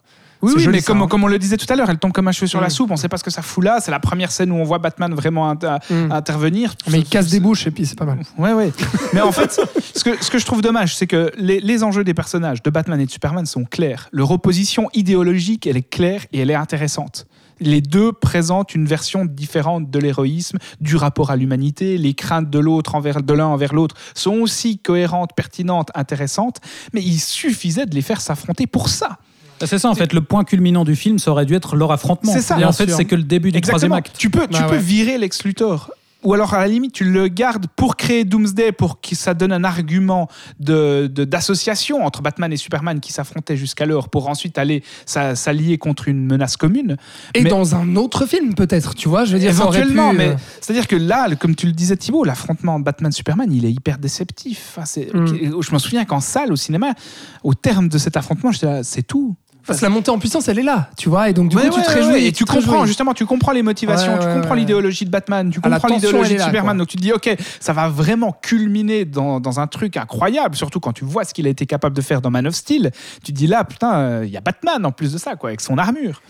oui, 0.45 0.53
oui, 0.57 0.63
joli, 0.63 0.77
mais 0.77 0.81
ça, 0.81 0.87
comme, 0.87 1.03
hein. 1.03 1.07
comme 1.09 1.25
on 1.25 1.27
le 1.29 1.39
disait 1.39 1.57
tout 1.57 1.67
à 1.73 1.77
l'heure, 1.77 1.91
elle 1.91 1.99
tombe 1.99 2.13
comme 2.13 2.29
un 2.29 2.33
cheveu 2.33 2.47
sur 2.47 2.61
la 2.61 2.67
Mm. 2.69 2.71
soupe. 2.71 2.91
On 2.91 2.95
ne 2.95 2.99
sait 2.99 3.09
pas 3.09 3.17
ce 3.19 3.25
que 3.25 3.31
ça 3.31 3.43
fout 3.43 3.65
là. 3.65 3.79
C'est 3.81 3.91
la 3.91 4.01
première 4.01 4.31
scène 4.31 4.51
où 4.53 4.57
on 4.57 4.65
voit 4.65 4.79
Batman 4.79 5.13
vraiment 5.15 5.49
inter- 5.51 5.77
Mm. 5.91 6.13
intervenir. 6.13 6.75
Mais 6.91 6.99
il 7.01 7.05
casse 7.05 7.29
des 7.31 7.41
bouches 7.41 7.67
et 7.67 7.71
puis 7.71 7.87
c'est 7.87 7.99
pas 7.99 8.05
mal. 8.05 8.19
Ouais, 8.39 8.53
ouais. 8.53 8.73
Mais 9.13 9.21
en 9.21 9.33
fait, 9.33 9.61
ce 9.95 10.05
que, 10.05 10.23
ce 10.23 10.31
que 10.31 10.39
je 10.39 10.47
trouve 10.47 10.63
dommage, 10.63 10.97
c'est 10.97 11.07
que 11.07 11.31
les, 11.37 11.61
les 11.61 11.83
enjeux 11.83 12.05
des 12.05 12.15
personnages 12.15 12.63
de 12.63 12.71
Batman 12.71 13.01
et 13.01 13.07
de 13.07 13.11
Superman 13.11 13.47
sont 13.47 13.65
clairs. 13.65 14.09
Leur 14.13 14.31
opposition 14.31 14.89
idéologique, 14.95 15.67
elle 15.67 15.77
est 15.77 15.89
claire 15.89 16.23
et 16.33 16.41
elle 16.41 16.51
est 16.51 16.55
intéressante. 16.55 17.27
Les 17.61 17.81
deux 17.81 18.11
présentent 18.13 18.75
une 18.75 18.85
version 18.87 19.25
différente 19.25 19.89
de 19.89 19.99
l'héroïsme, 20.01 20.59
du 20.81 20.97
rapport 20.97 21.31
à 21.31 21.37
l'humanité. 21.37 21.97
Les 21.99 22.13
craintes 22.15 22.51
de 22.51 22.59
l'autre 22.59 22.97
envers 22.97 23.23
de 23.23 23.33
l'un 23.33 23.47
envers 23.47 23.73
l'autre 23.75 23.95
sont 24.15 24.33
aussi 24.41 24.79
cohérentes, 24.79 25.31
pertinentes, 25.37 25.91
intéressantes. 25.95 26.59
Mais 26.93 27.01
il 27.01 27.19
suffisait 27.21 27.87
de 27.87 27.95
les 27.95 28.03
faire 28.03 28.21
s'affronter 28.21 28.67
pour 28.67 28.89
ça. 28.89 29.19
Bah, 29.65 29.69
C'est 29.69 29.79
ça, 29.79 29.91
en 29.91 29.95
fait, 29.95 30.13
le 30.13 30.21
point 30.21 30.45
culminant 30.45 30.85
du 30.85 30.95
film, 30.97 31.19
ça 31.19 31.31
aurait 31.31 31.47
dû 31.47 31.55
être 31.55 31.77
leur 31.77 31.91
affrontement. 31.93 32.33
C'est 32.33 32.43
ça, 32.43 32.59
Et 32.61 32.65
en 32.65 32.73
fait, 32.73 32.91
c'est 32.91 33.05
que 33.05 33.15
le 33.17 33.23
début 33.23 33.51
du 33.53 33.61
troisième 33.61 33.93
Exactement. 33.93 33.95
acte. 33.97 34.15
Tu 34.19 34.31
peux, 34.31 34.47
tu 34.47 34.53
Bah 34.61 34.67
peux 34.69 34.77
ouais. 34.77 34.81
virer 34.81 35.19
Lex 35.19 35.45
Luthor. 35.45 35.91
Ou 36.23 36.33
alors, 36.33 36.55
à 36.55 36.61
la 36.61 36.69
limite, 36.69 36.93
tu 36.95 37.05
le 37.05 37.29
gardes 37.29 37.67
pour 37.77 37.97
créer 37.97 38.25
Doomsday, 38.25 38.73
pour 38.73 39.03
que 39.03 39.15
ça 39.15 39.35
donne 39.35 39.53
un 39.53 39.63
argument 39.63 40.27
de- 40.59 41.07
de- 41.07 41.25
d'association 41.27 42.03
entre 42.03 42.23
Batman 42.23 42.51
et 42.51 42.57
Superman 42.57 42.99
qui 43.01 43.13
s'affrontaient 43.13 43.59
jusqu'alors, 43.59 44.09
pour 44.09 44.27
ensuite 44.31 44.57
aller 44.57 44.83
s'a- 45.05 45.37
s'allier 45.37 45.77
contre 45.77 46.09
une 46.09 46.25
menace 46.25 46.57
commune. 46.57 46.97
Et 47.35 47.43
Mais- 47.43 47.51
dans 47.51 47.75
un 47.75 47.97
autre 47.97 48.25
film, 48.25 48.55
peut-être, 48.55 48.95
tu 48.95 49.07
vois, 49.07 49.27
je 49.27 49.35
veux 49.35 49.39
dire, 49.39 49.51
Éventuellement, 49.51 50.13
pu, 50.13 50.17
mais 50.17 50.29
euh, 50.29 50.35
c'est-à-dire 50.63 50.87
que 50.87 50.97
là, 50.97 51.29
comme 51.39 51.55
tu 51.55 51.67
le 51.67 51.73
disais 51.73 51.95
Thibaut, 51.99 52.25
l'affrontement 52.25 52.81
Batman-Superman, 52.81 53.53
il 53.53 53.67
est 53.67 53.73
hyper 53.73 53.99
déceptif. 53.99 54.73
Enfin, 54.75 54.87
c'est- 54.87 55.13
Mm. 55.13 55.61
Je 55.61 55.75
me 55.75 55.79
souviens 55.79 56.07
qu'en 56.07 56.21
salle, 56.21 56.51
au 56.53 56.57
cinéma, 56.57 56.95
au 57.43 57.53
terme 57.53 57.89
de 57.89 57.99
cet 57.99 58.17
affrontement, 58.17 58.51
j'étais 58.51 58.65
là, 58.65 58.83
c'est 58.83 59.03
tout. 59.03 59.37
Parce 59.67 59.79
que 59.81 59.85
la 59.85 59.89
montée 59.91 60.11
en 60.11 60.19
puissance, 60.19 60.49
elle 60.49 60.59
est 60.59 60.63
là, 60.63 60.91
tu 60.99 61.09
vois, 61.09 61.31
et 61.31 61.33
donc 61.33 61.49
du 61.51 61.57
Ouais, 61.57 61.69
coup, 61.69 61.77
tu 61.77 61.83
te 61.83 61.91
réjouis. 61.91 62.27
et 62.27 62.33
tu 62.33 62.45
comprends 62.45 62.85
justement, 62.87 63.15
tu 63.15 63.25
comprends 63.27 63.53
les 63.53 63.63
motivations, 63.63 64.19
tu 64.19 64.27
comprends 64.27 64.55
l'idéologie 64.55 65.05
de 65.05 65.11
Batman, 65.11 65.51
tu 65.51 65.61
Ah, 65.63 65.71
comprends 65.71 65.89
l'idéologie 65.89 66.35
de 66.35 66.39
là, 66.39 66.45
Superman. 66.47 66.77
quoi. 66.77 66.79
Donc 66.81 66.89
tu 66.89 66.97
te 66.97 67.03
dis, 67.03 67.13
ok, 67.13 67.35
ça 67.61 67.73
va 67.73 67.89
vraiment 67.89 68.33
culminer 68.33 69.05
dans, 69.05 69.41
dans 69.41 69.61
un 69.61 69.67
truc 69.67 69.97
incroyable, 69.97 70.55
surtout 70.57 70.81
quand 70.81 70.93
tu 70.93 71.05
vois 71.05 71.25
ce 71.25 71.33
qu'il 71.33 71.47
a 71.47 71.51
été 71.51 71.65
capable 71.67 71.97
de 71.97 72.03
faire 72.03 72.21
dans 72.21 72.31
Man 72.31 72.47
of 72.47 72.55
Steel. 72.55 72.91
Tu 73.25 73.33
te 73.33 73.37
dis 73.39 73.47
là, 73.47 73.65
putain, 73.65 73.95
euh, 73.99 74.23
il 74.27 74.31
y 74.31 74.37
a 74.37 74.41
Batman 74.41 74.85
en 74.85 74.93
plus 74.93 75.13
de 75.13 75.19
ça, 75.19 75.37
quoi, 75.37 75.49
avec 75.51 75.61
son 75.61 75.79
armure. 75.79 76.21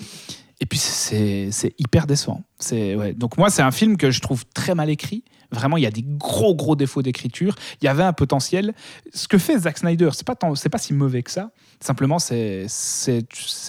Et 0.61 0.67
puis 0.67 0.79
c'est 0.79 1.51
hyper 1.79 2.07
décevant. 2.07 2.43
Ouais. 2.73 3.13
Donc 3.15 3.37
moi, 3.37 3.51
c'est 3.51 3.63
un 3.63 3.73
film 3.73 3.97
que 3.97 4.11
je 4.11 4.21
trouve 4.21 4.45
très 4.55 4.75
mal 4.75 4.89
écrit. 4.89 5.25
Vraiment, 5.51 5.77
il 5.77 5.83
y 5.83 5.87
a 5.87 5.91
des 5.91 6.05
gros 6.07 6.55
gros 6.55 6.75
défauts 6.77 7.03
d'écriture. 7.03 7.55
Il 7.83 7.85
y 7.85 7.89
avait 7.89 8.03
un 8.03 8.13
potentiel. 8.13 8.75
Ce 9.13 9.29
que 9.29 9.39
fait 9.39 9.59
Zack 9.59 9.79
Snyder, 9.79 10.11
c'est 10.13 10.27
pas 10.27 10.35
tant- 10.35 10.55
pas 10.55 10.79
si 10.79 10.95
mauvais 10.95 11.23
que 11.23 11.31
ça. 11.31 11.51
Simplement, 11.81 12.19
c'est 12.19 12.67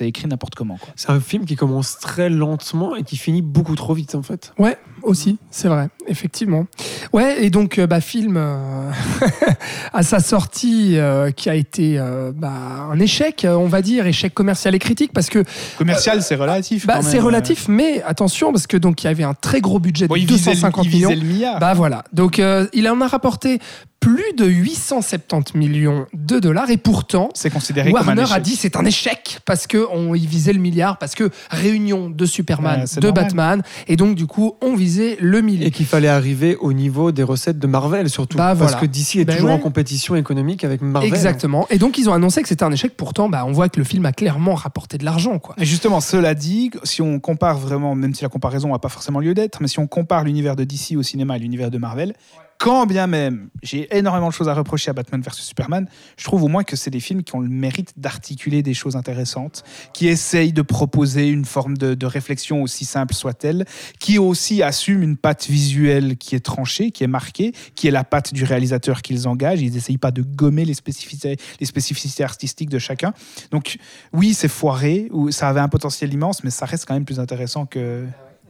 écrit 0.02 0.28
n'importe 0.28 0.56
comment. 0.56 0.78
C'est 0.96 1.10
un 1.10 1.20
film 1.20 1.46
qui 1.46 1.56
commence 1.56 1.98
très 2.00 2.30
lentement 2.30 2.96
et 2.96 3.04
qui 3.04 3.18
finit 3.18 3.42
beaucoup 3.42 3.76
trop 3.76 3.94
vite 3.94 4.16
en 4.16 4.22
fait. 4.24 4.54
Ouais, 4.58 4.78
aussi, 5.04 5.38
c'est 5.52 5.68
vrai, 5.68 5.90
effectivement. 6.08 6.66
Ouais, 7.14 7.44
et 7.44 7.50
donc, 7.50 7.78
euh, 7.78 7.88
bah, 7.88 8.02
film 8.02 8.36
euh, 8.38 8.92
à 9.94 10.04
sa 10.04 10.20
sortie 10.20 10.98
euh, 10.98 11.32
qui 11.32 11.50
a 11.50 11.56
été 11.56 11.98
euh, 12.00 12.32
bah, 12.36 12.52
un 12.92 13.00
échec, 13.00 13.46
on 13.50 13.68
va 13.68 13.82
dire, 13.82 14.06
échec 14.08 14.34
commercial 14.34 14.76
et 14.76 14.80
critique, 14.80 15.12
parce 15.14 15.30
que 15.30 15.44
Commercial, 15.78 16.22
c'est 16.24 16.36
relatif. 16.36 16.86
bah, 16.88 17.02
c'est 17.02 17.20
relatif, 17.20 17.68
mais 17.68 18.02
attention, 18.04 18.52
parce 18.52 18.68
que 18.68 18.78
donc 18.78 19.04
il 19.04 19.08
y 19.08 19.10
avait 19.10 19.24
un 19.24 19.34
très 19.34 19.62
gros 19.62 19.80
budget 19.80 20.06
de 20.06 20.10
Bon, 20.10 20.16
il 20.16 20.26
visait 20.26 20.52
le- 20.52 20.56
250 20.56 20.86
il 20.86 20.90
visait 20.92 21.08
millions. 21.08 21.22
le 21.22 21.28
milliard. 21.28 21.60
Bah 21.60 21.74
voilà, 21.74 22.04
donc 22.14 22.40
euh, 22.40 22.68
il 22.74 22.88
en 22.90 23.02
a 23.02 23.08
rapporté 23.08 23.60
plus 24.00 24.34
de 24.38 24.46
870 24.46 25.58
millions 25.58 26.06
de 26.14 26.40
dollars, 26.40 26.70
et 26.70 26.78
pourtant. 26.78 27.30
C'est 27.34 27.50
considéré 27.50 27.92
Warner 28.06 28.26
a 28.32 28.40
dit 28.40 28.56
c'est 28.56 28.76
un 28.76 28.86
échec 28.86 29.40
parce 29.46 29.68
que 29.68 29.86
on 29.92 30.14
y 30.16 30.26
visait 30.26 30.54
le 30.54 30.60
milliard 30.60 30.98
parce 30.98 31.16
que 31.16 31.30
réunion 31.50 32.10
de 32.10 32.26
Superman, 32.26 32.82
Ouais, 32.82 33.02
de 33.02 33.08
normal. 33.08 33.24
Batman 33.26 33.62
et 33.88 33.96
donc 33.96 34.16
du 34.16 34.26
coup 34.28 34.56
on 34.62 34.76
visait 34.76 35.18
le 35.20 35.42
milliard. 35.42 35.68
Et 35.68 35.72
qu'il 35.72 35.86
fallait 35.86 36.08
arriver 36.08 36.56
au 36.58 36.74
niveau 36.74 37.12
des 37.12 37.24
recettes 37.24 37.60
de 37.60 37.68
Marvel 37.68 38.10
surtout. 38.10 38.38
Bah, 38.38 38.56
Parce 38.58 38.74
voilà. 38.74 38.88
que 38.88 38.92
DC 38.92 39.16
est 39.18 39.26
Ben 39.26 39.36
toujours 39.36 39.50
ouais. 39.50 39.56
en 39.56 39.60
compétition 39.60 40.16
économique 40.16 40.64
avec 40.64 40.82
Marvel. 40.82 41.08
Exactement. 41.10 41.68
Et 41.70 41.78
donc 41.78 41.98
ils 41.98 42.10
ont 42.10 42.14
annoncé 42.14 42.42
que 42.42 42.48
c'était 42.48 42.64
un 42.64 42.72
échec. 42.72 42.96
Pourtant, 42.98 43.30
bah, 43.30 43.44
on 43.48 43.52
voit 43.52 43.70
que 43.70 43.80
le 43.80 43.86
film 43.86 44.06
a 44.06 44.12
clairement 44.12 44.56
rapporté 44.56 44.98
de 44.98 45.06
l'argent, 45.06 45.40
quoi. 45.40 45.56
Et 45.58 45.66
justement, 45.66 46.02
cela 46.02 46.34
dit, 46.34 46.72
si 46.84 47.02
on 47.02 47.20
compare 47.20 47.58
vraiment, 47.58 47.96
même 47.96 48.14
si 48.14 48.24
la 48.24 48.30
comparaison 48.30 48.72
n'a 48.72 48.80
pas 48.80 48.90
forcément 48.90 49.20
lieu 49.20 49.34
d'être, 49.34 49.60
mais 49.62 49.68
si 49.68 49.80
on 49.80 49.88
compare 49.88 50.24
l'univers 50.24 50.56
de 50.56 50.64
DC 50.64 50.96
au 50.98 51.04
cinéma 51.04 51.36
et 51.38 51.40
l'univers 51.40 51.72
de 51.72 51.78
Marvel, 51.78 52.14
quand 52.58 52.86
bien 52.86 53.08
même 53.08 53.50
j'ai 53.64 53.88
énormément 53.96 54.30
de 54.30 54.34
choses 54.34 54.50
à 54.50 54.54
reprocher 54.54 54.90
à 54.90 54.94
Batman 54.94 55.22
vs 55.22 55.34
Superman, 55.34 55.88
je 56.18 56.24
trouve 56.24 56.44
au 56.44 56.48
moins 56.48 56.64
que 56.64 56.76
c'est 56.76 56.90
des 56.90 57.00
films 57.00 57.24
qui 57.24 57.36
ont 57.36 57.40
le 57.40 57.50
mérite 57.50 57.94
d'articuler 57.98 58.64
des 58.64 58.74
choses 58.74 58.96
intéressantes, 58.96 59.64
qui 59.94 60.08
essayent 60.08 60.54
de 60.54 60.62
proposer 60.62 61.28
une 61.28 61.46
forme 61.46 61.78
de, 61.78 62.06
réflexion 62.06 62.62
aussi 62.62 62.86
simple 62.86 63.14
soit-elle, 63.14 63.66
qui 64.00 64.20
aussi 64.20 64.62
assument 64.62 65.02
une 65.02 65.18
patte 65.18 65.48
visuelle 65.48 66.18
qui 66.18 66.36
est 66.36 66.40
tranchée, 66.40 66.92
qui 66.92 67.04
est 67.04 67.08
marquée, 67.08 67.52
qui 67.74 67.88
est 67.88 67.92
la 67.92 68.04
patte 68.04 68.34
du 68.34 68.44
réalisateur 68.44 69.02
qu'ils 69.02 69.28
engagent. 69.28 69.62
Ils 69.62 69.74
n'essayent 69.74 69.98
pas 69.98 70.12
de 70.12 70.22
gommer 70.22 70.66
les 70.66 70.76
spécificités, 70.76 71.38
les 71.60 71.66
spécificités 71.66 72.24
artistiques 72.24 72.70
de 72.70 72.78
chacun. 72.78 73.14
Donc 73.50 73.78
oui, 74.14 74.36
c'est 74.36 74.48
foiré, 74.48 75.08
ou 75.12 75.32
ça 75.32 75.50
avait 75.50 75.60
un 75.60 75.68
potentiel 75.68 76.14
immense, 76.14 76.44
mais 76.44 76.52
ça 76.52 76.66
reste 76.66 76.86
quand 76.86 76.94
même 76.94 77.06
plus 77.06 77.20
intéressant 77.20 77.66
que 77.66 78.06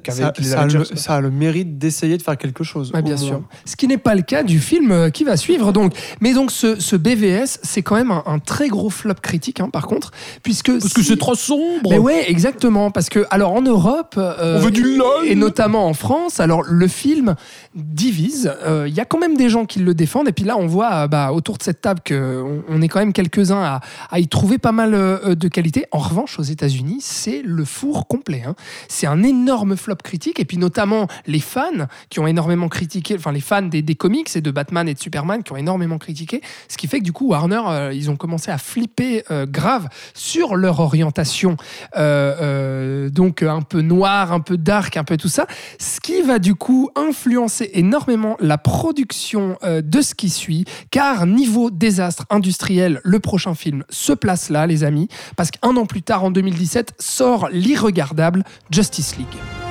qu'avec 0.06 0.38
les 0.38 0.44
ça 0.46 0.62
a 0.62 0.66
le, 0.68 0.70
Avengers. 0.76 0.88
quoi. 0.90 0.98
ça 0.98 1.16
a 1.16 1.22
le 1.22 1.32
mérite 1.32 1.78
d'essayer 1.78 2.18
de 2.18 2.22
faire 2.22 2.38
quelque 2.38 2.64
chose. 2.64 2.92
Ouais, 2.94 3.02
bien 3.02 3.16
moins. 3.16 3.26
sûr. 3.26 3.42
Ce 3.66 3.76
qui 3.76 3.88
n'est 3.88 3.98
pas 3.98 4.16
le 4.16 4.22
cas 4.22 4.44
du 4.44 4.60
film 4.60 4.92
euh, 4.92 5.10
qui 5.10 5.24
va 5.24 5.38
suivre. 5.38 5.72
Donc. 5.74 5.94
Mais 6.22 6.34
donc 6.34 6.52
ce, 6.52 6.80
ce 6.80 6.96
BVS, 6.96 7.60
c'est 7.64 7.82
quand 7.82 7.96
même 7.96 8.12
un, 8.12 8.24
un 8.26 8.40
très 8.40 8.68
gros 8.68 8.90
flop 8.90 9.16
critique, 9.22 9.60
hein, 9.60 9.70
par 9.72 9.88
contre, 9.88 10.12
puisque 10.44 10.72
Parce 10.72 10.94
que 10.94 11.04
c'est 11.04 11.18
trop 11.18 11.36
sombre. 11.36 11.90
Mais 11.90 11.98
ouais, 11.98 12.30
exactement. 12.30 12.92
Parce 12.92 13.10
que, 13.10 13.26
alors 13.32 13.54
en 13.54 13.62
Europe, 13.62 14.16
euh, 14.18 14.58
On 14.58 14.62
veut 14.62 14.72
du 14.72 14.84
LOL. 14.98 15.26
et 15.26 15.36
notamment 15.36 15.88
en 15.88 15.94
France, 15.94 16.40
alors 16.40 16.64
le 16.64 16.88
film 16.88 17.36
divise. 17.76 18.54
Euh, 18.64 18.86
Il 18.88 18.94
y 18.94 19.00
a 19.00 19.06
quand 19.06 19.20
même 19.20 19.38
des 19.38 19.50
gens 19.50 19.66
qui 19.66 19.80
le 19.80 19.94
défendent. 19.94 20.28
Et 20.28 20.32
puis 20.32 20.46
là, 20.46 20.58
on 20.58 20.68
voit 20.68 20.94
euh, 20.94 21.08
bah, 21.08 21.32
autour 21.32 21.58
de 21.58 21.64
cette 21.64 21.82
table 21.82 22.02
qu'on 22.06 22.64
on 22.68 22.82
est 22.82 22.88
quand 22.88 23.00
même 23.00 23.14
quelques-uns 23.14 23.80
à, 24.12 24.20
y 24.20 24.28
trouver 24.28 24.58
pas 24.58 24.72
mal 24.72 24.94
euh, 24.94 25.36
de 25.36 25.48
qualité. 25.48 25.86
En 25.92 26.00
revanche, 26.00 26.40
aux 26.40 26.44
États-Unis, 26.44 27.00
c'est 27.02 27.42
le 27.44 27.66
four 27.66 28.08
complet. 28.08 28.44
hein. 28.46 28.56
C'est 28.88 29.08
un 29.08 29.24
énorme 29.24 29.76
flop 29.76 29.96
critique. 30.04 30.40
Et 30.40 30.46
puis 30.46 30.58
notamment 30.58 31.08
les 31.28 31.40
fans 31.40 31.88
qui 32.10 32.20
ont 32.20 32.28
énormément 32.28 32.70
critiqué, 32.70 33.16
enfin 33.18 33.32
les 33.32 33.42
fans 33.42 33.62
des, 33.62 33.84
comics 33.96 34.36
et 34.36 34.42
de 34.42 34.52
Batman 34.52 34.88
et 34.88 34.94
de 34.94 35.00
Superman 35.00 35.44
qui 35.44 35.52
ont 35.52 35.58
énormément 35.58 35.98
critiqué. 35.98 36.42
Ce 36.68 36.78
qui 36.78 36.88
fait 36.88 37.00
que 37.00 37.04
du 37.04 37.14
coup, 37.14 37.28
Warner, 37.28 37.62
euh, 37.68 37.94
ils 37.94 38.10
ont 38.10 38.16
commencé 38.16 38.52
à 38.52 38.58
flipper 38.58 39.24
euh, 39.32 39.46
grave 39.46 39.88
sur 40.14 40.56
leur 40.56 40.80
orientation, 40.80 41.58
euh, 41.98 42.36
euh, 42.42 43.10
donc 43.10 43.42
euh, 43.42 43.50
un 43.50 43.62
peu 43.62 43.82
noir, 43.82 44.34
un 44.34 44.40
peu 44.40 44.58
dark, 44.58 44.98
un 44.98 45.04
peu 45.04 45.18
tout 45.18 45.30
ça. 45.30 45.48
Ce 45.80 46.00
qui 46.00 46.22
va 46.22 46.40
du 46.40 46.56
coup 46.56 46.90
influencer 46.96 47.65
énormément 47.74 48.38
la 48.40 48.58
production 48.58 49.58
euh, 49.64 49.82
de 49.82 50.02
ce 50.02 50.16
qui 50.16 50.30
suit, 50.30 50.66
car 50.92 51.26
niveau 51.26 51.72
désastre 51.72 52.26
industriel, 52.30 53.02
le 53.04 53.20
prochain 53.20 53.56
film 53.56 53.84
se 53.90 54.14
place 54.14 54.50
là, 54.50 54.68
les 54.68 54.84
amis, 54.84 55.08
parce 55.36 55.52
qu'un 55.52 55.76
an 55.76 55.86
plus 55.86 56.02
tard, 56.02 56.24
en 56.24 56.32
2017, 56.32 56.94
sort 57.00 57.50
l'irregardable 57.52 58.44
Justice 58.70 59.18
League. 59.18 59.65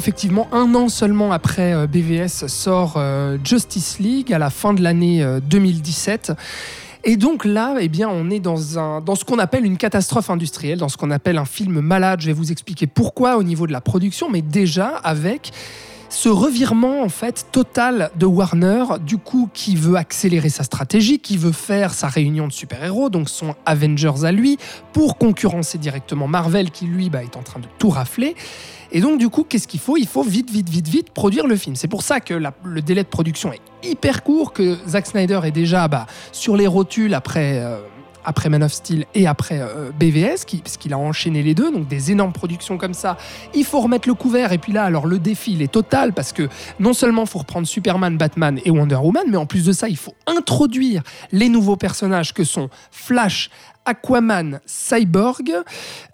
Effectivement, 0.00 0.48
un 0.50 0.74
an 0.74 0.88
seulement 0.88 1.30
après 1.30 1.74
euh, 1.74 1.86
BVS 1.86 2.46
sort 2.48 2.94
euh, 2.96 3.36
Justice 3.44 3.98
League 3.98 4.32
à 4.32 4.38
la 4.38 4.48
fin 4.48 4.72
de 4.72 4.82
l'année 4.82 5.22
euh, 5.22 5.40
2017. 5.40 6.32
Et 7.04 7.18
donc 7.18 7.44
là, 7.44 7.74
eh 7.78 7.88
bien, 7.88 8.08
on 8.08 8.30
est 8.30 8.40
dans, 8.40 8.78
un, 8.78 9.02
dans 9.02 9.14
ce 9.14 9.26
qu'on 9.26 9.38
appelle 9.38 9.66
une 9.66 9.76
catastrophe 9.76 10.30
industrielle, 10.30 10.78
dans 10.78 10.88
ce 10.88 10.96
qu'on 10.96 11.10
appelle 11.10 11.36
un 11.36 11.44
film 11.44 11.80
malade. 11.80 12.22
Je 12.22 12.28
vais 12.28 12.32
vous 12.32 12.50
expliquer 12.50 12.86
pourquoi 12.86 13.36
au 13.36 13.42
niveau 13.42 13.66
de 13.66 13.72
la 13.72 13.82
production, 13.82 14.30
mais 14.30 14.40
déjà 14.40 14.88
avec 14.88 15.52
ce 16.08 16.30
revirement 16.30 17.02
en 17.02 17.08
fait 17.10 17.46
total 17.52 18.10
de 18.16 18.24
Warner, 18.26 18.84
du 19.04 19.18
coup 19.18 19.50
qui 19.52 19.76
veut 19.76 19.96
accélérer 19.96 20.48
sa 20.48 20.64
stratégie, 20.64 21.18
qui 21.18 21.36
veut 21.36 21.52
faire 21.52 21.92
sa 21.92 22.08
réunion 22.08 22.48
de 22.48 22.52
super-héros, 22.52 23.10
donc 23.10 23.28
son 23.28 23.54
Avengers 23.66 24.24
à 24.24 24.32
lui, 24.32 24.58
pour 24.94 25.18
concurrencer 25.18 25.76
directement 25.76 26.26
Marvel 26.26 26.70
qui 26.70 26.86
lui 26.86 27.10
bah, 27.10 27.22
est 27.22 27.36
en 27.36 27.42
train 27.42 27.60
de 27.60 27.68
tout 27.78 27.90
rafler. 27.90 28.34
Et 28.92 29.00
donc 29.00 29.18
du 29.18 29.28
coup, 29.28 29.44
qu'est-ce 29.44 29.68
qu'il 29.68 29.80
faut? 29.80 29.96
Il 29.96 30.06
faut 30.06 30.22
vite, 30.22 30.50
vite, 30.50 30.68
vite, 30.68 30.88
vite 30.88 31.10
produire 31.10 31.46
le 31.46 31.56
film. 31.56 31.76
C'est 31.76 31.88
pour 31.88 32.02
ça 32.02 32.20
que 32.20 32.34
le 32.34 32.82
délai 32.82 33.02
de 33.02 33.08
production 33.08 33.52
est 33.52 33.60
hyper 33.82 34.22
court, 34.22 34.52
que 34.52 34.76
Zack 34.88 35.06
Snyder 35.06 35.40
est 35.44 35.52
déjà 35.52 35.88
bah, 35.88 36.06
sur 36.32 36.56
les 36.56 36.66
rotules 36.66 37.14
après... 37.14 37.58
euh, 37.58 37.78
après 38.24 38.48
Man 38.48 38.62
of 38.62 38.72
Steel 38.72 39.06
et 39.14 39.26
après 39.26 39.60
euh, 39.60 39.90
BVS, 39.98 40.44
qui, 40.46 40.58
parce 40.58 40.76
qu'il 40.76 40.92
a 40.92 40.98
enchaîné 40.98 41.42
les 41.42 41.54
deux, 41.54 41.72
donc 41.72 41.88
des 41.88 42.12
énormes 42.12 42.32
productions 42.32 42.78
comme 42.78 42.94
ça. 42.94 43.16
Il 43.54 43.64
faut 43.64 43.80
remettre 43.80 44.08
le 44.08 44.14
couvert, 44.14 44.52
et 44.52 44.58
puis 44.58 44.72
là, 44.72 44.84
alors 44.84 45.06
le 45.06 45.18
défi, 45.18 45.52
il 45.52 45.62
est 45.62 45.72
total, 45.72 46.12
parce 46.12 46.32
que 46.32 46.48
non 46.78 46.92
seulement 46.92 47.26
faut 47.26 47.38
reprendre 47.38 47.66
Superman, 47.66 48.16
Batman 48.16 48.60
et 48.64 48.70
Wonder 48.70 48.96
Woman, 48.96 49.24
mais 49.28 49.36
en 49.36 49.46
plus 49.46 49.64
de 49.64 49.72
ça, 49.72 49.88
il 49.88 49.96
faut 49.96 50.14
introduire 50.26 51.02
les 51.32 51.48
nouveaux 51.48 51.76
personnages 51.76 52.34
que 52.34 52.44
sont 52.44 52.68
Flash, 52.90 53.50
Aquaman, 53.84 54.60
Cyborg, 54.66 55.52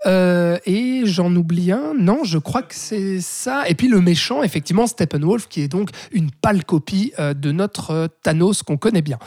euh, 0.06 0.58
et 0.66 1.02
j'en 1.04 1.34
oublie 1.34 1.72
un, 1.72 1.94
non, 1.94 2.24
je 2.24 2.38
crois 2.38 2.62
que 2.62 2.74
c'est 2.74 3.20
ça. 3.20 3.68
Et 3.68 3.74
puis 3.74 3.88
le 3.88 4.00
méchant, 4.00 4.42
effectivement, 4.42 4.86
Steppenwolf, 4.86 5.48
qui 5.48 5.62
est 5.62 5.68
donc 5.68 5.90
une 6.12 6.30
pâle 6.30 6.64
copie 6.64 7.12
euh, 7.18 7.34
de 7.34 7.52
notre 7.52 7.90
euh, 7.90 8.06
Thanos 8.22 8.62
qu'on 8.62 8.76
connaît 8.76 9.02
bien. 9.02 9.18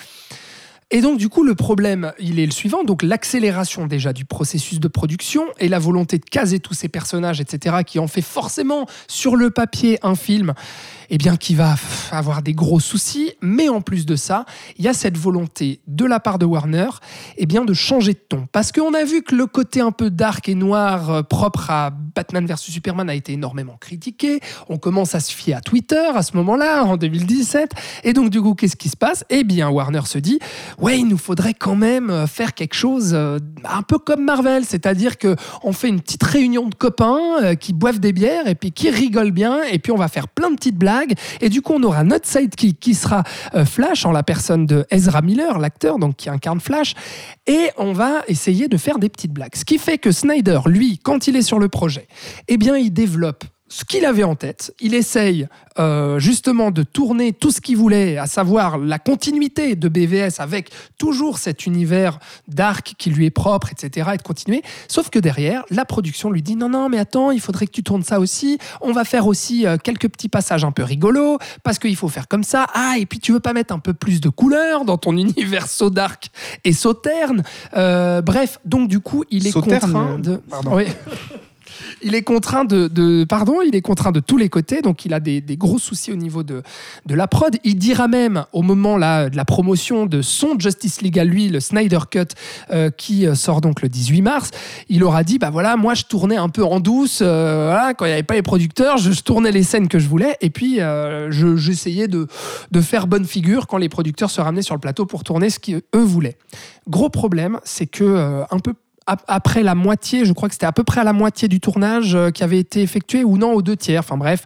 Et 0.91 1.01
donc, 1.01 1.19
du 1.19 1.29
coup, 1.29 1.43
le 1.43 1.53
problème, 1.53 2.13
il 2.17 2.39
est 2.39 2.47
le 2.47 2.51
suivant. 2.51 2.83
Donc, 2.83 3.03
l'accélération 3.03 3.85
déjà 3.85 4.11
du 4.11 4.25
processus 4.25 4.79
de 4.79 4.87
production 4.87 5.45
et 5.59 5.67
la 5.67 5.77
volonté 5.77 6.17
de 6.17 6.25
caser 6.25 6.59
tous 6.59 6.73
ces 6.73 6.89
personnages, 6.89 7.39
etc., 7.39 7.77
qui 7.85 7.99
en 7.99 8.07
fait 8.07 8.23
forcément 8.23 8.87
sur 9.07 9.35
le 9.35 9.51
papier 9.51 9.99
un 10.01 10.15
film, 10.15 10.55
eh 11.11 11.19
bien, 11.19 11.37
qui 11.37 11.53
va 11.53 11.75
avoir 12.11 12.41
des 12.41 12.53
gros 12.53 12.79
soucis. 12.79 13.33
Mais 13.39 13.69
en 13.69 13.81
plus 13.81 14.07
de 14.07 14.15
ça, 14.15 14.45
il 14.79 14.85
y 14.85 14.87
a 14.87 14.93
cette 14.93 15.15
volonté 15.15 15.79
de 15.85 16.05
la 16.05 16.19
part 16.19 16.39
de 16.39 16.45
Warner, 16.45 16.89
eh 17.37 17.45
bien, 17.45 17.65
de 17.65 17.73
changer 17.73 18.13
de 18.13 18.19
ton. 18.27 18.47
Parce 18.51 18.71
qu'on 18.71 18.95
a 18.95 19.03
vu 19.03 19.21
que 19.21 19.35
le 19.35 19.45
côté 19.45 19.81
un 19.81 19.91
peu 19.91 20.09
dark 20.09 20.49
et 20.49 20.55
noir 20.55 21.11
euh, 21.11 21.21
propre 21.21 21.69
à 21.69 21.91
Batman 21.91 22.47
vs 22.47 22.57
Superman 22.57 23.11
a 23.11 23.15
été 23.15 23.33
énormément 23.33 23.77
critiqué. 23.79 24.39
On 24.69 24.79
commence 24.79 25.13
à 25.13 25.19
se 25.19 25.31
fier 25.31 25.53
à 25.53 25.61
Twitter 25.61 26.09
à 26.15 26.23
ce 26.23 26.35
moment-là, 26.37 26.83
en 26.83 26.97
2017. 26.97 27.73
Et 28.05 28.13
donc, 28.13 28.31
du 28.31 28.41
coup, 28.41 28.55
qu'est-ce 28.55 28.75
qui 28.75 28.89
se 28.89 28.97
passe? 28.97 29.23
Eh 29.29 29.43
bien, 29.43 29.69
Warner 29.69 30.01
se 30.05 30.17
dit, 30.17 30.39
ouais, 30.81 30.99
il 30.99 31.07
nous 31.07 31.17
faudrait 31.17 31.53
quand 31.53 31.75
même 31.75 32.09
euh, 32.09 32.27
faire 32.27 32.53
quelque 32.53 32.73
chose 32.73 33.11
euh, 33.13 33.39
un 33.65 33.81
peu 33.81 33.97
comme 33.97 34.23
Marvel, 34.23 34.65
c'est-à-dire 34.65 35.17
que 35.17 35.35
on 35.63 35.73
fait 35.73 35.89
une 35.89 36.01
petite 36.01 36.23
réunion 36.23 36.67
de 36.67 36.75
copains 36.75 37.41
euh, 37.41 37.55
qui 37.55 37.73
boivent 37.73 37.99
des 37.99 38.13
bières 38.13 38.47
et 38.47 38.55
puis 38.55 38.71
qui 38.71 38.89
rigolent 38.89 39.31
bien 39.31 39.63
et 39.63 39.79
puis 39.79 39.91
on 39.91 39.97
va 39.97 40.07
faire 40.07 40.27
plein 40.27 40.49
de 40.49 40.55
petites 40.55 40.77
blagues. 40.77 41.13
Et 41.41 41.49
du 41.49 41.61
coup 41.61 41.73
on 41.73 41.83
aura 41.83 42.03
notre 42.03 42.27
sidekick 42.27 42.79
qui 42.79 42.95
sera 42.95 43.23
Flash 43.65 44.05
en 44.05 44.11
la 44.11 44.23
personne 44.23 44.65
de 44.65 44.85
Ezra 44.91 45.21
Miller, 45.21 45.59
l'acteur 45.59 45.99
donc 45.99 46.15
qui 46.15 46.29
incarne 46.29 46.59
Flash. 46.59 46.93
Et 47.47 47.69
on 47.77 47.93
va 47.93 48.23
essayer 48.27 48.67
de 48.67 48.77
faire 48.77 48.99
des 48.99 49.09
petites 49.09 49.33
blagues. 49.33 49.55
Ce 49.55 49.65
qui 49.65 49.77
fait 49.77 49.97
que 49.97 50.11
Snyder, 50.11 50.59
lui, 50.65 50.99
quand 51.01 51.27
il 51.27 51.35
est 51.35 51.41
sur 51.41 51.59
le 51.59 51.67
projet, 51.67 52.07
eh 52.47 52.57
bien 52.57 52.77
il 52.77 52.91
développe 52.91 53.43
ce 53.69 53.85
qu'il 53.85 54.05
avait 54.05 54.23
en 54.23 54.35
tête. 54.35 54.73
Il 54.79 54.93
essaye 54.93 55.47
euh, 55.79 56.19
justement 56.19 56.71
de 56.71 56.83
tourner 56.83 57.31
tout 57.31 57.51
ce 57.51 57.61
qu'il 57.61 57.77
voulait, 57.77 58.17
à 58.17 58.25
savoir 58.25 58.77
la 58.77 58.99
continuité 58.99 59.75
de 59.75 59.87
BVS 59.87 60.39
avec 60.39 60.71
toujours 60.97 61.37
cet 61.37 61.65
univers 61.65 62.19
dark 62.47 62.95
qui 62.97 63.11
lui 63.11 63.27
est 63.27 63.31
propre, 63.31 63.71
etc. 63.71 64.09
et 64.13 64.17
de 64.17 64.21
continuer. 64.21 64.61
Sauf 64.87 65.09
que 65.09 65.19
derrière, 65.19 65.63
la 65.69 65.85
production 65.85 66.31
lui 66.31 66.41
dit 66.41 66.55
non, 66.55 66.69
non, 66.69 66.89
mais 66.89 66.97
attends, 66.97 67.31
il 67.31 67.39
faudrait 67.39 67.67
que 67.67 67.71
tu 67.71 67.83
tournes 67.83 68.03
ça 68.03 68.19
aussi. 68.19 68.57
On 68.81 68.91
va 68.91 69.05
faire 69.05 69.27
aussi 69.27 69.65
euh, 69.65 69.77
quelques 69.81 70.09
petits 70.09 70.29
passages 70.29 70.65
un 70.65 70.71
peu 70.71 70.83
rigolos 70.83 71.37
parce 71.63 71.79
qu'il 71.79 71.95
faut 71.95 72.09
faire 72.09 72.27
comme 72.27 72.43
ça. 72.43 72.67
Ah, 72.73 72.95
et 72.97 73.05
puis 73.05 73.19
tu 73.19 73.31
veux 73.31 73.39
pas 73.39 73.53
mettre 73.53 73.73
un 73.73 73.79
peu 73.79 73.93
plus 73.93 74.19
de 74.19 74.29
couleur 74.29 74.83
dans 74.83 74.97
ton 74.97 75.15
univers 75.17 75.67
so 75.67 75.89
dark 75.89 76.29
et 76.63 76.73
so 76.73 76.93
terne. 76.93 77.43
Euh, 77.77 78.21
bref, 78.21 78.59
donc 78.65 78.89
du 78.89 78.99
coup, 78.99 79.23
il 79.29 79.47
est 79.47 79.51
Sauterne, 79.51 79.79
contraint 79.79 80.19
de. 80.19 80.37
pardon. 80.49 80.75
Oui. 80.75 80.85
Il 82.01 82.15
est 82.15 82.21
contraint 82.23 82.65
de, 82.65 83.23
pardon, 83.23 83.61
il 83.65 83.75
est 83.75 83.81
contraint 83.81 84.11
de 84.11 84.19
tous 84.19 84.37
les 84.37 84.49
côtés, 84.49 84.81
donc 84.81 85.05
il 85.05 85.13
a 85.13 85.19
des, 85.19 85.41
gros 85.57 85.77
soucis 85.79 86.11
au 86.11 86.15
niveau 86.15 86.43
de, 86.43 86.63
de 87.05 87.15
la 87.15 87.27
prod. 87.27 87.55
Il 87.63 87.75
dira 87.77 88.07
même 88.07 88.45
au 88.53 88.61
moment 88.61 88.97
là 88.97 89.29
de 89.29 89.35
la 89.37 89.45
promotion 89.45 90.05
de 90.05 90.21
son 90.21 90.57
Justice 90.59 91.01
League 91.01 91.19
à 91.19 91.23
lui, 91.23 91.49
le 91.49 91.59
Snyder 91.59 91.99
Cut, 92.09 92.25
euh, 92.71 92.89
qui 92.89 93.27
euh, 93.27 93.35
sort 93.35 93.61
donc 93.61 93.81
le 93.81 93.89
18 93.89 94.21
mars, 94.21 94.51
il 94.89 95.03
aura 95.03 95.23
dit 95.23 95.39
bah 95.39 95.49
voilà, 95.49 95.75
moi 95.75 95.93
je 95.93 96.03
tournais 96.03 96.37
un 96.37 96.49
peu 96.49 96.63
en 96.63 96.79
douce, 96.79 97.19
euh, 97.21 97.93
quand 97.97 98.05
il 98.05 98.09
n'y 98.09 98.13
avait 98.13 98.23
pas 98.23 98.35
les 98.35 98.41
producteurs, 98.41 98.97
je, 98.97 99.19
tournais 99.21 99.51
les 99.51 99.63
scènes 99.63 99.87
que 99.87 99.99
je 99.99 100.07
voulais, 100.07 100.37
et 100.41 100.49
puis 100.49 100.81
euh, 100.81 101.31
je- 101.31 101.55
j'essayais 101.57 102.07
de, 102.07 102.27
de 102.71 102.81
faire 102.81 103.07
bonne 103.07 103.25
figure 103.25 103.67
quand 103.67 103.77
les 103.77 103.89
producteurs 103.89 104.29
se 104.29 104.41
ramenaient 104.41 104.61
sur 104.61 104.75
le 104.75 104.79
plateau 104.81 105.05
pour 105.05 105.23
tourner 105.23 105.49
ce 105.49 105.59
qu'eux 105.59 105.81
voulaient. 105.93 106.37
Gros 106.87 107.09
problème, 107.09 107.59
c'est 107.63 107.85
que 107.87 108.43
un 108.49 108.59
peu 108.59 108.73
après 109.27 109.63
la 109.63 109.75
moitié, 109.75 110.25
je 110.25 110.33
crois 110.33 110.49
que 110.49 110.55
c'était 110.55 110.65
à 110.65 110.71
peu 110.71 110.83
près 110.83 111.01
à 111.01 111.03
la 111.03 111.13
moitié 111.13 111.47
du 111.47 111.59
tournage 111.59 112.15
euh, 112.15 112.31
qui 112.31 112.43
avait 112.43 112.59
été 112.59 112.81
effectué, 112.81 113.23
ou 113.23 113.37
non, 113.37 113.53
aux 113.53 113.61
deux 113.61 113.75
tiers, 113.75 114.01
enfin 114.01 114.17
bref, 114.17 114.45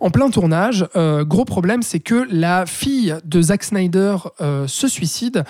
en 0.00 0.10
plein 0.10 0.30
tournage, 0.30 0.86
euh, 0.96 1.24
gros 1.24 1.44
problème, 1.44 1.82
c'est 1.82 2.00
que 2.00 2.26
la 2.30 2.66
fille 2.66 3.14
de 3.24 3.42
Zack 3.42 3.64
Snyder 3.64 4.16
euh, 4.40 4.66
se 4.66 4.88
suicide, 4.88 5.44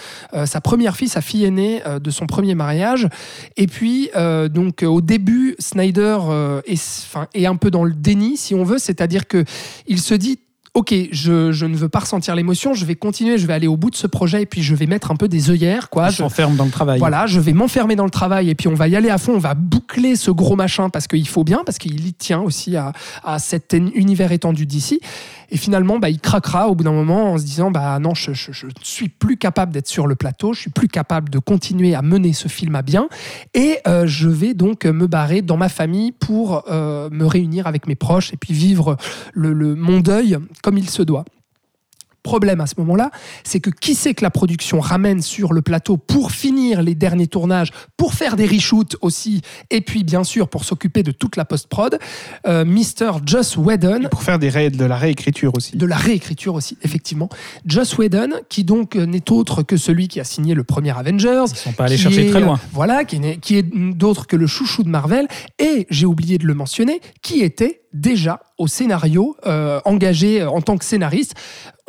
sa 0.44 0.60
première 0.60 0.96
fille, 0.96 1.08
sa 1.08 1.20
fille 1.20 1.44
aînée 1.44 1.82
de 2.00 2.10
son 2.10 2.26
premier 2.26 2.54
mariage, 2.54 3.08
et 3.56 3.66
puis 3.66 4.10
donc 4.50 4.82
au 4.82 5.00
début, 5.00 5.56
Snyder 5.58 6.18
est, 6.66 7.06
est 7.34 7.46
un 7.46 7.56
peu 7.56 7.70
dans 7.70 7.84
le 7.84 7.92
déni, 7.92 8.36
si 8.36 8.54
on 8.54 8.64
veut, 8.64 8.78
c'est-à-dire 8.78 9.26
que 9.26 9.44
il 9.86 10.00
se 10.00 10.14
dit 10.14 10.38
Ok, 10.78 10.94
je, 11.10 11.50
je 11.50 11.66
ne 11.66 11.76
veux 11.76 11.88
pas 11.88 11.98
ressentir 11.98 12.36
l'émotion, 12.36 12.72
je 12.72 12.84
vais 12.84 12.94
continuer, 12.94 13.36
je 13.36 13.48
vais 13.48 13.52
aller 13.52 13.66
au 13.66 13.76
bout 13.76 13.90
de 13.90 13.96
ce 13.96 14.06
projet 14.06 14.42
et 14.42 14.46
puis 14.46 14.62
je 14.62 14.76
vais 14.76 14.86
mettre 14.86 15.10
un 15.10 15.16
peu 15.16 15.26
des 15.26 15.50
œillères. 15.50 15.90
Quoi. 15.90 16.08
Je- 16.10 16.18
s'enferme 16.18 16.54
dans 16.54 16.64
le 16.66 16.70
travail. 16.70 17.00
voilà, 17.00 17.26
je 17.26 17.40
vais 17.40 17.52
m'enfermer 17.52 17.96
dans 17.96 18.04
le 18.04 18.10
travail 18.10 18.48
et 18.48 18.54
puis 18.54 18.68
on 18.68 18.74
va 18.74 18.86
y 18.86 18.94
aller 18.94 19.10
à 19.10 19.18
fond, 19.18 19.32
on 19.34 19.38
va 19.40 19.54
boucler 19.54 20.14
ce 20.14 20.30
gros 20.30 20.54
machin 20.54 20.88
parce 20.88 21.08
qu'il 21.08 21.26
faut 21.26 21.42
bien, 21.42 21.62
parce 21.66 21.78
qu'il 21.78 22.06
y 22.06 22.12
tient 22.12 22.38
aussi 22.40 22.76
à, 22.76 22.92
à 23.24 23.40
cet 23.40 23.72
univers 23.74 24.30
étendu 24.30 24.66
d'ici. 24.66 25.00
Et 25.50 25.56
finalement, 25.56 25.98
bah, 25.98 26.10
il 26.10 26.20
craquera 26.20 26.68
au 26.68 26.74
bout 26.74 26.84
d'un 26.84 26.92
moment 26.92 27.32
en 27.32 27.38
se 27.38 27.44
disant 27.44 27.70
bah 27.70 27.98
non, 27.98 28.14
je, 28.14 28.30
ne 28.30 28.70
suis 28.82 29.08
plus 29.08 29.36
capable 29.36 29.72
d'être 29.72 29.86
sur 29.88 30.06
le 30.06 30.14
plateau, 30.14 30.52
je 30.52 30.60
suis 30.60 30.70
plus 30.70 30.88
capable 30.88 31.30
de 31.30 31.38
continuer 31.38 31.94
à 31.94 32.02
mener 32.02 32.32
ce 32.32 32.48
film 32.48 32.74
à 32.74 32.82
bien 32.82 33.08
et 33.54 33.78
euh, 33.86 34.06
je 34.06 34.28
vais 34.28 34.54
donc 34.54 34.84
me 34.84 35.06
barrer 35.06 35.40
dans 35.42 35.56
ma 35.56 35.68
famille 35.68 36.12
pour 36.12 36.64
euh, 36.70 37.08
me 37.10 37.24
réunir 37.24 37.66
avec 37.66 37.86
mes 37.86 37.94
proches 37.94 38.32
et 38.32 38.36
puis 38.36 38.52
vivre 38.52 38.96
le, 39.32 39.52
le- 39.52 39.74
mon 39.74 40.00
deuil 40.00 40.36
comme 40.62 40.76
il 40.78 40.88
se 40.90 41.02
doit. 41.02 41.24
Problème 42.22 42.60
à 42.60 42.66
ce 42.66 42.74
moment-là, 42.78 43.10
c'est 43.44 43.60
que 43.60 43.70
qui 43.70 43.94
c'est 43.94 44.12
que 44.12 44.22
la 44.22 44.30
production 44.30 44.80
ramène 44.80 45.22
sur 45.22 45.52
le 45.52 45.62
plateau 45.62 45.96
pour 45.96 46.30
finir 46.32 46.82
les 46.82 46.94
derniers 46.94 47.26
tournages, 47.28 47.70
pour 47.96 48.12
faire 48.12 48.36
des 48.36 48.44
reshoots 48.46 48.96
aussi, 49.00 49.40
et 49.70 49.80
puis 49.80 50.04
bien 50.04 50.24
sûr 50.24 50.48
pour 50.48 50.64
s'occuper 50.64 51.02
de 51.02 51.12
toute 51.12 51.36
la 51.36 51.44
post-prod, 51.44 51.98
euh, 52.46 52.64
Mr. 52.64 53.20
Joss 53.24 53.56
Whedon, 53.56 54.08
Pour 54.10 54.22
faire 54.22 54.38
des 54.38 54.48
ré- 54.50 54.68
de 54.70 54.84
la 54.84 54.96
réécriture 54.96 55.52
aussi. 55.56 55.76
de 55.76 55.86
la 55.86 55.96
réécriture 55.96 56.54
aussi, 56.54 56.76
effectivement. 56.82 57.28
Joss 57.64 57.96
Whedon, 57.96 58.30
qui 58.48 58.64
donc 58.64 58.96
euh, 58.96 59.06
n'est 59.06 59.30
autre 59.30 59.62
que 59.62 59.76
celui 59.76 60.08
qui 60.08 60.20
a 60.20 60.24
signé 60.24 60.54
le 60.54 60.64
premier 60.64 60.96
Avengers. 60.98 61.44
Ils 61.50 61.56
sont 61.56 61.72
pas 61.72 61.84
allés 61.84 61.96
chercher 61.96 62.26
est, 62.26 62.30
très 62.30 62.40
loin. 62.40 62.54
euh, 62.56 62.68
Voilà, 62.72 63.04
qui 63.04 63.16
est 63.56 63.62
d'autre 63.62 64.26
que 64.26 64.36
le 64.36 64.46
chouchou 64.46 64.82
de 64.82 64.88
Marvel. 64.88 65.28
Et 65.58 65.86
j'ai 65.88 66.06
oublié 66.06 66.36
de 66.38 66.46
le 66.46 66.54
mentionner, 66.54 67.00
qui 67.22 67.40
était 67.40 67.82
déjà 67.94 68.40
au 68.58 68.66
scénario, 68.66 69.36
euh, 69.46 69.80
engagé 69.84 70.44
en 70.44 70.60
tant 70.60 70.76
que 70.76 70.84
scénariste. 70.84 71.34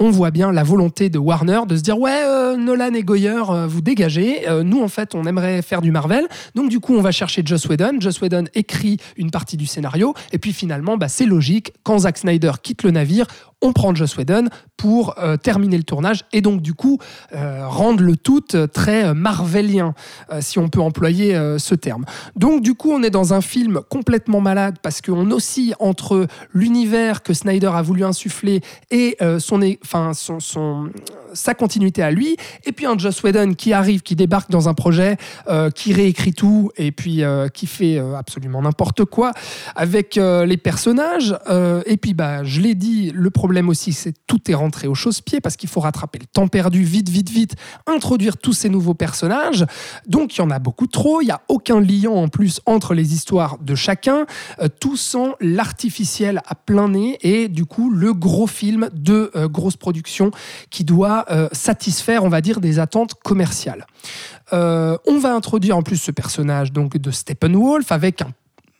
On 0.02 0.12
voit 0.12 0.32
bien 0.32 0.54
la 0.54 0.64
volonté 0.64 1.10
de 1.10 1.20
Warner 1.20 1.60
de 1.68 1.76
se 1.76 1.82
dire 1.82 2.00
ouais 2.00 2.24
euh, 2.24 2.56
Nolan 2.56 2.94
et 2.94 3.04
Goyer 3.04 3.44
euh, 3.50 3.68
vous 3.68 3.82
dégagez. 3.82 4.48
Euh, 4.48 4.64
nous 4.64 4.82
en 4.82 4.88
fait 4.88 5.14
on 5.14 5.26
aimerait 5.26 5.62
faire 5.62 5.82
du 5.82 5.92
Marvel. 5.92 6.26
Donc 6.56 6.70
du 6.70 6.80
coup 6.80 6.96
on 6.96 7.02
va 7.02 7.12
chercher 7.12 7.42
Joss 7.44 7.66
Whedon. 7.66 8.00
Joss 8.00 8.22
Whedon 8.22 8.46
écrit 8.54 8.98
une 9.18 9.30
partie 9.30 9.58
du 9.58 9.66
scénario. 9.66 10.14
Et 10.32 10.38
puis 10.38 10.54
finalement 10.54 10.96
bah, 10.96 11.10
c'est 11.10 11.26
logique 11.26 11.74
quand 11.84 12.00
Zack 12.00 12.18
Snyder 12.18 12.54
quitte 12.64 12.84
le 12.84 12.92
navire 12.92 13.26
on 13.62 13.74
prend 13.74 13.94
Joss 13.94 14.16
Whedon 14.18 14.46
pour 14.78 15.16
euh, 15.20 15.36
terminer 15.38 15.78
le 15.78 15.84
tournage 15.84 16.24
et 16.32 16.42
donc 16.42 16.62
du 16.62 16.74
coup 16.74 16.98
euh, 17.36 17.68
rendre 17.68 18.02
le 18.02 18.16
tout 18.16 18.44
euh, 18.56 18.68
très 18.68 19.14
marvelien 19.14 19.94
si 20.40 20.60
on 20.60 20.70
peut 20.70 20.80
employer 20.82 21.38
ce 21.58 21.76
terme 21.76 22.06
donc 22.36 22.62
du 22.62 22.74
coup 22.76 22.92
on 22.92 23.04
est 23.04 23.10
dans 23.10 23.34
un 23.34 23.42
film 23.42 23.82
complètement 23.90 24.40
malade 24.42 24.78
parce 24.82 25.02
qu'on 25.02 25.30
oscille 25.32 25.74
entre 25.80 26.28
l'univers 26.54 27.24
que 27.24 27.34
Snyder 27.34 27.72
a 27.74 27.82
voulu 27.82 28.04
insuffler 28.04 28.62
et 28.92 29.18
son, 29.40 29.62
enfin, 29.84 30.14
son, 30.14 30.40
son- 30.40 30.90
sa 31.34 31.54
continuité 31.54 32.02
à 32.02 32.12
lui, 32.12 32.38
et 32.66 32.72
puis 32.72 32.86
un 32.86 32.98
Joss 32.98 33.22
Whedon 33.24 33.54
qui 33.54 33.74
arrive, 33.74 34.02
qui 34.02 34.16
débarque 34.16 34.50
dans 34.50 34.68
un 34.68 34.74
projet, 34.74 35.18
qui 35.76 35.94
réécrit 35.94 36.34
tout, 36.34 36.72
et 36.78 36.92
puis 36.92 37.22
qui 37.54 37.68
fait 37.68 38.00
absolument 38.18 38.62
n'importe 38.62 39.06
quoi 39.06 39.32
avec 39.76 40.16
les 40.16 40.58
personnages. 40.58 41.36
Et 41.86 41.98
puis, 41.98 42.14
bah, 42.14 42.44
je 42.44 42.62
l'ai 42.62 42.74
dit, 42.76 43.12
le 43.14 43.30
problème 43.30 43.49
aussi, 43.70 43.94
c'est 43.94 44.14
tout 44.28 44.50
est 44.50 44.54
rentré 44.54 44.88
au 44.88 44.96
chausse-pied 44.96 45.42
parce 45.42 45.56
qu'il 45.56 45.70
faut 45.70 45.80
rattraper 45.80 46.20
le 46.20 46.26
temps 46.26 46.48
perdu 46.48 46.84
vite, 46.84 47.10
vite, 47.10 47.30
vite, 47.30 47.56
introduire 47.88 48.38
tous 48.38 48.54
ces 48.54 48.70
nouveaux 48.70 48.94
personnages. 48.94 49.66
Donc, 50.08 50.36
il 50.36 50.40
y 50.40 50.42
en 50.42 50.52
a 50.52 50.60
beaucoup 50.60 50.88
trop. 50.88 51.22
Il 51.22 51.26
n'y 51.26 51.32
a 51.32 51.42
aucun 51.48 51.80
lien 51.80 52.10
en 52.10 52.28
plus 52.28 52.62
entre 52.66 52.94
les 52.94 53.14
histoires 53.14 53.58
de 53.60 53.76
chacun. 53.76 54.26
Euh, 54.62 54.68
tout 54.80 54.98
sent 54.98 55.34
l'artificiel 55.40 56.42
à 56.48 56.56
plein 56.56 56.90
nez 56.90 57.18
et 57.22 57.48
du 57.48 57.66
coup, 57.66 57.90
le 57.90 58.14
gros 58.14 58.48
film 58.48 58.90
de 58.94 59.32
euh, 59.36 59.48
grosse 59.48 59.78
production 59.78 60.32
qui 60.70 60.84
doit 60.84 61.26
euh, 61.32 61.50
satisfaire, 61.52 62.24
on 62.24 62.30
va 62.30 62.42
dire, 62.42 62.60
des 62.60 62.80
attentes 62.80 63.14
commerciales. 63.16 63.86
On 64.52 65.20
va 65.20 65.36
introduire 65.36 65.78
en 65.78 65.84
plus 65.84 65.98
ce 65.98 66.10
personnage 66.10 66.72
donc 66.72 66.98
de 66.98 67.12
Steppenwolf 67.12 67.92
avec 67.92 68.24
un 68.24 68.32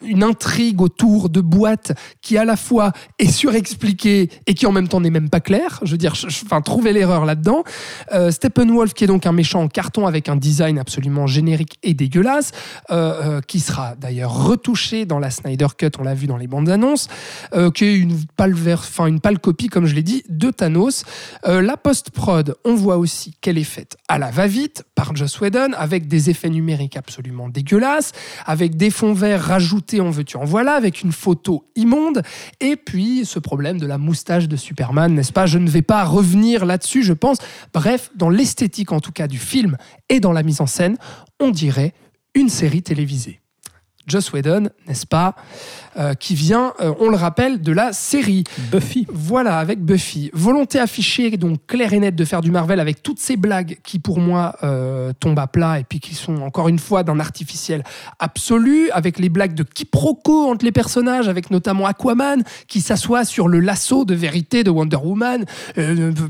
une 0.04 0.24
intrigue 0.24 0.82
autour 0.82 1.30
de 1.30 1.42
boîtes 1.42 1.94
qui 2.22 2.38
à 2.38 2.46
la 2.46 2.56
fois 2.56 2.92
est 3.18 3.32
surexpliquée 3.32 4.30
et 4.48 4.54
qui 4.54 4.66
en 4.66 4.72
même 4.72 4.88
temps 4.88 5.02
n'est 5.02 5.10
même 5.10 5.30
pas 5.30 5.40
claire. 5.40 5.80
Je 5.84 5.92
veux 5.92 5.98
dire, 5.98 6.16
trouver 6.64 6.94
l'erreur 6.94 7.26
là-dedans. 7.26 7.64
Euh, 8.12 8.32
Steppenwolf 8.32 8.94
qui 8.94 9.04
est 9.04 9.08
donc 9.08 9.26
un 9.26 9.32
méchant 9.32 9.62
en 9.62 9.68
carton 9.68 10.08
avec 10.08 10.30
un 10.30 10.36
design 10.36 10.80
absolument 10.80 11.28
générique 11.28 11.78
et 11.84 11.94
dégueulasse, 11.94 12.52
euh, 12.92 13.38
euh, 13.38 13.42
qui 13.42 13.60
sera 13.60 13.96
d'ailleurs 13.96 14.46
retouché 14.46 15.06
dans 15.06 15.20
la 15.20 15.32
Snyder 15.32 15.68
Cut, 15.78 15.92
on 16.00 16.04
l'a 16.04 16.14
vu 16.14 16.28
dans 16.28 16.38
les 16.38 16.48
bandes 16.48 16.70
annonces, 16.70 17.08
euh, 17.54 17.72
qui 17.72 17.86
est 17.86 17.96
une 17.96 18.18
pâle, 18.38 18.56
enfin, 18.74 19.08
une 19.08 19.20
pâle 19.20 19.40
copie, 19.40 19.68
comme 19.68 19.86
je 19.86 19.96
l'ai 19.96 20.04
dit, 20.04 20.24
de 20.30 20.52
Thanos. 20.52 21.04
La 21.46 21.78
post-prod, 21.78 22.56
on 22.66 22.76
voit 22.76 22.98
aussi 22.98 23.34
qu'elle 23.42 23.58
est 23.58 23.64
faite 23.64 23.98
à 24.08 24.18
la 24.18 24.32
va-vite 24.32 24.84
par 24.96 25.16
Joss 25.16 25.40
Whedon, 25.40 25.72
avec 25.78 26.08
des 26.08 26.30
effets 26.30 26.50
numériques 26.50 26.98
absolument 26.98 27.50
dégueulasses, 27.50 28.12
avec 28.46 28.76
des 28.76 28.90
fonds 28.90 29.14
verts 29.14 29.44
rajoutés 29.44 29.89
en 29.98 30.10
veux-tu 30.10 30.38
en 30.38 30.46
voilà, 30.46 30.74
avec 30.74 31.02
une 31.02 31.12
photo 31.12 31.66
immonde, 31.76 32.22
et 32.60 32.76
puis 32.76 33.26
ce 33.26 33.40
problème 33.40 33.80
de 33.80 33.88
la 33.88 33.98
moustache 33.98 34.48
de 34.48 34.56
Superman, 34.56 35.14
n'est-ce 35.14 35.34
pas? 35.34 35.46
Je 35.46 35.58
ne 35.58 35.70
vais 35.70 35.82
pas 35.82 36.04
revenir 36.04 36.66
là-dessus, 36.66 37.04
je 37.04 37.14
pense. 37.14 37.38
Bref, 37.74 38.12
dans 38.16 38.30
l'esthétique 38.30 38.92
en 38.92 39.00
tout 39.00 39.12
cas 39.12 39.28
du 39.28 39.40
film 39.40 39.78
et 40.10 40.20
dans 40.20 40.34
la 40.34 40.44
mise 40.44 40.62
en 40.62 40.68
scène, 40.68 40.98
on 41.40 41.50
dirait 41.50 41.94
une 42.36 42.50
série 42.50 42.84
télévisée. 42.84 43.40
Joss 44.08 44.34
Whedon, 44.34 44.70
n'est-ce 44.88 45.06
pas? 45.06 45.36
Euh, 45.98 46.14
Qui 46.14 46.36
vient, 46.36 46.74
euh, 46.82 46.94
on 47.00 47.10
le 47.10 47.16
rappelle, 47.16 47.62
de 47.62 47.72
la 47.72 47.94
série. 47.94 48.44
Buffy. 48.72 49.08
Voilà, 49.12 49.58
avec 49.58 49.84
Buffy. 49.84 50.30
Volonté 50.34 50.80
affichée, 50.80 51.32
donc 51.38 51.60
claire 51.68 51.94
et 51.94 52.00
nette, 52.00 52.16
de 52.16 52.26
faire 52.26 52.42
du 52.42 52.52
Marvel 52.52 52.80
avec 52.80 53.02
toutes 53.02 53.20
ces 53.20 53.38
blagues 53.38 53.80
qui, 53.84 53.98
pour 54.00 54.20
moi, 54.20 54.56
euh, 54.64 55.12
tombent 55.20 55.40
à 55.40 55.48
plat 55.48 55.80
et 55.80 55.84
puis 55.84 56.00
qui 56.00 56.14
sont, 56.16 56.38
encore 56.42 56.68
une 56.70 56.78
fois, 56.80 57.04
d'un 57.04 57.20
artificiel 57.20 57.84
absolu, 58.20 58.90
avec 58.92 59.18
les 59.20 59.30
blagues 59.30 59.54
de 59.56 59.64
quiproquo 59.64 60.50
entre 60.52 60.64
les 60.64 60.72
personnages, 60.72 61.28
avec 61.28 61.50
notamment 61.52 61.86
Aquaman 61.88 62.44
qui 62.68 62.82
s'assoit 62.82 63.26
sur 63.26 63.48
le 63.48 63.60
lasso 63.60 64.06
de 64.06 64.14
vérité 64.14 64.64
de 64.64 64.70
Wonder 64.70 64.98
Woman. 64.98 65.46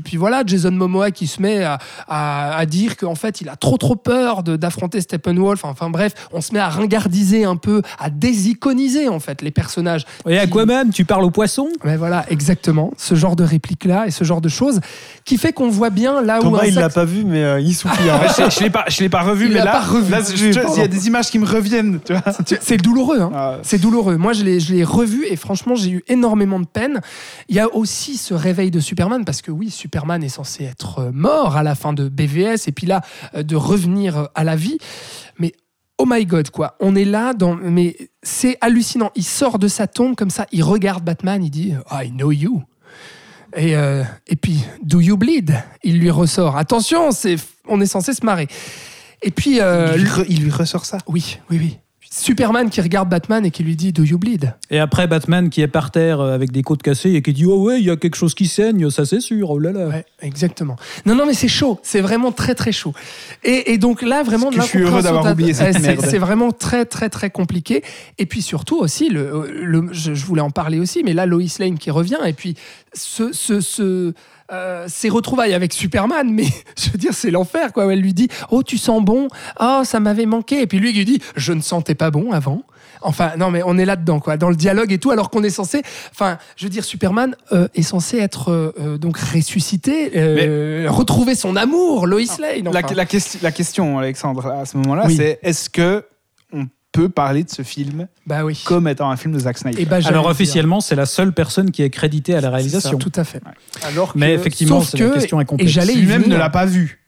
Puis 0.04 0.16
voilà, 0.16 0.42
Jason 0.46 0.70
Momoa 0.70 1.10
qui 1.10 1.26
se 1.26 1.40
met 1.42 1.62
à, 1.64 1.78
à- 2.08 2.56
à 2.56 2.66
dire 2.66 2.96
qu'en 2.96 3.14
fait, 3.14 3.40
il 3.40 3.48
a 3.48 3.56
trop 3.56 3.76
trop 3.76 3.96
peur 3.96 4.42
d'affronter 4.42 5.00
Steppenwolf. 5.00 5.64
Enfin 5.64 5.90
bref, 5.90 6.14
on 6.32 6.40
se 6.40 6.52
met 6.52 6.60
à 6.60 6.68
ringardiser 6.68 7.44
un 7.44 7.56
peu, 7.56 7.82
à 7.98 8.10
désiconiser 8.10 9.08
en 9.08 9.20
fait 9.20 9.42
les 9.42 9.49
personnages. 9.50 10.04
Et 10.28 10.32
qui- 10.32 10.38
Aquaman, 10.38 10.90
tu 10.90 11.04
parles 11.04 11.24
aux 11.24 11.30
poissons? 11.30 11.68
Ouais, 11.84 11.96
voilà, 11.96 12.24
exactement. 12.30 12.92
Ce 12.96 13.14
genre 13.14 13.36
de 13.36 13.44
réplique-là 13.44 14.06
et 14.06 14.10
ce 14.10 14.24
genre 14.24 14.40
de 14.40 14.48
choses 14.48 14.80
qui 15.24 15.36
fait 15.38 15.52
qu'on 15.52 15.68
voit 15.70 15.90
bien 15.90 16.22
là 16.22 16.38
où. 16.40 16.42
Thomas, 16.42 16.60
un 16.62 16.66
il 16.66 16.74
l'a 16.74 16.88
pas 16.88 17.04
vu, 17.04 17.24
mais 17.24 17.42
euh, 17.44 17.60
il 17.60 17.74
soupire. 17.74 18.14
Ouais, 18.20 18.28
je 18.50 18.54
je 18.56 18.60
l'ai 18.64 18.70
pas, 18.70 18.84
je 18.88 19.00
l'ai 19.00 19.08
pas 19.08 19.22
revu, 19.22 19.46
Il 19.46 19.52
mais 19.52 19.58
l'a 19.58 19.64
là, 19.66 19.72
pas 19.72 19.80
revu. 19.82 20.10
là, 20.10 20.20
je- 20.20 20.36
je- 20.36 20.60
il 20.74 20.78
y 20.78 20.82
a 20.82 20.88
des 20.88 21.06
images 21.06 21.30
qui 21.30 21.38
me 21.38 21.46
reviennent. 21.46 22.00
Tu 22.04 22.12
vois. 22.12 22.22
Tu- 22.46 22.56
C'est 22.60 22.76
douloureux, 22.76 23.20
hein. 23.20 23.30
Ah, 23.34 23.58
C'est 23.62 23.78
douloureux. 23.80 24.16
Moi, 24.16 24.32
je 24.32 24.44
l'ai, 24.44 24.60
je 24.60 24.72
l'ai 24.74 24.84
revu 24.84 25.26
et 25.26 25.36
franchement, 25.36 25.74
j'ai 25.74 25.90
eu 25.90 26.04
énormément 26.08 26.60
de 26.60 26.66
peine. 26.66 27.00
Il 27.48 27.56
y 27.56 27.60
a 27.60 27.72
aussi 27.74 28.16
ce 28.16 28.34
réveil 28.34 28.70
de 28.70 28.80
Superman 28.80 29.24
parce 29.24 29.42
que 29.42 29.50
oui, 29.50 29.70
Superman 29.70 30.22
est 30.22 30.28
censé 30.28 30.64
être 30.64 31.10
mort 31.12 31.56
à 31.56 31.62
la 31.62 31.74
fin 31.74 31.92
de 31.92 32.08
BVS 32.08 32.66
et 32.68 32.72
puis 32.72 32.86
là, 32.86 33.00
euh, 33.34 33.42
de 33.42 33.56
revenir 33.56 34.28
à 34.34 34.44
la 34.44 34.56
vie. 34.56 34.78
Oh 36.02 36.06
my 36.06 36.24
god, 36.24 36.48
quoi. 36.50 36.76
On 36.80 36.96
est 36.96 37.04
là 37.04 37.34
dans. 37.34 37.54
Mais 37.56 37.94
c'est 38.22 38.56
hallucinant. 38.62 39.10
Il 39.16 39.24
sort 39.24 39.58
de 39.58 39.68
sa 39.68 39.86
tombe 39.86 40.16
comme 40.16 40.30
ça, 40.30 40.46
il 40.50 40.62
regarde 40.62 41.04
Batman, 41.04 41.44
il 41.44 41.50
dit 41.50 41.74
I 41.92 42.10
know 42.10 42.32
you. 42.32 42.62
Et, 43.54 43.76
euh, 43.76 44.02
et 44.26 44.36
puis, 44.36 44.64
do 44.82 45.00
you 45.00 45.18
bleed? 45.18 45.62
Il 45.82 45.98
lui 45.98 46.10
ressort. 46.10 46.56
Attention, 46.56 47.10
c'est, 47.10 47.36
on 47.68 47.80
est 47.82 47.86
censé 47.86 48.14
se 48.14 48.24
marrer. 48.24 48.48
Et 49.22 49.30
puis, 49.30 49.60
euh, 49.60 49.92
il, 49.96 50.02
lui 50.02 50.08
re- 50.08 50.26
il 50.28 50.42
lui 50.44 50.50
ressort 50.50 50.86
ça? 50.86 50.98
oui, 51.06 51.38
oui, 51.50 51.58
oui. 51.58 51.78
Superman 52.12 52.70
qui 52.70 52.80
regarde 52.80 53.08
Batman 53.08 53.46
et 53.46 53.52
qui 53.52 53.62
lui 53.62 53.76
dit 53.76 53.92
Do 53.92 54.02
you 54.02 54.18
bleed? 54.18 54.52
Et 54.68 54.80
après, 54.80 55.06
Batman 55.06 55.48
qui 55.48 55.60
est 55.62 55.68
par 55.68 55.92
terre 55.92 56.20
euh, 56.20 56.34
avec 56.34 56.50
des 56.50 56.62
côtes 56.62 56.82
cassées 56.82 57.12
et 57.12 57.22
qui 57.22 57.32
dit 57.32 57.46
Oh 57.46 57.62
ouais, 57.62 57.78
il 57.78 57.86
y 57.86 57.90
a 57.90 57.96
quelque 57.96 58.16
chose 58.16 58.34
qui 58.34 58.48
saigne, 58.48 58.90
ça 58.90 59.04
c'est 59.04 59.20
sûr, 59.20 59.48
oh 59.48 59.60
là 59.60 59.70
là. 59.70 59.86
Ouais, 59.86 60.04
exactement. 60.20 60.74
Non, 61.06 61.14
non, 61.14 61.24
mais 61.24 61.34
c'est 61.34 61.46
chaud. 61.46 61.78
C'est 61.84 62.00
vraiment 62.00 62.32
très, 62.32 62.56
très 62.56 62.72
chaud. 62.72 62.92
Et, 63.44 63.72
et 63.72 63.78
donc 63.78 64.02
là, 64.02 64.24
vraiment, 64.24 64.50
je 64.50 64.60
suis 64.60 64.80
heureux 64.80 65.02
d'avoir 65.02 65.30
oublié 65.30 65.54
cette 65.54 65.80
merde. 65.80 66.04
C'est 66.04 66.18
vraiment 66.18 66.50
très, 66.50 66.84
très, 66.84 67.10
très 67.10 67.30
compliqué. 67.30 67.84
Et 68.18 68.26
puis 68.26 68.42
surtout 68.42 68.78
aussi, 68.80 69.08
le, 69.08 69.48
le- 69.62 69.88
je, 69.92 70.12
je 70.12 70.24
voulais 70.26 70.42
en 70.42 70.50
parler 70.50 70.80
aussi, 70.80 71.02
mais 71.04 71.12
là, 71.12 71.26
Lois 71.26 71.44
Lane 71.60 71.78
qui 71.78 71.92
revient. 71.92 72.18
Et 72.26 72.32
puis, 72.32 72.56
ce, 72.92 73.32
ce, 73.32 73.60
ce, 73.60 74.14
euh, 74.52 74.86
ces 74.88 75.08
retrouvailles 75.08 75.54
avec 75.54 75.72
Superman, 75.72 76.30
mais 76.32 76.46
je 76.78 76.90
veux 76.90 76.98
dire, 76.98 77.14
c'est 77.14 77.30
l'enfer, 77.30 77.72
quoi. 77.72 77.92
Elle 77.92 78.00
lui 78.00 78.14
dit 78.14 78.28
Oh, 78.50 78.62
tu 78.62 78.78
sens 78.78 79.02
bon 79.02 79.28
Oh, 79.60 79.82
ça 79.84 80.00
m'avait 80.00 80.26
manqué. 80.26 80.60
Et 80.62 80.66
puis 80.66 80.78
lui 80.78 80.92
qui 80.92 80.98
lui 80.98 81.04
dit 81.04 81.22
Je 81.36 81.52
ne 81.52 81.60
sentais 81.60 81.94
pas 81.94 82.10
bon 82.10 82.32
avant. 82.32 82.62
Enfin, 83.02 83.32
non, 83.38 83.50
mais 83.50 83.62
on 83.64 83.78
est 83.78 83.84
là-dedans, 83.84 84.20
quoi, 84.20 84.36
dans 84.36 84.50
le 84.50 84.56
dialogue 84.56 84.92
et 84.92 84.98
tout, 84.98 85.10
alors 85.10 85.30
qu'on 85.30 85.42
est 85.42 85.50
censé. 85.50 85.82
Enfin, 86.12 86.38
je 86.56 86.64
veux 86.64 86.70
dire, 86.70 86.84
Superman 86.84 87.34
euh, 87.52 87.68
est 87.74 87.82
censé 87.82 88.18
être 88.18 88.50
euh, 88.50 88.98
donc 88.98 89.16
ressuscité, 89.16 90.12
euh, 90.16 90.86
retrouver 90.90 91.34
son 91.34 91.56
amour, 91.56 92.06
Lois 92.06 92.20
Lane. 92.38 92.64
La, 92.64 92.80
enfin. 92.80 92.94
la 92.94 93.06
question, 93.06 93.40
la 93.42 93.52
question, 93.52 93.98
Alexandre, 93.98 94.46
à 94.46 94.66
ce 94.66 94.76
moment-là, 94.78 95.04
Oui. 95.06 95.16
c'est 95.16 95.38
est-ce 95.42 95.70
que 95.70 96.04
peut 96.92 97.08
parler 97.08 97.44
de 97.44 97.50
ce 97.50 97.62
film 97.62 98.08
Bah 98.26 98.44
oui. 98.44 98.60
comme 98.64 98.88
étant 98.88 99.10
un 99.10 99.16
film 99.16 99.32
de 99.34 99.38
Zack 99.38 99.58
Snyder 99.58 99.80
Et 99.80 99.84
bah, 99.86 100.00
j'allais 100.00 100.12
Alors 100.14 100.26
officiellement, 100.26 100.80
c'est 100.80 100.96
la 100.96 101.06
seule 101.06 101.32
personne 101.32 101.70
qui 101.70 101.82
est 101.82 101.90
créditée 101.90 102.34
à 102.34 102.40
la 102.40 102.50
réalisation. 102.50 102.90
ça, 102.92 102.96
tout 102.96 103.12
à 103.14 103.24
fait. 103.24 103.40
Alors 103.82 104.12
que 104.12 104.18
Mais 104.18 104.34
effectivement, 104.34 104.80
c'est 104.80 104.98
la 104.98 105.08
que- 105.08 105.14
question 105.14 105.40
est 105.40 105.44
et 105.44 105.46
complexe. 105.46 105.86
Lui-même 105.94 106.26
ne 106.26 106.36
l'a 106.36 106.50
pas 106.50 106.66
vu. 106.66 107.00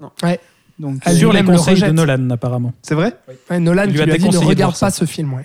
Non. 0.00 0.10
Ouais. 0.22 0.38
Donc, 0.78 1.00
Elle 1.04 1.16
Sur 1.16 1.32
les 1.32 1.40
le 1.42 1.46
conseils 1.46 1.80
de. 1.80 1.90
Nolan, 1.90 2.30
apparemment. 2.30 2.72
c'est 2.82 2.94
vrai? 2.94 3.16
Ouais, 3.50 3.58
Nolan 3.58 3.86
lui 3.86 4.00
a 4.00 4.04
lui 4.06 4.12
a 4.12 4.18
dit 4.18 4.28
ne 4.28 4.36
regarde 4.38 4.76
ça. 4.76 4.86
pas 4.86 4.90
ce 4.92 5.04
film. 5.06 5.32
Ouais. 5.34 5.44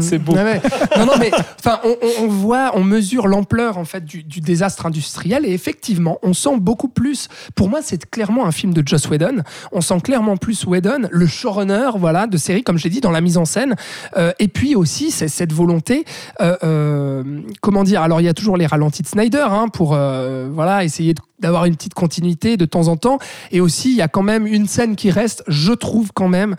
C'est 0.00 0.18
beau. 0.18 0.34
Ouais, 0.34 0.42
ouais. 0.42 0.62
Non, 0.96 1.06
non, 1.06 1.12
mais 1.18 1.30
enfin, 1.58 1.80
on, 2.20 2.26
voit, 2.26 2.72
on 2.74 2.84
mesure 2.84 3.28
l'ampleur 3.28 3.78
en 3.78 3.84
fait 3.84 4.04
du, 4.04 4.22
désastre 4.22 4.86
industriel 4.86 5.44
et 5.44 5.52
effectivement, 5.52 6.18
on 6.22 6.32
sent 6.32 6.58
beaucoup 6.58 6.88
plus. 6.88 7.28
Pour 7.54 7.68
moi, 7.68 7.80
c'est 7.82 8.08
clairement 8.10 8.46
un 8.46 8.52
film 8.52 8.72
de 8.72 8.86
Joss 8.86 9.08
Whedon. 9.08 9.42
On 9.72 9.80
sent 9.80 10.00
clairement 10.02 10.36
plus 10.36 10.64
Whedon, 10.64 11.08
le 11.10 11.26
showrunner, 11.26 11.90
voilà, 11.96 12.26
de 12.26 12.36
série, 12.36 12.62
comme 12.62 12.78
j'ai 12.78 12.88
dit, 12.88 13.00
dans 13.00 13.10
la 13.10 13.20
mise 13.20 13.36
en 13.36 13.44
scène. 13.44 13.76
Euh, 14.16 14.32
et 14.38 14.48
puis 14.48 14.74
aussi, 14.74 15.10
cette 15.10 15.52
volonté. 15.52 16.04
euh, 16.40 16.56
euh, 16.64 17.40
comment 17.60 17.84
dire 17.84 18.02
Alors, 18.02 18.20
il 18.20 18.24
y 18.24 18.28
a 18.28 18.34
toujours 18.34 18.56
les 18.56 18.66
ralentis 18.66 19.02
de 19.02 19.08
Snyder 19.08 19.46
hein, 19.48 19.68
pour 19.68 19.88
voilà 19.88 20.84
essayer 20.84 21.14
d'avoir 21.38 21.66
une 21.66 21.76
petite 21.76 21.94
continuité 21.94 22.56
de 22.56 22.64
temps 22.64 22.88
en 22.88 22.96
temps. 22.96 23.18
Et 23.52 23.60
aussi, 23.60 23.90
il 23.90 23.96
y 23.96 24.02
a 24.02 24.08
quand 24.08 24.22
même 24.22 24.46
une 24.46 24.66
scène 24.66 24.96
qui 24.96 25.10
reste, 25.10 25.44
je 25.48 25.72
trouve 25.72 26.12
quand 26.14 26.28
même, 26.28 26.56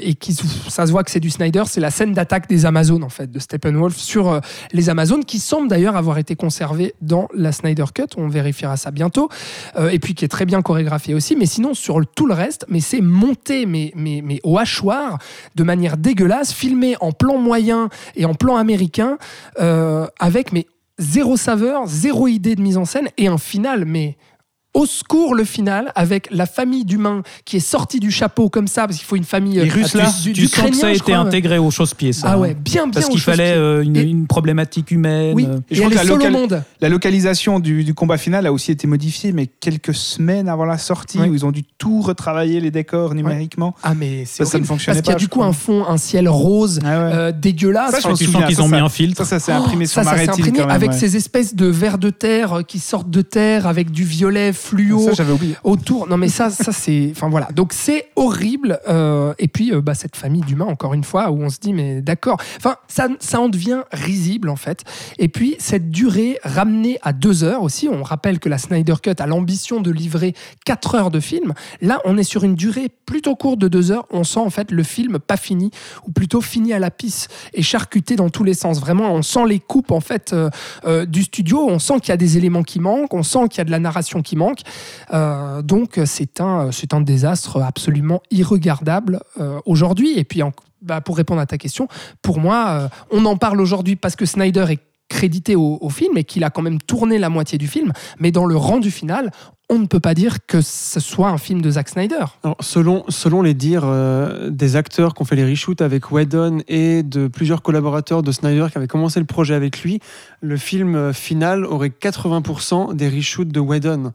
et 0.00 0.14
qui 0.14 0.34
ça 0.68 0.86
se 0.86 0.92
voit 0.92 1.04
que 1.04 1.10
c'est 1.10 1.20
du 1.20 1.30
Snyder, 1.30 1.62
c'est 1.66 1.80
la 1.80 1.90
scène 1.90 2.12
d'attaque 2.12 2.41
des 2.48 2.66
Amazones 2.66 3.04
en 3.04 3.08
fait 3.08 3.30
de 3.30 3.38
Steppenwolf 3.38 3.96
sur 3.96 4.30
euh, 4.30 4.40
les 4.72 4.88
Amazones, 4.88 5.24
qui 5.24 5.38
semble 5.38 5.68
d'ailleurs 5.68 5.96
avoir 5.96 6.18
été 6.18 6.36
conservée 6.36 6.94
dans 7.00 7.28
la 7.34 7.52
Snyder 7.52 7.84
Cut. 7.94 8.16
On 8.16 8.28
vérifiera 8.28 8.76
ça 8.76 8.90
bientôt. 8.90 9.28
Euh, 9.76 9.90
et 9.90 9.98
puis 9.98 10.14
qui 10.14 10.24
est 10.24 10.28
très 10.28 10.46
bien 10.46 10.62
chorégraphiée 10.62 11.14
aussi. 11.14 11.36
Mais 11.36 11.46
sinon, 11.46 11.74
sur 11.74 12.00
tout 12.14 12.26
le 12.26 12.34
reste, 12.34 12.64
mais 12.68 12.80
c'est 12.80 13.00
monté, 13.00 13.66
mais, 13.66 13.92
mais, 13.94 14.20
mais 14.24 14.40
au 14.42 14.58
hachoir, 14.58 15.18
de 15.54 15.62
manière 15.62 15.96
dégueulasse, 15.96 16.52
filmé 16.52 16.96
en 17.00 17.12
plan 17.12 17.38
moyen 17.38 17.88
et 18.16 18.24
en 18.24 18.34
plan 18.34 18.56
américain, 18.56 19.18
euh, 19.60 20.06
avec 20.18 20.52
mais 20.52 20.66
zéro 20.98 21.36
saveur, 21.36 21.86
zéro 21.86 22.28
idée 22.28 22.54
de 22.54 22.62
mise 22.62 22.76
en 22.76 22.84
scène 22.84 23.08
et 23.16 23.26
un 23.26 23.38
final, 23.38 23.84
mais 23.84 24.16
au 24.74 24.86
secours 24.86 25.34
le 25.34 25.44
final 25.44 25.92
avec 25.94 26.28
la 26.30 26.46
famille 26.46 26.84
d'humains 26.84 27.22
qui 27.44 27.56
est 27.58 27.60
sortie 27.60 28.00
du 28.00 28.10
chapeau 28.10 28.48
comme 28.48 28.66
ça 28.66 28.86
parce 28.86 28.96
qu'il 28.96 29.06
faut 29.06 29.16
une 29.16 29.24
famille 29.24 29.54
Les 29.60 29.68
euh, 29.70 29.74
Russes, 29.74 29.92
Ah, 29.94 29.98
là, 29.98 30.12
tu, 30.22 30.32
du- 30.32 30.42
tu 30.42 30.46
sens 30.48 30.70
que 30.70 30.76
ça 30.76 30.86
a 30.86 30.90
été 30.90 31.00
crois, 31.00 31.14
ouais. 31.14 31.20
intégré 31.28 31.58
au 31.58 31.70
chausse-pied, 31.70 32.12
ça. 32.12 32.28
Ah 32.30 32.32
hein. 32.34 32.38
ouais, 32.38 32.54
bien 32.54 32.84
bien 32.84 32.90
Parce 32.92 33.08
qu'il 33.08 33.20
fallait 33.20 33.52
euh, 33.54 33.82
une, 33.82 33.96
Et- 33.96 34.02
une 34.02 34.26
problématique 34.26 34.90
humaine. 34.90 35.34
oui, 35.34 35.46
euh, 35.48 35.58
et, 35.70 35.74
je 35.74 35.80
crois 35.82 35.90
elle 35.92 35.98
que 35.98 36.02
est 36.02 36.04
la 36.06 36.14
local- 36.14 36.32
monde. 36.32 36.62
La 36.80 36.88
localisation 36.88 37.60
du, 37.60 37.84
du 37.84 37.92
combat 37.94 38.16
final 38.16 38.46
a 38.46 38.52
aussi 38.52 38.70
été 38.70 38.86
modifiée, 38.86 39.32
mais 39.32 39.46
quelques 39.46 39.94
semaines 39.94 40.48
avant 40.48 40.64
la 40.64 40.78
sortie, 40.78 41.18
Ouais. 41.18 41.28
où 41.28 41.34
ils 41.34 41.44
ont 41.44 41.52
dû 41.52 41.64
tout 41.76 42.00
retravailler 42.00 42.60
les 42.60 42.70
décors 42.70 43.14
numériquement. 43.14 43.74
Ah 43.82 43.92
mais 43.94 44.24
c'est 44.24 44.44
Ça, 44.44 44.52
ça 44.52 44.58
ne 44.58 44.64
fonctionnait 44.64 45.02
parce 45.02 45.02
qu'il 45.02 45.10
y 45.10 45.12
a 45.12 45.14
pas, 45.16 45.18
du 45.18 45.28
coup 45.28 45.40
crois. 45.40 45.46
un 45.48 45.52
fond, 45.52 45.84
un 45.86 45.98
ciel 45.98 46.28
rose 46.28 46.80
Ah 46.82 46.86
ouais. 46.86 47.10
euh, 47.14 47.32
dégueulasse. 47.32 47.90
Ça, 47.90 47.98
je 47.98 48.02
sens 48.24 48.44
qu'ils 48.46 48.62
ont 48.62 48.68
mis 48.68 48.76
un 48.78 48.88
filtre. 48.88 49.18
Ça, 49.24 49.38
ça 49.38 49.38
s'est 49.38 49.52
imprimé 49.52 49.84
sur 49.86 50.00
Oh, 50.00 50.04
ma 50.04 50.12
rétine 50.12 50.60
avec 50.68 50.92
ces 50.94 51.16
espèces 51.16 51.54
de 51.54 51.66
vers 51.66 51.98
de 51.98 52.08
terre 52.10 52.54
euh, 52.58 52.62
qui 52.62 52.78
sortent 52.78 53.10
de 53.10 53.20
terre 53.22 53.66
avec 53.66 53.90
du 53.90 54.04
violet 54.04 54.52
fluo. 54.62 55.12
Ça, 55.14 55.24
autour. 55.64 56.06
Non, 56.08 56.16
mais 56.16 56.28
ça, 56.28 56.50
ça 56.64 56.72
c'est. 56.72 57.08
Enfin 57.10 57.28
voilà. 57.28 57.48
Donc 57.54 57.72
c'est 57.72 58.08
horrible. 58.16 58.78
euh, 58.88 59.34
et 59.38 59.48
puis 59.48 59.72
euh, 59.72 59.80
bah, 59.80 59.94
cette 59.94 60.16
famille 60.16 60.42
d'humains, 60.42 60.66
encore 60.66 60.94
une 60.94 61.04
fois, 61.04 61.30
où 61.30 61.42
on 61.42 61.50
se 61.50 61.58
dit 61.58 61.72
mais 61.72 62.00
d'accord. 62.02 62.38
Enfin 62.56 62.76
ça, 62.88 63.08
ça 63.20 63.40
en 63.40 63.48
devient 63.48 63.82
risible 63.92 64.48
en 64.48 64.56
fait. 64.56 64.82
Et 65.18 65.28
puis 65.28 65.56
cette 65.58 65.90
durée 65.90 66.38
ramenée 66.42 66.98
à 67.02 67.12
deux 67.12 67.44
heures 67.44 67.62
aussi. 67.62 67.88
On 67.88 68.02
rappelle 68.02 68.38
que 68.38 68.48
la 68.48 68.58
Snyder 68.58 68.94
Cut 69.02 69.14
a 69.18 69.26
l'ambition 69.26 69.80
de 69.80 69.90
livrer 69.90 70.34
quatre 70.64 70.94
heures 70.94 71.10
de 71.10 71.20
film. 71.20 71.54
Là, 71.80 72.00
on 72.04 72.16
est 72.18 72.22
sur 72.22 72.44
une 72.44 72.54
durée 72.54 72.88
plutôt 73.06 73.34
courte 73.36 73.58
de 73.58 73.68
deux 73.68 73.90
heures. 73.90 74.06
On 74.10 74.24
sent 74.24 74.40
en 74.40 74.50
fait 74.50 74.70
le 74.70 74.82
film 74.82 75.18
pas 75.18 75.36
fini 75.36 75.70
ou 76.06 76.12
plutôt 76.12 76.40
fini 76.40 76.72
à 76.72 76.78
la 76.78 76.90
pisse 76.90 77.28
et 77.54 77.62
charcuté 77.62 78.16
dans 78.16 78.30
tous 78.30 78.44
les 78.44 78.54
sens. 78.54 78.80
Vraiment, 78.80 79.12
on 79.12 79.22
sent 79.22 79.46
les 79.46 79.58
coupes 79.58 79.90
en 79.90 80.00
fait 80.00 80.34
euh, 80.34 81.06
du 81.06 81.22
studio. 81.22 81.66
On 81.68 81.78
sent 81.78 82.00
qu'il 82.00 82.10
y 82.10 82.12
a 82.12 82.16
des 82.16 82.36
éléments 82.36 82.62
qui 82.62 82.80
manquent. 82.80 83.14
On 83.14 83.22
sent 83.22 83.48
qu'il 83.50 83.58
y 83.58 83.60
a 83.60 83.64
de 83.64 83.70
la 83.70 83.78
narration 83.78 84.22
qui 84.22 84.36
manque. 84.36 84.51
Euh, 85.12 85.62
donc 85.62 86.00
c'est 86.04 86.40
un, 86.40 86.70
désastre 87.00 87.60
absolument 87.62 88.22
irregardable 88.30 89.20
euh, 89.40 89.60
aujourd'hui. 89.66 90.18
Et 90.18 90.24
puis 90.24 90.42
bah, 90.80 91.00
pour 91.00 91.16
répondre 91.16 91.40
à 91.40 91.46
ta 91.46 91.58
question, 91.58 91.88
pour 92.22 92.38
moi, 92.38 92.68
euh, 92.68 92.88
on 93.10 93.24
en 93.24 93.36
parle 93.36 93.60
aujourd'hui 93.60 93.96
parce 93.96 94.16
que 94.16 94.26
Snyder 94.26 94.66
est 94.70 94.80
crédité 95.12 95.56
au, 95.56 95.88
film 95.90 96.16
et 96.16 96.24
qu'il 96.24 96.42
a 96.42 96.50
quand 96.50 96.62
même 96.62 96.80
tourné 96.80 97.18
la 97.18 97.28
moitié 97.28 97.58
du 97.58 97.66
film. 97.66 97.92
Mais 98.18 98.30
dans 98.32 98.46
le 98.46 98.56
rendu 98.56 98.90
final, 98.90 99.30
on 99.68 99.78
ne 99.78 99.86
peut 99.86 100.00
pas 100.00 100.14
dire 100.14 100.46
que 100.46 100.60
ce 100.62 101.00
soit 101.00 101.28
un 101.28 101.36
film 101.36 101.60
de 101.60 101.70
Zack 101.70 101.90
Snyder. 101.90 102.24
Selon 102.60 103.42
les 103.42 103.54
dires 103.54 103.84
euh, 103.84 104.48
des 104.50 104.76
acteurs 104.76 105.14
qui 105.14 105.22
ont 105.22 105.24
fait 105.24 105.36
les 105.36 105.44
reshoots 105.44 105.82
avec 105.82 106.10
Whedon 106.10 106.62
et 106.66 107.02
de 107.02 107.28
plusieurs 107.28 107.62
collaborateurs 107.62 108.22
de 108.22 108.32
Snyder 108.32 108.66
qui 108.72 108.78
avaient 108.78 108.88
commencé 108.88 109.20
le 109.20 109.26
projet 109.26 109.54
avec 109.54 109.82
lui, 109.82 110.00
le 110.40 110.56
film 110.56 110.94
euh, 110.94 111.12
final 111.12 111.66
aurait 111.66 111.90
80% 111.90 112.94
des 112.94 113.08
reshoots 113.08 113.48
de 113.48 113.60
Whedon. 113.60 114.12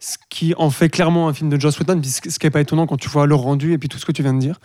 Ce 0.00 0.16
qui 0.30 0.54
en 0.56 0.70
fait 0.70 0.88
clairement 0.88 1.26
un 1.26 1.34
film 1.34 1.50
de 1.50 1.60
Joss 1.60 1.80
Whedon, 1.80 2.00
ce 2.04 2.20
qui 2.20 2.46
n'est 2.46 2.50
pas 2.50 2.60
étonnant 2.60 2.86
quand 2.86 2.96
tu 2.96 3.08
vois 3.08 3.26
le 3.26 3.34
rendu 3.34 3.72
et 3.72 3.78
puis 3.78 3.88
tout 3.88 3.98
ce 3.98 4.06
que 4.06 4.12
tu 4.12 4.22
viens 4.22 4.32
de 4.32 4.38
dire. 4.38 4.60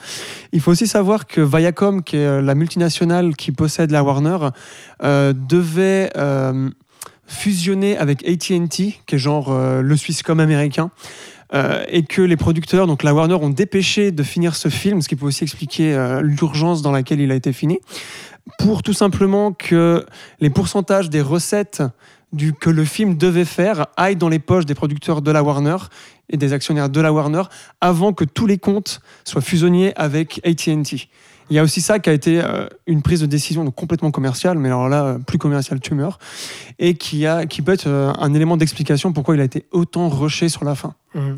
Il 0.51 0.61
faut 0.61 0.71
aussi 0.71 0.85
savoir 0.85 1.25
que 1.25 1.41
Viacom, 1.41 2.03
qui 2.03 2.17
est 2.17 2.25
euh, 2.25 2.41
la 2.41 2.53
multinationale 2.53 3.35
qui 3.35 3.51
possède 3.51 3.89
la 3.89 4.03
Warner, 4.03 4.37
euh, 5.01 5.33
devait 5.33 6.11
euh, 6.17 6.69
fusionner 7.25 7.97
avec 7.97 8.23
AT&T, 8.27 8.99
qui 9.07 9.15
est 9.15 9.17
genre 9.17 9.51
euh, 9.51 9.81
le 9.81 9.97
Swisscom 9.97 10.39
américain. 10.39 10.91
et 11.87 12.03
que 12.03 12.23
les 12.23 12.35
producteurs, 12.35 12.87
donc 12.87 13.03
la 13.03 13.13
Warner, 13.13 13.35
ont 13.35 13.49
dépêché 13.49 14.11
de 14.11 14.23
finir 14.23 14.55
ce 14.55 14.69
film, 14.69 15.03
ce 15.03 15.07
qui 15.07 15.15
peut 15.15 15.27
aussi 15.27 15.43
expliquer 15.43 15.95
l'urgence 16.23 16.81
dans 16.81 16.91
laquelle 16.91 17.21
il 17.21 17.31
a 17.31 17.35
été 17.35 17.53
fini, 17.53 17.77
pour 18.57 18.81
tout 18.81 18.93
simplement 18.93 19.53
que 19.53 20.03
les 20.39 20.49
pourcentages 20.49 21.11
des 21.11 21.21
recettes 21.21 21.83
du, 22.33 22.53
que 22.53 22.69
le 22.69 22.83
film 22.83 23.15
devait 23.15 23.45
faire 23.45 23.87
aillent 23.95 24.15
dans 24.15 24.29
les 24.29 24.39
poches 24.39 24.65
des 24.65 24.75
producteurs 24.75 25.21
de 25.21 25.31
la 25.31 25.43
Warner 25.43 25.77
et 26.29 26.37
des 26.37 26.51
actionnaires 26.53 26.89
de 26.89 26.99
la 26.99 27.13
Warner 27.13 27.43
avant 27.79 28.13
que 28.13 28.25
tous 28.25 28.47
les 28.47 28.57
comptes 28.57 29.01
soient 29.23 29.41
fusionnés 29.41 29.93
avec 29.95 30.41
AT&T. 30.43 31.09
Il 31.49 31.55
y 31.55 31.59
a 31.59 31.63
aussi 31.63 31.81
ça 31.81 31.99
qui 31.99 32.09
a 32.09 32.13
été 32.13 32.41
euh, 32.41 32.67
une 32.87 33.01
prise 33.01 33.21
de 33.21 33.25
décision 33.25 33.63
donc 33.63 33.75
complètement 33.75 34.11
commerciale, 34.11 34.57
mais 34.57 34.69
alors 34.69 34.89
là, 34.89 35.03
euh, 35.03 35.17
plus 35.19 35.37
commerciale, 35.37 35.79
tu 35.79 35.93
meurs, 35.93 36.17
et 36.79 36.95
qui, 36.95 37.27
a, 37.27 37.45
qui 37.45 37.61
peut 37.61 37.73
être 37.73 37.87
euh, 37.87 38.13
un 38.17 38.33
élément 38.33 38.57
d'explication 38.57 39.13
pourquoi 39.13 39.35
il 39.35 39.41
a 39.41 39.43
été 39.43 39.65
autant 39.71 40.09
rushé 40.09 40.49
sur 40.49 40.63
la 40.63 40.75
fin. 40.75 40.95
Mhm. 41.13 41.37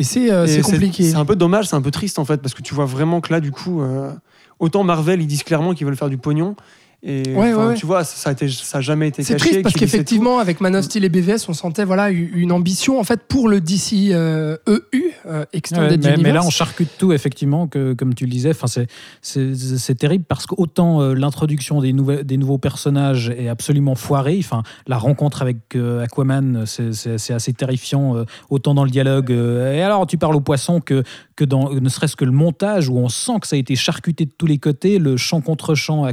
Et 0.00 0.02
c'est 0.02 0.30
euh, 0.32 0.62
compliqué. 0.62 1.10
C'est 1.10 1.16
un 1.16 1.26
peu 1.26 1.36
dommage, 1.36 1.66
c'est 1.66 1.76
un 1.76 1.82
peu 1.82 1.90
triste 1.90 2.18
en 2.18 2.24
fait, 2.24 2.38
parce 2.38 2.54
que 2.54 2.62
tu 2.62 2.74
vois 2.74 2.86
vraiment 2.86 3.20
que 3.20 3.30
là, 3.30 3.40
du 3.40 3.52
coup, 3.52 3.82
euh, 3.82 4.10
autant 4.58 4.82
Marvel, 4.82 5.20
ils 5.20 5.26
disent 5.26 5.42
clairement 5.42 5.74
qu'ils 5.74 5.86
veulent 5.86 5.96
faire 5.96 6.08
du 6.08 6.16
pognon. 6.16 6.56
Et 7.02 7.22
Ouais, 7.34 7.52
enfin, 7.54 7.62
ouais, 7.62 7.66
ouais. 7.68 7.74
tu 7.76 7.86
vois, 7.86 8.04
ça, 8.04 8.28
a 8.28 8.32
été, 8.34 8.46
ça 8.50 8.78
a 8.78 8.80
jamais 8.82 9.08
été 9.08 9.22
C'est 9.22 9.32
caché. 9.34 9.48
triste 9.48 9.62
parce 9.62 9.74
qu'effectivement, 9.74 10.38
avec 10.38 10.60
Man 10.60 10.76
of 10.76 10.84
Steel 10.84 11.02
et 11.04 11.08
BVS, 11.08 11.48
on 11.48 11.54
sentait 11.54 11.84
voilà 11.86 12.10
une 12.10 12.52
ambition 12.52 13.00
en 13.00 13.04
fait 13.04 13.20
pour 13.26 13.48
le 13.48 13.62
DC 13.62 14.10
euh, 14.12 14.58
EU 14.68 14.78
euh, 15.26 15.40
Ouais, 15.40 15.46
Extended 15.54 15.98
mais, 16.04 16.10
mais 16.10 16.16
là, 16.16 16.28
Universe. 16.28 16.46
on 16.46 16.50
charcute 16.50 16.90
tout, 16.98 17.12
effectivement, 17.14 17.68
que, 17.68 17.94
comme 17.94 18.14
tu 18.14 18.24
le 18.26 18.30
disais. 18.30 18.50
Enfin, 18.50 18.66
c'est- 18.66 18.86
c'est 19.22 19.54
c'est 19.56 19.94
terrible 19.94 20.24
parce 20.28 20.44
qu'autant 20.46 21.00
euh, 21.00 21.14
l'introduction 21.14 21.80
des, 21.80 21.94
nouvelles- 21.94 22.24
des 22.24 22.36
nouveaux 22.36 22.58
personnages 22.58 23.30
est 23.30 23.48
absolument 23.48 23.94
foirée. 23.94 24.36
Enfin, 24.40 24.62
la 24.86 24.98
rencontre 24.98 25.40
avec 25.40 25.76
euh, 25.76 26.02
Aquaman, 26.04 26.64
c'est- 26.66 26.92
c'est 26.92 27.16
c'est 27.16 27.32
assez 27.32 27.54
terrifiant, 27.54 28.14
euh, 28.16 28.24
autant 28.50 28.74
dans 28.74 28.84
le 28.84 28.90
dialogue. 28.90 29.32
euh, 29.32 29.72
et 29.74 29.80
alors, 29.82 30.06
tu 30.06 30.18
parles 30.18 30.36
au 30.36 30.40
poisson 30.40 30.80
que, 30.80 31.02
que 31.36 31.44
dans 31.46 31.70
ne 31.72 31.88
serait-ce 31.88 32.16
que 32.16 32.26
le 32.26 32.32
montage 32.32 32.88
où 32.90 32.98
on 32.98 33.08
sent 33.08 33.40
que 33.40 33.46
ça 33.46 33.56
a 33.56 33.58
été 33.58 33.74
charcuté 33.74 34.26
de 34.26 34.32
tous 34.36 34.46
les 34.46 34.58
côtés, 34.58 34.98
le 34.98 35.16
champ 35.16 35.40
contre 35.40 35.74
champ 35.74 36.04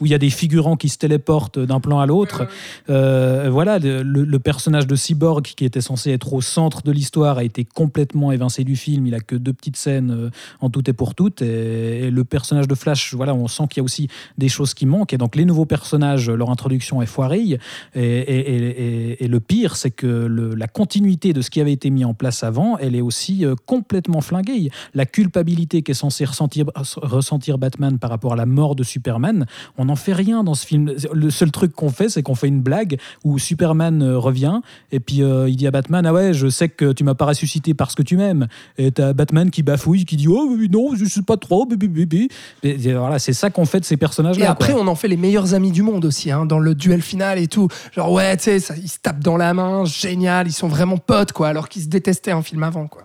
Où 0.00 0.06
il 0.06 0.12
y 0.12 0.14
a 0.14 0.18
des 0.18 0.30
figurants 0.30 0.76
qui 0.76 0.88
se 0.88 0.98
téléportent 0.98 1.58
d'un 1.58 1.80
plan 1.80 1.98
à 2.00 2.06
l'autre. 2.06 2.46
Euh, 2.88 3.48
voilà, 3.50 3.78
le, 3.78 4.38
personnage 4.38 4.86
de 4.86 4.96
Cyborg 4.96 5.42
qui 5.42 5.64
était 5.64 5.80
censé 5.80 6.10
être 6.10 6.32
au 6.32 6.40
centre 6.40 6.82
de 6.82 6.92
l'histoire 6.92 7.38
a 7.38 7.44
été 7.44 7.64
complètement 7.64 8.32
évincé 8.32 8.64
du 8.64 8.76
film. 8.76 9.06
Il 9.06 9.14
a 9.14 9.20
que 9.20 9.36
deux 9.36 9.52
petites 9.52 9.76
scènes 9.76 10.10
euh, 10.10 10.30
en 10.60 10.70
tout 10.70 10.88
et 10.88 10.92
pour 10.92 11.14
toutes. 11.14 11.42
Et, 11.42 12.06
et 12.06 12.10
le 12.10 12.24
personnage 12.24 12.68
de 12.68 12.74
Flash, 12.74 13.14
voilà, 13.14 13.34
on 13.34 13.48
sent 13.48 13.64
qu'il 13.68 13.80
y 13.80 13.82
a 13.82 13.84
aussi 13.84 14.08
des 14.38 14.48
choses 14.48 14.74
qui 14.74 14.86
manquent. 14.86 15.12
Et 15.12 15.18
donc 15.18 15.36
les 15.36 15.44
nouveaux 15.44 15.66
personnages, 15.66 16.30
leur 16.30 16.50
introduction 16.50 17.02
est 17.02 17.06
foirée. 17.06 17.58
Et, 17.94 19.22
et- 19.24 19.28
le 19.28 19.40
pire, 19.40 19.76
c'est 19.76 19.90
que 19.92 20.06
le- 20.06 20.54
la 20.54 20.66
continuité 20.66 21.32
de 21.32 21.40
ce 21.40 21.50
qui 21.50 21.60
avait 21.60 21.72
été 21.72 21.90
mis 21.90 22.04
en 22.04 22.14
place 22.14 22.42
avant, 22.42 22.76
elle 22.78 22.94
est 22.96 23.00
aussi 23.00 23.44
euh, 23.44 23.54
complètement 23.66 24.20
flinguée. 24.20 24.70
La 24.94 25.06
culpabilité 25.06 25.82
qu'est 25.82 25.94
censé 25.94 26.24
ressentir, 26.24 26.66
ressentir 26.96 27.58
Batman 27.58 27.98
par 27.98 28.10
rapport 28.10 28.32
à 28.32 28.36
la 28.36 28.46
mort 28.46 28.74
de 28.74 28.82
Superman, 28.82 29.46
on 29.78 29.86
n'en 29.86 29.96
fait 29.96 30.12
rien 30.12 30.44
dans 30.44 30.54
ce 30.54 30.66
film. 30.66 30.92
Le 31.12 31.30
seul 31.30 31.50
truc 31.50 31.72
qu'on 31.72 31.90
fait, 31.90 32.08
c'est 32.08 32.22
qu'on 32.22 32.34
fait 32.34 32.48
une 32.48 32.60
blague 32.60 32.98
où 33.24 33.38
Superman 33.38 34.02
euh, 34.02 34.18
revient 34.18 34.60
et 34.92 35.00
puis 35.00 35.22
euh, 35.22 35.48
il 35.48 35.56
dit 35.56 35.66
à 35.66 35.70
Batman 35.70 36.04
Ah 36.06 36.12
ouais, 36.12 36.32
je 36.34 36.48
sais 36.48 36.68
que 36.68 36.92
tu 36.92 37.04
m'as 37.04 37.14
pas 37.14 37.26
ressuscité 37.26 37.74
parce 37.74 37.94
que 37.94 38.02
tu 38.02 38.16
m'aimes. 38.16 38.46
Et 38.78 38.90
t'as 38.92 39.12
Batman 39.12 39.50
qui 39.50 39.62
bafouille, 39.62 40.04
qui 40.04 40.16
dit 40.16 40.28
Oh 40.28 40.56
non, 40.70 40.94
je 40.94 41.04
sais 41.04 41.22
pas 41.22 41.36
trop, 41.36 41.66
bibi, 41.66 41.88
bibi. 41.88 42.28
Et, 42.62 42.70
et 42.88 42.94
voilà, 42.94 43.18
c'est 43.18 43.32
ça 43.32 43.50
qu'on 43.50 43.64
fait 43.64 43.80
de 43.80 43.84
ces 43.84 43.94
Et 43.94 43.96
personnages-là. 43.98 44.50
après, 44.50 44.72
quoi. 44.72 44.82
on 44.82 44.86
en 44.86 44.94
fait 44.94 45.08
les 45.08 45.16
meilleurs 45.16 45.54
amis 45.54 45.72
du 45.72 45.82
monde 45.82 46.04
aussi, 46.04 46.30
hein, 46.30 46.46
dans 46.46 46.58
le 46.58 46.74
duel 46.74 47.02
final 47.02 47.38
et 47.38 47.46
tout. 47.46 47.68
Genre, 47.94 48.10
ouais, 48.12 48.36
tu 48.36 48.44
sais, 48.58 48.74
ils 48.82 48.88
se 48.88 48.98
tapent 48.98 49.22
dans 49.22 49.36
la 49.36 49.54
main, 49.54 49.84
génial, 49.84 50.46
ils 50.48 50.52
sont 50.52 50.68
vraiment 50.68 50.98
potes, 50.98 51.32
quoi, 51.32 51.48
alors 51.48 51.68
qu'ils 51.68 51.82
se 51.82 51.88
détestaient 51.88 52.30
un 52.32 52.42
film 52.42 52.62
avant, 52.62 52.86
quoi. 52.86 53.02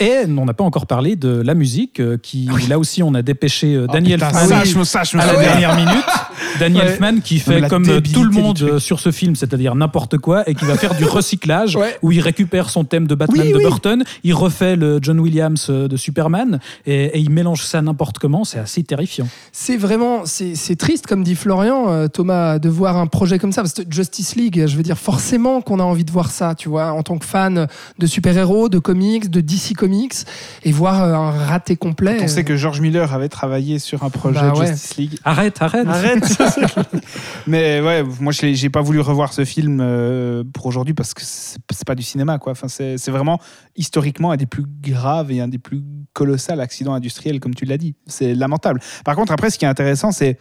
Et 0.00 0.24
on 0.28 0.44
n'a 0.44 0.54
pas 0.54 0.64
encore 0.64 0.86
parlé 0.86 1.16
de 1.16 1.28
la 1.28 1.54
musique, 1.54 2.00
euh, 2.00 2.16
qui 2.22 2.48
là 2.68 2.78
aussi 2.78 3.02
on 3.02 3.14
a 3.14 3.22
dépêché 3.22 3.74
euh, 3.74 3.86
Daniel 3.86 4.20
Oh, 4.22 4.26
putain, 4.26 4.64
je 4.64 5.16
me 5.16 5.22
à 5.22 5.26
la 5.26 5.36
dernière 5.36 5.76
minute. 5.76 6.04
Daniel 6.60 6.84
Ouais. 6.86 6.92
Elfman 6.92 7.20
qui 7.20 7.40
fait 7.40 7.66
comme 7.68 7.88
euh, 7.88 8.00
tout 8.00 8.22
le 8.24 8.30
monde 8.30 8.78
sur 8.78 9.00
ce 9.00 9.10
film, 9.10 9.34
c'est-à-dire 9.34 9.74
n'importe 9.74 10.18
quoi, 10.18 10.48
et 10.48 10.54
qui 10.54 10.64
va 10.64 10.76
faire 10.76 10.94
du 10.94 11.04
recyclage 11.04 11.76
Ouais. 11.76 11.96
où 12.02 12.12
il 12.12 12.20
récupère 12.20 12.70
son 12.70 12.84
thème 12.84 13.06
de 13.06 13.14
Batman 13.14 13.42
Oui, 13.46 13.52
de 13.52 13.56
oui. 13.58 13.64
Burton, 13.64 14.04
il 14.24 14.34
refait 14.34 14.76
le 14.76 14.98
John 15.02 15.18
Williams 15.20 15.68
de 15.68 15.96
Superman 15.96 16.60
et, 16.86 17.06
et 17.06 17.18
il 17.18 17.30
mélange 17.30 17.62
ça 17.64 17.82
n'importe 17.82 18.18
comment. 18.18 18.44
C'est 18.44 18.58
assez 18.60 18.82
terrifiant. 18.84 19.26
C'est 19.52 19.76
vraiment, 19.76 20.24
c'est 20.26 20.54
c'est 20.54 20.76
triste, 20.76 21.06
comme 21.06 21.24
dit 21.24 21.34
Florian, 21.34 22.08
Thomas, 22.08 22.58
de 22.58 22.68
voir 22.68 22.96
un 22.96 23.06
projet 23.06 23.38
comme 23.38 23.52
ça. 23.52 23.62
Parce 23.62 23.74
que 23.74 23.82
Justice 23.90 24.36
League, 24.36 24.64
je 24.66 24.76
veux 24.76 24.82
dire, 24.82 24.98
forcément 24.98 25.60
qu'on 25.60 25.80
a 25.80 25.84
envie 25.84 26.04
de 26.04 26.10
voir 26.12 26.30
ça, 26.30 26.54
tu 26.54 26.68
vois, 26.68 26.92
en 26.92 27.02
tant 27.02 27.18
que 27.18 27.24
fan 27.26 27.66
de 27.98 28.06
super-héros, 28.06 28.68
de 28.68 28.78
comics, 28.78 29.28
de 29.30 29.40
DC 29.40 29.74
Comics, 29.76 29.87
et 30.64 30.72
voir 30.72 31.02
euh, 31.02 31.14
un 31.14 31.30
raté 31.30 31.76
complet. 31.76 32.18
On 32.22 32.28
sait 32.28 32.44
que 32.44 32.56
George 32.56 32.80
Miller 32.80 33.12
avait 33.12 33.28
travaillé 33.28 33.78
sur 33.78 34.02
un 34.02 34.10
projet 34.10 34.40
Bah 34.40 34.54
ouais. 34.54 34.66
Justice 34.68 34.96
League. 34.96 35.18
Arrête, 35.24 35.60
arrête. 35.60 35.86
Arrête 35.86 36.24
Mais 37.46 37.80
ouais, 37.80 38.04
moi 38.20 38.32
j'ai 38.32 38.70
pas 38.70 38.82
voulu 38.82 39.00
revoir 39.00 39.32
ce 39.32 39.44
film 39.44 39.80
euh, 39.80 40.44
pour 40.52 40.66
aujourd'hui 40.66 40.94
parce 40.94 41.14
que 41.14 41.22
c'est 41.24 41.86
pas 41.86 41.94
du 41.94 42.02
cinéma 42.02 42.38
quoi. 42.38 42.52
Enfin, 42.52 42.68
c'est 42.68 43.10
vraiment 43.10 43.40
historiquement 43.76 44.30
un 44.30 44.36
des 44.36 44.46
plus 44.46 44.64
graves 44.80 45.30
et 45.32 45.40
un 45.40 45.48
des 45.48 45.58
plus 45.58 45.82
colossaux 46.12 46.58
accidents 46.58 46.94
industriels 46.94 47.40
comme 47.40 47.54
tu 47.54 47.64
l'as 47.64 47.78
dit. 47.78 47.94
C'est 48.06 48.34
lamentable. 48.34 48.80
Par 49.04 49.16
contre 49.16 49.32
après 49.32 49.50
ce 49.50 49.58
qui 49.58 49.64
est 49.64 49.68
intéressant 49.68 50.12
c'est 50.12 50.38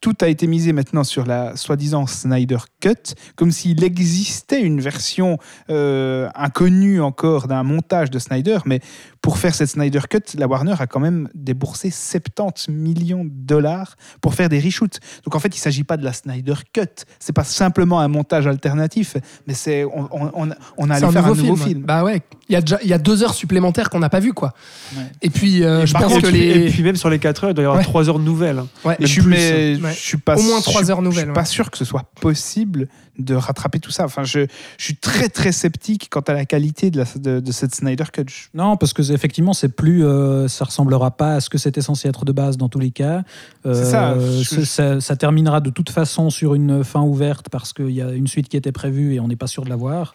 tout 0.00 0.14
a 0.20 0.28
été 0.28 0.46
misé 0.46 0.72
maintenant 0.72 1.04
sur 1.04 1.26
la 1.26 1.56
soi-disant 1.56 2.06
Snyder 2.06 2.58
Cut, 2.80 3.14
comme 3.36 3.50
s'il 3.50 3.82
existait 3.82 4.62
une 4.62 4.80
version 4.80 5.38
euh, 5.70 6.28
inconnue 6.34 7.00
encore 7.00 7.48
d'un 7.48 7.62
montage 7.62 8.10
de 8.10 8.18
Snyder, 8.18 8.58
mais 8.64 8.80
pour 9.20 9.38
faire 9.38 9.54
cette 9.54 9.68
Snyder 9.70 10.00
Cut, 10.08 10.20
la 10.38 10.46
Warner 10.46 10.74
a 10.78 10.86
quand 10.86 11.00
même 11.00 11.28
déboursé 11.34 11.90
70 11.90 12.68
millions 12.70 13.24
de 13.24 13.30
dollars 13.32 13.96
pour 14.20 14.34
faire 14.34 14.48
des 14.48 14.60
reshoots. 14.60 15.00
Donc 15.24 15.34
en 15.34 15.40
fait, 15.40 15.48
il 15.48 15.58
ne 15.58 15.62
s'agit 15.62 15.84
pas 15.84 15.96
de 15.96 16.04
la 16.04 16.12
Snyder 16.12 16.54
Cut, 16.72 17.04
c'est 17.18 17.32
pas 17.32 17.44
simplement 17.44 18.00
un 18.00 18.08
montage 18.08 18.46
alternatif, 18.46 19.16
mais 19.46 19.54
c'est 19.54 19.84
on, 19.84 20.08
on, 20.12 20.30
on- 20.34 20.48
on 20.76 20.90
a 20.90 20.94
allé 20.96 21.04
un 21.04 21.12
faire 21.12 21.26
nouveau, 21.26 21.32
un 21.40 21.42
nouveau 21.42 21.56
film. 21.56 21.68
film. 21.68 21.82
Bah 21.82 22.04
ouais, 22.04 22.22
il 22.48 22.52
y 22.52 22.56
a 22.56 22.60
déjà, 22.60 22.78
il 22.82 22.88
y 22.88 22.92
a 22.92 22.98
deux 22.98 23.22
heures 23.22 23.34
supplémentaires 23.34 23.90
qu'on 23.90 23.98
n'a 23.98 24.08
pas 24.10 24.20
vu, 24.20 24.32
quoi. 24.32 24.54
Ouais. 24.96 25.02
Et 25.22 25.30
puis, 25.30 25.64
euh, 25.64 25.82
Et 25.82 25.86
je 25.86 25.92
par 25.92 26.02
pense 26.02 26.12
contre, 26.12 26.24
que 26.28 26.32
les. 26.32 26.66
et 26.66 26.70
puis 26.70 26.82
même 26.82 26.96
sur 26.96 27.10
les 27.10 27.18
4 27.18 27.44
heures, 27.44 27.50
il 27.50 27.54
doit 27.54 27.62
y 27.62 27.66
avoir 27.66 27.78
Ouais. 27.78 27.84
3 27.84 28.08
heures 28.08 28.18
nouvelles. 28.18 28.62
Ouais. 28.84 28.96
Et 29.00 29.06
je 29.06 29.12
suis, 29.12 29.22
mais 29.22 29.76
ouais. 29.82 29.92
je 29.92 29.98
suis 29.98 30.16
pas 30.18 30.36
Au 30.36 30.42
moins 30.42 30.60
trois 30.60 30.82
sûr- 30.84 30.90
heures 30.90 31.02
nouvelles, 31.02 31.24
Je 31.24 31.30
suis 31.30 31.34
pas 31.34 31.44
sûr 31.44 31.70
que 31.70 31.76
ce 31.78 31.84
soit 31.84 32.04
possible 32.20 32.88
de 33.18 33.34
rattraper 33.34 33.80
tout 33.80 33.90
ça. 33.90 34.04
Enfin, 34.04 34.22
je, 34.24 34.46
je 34.78 34.84
suis 34.84 34.96
très 34.96 35.28
très 35.28 35.52
sceptique 35.52 36.08
quant 36.10 36.20
à 36.20 36.32
la 36.32 36.44
qualité 36.44 36.90
de, 36.90 36.98
la, 36.98 37.04
de, 37.16 37.40
de 37.40 37.52
cette 37.52 37.74
Snyder 37.74 38.04
Cut. 38.12 38.26
Non, 38.54 38.76
parce 38.76 38.92
que 38.92 39.02
effectivement, 39.12 39.52
c'est 39.52 39.68
plus, 39.68 40.04
euh, 40.04 40.48
ça 40.48 40.64
ressemblera 40.64 41.10
pas 41.10 41.34
à 41.34 41.40
ce 41.40 41.50
que 41.50 41.58
c'était 41.58 41.80
censé 41.82 42.08
être 42.08 42.24
de 42.24 42.32
base 42.32 42.56
dans 42.56 42.68
tous 42.68 42.78
les 42.78 42.90
cas. 42.90 43.22
Euh, 43.66 43.74
C'est 43.74 43.84
ça, 43.90 44.14
je- 44.18 44.60
ça, 44.64 45.00
ça 45.00 45.16
terminera 45.16 45.60
de 45.60 45.70
toute 45.70 45.90
façon 45.90 46.30
sur 46.30 46.54
une 46.54 46.84
fin 46.84 47.02
ouverte 47.02 47.48
parce 47.50 47.72
qu'il 47.72 47.90
y 47.90 48.02
a 48.02 48.10
une 48.12 48.26
suite 48.26 48.48
qui 48.48 48.56
était 48.56 48.72
prévue 48.72 49.14
et 49.14 49.20
on 49.20 49.28
n'est 49.28 49.36
pas 49.36 49.46
sûr 49.48 49.64
de 49.64 49.68
l'avoir. 49.70 50.14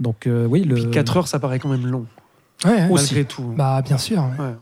Donc 0.00 0.26
euh, 0.26 0.46
oui, 0.46 0.62
le. 0.64 0.74
Puis 0.74 0.90
4 0.90 1.16
heures, 1.16 1.28
ça 1.28 1.38
paraît 1.38 1.58
quand 1.58 1.68
même 1.68 1.86
long, 1.86 2.06
Ouais, 2.64 2.70
ouais. 2.70 2.88
malgré 2.90 3.24
tout. 3.24 3.52
Bah, 3.56 3.82
bien 3.82 3.98
sûr. 3.98 4.22
ouais. 4.38 4.54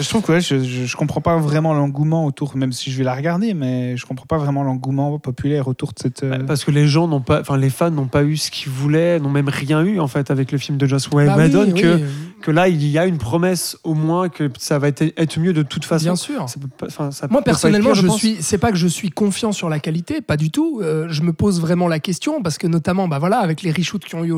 Je 0.00 0.08
trouve 0.08 0.22
que 0.22 0.32
ouais, 0.32 0.40
je, 0.40 0.62
je, 0.62 0.84
je 0.84 0.96
comprends 0.96 1.20
pas 1.20 1.36
vraiment 1.38 1.74
l'engouement 1.74 2.24
autour, 2.26 2.56
même 2.56 2.72
si 2.72 2.90
je 2.90 2.98
vais 2.98 3.04
la 3.04 3.14
regarder, 3.14 3.54
mais 3.54 3.96
je 3.96 4.04
comprends 4.06 4.26
pas 4.26 4.38
vraiment 4.38 4.62
l'engouement 4.62 5.18
populaire 5.18 5.68
autour 5.68 5.92
de 5.92 5.98
cette. 6.00 6.22
euh, 6.22 6.30
Bah, 6.38 6.44
Parce 6.46 6.64
que 6.64 6.70
les 6.70 6.86
gens 6.88 7.06
n'ont 7.08 7.20
pas, 7.20 7.40
enfin 7.40 7.56
les 7.56 7.70
fans 7.70 7.90
n'ont 7.90 8.06
pas 8.06 8.24
eu 8.24 8.36
ce 8.36 8.50
qu'ils 8.50 8.70
voulaient, 8.72 9.20
n'ont 9.20 9.30
même 9.30 9.48
rien 9.48 9.82
eu 9.82 10.00
en 10.00 10.08
fait 10.08 10.30
avec 10.30 10.52
le 10.52 10.58
film 10.58 10.76
de 10.78 10.86
Joss 10.86 11.08
Bah 11.10 11.16
oui, 11.36 11.42
Whedon. 11.44 11.72
oui, 11.72 11.80
que, 11.80 11.86
euh, 11.86 11.98
que 12.40 12.50
là 12.50 12.68
il 12.68 12.84
y 12.86 12.98
a 12.98 13.06
une 13.06 13.18
promesse 13.18 13.76
au 13.84 13.94
moins 13.94 14.28
que 14.28 14.50
ça 14.58 14.78
va 14.78 14.88
être, 14.88 15.02
être 15.16 15.38
mieux 15.38 15.52
de 15.52 15.62
toute 15.62 15.84
façon. 15.84 16.04
Bien 16.04 16.16
sûr. 16.16 16.48
Ça 16.48 16.58
peut 16.60 16.68
pas- 16.68 16.86
enfin, 16.86 17.10
ça 17.10 17.26
Moi 17.30 17.42
personnellement, 17.42 17.94
je 17.94 18.08
suis. 18.08 18.38
C'est 18.40 18.58
pas 18.58 18.70
que 18.70 18.76
je 18.78 18.86
suis 18.88 19.10
confiant 19.10 19.52
sur 19.52 19.68
la 19.68 19.78
qualité, 19.78 20.20
pas 20.20 20.36
du 20.36 20.50
tout. 20.50 20.80
Euh, 20.82 21.06
je 21.10 21.22
me 21.22 21.32
pose 21.32 21.60
vraiment 21.60 21.88
la 21.88 22.00
question 22.00 22.42
parce 22.42 22.58
que 22.58 22.66
notamment, 22.66 23.08
bah 23.08 23.18
voilà, 23.18 23.38
avec 23.38 23.62
les 23.62 23.70
reshoots 23.72 24.04
qui 24.04 24.14
ont 24.14 24.24
eu 24.24 24.34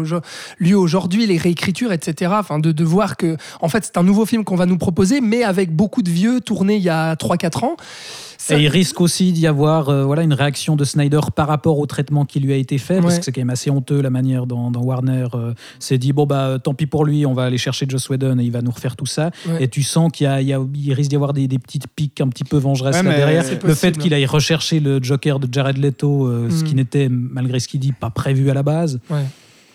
lieu 0.58 0.76
aujourd'hui, 0.76 1.26
les 1.26 1.38
réécritures, 1.38 1.92
etc. 1.92 2.32
Enfin, 2.36 2.58
de, 2.58 2.72
de 2.72 2.84
voir 2.84 3.16
que, 3.16 3.36
en 3.60 3.68
fait, 3.68 3.84
c'est 3.84 3.96
un 3.96 4.02
nouveau 4.02 4.26
film 4.26 4.44
qu'on 4.44 4.56
va 4.56 4.66
nous 4.66 4.78
proposer, 4.78 5.20
mais 5.20 5.42
avec 5.44 5.74
beaucoup 5.74 6.02
de 6.02 6.10
vieux 6.10 6.40
tournés 6.40 6.76
il 6.76 6.82
y 6.82 6.88
a 6.88 7.14
3-4 7.16 7.64
ans. 7.64 7.76
Ça- 8.38 8.58
Et 8.58 8.62
il 8.62 8.68
risque 8.68 9.00
aussi 9.00 9.32
d'y 9.32 9.46
avoir 9.46 9.88
euh, 9.88 10.04
voilà, 10.04 10.22
une 10.22 10.32
réaction 10.32 10.76
de 10.76 10.84
Snyder 10.84 11.20
par 11.34 11.48
rapport 11.48 11.78
au 11.78 11.86
traitement 11.86 12.24
qui 12.24 12.40
lui 12.40 12.52
a 12.52 12.56
été 12.56 12.78
fait, 12.78 13.00
parce 13.00 13.18
que 13.18 13.24
c'est 13.24 13.32
quand 13.32 13.40
même 13.40 13.50
assez 13.50 13.70
honteux 13.70 14.00
la 14.00 14.10
manière 14.10 14.46
dont, 14.46 14.70
dont 14.70 14.80
Warner 14.82 15.26
euh, 15.34 15.54
s'est 15.78 15.98
dit 15.98 16.12
bon, 16.12 16.26
bah 16.26 16.58
tant 16.62 16.74
pis 16.74 16.86
pour 16.86 17.04
lui, 17.04 17.24
on 17.26 17.34
va 17.34 17.44
aller 17.44 17.58
chercher 17.58 17.86
Joss 17.88 18.08
Whedon 18.08 18.38
et 18.38 18.44
il 18.44 18.52
va 18.52 18.62
nous 18.62 18.70
refaire 18.70 18.96
tout 18.96 19.06
ça. 19.06 19.30
Ouais. 19.48 19.64
Et 19.64 19.68
tu 19.68 19.82
sens 19.82 20.10
qu'il 20.12 20.24
y 20.24 20.28
a, 20.28 20.40
il 20.40 20.48
y 20.48 20.52
a- 20.52 20.60
il 20.74 20.92
risque 20.92 21.10
d'y 21.10 21.16
avoir 21.16 21.32
des, 21.32 21.48
des 21.48 21.58
petites 21.58 21.86
piques 21.88 22.20
un 22.20 22.28
petit 22.28 22.44
peu 22.44 22.56
vengeresses 22.56 22.96
Ouais, 22.96 23.02
là 23.02 23.16
derrière. 23.16 23.44
Le 23.64 23.74
fait 23.74 23.96
qu'il 23.98 24.12
aille 24.14 24.26
rechercher 24.26 24.80
le 24.80 25.02
Joker 25.02 25.38
de 25.38 25.48
Jared 25.52 25.78
Leto, 25.78 26.26
euh, 26.26 26.48
ce 26.50 26.62
Mm. 26.62 26.66
qui 26.66 26.74
n'était, 26.74 27.08
malgré 27.10 27.60
ce 27.60 27.68
qu'il 27.68 27.80
dit, 27.80 27.92
pas 27.92 28.10
prévu 28.10 28.50
à 28.50 28.54
la 28.54 28.62
base. 28.62 29.00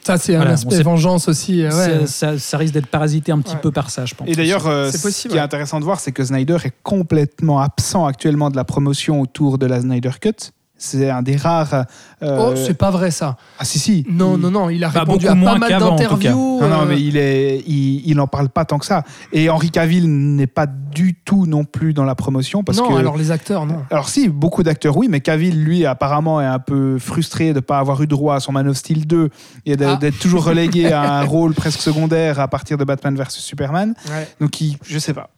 Ça, 0.07 0.17
c'est 0.17 0.35
Voilà, 0.35 0.51
un 0.51 0.53
aspect 0.53 0.81
vengeance 0.83 1.27
aussi. 1.27 1.63
euh, 1.63 1.69
ouais. 1.69 2.05
ça, 2.05 2.07
ça- 2.33 2.39
ça 2.39 2.57
risque 2.57 2.73
d'être 2.73 2.87
parasité 2.87 3.31
un 3.33 3.39
petit 3.39 3.55
Ouais. 3.55 3.61
peu 3.61 3.71
par 3.71 3.89
ça, 3.89 4.05
je 4.05 4.15
pense. 4.15 4.27
Et 4.27 4.33
d'ailleurs, 4.35 4.65
euh, 4.67 4.89
C'est 4.89 4.97
ce 4.99 5.03
possible, 5.03 5.33
qui 5.33 5.37
est 5.37 5.41
intéressant 5.41 5.79
de 5.79 5.85
voir, 5.85 5.99
c'est 5.99 6.11
que 6.13 6.23
Snyder 6.23 6.57
est 6.63 6.73
complètement 6.83 7.59
absent 7.59 8.05
actuellement 8.05 8.49
de 8.49 8.55
la 8.55 8.63
promotion 8.63 9.19
autour 9.21 9.57
de 9.57 9.65
la 9.65 9.81
Snyder 9.81 10.11
Cut. 10.21 10.51
C'est 10.77 11.09
un 11.09 11.21
des 11.23 11.35
rares. 11.35 11.85
euh, 12.21 12.51
Oh, 12.51 12.53
c'est 12.55 12.75
pas 12.77 12.91
vrai 12.91 13.09
ça. 13.11 13.35
ah 13.59 13.65
si 13.65 13.79
si. 13.79 14.05
Non, 14.09 14.37
non, 14.37 14.51
non, 14.51 14.69
il 14.69 14.83
a 14.83 14.89
Pas 14.89 14.99
répondu 15.01 15.27
à 15.27 15.35
pas 15.35 15.57
mal 15.57 15.79
d'interviews. 15.79 16.59
Non, 16.61 16.67
non, 16.69 16.81
euh, 16.81 16.85
mais 16.87 17.01
il 17.01 17.17
est, 17.17 17.63
il, 17.67 18.03
il 18.09 18.19
en 18.19 18.27
parle 18.27 18.49
pas 18.49 18.63
tant 18.65 18.77
que 18.77 18.85
ça. 18.85 19.03
Et 19.33 19.49
Henri 19.49 19.71
Cavill 19.71 20.07
n'est 20.35 20.45
pas 20.47 20.67
du 20.67 21.15
tout 21.15 21.45
non 21.45 21.63
plus 21.63 21.93
dans 21.93 22.03
la 22.05 22.15
promotion 22.15 22.63
parce 22.63 22.77
non, 22.77 22.89
que. 22.89 22.93
alors 22.95 23.17
les 23.17 23.31
acteurs, 23.31 23.65
non. 23.65 23.83
Alors 23.91 24.09
si, 24.09 24.29
beaucoup 24.29 24.63
d'acteurs 24.63 24.97
oui, 24.97 25.07
mais 25.09 25.19
Cavill, 25.21 25.63
lui, 25.63 25.85
apparemment 25.85 26.41
est 26.41 26.45
un 26.45 26.59
peu 26.59 26.99
frustré 26.99 27.49
de 27.49 27.53
ne 27.55 27.59
pas 27.59 27.79
avoir 27.79 28.01
eu 28.01 28.07
droit 28.07 28.35
à 28.35 28.39
son 28.39 28.51
Man 28.51 28.67
of 28.67 28.77
Steel 28.77 29.05
2 29.07 29.29
et 29.65 29.75
d'être 29.77 29.89
Ah. 29.93 29.95
d'être 29.97 30.19
toujours 30.19 30.43
relégué 30.43 30.91
à 30.91 31.19
un 31.19 31.23
rôle 31.23 31.53
presque 31.53 31.79
secondaire 31.81 32.39
à 32.39 32.47
partir 32.47 32.77
de 32.77 32.83
Batman 32.83 33.15
vs 33.15 33.25
Superman. 33.29 33.93
Donc 34.39 34.61
il, 34.61 34.77
je 34.83 34.99
sais 34.99 35.13
pas, 35.13 35.29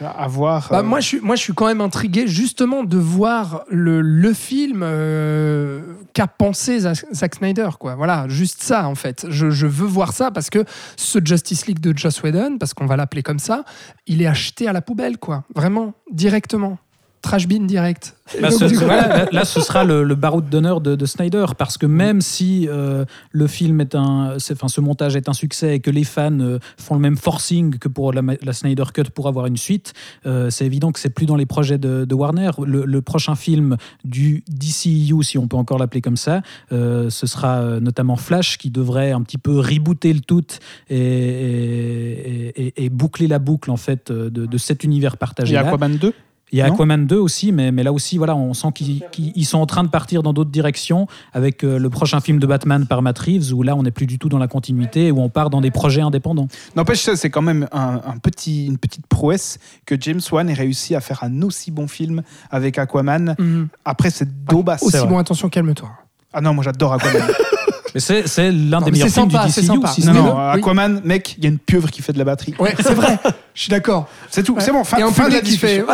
à 0.00 0.26
voir. 0.28 0.68
Bah, 0.70 0.78
euh, 0.78 0.82
moi, 0.82 1.00
je 1.00 1.06
suis, 1.06 1.20
moi, 1.20 1.36
je 1.36 1.42
suis 1.42 1.54
quand 1.54 1.66
même 1.66 1.80
intrigué 1.80 2.26
justement 2.26 2.84
de 2.84 2.96
voir 2.96 3.64
le, 3.68 4.00
le 4.00 4.32
film 4.32 4.80
euh, 4.82 5.80
qu'a 6.12 6.26
pensé 6.26 6.80
Zack 6.80 7.04
Zack 7.12 7.34
Snyder. 7.36 7.70
Quoi. 7.78 7.94
Voilà, 7.94 8.26
juste 8.28 8.62
ça 8.62 8.88
en 8.88 8.94
fait. 8.94 9.26
Je, 9.28 9.50
je 9.50 9.66
veux 9.66 9.86
voir 9.86 10.12
ça 10.12 10.30
parce 10.30 10.50
que 10.50 10.64
ce 10.96 11.18
Justice 11.24 11.66
League 11.66 11.80
de 11.80 11.96
Joss 11.96 12.22
Whedon, 12.22 12.58
parce 12.58 12.74
qu'on 12.74 12.86
va 12.86 12.96
l'appeler 12.96 13.22
comme 13.22 13.38
ça, 13.38 13.64
il 14.06 14.22
est 14.22 14.26
acheté 14.26 14.68
à 14.68 14.72
la 14.72 14.82
poubelle, 14.82 15.18
quoi. 15.18 15.44
Vraiment, 15.54 15.94
directement. 16.10 16.78
Trash 17.22 17.48
bin 17.48 17.64
direct. 17.66 18.14
Et 18.36 18.40
Bah, 18.42 18.50
donc, 18.50 18.58
ce- 18.60 18.64
du 18.66 18.78
coup- 18.78 18.84
voilà, 18.84 19.08
là, 19.08 19.28
là, 19.32 19.44
ce 19.44 19.60
sera 19.60 19.84
le, 19.84 20.02
le 20.04 20.14
baroud 20.14 20.48
d'honneur 20.48 20.80
de, 20.80 20.94
de 20.94 21.06
Snyder, 21.06 21.46
parce 21.56 21.78
que 21.78 21.86
même 21.86 22.20
si 22.20 22.66
euh, 22.68 23.04
le 23.32 23.46
film 23.46 23.80
est 23.80 23.94
un, 23.94 24.36
enfin, 24.52 24.68
ce 24.68 24.80
montage 24.80 25.16
est 25.16 25.28
un 25.28 25.32
succès 25.32 25.76
et 25.76 25.80
que 25.80 25.90
les 25.90 26.04
fans 26.04 26.38
euh, 26.40 26.58
font 26.78 26.94
le 26.94 27.00
même 27.00 27.16
forcing 27.16 27.78
que 27.78 27.88
pour 27.88 28.12
la, 28.12 28.22
la 28.42 28.52
Snyder 28.52 28.84
Cut 28.94 29.04
pour 29.14 29.28
avoir 29.28 29.46
une 29.46 29.56
suite, 29.56 29.94
euh, 30.26 30.50
c'est 30.50 30.66
évident 30.66 30.92
que 30.92 31.00
c'est 31.00 31.10
plus 31.10 31.26
dans 31.26 31.36
les 31.36 31.46
projets 31.46 31.78
de, 31.78 32.04
de 32.04 32.14
Warner. 32.14 32.50
Le, 32.64 32.84
le 32.84 33.02
prochain 33.02 33.34
film 33.34 33.76
du 34.04 34.44
DCU, 34.48 35.22
si 35.22 35.38
on 35.38 35.48
peut 35.48 35.56
encore 35.56 35.78
l'appeler 35.78 36.02
comme 36.02 36.16
ça, 36.18 36.42
euh, 36.72 37.08
ce 37.10 37.26
sera 37.26 37.56
euh, 37.60 37.80
notamment 37.80 38.16
Flash 38.16 38.58
qui 38.58 38.70
devrait 38.70 39.10
un 39.12 39.22
petit 39.22 39.38
peu 39.38 39.58
rebooter 39.58 40.12
le 40.12 40.20
tout 40.20 40.44
et, 40.90 40.96
et- 40.96 42.66
et- 42.66 42.84
et 42.84 42.88
boucler 42.90 43.26
la 43.26 43.38
boucle 43.38 43.70
en 43.70 43.76
fait 43.76 44.12
de, 44.12 44.28
de 44.46 44.58
cet 44.58 44.84
univers 44.84 45.16
partagé. 45.16 45.54
là. 45.54 45.60
Aquaman 45.68 45.96
2 45.96 46.12
Il 46.52 46.58
y 46.58 46.62
a 46.62 46.68
Non 46.68 46.74
Aquaman 46.74 47.06
2 47.06 47.16
aussi, 47.16 47.52
mais, 47.52 47.72
mais 47.72 47.82
là 47.82 47.92
aussi, 47.92 48.16
voilà, 48.18 48.34
on 48.36 48.54
sent 48.54 48.68
qu'ils 48.74 49.02
ils 49.18 49.44
sont 49.44 49.58
en 49.58 49.66
train 49.66 49.84
de 49.84 49.88
partir 49.88 50.22
dans 50.22 50.32
d'autres 50.32 50.50
directions 50.50 51.06
avec 51.32 51.62
euh, 51.64 51.78
le 51.78 51.90
prochain 51.90 52.20
film 52.20 52.38
de 52.38 52.46
Batman 52.46 52.86
par 52.86 53.02
Matt 53.02 53.18
Reeves, 53.18 53.52
où 53.52 53.62
là, 53.62 53.76
on 53.76 53.82
n'est 53.82 53.90
plus 53.90 54.06
du 54.06 54.18
tout 54.18 54.28
dans 54.28 54.38
la 54.38 54.48
continuité, 54.48 55.10
où 55.10 55.20
on 55.20 55.28
part 55.28 55.50
dans 55.50 55.60
des 55.60 55.70
projets 55.70 56.00
indépendants. 56.00 56.48
N'empêche, 56.76 57.02
ça, 57.02 57.16
c'est 57.16 57.30
quand 57.30 57.42
même 57.42 57.68
un, 57.72 58.00
un 58.06 58.18
petit, 58.18 58.66
une 58.66 58.78
petite 58.78 59.06
prouesse 59.06 59.58
que 59.84 59.94
James 60.00 60.20
Wan 60.30 60.48
ait 60.48 60.54
réussi 60.54 60.94
à 60.94 61.00
faire 61.00 61.22
un 61.22 61.42
aussi 61.42 61.70
bon 61.70 61.88
film 61.88 62.22
avec 62.50 62.78
Aquaman. 62.78 63.34
Mhm. 63.38 63.68
Après, 63.84 64.10
c'est 64.10 64.44
Dobas. 64.44 64.78
Aussi 64.82 65.06
bon, 65.06 65.18
attention, 65.18 65.48
calme-toi. 65.48 65.90
Ah 66.32 66.40
non, 66.40 66.54
moi 66.54 66.64
j'adore 66.64 66.94
Aquaman. 66.94 67.22
Mais 67.94 68.00
c'est 68.00 68.26
c'est 68.28 68.50
l'un 68.52 68.80
Non, 68.80 68.86
des 68.86 68.90
meilleurs 68.92 69.08
c'est 69.08 69.14
films 69.20 69.30
sympa, 69.30 69.46
du 69.46 69.52
c'est 69.52 69.60
DCU. 69.62 69.66
sympa. 69.74 69.88
si 69.88 70.04
non, 70.06 70.12
non, 70.12 70.24
le- 70.26 70.30
oui. 70.32 70.58
Aquaman, 70.58 71.00
mec, 71.04 71.34
il 71.38 71.44
y 71.44 71.46
a 71.46 71.50
une 71.50 71.58
pieuvre 71.58 71.90
qui 71.90 72.02
fait 72.02 72.12
de 72.12 72.18
la 72.18 72.24
batterie. 72.24 72.54
Ouais, 72.58 72.74
c'est 72.78 72.94
vrai. 72.94 73.18
Je 73.54 73.62
suis 73.62 73.70
d'accord. 73.70 74.08
C'est 74.30 74.42
tout, 74.42 74.56
c'est 74.60 74.70
bon, 74.72 74.84
fin, 74.84 74.98
Et 74.98 75.02
un 75.02 75.10
fin 75.10 75.28
de 75.28 75.34
la 75.34 75.40
qui 75.40 75.56
fait. 75.56 75.84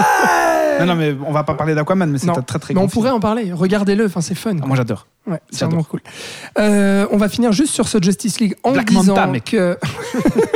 Non, 0.80 0.86
non, 0.86 0.94
mais 0.96 1.14
on 1.26 1.32
va 1.32 1.44
pas 1.44 1.54
parler 1.54 1.74
d'Aquaman, 1.74 2.10
mais 2.10 2.18
c'est 2.18 2.26
Non. 2.26 2.36
un 2.38 2.42
très 2.42 2.58
très 2.58 2.74
Mais 2.74 2.80
bon 2.80 2.86
on 2.86 2.88
pourrait 2.88 3.10
en 3.10 3.20
parler. 3.20 3.52
Regardez-le. 3.52 4.06
Enfin, 4.06 4.20
c'est 4.20 4.34
fun. 4.34 4.56
Ah, 4.62 4.66
moi 4.66 4.76
j'adore. 4.76 5.06
Ouais, 5.26 5.40
c'est 5.50 5.64
vraiment 5.64 5.84
cool. 5.84 6.00
Euh, 6.58 7.06
on 7.10 7.16
va 7.16 7.30
finir 7.30 7.52
juste 7.52 7.72
sur 7.72 7.88
ce 7.88 7.96
Justice 8.00 8.40
League 8.40 8.56
en 8.62 8.72
Black 8.72 8.88
disant 8.88 9.14
Manta, 9.14 9.40
que 9.40 9.78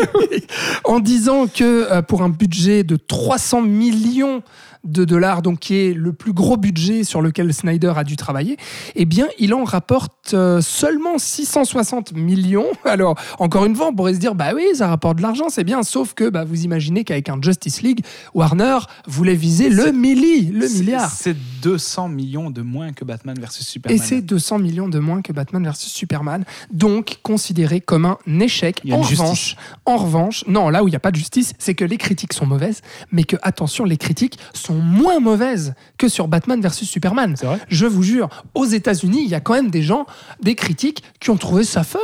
en 0.84 1.00
disant 1.00 1.46
que 1.46 1.90
euh, 1.90 2.02
pour 2.02 2.20
un 2.22 2.28
budget 2.28 2.84
de 2.84 2.96
300 2.96 3.62
millions 3.62 4.42
de 4.84 5.04
dollars, 5.04 5.42
donc 5.42 5.58
qui 5.58 5.76
est 5.76 5.94
le 5.94 6.12
plus 6.12 6.32
gros 6.32 6.56
budget 6.56 7.04
sur 7.04 7.20
lequel 7.20 7.52
Snyder 7.52 7.92
a 7.96 8.04
dû 8.04 8.16
travailler, 8.16 8.56
eh 8.94 9.04
bien, 9.04 9.28
il 9.38 9.54
en 9.54 9.64
rapporte 9.64 10.34
euh, 10.34 10.60
seulement 10.60 11.18
660 11.18 12.12
millions. 12.12 12.66
Alors, 12.84 13.18
encore 13.38 13.64
une 13.64 13.74
fois, 13.74 13.88
on 13.88 13.94
pourrait 13.94 14.14
se 14.14 14.18
dire, 14.18 14.34
bah 14.34 14.52
oui, 14.54 14.64
ça 14.74 14.88
rapporte 14.88 15.18
de 15.18 15.22
l'argent, 15.22 15.48
c'est 15.48 15.64
bien, 15.64 15.82
sauf 15.82 16.14
que 16.14 16.28
bah, 16.28 16.44
vous 16.44 16.64
imaginez 16.64 17.04
qu'avec 17.04 17.28
un 17.28 17.38
Justice 17.40 17.82
League, 17.82 18.04
Warner 18.34 18.78
voulait 19.06 19.34
viser 19.34 19.68
le 19.68 19.92
milli, 19.92 20.46
le 20.46 20.68
milliard. 20.68 21.10
C'est 21.10 21.36
200 21.62 22.08
millions 22.08 22.50
de 22.50 22.62
moins 22.62 22.92
que 22.92 23.04
Batman 23.04 23.36
vs 23.38 23.62
Superman. 23.62 23.98
Et 23.98 24.02
c'est 24.02 24.22
200 24.22 24.57
millions 24.58 24.88
de 24.88 24.98
moins 24.98 25.22
que 25.22 25.32
Batman 25.32 25.64
vs 25.64 25.74
Superman, 25.74 26.44
donc 26.70 27.18
considéré 27.22 27.80
comme 27.80 28.04
un 28.04 28.18
échec. 28.40 28.80
Il 28.84 28.90
y 28.90 28.92
a 28.92 28.96
en 28.96 29.02
une 29.02 29.06
revanche, 29.06 29.56
en 29.84 29.96
revanche, 29.96 30.44
non, 30.46 30.68
là 30.68 30.82
où 30.82 30.88
il 30.88 30.90
n'y 30.90 30.96
a 30.96 31.00
pas 31.00 31.10
de 31.10 31.16
justice, 31.16 31.54
c'est 31.58 31.74
que 31.74 31.84
les 31.84 31.96
critiques 31.96 32.32
sont 32.32 32.46
mauvaises, 32.46 32.82
mais 33.12 33.24
que 33.24 33.36
attention, 33.42 33.84
les 33.84 33.96
critiques 33.96 34.38
sont 34.52 34.74
moins 34.74 35.20
mauvaises 35.20 35.74
que 35.96 36.08
sur 36.08 36.28
Batman 36.28 36.60
vs 36.60 36.84
Superman. 36.84 37.34
Je 37.68 37.86
vous 37.86 38.02
jure, 38.02 38.28
aux 38.54 38.66
États-Unis, 38.66 39.22
il 39.24 39.30
y 39.30 39.34
a 39.34 39.40
quand 39.40 39.54
même 39.54 39.70
des 39.70 39.82
gens, 39.82 40.06
des 40.42 40.54
critiques 40.54 41.02
qui 41.20 41.30
ont 41.30 41.36
trouvé 41.36 41.64
ça 41.64 41.84
fun. 41.84 41.98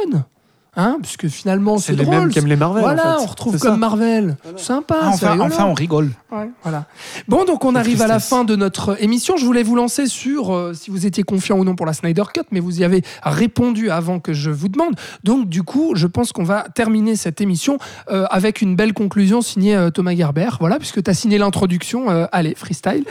Hein, 0.77 0.99
puisque 1.01 1.29
finalement, 1.29 1.79
c'est 1.79 1.93
les 1.95 2.05
drôle. 2.05 2.17
mêmes 2.17 2.29
qui 2.31 2.39
aiment 2.41 2.49
les 2.49 2.57
Marvel. 2.57 2.83
Voilà, 2.83 3.15
en 3.17 3.19
fait. 3.19 3.25
on 3.25 3.27
retrouve 3.27 3.59
comme 3.59 3.73
ça. 3.73 3.77
Marvel. 3.77 4.37
Sympa, 4.57 4.97
Ah, 5.03 5.13
c'est 5.17 5.27
enfin, 5.27 5.41
enfin, 5.41 5.65
on 5.67 5.75
rigole. 5.75 6.11
Ouais, 6.33 6.51
voilà. 6.65 6.87
Bon, 7.29 7.45
donc 7.45 7.65
on 7.65 7.73
La 7.73 7.81
arrive 7.81 8.03
à 8.03 8.09
la 8.09 8.19
fin 8.19 8.43
de 8.45 8.57
notre 8.57 9.01
émission. 9.03 9.37
Je 9.37 9.45
voulais 9.45 9.63
vous 9.63 9.77
lancer 9.77 10.07
sur 10.07 10.53
euh, 10.53 10.75
si 10.75 10.91
vous 10.91 11.07
étiez 11.07 11.23
confiant 11.23 11.59
ou 11.59 11.65
non 11.65 11.77
pour 11.77 11.87
la 11.87 11.93
Snyder 11.93 12.25
Cut, 12.35 12.43
mais 12.51 12.59
vous 12.59 12.81
y 12.81 12.85
avez 12.85 13.03
répondu 13.23 13.91
avant 13.91 14.19
que 14.19 14.33
je 14.33 14.51
vous 14.51 14.69
demande. 14.69 14.95
Donc, 15.23 15.49
du 15.49 15.63
coup, 15.63 15.93
je 15.95 16.09
pense 16.09 16.33
qu'on 16.33 16.45
va 16.45 16.67
terminer 16.75 17.15
cette 17.15 17.41
émission 17.41 17.79
euh, 18.11 18.27
avec 18.31 18.61
une 18.61 18.75
belle 18.75 18.95
conclusion 18.95 19.43
signée 19.43 19.77
euh, 19.77 19.91
Thomas 19.91 20.15
Gerber. 20.17 20.49
Voilà, 20.59 20.79
puisque 20.79 21.03
tu 21.03 21.11
as 21.11 21.15
signé 21.15 21.39
l'introduction. 21.39 22.11
euh, 22.11 22.27
allez, 22.33 22.55
freestyle. 22.57 23.05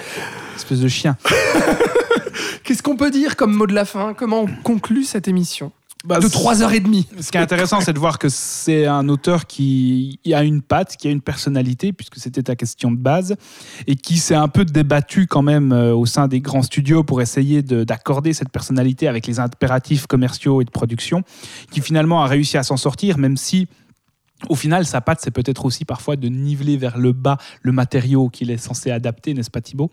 Espèce 0.57 0.79
de 0.81 0.87
chien. 0.89 1.15
Qu'est-ce 2.63 2.81
qu'on 2.83 2.95
peut 2.95 3.11
dire 3.11 3.35
comme 3.35 3.53
mot 3.53 3.67
de 3.67 3.73
la 3.73 3.85
fin? 3.85 4.13
Comment 4.13 4.41
on 4.41 4.47
conclut 4.63 5.03
cette 5.03 5.27
émission? 5.27 5.71
Bah, 6.05 6.19
De 6.19 6.27
c'est- 6.27 6.37
3h30. 6.37 7.05
Ce 7.21 7.31
qui 7.31 7.37
est 7.37 7.41
intéressant, 7.41 7.79
c'est 7.79 7.93
de 7.93 7.99
voir 7.99 8.19
que 8.19 8.27
c'est 8.27 8.85
un 8.87 9.07
auteur 9.07 9.47
qui 9.47 10.19
a 10.33 10.43
une 10.43 10.61
patte, 10.61 10.97
qui 10.97 11.07
a 11.07 11.11
une 11.11 11.21
personnalité, 11.21 11.93
puisque 11.93 12.17
c'était 12.17 12.43
ta 12.43 12.57
question 12.57 12.91
de 12.91 12.97
base, 12.97 13.35
et 13.87 13.95
qui 13.95 14.17
s'est 14.17 14.35
un 14.35 14.49
peu 14.49 14.65
débattu 14.65 15.27
quand 15.27 15.41
même 15.43 15.71
euh, 15.71 15.95
au 15.95 16.05
sein 16.05 16.27
des 16.27 16.41
grands 16.41 16.61
studios 16.61 17.03
pour 17.03 17.21
essayer 17.21 17.61
de- 17.61 17.85
d'accorder 17.85 18.33
cette 18.33 18.49
personnalité 18.49 19.07
avec 19.07 19.27
les 19.27 19.39
impératifs 19.39 20.05
commerciaux 20.07 20.59
et 20.61 20.65
de 20.65 20.71
production, 20.71 21.23
qui 21.71 21.79
finalement 21.79 22.21
a 22.21 22.27
réussi 22.27 22.57
à 22.57 22.63
s'en 22.63 22.75
sortir, 22.77 23.17
même 23.17 23.37
si 23.37 23.67
au 24.49 24.55
final, 24.55 24.85
sa 24.85 25.01
patte, 25.01 25.19
c'est 25.21 25.31
peut-être 25.31 25.65
aussi 25.65 25.85
parfois 25.85 26.15
de 26.15 26.27
niveler 26.27 26.77
vers 26.77 26.97
le 26.97 27.11
bas 27.11 27.37
le 27.61 27.71
matériau 27.71 28.29
qu'il 28.29 28.51
est 28.51 28.57
censé 28.57 28.91
adapter, 28.91 29.33
n'est-ce 29.33 29.51
pas 29.51 29.61
Thibaut? 29.61 29.91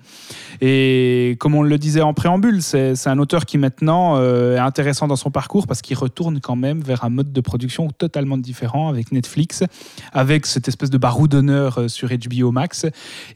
Et 0.60 1.36
comme 1.40 1.54
on 1.54 1.62
le 1.62 1.78
disait 1.78 2.02
en 2.02 2.14
préambule, 2.14 2.62
c'est 2.62 3.06
un 3.06 3.18
auteur 3.18 3.46
qui 3.46 3.58
maintenant 3.58 4.16
euh, 4.16 4.56
est 4.56 4.60
intéressant 4.60 5.06
dans 5.08 5.16
son 5.16 5.30
parcours 5.30 5.66
parce 5.66 5.82
qu'il 5.82 5.96
retourne 5.96 6.40
quand 6.40 6.56
même 6.56 6.80
vers 6.80 7.04
un 7.04 7.10
mode 7.10 7.32
de 7.32 7.40
production 7.40 7.88
totalement 7.90 8.38
différent 8.38 8.88
avec 8.88 9.12
Netflix, 9.12 9.64
avec 10.12 10.46
cette 10.46 10.68
espèce 10.68 10.90
de 10.90 10.98
baroudonneur 10.98 11.78
euh, 11.78 11.88
sur 11.88 12.08
HBO 12.08 12.52
Max. 12.52 12.86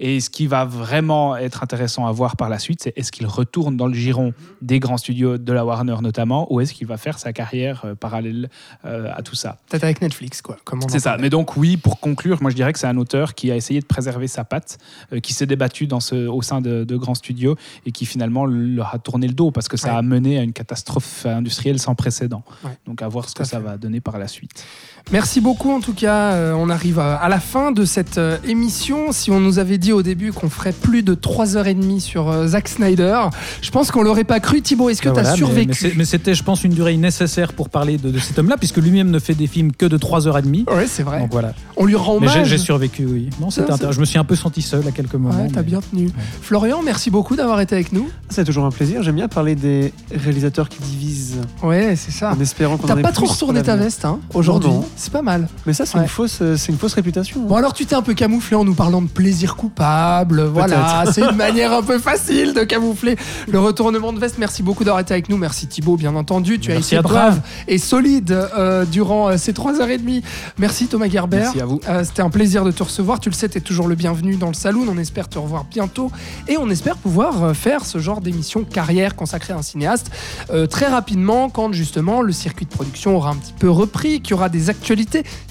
Et 0.01 0.21
ce 0.21 0.31
qui 0.31 0.47
va 0.47 0.65
vraiment 0.65 1.37
être 1.37 1.63
intéressant 1.63 2.07
à 2.07 2.13
voir 2.13 2.37
par 2.37 2.49
la 2.49 2.59
suite, 2.59 2.83
c'est 2.83 2.93
est-ce 2.97 3.13
qu'il 3.13 3.27
retourne 3.27 3.77
dans 3.77 3.87
le 3.87 3.95
giron 3.95 4.33
des 4.63 4.81
grands 4.81 4.97
studios 4.97 5.39
de 5.39 5.53
la 5.53 5.65
Warner 5.65 5.97
notamment, 6.03 6.53
ou 6.53 6.61
est-ce 6.61 6.75
qu'il 6.75 6.87
va 6.87 6.97
faire 6.97 7.19
sa 7.19 7.33
carrière 7.33 7.83
euh, 7.85 7.95
parallèle 7.95 8.49
euh, 8.85 9.11
à 9.15 9.23
tout 9.23 9.35
ça? 9.35 9.59
Peut-être 9.69 9.85
avec 9.85 10.01
Netflix, 10.01 10.43
quoi. 10.43 10.57
Comme 10.65 10.81
on 10.83 10.89
ça. 11.05 11.17
Mais 11.19 11.31
donc 11.31 11.57
oui, 11.57 11.77
pour 11.77 12.01
conclure, 12.01 12.39
moi 12.43 12.51
je 12.51 12.57
dirais 12.57 12.73
que 12.73 12.79
c'est 12.79 12.87
un 12.87 12.97
auteur 12.97 13.35
qui 13.35 13.51
a 13.51 13.57
essayé 13.57 13.81
de 13.81 13.87
préserver 13.87 14.27
sa 14.29 14.45
patte, 14.45 14.79
euh, 15.13 15.21
qui 15.21 15.33
s'est 15.33 15.47
débattu 15.47 15.87
dans 15.87 16.01
ce, 16.01 16.27
au 16.27 16.43
sein 16.43 16.61
de, 16.61 16.85
de 16.85 16.97
grands 16.97 17.15
studios 17.15 17.57
et 17.87 17.93
qui 17.93 18.07
finalement 18.07 18.45
leur 18.47 18.95
a 18.95 18.99
tourné 18.99 19.27
le 19.29 19.35
dos 19.35 19.51
parce 19.51 19.69
que 19.69 19.77
ça 19.77 19.93
Ouais. 19.93 19.99
a 19.99 20.03
mené 20.03 20.39
à 20.39 20.43
une 20.43 20.53
catastrophe 20.53 21.27
industrielle 21.27 21.79
sans 21.79 21.95
précédent. 21.95 22.43
Ouais. 22.65 22.71
Donc 22.87 23.03
à 23.03 23.09
voir 23.09 23.29
ce 23.29 23.35
Tout 23.35 23.43
que 23.43 23.49
ça 23.49 23.59
fait. 23.59 23.65
va 23.65 23.77
donner 23.77 24.01
par 24.01 24.19
la 24.19 24.29
suite. 24.29 24.65
Merci 25.13 25.41
beaucoup 25.43 25.71
en 25.71 25.81
tout 25.81 25.93
cas. 25.93 26.33
Euh, 26.33 26.55
on 26.57 26.71
arrive 26.71 26.99
à, 26.99 27.17
à 27.17 27.29
la 27.29 27.39
fin 27.39 27.73
de 27.73 27.85
cette 27.85 28.17
euh, 28.17 28.39
émission. 28.47 29.13
Si 29.13 29.31
on 29.31 29.39
nous 29.39 29.59
avait 29.59 29.77
dit 29.77 29.93
au 29.93 30.03
début 30.03 30.33
qu'on 30.33 30.49
ferait 30.49 30.73
plus 30.73 31.03
de 31.03 31.15
3h30 31.15 32.01
sur 32.01 32.31
euh, 32.31 32.47
Zack 32.49 32.69
Snyder, 32.69 33.21
je 33.61 33.71
pense 33.71 33.91
qu'on 33.91 34.03
l'aurait 34.03 34.25
pas 34.25 34.41
cru. 34.41 34.63
Thibaut, 34.63 34.89
est-ce 34.89 35.03
que 35.03 35.09
Ben 35.11 35.15
tu 35.17 35.21
as 35.21 35.23
voilà, 35.23 35.37
survécu? 35.37 35.93
Mais, 35.97 36.07
c'était, 36.07 36.35
je 36.35 36.43
pense, 36.43 36.65
une 36.65 36.73
durée 36.73 36.97
nécessaire 36.97 37.53
pour 37.53 37.69
parler 37.69 37.99
de, 37.99 38.11
de 38.11 38.19
cet 38.19 38.39
homme-là, 38.39 38.57
puisque 38.57 38.79
lui-même 38.79 39.11
ne 39.11 39.19
fait 39.19 39.35
des 39.35 39.47
films 39.47 39.73
que 39.73 39.85
de 39.85 39.99
3h30. 39.99 40.73
Ouais, 40.75 40.87
c'est 40.87 41.03
vrai. 41.03 41.21
Donc 41.21 41.33
voilà. 41.33 41.53
On 41.77 41.85
lui 41.85 41.97
rend 41.97 42.15
hommage. 42.17 42.49
j'ai 42.49 42.59
survécu, 42.59 43.05
oui. 43.07 43.29
Non, 43.41 43.51
c'était 43.51 43.69
Ça, 43.69 43.75
intéressant. 43.75 43.97
Je 43.97 44.01
me 44.01 44.07
suis 44.07 44.19
un 44.19 44.25
peu 44.25 44.37
senti 44.37 44.63
seul 44.63 44.89
à 44.89 44.91
quelques 44.91 45.15
moments. 45.15 45.43
Ouais, 45.43 45.49
t'as 45.53 45.61
mais- 45.61 45.67
bien 45.67 45.81
tenu. 45.83 46.11
Florian, 46.41 46.81
merci 46.83 47.11
beaucoup 47.11 47.37
d'avoir 47.37 47.61
été 47.61 47.75
avec 47.75 47.93
nous. 47.93 48.09
C'est 48.31 48.45
toujours 48.45 48.65
un 48.65 48.71
plaisir. 48.71 49.03
J'aime 49.03 49.17
bien 49.17 49.29
parler 49.29 49.55
des 49.55 49.93
réalisateurs 50.15 50.71
qui 50.71 50.79
divisent 50.81 51.37
Ouais, 51.63 51.95
c'est 51.95 52.11
ça. 52.11 52.33
en 52.33 52.41
espérant 52.41 52.79
qu'on 52.79 52.87
T'as 52.87 52.97
pas 52.97 53.13
trop 53.13 53.27
retourné 53.27 53.63
ta 53.63 53.77
veste 53.77 54.07
hein, 54.07 54.19
aujourd'hui. 54.33 54.71
C'est 54.97 55.13
pas 55.13 55.23
mal. 55.23 55.49
Mais 55.67 55.73
ça, 55.73 55.87
c'est 55.87 55.97
Ouais. 55.97 56.03
une 56.05 56.09
fausse, 56.09 56.39
euh, 56.41 56.57
c'est 56.57 56.71
une 56.73 56.79
fausse 56.79 56.95
réputation. 56.95 57.41
hein. 57.43 57.47
Bon 57.49 57.57
alors 57.57 57.73
tu 57.73 57.85
t'es 57.87 57.95
un 57.95 58.03
peu 58.03 58.15
camouflé 58.15 58.57
en 58.57 58.65
nous 58.65 58.75
parlant 58.75 59.03
de 59.03 59.09
plaisir 59.09 59.57
coupable, 59.57 60.43
voilà, 60.45 61.05
c'est 61.13 61.23
une 61.23 61.37
manière 61.37 61.73
un 61.73 61.83
peu 61.83 61.99
facile 61.99 62.55
de 62.55 62.63
camoufler 62.65 63.17
le 63.49 63.59
retournement 63.59 64.13
de 64.13 64.19
veste. 64.19 64.37
Merci 64.39 64.63
beaucoup 64.63 64.85
d'avoir 64.85 65.01
été 65.01 65.13
avec 65.15 65.29
nous, 65.29 65.37
merci 65.37 65.67
Thibaut 65.67 65.97
bien 65.97 66.15
entendu, 66.15 66.59
tu 66.61 66.71
Merci 66.71 66.97
as 66.97 67.01
été 67.01 67.09
brave 67.09 67.41
et 67.69 67.79
solide 67.79 68.31
euh, 68.57 68.85
durant 68.85 69.29
euh, 69.31 69.37
ces 69.37 69.53
trois 69.53 69.81
heures 69.81 69.91
et 69.91 69.99
demie. 69.99 70.23
Merci 70.59 70.87
Thomas 70.87 71.09
Gerber. 71.09 71.39
Merci 71.39 71.61
à 71.61 71.67
vous. 71.67 71.81
Euh, 71.89 72.05
C'était 72.05 72.23
un 72.23 72.31
plaisir 72.31 72.65
de 72.65 72.71
te 72.71 72.83
recevoir. 72.83 73.21
Tu 73.21 73.29
le 73.31 73.35
sais, 73.35 73.49
tu 73.49 73.59
es 73.59 73.61
toujours 73.61 73.89
le 73.89 73.95
bienvenu 73.95 74.37
dans 74.37 74.49
le 74.49 74.55
saloon. 74.55 74.87
On 74.89 74.99
espère 74.99 75.29
te 75.29 75.39
revoir 75.39 75.65
bientôt. 75.71 76.11
Et 76.49 76.57
on 76.59 76.69
espère 76.71 76.97
pouvoir 76.97 77.55
faire 77.57 77.85
ce 77.85 77.99
genre 77.99 78.21
d'émission 78.21 78.65
carrière 78.65 79.17
consacrée 79.17 79.53
à 79.53 79.57
un 79.57 79.63
cinéaste 79.63 80.11
très 80.71 80.87
rapidement 80.87 81.49
quand 81.51 81.73
justement 81.73 82.21
le 82.23 82.33
circuit 82.33 82.67
de 82.67 82.71
production 82.71 83.17
aura 83.17 83.31
un 83.31 83.37
petit 83.37 83.53
peu 83.59 83.71
repris, 83.71 84.21
qu'il 84.21 84.33
y 84.33 84.35
aura 84.35 84.49
des 84.49 84.71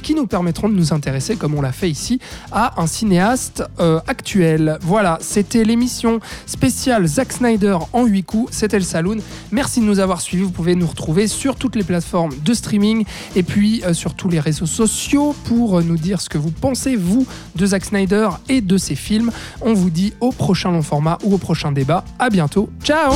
qui 0.01 0.15
nous 0.15 0.27
permettront 0.27 0.69
de 0.69 0.75
nous 0.75 0.93
intéresser, 0.93 1.35
comme 1.35 1.55
on 1.55 1.61
l'a 1.61 1.71
fait 1.71 1.89
ici, 1.89 2.19
à 2.51 2.79
un 2.81 2.87
cinéaste 2.87 3.63
euh, 3.79 3.99
actuel. 4.07 4.77
Voilà, 4.81 5.17
c'était 5.21 5.63
l'émission 5.63 6.19
spéciale 6.45 7.07
Zack 7.07 7.33
Snyder 7.33 7.77
en 7.93 8.05
8 8.05 8.23
coups. 8.23 8.53
C'était 8.53 8.77
le 8.77 8.83
saloon. 8.83 9.17
Merci 9.51 9.79
de 9.79 9.85
nous 9.85 9.99
avoir 9.99 10.21
suivis. 10.21 10.43
Vous 10.43 10.51
pouvez 10.51 10.75
nous 10.75 10.87
retrouver 10.87 11.27
sur 11.27 11.55
toutes 11.55 11.75
les 11.75 11.83
plateformes 11.83 12.33
de 12.43 12.53
streaming 12.53 13.05
et 13.35 13.43
puis 13.43 13.81
euh, 13.85 13.93
sur 13.93 14.13
tous 14.13 14.29
les 14.29 14.39
réseaux 14.39 14.65
sociaux 14.65 15.35
pour 15.45 15.79
euh, 15.79 15.81
nous 15.81 15.97
dire 15.97 16.21
ce 16.21 16.29
que 16.29 16.37
vous 16.37 16.51
pensez, 16.51 16.95
vous, 16.95 17.25
de 17.55 17.65
Zack 17.65 17.85
Snyder 17.85 18.29
et 18.49 18.61
de 18.61 18.77
ses 18.77 18.95
films. 18.95 19.31
On 19.61 19.73
vous 19.73 19.89
dit 19.89 20.13
au 20.19 20.31
prochain 20.31 20.71
long 20.71 20.83
format 20.83 21.17
ou 21.23 21.33
au 21.33 21.37
prochain 21.37 21.71
débat. 21.71 22.05
À 22.19 22.29
bientôt. 22.29 22.69
Ciao 22.83 23.13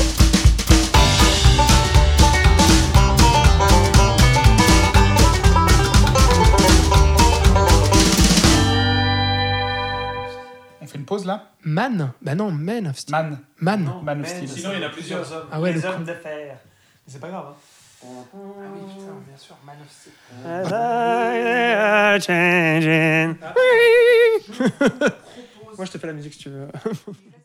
pause 11.08 11.26
là 11.26 11.52
Man 11.64 12.12
Bah 12.22 12.36
non, 12.36 12.52
Man 12.52 12.88
of 12.88 12.98
Steel. 12.98 13.16
Man. 13.16 13.40
Man. 13.60 14.02
Man 14.04 14.22
of 14.22 14.28
Steel. 14.28 14.48
Sinon, 14.48 14.70
il 14.74 14.82
y 14.82 14.84
en 14.84 14.88
a 14.88 14.92
plusieurs 14.92 15.32
hommes. 15.34 15.48
Ah 15.52 15.60
ouais, 15.60 15.74
le 15.74 15.84
hommes 15.84 16.04
de 16.04 16.14
fer. 16.14 16.58
C'est 17.08 17.20
pas 17.20 17.30
grave. 17.30 17.56
Ah 18.04 18.08
oui, 18.36 18.82
putain, 18.94 19.14
bien 19.28 19.38
sûr, 19.38 19.58
Man 19.66 19.78
of 19.82 19.90
Steel. 19.90 20.14
Moi, 25.78 25.86
je 25.86 25.92
te 25.92 25.98
fais 25.98 26.08
la 26.08 26.14
musique 26.14 26.34
si 26.34 26.40
tu 26.40 26.50
veux. 26.50 26.68